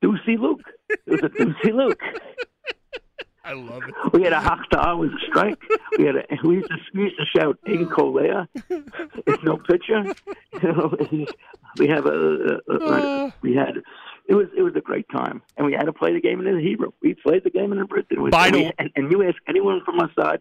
Deucey 0.02 0.38
Luke. 0.38 0.60
It 0.88 1.00
was 1.06 1.20
a 1.22 1.28
Deucey 1.28 1.72
Luke. 1.72 2.00
I 3.46 3.52
love 3.52 3.82
it. 3.88 3.94
We 4.12 4.22
had 4.22 4.32
a 4.32 4.40
a 4.40 5.08
strike. 5.28 5.62
We 5.98 6.04
had 6.06 6.16
a 6.16 6.24
we 6.44 6.56
used 6.56 6.68
to 6.70 6.76
we 6.94 7.02
used 7.04 7.16
to 7.18 7.24
shout 7.38 7.58
"In 7.66 7.86
Kolea." 7.86 8.48
There's 9.26 9.42
no 9.44 9.56
pitcher. 9.56 10.00
You 10.62 10.72
know, 10.72 10.96
we 11.78 11.86
have 11.88 12.06
a, 12.06 12.10
a, 12.10 12.74
a 12.74 12.76
uh. 12.78 13.30
we 13.42 13.54
had 13.54 13.74
it 14.26 14.34
was 14.34 14.46
it 14.56 14.62
was 14.62 14.72
a 14.74 14.80
great 14.80 15.06
time, 15.10 15.42
and 15.56 15.66
we 15.66 15.74
had 15.74 15.84
to 15.84 15.92
play 15.92 16.12
the 16.14 16.20
game 16.20 16.40
in 16.40 16.56
the 16.56 16.62
Hebrew. 16.62 16.92
We 17.02 17.12
played 17.14 17.44
the 17.44 17.50
game 17.50 17.72
in 17.72 17.78
the 17.78 17.84
Britain. 17.84 18.22
Was, 18.22 18.32
and, 18.34 18.56
we- 18.56 18.72
and, 18.78 18.90
and 18.96 19.12
you 19.12 19.22
ask 19.22 19.36
anyone 19.46 19.82
from 19.84 20.00
our 20.00 20.10
side, 20.18 20.40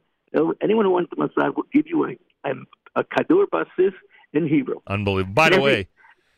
anyone 0.62 0.86
who 0.86 0.92
went 0.92 1.10
to 1.12 1.18
my 1.18 1.28
side 1.38 1.50
will 1.58 1.68
give 1.74 1.86
you 1.88 2.06
a 2.06 2.12
a, 2.50 2.54
a 2.96 3.04
kadur 3.04 3.46
basis 3.52 3.94
in 4.34 4.48
Hebrew. 4.48 4.80
Unbelievable. 4.88 5.34
By 5.34 5.48
And 5.48 5.54
the 5.56 5.58
every- 5.58 5.72
way, 5.74 5.88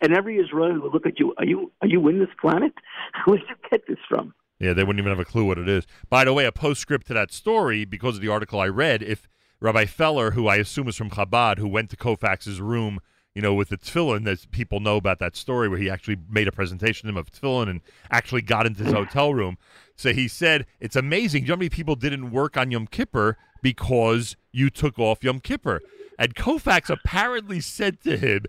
and 0.01 0.13
every 0.13 0.37
Israeli 0.37 0.79
will 0.79 0.91
look 0.91 1.05
at 1.05 1.19
you. 1.19 1.35
Are 1.37 1.45
you 1.45 1.71
are 1.83 1.87
you 1.87 2.05
in 2.09 2.17
this 2.19 2.33
planet? 2.41 2.73
Where 3.25 3.37
did 3.37 3.47
you 3.49 3.55
get 3.69 3.87
this 3.87 3.99
from? 4.09 4.33
Yeah, 4.59 4.73
they 4.73 4.83
wouldn't 4.83 4.99
even 4.99 5.11
have 5.11 5.19
a 5.19 5.25
clue 5.25 5.45
what 5.45 5.57
it 5.57 5.69
is. 5.69 5.85
By 6.09 6.25
the 6.25 6.33
way, 6.33 6.45
a 6.45 6.51
postscript 6.51 7.07
to 7.07 7.13
that 7.13 7.31
story, 7.31 7.85
because 7.85 8.15
of 8.15 8.21
the 8.21 8.29
article 8.29 8.59
I 8.59 8.67
read, 8.67 9.03
if 9.03 9.27
Rabbi 9.59 9.85
Feller, 9.85 10.31
who 10.31 10.47
I 10.47 10.57
assume 10.57 10.87
is 10.87 10.95
from 10.95 11.09
Chabad, 11.09 11.57
who 11.57 11.67
went 11.67 11.89
to 11.91 11.97
Koufax's 11.97 12.61
room, 12.61 12.99
you 13.35 13.41
know, 13.41 13.53
with 13.53 13.69
the 13.69 13.77
tefillin, 13.77 14.23
that 14.25 14.49
people 14.49 14.79
know 14.79 14.97
about 14.97 15.19
that 15.19 15.35
story 15.35 15.69
where 15.69 15.77
he 15.77 15.89
actually 15.89 16.17
made 16.27 16.47
a 16.47 16.51
presentation 16.51 17.05
to 17.05 17.09
him 17.09 17.17
of 17.17 17.31
tefillin 17.31 17.69
and 17.69 17.81
actually 18.09 18.41
got 18.41 18.65
into 18.65 18.83
his 18.83 18.93
hotel 18.93 19.33
room. 19.33 19.57
So 19.95 20.11
he 20.11 20.27
said, 20.27 20.65
it's 20.79 20.95
amazing. 20.95 21.45
How 21.45 21.55
many 21.55 21.69
people 21.69 21.95
didn't 21.95 22.31
work 22.31 22.57
on 22.57 22.71
Yom 22.71 22.87
Kippur 22.87 23.37
because 23.61 24.35
you 24.51 24.71
took 24.71 24.97
off 24.97 25.23
Yom 25.23 25.39
Kippur? 25.39 25.81
And 26.17 26.33
Koufax 26.33 26.89
apparently 26.89 27.59
said 27.59 28.01
to 28.01 28.17
him, 28.17 28.45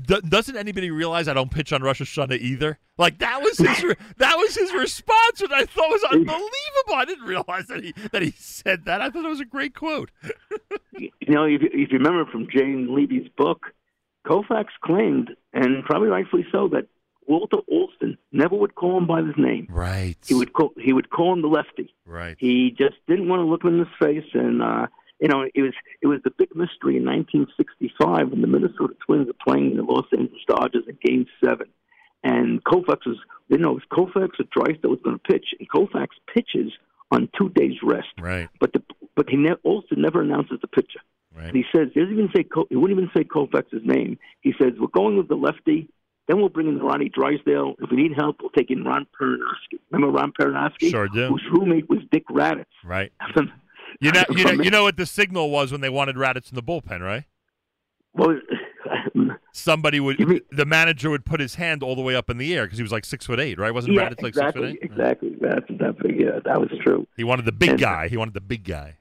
"Do- 0.00 0.20
"Doesn't 0.20 0.56
anybody 0.56 0.90
realize 0.90 1.28
I 1.28 1.34
don't 1.34 1.50
pitch 1.50 1.72
on 1.72 1.82
Rosh 1.82 2.00
Hashanah 2.00 2.38
either?" 2.38 2.78
Like 2.98 3.18
that 3.18 3.42
was 3.42 3.58
his 3.58 3.82
re- 3.82 3.96
that 4.18 4.36
was 4.36 4.54
his 4.54 4.72
response, 4.72 5.40
which 5.40 5.50
I 5.50 5.64
thought 5.64 5.90
was 5.90 6.04
unbelievable. 6.04 6.94
I 6.94 7.04
didn't 7.04 7.26
realize 7.26 7.66
that 7.66 7.82
he 7.82 7.94
that 8.12 8.22
he 8.22 8.32
said 8.32 8.84
that. 8.84 9.00
I 9.00 9.10
thought 9.10 9.24
it 9.24 9.28
was 9.28 9.40
a 9.40 9.44
great 9.44 9.74
quote. 9.74 10.10
you 10.98 11.10
know, 11.28 11.44
if, 11.44 11.62
if 11.62 11.92
you 11.92 11.98
remember 11.98 12.30
from 12.30 12.48
Jane 12.50 12.94
Leavy's 12.94 13.28
book, 13.36 13.72
Koufax 14.26 14.66
claimed, 14.82 15.30
and 15.52 15.84
probably 15.84 16.08
rightfully 16.08 16.46
so, 16.52 16.68
that 16.68 16.86
Walter 17.26 17.58
Alston 17.68 18.18
never 18.30 18.56
would 18.56 18.74
call 18.74 18.98
him 18.98 19.06
by 19.06 19.22
his 19.22 19.34
name. 19.36 19.66
Right. 19.70 20.16
He 20.26 20.34
would 20.34 20.52
call 20.52 20.72
he 20.80 20.92
would 20.92 21.10
call 21.10 21.32
him 21.32 21.42
the 21.42 21.48
lefty. 21.48 21.94
Right. 22.04 22.36
He 22.38 22.70
just 22.70 22.96
didn't 23.08 23.28
want 23.28 23.40
to 23.40 23.46
look 23.46 23.62
him 23.64 23.74
in 23.74 23.78
his 23.80 23.94
face, 23.98 24.30
and 24.34 24.62
uh, 24.62 24.86
you 25.22 25.28
know, 25.28 25.46
it 25.54 25.62
was 25.62 25.72
it 26.02 26.08
was 26.08 26.18
the 26.24 26.32
big 26.36 26.48
mystery 26.56 26.96
in 26.96 27.06
1965 27.06 28.30
when 28.30 28.40
the 28.40 28.48
Minnesota 28.48 28.94
Twins 29.06 29.28
were 29.28 29.44
playing 29.46 29.76
the 29.76 29.84
Los 29.84 30.06
Angeles 30.12 30.42
Dodgers 30.48 30.82
in 30.88 30.98
Game 31.00 31.26
Seven, 31.42 31.68
and 32.24 32.62
Koufax 32.64 33.06
was 33.06 33.18
you 33.48 33.58
know 33.58 33.70
it 33.70 33.82
was 33.86 33.92
Koufax 33.92 34.30
or 34.40 34.46
Drysdale 34.50 34.90
was 34.90 34.98
going 35.04 35.16
to 35.16 35.32
pitch, 35.32 35.54
and 35.60 35.70
Koufax 35.70 36.08
pitches 36.34 36.72
on 37.12 37.28
two 37.38 37.50
days 37.50 37.76
rest. 37.84 38.08
Right. 38.20 38.48
But 38.58 38.72
the 38.72 38.82
but 39.14 39.30
he 39.30 39.36
ne- 39.36 39.62
Alston 39.62 40.02
never 40.02 40.22
announces 40.22 40.58
the 40.60 40.66
pitcher. 40.66 40.98
Right. 41.32 41.46
And 41.46 41.56
he 41.56 41.64
says 41.72 41.88
he 41.94 42.00
doesn't 42.00 42.14
even 42.14 42.30
say 42.34 42.44
he 42.68 42.76
wouldn't 42.76 42.98
even 42.98 43.10
say 43.16 43.22
Koufax's 43.22 43.86
name. 43.86 44.18
He 44.40 44.54
says 44.60 44.72
we're 44.76 44.88
going 44.88 45.16
with 45.16 45.28
the 45.28 45.36
lefty. 45.36 45.88
Then 46.26 46.38
we'll 46.38 46.48
bring 46.48 46.66
in 46.66 46.78
Ronnie 46.80 47.10
Drysdale. 47.10 47.74
If 47.80 47.90
we 47.90 47.96
need 47.96 48.12
help, 48.16 48.38
we'll 48.40 48.50
take 48.50 48.70
in 48.70 48.84
Ron 48.84 49.06
Perranoski. 49.20 49.78
Remember 49.90 50.16
Ron 50.18 50.32
Perranoski? 50.32 50.90
Sure 50.90 51.08
do. 51.08 51.28
Whose 51.28 51.44
roommate 51.52 51.88
was 51.88 52.00
Dick 52.10 52.26
Radatz. 52.28 52.64
Right. 52.84 53.12
You 54.02 54.12
know, 54.12 54.24
you 54.30 54.44
know, 54.44 54.62
you 54.64 54.70
know 54.70 54.82
what 54.82 54.96
the 54.96 55.06
signal 55.06 55.50
was 55.50 55.70
when 55.70 55.80
they 55.80 55.88
wanted 55.88 56.16
Radatz 56.16 56.50
in 56.50 56.56
the 56.56 56.62
bullpen, 56.62 57.00
right? 57.00 57.24
Well, 58.14 58.36
Somebody 59.54 60.00
would, 60.00 60.42
the 60.50 60.64
manager 60.64 61.10
would 61.10 61.24
put 61.26 61.38
his 61.38 61.54
hand 61.56 61.82
all 61.82 61.94
the 61.94 62.00
way 62.02 62.14
up 62.16 62.30
in 62.30 62.38
the 62.38 62.54
air 62.54 62.64
because 62.64 62.78
he 62.78 62.82
was 62.82 62.90
like 62.92 63.04
six 63.04 63.26
foot 63.26 63.38
eight, 63.38 63.58
right? 63.58 63.72
Wasn't 63.72 63.92
yeah, 63.94 64.08
Radatz 64.08 64.22
like 64.22 64.30
exactly, 64.30 64.72
six 64.72 64.80
foot 64.80 64.84
eight? 64.84 64.90
exactly. 64.90 65.36
That's 65.40 65.66
that. 65.68 66.16
Yeah, 66.18 66.40
that 66.44 66.58
was 66.60 66.70
true. 66.82 67.06
He 67.16 67.24
wanted 67.24 67.44
the 67.44 67.52
big 67.52 67.70
And- 67.70 67.78
guy. 67.80 68.08
He 68.08 68.16
wanted 68.16 68.34
the 68.34 68.40
big 68.40 68.64
guy. 68.64 68.96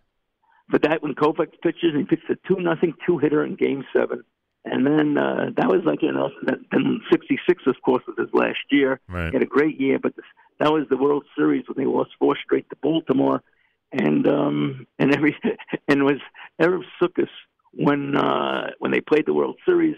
But 0.69 0.83
that 0.83 1.01
when 1.01 1.13
Koufax 1.15 1.49
pitches, 1.63 1.93
he 1.97 2.03
pitched 2.03 2.29
a 2.29 2.35
two 2.47 2.59
nothing 2.61 2.93
two 3.05 3.17
hitter 3.17 3.43
in 3.45 3.55
Game 3.55 3.83
Seven, 3.93 4.23
and 4.65 4.85
then 4.85 5.17
uh, 5.17 5.49
that 5.57 5.67
was 5.67 5.81
like 5.85 6.01
you 6.01 6.11
know, 6.11 6.29
then- 6.45 6.65
then 6.71 7.01
'66 7.09 7.63
of 7.67 7.75
course 7.83 8.03
was 8.07 8.15
his 8.17 8.33
last 8.33 8.59
year. 8.71 8.99
Right. 9.09 9.27
He 9.27 9.33
had 9.33 9.43
a 9.43 9.47
great 9.47 9.79
year, 9.79 9.99
but 9.99 10.15
this, 10.15 10.25
that 10.59 10.71
was 10.71 10.83
the 10.89 10.97
World 10.97 11.23
Series 11.37 11.65
when 11.67 11.77
they 11.83 11.89
lost 11.89 12.11
four 12.19 12.35
straight 12.43 12.69
to 12.69 12.75
Baltimore, 12.81 13.41
and 13.91 14.27
um 14.27 14.87
and 14.99 15.13
every 15.15 15.35
and 15.87 16.01
it 16.01 16.03
was 16.03 16.19
Erev 16.59 16.83
Sukkot 17.01 17.27
when 17.73 18.15
uh 18.15 18.71
when 18.79 18.91
they 18.91 19.01
played 19.01 19.25
the 19.25 19.33
World 19.33 19.57
Series. 19.65 19.95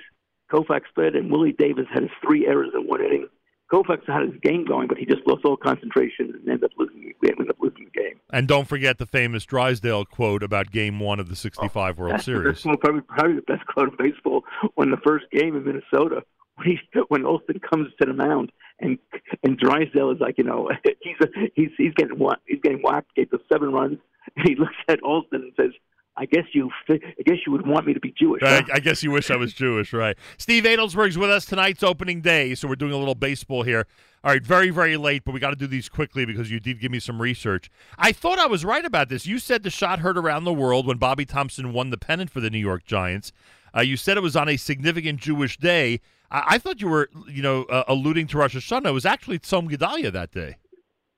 Koufax 0.52 0.82
played, 0.94 1.16
and 1.16 1.32
Willie 1.32 1.54
Davis 1.54 1.86
had 1.92 2.04
his 2.04 2.12
three 2.24 2.46
errors 2.46 2.70
in 2.76 2.82
one 2.82 3.04
inning. 3.04 3.28
Koufax 3.74 4.06
had 4.06 4.22
his 4.22 4.40
game 4.44 4.66
going, 4.66 4.88
but 4.88 5.00
he 5.00 5.06
just 5.06 5.26
lost 5.26 5.44
all 5.46 5.58
concentration 5.58 6.32
and 6.32 6.48
ended 6.48 6.66
up 6.66 6.72
losing. 6.78 7.12
We 7.22 7.30
ended 7.30 7.50
up 7.50 7.56
losing 7.60 7.86
the 7.86 8.00
game. 8.00 8.20
And 8.32 8.48
don't 8.48 8.68
forget 8.68 9.00
the 9.00 9.08
famous 9.08 9.46
Drysdale 9.46 10.06
quote 10.06 10.44
about 10.44 10.70
Game 10.70 11.00
One 11.00 11.20
of 11.20 11.28
the 11.28 11.36
'65 11.36 11.98
World 11.98 12.22
Series. 12.22 12.62
that's 12.64 12.78
probably, 12.82 13.02
probably 13.02 13.36
the 13.38 13.42
best 13.42 13.66
quote 13.66 13.90
in 13.90 13.96
baseball. 13.98 14.44
When 14.76 14.92
the 14.92 14.98
first 14.98 15.26
game 15.32 15.56
in 15.56 15.64
Minnesota, 15.66 16.24
when 16.56 16.67
he 16.67 16.80
when 17.09 17.25
Alston 17.25 17.59
comes 17.59 17.90
to 18.01 18.07
the 18.07 18.14
mound 18.14 18.51
and 18.80 18.98
and 19.43 19.57
Drysdale 19.57 20.11
is 20.11 20.19
like, 20.19 20.38
you 20.38 20.43
know, 20.43 20.69
he's 21.01 21.15
a, 21.22 21.27
he's 21.56 21.69
he's 21.77 21.93
getting 21.95 22.17
he's 22.45 22.61
getting 22.61 22.82
whacked, 22.82 23.15
gets 23.15 23.32
the 23.32 23.40
seven 23.51 23.72
runs, 23.72 23.98
and 24.35 24.48
he 24.48 24.56
looks 24.56 24.75
at 24.88 25.01
Alston 25.01 25.41
and 25.41 25.53
says, 25.57 25.72
"I 26.17 26.25
guess 26.25 26.45
you 26.53 26.69
I 26.90 26.99
guess 27.25 27.38
you 27.45 27.51
would 27.51 27.67
want 27.67 27.85
me 27.85 27.93
to 27.93 27.99
be 27.99 28.14
Jewish." 28.17 28.41
huh?" 28.43 28.64
I, 28.67 28.75
I 28.75 28.80
guess 28.80 29.03
you 29.03 29.11
wish 29.11 29.32
I 29.32 29.35
was 29.35 29.53
Jewish, 29.53 29.93
right? 29.93 30.17
Steve 30.38 30.64
Adelsberg's 30.64 31.17
with 31.17 31.30
us 31.30 31.45
tonight's 31.45 31.83
opening 31.83 32.22
day, 32.22 32.56
so 32.56 32.67
we're 32.67 32.75
doing 32.75 32.93
a 32.93 32.98
little 32.98 33.15
baseball 33.15 33.64
here. 33.64 33.88
All 34.25 34.32
right, 34.32 34.41
very, 34.41 34.69
very 34.69 34.95
late, 34.95 35.25
but 35.25 35.33
we 35.33 35.41
got 35.41 35.49
to 35.49 35.57
do 35.57 35.67
these 35.67 35.90
quickly 35.90 36.23
because 36.23 36.49
you 36.49 36.61
did 36.61 36.80
give 36.80 36.93
me 36.93 37.01
some 37.01 37.22
research. 37.22 37.69
I 37.98 38.14
thought 38.14 38.40
I 38.40 38.45
was 38.45 38.64
right 38.64 38.85
about 38.85 39.09
this. 39.09 39.25
You 39.25 39.38
said 39.38 39.64
the 39.64 39.69
shot 39.69 39.99
heard 39.99 40.17
around 40.17 40.45
the 40.45 40.53
world 40.53 40.88
when 40.88 40.95
Bobby 40.95 41.25
Thomson 41.25 41.73
won 41.73 41.90
the 41.90 41.98
pennant 41.98 42.30
for 42.30 42.40
the 42.40 42.49
New 42.49 42.59
York 42.59 42.85
Giants. 42.85 43.33
Uh, 43.75 43.82
you 43.82 43.98
said 43.98 44.15
it 44.15 44.23
was 44.23 44.38
on 44.38 44.48
a 44.48 44.56
significant 44.56 45.19
Jewish 45.19 45.57
day. 45.57 45.99
I, 46.34 46.44
I 46.48 46.58
thought 46.58 46.82
you 46.82 46.88
were, 46.90 47.10
you 47.28 47.42
know, 47.42 47.64
uh, 47.66 47.84
alluding 47.88 48.28
to 48.28 48.38
Rosh 48.38 48.56
Hashanah. 48.56 48.88
It 48.88 48.92
was 48.92 49.06
actually 49.06 49.40
Tzom 49.40 49.70
Gedalia 49.70 50.12
that 50.12 50.32
day. 50.32 50.58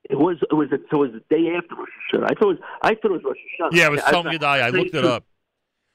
It 0.07 0.19
was 0.19 0.37
it 0.51 0.53
was 0.53 0.67
so 0.91 1.03
it 1.03 1.11
was 1.11 1.11
the 1.13 1.35
day 1.35 1.49
after 1.55 1.73
Rosh 1.75 1.89
Hashanah. 2.13 2.25
I 2.25 2.33
thought 2.35 2.43
it 2.43 2.47
was 2.47 2.57
I 2.83 2.89
thought 2.89 3.05
it 3.05 3.11
was 3.11 3.21
Rosh 3.23 3.37
Hashanah. 3.59 3.69
Yeah, 3.77 3.87
it 3.87 3.91
was 3.91 4.01
Tzom 4.01 4.27
I- 4.27 4.35
Gedalia. 4.37 4.61
I 4.63 4.69
looked 4.69 4.93
it 4.93 5.05
up. 5.05 5.25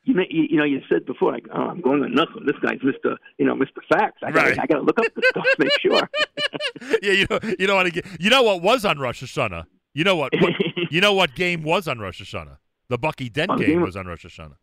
you 0.05 0.15
know, 0.15 0.23
you, 0.29 0.45
you 0.51 0.57
know, 0.57 0.65
you 0.65 0.81
said 0.91 1.05
before, 1.07 1.31
like, 1.33 1.47
oh, 1.55 1.61
I'm 1.61 1.81
going 1.81 2.03
on 2.03 2.13
nothing. 2.15 2.45
This 2.47 2.57
guy's 2.63 2.83
Mister, 2.83 3.17
you 3.39 3.45
know, 3.47 3.55
Mister 3.55 3.81
Facts. 3.93 4.19
I 4.25 4.31
got, 4.33 4.47
Right. 4.47 4.59
I 4.59 4.67
got 4.67 4.77
to 4.77 4.81
look 4.83 4.99
up 4.99 5.05
this 5.15 5.25
stuff 5.29 5.45
to 5.45 5.57
make 5.59 5.81
sure. 5.81 6.99
yeah, 7.03 7.13
you 7.13 7.27
know, 7.31 7.39
you 7.59 7.67
know 7.69 7.77
what? 7.77 7.95
You 8.21 8.31
know 8.31 8.43
what 8.43 8.63
was 8.63 8.85
on 8.85 8.99
Rosh 8.99 9.23
Hashanah. 9.23 9.67
You 9.95 10.05
know 10.05 10.17
what? 10.17 10.33
what 10.41 10.53
you 10.91 11.01
know 11.01 11.13
what 11.15 11.35
game 11.37 11.63
was 11.63 11.87
on 11.87 11.99
Rosh 11.99 12.21
Hashanah? 12.23 12.57
The 12.89 12.99
Bucky 12.99 13.29
Dent 13.29 13.51
Oh, 13.53 13.57
game 13.57 13.67
game- 13.69 13.81
was 13.83 13.95
on 13.97 14.07
Rosh 14.07 14.25
Hashanah. 14.27 14.57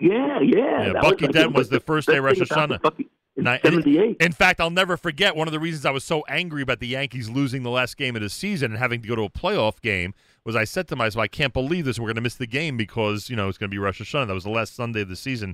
Yeah, 0.00 0.40
yeah. 0.42 0.86
Yeah, 0.92 1.00
Bucky 1.00 1.26
like, 1.26 1.34
Dent 1.34 1.52
was 1.54 1.68
the 1.68 1.80
first 1.80 2.06
day 2.08 2.18
Rosh 2.20 2.38
the 2.38 2.44
Hashanah. 2.44 2.82
Bucky 2.82 3.08
in 3.36 3.46
I- 3.46 3.60
'78. 3.60 4.16
In 4.20 4.32
fact, 4.32 4.60
I'll 4.60 4.70
never 4.70 4.96
forget 4.96 5.34
one 5.36 5.48
of 5.48 5.52
the 5.52 5.60
reasons 5.60 5.84
I 5.84 5.90
was 5.90 6.04
so 6.04 6.22
angry 6.28 6.62
about 6.62 6.80
the 6.80 6.86
Yankees 6.88 7.28
losing 7.28 7.62
the 7.62 7.70
last 7.70 7.96
game 7.96 8.16
of 8.16 8.22
the 8.22 8.28
season 8.30 8.72
and 8.72 8.78
having 8.78 9.02
to 9.02 9.08
go 9.08 9.16
to 9.16 9.22
a 9.22 9.30
playoff 9.30 9.80
game 9.80 10.14
was 10.44 10.54
I 10.54 10.64
said 10.64 10.88
to 10.88 10.96
myself, 10.96 11.22
I 11.22 11.26
can't 11.26 11.52
believe 11.52 11.84
this. 11.84 11.98
We're 11.98 12.06
going 12.06 12.16
to 12.16 12.20
miss 12.20 12.34
the 12.36 12.46
game 12.46 12.76
because 12.76 13.30
you 13.30 13.36
know 13.36 13.48
it's 13.48 13.58
going 13.58 13.70
to 13.70 13.74
be 13.74 13.78
Rosh 13.78 14.00
Hashanah. 14.00 14.26
That 14.26 14.34
was 14.34 14.44
the 14.44 14.50
last 14.50 14.74
Sunday 14.76 15.02
of 15.02 15.08
the 15.08 15.16
season 15.16 15.50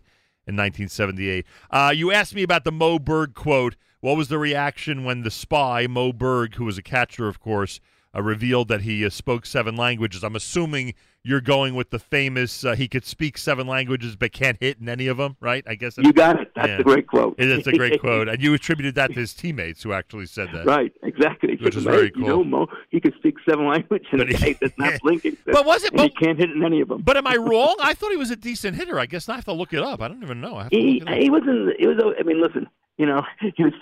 in 0.46 0.56
1978. 0.56 1.46
Uh, 1.70 1.92
you 1.94 2.12
asked 2.12 2.34
me 2.34 2.42
about 2.42 2.64
the 2.64 2.72
Moe 2.72 2.98
Berg 2.98 3.34
quote. 3.34 3.76
What 4.00 4.16
was 4.16 4.28
the 4.28 4.38
reaction 4.38 5.04
when 5.04 5.22
the 5.22 5.30
spy 5.30 5.86
Moe 5.86 6.12
Berg, 6.12 6.54
who 6.54 6.64
was 6.64 6.78
a 6.78 6.82
catcher, 6.82 7.28
of 7.28 7.38
course, 7.38 7.80
uh, 8.14 8.22
revealed 8.22 8.68
that 8.68 8.80
he 8.80 9.04
uh, 9.04 9.10
spoke 9.10 9.44
seven 9.44 9.76
languages? 9.76 10.24
I'm 10.24 10.34
assuming 10.36 10.94
you're 11.22 11.40
going 11.42 11.74
with 11.74 11.90
the 11.90 11.98
famous 11.98 12.64
uh, 12.64 12.74
he 12.74 12.88
could 12.88 13.04
speak 13.04 13.36
seven 13.36 13.66
languages 13.66 14.16
but 14.16 14.32
can't 14.32 14.56
hit 14.60 14.78
in 14.80 14.88
any 14.88 15.06
of 15.06 15.18
them, 15.18 15.36
right? 15.40 15.62
I 15.66 15.74
guess 15.74 15.98
You 15.98 16.12
got 16.12 16.40
it. 16.40 16.50
That's 16.56 16.80
a 16.80 16.82
great 16.82 17.06
quote. 17.06 17.34
It 17.38 17.48
is 17.50 17.66
a 17.66 17.72
great 17.72 18.00
quote, 18.02 18.28
and 18.28 18.42
you 18.42 18.54
attributed 18.54 18.94
that 18.94 19.08
to 19.08 19.20
his 19.20 19.34
teammates 19.34 19.82
who 19.82 19.92
actually 19.92 20.26
said 20.26 20.48
that. 20.54 20.64
Right, 20.66 20.92
exactly. 21.02 21.56
Which 21.60 21.76
is 21.76 21.84
very 21.84 22.06
You 22.16 22.22
cool. 22.22 22.26
know, 22.28 22.44
Moe, 22.44 22.66
he 22.88 23.00
could 23.00 23.14
speak 23.16 23.34
seven 23.48 23.66
languages, 23.68 24.08
and 24.12 24.20
But 24.20 24.32
he- 24.36 24.52
that's 24.54 24.78
not 24.78 24.98
blinking. 25.02 25.36
But 25.44 25.66
was 25.66 25.84
it- 25.84 25.92
and 25.92 26.00
he 26.00 26.08
can't 26.10 26.38
hit 26.38 26.50
in 26.50 26.64
any 26.64 26.80
of 26.80 26.88
them. 26.88 27.02
But 27.02 27.16
am 27.18 27.26
I 27.26 27.36
wrong? 27.36 27.76
I 27.80 27.92
thought 27.94 28.10
he 28.10 28.16
was 28.16 28.30
a 28.30 28.36
decent 28.36 28.76
hitter. 28.76 28.98
I 28.98 29.06
guess 29.06 29.28
I 29.28 29.34
have 29.34 29.44
to 29.44 29.52
look 29.52 29.72
it 29.74 29.82
up. 29.82 30.00
I 30.00 30.08
don't 30.08 30.22
even 30.22 30.40
know. 30.40 30.56
I 30.56 30.62
have 30.64 30.70
to 30.72 30.78
He 30.78 31.00
look 31.00 31.08
it 31.08 31.12
up. 31.12 31.22
he 31.22 31.30
wasn't. 31.30 31.68
It 31.78 31.86
was. 31.86 32.14
I 32.18 32.22
mean, 32.22 32.40
listen. 32.40 32.66
You 32.96 33.06
know, 33.06 33.22
he 33.56 33.64
was 33.64 33.72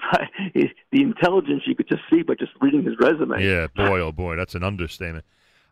he, 0.55 0.71
the 0.93 1.03
intelligence 1.03 1.63
you 1.67 1.75
could 1.75 1.89
just 1.89 2.03
see 2.09 2.23
by 2.23 2.35
just 2.35 2.53
reading 2.61 2.85
his 2.85 2.95
resume. 3.01 3.45
Yeah, 3.45 3.67
boy, 3.75 3.99
oh 4.01 4.13
boy, 4.13 4.37
that's 4.37 4.55
an 4.55 4.63
understatement. 4.63 5.25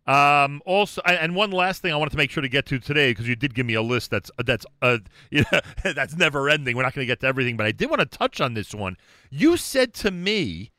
Um, 0.06 0.62
also, 0.64 1.02
and- 1.02 1.34
one 1.34 1.50
last 1.50 1.82
thing 1.82 1.92
I 1.92 1.96
wanted 1.96 2.10
to 2.10 2.16
make 2.16 2.30
sure 2.30 2.40
to 2.40 2.48
get 2.48 2.66
to 2.66 2.78
today 2.78 3.10
because 3.10 3.26
you 3.28 3.34
did 3.36 3.54
give 3.54 3.66
me 3.66 3.74
a 3.74 3.82
list 3.82 4.10
that's 4.10 4.30
that's 4.44 4.64
uh, 4.80 4.98
you 5.30 5.44
know, 5.52 5.60
that's 5.82 6.16
never 6.16 6.48
ending. 6.48 6.76
We're 6.76 6.84
not 6.84 6.94
going 6.94 7.06
to 7.06 7.10
get 7.10 7.20
to 7.20 7.26
everything, 7.26 7.56
but 7.56 7.66
I 7.66 7.72
did 7.72 7.90
want 7.90 8.00
to 8.00 8.06
touch 8.06 8.40
on 8.40 8.54
this 8.54 8.74
one. 8.74 8.96
You 9.30 9.56
said 9.56 9.92
to 9.94 10.10
me 10.10 10.70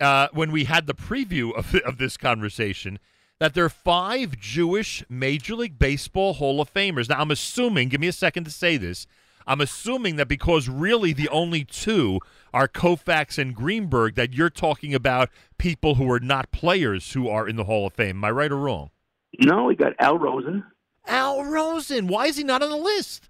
uh, 0.00 0.28
when 0.32 0.52
we 0.52 0.64
had 0.64 0.86
the 0.86 0.94
preview 0.94 1.52
of 1.56 1.74
of 1.84 1.98
this 1.98 2.16
conversation 2.16 2.98
that 3.38 3.54
there 3.54 3.64
are 3.64 3.70
five 3.70 4.38
Jewish 4.38 5.04
Major 5.08 5.54
League 5.56 5.78
Baseball 5.78 6.34
Hall 6.34 6.60
of 6.60 6.72
Famers. 6.72 7.08
Now, 7.08 7.20
I'm 7.20 7.30
assuming. 7.30 7.88
Give 7.88 8.00
me 8.00 8.08
a 8.08 8.12
second 8.12 8.44
to 8.44 8.50
say 8.50 8.76
this. 8.76 9.06
I'm 9.46 9.60
assuming 9.60 10.16
that 10.16 10.28
because 10.28 10.68
really 10.68 11.12
the 11.12 11.28
only 11.28 11.64
two 11.64 12.20
are 12.52 12.66
Koufax 12.66 13.38
and 13.38 13.54
Greenberg, 13.54 14.14
that 14.16 14.32
you're 14.32 14.50
talking 14.50 14.94
about 14.94 15.30
people 15.58 15.94
who 15.94 16.10
are 16.10 16.20
not 16.20 16.50
players 16.50 17.12
who 17.12 17.28
are 17.28 17.48
in 17.48 17.56
the 17.56 17.64
Hall 17.64 17.86
of 17.86 17.94
Fame. 17.94 18.16
Am 18.16 18.24
I 18.24 18.30
right 18.30 18.50
or 18.50 18.56
wrong? 18.56 18.90
No, 19.38 19.64
we 19.64 19.76
got 19.76 19.92
Al 20.00 20.18
Rosen. 20.18 20.64
Al 21.06 21.44
Rosen. 21.44 22.08
Why 22.08 22.26
is 22.26 22.36
he 22.36 22.44
not 22.44 22.62
on 22.62 22.70
the 22.70 22.76
list? 22.76 23.28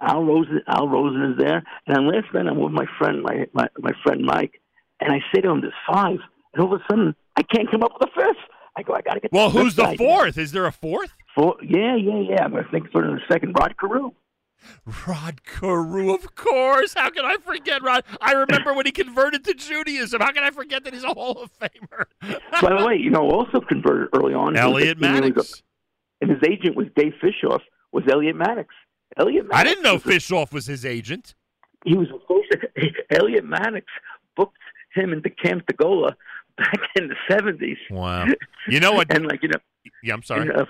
Al 0.00 0.24
Rosen. 0.24 0.62
Al 0.66 0.88
Rosen 0.88 1.32
is 1.32 1.38
there. 1.38 1.62
And 1.86 1.96
then 1.96 2.06
last 2.06 2.32
night 2.32 2.46
I'm 2.46 2.58
with 2.58 2.72
my 2.72 2.86
friend, 2.98 3.22
my, 3.22 3.46
my 3.52 3.68
my 3.78 3.92
friend 4.02 4.22
Mike, 4.24 4.60
and 5.00 5.12
I 5.12 5.18
say 5.34 5.42
to 5.42 5.50
him, 5.50 5.60
"There's 5.60 5.74
five. 5.92 6.18
And 6.54 6.62
all 6.62 6.74
of 6.74 6.80
a 6.80 6.84
sudden, 6.88 7.14
I 7.36 7.42
can't 7.42 7.70
come 7.70 7.82
up 7.82 7.92
with 7.98 8.08
a 8.08 8.12
fifth. 8.14 8.42
I 8.76 8.82
go, 8.82 8.94
I 8.94 9.02
got 9.02 9.14
to 9.14 9.20
get. 9.20 9.32
Well, 9.32 9.50
the 9.50 9.60
who's 9.60 9.74
the 9.74 9.94
fourth? 9.98 10.38
Is 10.38 10.52
there 10.52 10.66
a 10.66 10.72
fourth? 10.72 11.12
Four, 11.34 11.56
yeah, 11.62 11.96
yeah, 11.96 12.20
yeah. 12.20 12.44
I'm 12.44 12.52
gonna 12.52 12.66
think 12.70 12.90
for 12.90 13.02
the 13.02 13.18
second. 13.30 13.54
Rod 13.58 13.76
Carew. 13.78 14.12
Rod 15.06 15.44
Carew, 15.44 16.12
of 16.14 16.34
course. 16.34 16.94
How 16.94 17.10
can 17.10 17.24
I 17.24 17.36
forget 17.44 17.82
Rod? 17.82 18.04
I 18.20 18.32
remember 18.32 18.74
when 18.74 18.86
he 18.86 18.92
converted 18.92 19.44
to 19.44 19.54
Judaism. 19.54 20.20
How 20.20 20.32
can 20.32 20.42
I 20.44 20.50
forget 20.50 20.84
that 20.84 20.92
he's 20.94 21.04
a 21.04 21.14
Hall 21.14 21.42
of 21.42 21.50
Famer? 21.58 22.04
By 22.60 22.76
the 22.78 22.84
way, 22.86 22.96
you 22.96 23.10
know, 23.10 23.30
also 23.30 23.60
converted 23.60 24.08
early 24.14 24.34
on. 24.34 24.56
Elliot 24.56 25.00
Maddox. 25.00 25.62
And 26.20 26.30
his 26.30 26.40
agent 26.46 26.76
was 26.76 26.86
Dave 26.96 27.14
Fishof. 27.22 27.60
Was 27.92 28.04
Elliot 28.10 28.36
Maddox? 28.36 28.68
Elliot. 29.16 29.44
Maddox 29.46 29.60
I 29.60 29.64
didn't 29.64 29.82
know 29.82 29.96
Fishof 29.98 30.52
was 30.52 30.66
his 30.66 30.84
agent. 30.84 31.34
he 31.84 31.96
was. 31.96 32.08
Elliot 33.10 33.44
Maddox 33.44 33.86
booked 34.36 34.56
him 34.94 35.12
into 35.12 35.30
Camp 35.30 35.64
Degola 35.66 36.14
back 36.56 36.78
in 36.96 37.08
the 37.08 37.16
seventies. 37.28 37.78
Wow. 37.90 38.26
You 38.68 38.80
know 38.80 38.92
what? 38.96 39.12
and 39.14 39.26
like 39.26 39.42
you 39.42 39.48
know, 39.48 39.58
Yeah, 40.02 40.14
I'm 40.14 40.22
sorry. 40.22 40.42
and, 40.48 40.66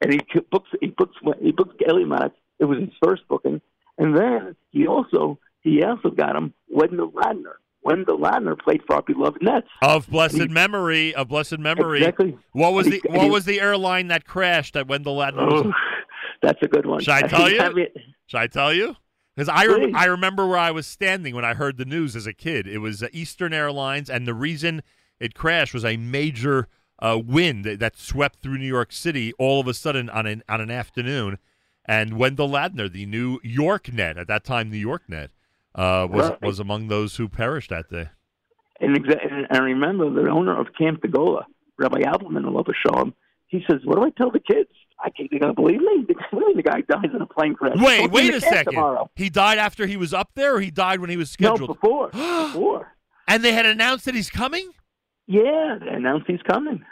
and 0.00 0.12
he 0.12 0.20
books 0.50 0.68
he 0.80 0.88
books 0.88 1.16
he 1.40 1.52
books 1.52 1.74
Elliot 1.86 2.08
Maddox. 2.08 2.34
It 2.58 2.64
was 2.64 2.78
his 2.78 2.90
first 3.02 3.22
booking, 3.28 3.60
and 3.98 4.16
then 4.16 4.56
he 4.70 4.86
also 4.86 5.38
he 5.60 5.82
also 5.82 6.10
got 6.10 6.36
him 6.36 6.54
Wendell 6.68 7.10
Ladner. 7.12 7.54
Wendell 7.82 8.18
Ladner 8.18 8.58
played 8.58 8.82
for 8.86 8.96
our 8.96 9.02
beloved 9.02 9.40
Nets. 9.42 9.68
Of 9.80 10.08
blessed 10.10 10.50
memory, 10.50 11.14
of 11.14 11.28
blessed 11.28 11.58
memory. 11.58 12.00
Exactly. 12.00 12.36
What 12.52 12.72
was 12.72 12.86
the 12.86 13.00
what 13.06 13.22
he- 13.22 13.30
was 13.30 13.44
the 13.44 13.60
airline 13.60 14.08
that 14.08 14.24
crashed 14.26 14.74
that 14.74 14.88
Wendell 14.88 15.16
Ladner? 15.16 15.36
Oh, 15.38 15.72
that's 16.42 16.60
a 16.62 16.68
good 16.68 16.86
one. 16.86 17.00
Should 17.00 17.14
I 17.14 17.22
tell 17.22 17.50
you? 17.50 17.86
Should 18.26 18.38
I 18.38 18.46
tell 18.48 18.72
you? 18.72 18.96
Because 19.36 19.48
I 19.50 19.66
Please. 19.66 19.92
I 19.94 20.06
remember 20.06 20.46
where 20.46 20.58
I 20.58 20.70
was 20.70 20.86
standing 20.86 21.34
when 21.34 21.44
I 21.44 21.54
heard 21.54 21.76
the 21.76 21.84
news 21.84 22.16
as 22.16 22.26
a 22.26 22.32
kid. 22.32 22.66
It 22.66 22.78
was 22.78 23.02
uh, 23.02 23.08
Eastern 23.12 23.52
Airlines, 23.52 24.08
and 24.08 24.26
the 24.26 24.32
reason 24.34 24.82
it 25.20 25.34
crashed 25.34 25.74
was 25.74 25.84
a 25.84 25.98
major 25.98 26.68
uh, 27.00 27.20
wind 27.22 27.64
that, 27.64 27.78
that 27.80 27.98
swept 27.98 28.40
through 28.40 28.58
New 28.58 28.66
York 28.66 28.92
City 28.92 29.32
all 29.38 29.60
of 29.60 29.68
a 29.68 29.74
sudden 29.74 30.08
on 30.08 30.26
an 30.26 30.42
on 30.48 30.60
an 30.60 30.70
afternoon. 30.70 31.38
And 31.88 32.18
Wendell 32.18 32.48
Ladner, 32.48 32.90
the 32.90 33.06
New 33.06 33.38
York 33.42 33.92
net 33.92 34.18
at 34.18 34.26
that 34.28 34.44
time, 34.44 34.70
New 34.70 34.76
York 34.78 35.02
net, 35.08 35.30
uh, 35.74 36.06
was 36.10 36.30
Right. 36.30 36.42
was 36.42 36.58
among 36.60 36.88
those 36.88 37.16
who 37.16 37.28
perished 37.28 37.70
that 37.70 37.88
day. 37.90 38.08
And, 38.80 38.96
exa- 38.96 39.46
I 39.50 39.58
remember 39.58 40.10
the 40.10 40.28
owner 40.28 40.58
of 40.58 40.66
Camp 40.76 41.00
Degola, 41.00 41.44
Rabbi 41.78 42.00
Appleman, 42.00 42.44
I 42.44 42.50
love 42.50 42.66
to 42.66 42.74
show 42.74 43.00
him. 43.00 43.14
He 43.46 43.64
says, 43.70 43.80
"What 43.84 43.96
do 43.96 44.04
I 44.04 44.10
tell 44.10 44.30
the 44.30 44.40
kids? 44.40 44.68
I 45.02 45.10
can't. 45.10 45.30
They're 45.30 45.38
gonna 45.38 45.54
believe 45.54 45.80
me. 45.80 46.04
What 46.30 46.30
do 46.30 46.38
you 46.40 46.46
mean 46.48 46.56
the 46.56 46.62
guy 46.62 46.80
dies 46.80 47.10
in 47.14 47.20
a 47.22 47.26
plane 47.26 47.54
crash? 47.54 47.76
Wait, 47.76 47.98
Don't 48.00 48.12
wait 48.12 48.34
a 48.34 48.40
second. 48.40 48.72
Tomorrow. 48.74 49.10
He 49.14 49.28
died 49.30 49.58
after 49.58 49.86
he 49.86 49.96
was 49.96 50.12
up 50.12 50.30
there, 50.34 50.56
or 50.56 50.60
he 50.60 50.70
died 50.70 51.00
when 51.00 51.10
he 51.10 51.16
was 51.16 51.30
scheduled. 51.30 51.60
No, 51.60 51.66
before. 51.68 52.08
before. 52.12 52.96
And 53.28 53.44
they 53.44 53.52
had 53.52 53.66
announced 53.66 54.06
that 54.06 54.14
he's 54.14 54.30
coming. 54.30 54.70
Yeah, 55.28 55.78
they 55.80 55.88
announced 55.90 56.26
he's 56.26 56.42
coming. 56.42 56.84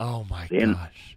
Oh 0.00 0.24
my 0.30 0.48
And 0.50 0.74
gosh! 0.74 1.16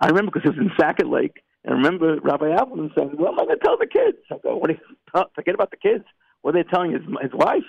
I 0.00 0.06
remember 0.08 0.30
because 0.32 0.48
it 0.50 0.56
was 0.56 0.66
in 0.66 0.72
Sackett 0.78 1.08
Lake. 1.08 1.42
And 1.64 1.74
remember 1.76 2.18
Rabbi 2.20 2.46
Appleman 2.56 2.90
saying, 2.94 3.10
"What 3.16 3.32
am 3.32 3.40
I 3.40 3.44
going 3.44 3.58
to 3.58 3.64
tell 3.64 3.76
the 3.76 3.86
kids?" 3.86 4.18
I 4.30 4.36
go, 4.42 4.56
"What? 4.56 4.70
Are 4.70 4.74
you, 4.74 5.24
forget 5.34 5.54
about 5.54 5.70
the 5.70 5.76
kids. 5.76 6.04
What 6.42 6.54
are 6.54 6.62
they 6.62 6.68
telling 6.68 6.92
his 6.92 7.02
his 7.22 7.32
wife?" 7.32 7.64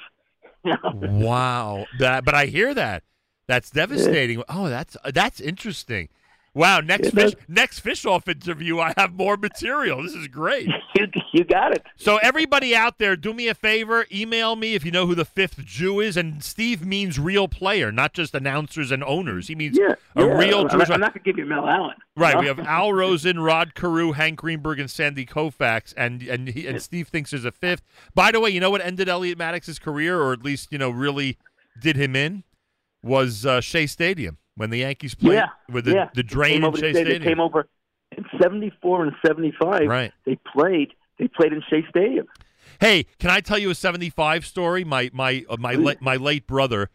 Wow, 0.93 1.87
that, 1.99 2.23
but 2.23 2.35
I 2.35 2.45
hear 2.45 2.73
that. 2.75 3.03
That's 3.47 3.69
devastating. 3.71 4.43
Oh, 4.47 4.69
that's 4.69 4.95
that's 5.13 5.41
interesting. 5.41 6.09
Wow, 6.53 6.81
next 6.81 7.11
fish 7.11 7.33
next 7.47 7.80
fish 7.80 8.05
off 8.05 8.27
interview, 8.27 8.80
I 8.80 8.93
have 8.97 9.13
more 9.13 9.38
material. 9.38 10.03
This 10.03 10.13
is 10.13 10.27
great. 10.27 10.67
you, 10.97 11.07
you 11.31 11.43
got 11.45 11.73
it. 11.73 11.83
So 11.95 12.17
everybody 12.17 12.75
out 12.75 12.97
there, 12.97 13.15
do 13.15 13.33
me 13.33 13.47
a 13.47 13.53
favor, 13.55 14.05
email 14.11 14.57
me 14.57 14.73
if 14.75 14.83
you 14.83 14.91
know 14.91 15.07
who 15.07 15.15
the 15.15 15.23
fifth 15.23 15.63
Jew 15.63 16.01
is. 16.01 16.17
And 16.17 16.43
Steve 16.43 16.85
means 16.85 17.17
real 17.17 17.47
player, 17.47 17.89
not 17.89 18.13
just 18.13 18.35
announcers 18.35 18.91
and 18.91 19.01
owners. 19.01 19.47
He 19.47 19.55
means 19.55 19.77
Yeah, 19.77 19.95
a 20.17 20.25
yeah. 20.25 20.33
real 20.33 20.67
I'm, 20.69 20.81
I'm 20.81 20.99
not 20.99 21.13
going 21.13 21.13
to 21.13 21.19
give 21.19 21.38
you 21.38 21.45
Mel 21.45 21.67
Allen. 21.69 21.95
Right, 22.17 22.33
you 22.35 22.41
we 22.41 22.47
have 22.47 22.59
Al 22.59 22.91
Rosen, 22.91 23.39
Rod 23.39 23.73
Carew, 23.73 24.11
Hank 24.11 24.39
Greenberg, 24.39 24.80
and 24.81 24.91
Sandy 24.91 25.25
Koufax, 25.25 25.93
and 25.95 26.21
and 26.23 26.49
he, 26.49 26.67
and 26.67 26.81
Steve 26.81 27.07
thinks 27.07 27.31
there's 27.31 27.45
a 27.45 27.51
fifth. 27.53 27.83
By 28.13 28.31
the 28.31 28.41
way, 28.41 28.49
you 28.49 28.59
know 28.59 28.69
what 28.69 28.81
ended 28.81 29.07
Elliot 29.07 29.38
Maddox's 29.38 29.80
career, 29.80 30.19
or 30.19 30.33
at 30.33 30.43
least 30.43 30.73
you 30.73 30.77
know 30.77 30.89
really 30.89 31.38
did 31.80 31.95
him 31.95 32.13
in, 32.17 32.43
was 33.01 33.45
uh, 33.45 33.61
Shea 33.61 33.88
Stadium 33.88 34.38
when 34.61 34.69
the 34.69 34.77
Yankees 34.77 35.14
played 35.15 35.33
yeah, 35.33 35.48
with 35.69 35.85
the 35.85 35.93
yeah. 35.93 36.09
the 36.14 36.23
drain 36.23 36.64
in 36.64 36.73
Shea 36.75 36.93
stay- 36.93 37.03
They 37.03 37.19
came 37.19 37.40
over 37.40 37.67
in 38.15 38.23
'74 38.41 39.03
and 39.06 39.14
'75. 39.25 39.81
Right. 39.88 40.11
They 40.25 40.38
played. 40.56 40.93
They 41.19 41.27
played 41.27 41.51
in 41.51 41.61
Shea 41.69 41.83
Stadium. 41.90 42.27
Hey, 42.80 43.06
can 43.19 43.30
I 43.30 43.41
tell 43.41 43.57
you 43.59 43.69
a 43.72 43.75
'75 43.75 44.45
story? 44.45 44.83
My 44.83 45.09
my 45.14 45.43
uh, 45.49 45.57
my 45.59 45.73
la- 45.73 45.93
my 45.99 46.15
late 46.15 46.48
brother, 46.48 46.90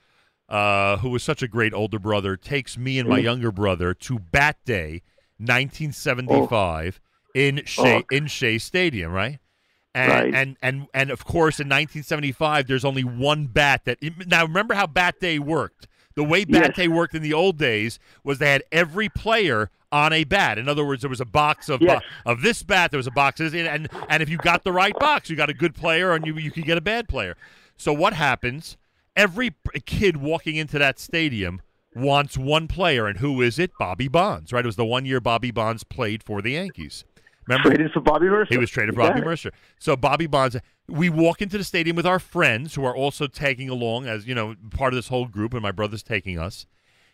uh, 0.49 0.97
who 0.99 1.11
was 1.11 1.23
such 1.23 1.43
a 1.43 1.49
great 1.49 1.75
older 1.75 1.99
brother, 1.99 2.37
takes 2.37 2.79
me 2.79 2.99
and 2.99 3.09
my 3.09 3.19
younger 3.19 3.53
brother 3.53 3.95
to 3.95 4.19
Bat 4.19 4.57
Day, 4.65 5.03
1975, 5.39 7.01
in 7.35 7.63
Shea 7.67 7.97
Oh. 7.97 8.03
in 8.11 8.27
Shea 8.27 8.59
Stadium, 8.59 9.13
right? 9.13 9.39
And, 9.95 10.13
Right. 10.13 10.35
and 10.35 10.57
and 10.63 10.87
and 10.93 11.11
of 11.11 11.25
course, 11.25 11.59
in 11.59 11.69
1975, 11.69 12.67
there's 12.67 12.85
only 12.85 13.05
one 13.05 13.47
bat 13.47 13.85
that. 13.87 13.99
Now, 14.27 14.45
remember 14.45 14.75
how 14.75 14.87
Bat 14.87 15.21
Day 15.21 15.39
worked. 15.39 15.89
The 16.17 16.25
way 16.25 16.45
Bat 16.47 16.79
Yes. 16.79 16.89
Worked 16.89 17.15
in 17.15 17.23
the 17.23 17.35
old 17.35 17.59
days 17.59 17.99
was 18.25 18.39
they 18.39 18.51
had 18.51 18.65
every 18.73 19.09
player 19.09 19.71
on 19.93 20.13
a 20.13 20.25
bat. 20.25 20.59
In 20.59 20.69
other 20.69 20.85
words, 20.85 21.03
there 21.03 21.11
was 21.11 21.21
a 21.21 21.27
box 21.27 21.69
of 21.69 21.83
Yes. 21.83 22.03
Uh, 22.25 22.31
of 22.31 22.43
this 22.43 22.63
bat. 22.63 22.91
There 22.91 22.99
was 22.99 23.07
a 23.07 23.13
box, 23.13 23.39
of 23.39 23.53
this, 23.53 23.67
and 23.69 23.89
and 24.09 24.23
if 24.23 24.29
you 24.29 24.39
got 24.39 24.65
the 24.65 24.73
right 24.73 24.99
box, 24.99 25.29
you 25.31 25.37
got 25.37 25.51
a 25.51 25.55
good 25.55 25.75
player, 25.75 26.13
and 26.13 26.27
you 26.27 26.35
you 26.37 26.51
could 26.51 26.65
get 26.65 26.79
a 26.79 26.81
bad 26.83 27.07
player. 27.09 27.37
So 27.77 27.93
what 27.93 28.15
happens? 28.15 28.77
Every 29.15 29.55
kid 29.85 30.17
walking 30.17 30.57
into 30.57 30.79
that 30.79 30.99
stadium 30.99 31.61
wants 31.95 32.37
one 32.37 32.67
player, 32.67 33.07
and 33.07 33.19
who 33.19 33.41
is 33.43 33.59
it? 33.59 33.71
Bobby 33.79 34.09
Bonds, 34.09 34.53
right? 34.53 34.65
It 34.65 34.67
was 34.67 34.77
the 34.77 34.85
one 34.85 35.05
year 35.07 35.21
Bobby 35.21 35.51
Bonds 35.51 35.85
played 35.85 36.23
for 36.23 36.41
the 36.43 36.53
Yankees. 36.53 37.05
Remember, 37.49 37.69
Traded 37.71 37.93
for 37.93 38.01
Bobby 38.01 38.27
Murcer. 38.27 38.49
He 38.51 38.59
was 38.59 38.71
traded 38.71 38.95
for 38.95 39.03
You 39.03 39.09
Bobby. 39.09 39.21
Murcer. 39.23 39.53
So 39.79 39.97
Bobby 39.97 40.27
Bonds. 40.27 40.57
We 40.89 41.09
walk 41.11 41.43
into 41.43 41.59
the 41.59 41.65
stadium 41.65 41.97
with 41.97 42.07
our 42.07 42.19
friends 42.19 42.75
who 42.75 42.85
are 42.85 42.95
also 42.95 43.27
tagging 43.27 43.69
along 43.69 44.07
as 44.07 44.27
you 44.27 44.35
know 44.35 44.55
part 44.71 44.93
of 44.93 44.97
this 44.97 45.09
whole 45.09 45.27
group, 45.27 45.53
and 45.53 45.63
my 45.63 45.73
brother's 45.73 46.03
taking 46.03 46.39
us. 46.39 46.67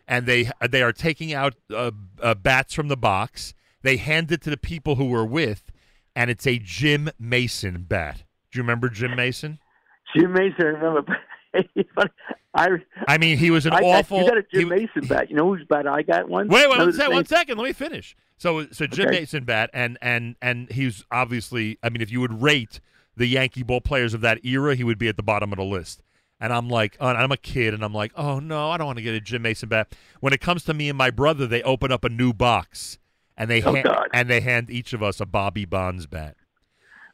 And 0.08 0.26
they 0.26 0.50
they 0.68 0.82
are 0.82 0.92
taking 0.92 1.32
out 1.32 1.54
uh, 1.74 1.90
uh, 2.20 2.34
bats 2.34 2.74
from 2.74 2.88
the 2.88 2.96
box. 2.96 3.54
They 3.82 3.96
hand 3.96 4.30
it 4.32 4.42
to 4.42 4.50
the 4.50 4.56
people 4.56 4.96
who 4.96 5.06
we're 5.06 5.24
with, 5.24 5.70
and 6.16 6.30
it's 6.30 6.46
a 6.46 6.58
Jim 6.58 7.10
Mason 7.18 7.84
bat. 7.88 8.24
Do 8.50 8.58
you 8.58 8.62
remember 8.62 8.88
Jim 8.88 9.16
Mason? 9.16 9.58
Jim 10.14 10.32
Mason, 10.32 10.54
I 10.60 10.62
remember. 10.64 11.16
I, 12.54 12.68
I 13.08 13.18
mean, 13.18 13.38
he 13.38 13.50
was 13.50 13.64
an 13.66 13.72
I 13.72 13.80
awful. 13.80 14.20
You 14.20 14.26
got 14.28 14.38
a 14.38 14.42
Jim 14.52 14.60
he- 14.60 14.64
Mason 14.66 15.06
bat. 15.06 15.30
You 15.30 15.36
know 15.36 15.54
whose 15.54 15.64
bat 15.68 15.86
I 15.86 16.02
got 16.02 16.28
one? 16.28 16.48
Wait, 16.48 16.68
wait, 16.68 16.78
one 16.78 16.96
name? 16.96 17.10
one 17.12 17.24
second. 17.26 17.56
Let 17.58 17.64
me 17.64 17.72
finish. 17.72 18.14
So, 18.42 18.66
so 18.72 18.86
Jim 18.86 19.08
Okay. 19.08 19.20
Mason 19.20 19.44
bat, 19.44 19.70
and 19.72 19.96
and 20.02 20.34
and 20.42 20.68
he's 20.70 21.04
obviously. 21.12 21.78
I 21.82 21.88
mean, 21.90 22.00
if 22.02 22.10
you 22.10 22.20
would 22.20 22.42
rate 22.42 22.80
the 23.16 23.26
Yankee 23.26 23.62
ball 23.62 23.80
players 23.80 24.14
of 24.14 24.20
that 24.22 24.44
era, 24.44 24.74
he 24.74 24.82
would 24.82 24.98
be 24.98 25.06
at 25.08 25.16
the 25.16 25.22
bottom 25.22 25.52
of 25.52 25.58
the 25.58 25.64
list. 25.64 26.02
And 26.40 26.52
I'm 26.52 26.68
like, 26.68 26.96
uh, 27.00 27.06
and 27.06 27.18
I'm 27.18 27.30
a 27.30 27.36
kid, 27.36 27.72
and 27.72 27.84
I'm 27.84 27.94
like, 27.94 28.10
oh 28.16 28.40
no, 28.40 28.68
I 28.70 28.76
don't 28.76 28.86
want 28.86 28.96
to 28.98 29.02
get 29.02 29.14
a 29.14 29.20
Jim 29.20 29.42
Mason 29.42 29.68
bat. 29.68 29.94
When 30.18 30.32
it 30.32 30.40
comes 30.40 30.64
to 30.64 30.74
me 30.74 30.88
and 30.88 30.98
my 30.98 31.10
brother, 31.10 31.46
they 31.46 31.62
open 31.62 31.92
up 31.92 32.04
a 32.04 32.08
new 32.08 32.32
box, 32.32 32.98
and 33.36 33.48
they 33.48 33.62
Oh, 33.62 33.80
God. 33.80 34.08
and 34.12 34.28
they 34.28 34.40
hand 34.40 34.68
each 34.68 34.92
of 34.92 35.04
us 35.04 35.20
a 35.20 35.26
Bobby 35.26 35.64
Bonds 35.64 36.06
bat. 36.06 36.36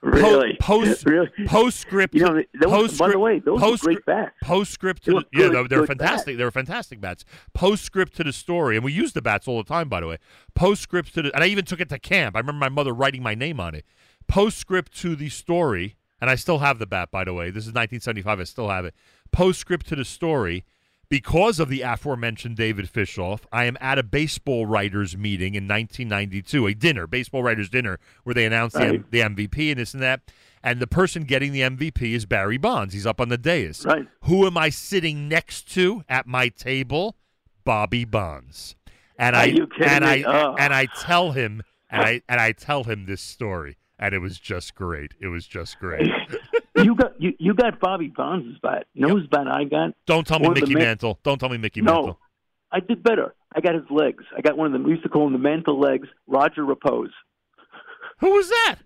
Really? 0.01 0.57
post 0.61 1.05
really? 1.07 1.29
postscript. 1.47 2.15
You 2.15 2.23
know, 2.23 2.43
those, 2.61 2.97
by 2.97 3.09
the 3.09 3.15
postscript- 3.15 3.19
way, 3.19 3.39
those 3.41 3.61
post- 3.61 3.83
were 3.83 3.95
great 3.95 4.07
bats. 4.07 4.33
Postscript 4.43 5.05
to 5.05 5.25
yeah, 5.33 5.49
they're, 5.49 5.67
they're 5.67 5.87
fantastic. 5.87 6.37
They 6.37 6.45
were 6.45 6.53
fantastic 6.53 7.01
bats. 7.01 7.25
Postscript 7.53 8.15
to 8.17 8.25
the 8.25 8.33
story, 8.33 8.77
and 8.77 8.85
we 8.85 8.93
use 8.93 9.13
the 9.13 9.23
bats 9.23 9.49
all 9.49 9.59
the 9.59 9.69
time, 9.69 9.89
by 9.89 10.01
the 10.01 10.07
way. 10.07 10.19
Postscript 10.55 11.15
to 11.15 11.23
the, 11.23 11.35
and 11.35 11.43
I 11.43 11.49
even 11.49 11.65
took 11.65 11.81
it 11.81 11.89
to 11.89 11.99
camp. 11.99 12.37
I 12.37 12.41
remember 12.41 12.61
my 12.61 12.69
mother 12.69 12.93
writing 12.93 13.23
my 13.23 13.35
name 13.35 13.59
on 13.59 13.75
it. 13.75 13.85
Postscript 14.29 14.97
to 15.01 15.17
the 15.17 15.31
story, 15.31 15.97
and 16.21 16.31
I 16.31 16.37
still 16.37 16.59
have 16.59 16.79
the 16.79 16.87
bat, 16.87 17.11
by 17.11 17.25
the 17.25 17.35
way. 17.35 17.47
This 17.47 17.65
is 17.65 17.73
1975. 17.73 18.39
I 18.41 18.45
still 18.45 18.69
have 18.69 18.85
it. 18.85 18.95
Postscript 19.33 19.89
to 19.89 19.97
the 19.97 20.05
story. 20.05 20.65
Because 21.11 21.59
of 21.59 21.71
the 21.71 21.81
aforementioned 21.81 22.57
David 22.57 22.93
Fishof, 22.93 23.41
I 23.51 23.65
am 23.65 23.79
at 23.81 23.99
a 23.99 24.03
baseball 24.03 24.67
writers 24.67 25.17
meeting 25.17 25.55
in 25.55 25.65
1992, 25.67 26.67
a 26.67 26.75
dinner, 26.75 27.07
baseball 27.07 27.43
writers 27.43 27.71
dinner, 27.71 27.99
where 28.25 28.35
they 28.35 28.45
announced 28.45 28.77
the, 28.77 28.81
Right. 28.91 29.11
the 29.11 29.21
MVP 29.23 29.71
and 29.71 29.81
this 29.81 29.95
and 29.95 30.03
that. 30.03 30.21
And 30.63 30.81
the 30.81 30.87
person 30.87 31.23
getting 31.25 31.53
the 31.53 31.63
MVP 31.63 32.13
is 32.15 32.27
Barry 32.27 32.59
Bonds. 32.59 32.93
He's 32.93 33.07
up 33.07 33.23
on 33.23 33.31
the 33.31 33.39
dais. 33.39 33.87
Right. 33.87 34.07
Who 34.25 34.47
am 34.47 34.59
I 34.59 34.69
sitting 34.69 35.29
next 35.29 35.73
to 35.75 36.03
at 36.11 36.27
my 36.27 36.49
table? 36.49 37.17
Bobby 37.65 38.05
Bonds. 38.05 38.77
And 39.19 39.35
Are 39.35 39.43
I 39.43 39.45
you 39.47 39.67
kidding 39.67 39.89
and 39.89 40.05
me? 40.05 40.25
I 40.25 40.31
Oh. 40.31 40.57
and 40.59 40.75
I 40.75 40.87
tell 41.01 41.33
him 41.33 41.63
and 41.91 42.03
I 42.03 42.23
and 42.29 42.41
I 42.41 42.53
tell 42.53 42.85
him 42.85 43.07
this 43.07 43.21
story, 43.23 43.77
and 43.99 44.15
it 44.15 44.19
was 44.19 44.39
just 44.39 44.75
great. 44.75 45.13
It 45.21 45.29
was 45.29 45.47
just 45.47 45.79
great. 45.79 46.09
you 46.77 46.95
got 46.95 47.21
you, 47.21 47.35
you 47.39 47.55
got 47.55 47.81
Bobby 47.81 48.09
Bonds' 48.09 48.59
bat. 48.63 48.87
You 48.95 49.07
know 49.07 49.15
whose 49.15 49.27
bat 49.27 49.49
I 49.49 49.65
got? 49.65 49.95
Don't 50.07 50.27
tell 50.27 50.39
me 50.39 50.49
One 50.49 50.57
of 50.57 50.61
the 50.61 50.67
Mickey 50.67 50.75
ma- 50.75 50.81
Mantle. 50.81 51.19
Don't 51.23 51.39
tell 51.39 51.49
me 51.49 51.59
Mickey 51.59 51.81
No, 51.83 51.93
Mantle. 51.93 52.21
I 52.71 52.81
did 52.81 53.03
better. 53.03 53.35
I 53.55 53.61
got 53.61 53.75
his 53.75 53.85
legs. 53.91 54.25
I 54.37 54.41
got 54.41 54.57
one 54.57 54.67
of 54.67 54.73
them. 54.73 54.85
We 54.85 54.91
used 54.91 55.03
to 55.03 55.09
call 55.09 55.27
him 55.27 55.33
the 55.33 55.39
Mantle 55.39 55.81
legs. 55.81 56.09
Roger 56.27 56.63
Repoz. 56.65 57.09
Who 58.21 58.31
was 58.31 58.49
that? 58.49 58.77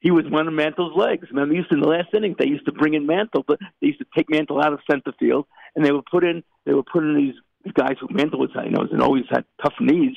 He 0.00 0.10
was 0.10 0.24
one 0.28 0.46
of 0.46 0.52
Mantle's 0.52 0.92
legs. 0.96 1.28
Man, 1.32 1.48
they 1.48 1.54
used 1.54 1.70
to, 1.70 1.76
in 1.76 1.80
the 1.80 1.88
last 1.88 2.08
inning, 2.14 2.34
they 2.38 2.46
used 2.46 2.66
to 2.66 2.72
bring 2.72 2.92
in 2.92 3.06
Mantle, 3.06 3.42
but 3.46 3.58
they 3.80 3.86
used 3.86 4.00
to 4.00 4.06
take 4.14 4.28
Mantle 4.28 4.60
out 4.60 4.72
of 4.72 4.80
center 4.90 5.12
field, 5.18 5.46
and 5.74 5.84
they 5.84 5.92
would 5.92 6.04
put 6.06 6.24
in 6.24 6.42
they 6.66 6.74
would 6.74 6.86
put 6.86 7.04
in 7.04 7.16
these 7.16 7.34
these 7.62 7.72
guys 7.72 7.94
who 8.00 8.08
Mantle 8.10 8.40
was 8.40 8.50
you 8.54 8.70
know 8.70 8.86
and 8.90 9.00
always 9.00 9.24
had 9.30 9.44
tough 9.62 9.74
knees. 9.80 10.16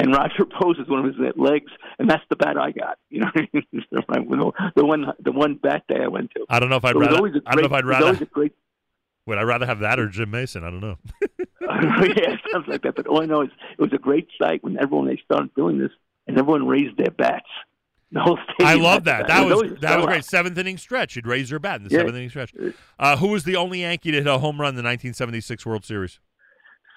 And 0.00 0.14
Roger 0.14 0.44
poses 0.60 0.84
is 0.84 0.88
one 0.88 1.00
of 1.06 1.14
his 1.14 1.32
legs, 1.36 1.70
and 1.98 2.08
that's 2.08 2.22
the 2.30 2.36
bat 2.36 2.56
I 2.56 2.70
got. 2.72 2.98
You 3.10 3.20
know, 3.20 3.30
the 3.34 4.84
one 4.84 5.06
the 5.20 5.32
one 5.32 5.54
bat 5.56 5.84
day 5.88 6.00
I 6.02 6.08
went 6.08 6.30
to. 6.32 6.44
I 6.48 6.58
don't 6.60 6.70
know 6.70 6.76
if 6.76 6.84
I'd 6.84 6.96
rather. 6.96 7.14
a 7.16 7.40
I 7.46 7.54
don't 7.54 7.62
know 7.62 7.66
if 7.66 7.72
I'd 7.72 7.84
rather. 7.84 8.24
great 8.26 8.52
Would 9.26 9.38
I 9.38 9.42
rather 9.42 9.66
have 9.66 9.80
that 9.80 9.98
or 10.00 10.08
Jim 10.08 10.30
Mason? 10.30 10.64
I 10.64 10.70
don't 10.70 10.80
know. 10.80 10.96
yeah, 11.60 12.36
sounds 12.52 12.66
like 12.68 12.82
that. 12.82 12.94
But 12.96 13.06
all 13.06 13.22
I 13.22 13.26
know 13.26 13.42
is 13.42 13.50
it 13.78 13.82
was 13.82 13.92
a 13.92 13.98
great 13.98 14.28
sight 14.40 14.64
when 14.64 14.78
everyone 14.78 15.06
they 15.06 15.20
started 15.24 15.54
doing 15.54 15.78
this, 15.78 15.92
and 16.26 16.38
everyone 16.38 16.66
raised 16.66 16.96
their 16.96 17.10
bats. 17.10 17.48
The 18.12 18.20
whole 18.20 18.38
I 18.58 18.74
love 18.74 18.94
had 18.94 19.04
that. 19.04 19.20
It 19.20 19.26
That 19.28 19.46
was 19.46 19.80
that 19.82 19.96
was 19.98 20.06
great. 20.06 20.24
Seventh 20.24 20.58
inning 20.58 20.78
stretch. 20.78 21.14
You'd 21.14 21.26
raise 21.28 21.48
your 21.50 21.60
bat 21.60 21.76
in 21.80 21.84
the 21.86 21.90
Yeah. 21.90 21.98
seventh 22.00 22.16
inning 22.16 22.28
stretch. 22.30 22.52
Uh, 22.98 23.16
who 23.18 23.28
was 23.28 23.44
the 23.44 23.54
only 23.54 23.82
Yankee 23.82 24.10
to 24.10 24.18
hit 24.18 24.26
a 24.26 24.38
home 24.38 24.60
run 24.60 24.70
in 24.70 24.74
the 24.76 24.82
1976 24.82 25.64
World 25.64 25.84
Series? 25.84 26.18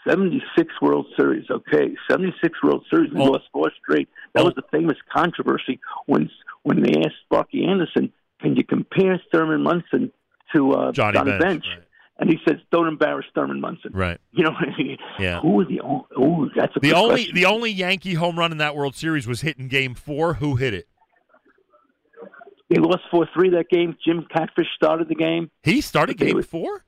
76 0.07 0.73
World 0.81 1.05
Series. 1.17 1.45
Okay, 1.49 1.95
76 2.09 2.61
World 2.63 2.85
Series. 2.89 3.11
We 3.13 3.21
Oh. 3.21 3.25
lost 3.31 3.45
four 3.51 3.71
straight. 3.81 4.09
That 4.33 4.43
was 4.43 4.53
the 4.55 4.63
famous 4.71 4.97
controversy 5.13 5.79
when 6.07 6.29
when 6.63 6.81
they 6.81 6.93
asked 7.01 7.15
Sparky 7.25 7.65
Anderson, 7.65 8.11
"Can 8.41 8.55
you 8.55 8.63
compare 8.63 9.21
Thurman 9.31 9.63
Munson 9.63 10.11
to 10.55 10.71
uh, 10.73 10.91
Johnny 10.91 11.17
Johnny 11.17 11.31
Bench, 11.31 11.41
Bench?" 11.63 11.65
And 12.19 12.29
he 12.29 12.37
says, 12.47 12.57
"Don't 12.71 12.87
embarrass 12.87 13.25
Thurman 13.35 13.59
Munson." 13.61 13.91
Right. 13.93 14.19
You 14.31 14.43
know, 14.43 14.51
what 14.51 14.67
I 14.69 14.77
mean? 14.77 14.97
Yeah. 15.19 15.39
who 15.41 15.51
was 15.51 15.67
the 15.67 15.79
only? 15.81 16.05
Oh, 16.17 16.49
that's 16.55 16.75
a 16.75 16.79
The 16.79 16.93
only 16.93 17.15
question. 17.15 17.35
the 17.35 17.45
only 17.45 17.71
Yankee 17.71 18.15
home 18.15 18.37
run 18.39 18.51
in 18.51 18.57
that 18.59 18.75
World 18.75 18.95
Series 18.95 19.27
was 19.27 19.41
hit 19.41 19.57
in 19.59 19.67
Game 19.67 19.93
Four. 19.93 20.35
Who 20.35 20.55
hit 20.55 20.73
it? 20.73 20.87
They 22.69 22.79
lost 22.79 23.03
four 23.11 23.27
three 23.33 23.49
that 23.51 23.69
game. 23.69 23.95
Jim 24.03 24.25
Catfish 24.33 24.67
started 24.75 25.07
the 25.07 25.15
game. 25.15 25.51
He 25.63 25.81
started 25.81 26.17
Game 26.17 26.35
were- 26.35 26.43
Four. 26.43 26.83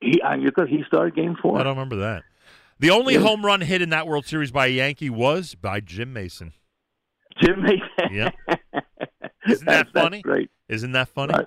He, 0.00 0.22
I, 0.22 0.36
he 0.38 0.84
started 0.86 1.16
game 1.16 1.36
four. 1.42 1.58
I 1.58 1.64
don't 1.64 1.74
remember 1.76 1.96
that. 1.96 2.22
The 2.80 2.90
only 2.90 3.14
home 3.14 3.44
run 3.44 3.60
hit 3.60 3.82
in 3.82 3.90
that 3.90 4.06
World 4.06 4.26
Series 4.26 4.50
by 4.50 4.66
a 4.66 4.70
Yankee 4.70 5.10
was 5.10 5.54
by 5.54 5.80
Jim 5.80 6.12
Mason. 6.12 6.52
Jim 7.42 7.62
Mason. 7.62 8.12
Yeah. 8.12 8.30
Isn't 9.48 9.66
that 9.66 9.88
funny? 9.92 10.22
great. 10.22 10.50
Isn't 10.68 10.92
that 10.92 11.08
funny? 11.08 11.34
Right. 11.34 11.46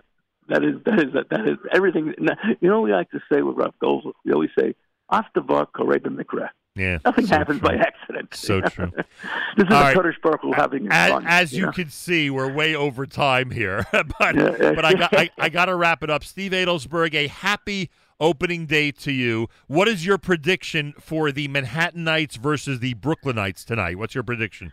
That 0.50 0.64
is 0.64 0.76
that 0.86 1.00
is 1.00 1.14
that 1.30 1.48
is 1.48 1.58
everything. 1.74 2.14
You 2.60 2.70
know, 2.70 2.82
we 2.82 2.92
like 2.92 3.10
to 3.12 3.20
say 3.32 3.42
with 3.42 3.56
Ralph 3.58 3.76
Goldberg. 3.80 4.14
We 4.26 4.34
always 4.34 4.50
say, 4.60 4.76
"After 5.12 5.40
Vark, 5.40 5.72
Mikra." 5.74 6.50
Yeah. 6.76 6.98
Nothing 7.06 7.26
so 7.28 7.38
happens 7.38 7.60
true. 7.60 7.70
by 7.70 7.76
accident. 7.76 8.34
So 8.34 8.62
true. 8.62 8.92
this 9.58 9.68
is 9.68 9.74
All 9.74 9.78
a 9.78 9.82
right. 9.82 9.96
Kurdish 9.96 10.16
Sparkle 10.18 10.54
having 10.54 10.88
As, 10.90 11.12
fun. 11.12 11.26
as 11.28 11.54
you 11.54 11.66
know? 11.66 11.72
can 11.74 11.90
see, 11.90 12.30
we're 12.30 12.52
way 12.52 12.76
over 12.76 13.06
time 13.06 13.52
here, 13.52 13.86
but 13.92 14.36
Yeah, 14.36 14.56
yeah. 14.60 14.72
but 14.74 14.86
I 14.86 14.94
got 14.94 15.14
I, 15.14 15.30
I 15.38 15.50
got 15.50 15.66
to 15.66 15.76
wrap 15.76 16.02
it 16.02 16.10
up. 16.10 16.24
Steve 16.24 16.54
Adelsberg, 16.54 17.14
a 17.14 17.28
happy 17.28 17.90
opening 18.22 18.66
day 18.68 18.92
to 18.92 19.12
you. 19.12 19.50
What 19.68 19.90
is 19.90 20.06
your 20.06 20.18
prediction 20.18 20.94
for 20.98 21.34
the 21.34 21.50
Manhattanites 21.50 22.38
versus 22.38 22.80
the 22.80 22.94
Brooklynites 22.94 23.66
tonight? 23.66 23.98
What's 23.98 24.16
your 24.16 24.24
prediction? 24.24 24.72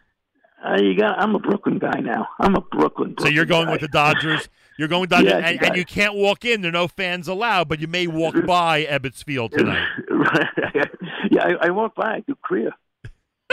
Uh, 0.65 0.77
you 0.81 0.97
got. 0.97 1.21
I'm 1.21 1.35
a 1.35 1.39
Brooklyn 1.39 1.79
guy 1.79 2.01
now. 2.01 2.29
I'm 2.39 2.55
a 2.55 2.61
Brooklyn. 2.61 3.15
So 3.21 3.29
you're 3.29 3.47
Brooklyn 3.47 3.67
going 3.67 3.73
with 3.73 3.81
the 3.81 3.89
Dodgers. 3.89 4.49
You're 4.77 4.89
going 4.89 5.03
with 5.03 5.11
Dodgers, 5.11 5.33
Yeah, 5.33 5.39
and, 5.39 5.61
you 5.61 5.67
and 5.67 5.77
you 5.77 5.85
can't 5.85 6.15
walk 6.15 6.45
in. 6.45 6.61
There 6.61 6.69
are 6.69 6.73
no 6.73 6.89
fans 6.89 7.27
allowed, 7.27 7.69
but 7.69 7.81
you 7.81 7.89
may 7.89 8.07
walk 8.07 8.35
by 8.47 8.85
Ebbets 8.85 9.25
Field 9.25 9.53
tonight. 9.53 9.87
yeah, 11.31 11.45
I, 11.45 11.67
I 11.67 11.71
walk 11.71 11.95
by. 11.95 12.17
I 12.17 12.21
do 12.21 12.37
kriah. 12.45 12.73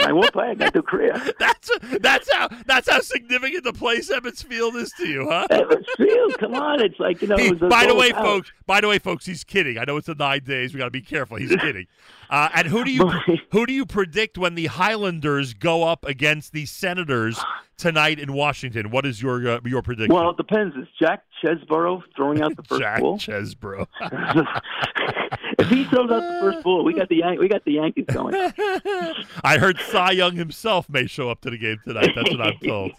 I 0.06 0.12
walk 0.12 0.32
by. 0.32 0.50
I 0.50 0.54
got 0.54 0.72
to 0.74 0.82
kriah. 0.82 1.32
That's 1.38 1.70
that's 2.00 2.32
how 2.32 2.48
that's 2.64 2.88
how 2.88 3.00
significant 3.00 3.64
the 3.64 3.72
place 3.72 4.10
Ebbets 4.10 4.44
Field 4.44 4.76
is 4.76 4.92
to 4.98 5.06
you, 5.08 5.28
huh? 5.28 5.46
Ebbets 5.50 5.86
Field. 5.96 6.38
Come 6.38 6.54
on, 6.54 6.80
it's 6.80 6.98
like 7.00 7.20
you 7.22 7.28
know. 7.28 7.36
He- 7.36 7.52
by 7.52 7.86
the 7.86 7.94
way, 7.94 8.12
out. 8.12 8.24
folks. 8.24 8.52
By 8.66 8.80
the 8.80 8.88
way, 8.88 8.98
folks, 8.98 9.26
he's 9.26 9.44
kidding. 9.44 9.78
I 9.78 9.84
know 9.84 9.96
it's 9.96 10.06
the 10.06 10.14
nine 10.14 10.44
days. 10.44 10.72
We 10.72 10.78
got 10.78 10.86
to 10.86 10.90
be 10.90 11.02
careful. 11.02 11.36
He's 11.36 11.54
kidding. 11.56 11.86
Uh, 12.30 12.48
and 12.54 12.66
who 12.66 12.84
do 12.84 12.90
you 12.90 13.08
who 13.52 13.66
do 13.66 13.72
you 13.72 13.86
predict 13.86 14.38
when 14.38 14.54
the 14.54 14.66
Highlanders 14.66 15.54
go 15.54 15.84
up 15.84 16.04
against 16.04 16.52
the 16.52 16.66
Senators 16.66 17.38
tonight 17.76 18.18
in 18.18 18.32
Washington? 18.32 18.90
What 18.90 19.06
is 19.06 19.20
your 19.22 19.48
uh, 19.48 19.60
your 19.64 19.82
prediction? 19.82 20.14
Well, 20.14 20.30
it 20.30 20.36
depends. 20.36 20.74
Is 20.76 20.86
Jack 21.00 21.22
Chesbro 21.44 22.02
throwing 22.16 22.42
out 22.42 22.56
the 22.56 22.62
first 22.64 22.80
Jack 22.80 23.00
ball? 23.00 23.18
Chesborough. 23.18 23.86
if 25.58 25.68
he 25.68 25.84
throws 25.84 26.10
out 26.10 26.20
the 26.20 26.38
first 26.40 26.62
ball, 26.62 26.84
we 26.84 26.94
got 26.94 27.08
the 27.08 27.16
Yan- 27.16 27.38
we 27.38 27.48
got 27.48 27.64
the 27.64 27.72
Yankees 27.72 28.06
going. 28.12 28.34
I 29.44 29.58
heard 29.58 29.78
Cy 29.80 30.12
Young 30.12 30.36
himself 30.36 30.88
may 30.88 31.06
show 31.06 31.30
up 31.30 31.40
to 31.42 31.50
the 31.50 31.58
game 31.58 31.78
tonight. 31.86 32.10
That's 32.14 32.30
what 32.30 32.40
I'm 32.40 32.58
told. 32.58 32.92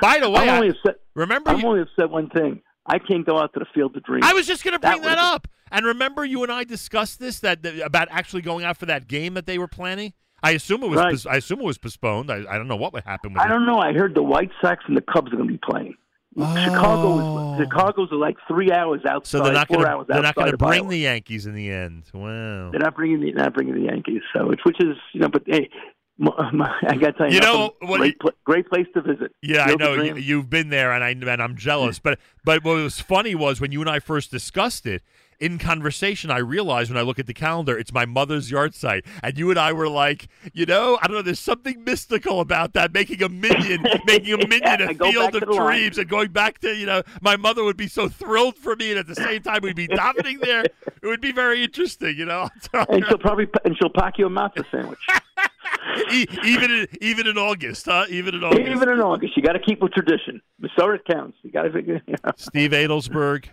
By 0.00 0.18
the 0.20 0.30
way, 0.30 0.42
I'm 0.42 0.48
I- 0.48 0.56
only 0.56 0.68
upset. 0.70 0.96
remember 1.14 1.50
I'm 1.50 1.60
you- 1.60 1.66
only 1.66 1.80
upset 1.82 2.10
one 2.10 2.30
thing. 2.30 2.60
I 2.86 2.98
can't 2.98 3.24
go 3.24 3.38
out 3.38 3.54
to 3.54 3.60
the 3.60 3.66
field 3.74 3.96
of 3.96 4.02
dreams. 4.02 4.26
I 4.28 4.34
was 4.34 4.46
just 4.46 4.62
going 4.62 4.72
to 4.72 4.78
bring 4.78 5.00
that, 5.00 5.16
was- 5.16 5.24
up. 5.36 5.48
And 5.72 5.86
remember, 5.86 6.22
you 6.24 6.42
and 6.42 6.52
I 6.52 6.64
discussed 6.64 7.18
this 7.18 7.40
that, 7.40 7.62
that- 7.62 7.80
about 7.80 8.08
actually 8.10 8.42
going 8.42 8.64
out 8.64 8.76
for 8.76 8.86
that 8.86 9.08
game 9.08 9.34
that 9.34 9.46
they 9.46 9.56
were 9.58 9.66
planning. 9.68 10.12
I 10.44 10.50
assume 10.52 10.82
it 10.82 10.90
was. 10.90 10.98
Right. 10.98 11.10
pos- 11.12 11.26
I 11.26 11.36
assume 11.36 11.60
it 11.60 11.64
was 11.64 11.78
postponed. 11.78 12.30
I, 12.30 12.44
I 12.48 12.58
don't 12.58 12.68
know 12.68 12.76
what 12.76 12.92
would 12.92 13.04
happen 13.04 13.32
with 13.32 13.42
I 13.42 13.46
it. 13.46 13.48
don't 13.48 13.66
know. 13.66 13.78
I 13.78 13.92
heard 13.92 14.14
the 14.14 14.22
White 14.22 14.50
Sox 14.60 14.84
and 14.86 14.96
the 14.96 15.02
Cubs 15.02 15.32
are 15.32 15.36
going 15.36 15.48
to 15.48 15.54
be 15.54 15.60
playing. 15.62 15.96
Chicago 16.36 17.14
is 17.14 17.22
oh. 17.24 17.58
Chicago's 17.58 18.10
are 18.10 18.16
like 18.16 18.36
three 18.48 18.72
hours 18.72 19.00
outside. 19.08 19.38
Oh. 19.38 19.40
So 19.40 19.44
they're 19.44 19.52
not 19.52 19.68
going 19.68 19.80
to. 19.80 20.04
They're 20.08 20.22
not 20.22 20.34
going 20.34 20.50
to 20.50 20.56
bring 20.56 20.82
Iowa. 20.82 20.90
the 20.90 20.98
Yankees 20.98 21.46
in 21.46 21.54
the 21.54 21.70
end. 21.70 22.04
Wow. 22.12 22.70
They're 22.70 22.80
not 22.80 22.96
bringing 22.96 23.20
the 23.20 23.32
not 23.32 23.54
bringing 23.54 23.74
the 23.74 23.82
Yankees. 23.82 24.22
So 24.32 24.50
it's 24.50 24.64
which 24.64 24.80
is 24.80 24.96
you 25.12 25.20
know, 25.20 25.28
but 25.28 25.42
hey, 25.46 25.70
I 26.20 26.96
got 26.96 27.06
to 27.06 27.12
tell 27.12 27.28
you, 27.28 27.34
You 27.34 27.40
know, 27.40 27.74
what 27.80 27.98
great, 27.98 28.18
great 28.44 28.68
place 28.68 28.86
to 28.94 29.02
visit. 29.02 29.32
Yeah, 29.42 29.64
I 29.64 29.74
know 29.74 29.94
you, 29.94 30.16
you've 30.16 30.48
been 30.48 30.68
there, 30.70 30.92
and 30.92 31.02
I 31.02 31.10
and 31.10 31.42
I'm 31.42 31.56
jealous. 31.56 31.98
But 32.04 32.18
but 32.44 32.62
what 32.64 32.76
was 32.76 33.00
funny 33.00 33.34
was 33.34 33.60
when 33.60 33.72
you 33.72 33.80
and 33.80 33.90
I 33.90 33.98
first 33.98 34.30
discussed 34.30 34.86
it. 34.86 35.02
In 35.44 35.58
conversation, 35.58 36.30
I 36.30 36.38
realized 36.38 36.90
when 36.90 36.96
I 36.96 37.02
look 37.02 37.18
at 37.18 37.26
the 37.26 37.34
calendar, 37.34 37.76
it's 37.76 37.92
my 37.92 38.06
mother's 38.06 38.50
yahrzeit, 38.50 39.04
and 39.22 39.36
you 39.36 39.50
and 39.50 39.58
I 39.58 39.74
were 39.74 39.90
like, 39.90 40.28
you 40.54 40.64
know, 40.64 40.98
I 41.02 41.06
don't 41.06 41.16
know. 41.16 41.22
There's 41.22 41.38
something 41.38 41.84
mystical 41.84 42.40
about 42.40 42.72
that, 42.72 42.94
making 42.94 43.22
a 43.22 43.28
minyan, 43.28 43.84
making 44.06 44.32
a 44.32 44.48
minyan 44.48 44.80
I 44.80 44.92
a 44.92 44.94
field 44.94 45.34
of 45.34 45.42
dreams, 45.42 45.98
and 45.98 46.08
going 46.08 46.30
back 46.30 46.60
to 46.60 46.74
you 46.74 46.86
know, 46.86 47.02
my 47.20 47.36
mother 47.36 47.62
would 47.62 47.76
be 47.76 47.88
so 47.88 48.08
thrilled 48.08 48.56
for 48.56 48.74
me, 48.74 48.92
and 48.92 48.98
at 48.98 49.06
the 49.06 49.14
same 49.14 49.42
time, 49.42 49.60
we'd 49.62 49.76
be 49.76 49.86
dominating 49.86 50.38
there. 50.38 50.62
It 50.62 51.06
would 51.06 51.20
be 51.20 51.32
very 51.32 51.62
interesting, 51.62 52.16
you 52.16 52.24
know. 52.24 52.48
and 52.88 53.04
she'll 53.06 53.18
probably 53.18 53.46
and 53.66 53.76
she'll 53.76 53.90
pack 53.90 54.16
you 54.16 54.24
a 54.24 54.30
matzo 54.30 54.64
sandwich. 54.70 54.98
Even 56.10 56.70
in, 56.70 56.86
even 57.00 57.26
in 57.26 57.36
August, 57.36 57.86
huh? 57.86 58.06
Even 58.08 58.34
in 58.34 58.42
August. 58.42 58.68
Even 58.68 58.88
in 58.88 59.00
August, 59.00 59.36
you 59.36 59.42
got 59.42 59.52
to 59.52 59.58
keep 59.58 59.80
with 59.82 59.92
tradition. 59.92 60.40
The 60.58 60.68
Masorah 60.68 60.98
counts. 61.04 61.36
You 61.42 61.52
got 61.52 61.62
to 61.62 61.72
figure. 61.72 62.00
You 62.06 62.16
know. 62.24 62.32
Steve 62.36 62.70
Adelsberg, 62.72 63.46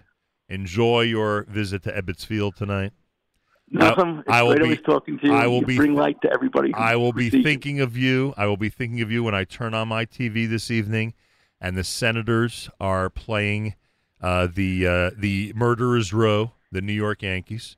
enjoy 0.51 1.01
your 1.01 1.43
visit 1.43 1.83
to 1.83 1.91
Ebbets 1.91 2.25
Field 2.25 2.55
tonight. 2.55 2.93
Nothing. 3.69 4.19
It's 4.19 4.30
I 4.30 4.43
will 4.43 4.57
be- 4.57 4.75
talking 4.77 5.17
to 5.19 5.27
you. 5.27 5.33
I 5.33 5.47
will 5.47 5.61
You 5.61 5.65
be- 5.65 5.77
bring 5.77 5.95
light 5.95 6.21
to 6.23 6.31
everybody. 6.33 6.73
I 6.73 6.97
will 6.97 7.13
be 7.13 7.30
sees 7.30 7.38
you. 7.39 7.43
thinking 7.43 7.80
of 7.80 7.95
you. 7.95 8.33
I 8.35 8.45
will 8.47 8.57
be 8.57 8.69
thinking 8.69 9.01
of 9.01 9.09
you 9.11 9.23
when 9.23 9.33
I 9.33 9.45
turn 9.45 9.73
on 9.73 9.88
my 9.88 10.05
TV 10.05 10.45
this 10.49 10.69
evening, 10.69 11.13
and 11.61 11.77
the 11.77 11.83
Senators 11.85 12.69
are 12.81 13.09
playing 13.09 13.75
uh, 14.21 14.47
the 14.53 14.85
uh, 14.85 15.11
the 15.17 15.53
Murderers 15.55 16.11
Row, 16.13 16.51
the 16.71 16.81
New 16.81 16.91
York 16.93 17.21
Yankees, 17.23 17.77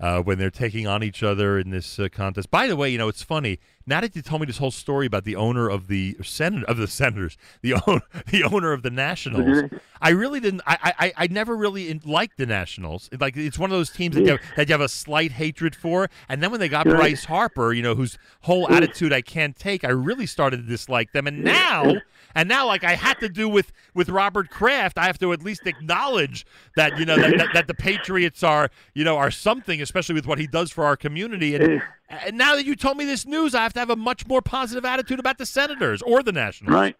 uh, 0.00 0.20
when 0.20 0.36
they're 0.38 0.50
taking 0.50 0.88
on 0.88 1.04
each 1.04 1.22
other 1.22 1.58
in 1.60 1.70
this 1.70 1.98
uh, 2.00 2.08
contest. 2.10 2.50
By 2.50 2.66
the 2.66 2.74
way, 2.76 2.90
you 2.90 2.98
know 2.98 3.08
it's 3.08 3.22
funny. 3.22 3.60
Now 3.90 4.00
that 4.00 4.14
you 4.14 4.22
told 4.22 4.40
me 4.40 4.46
this 4.46 4.58
whole 4.58 4.70
story 4.70 5.04
about 5.04 5.24
the 5.24 5.34
owner 5.34 5.68
of 5.68 5.88
the 5.88 6.16
Senate 6.22 6.62
of 6.66 6.76
the 6.76 6.86
Senators, 6.86 7.36
the 7.60 7.74
own, 7.74 8.02
the 8.28 8.44
owner 8.44 8.72
of 8.72 8.84
the 8.84 8.90
Nationals, 8.90 9.68
I 10.00 10.10
really 10.10 10.38
didn't. 10.38 10.62
I 10.64 10.94
I, 10.98 11.12
I 11.16 11.26
never 11.26 11.56
really 11.56 12.00
liked 12.04 12.38
the 12.38 12.46
Nationals. 12.46 13.10
Like 13.18 13.36
it's 13.36 13.58
one 13.58 13.68
of 13.68 13.76
those 13.76 13.90
teams 13.90 14.14
that 14.14 14.22
you, 14.22 14.30
have, 14.30 14.40
that 14.56 14.68
you 14.68 14.74
have 14.74 14.80
a 14.80 14.88
slight 14.88 15.32
hatred 15.32 15.74
for. 15.74 16.08
And 16.28 16.40
then 16.40 16.52
when 16.52 16.60
they 16.60 16.68
got 16.68 16.86
Right. 16.86 16.96
Bryce 16.96 17.24
Harper, 17.24 17.72
you 17.72 17.82
know, 17.82 17.94
whose 17.94 18.16
whole 18.42 18.70
attitude 18.70 19.12
I 19.12 19.22
can't 19.22 19.56
take, 19.56 19.84
I 19.84 19.90
really 19.90 20.26
started 20.26 20.58
to 20.58 20.62
dislike 20.62 21.12
them. 21.12 21.26
And 21.26 21.42
now, 21.44 21.96
and 22.34 22.48
now, 22.48 22.66
like 22.66 22.84
I 22.84 22.94
had 22.94 23.18
to 23.20 23.28
do 23.28 23.48
with 23.48 23.72
with 23.92 24.08
Robert 24.08 24.50
Kraft, 24.50 24.98
I 24.98 25.06
have 25.06 25.18
to 25.18 25.32
at 25.32 25.42
least 25.42 25.66
acknowledge 25.66 26.46
that 26.76 26.96
you 26.96 27.04
know 27.04 27.16
that, 27.16 27.36
that, 27.38 27.48
that 27.54 27.66
the 27.66 27.74
Patriots 27.74 28.42
are 28.44 28.70
you 28.94 29.02
know 29.02 29.16
are 29.16 29.32
something, 29.32 29.82
especially 29.82 30.14
with 30.14 30.26
what 30.26 30.38
he 30.38 30.46
does 30.46 30.70
for 30.70 30.84
our 30.84 30.96
community. 30.96 31.56
And, 31.56 31.82
and 32.10 32.36
now 32.36 32.56
that 32.56 32.64
you 32.64 32.76
told 32.76 32.96
me 32.96 33.04
this 33.04 33.24
news, 33.24 33.54
I 33.54 33.62
have 33.62 33.72
to 33.74 33.78
have 33.78 33.90
a 33.90 33.96
much 33.96 34.26
more 34.26 34.42
positive 34.42 34.84
attitude 34.84 35.20
about 35.20 35.38
the 35.38 35.46
Senators 35.46 36.02
or 36.02 36.22
the 36.22 36.32
Nationals. 36.32 36.74
Right. 36.74 36.96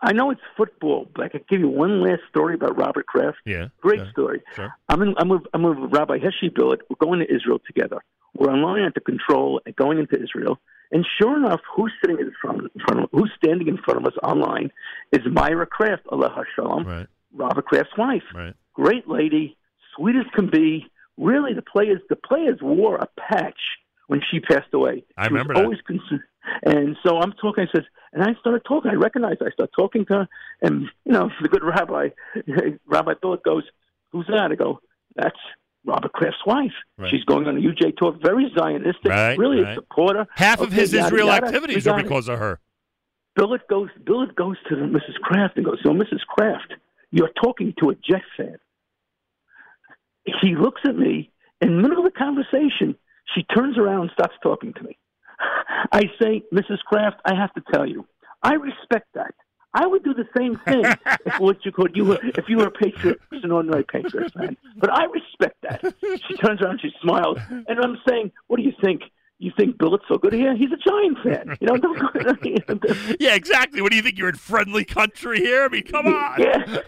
I 0.00 0.12
know 0.12 0.30
it's 0.30 0.40
football, 0.56 1.08
but 1.14 1.24
I 1.24 1.28
could 1.28 1.46
give 1.48 1.60
you 1.60 1.68
one 1.68 2.02
last 2.02 2.22
story 2.28 2.54
about 2.54 2.76
Robert 2.76 3.06
Kraft. 3.06 3.38
Yeah. 3.46 3.68
Great 3.80 4.00
yeah, 4.00 4.10
story. 4.10 4.42
Sure. 4.54 4.74
I'm 4.88 5.00
in, 5.02 5.14
I'm 5.16 5.28
with 5.28 5.42
I'm 5.54 5.62
with 5.62 5.78
Rabbi 5.78 6.18
Heshi 6.18 6.54
Billet. 6.54 6.80
We're 6.90 6.96
going 7.06 7.20
to 7.20 7.34
Israel 7.34 7.58
together. 7.66 8.04
We're 8.34 8.50
online 8.50 8.82
at 8.82 8.94
the 8.94 9.00
control 9.00 9.60
and 9.64 9.74
going 9.76 9.98
into 9.98 10.20
Israel. 10.20 10.58
And 10.90 11.06
sure 11.18 11.36
enough, 11.36 11.60
who's 11.74 11.92
sitting 12.00 12.18
in 12.18 12.32
front, 12.40 12.70
in 12.74 12.80
front 12.86 13.04
of 13.04 13.08
who's 13.12 13.32
standing 13.36 13.68
in 13.68 13.78
front 13.78 14.00
of 14.00 14.06
us 14.06 14.18
online 14.22 14.70
is 15.12 15.20
Myra 15.30 15.66
Kraft, 15.66 16.02
Allah 16.10 16.44
Shalom, 16.54 16.84
Right. 16.84 17.06
Robert 17.32 17.64
Kraft's 17.64 17.96
wife. 17.96 18.22
Right. 18.34 18.54
Great 18.74 19.08
lady, 19.08 19.56
sweet 19.96 20.16
as 20.16 20.26
can 20.34 20.50
be. 20.50 20.86
Really, 21.16 21.54
the 21.54 21.62
players 21.62 22.00
the 22.10 22.16
players 22.16 22.58
wore 22.60 22.96
a 22.96 23.08
patch 23.18 23.58
when 24.06 24.20
she 24.30 24.40
passed 24.40 24.72
away. 24.72 25.04
I 25.16 25.24
She 25.24 25.28
remember 25.30 25.54
that. 25.54 25.64
always 25.64 25.80
concerned. 25.82 26.22
And 26.62 26.96
so 27.04 27.18
I'm 27.18 27.32
talking. 27.32 27.66
I 27.66 27.72
says, 27.76 27.84
and 28.12 28.22
I 28.22 28.34
started 28.40 28.62
talking. 28.68 28.90
I 28.90 28.94
recognized. 28.94 29.40
I 29.42 29.50
start 29.50 29.70
talking 29.76 30.04
to 30.06 30.14
her, 30.14 30.28
and 30.62 30.82
you 31.04 31.12
know, 31.12 31.30
the 31.42 31.48
good 31.48 31.64
rabbi, 31.64 32.08
Rabbi 32.86 33.12
Billet 33.22 33.42
goes, 33.42 33.64
"Who's 34.12 34.26
that?" 34.28 34.50
I 34.52 34.54
go, 34.54 34.80
"That's 35.16 35.38
Robert 35.86 36.12
Kraft's 36.12 36.44
wife. 36.46 36.72
Right. 36.98 37.10
She's 37.10 37.24
going 37.24 37.46
on 37.46 37.56
a 37.56 37.60
UJ 37.60 37.96
tour, 37.96 38.16
very 38.22 38.50
Zionistic, 38.56 39.08
Right, 39.10 39.38
really 39.38 39.62
right. 39.62 39.72
a 39.72 39.74
supporter. 39.74 40.26
Half 40.34 40.60
of 40.60 40.72
his 40.72 40.92
yada, 40.92 41.06
Israel 41.06 41.26
yada. 41.28 41.46
activities 41.46 41.86
We 41.86 41.92
are 41.92 42.02
because 42.02 42.28
of 42.28 42.38
her. 42.38 42.60
Billet 43.36 43.66
goes. 43.68 43.88
Billet 44.04 44.34
goes 44.36 44.56
to 44.68 44.76
the 44.76 44.82
Mrs. 44.82 45.14
Kraft 45.22 45.56
and 45.56 45.64
goes, 45.64 45.78
"So, 45.82 45.90
Mrs. 45.92 46.20
Kraft, 46.28 46.74
you're 47.10 47.30
talking 47.42 47.72
to 47.82 47.88
a 47.90 47.94
Jet 47.94 48.22
fan." 48.36 48.56
He 50.42 50.54
looks 50.56 50.80
at 50.86 50.96
me 50.96 51.30
in 51.60 51.76
the 51.76 51.82
middle 51.82 51.98
of 51.98 52.12
the 52.12 52.18
conversation. 52.18 52.96
She 53.34 53.42
turns 53.44 53.78
around 53.78 54.02
and 54.02 54.10
starts 54.12 54.34
talking 54.42 54.72
to 54.74 54.82
me. 54.82 54.98
I 55.92 56.02
say, 56.20 56.42
Mrs. 56.52 56.78
Kraft, 56.86 57.20
I 57.24 57.34
have 57.34 57.52
to 57.54 57.62
tell 57.72 57.86
you, 57.88 58.06
I 58.42 58.54
respect 58.54 59.08
that. 59.14 59.34
I 59.74 59.86
would 59.86 60.04
do 60.04 60.14
the 60.14 60.26
same 60.36 60.56
thing 60.58 60.84
if 61.26 61.40
what 61.40 61.64
you 61.64 61.72
could 61.72 61.96
you 61.96 62.04
were 62.04 62.18
if 62.22 62.48
you 62.48 62.58
were 62.58 62.66
a 62.66 62.70
patriot, 62.70 63.18
an 63.32 63.50
ordinary 63.50 63.82
patriot 63.82 64.32
fan. 64.32 64.56
But 64.76 64.90
I 64.92 65.04
respect 65.06 65.56
that. 65.62 65.94
She 66.28 66.36
turns 66.36 66.62
around, 66.62 66.80
she 66.80 66.92
smiles, 67.02 67.38
and 67.50 67.80
I'm 67.80 67.98
saying, 68.08 68.30
"What 68.46 68.58
do 68.58 68.62
you 68.62 68.72
think? 68.82 69.02
You 69.38 69.50
think 69.58 69.78
Billet's 69.78 70.04
so 70.08 70.16
good 70.16 70.32
here? 70.32 70.56
He's 70.56 70.70
a 70.70 70.76
Giant 70.76 71.18
fan. 71.24 71.56
You 71.60 71.66
know, 71.66 71.76
yeah, 73.20 73.34
exactly. 73.34 73.82
What 73.82 73.90
do 73.90 73.96
you 73.96 74.02
think? 74.02 74.16
You're 74.16 74.28
in 74.28 74.36
friendly 74.36 74.84
country 74.84 75.40
here? 75.40 75.64
I 75.64 75.68
mean, 75.68 75.82
come 75.82 76.06
on. 76.06 76.40
Yeah. 76.40 76.78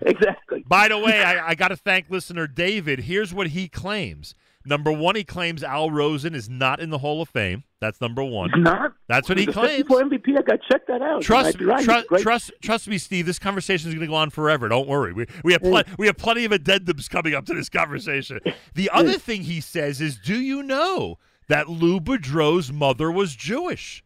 exactly. 0.00 0.64
By 0.66 0.88
the 0.88 0.98
way, 0.98 1.22
I, 1.22 1.50
I 1.50 1.54
got 1.54 1.68
to 1.68 1.76
thank 1.76 2.08
listener 2.08 2.46
David. 2.46 3.00
Here's 3.00 3.34
what 3.34 3.48
he 3.48 3.68
claims. 3.68 4.34
Number 4.64 4.92
one, 4.92 5.16
he 5.16 5.24
claims 5.24 5.62
Al 5.62 5.90
Rosen 5.90 6.34
is 6.34 6.48
not 6.48 6.80
in 6.80 6.90
the 6.90 6.98
Hall 6.98 7.20
of 7.20 7.28
Fame. 7.28 7.64
That's 7.80 8.00
number 8.00 8.22
one. 8.22 8.50
He's 8.54 8.62
not. 8.62 8.92
That's 9.08 9.28
what 9.28 9.38
he 9.38 9.46
claims. 9.46 9.88
54 9.88 10.04
MVP. 10.04 10.38
I 10.38 10.42
got 10.42 10.52
to 10.52 10.58
check 10.70 10.86
that 10.86 11.02
out. 11.02 11.20
Trust, 11.22 11.58
be 11.58 11.64
right. 11.64 11.84
tru- 11.84 12.18
trust, 12.18 12.52
trust 12.62 12.86
me, 12.86 12.96
Steve. 12.96 13.26
This 13.26 13.40
conversation 13.40 13.88
is 13.88 13.94
going 13.94 14.06
to 14.06 14.10
go 14.10 14.14
on 14.14 14.30
forever. 14.30 14.68
Don't 14.68 14.86
worry. 14.86 15.12
We 15.12 15.26
we 15.42 15.52
have 15.52 15.62
pl- 15.62 15.82
we 15.98 16.06
have 16.06 16.16
plenty 16.16 16.44
of 16.44 16.52
addendums 16.52 17.10
coming 17.10 17.34
up 17.34 17.44
to 17.46 17.54
this 17.54 17.68
conversation. 17.68 18.38
The 18.74 18.88
other 18.90 19.14
thing 19.14 19.42
he 19.42 19.60
says 19.60 20.00
is, 20.00 20.16
"Do 20.16 20.40
you 20.40 20.62
know 20.62 21.18
that 21.48 21.68
Lou 21.68 21.98
Boudreau's 21.98 22.72
mother 22.72 23.10
was 23.10 23.34
Jewish?" 23.34 24.04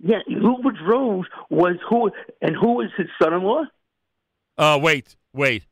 Yeah, 0.00 0.18
Lou 0.26 0.56
Boudreau 0.56 1.22
was 1.48 1.76
who, 1.88 2.10
and 2.40 2.56
who 2.56 2.72
was 2.74 2.88
his 2.96 3.06
son-in-law? 3.22 3.66
Uh, 4.58 4.80
wait, 4.82 5.16
wait, 5.32 5.62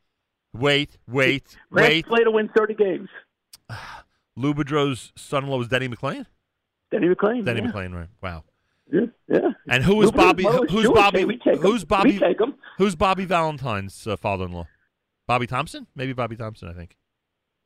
wait, 0.52 0.98
wait, 1.08 1.56
Last 1.72 1.82
wait. 1.82 2.06
play 2.06 2.22
to 2.22 2.30
win 2.30 2.48
30 2.56 2.74
games. 2.74 3.08
Lou 4.40 4.54
Boudreau's 4.54 5.12
son-in-law 5.16 5.58
was 5.58 5.68
Denny 5.68 5.88
McLain. 5.88 6.26
Denny 6.90 7.08
McLain. 7.08 7.44
Denny 7.44 7.60
yeah. 7.60 7.70
McLain, 7.70 7.94
right? 7.94 8.08
Wow. 8.22 8.44
Yeah, 8.92 9.00
yeah. 9.28 9.50
And 9.68 9.84
who 9.84 9.96
Boudreau's 9.96 10.10
Bobby? 10.12 10.44
Who's 10.44 10.70
Jewish. 10.82 10.94
Bobby? 10.94 11.18
Hey, 11.20 11.24
we 11.26 11.36
take 11.36 11.54
'em. 11.54 11.58
Who's 11.62 11.84
Bobby? 11.84 12.12
We 12.12 12.18
take 12.18 12.40
'em. 12.40 12.54
Who's 12.78 12.96
Bobby 12.96 13.24
Valentine's 13.24 14.06
uh, 14.06 14.16
father-in-law? 14.16 14.66
Bobby 15.28 15.46
Thomson? 15.46 15.86
Maybe 15.94 16.12
Bobby 16.12 16.36
Thomson. 16.36 16.68
I 16.68 16.72
think. 16.72 16.96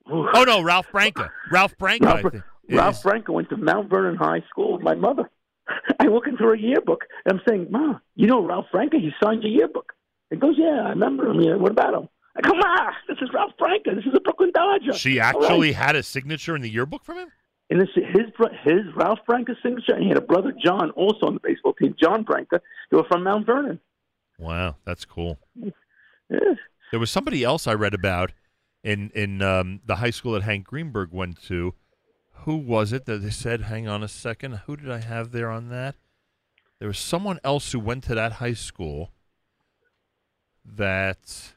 Oh 0.07 0.45
no, 0.47 0.63
Ralph 0.63 0.87
Branca. 0.93 1.31
Ralph 1.51 1.77
Branca. 1.79 2.07
I 2.09 2.21
Ralph, 2.21 2.33
think. 2.33 2.45
Ralph 2.71 2.97
is- 2.97 3.03
Branca 3.03 3.33
went 3.33 3.49
to 3.51 3.57
Mount 3.57 3.89
Vernon 3.89 4.17
High 4.17 4.43
School 4.51 4.75
with 4.75 4.83
my 4.83 4.95
mother. 4.95 5.31
I 6.01 6.05
look 6.09 6.27
into 6.27 6.45
her 6.45 6.55
yearbook, 6.55 7.05
and 7.25 7.39
I'm 7.39 7.45
saying, 7.49 7.69
Ma, 7.71 7.99
you 8.17 8.27
know 8.27 8.45
Ralph 8.45 8.67
Branca? 8.71 8.99
He 8.99 9.13
signed 9.23 9.43
your 9.43 9.53
yearbook. 9.53 9.95
It 10.31 10.41
goes, 10.41 10.57
Yeah, 10.59 10.83
I 10.85 10.91
remember 10.91 11.27
him. 11.31 11.41
Yeah, 11.41 11.55
what 11.55 11.71
about 11.71 11.95
him? 11.95 12.09
Come 12.43 12.59
on, 12.59 12.93
this 13.09 13.19
is 13.23 13.29
Ralph 13.33 13.53
Branca. 13.59 13.95
This 13.95 14.05
is 14.05 14.15
a 14.15 14.21
Brooklyn 14.21 14.51
Dodger. 14.53 14.93
She 14.95 15.21
All 15.21 15.33
right. 15.33 15.37
actually 15.37 15.73
had 15.73 15.95
a 15.95 16.03
signature 16.03 16.57
in 16.57 16.63
the 16.63 16.71
yearbook 16.71 17.05
from 17.05 17.19
him. 17.19 17.33
And 17.71 17.81
this 17.81 17.89
his 17.95 18.27
his 18.65 18.83
Ralph 18.95 19.21
Branca 19.27 19.55
signature, 19.63 19.95
and 19.95 20.03
he 20.03 20.09
had 20.09 20.19
a 20.19 20.23
brother 20.23 20.53
John 20.63 20.91
also 20.93 21.27
on 21.27 21.35
the 21.35 21.41
baseball 21.41 21.73
team, 21.75 21.95
John 21.99 22.23
Branca. 22.23 22.61
They 22.91 22.97
were 22.97 23.05
from 23.05 23.23
Mount 23.23 23.47
Vernon. 23.47 23.81
Wow, 24.39 24.77
that's 24.85 25.05
cool. 25.05 25.39
Yeah. 25.55 26.55
There 26.91 27.01
was 27.01 27.11
somebody 27.11 27.43
else 27.45 27.67
I 27.67 27.75
read 27.75 27.95
about 27.95 28.33
in 28.83 29.11
in 29.15 29.41
um, 29.41 29.81
the 29.87 29.97
high 29.97 30.11
school 30.11 30.33
that 30.33 30.43
Hank 30.43 30.67
Greenberg 30.67 31.11
went 31.13 31.41
to. 31.45 31.75
Who 32.45 32.57
was 32.57 32.93
it 32.93 33.07
that 33.07 33.23
they 33.23 33.31
said? 33.31 33.63
Hang 33.63 33.89
on 33.89 34.03
a 34.03 34.09
second. 34.09 34.61
Who 34.67 34.77
did 34.77 34.91
I 34.91 34.99
have 34.99 35.33
there 35.33 35.51
on 35.51 35.71
that? 35.71 35.95
There 36.79 36.89
was 36.89 36.99
someone 36.99 37.39
else 37.43 37.73
who 37.73 37.81
went 37.81 38.05
to 38.05 38.15
that 38.15 38.33
high 38.33 38.53
school. 38.53 39.13
That 40.65 41.54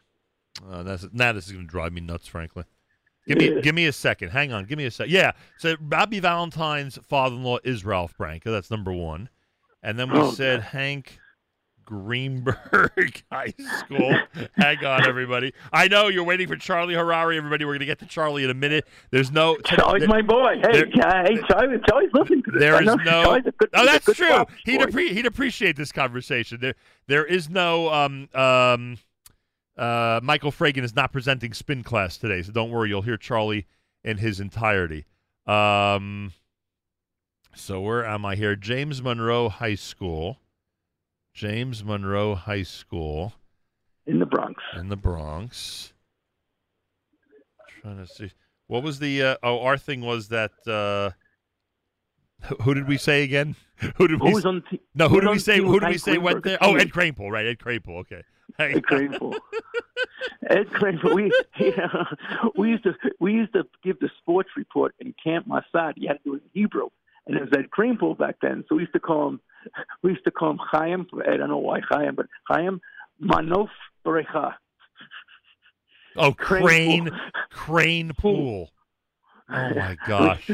uh, 0.70 0.84
that's 0.84 1.06
now 1.14 1.34
this 1.34 1.48
is 1.48 1.54
going 1.54 1.66
to 1.66 1.72
drive 1.72 1.94
me 1.94 2.02
nuts. 2.02 2.28
Frankly, 2.28 2.64
give 3.28 3.38
me 3.38 3.62
give 3.64 3.76
me 3.76 3.86
a 3.88 3.92
second. 3.94 4.30
Hang 4.30 4.52
on, 4.54 4.66
give 4.66 4.78
me 4.78 4.86
a 4.86 4.92
sec. 4.92 5.08
Yeah, 5.10 5.32
so 5.58 5.76
Bobby 5.80 6.20
Valentine's 6.20 6.98
father-in-law 7.08 7.60
is 7.64 7.84
Ralph 7.86 8.18
Branca. 8.18 8.52
That's 8.52 8.72
number 8.72 8.92
one, 8.94 9.30
and 9.84 9.98
then 10.00 10.12
we 10.12 10.20
Oh, 10.20 10.32
said 10.32 10.62
Hank 10.62 11.20
Greenberg 11.86 13.24
High 13.32 13.54
School. 13.80 14.14
Hang 14.58 14.84
on, 14.86 15.08
everybody. 15.08 15.54
I 15.72 15.88
know 15.88 16.10
you're 16.10 16.24
waiting 16.26 16.48
for 16.48 16.58
Charlie 16.58 16.96
Harary. 16.96 17.38
Everybody, 17.38 17.64
we're 17.64 17.72
going 17.72 17.80
to 17.80 17.86
get 17.86 18.00
to 18.00 18.06
Charlie 18.06 18.44
in 18.44 18.50
a 18.50 18.54
minute. 18.54 18.86
There's 19.12 19.32
no 19.32 19.56
Charlie's 19.58 20.08
my 20.08 20.22
boy. 20.22 20.56
Hey, 20.62 20.72
there- 20.74 20.86
hey, 20.88 21.38
Charlie, 21.48 21.78
Charlie's 21.90 22.10
listening 22.14 22.44
to 22.44 22.52
this. 22.52 22.60
there 22.60 22.82
is 22.82 22.88
no. 23.06 23.40
Good, 23.58 23.70
oh, 23.74 23.86
that's 23.86 24.06
true. 24.14 24.46
He'd 24.66 24.82
appre- 24.82 25.12
he'd 25.12 25.26
appreciate 25.26 25.76
this 25.78 25.92
conversation. 25.94 26.60
There 26.60 26.76
there 27.08 27.26
is 27.26 27.50
no 27.50 27.90
um 27.94 28.28
um 28.34 28.98
uh 29.78 30.20
Michael 30.24 30.52
Fragin 30.52 30.84
is 30.84 30.96
not 30.96 31.12
presenting 31.14 31.54
spin 31.54 31.84
class 31.84 32.18
today, 32.18 32.42
so 32.42 32.52
don't 32.52 32.72
worry. 32.72 32.90
You'll 32.90 33.02
hear 33.04 33.18
Charlie 33.18 33.68
in 34.04 34.18
his 34.18 34.40
entirety. 34.40 35.06
Um. 35.46 36.34
So 37.56 37.82
where 37.82 38.06
am 38.06 38.26
I 38.26 38.36
here? 38.36 38.56
James 38.56 39.02
Monroe 39.02 39.50
High 39.50 39.76
School. 39.76 40.40
James 41.34 41.84
Monroe 41.84 42.34
High 42.36 42.64
School 42.64 43.34
in 44.08 44.20
the 44.20 44.26
Bronx. 44.26 44.62
in 44.76 44.90
the 44.90 44.96
Bronx. 44.96 45.94
Trying 47.82 47.98
to 47.98 48.08
see. 48.08 48.32
What 48.68 48.84
was 48.84 49.00
the? 49.00 49.22
Uh, 49.24 49.36
oh, 49.44 49.62
our 49.62 49.78
thing 49.78 50.02
was 50.02 50.30
that. 50.30 50.52
Uh, 50.66 51.12
who- 52.64 52.74
did 52.74 52.88
we 52.88 52.98
say 52.98 53.24
again? 53.24 53.56
Who 53.98 54.08
did 54.08 54.20
Who 54.20 54.26
we? 54.26 54.34
was 54.34 54.46
on 54.46 54.64
t- 54.72 54.82
no, 54.96 55.08
who 55.08 55.22
did 55.22 55.30
we 55.30 55.38
say? 55.38 55.60
Who 55.60 55.80
did 55.80 55.90
we 55.90 56.00
say 56.00 56.18
went 56.18 56.44
there? 56.44 56.58
Oh, 56.62 56.76
Ed 56.76 56.90
Kranepool, 56.90 57.30
right? 57.30 57.46
Ed 57.46 57.60
Kranepool. 57.60 57.98
Okay. 58.00 58.24
Ed 58.60 58.84
Kranepool. 58.84 59.36
Ed 60.50 60.68
Kranepool. 60.68 61.14
We 61.16 61.32
yeah, 61.60 62.04
we 62.58 62.70
used 62.70 62.84
to 62.84 62.94
we 63.20 63.34
used 63.34 63.54
to 63.54 63.66
give 63.84 64.00
the 64.00 64.10
sports 64.20 64.50
report 64.56 64.96
in 65.00 65.14
Camp 65.24 65.48
Masad. 65.48 65.94
You 65.96 66.08
had 66.08 66.18
to 66.18 66.24
do 66.24 66.34
it 66.36 66.44
in 66.44 66.50
Hebrew, 66.54 66.90
and 67.26 67.36
it 67.38 67.42
was 67.42 67.50
Ed 67.54 67.70
Kranepool 67.78 68.18
back 68.18 68.38
then. 68.42 68.64
So 68.68 68.76
we 68.76 68.82
used 68.82 68.94
to 68.94 69.00
call 69.00 69.30
him 69.30 69.42
we 70.02 70.12
used 70.12 70.24
to 70.26 70.32
call 70.32 70.52
him 70.52 70.60
Chaim. 70.72 71.08
I 71.28 71.38
don't 71.38 71.50
know 71.50 71.58
why 71.58 71.82
Chaim, 71.88 72.16
but 72.16 72.28
Chaim 72.48 72.82
Manof 73.22 73.70
Berecha. 74.06 74.54
Oh, 76.16 76.32
Crane 76.34 76.64
crane, 76.64 77.10
crane 77.52 78.12
pool. 78.18 78.72
Oh 79.50 79.70
my 79.76 79.98
gosh, 80.08 80.50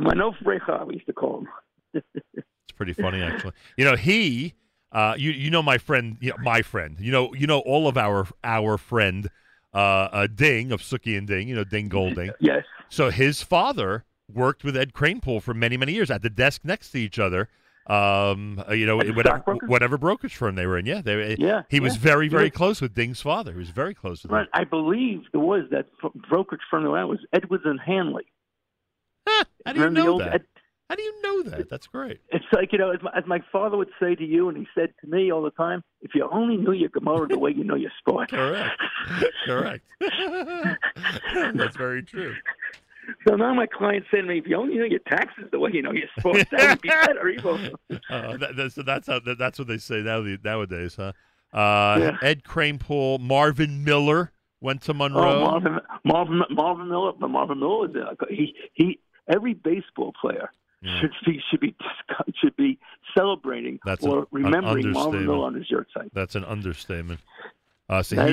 Manof 0.00 0.42
Berecha. 0.42 0.86
We 0.86 0.94
used 0.94 1.06
to 1.06 1.12
call 1.12 1.40
him. 1.40 2.02
it's 2.34 2.72
pretty 2.76 2.94
funny 2.94 3.22
actually. 3.22 3.52
You 3.76 3.84
know 3.84 3.96
he. 3.96 4.54
Uh, 4.94 5.14
you 5.18 5.32
you 5.32 5.50
know 5.50 5.62
my 5.62 5.76
friend, 5.76 6.16
you 6.20 6.30
know, 6.30 6.36
my 6.40 6.62
friend. 6.62 6.96
You 7.00 7.10
know 7.10 7.34
you 7.34 7.46
know 7.48 7.58
all 7.60 7.88
of 7.88 7.98
our 7.98 8.28
our 8.44 8.78
friend, 8.78 9.28
uh, 9.74 9.76
uh 9.78 10.26
Ding 10.28 10.70
of 10.70 10.80
Suki 10.80 11.18
and 11.18 11.26
Ding. 11.26 11.48
You 11.48 11.56
know 11.56 11.64
Ding 11.64 11.88
Golding. 11.88 12.30
Yes. 12.40 12.64
So 12.88 13.10
his 13.10 13.42
father 13.42 14.04
worked 14.32 14.62
with 14.62 14.76
Ed 14.76 14.92
Kranepool 14.92 15.42
for 15.42 15.52
many 15.52 15.76
many 15.76 15.92
years 15.92 16.10
at 16.10 16.22
the 16.22 16.30
desk 16.30 16.60
next 16.64 16.90
to 16.92 16.98
each 16.98 17.18
other. 17.18 17.48
Um, 17.86 18.62
uh, 18.66 18.72
you 18.72 18.86
know 18.86 18.96
whatever 18.96 19.42
whatever 19.66 19.98
brokerage 19.98 20.36
firm 20.36 20.54
they 20.54 20.66
were 20.66 20.78
in. 20.78 20.86
Yeah, 20.86 21.02
they, 21.02 21.36
Yeah, 21.38 21.62
He 21.68 21.80
was 21.80 21.96
yeah. 21.96 22.00
very 22.00 22.28
very 22.28 22.44
Yeah. 22.44 22.50
close 22.50 22.80
with 22.80 22.94
Ding's 22.94 23.20
father. 23.20 23.52
He 23.52 23.58
was 23.58 23.70
very 23.70 23.94
close 23.94 24.22
with 24.22 24.30
him. 24.30 24.36
Right. 24.36 24.48
I 24.54 24.64
believe 24.64 25.24
it 25.32 25.36
was 25.38 25.64
that 25.70 25.86
brokerage 26.30 26.62
firm 26.70 26.84
that 26.84 26.90
was 27.08 27.18
Edwards 27.32 27.64
and 27.66 27.80
Hanley. 27.80 28.26
How 29.66 29.72
do 29.72 29.80
you 29.80 29.90
know 29.90 30.18
that? 30.18 30.34
Ed- 30.34 30.46
How 30.90 30.96
do 30.96 31.02
you 31.02 31.22
know 31.22 31.42
that? 31.44 31.70
That's 31.70 31.86
great. 31.86 32.20
It's 32.28 32.44
like 32.52 32.72
you 32.72 32.78
know, 32.78 32.90
as 32.90 33.00
my, 33.02 33.10
as 33.16 33.24
my 33.26 33.40
father 33.50 33.76
would 33.76 33.88
say 34.00 34.14
to 34.14 34.24
you, 34.24 34.48
and 34.48 34.58
he 34.58 34.66
said 34.74 34.92
to 35.00 35.06
me 35.06 35.32
all 35.32 35.42
the 35.42 35.50
time, 35.52 35.82
"If 36.02 36.14
you 36.14 36.28
only 36.30 36.56
knew 36.58 36.72
your 36.72 36.90
Gemara 36.90 37.26
the 37.28 37.38
way 37.38 37.52
you 37.56 37.64
know 37.64 37.74
your 37.74 37.90
sport." 37.98 38.30
Correct. 38.30 38.78
Correct. 39.46 39.84
That's 41.54 41.76
very 41.76 42.02
true. 42.02 42.34
So 43.26 43.36
now 43.36 43.52
my 43.54 43.66
clients 43.66 44.08
say 44.10 44.20
to 44.20 44.26
me, 44.26 44.38
"If 44.38 44.46
you 44.46 44.56
only 44.56 44.74
knew 44.74 44.84
your 44.84 45.00
taxes 45.00 45.44
the 45.50 45.58
way 45.58 45.70
you 45.72 45.80
know 45.82 45.92
your 45.92 46.08
sport, 46.18 46.46
that 46.50 46.70
would 46.70 46.82
be 46.82 46.88
better." 46.88 47.28
Even. 47.30 47.72
Uh, 48.10 48.36
that, 48.36 48.56
that's, 48.56 48.74
so 48.74 48.82
that's 48.82 49.06
how 49.06 49.20
that, 49.20 49.38
that's 49.38 49.58
what 49.58 49.68
they 49.68 49.78
say 49.78 50.02
now 50.02 50.20
nowadays, 50.44 50.96
huh? 50.96 51.12
Uh, 51.52 51.98
Yeah. 51.98 52.16
Ed 52.20 52.44
Kranepool, 52.44 53.20
Marvin 53.20 53.84
Miller 53.84 54.32
went 54.60 54.82
to 54.82 54.92
Monroe. 54.94 55.22
Oh, 55.22 55.40
Marvin, 55.40 55.78
Marvin, 56.04 56.42
Marvin 56.50 56.88
Miller, 56.88 57.12
but 57.18 57.28
Marvin 57.28 57.58
Miller 57.60 57.88
is 57.88 57.94
he 58.28 58.54
he. 58.74 59.00
Every 59.26 59.54
baseball 59.54 60.12
player 60.20 60.50
should 61.00 61.10
be 61.26 61.40
should 61.50 61.60
be 61.60 61.74
should 62.40 62.56
be 62.56 62.78
celebrating 63.16 63.78
That's 63.84 64.04
or 64.04 64.18
an- 64.18 64.26
an 64.32 64.44
remembering 64.44 64.90
Marvin. 64.92 65.26
Miller 65.26 65.46
on 65.46 65.54
his 65.54 65.70
yard 65.70 65.86
site. 65.96 66.12
That's 66.14 66.34
an 66.34 66.44
understatement. 66.44 67.20
Uh, 67.88 68.02
so 68.02 68.16
That 68.16 68.28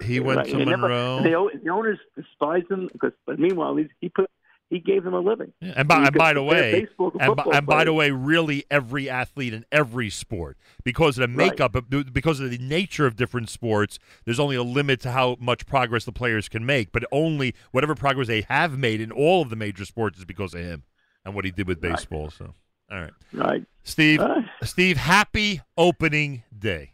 he 0.00 0.06
he 0.14 0.20
went 0.20 0.38
Right. 0.38 0.46
to 0.48 0.56
They 0.56 0.64
never- 0.64 0.88
Monroe. 0.88 1.20
they 1.22 1.58
the 1.62 1.70
owners 1.70 1.98
despised 2.16 2.70
him 2.70 2.88
because, 2.92 3.12
but 3.24 3.38
meanwhile, 3.38 3.76
he, 3.76 3.86
he 4.00 4.08
put 4.08 4.28
he 4.68 4.80
gave 4.80 5.04
them 5.04 5.14
a 5.14 5.20
living. 5.20 5.52
And 5.62 5.86
by, 5.86 6.06
and 6.06 6.14
by 6.16 6.32
the 6.32 6.42
way, 6.42 6.88
and, 7.20 7.36
by, 7.36 7.44
and 7.52 7.66
by 7.66 7.84
the 7.84 7.92
way, 7.92 8.10
really 8.10 8.64
every 8.68 9.08
athlete 9.08 9.54
in 9.54 9.64
every 9.70 10.10
sport, 10.10 10.56
because 10.82 11.18
of 11.18 11.22
the 11.22 11.28
makeup, 11.36 11.76
of- 11.76 11.88
because 12.12 12.40
of 12.40 12.50
the 12.50 12.58
nature 12.58 13.06
of 13.06 13.14
different 13.14 13.48
sports, 13.48 14.00
there's 14.24 14.40
only 14.40 14.56
a 14.56 14.64
limit 14.64 15.00
to 15.02 15.12
how 15.12 15.36
much 15.38 15.66
progress 15.66 16.04
the 16.04 16.10
players 16.10 16.48
can 16.48 16.66
make. 16.66 16.90
But 16.90 17.04
only 17.12 17.54
whatever 17.70 17.94
progress 17.94 18.26
they 18.26 18.40
have 18.48 18.76
made 18.76 19.00
in 19.00 19.12
all 19.12 19.40
of 19.40 19.50
the 19.50 19.56
major 19.56 19.84
sports 19.84 20.18
is 20.18 20.24
because 20.24 20.52
of 20.52 20.62
him 20.62 20.82
and 21.26 21.34
what 21.34 21.44
he 21.44 21.50
did 21.50 21.66
with 21.66 21.80
baseball. 21.82 22.30
So, 22.30 22.54
all 22.90 22.98
right, 23.00 23.12
right, 23.34 23.64
Steve. 23.82 24.20
Right. 24.20 24.44
Steve, 24.62 24.96
happy 24.96 25.60
opening 25.76 26.44
day. 26.58 26.92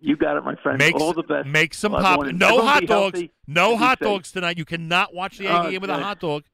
You 0.00 0.16
got 0.16 0.36
it, 0.38 0.44
my 0.44 0.54
friend. 0.56 0.78
Make 0.78 0.94
All 0.94 1.12
the 1.12 1.22
best. 1.22 1.46
Make 1.46 1.74
some 1.74 1.92
Well, 1.92 2.02
pop. 2.02 2.26
No 2.32 2.62
hot 2.62 2.86
dogs. 2.86 3.18
healthy 3.18 3.30
No 3.46 3.76
hot 3.76 3.98
safe. 3.98 4.08
dogs 4.08 4.32
tonight. 4.32 4.56
You 4.56 4.64
cannot 4.64 5.14
watch 5.14 5.36
the 5.38 5.44
Yankee 5.44 5.68
Oh, 5.68 5.70
game 5.72 5.80
with 5.82 5.90
a 5.90 5.98
hot 5.98 6.18
dog. 6.18 6.44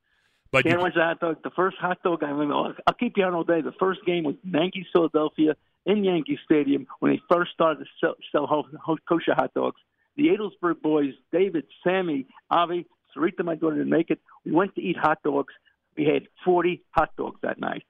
But 0.50 0.64
Can't 0.64 0.74
you, 0.78 0.80
watch 0.82 0.94
the 0.94 1.02
hot 1.02 1.20
dog. 1.20 1.36
The 1.44 1.50
first 1.50 1.76
hot 1.78 1.98
dog 2.02 2.24
I 2.24 2.30
remember. 2.30 2.74
I'll 2.86 2.94
keep 2.94 3.16
you 3.16 3.24
on 3.24 3.34
all 3.34 3.44
day. 3.44 3.60
The 3.60 3.72
first 3.78 4.00
game 4.04 4.24
was 4.24 4.34
Yankees 4.42 4.86
Philadelphia 4.92 5.54
in 5.84 6.02
Yankee 6.02 6.38
Stadium 6.44 6.88
when 6.98 7.12
they 7.12 7.20
first 7.32 7.52
started 7.52 7.84
to 7.84 7.86
sell, 8.00 8.14
sell 8.32 8.46
ho- 8.48 8.66
ho- 8.84 8.96
kosher 9.08 9.34
hot 9.34 9.54
dogs. 9.54 9.80
The 10.16 10.24
Adelsberg 10.28 10.82
boys, 10.82 11.12
David, 11.30 11.66
Sammy, 11.84 12.26
Avi, 12.50 12.86
Sarita, 13.14 13.44
my 13.44 13.54
daughter, 13.54 13.76
didn't 13.76 13.90
make 13.90 14.10
it. 14.10 14.18
We 14.44 14.50
went 14.52 14.74
to 14.74 14.80
eat 14.82 14.96
hot 14.96 15.18
dogs. 15.22 15.52
We 15.96 16.04
had 16.04 16.28
40 16.44 16.82
hot 16.90 17.10
dogs 17.16 17.38
that 17.42 17.58
night. 17.58 17.84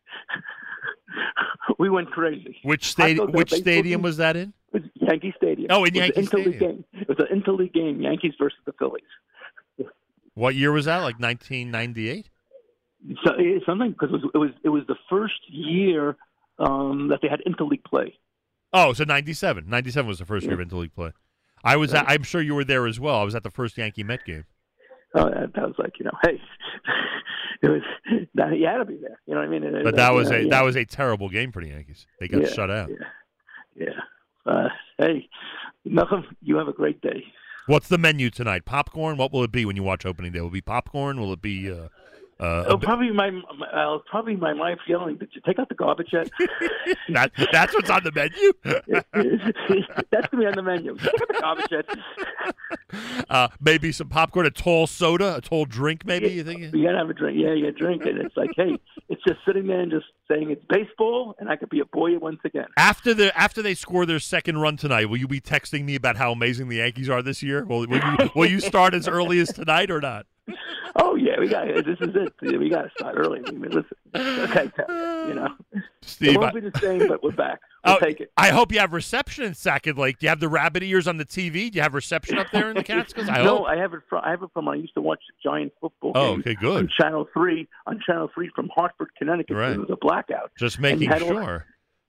we 1.78 1.90
went 1.90 2.10
crazy. 2.10 2.56
which 2.62 2.86
stadium? 2.86 3.26
dogs 3.26 3.30
at 3.30 3.34
a 3.34 3.38
Which 3.38 3.52
stadium 3.52 4.02
was 4.02 4.16
that 4.18 4.36
in? 4.36 4.52
It 4.72 4.82
was 4.82 4.90
Yankee 4.94 5.34
Stadium. 5.36 5.68
Oh, 5.70 5.84
in 5.84 5.94
Yankee 5.94 6.20
an 6.20 6.26
interleague 6.26 6.56
Stadium. 6.56 6.58
Game. 6.58 6.84
It 6.92 7.08
was 7.08 7.18
an 7.18 7.40
interleague 7.40 7.72
game, 7.72 8.00
Yankees 8.00 8.34
versus 8.38 8.58
the 8.66 8.72
Phillies. 8.72 9.02
What 10.34 10.54
year 10.54 10.70
was 10.70 10.84
that? 10.84 10.98
Like 10.98 11.18
1998. 11.18 12.28
So 13.24 13.30
something 13.64 13.92
because 13.92 14.10
it 14.10 14.12
was, 14.12 14.30
it 14.34 14.38
was 14.38 14.50
it 14.64 14.68
was 14.68 14.82
the 14.86 14.96
first 15.08 15.40
year 15.48 16.16
um, 16.58 17.08
that 17.08 17.20
they 17.22 17.28
had 17.28 17.40
interleague 17.46 17.84
play. 17.84 18.18
Oh, 18.72 18.92
so 18.92 19.04
97. 19.04 19.64
97 19.66 20.08
was 20.08 20.18
the 20.18 20.26
first 20.26 20.44
year 20.44 20.60
of 20.60 20.68
interleague 20.68 20.92
play. 20.92 21.12
I 21.64 21.76
was. 21.76 21.94
At, 21.94 22.04
I'm 22.08 22.22
sure 22.22 22.42
you 22.42 22.54
were 22.54 22.64
there 22.64 22.86
as 22.86 23.00
well. 23.00 23.18
I 23.18 23.24
was 23.24 23.34
at 23.34 23.42
the 23.42 23.50
first 23.50 23.78
Yankee 23.78 24.04
Met 24.04 24.24
game. 24.24 24.44
Oh, 25.16 25.30
that, 25.30 25.54
that 25.54 25.66
was 25.66 25.74
like 25.78 25.98
you 25.98 26.04
know, 26.04 26.12
hey, 26.22 26.40
it 27.62 27.68
was 27.68 27.82
that 28.34 28.56
you 28.58 28.66
had 28.66 28.78
to 28.78 28.84
be 28.84 28.96
there. 28.96 29.18
You 29.26 29.34
know 29.34 29.40
what 29.40 29.48
I 29.48 29.58
mean? 29.58 29.82
But 29.82 29.96
that 29.96 30.12
was 30.12 30.30
uh, 30.30 30.34
a 30.34 30.40
yeah. 30.42 30.50
that 30.50 30.64
was 30.64 30.76
a 30.76 30.84
terrible 30.84 31.28
game 31.28 31.52
for 31.52 31.62
the 31.62 31.68
Yankees. 31.68 32.06
They 32.20 32.28
got 32.28 32.42
Yeah, 32.42 32.48
shut 32.48 32.70
out. 32.70 32.90
Yeah. 33.74 33.88
Uh, 34.44 34.68
hey, 34.98 35.28
Malcolm, 35.84 36.24
you 36.42 36.56
have 36.56 36.68
a 36.68 36.72
great 36.72 37.00
day. 37.00 37.24
What's 37.66 37.88
the 37.88 37.98
menu 37.98 38.30
tonight? 38.30 38.64
Popcorn. 38.64 39.16
What 39.16 39.32
will 39.32 39.42
it 39.42 39.50
be 39.50 39.64
when 39.64 39.74
you 39.74 39.82
watch 39.82 40.06
opening 40.06 40.32
day? 40.32 40.40
Will 40.40 40.48
it 40.48 40.52
be 40.52 40.60
popcorn? 40.60 41.18
Will 41.20 41.32
it 41.32 41.42
be? 41.42 41.70
Uh, 41.70 41.88
uh, 42.38 42.64
Oh, 42.68 42.78
probably 42.78 43.10
my, 43.10 43.30
uh, 43.72 43.98
probably 44.10 44.36
my 44.36 44.52
wife 44.52 44.78
yelling. 44.86 45.16
Did 45.16 45.30
you 45.32 45.40
take 45.46 45.58
out 45.58 45.68
the 45.68 45.74
garbage 45.74 46.08
yet? 46.12 46.30
that, 47.08 47.32
that's 47.50 47.74
what's 47.74 47.88
on 47.88 48.04
the 48.04 48.12
menu. 48.12 48.52
That's 50.10 50.28
gonna 50.28 50.42
be 50.42 50.46
on 50.46 50.54
the 50.54 50.62
menu. 50.62 50.96
Take 50.96 51.14
out 51.14 51.28
the 51.28 51.40
garbage 51.40 51.66
yet? 51.70 53.24
uh, 53.30 53.48
maybe 53.60 53.90
some 53.92 54.08
popcorn, 54.08 54.46
a 54.46 54.50
tall 54.50 54.86
soda, 54.86 55.36
a 55.36 55.40
tall 55.40 55.64
drink. 55.64 56.04
Maybe 56.04 56.28
you 56.28 56.44
think? 56.44 56.74
You 56.74 56.84
gotta 56.84 56.98
have 56.98 57.10
a 57.10 57.14
drink. 57.14 57.38
Yeah, 57.40 57.54
you 57.54 57.70
drink 57.72 58.04
it. 58.04 58.18
It's 58.18 58.36
like, 58.36 58.50
hey, 58.56 58.78
it's 59.08 59.22
just 59.26 59.40
sitting 59.46 59.66
there 59.66 59.80
and 59.80 59.90
just 59.90 60.06
saying 60.30 60.50
it's 60.50 60.64
baseball, 60.68 61.34
and 61.38 61.48
I 61.48 61.56
could 61.56 61.70
be 61.70 61.80
a 61.80 61.86
boy 61.86 62.18
once 62.18 62.40
again. 62.44 62.66
After 62.76 63.14
the 63.14 63.36
after 63.38 63.62
they 63.62 63.74
score 63.74 64.04
their 64.04 64.18
second 64.18 64.58
run 64.58 64.76
tonight, 64.76 65.06
will 65.06 65.18
you 65.18 65.28
be 65.28 65.40
texting 65.40 65.84
me 65.84 65.94
about 65.94 66.16
how 66.16 66.32
amazing 66.32 66.68
the 66.68 66.76
Yankees 66.76 67.08
are 67.08 67.22
this 67.22 67.42
year? 67.42 67.64
Will, 67.64 67.86
will 67.86 67.96
you 67.96 68.30
will 68.34 68.46
you 68.46 68.60
start 68.60 68.92
as 68.94 69.08
early 69.08 69.38
as 69.40 69.52
tonight 69.52 69.90
or 69.90 70.00
not? 70.00 70.26
Oh 70.98 71.14
yeah, 71.14 71.38
we 71.38 71.46
got 71.48 71.66
this 71.66 71.98
is 72.00 72.14
it. 72.14 72.32
We 72.58 72.70
got 72.70 72.82
to 72.82 72.90
start 72.98 73.16
early. 73.18 73.40
I 73.46 73.50
mean, 73.50 73.70
listen, 73.70 73.84
okay, 74.14 74.70
you 75.28 75.34
know, 75.34 75.48
Steve, 76.00 76.30
it 76.34 76.38
won't 76.40 76.56
I- 76.56 76.60
be 76.60 76.68
the 76.70 76.78
same, 76.78 77.06
but 77.08 77.22
we're 77.22 77.32
back. 77.32 77.60
We'll 77.86 77.94
Oh, 77.94 77.98
take 78.00 78.20
it. 78.20 78.32
I 78.36 78.48
hope 78.48 78.72
you 78.72 78.80
have 78.80 78.92
reception 78.92 79.44
in 79.44 79.54
Sackett 79.54 79.96
Lake. 79.96 80.18
Do 80.18 80.26
you 80.26 80.30
have 80.30 80.40
the 80.40 80.48
rabbit 80.48 80.82
ears 80.82 81.06
on 81.06 81.18
the 81.18 81.24
TV? 81.24 81.70
Do 81.70 81.76
you 81.76 81.82
have 81.82 81.94
reception 81.94 82.36
up 82.36 82.50
there 82.50 82.68
in 82.68 82.74
the 82.74 82.82
Catskills? 82.92 83.28
I 83.28 83.44
no, 83.44 83.58
hope. 83.58 83.66
I 83.68 83.76
have 83.76 83.94
it 83.94 84.00
from 84.10 84.22
I 84.24 84.30
have 84.30 84.42
it 84.42 84.48
from 84.52 84.66
I 84.68 84.74
used 84.74 84.94
to 84.94 85.00
watch 85.00 85.20
Giant 85.40 85.72
football 85.80 86.10
Oh, 86.16 86.32
okay, 86.38 86.56
good. 86.56 86.76
on 86.78 86.88
Channel 87.00 87.28
Three 87.32 87.68
on 87.86 88.00
Channel 88.04 88.28
Three 88.34 88.50
from 88.56 88.68
Hartford, 88.74 89.10
Connecticut. 89.16 89.56
Right. 89.56 89.70
It 89.72 89.78
was 89.78 89.90
a 89.90 89.96
blackout. 89.96 90.50
Just 90.58 90.80
making 90.80 91.10
sure. 91.16 91.64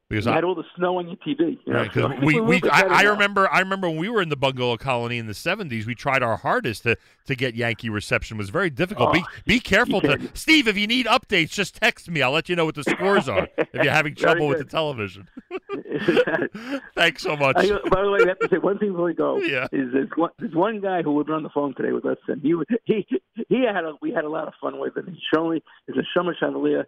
Because 0.10 0.26
you 0.26 0.32
I, 0.32 0.36
had 0.36 0.46
all 0.46 0.56
the 0.56 0.64
snow 0.78 1.00
on 1.00 1.08
your 1.08 1.18
TV. 1.18 1.60
You 1.66 1.74
know, 1.74 1.88
so 1.94 2.14
we, 2.24 2.40
we 2.40 2.62
I, 2.72 2.84
I 2.84 3.02
remember 3.04 3.52
I 3.52 3.60
remember 3.60 3.90
when 3.90 3.98
we 3.98 4.08
were 4.08 4.22
in 4.22 4.30
the 4.30 4.38
bungalow 4.38 4.78
colony 4.78 5.18
in 5.18 5.28
the 5.28 5.34
seventies, 5.34 5.86
we 5.86 5.96
tried 5.96 6.24
our 6.24 6.38
hardest 6.38 6.84
to, 6.84 6.96
to 7.26 7.36
get 7.36 7.56
Yankee 7.56 7.90
reception. 7.90 8.38
It 8.38 8.40
was 8.40 8.50
very 8.50 8.70
difficult. 8.70 9.12
be 9.12 9.20
Oh, 9.20 9.32
be 9.46 9.60
careful 9.60 10.00
to 10.02 10.18
Steve, 10.34 10.70
if 10.70 10.78
you 10.78 10.88
need 10.88 11.08
updates, 11.08 11.50
just 11.50 11.76
text 11.76 12.10
me. 12.10 12.22
I'll 12.22 12.32
let 12.32 12.48
you 12.48 12.56
know 12.56 12.64
what 12.64 12.76
the 12.76 12.86
scores 12.86 13.28
are 13.28 13.50
if 13.58 13.68
you're 13.74 13.92
having 13.92 14.16
trouble 14.16 14.48
with 14.48 14.60
the 14.60 14.66
television. 14.66 15.28
Thanks 16.96 17.24
so 17.24 17.36
much. 17.36 17.58
I, 17.58 17.68
by 17.90 18.04
the 18.04 18.12
way, 18.12 18.20
I 18.24 18.28
have 18.30 18.40
to 18.40 18.48
say 18.50 18.60
one 18.60 18.78
thing 18.80 18.92
before 18.92 19.06
we 19.06 19.14
go. 19.14 19.38
Yeah. 19.42 19.66
Is 19.74 19.92
there's 19.92 20.10
one, 20.16 20.32
there's 20.40 20.56
one 20.56 20.80
guy 20.80 21.02
who 21.02 21.14
would 21.16 21.28
be 21.28 21.34
on 21.34 21.44
the 21.44 21.50
phone 21.50 21.76
today 21.76 21.92
with 21.92 22.06
us, 22.06 22.18
and 22.28 22.42
he 22.42 22.54
was- 22.54 22.68
he 22.86 23.06
he 23.50 23.66
had 23.66 23.84
a, 23.84 23.94
we 24.02 24.12
had 24.12 24.24
a 24.24 24.30
lot 24.30 24.48
of 24.48 24.54
fun 24.62 24.80
with 24.80 24.96
him. 24.96 25.08
He 25.08 25.20
showed 25.34 25.52
me 25.52 25.64
is 25.90 25.96
a 25.98 26.18
Shomer 26.18 26.34
Chandelier. 26.40 26.88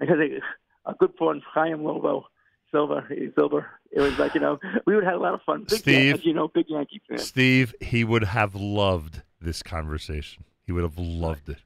I 0.00 0.06
got 0.06 0.18
a, 0.18 0.40
a 0.86 0.94
good 0.94 1.12
friend, 1.18 1.40
Chaim 1.54 1.84
Lobo 1.84 2.26
Silver. 2.70 3.06
Silver. 3.34 3.66
It 3.90 4.00
was 4.00 4.18
like 4.18 4.34
you 4.34 4.40
know 4.40 4.58
we 4.86 4.94
would 4.94 5.04
have 5.04 5.14
a 5.14 5.22
lot 5.22 5.34
of 5.34 5.40
fun. 5.42 5.64
Big, 5.68 5.78
Steve. 5.78 6.22
you 6.24 6.34
know, 6.34 6.48
big 6.48 6.66
Yankee 6.68 7.00
fan. 7.08 7.18
Steve, 7.18 7.74
he 7.80 8.04
would 8.04 8.24
have 8.24 8.54
loved 8.54 9.22
this 9.40 9.62
conversation. 9.62 10.44
He 10.64 10.72
would 10.72 10.82
have 10.82 10.98
loved 10.98 11.48
it. 11.48 11.58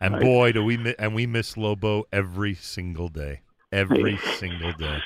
And 0.00 0.14
Right. 0.14 0.22
boy, 0.22 0.52
do 0.52 0.64
we 0.64 0.76
mi- 0.76 0.94
and 0.98 1.14
we 1.14 1.26
miss 1.26 1.56
Lobo 1.56 2.04
every 2.12 2.54
single 2.54 3.08
day, 3.08 3.40
every 3.70 4.16
single 4.38 4.72
day. 4.72 4.98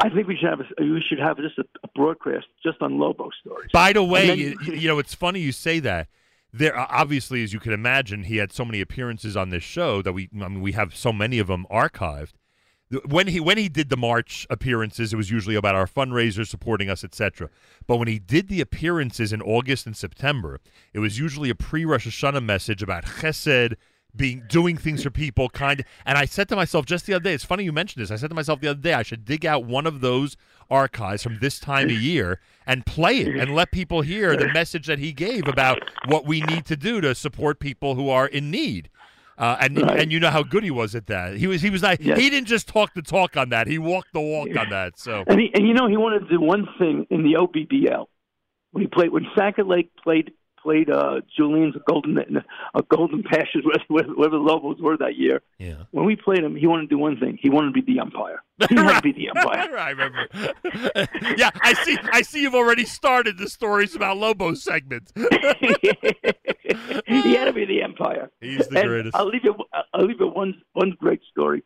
I 0.00 0.08
think 0.10 0.26
we 0.26 0.36
should 0.36 0.48
have 0.48 0.60
a, 0.60 0.64
we 0.82 1.00
should 1.08 1.20
have 1.20 1.36
just 1.36 1.58
a, 1.58 1.64
a 1.84 1.88
broadcast 1.94 2.46
just 2.62 2.82
on 2.82 2.98
Lobo 2.98 3.30
stories. 3.40 3.70
By 3.72 3.92
the 3.92 4.02
way, 4.02 4.26
then- 4.26 4.38
you, 4.38 4.56
you 4.74 4.88
know 4.88 4.98
it's 4.98 5.14
funny 5.14 5.40
you 5.40 5.52
say 5.52 5.78
that. 5.80 6.08
there 6.52 6.76
obviously, 6.76 7.42
as 7.44 7.52
you 7.54 7.60
can 7.60 7.72
imagine, 7.72 8.24
he 8.24 8.36
had 8.38 8.52
so 8.52 8.64
many 8.64 8.80
appearances 8.80 9.36
on 9.36 9.50
this 9.50 9.62
show 9.62 10.02
that 10.02 10.12
we 10.12 10.28
I 10.34 10.48
mean, 10.48 10.60
we 10.60 10.72
have 10.72 10.94
so 10.96 11.12
many 11.12 11.38
of 11.38 11.46
them 11.46 11.64
archived. 11.70 12.32
When 13.06 13.28
he 13.28 13.40
when 13.40 13.56
he 13.56 13.68
did 13.68 13.88
the 13.88 13.96
March 13.96 14.46
appearances, 14.50 15.12
it 15.12 15.16
was 15.16 15.30
usually 15.30 15.54
about 15.54 15.74
our 15.74 15.86
fundraisers 15.86 16.48
supporting 16.48 16.90
us, 16.90 17.02
etc. 17.02 17.48
But 17.86 17.96
when 17.96 18.08
he 18.08 18.18
did 18.18 18.48
the 18.48 18.60
appearances 18.60 19.32
in 19.32 19.40
August 19.40 19.86
and 19.86 19.96
September, 19.96 20.60
it 20.92 20.98
was 20.98 21.18
usually 21.18 21.48
a 21.48 21.54
pre 21.54 21.84
Rosh 21.84 22.06
Hashanah 22.06 22.44
message 22.44 22.82
about 22.82 23.04
Chesed, 23.04 23.76
being 24.14 24.42
doing 24.46 24.76
things 24.76 25.02
for 25.02 25.10
people, 25.10 25.48
kind. 25.48 25.84
And 26.04 26.18
I 26.18 26.26
said 26.26 26.48
to 26.50 26.56
myself 26.56 26.84
just 26.84 27.06
the 27.06 27.14
other 27.14 27.24
day, 27.24 27.34
it's 27.34 27.44
funny 27.44 27.64
you 27.64 27.72
mentioned 27.72 28.02
this. 28.02 28.10
I 28.10 28.16
said 28.16 28.28
to 28.28 28.36
myself 28.36 28.60
the 28.60 28.68
other 28.68 28.80
day, 28.80 28.92
I 28.92 29.02
should 29.02 29.24
dig 29.24 29.46
out 29.46 29.64
one 29.64 29.86
of 29.86 30.00
those 30.00 30.36
archives 30.70 31.22
from 31.22 31.38
this 31.38 31.58
time 31.58 31.86
of 31.86 31.96
year 31.96 32.40
and 32.66 32.84
play 32.84 33.18
it 33.20 33.36
and 33.36 33.54
let 33.54 33.72
people 33.72 34.02
hear 34.02 34.36
the 34.36 34.52
message 34.52 34.86
that 34.86 34.98
he 34.98 35.12
gave 35.12 35.48
about 35.48 35.82
what 36.06 36.26
we 36.26 36.40
need 36.42 36.66
to 36.66 36.76
do 36.76 37.00
to 37.00 37.14
support 37.14 37.58
people 37.58 37.94
who 37.94 38.08
are 38.10 38.26
in 38.26 38.50
need. 38.50 38.90
Uh, 39.42 39.56
and 39.60 39.76
and 39.76 40.12
you 40.12 40.20
know 40.20 40.30
how 40.30 40.44
good 40.44 40.62
he 40.62 40.70
was 40.70 40.94
at 40.94 41.06
that. 41.08 41.36
He 41.36 41.48
was 41.48 41.60
he 41.60 41.68
was 41.68 41.82
like 41.82 41.98
Yes. 42.00 42.16
he 42.16 42.30
didn't 42.30 42.46
just 42.46 42.68
talk 42.68 42.94
the 42.94 43.02
talk 43.02 43.36
on 43.36 43.48
that. 43.48 43.66
He 43.66 43.76
walked 43.76 44.12
the 44.12 44.20
walk 44.20 44.56
on 44.56 44.68
that. 44.70 45.00
So 45.00 45.24
And, 45.26 45.40
he, 45.40 45.50
and 45.52 45.66
you 45.66 45.74
know, 45.74 45.88
he 45.88 45.96
wanted 45.96 46.20
to 46.20 46.28
do 46.28 46.40
one 46.40 46.68
thing 46.78 47.06
in 47.10 47.24
the 47.24 47.32
OBBL 47.34 48.06
when 48.70 48.82
he 48.82 48.86
played 48.86 49.10
when 49.10 49.26
Sackett 49.36 49.66
Lake 49.66 49.90
played 49.96 50.30
played 50.62 50.90
uh, 50.90 51.20
Julian's 51.36 51.74
golden 51.88 52.18
a 52.74 52.82
golden 52.82 53.22
passions 53.22 53.64
whatever, 53.88 54.12
the 54.30 54.36
Lobos 54.36 54.80
were 54.80 54.96
that 54.98 55.16
year. 55.16 55.42
Yeah. 55.58 55.84
When 55.90 56.04
we 56.06 56.16
played 56.16 56.40
him, 56.40 56.56
he 56.56 56.66
wanted 56.66 56.82
to 56.82 56.88
do 56.88 56.98
one 56.98 57.18
thing. 57.18 57.38
He 57.40 57.50
wanted 57.50 57.74
to 57.74 57.82
be 57.82 57.92
the 57.92 58.00
umpire. 58.00 58.42
He 58.68 58.74
wanted 58.74 58.96
to 58.96 59.02
be 59.02 59.12
the 59.12 59.30
umpire. 59.36 59.76
I 59.76 59.90
remember. 59.90 60.26
yeah, 61.36 61.50
I 61.60 61.74
see. 61.84 61.98
I 62.12 62.22
see. 62.22 62.42
You've 62.42 62.54
already 62.54 62.84
started 62.84 63.38
the 63.38 63.48
stories 63.48 63.94
about 63.94 64.16
Lobo 64.18 64.54
segment. 64.54 65.12
he 65.16 65.24
had 67.34 67.44
to 67.46 67.52
be 67.52 67.64
the 67.64 67.82
umpire. 67.84 68.30
He's 68.40 68.66
the 68.68 68.78
And 68.80 68.88
greatest. 68.88 69.16
I'll 69.16 69.26
leave 69.26 69.44
you. 69.44 69.54
I'll 69.92 70.06
leave 70.06 70.20
you 70.20 70.28
one 70.28 70.60
one 70.72 70.96
great 70.98 71.20
story. 71.30 71.62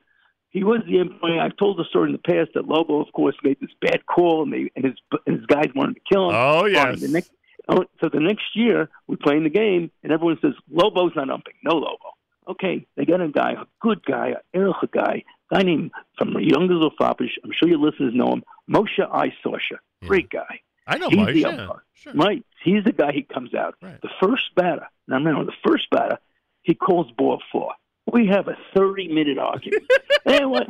He 0.50 0.64
was 0.64 0.80
the 0.88 1.00
umpire. 1.00 1.40
I've 1.40 1.56
told 1.58 1.78
the 1.78 1.84
story 1.90 2.06
in 2.08 2.12
the 2.12 2.18
past 2.18 2.50
that 2.54 2.66
Lobo, 2.66 3.00
of 3.00 3.12
course, 3.12 3.36
made 3.42 3.58
this 3.60 3.70
bad 3.82 4.06
call, 4.06 4.42
and, 4.42 4.52
they, 4.52 4.70
and 4.74 4.86
his 4.86 4.94
and 5.26 5.36
his 5.36 5.46
guys 5.46 5.68
wanted 5.74 5.94
to 5.94 6.00
kill 6.10 6.30
him. 6.30 6.36
Oh, 6.36 6.64
yes. 6.64 7.00
The 7.00 7.08
next, 7.08 7.30
Oh, 7.68 7.84
so 8.00 8.08
the 8.12 8.20
next 8.20 8.54
year 8.54 8.88
we 9.08 9.16
play 9.16 9.36
in 9.36 9.44
the 9.44 9.50
game, 9.50 9.90
and 10.02 10.12
everyone 10.12 10.38
says 10.40 10.52
Lobo's 10.70 11.12
not 11.16 11.28
umping. 11.28 11.54
No 11.64 11.74
Lobo. 11.74 12.10
Okay, 12.48 12.86
they 12.96 13.04
got 13.04 13.20
a 13.20 13.28
guy, 13.28 13.52
a 13.52 13.64
good 13.80 14.04
guy, 14.04 14.28
a 14.28 14.56
Erich 14.56 14.76
guy, 14.92 15.24
guy 15.52 15.62
named 15.62 15.90
from 16.16 16.34
Youngers 16.40 16.84
Fapish. 17.00 17.32
I'm 17.42 17.50
sure 17.52 17.68
your 17.68 17.78
listeners 17.80 18.12
know 18.14 18.28
him, 18.34 18.44
Moshe 18.70 19.00
Isosha. 19.00 19.78
Hmm. 20.02 20.06
Great 20.06 20.30
guy. 20.30 20.60
I 20.86 20.98
know 20.98 21.08
He's 21.08 21.18
Moshe, 21.18 21.32
the 21.32 21.40
yeah. 21.40 21.48
umpire. 21.48 21.82
Right. 22.14 22.44
He's 22.62 22.84
the 22.84 22.92
guy 22.92 23.10
he 23.12 23.22
comes 23.22 23.52
out. 23.54 23.74
right. 23.82 24.00
The 24.00 24.10
first 24.22 24.54
batter. 24.54 24.86
Now 25.08 25.16
remember, 25.16 25.44
the 25.44 25.56
first 25.66 25.90
batter, 25.90 26.18
he 26.62 26.74
calls 26.74 27.10
ball 27.18 27.42
four. 27.50 27.72
We 28.12 28.26
have 28.28 28.46
a 28.48 28.56
30 28.74 29.08
minute 29.08 29.38
argument. 29.38 29.84
and 30.26 30.50
what? 30.50 30.66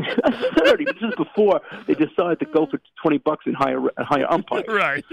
30. 0.58 0.84
This 0.84 0.94
is 1.02 1.14
before 1.16 1.60
they 1.86 1.94
decided 1.94 2.40
to 2.40 2.46
go 2.46 2.66
for 2.66 2.80
20 3.02 3.18
bucks 3.18 3.44
and 3.46 3.54
hire, 3.54 3.78
and 3.78 4.06
hire 4.06 4.26
umpires. 4.30 4.64
right. 4.68 5.04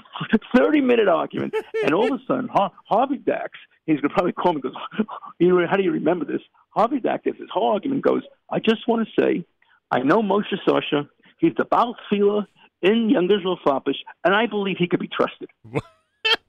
30 0.56 0.80
minute 0.80 1.08
argument. 1.08 1.54
And 1.84 1.92
all 1.92 2.12
of 2.12 2.20
a 2.20 2.24
sudden, 2.26 2.48
Har- 2.48 2.72
Harvey 2.86 3.16
Dax, 3.16 3.58
he's 3.86 4.00
going 4.00 4.10
to 4.10 4.14
probably 4.14 4.32
call 4.32 4.52
me 4.52 4.60
and 4.64 4.72
goes, 4.72 5.06
you 5.38 5.48
know, 5.48 5.66
how 5.68 5.76
do 5.76 5.82
you 5.82 5.92
remember 5.92 6.24
this? 6.24 6.42
Harvey 6.70 7.00
Dax, 7.00 7.24
as 7.26 7.34
his 7.38 7.48
whole 7.52 7.72
argument 7.72 8.02
goes, 8.02 8.22
I 8.50 8.58
just 8.58 8.86
want 8.86 9.06
to 9.06 9.22
say, 9.22 9.44
I 9.90 10.00
know 10.00 10.22
Moshe 10.22 10.54
Sasha. 10.66 11.08
He's 11.38 11.52
the 11.58 11.64
Baal 11.64 11.96
Tefillah 12.10 12.46
in 12.82 13.10
Youngers 13.10 13.42
Fapish, 13.66 13.96
and 14.24 14.34
I 14.34 14.46
believe 14.46 14.76
he 14.78 14.86
could 14.86 15.00
be 15.00 15.08
trusted. 15.08 15.48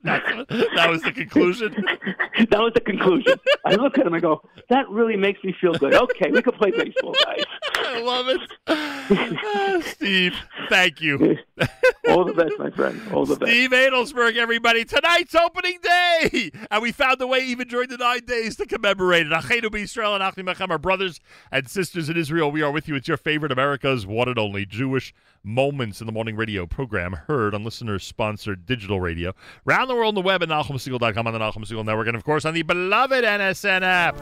That 0.04 0.88
was 0.90 1.02
the 1.02 1.12
conclusion. 1.12 1.74
that 2.50 2.60
was 2.60 2.74
the 2.74 2.82
conclusion. 2.82 3.36
I 3.66 3.76
look 3.76 3.98
at 3.98 4.06
him 4.06 4.14
and 4.14 4.22
go, 4.22 4.42
that 4.70 4.90
really 4.90 5.16
makes 5.16 5.44
me 5.44 5.56
feel 5.60 5.74
good. 5.74 5.94
Okay, 5.94 6.30
we 6.32 6.42
can 6.42 6.54
play 6.54 6.72
baseball, 6.72 7.16
guys. 7.26 7.44
I 7.76 8.02
love 8.02 8.28
it. 8.28 8.42
Ah, 8.68 9.82
Steve, 9.86 10.36
thank 10.70 11.02
you. 11.02 11.38
All 12.10 12.26
the 12.26 12.34
best, 12.34 12.54
my 12.60 12.70
friend. 12.72 13.02
All 13.14 13.26
the 13.26 13.36
best. 13.36 13.52
Steve 13.52 13.72
Adelsberg, 13.72 14.36
everybody. 14.36 14.84
Tonight's 14.86 15.36
opening 15.36 15.80
day. 15.82 16.52
And 16.70 16.82
we 16.82 16.92
found 16.92 17.22
a 17.22 17.28
way, 17.28 17.40
even 17.40 17.68
during 17.68 17.90
the 17.90 17.98
nine 17.98 18.26
days, 18.26 18.56
to 18.58 18.66
commemorate 18.66 19.28
it. 19.28 19.34
Achenu 19.34 19.66
B'Yisrael 19.66 20.16
and 20.16 20.24
Achim 20.24 20.48
Echem, 20.48 20.70
our 20.70 20.78
brothers 20.78 21.20
and 21.52 21.70
sisters 21.70 22.10
in 22.10 22.18
Israel. 22.18 22.52
We 22.52 22.62
are 22.62 22.72
with 22.72 22.88
you. 22.88 22.96
It's 22.96 23.08
your 23.08 23.18
favorite 23.18 23.52
America's 23.52 24.06
one 24.06 24.28
and 24.28 24.40
only 24.40 24.66
Jewish 24.66 25.14
Moments 25.46 26.00
in 26.00 26.08
the 26.08 26.14
Morning 26.14 26.38
radio 26.38 26.66
program, 26.66 27.14
heard 27.28 27.54
on 27.54 27.66
listener-sponsored 27.66 28.66
digital 28.66 29.02
radio. 29.02 29.34
Round 29.66 29.92
the 29.94 30.00
world 30.00 30.18
on 30.18 30.24
the 30.24 30.28
web 30.28 30.44
at 30.44 30.50
NachumSegal.com 30.50 31.28
on 31.28 31.34
the 31.34 31.40
Nachum 31.40 31.66
Segal 31.66 31.86
Network, 31.86 32.08
and, 32.08 32.16
of 32.16 32.24
course, 32.24 32.46
on 32.46 32.54
the 32.54 32.64
beloved 32.64 33.24
NSN 33.24 33.82
app. 33.84 34.20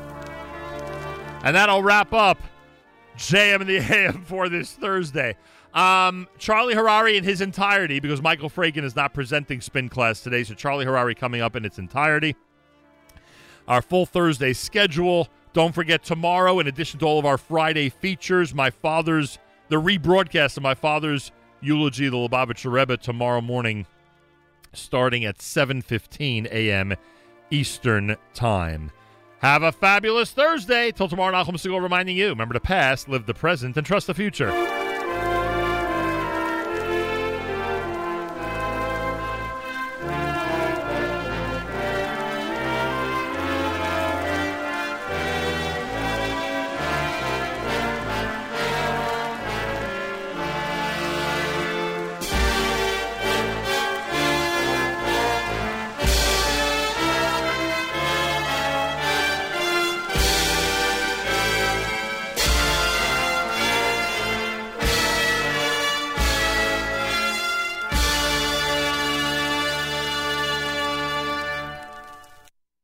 And 1.44 1.56
that'll 1.56 1.82
wrap 1.82 2.14
up 2.14 2.40
JM 3.18 3.62
in 3.62 3.68
the 3.68 3.78
AM 3.96 4.24
for 4.24 4.50
this 4.50 4.74
Thursday. 4.74 5.36
Um, 5.74 6.28
Charlie 6.38 6.76
Harary 6.76 7.16
in 7.16 7.24
his 7.24 7.42
entirety, 7.42 8.00
because 8.00 8.22
Michael 8.22 8.50
Fragin 8.50 8.84
is 8.84 8.96
not 8.96 9.14
presenting 9.14 9.62
spin 9.62 9.90
class 9.90 10.22
today, 10.22 10.44
so 10.44 10.54
Charlie 10.54 10.86
Harary 10.86 11.16
coming 11.16 11.42
up 11.42 11.56
in 11.56 11.64
its 11.64 11.80
entirety. 11.80 12.36
Our 13.68 13.82
full 13.82 14.06
Thursday 14.06 14.54
schedule. 14.54 15.30
Don't 15.54 15.74
forget 15.74 16.04
tomorrow, 16.04 16.60
in 16.60 16.68
addition 16.68 17.00
to 17.00 17.06
all 17.06 17.20
of 17.20 17.26
our 17.26 17.38
Friday 17.38 17.90
features, 17.90 18.54
my 18.54 18.70
father's 18.70 19.38
the 19.70 19.78
rebroadcast 19.78 20.58
of 20.58 20.64
my 20.64 20.76
father's 20.76 21.32
eulogy, 21.62 22.10
the 22.10 22.18
Lubavitcher 22.18 22.72
Rebbe, 22.72 22.98
tomorrow 22.98 23.40
morning, 23.40 23.86
starting 24.74 25.26
at 25.26 25.38
7:15 25.38 26.48
a.m. 26.52 26.96
Eastern 27.50 28.16
Time. 28.34 28.92
Have 29.40 29.64
a 29.64 29.72
fabulous 29.72 30.32
Thursday. 30.32 30.92
Till 30.92 31.08
tomorrow, 31.08 31.34
Nachum 31.34 31.56
Segal 31.56 31.82
reminding 31.82 32.18
you: 32.18 32.30
remember 32.30 32.54
the 32.54 32.60
past, 32.60 33.10
live 33.10 33.26
the 33.26 33.34
present, 33.34 33.78
and 33.78 33.86
trust 33.86 34.08
the 34.08 34.14
future. 34.14 34.52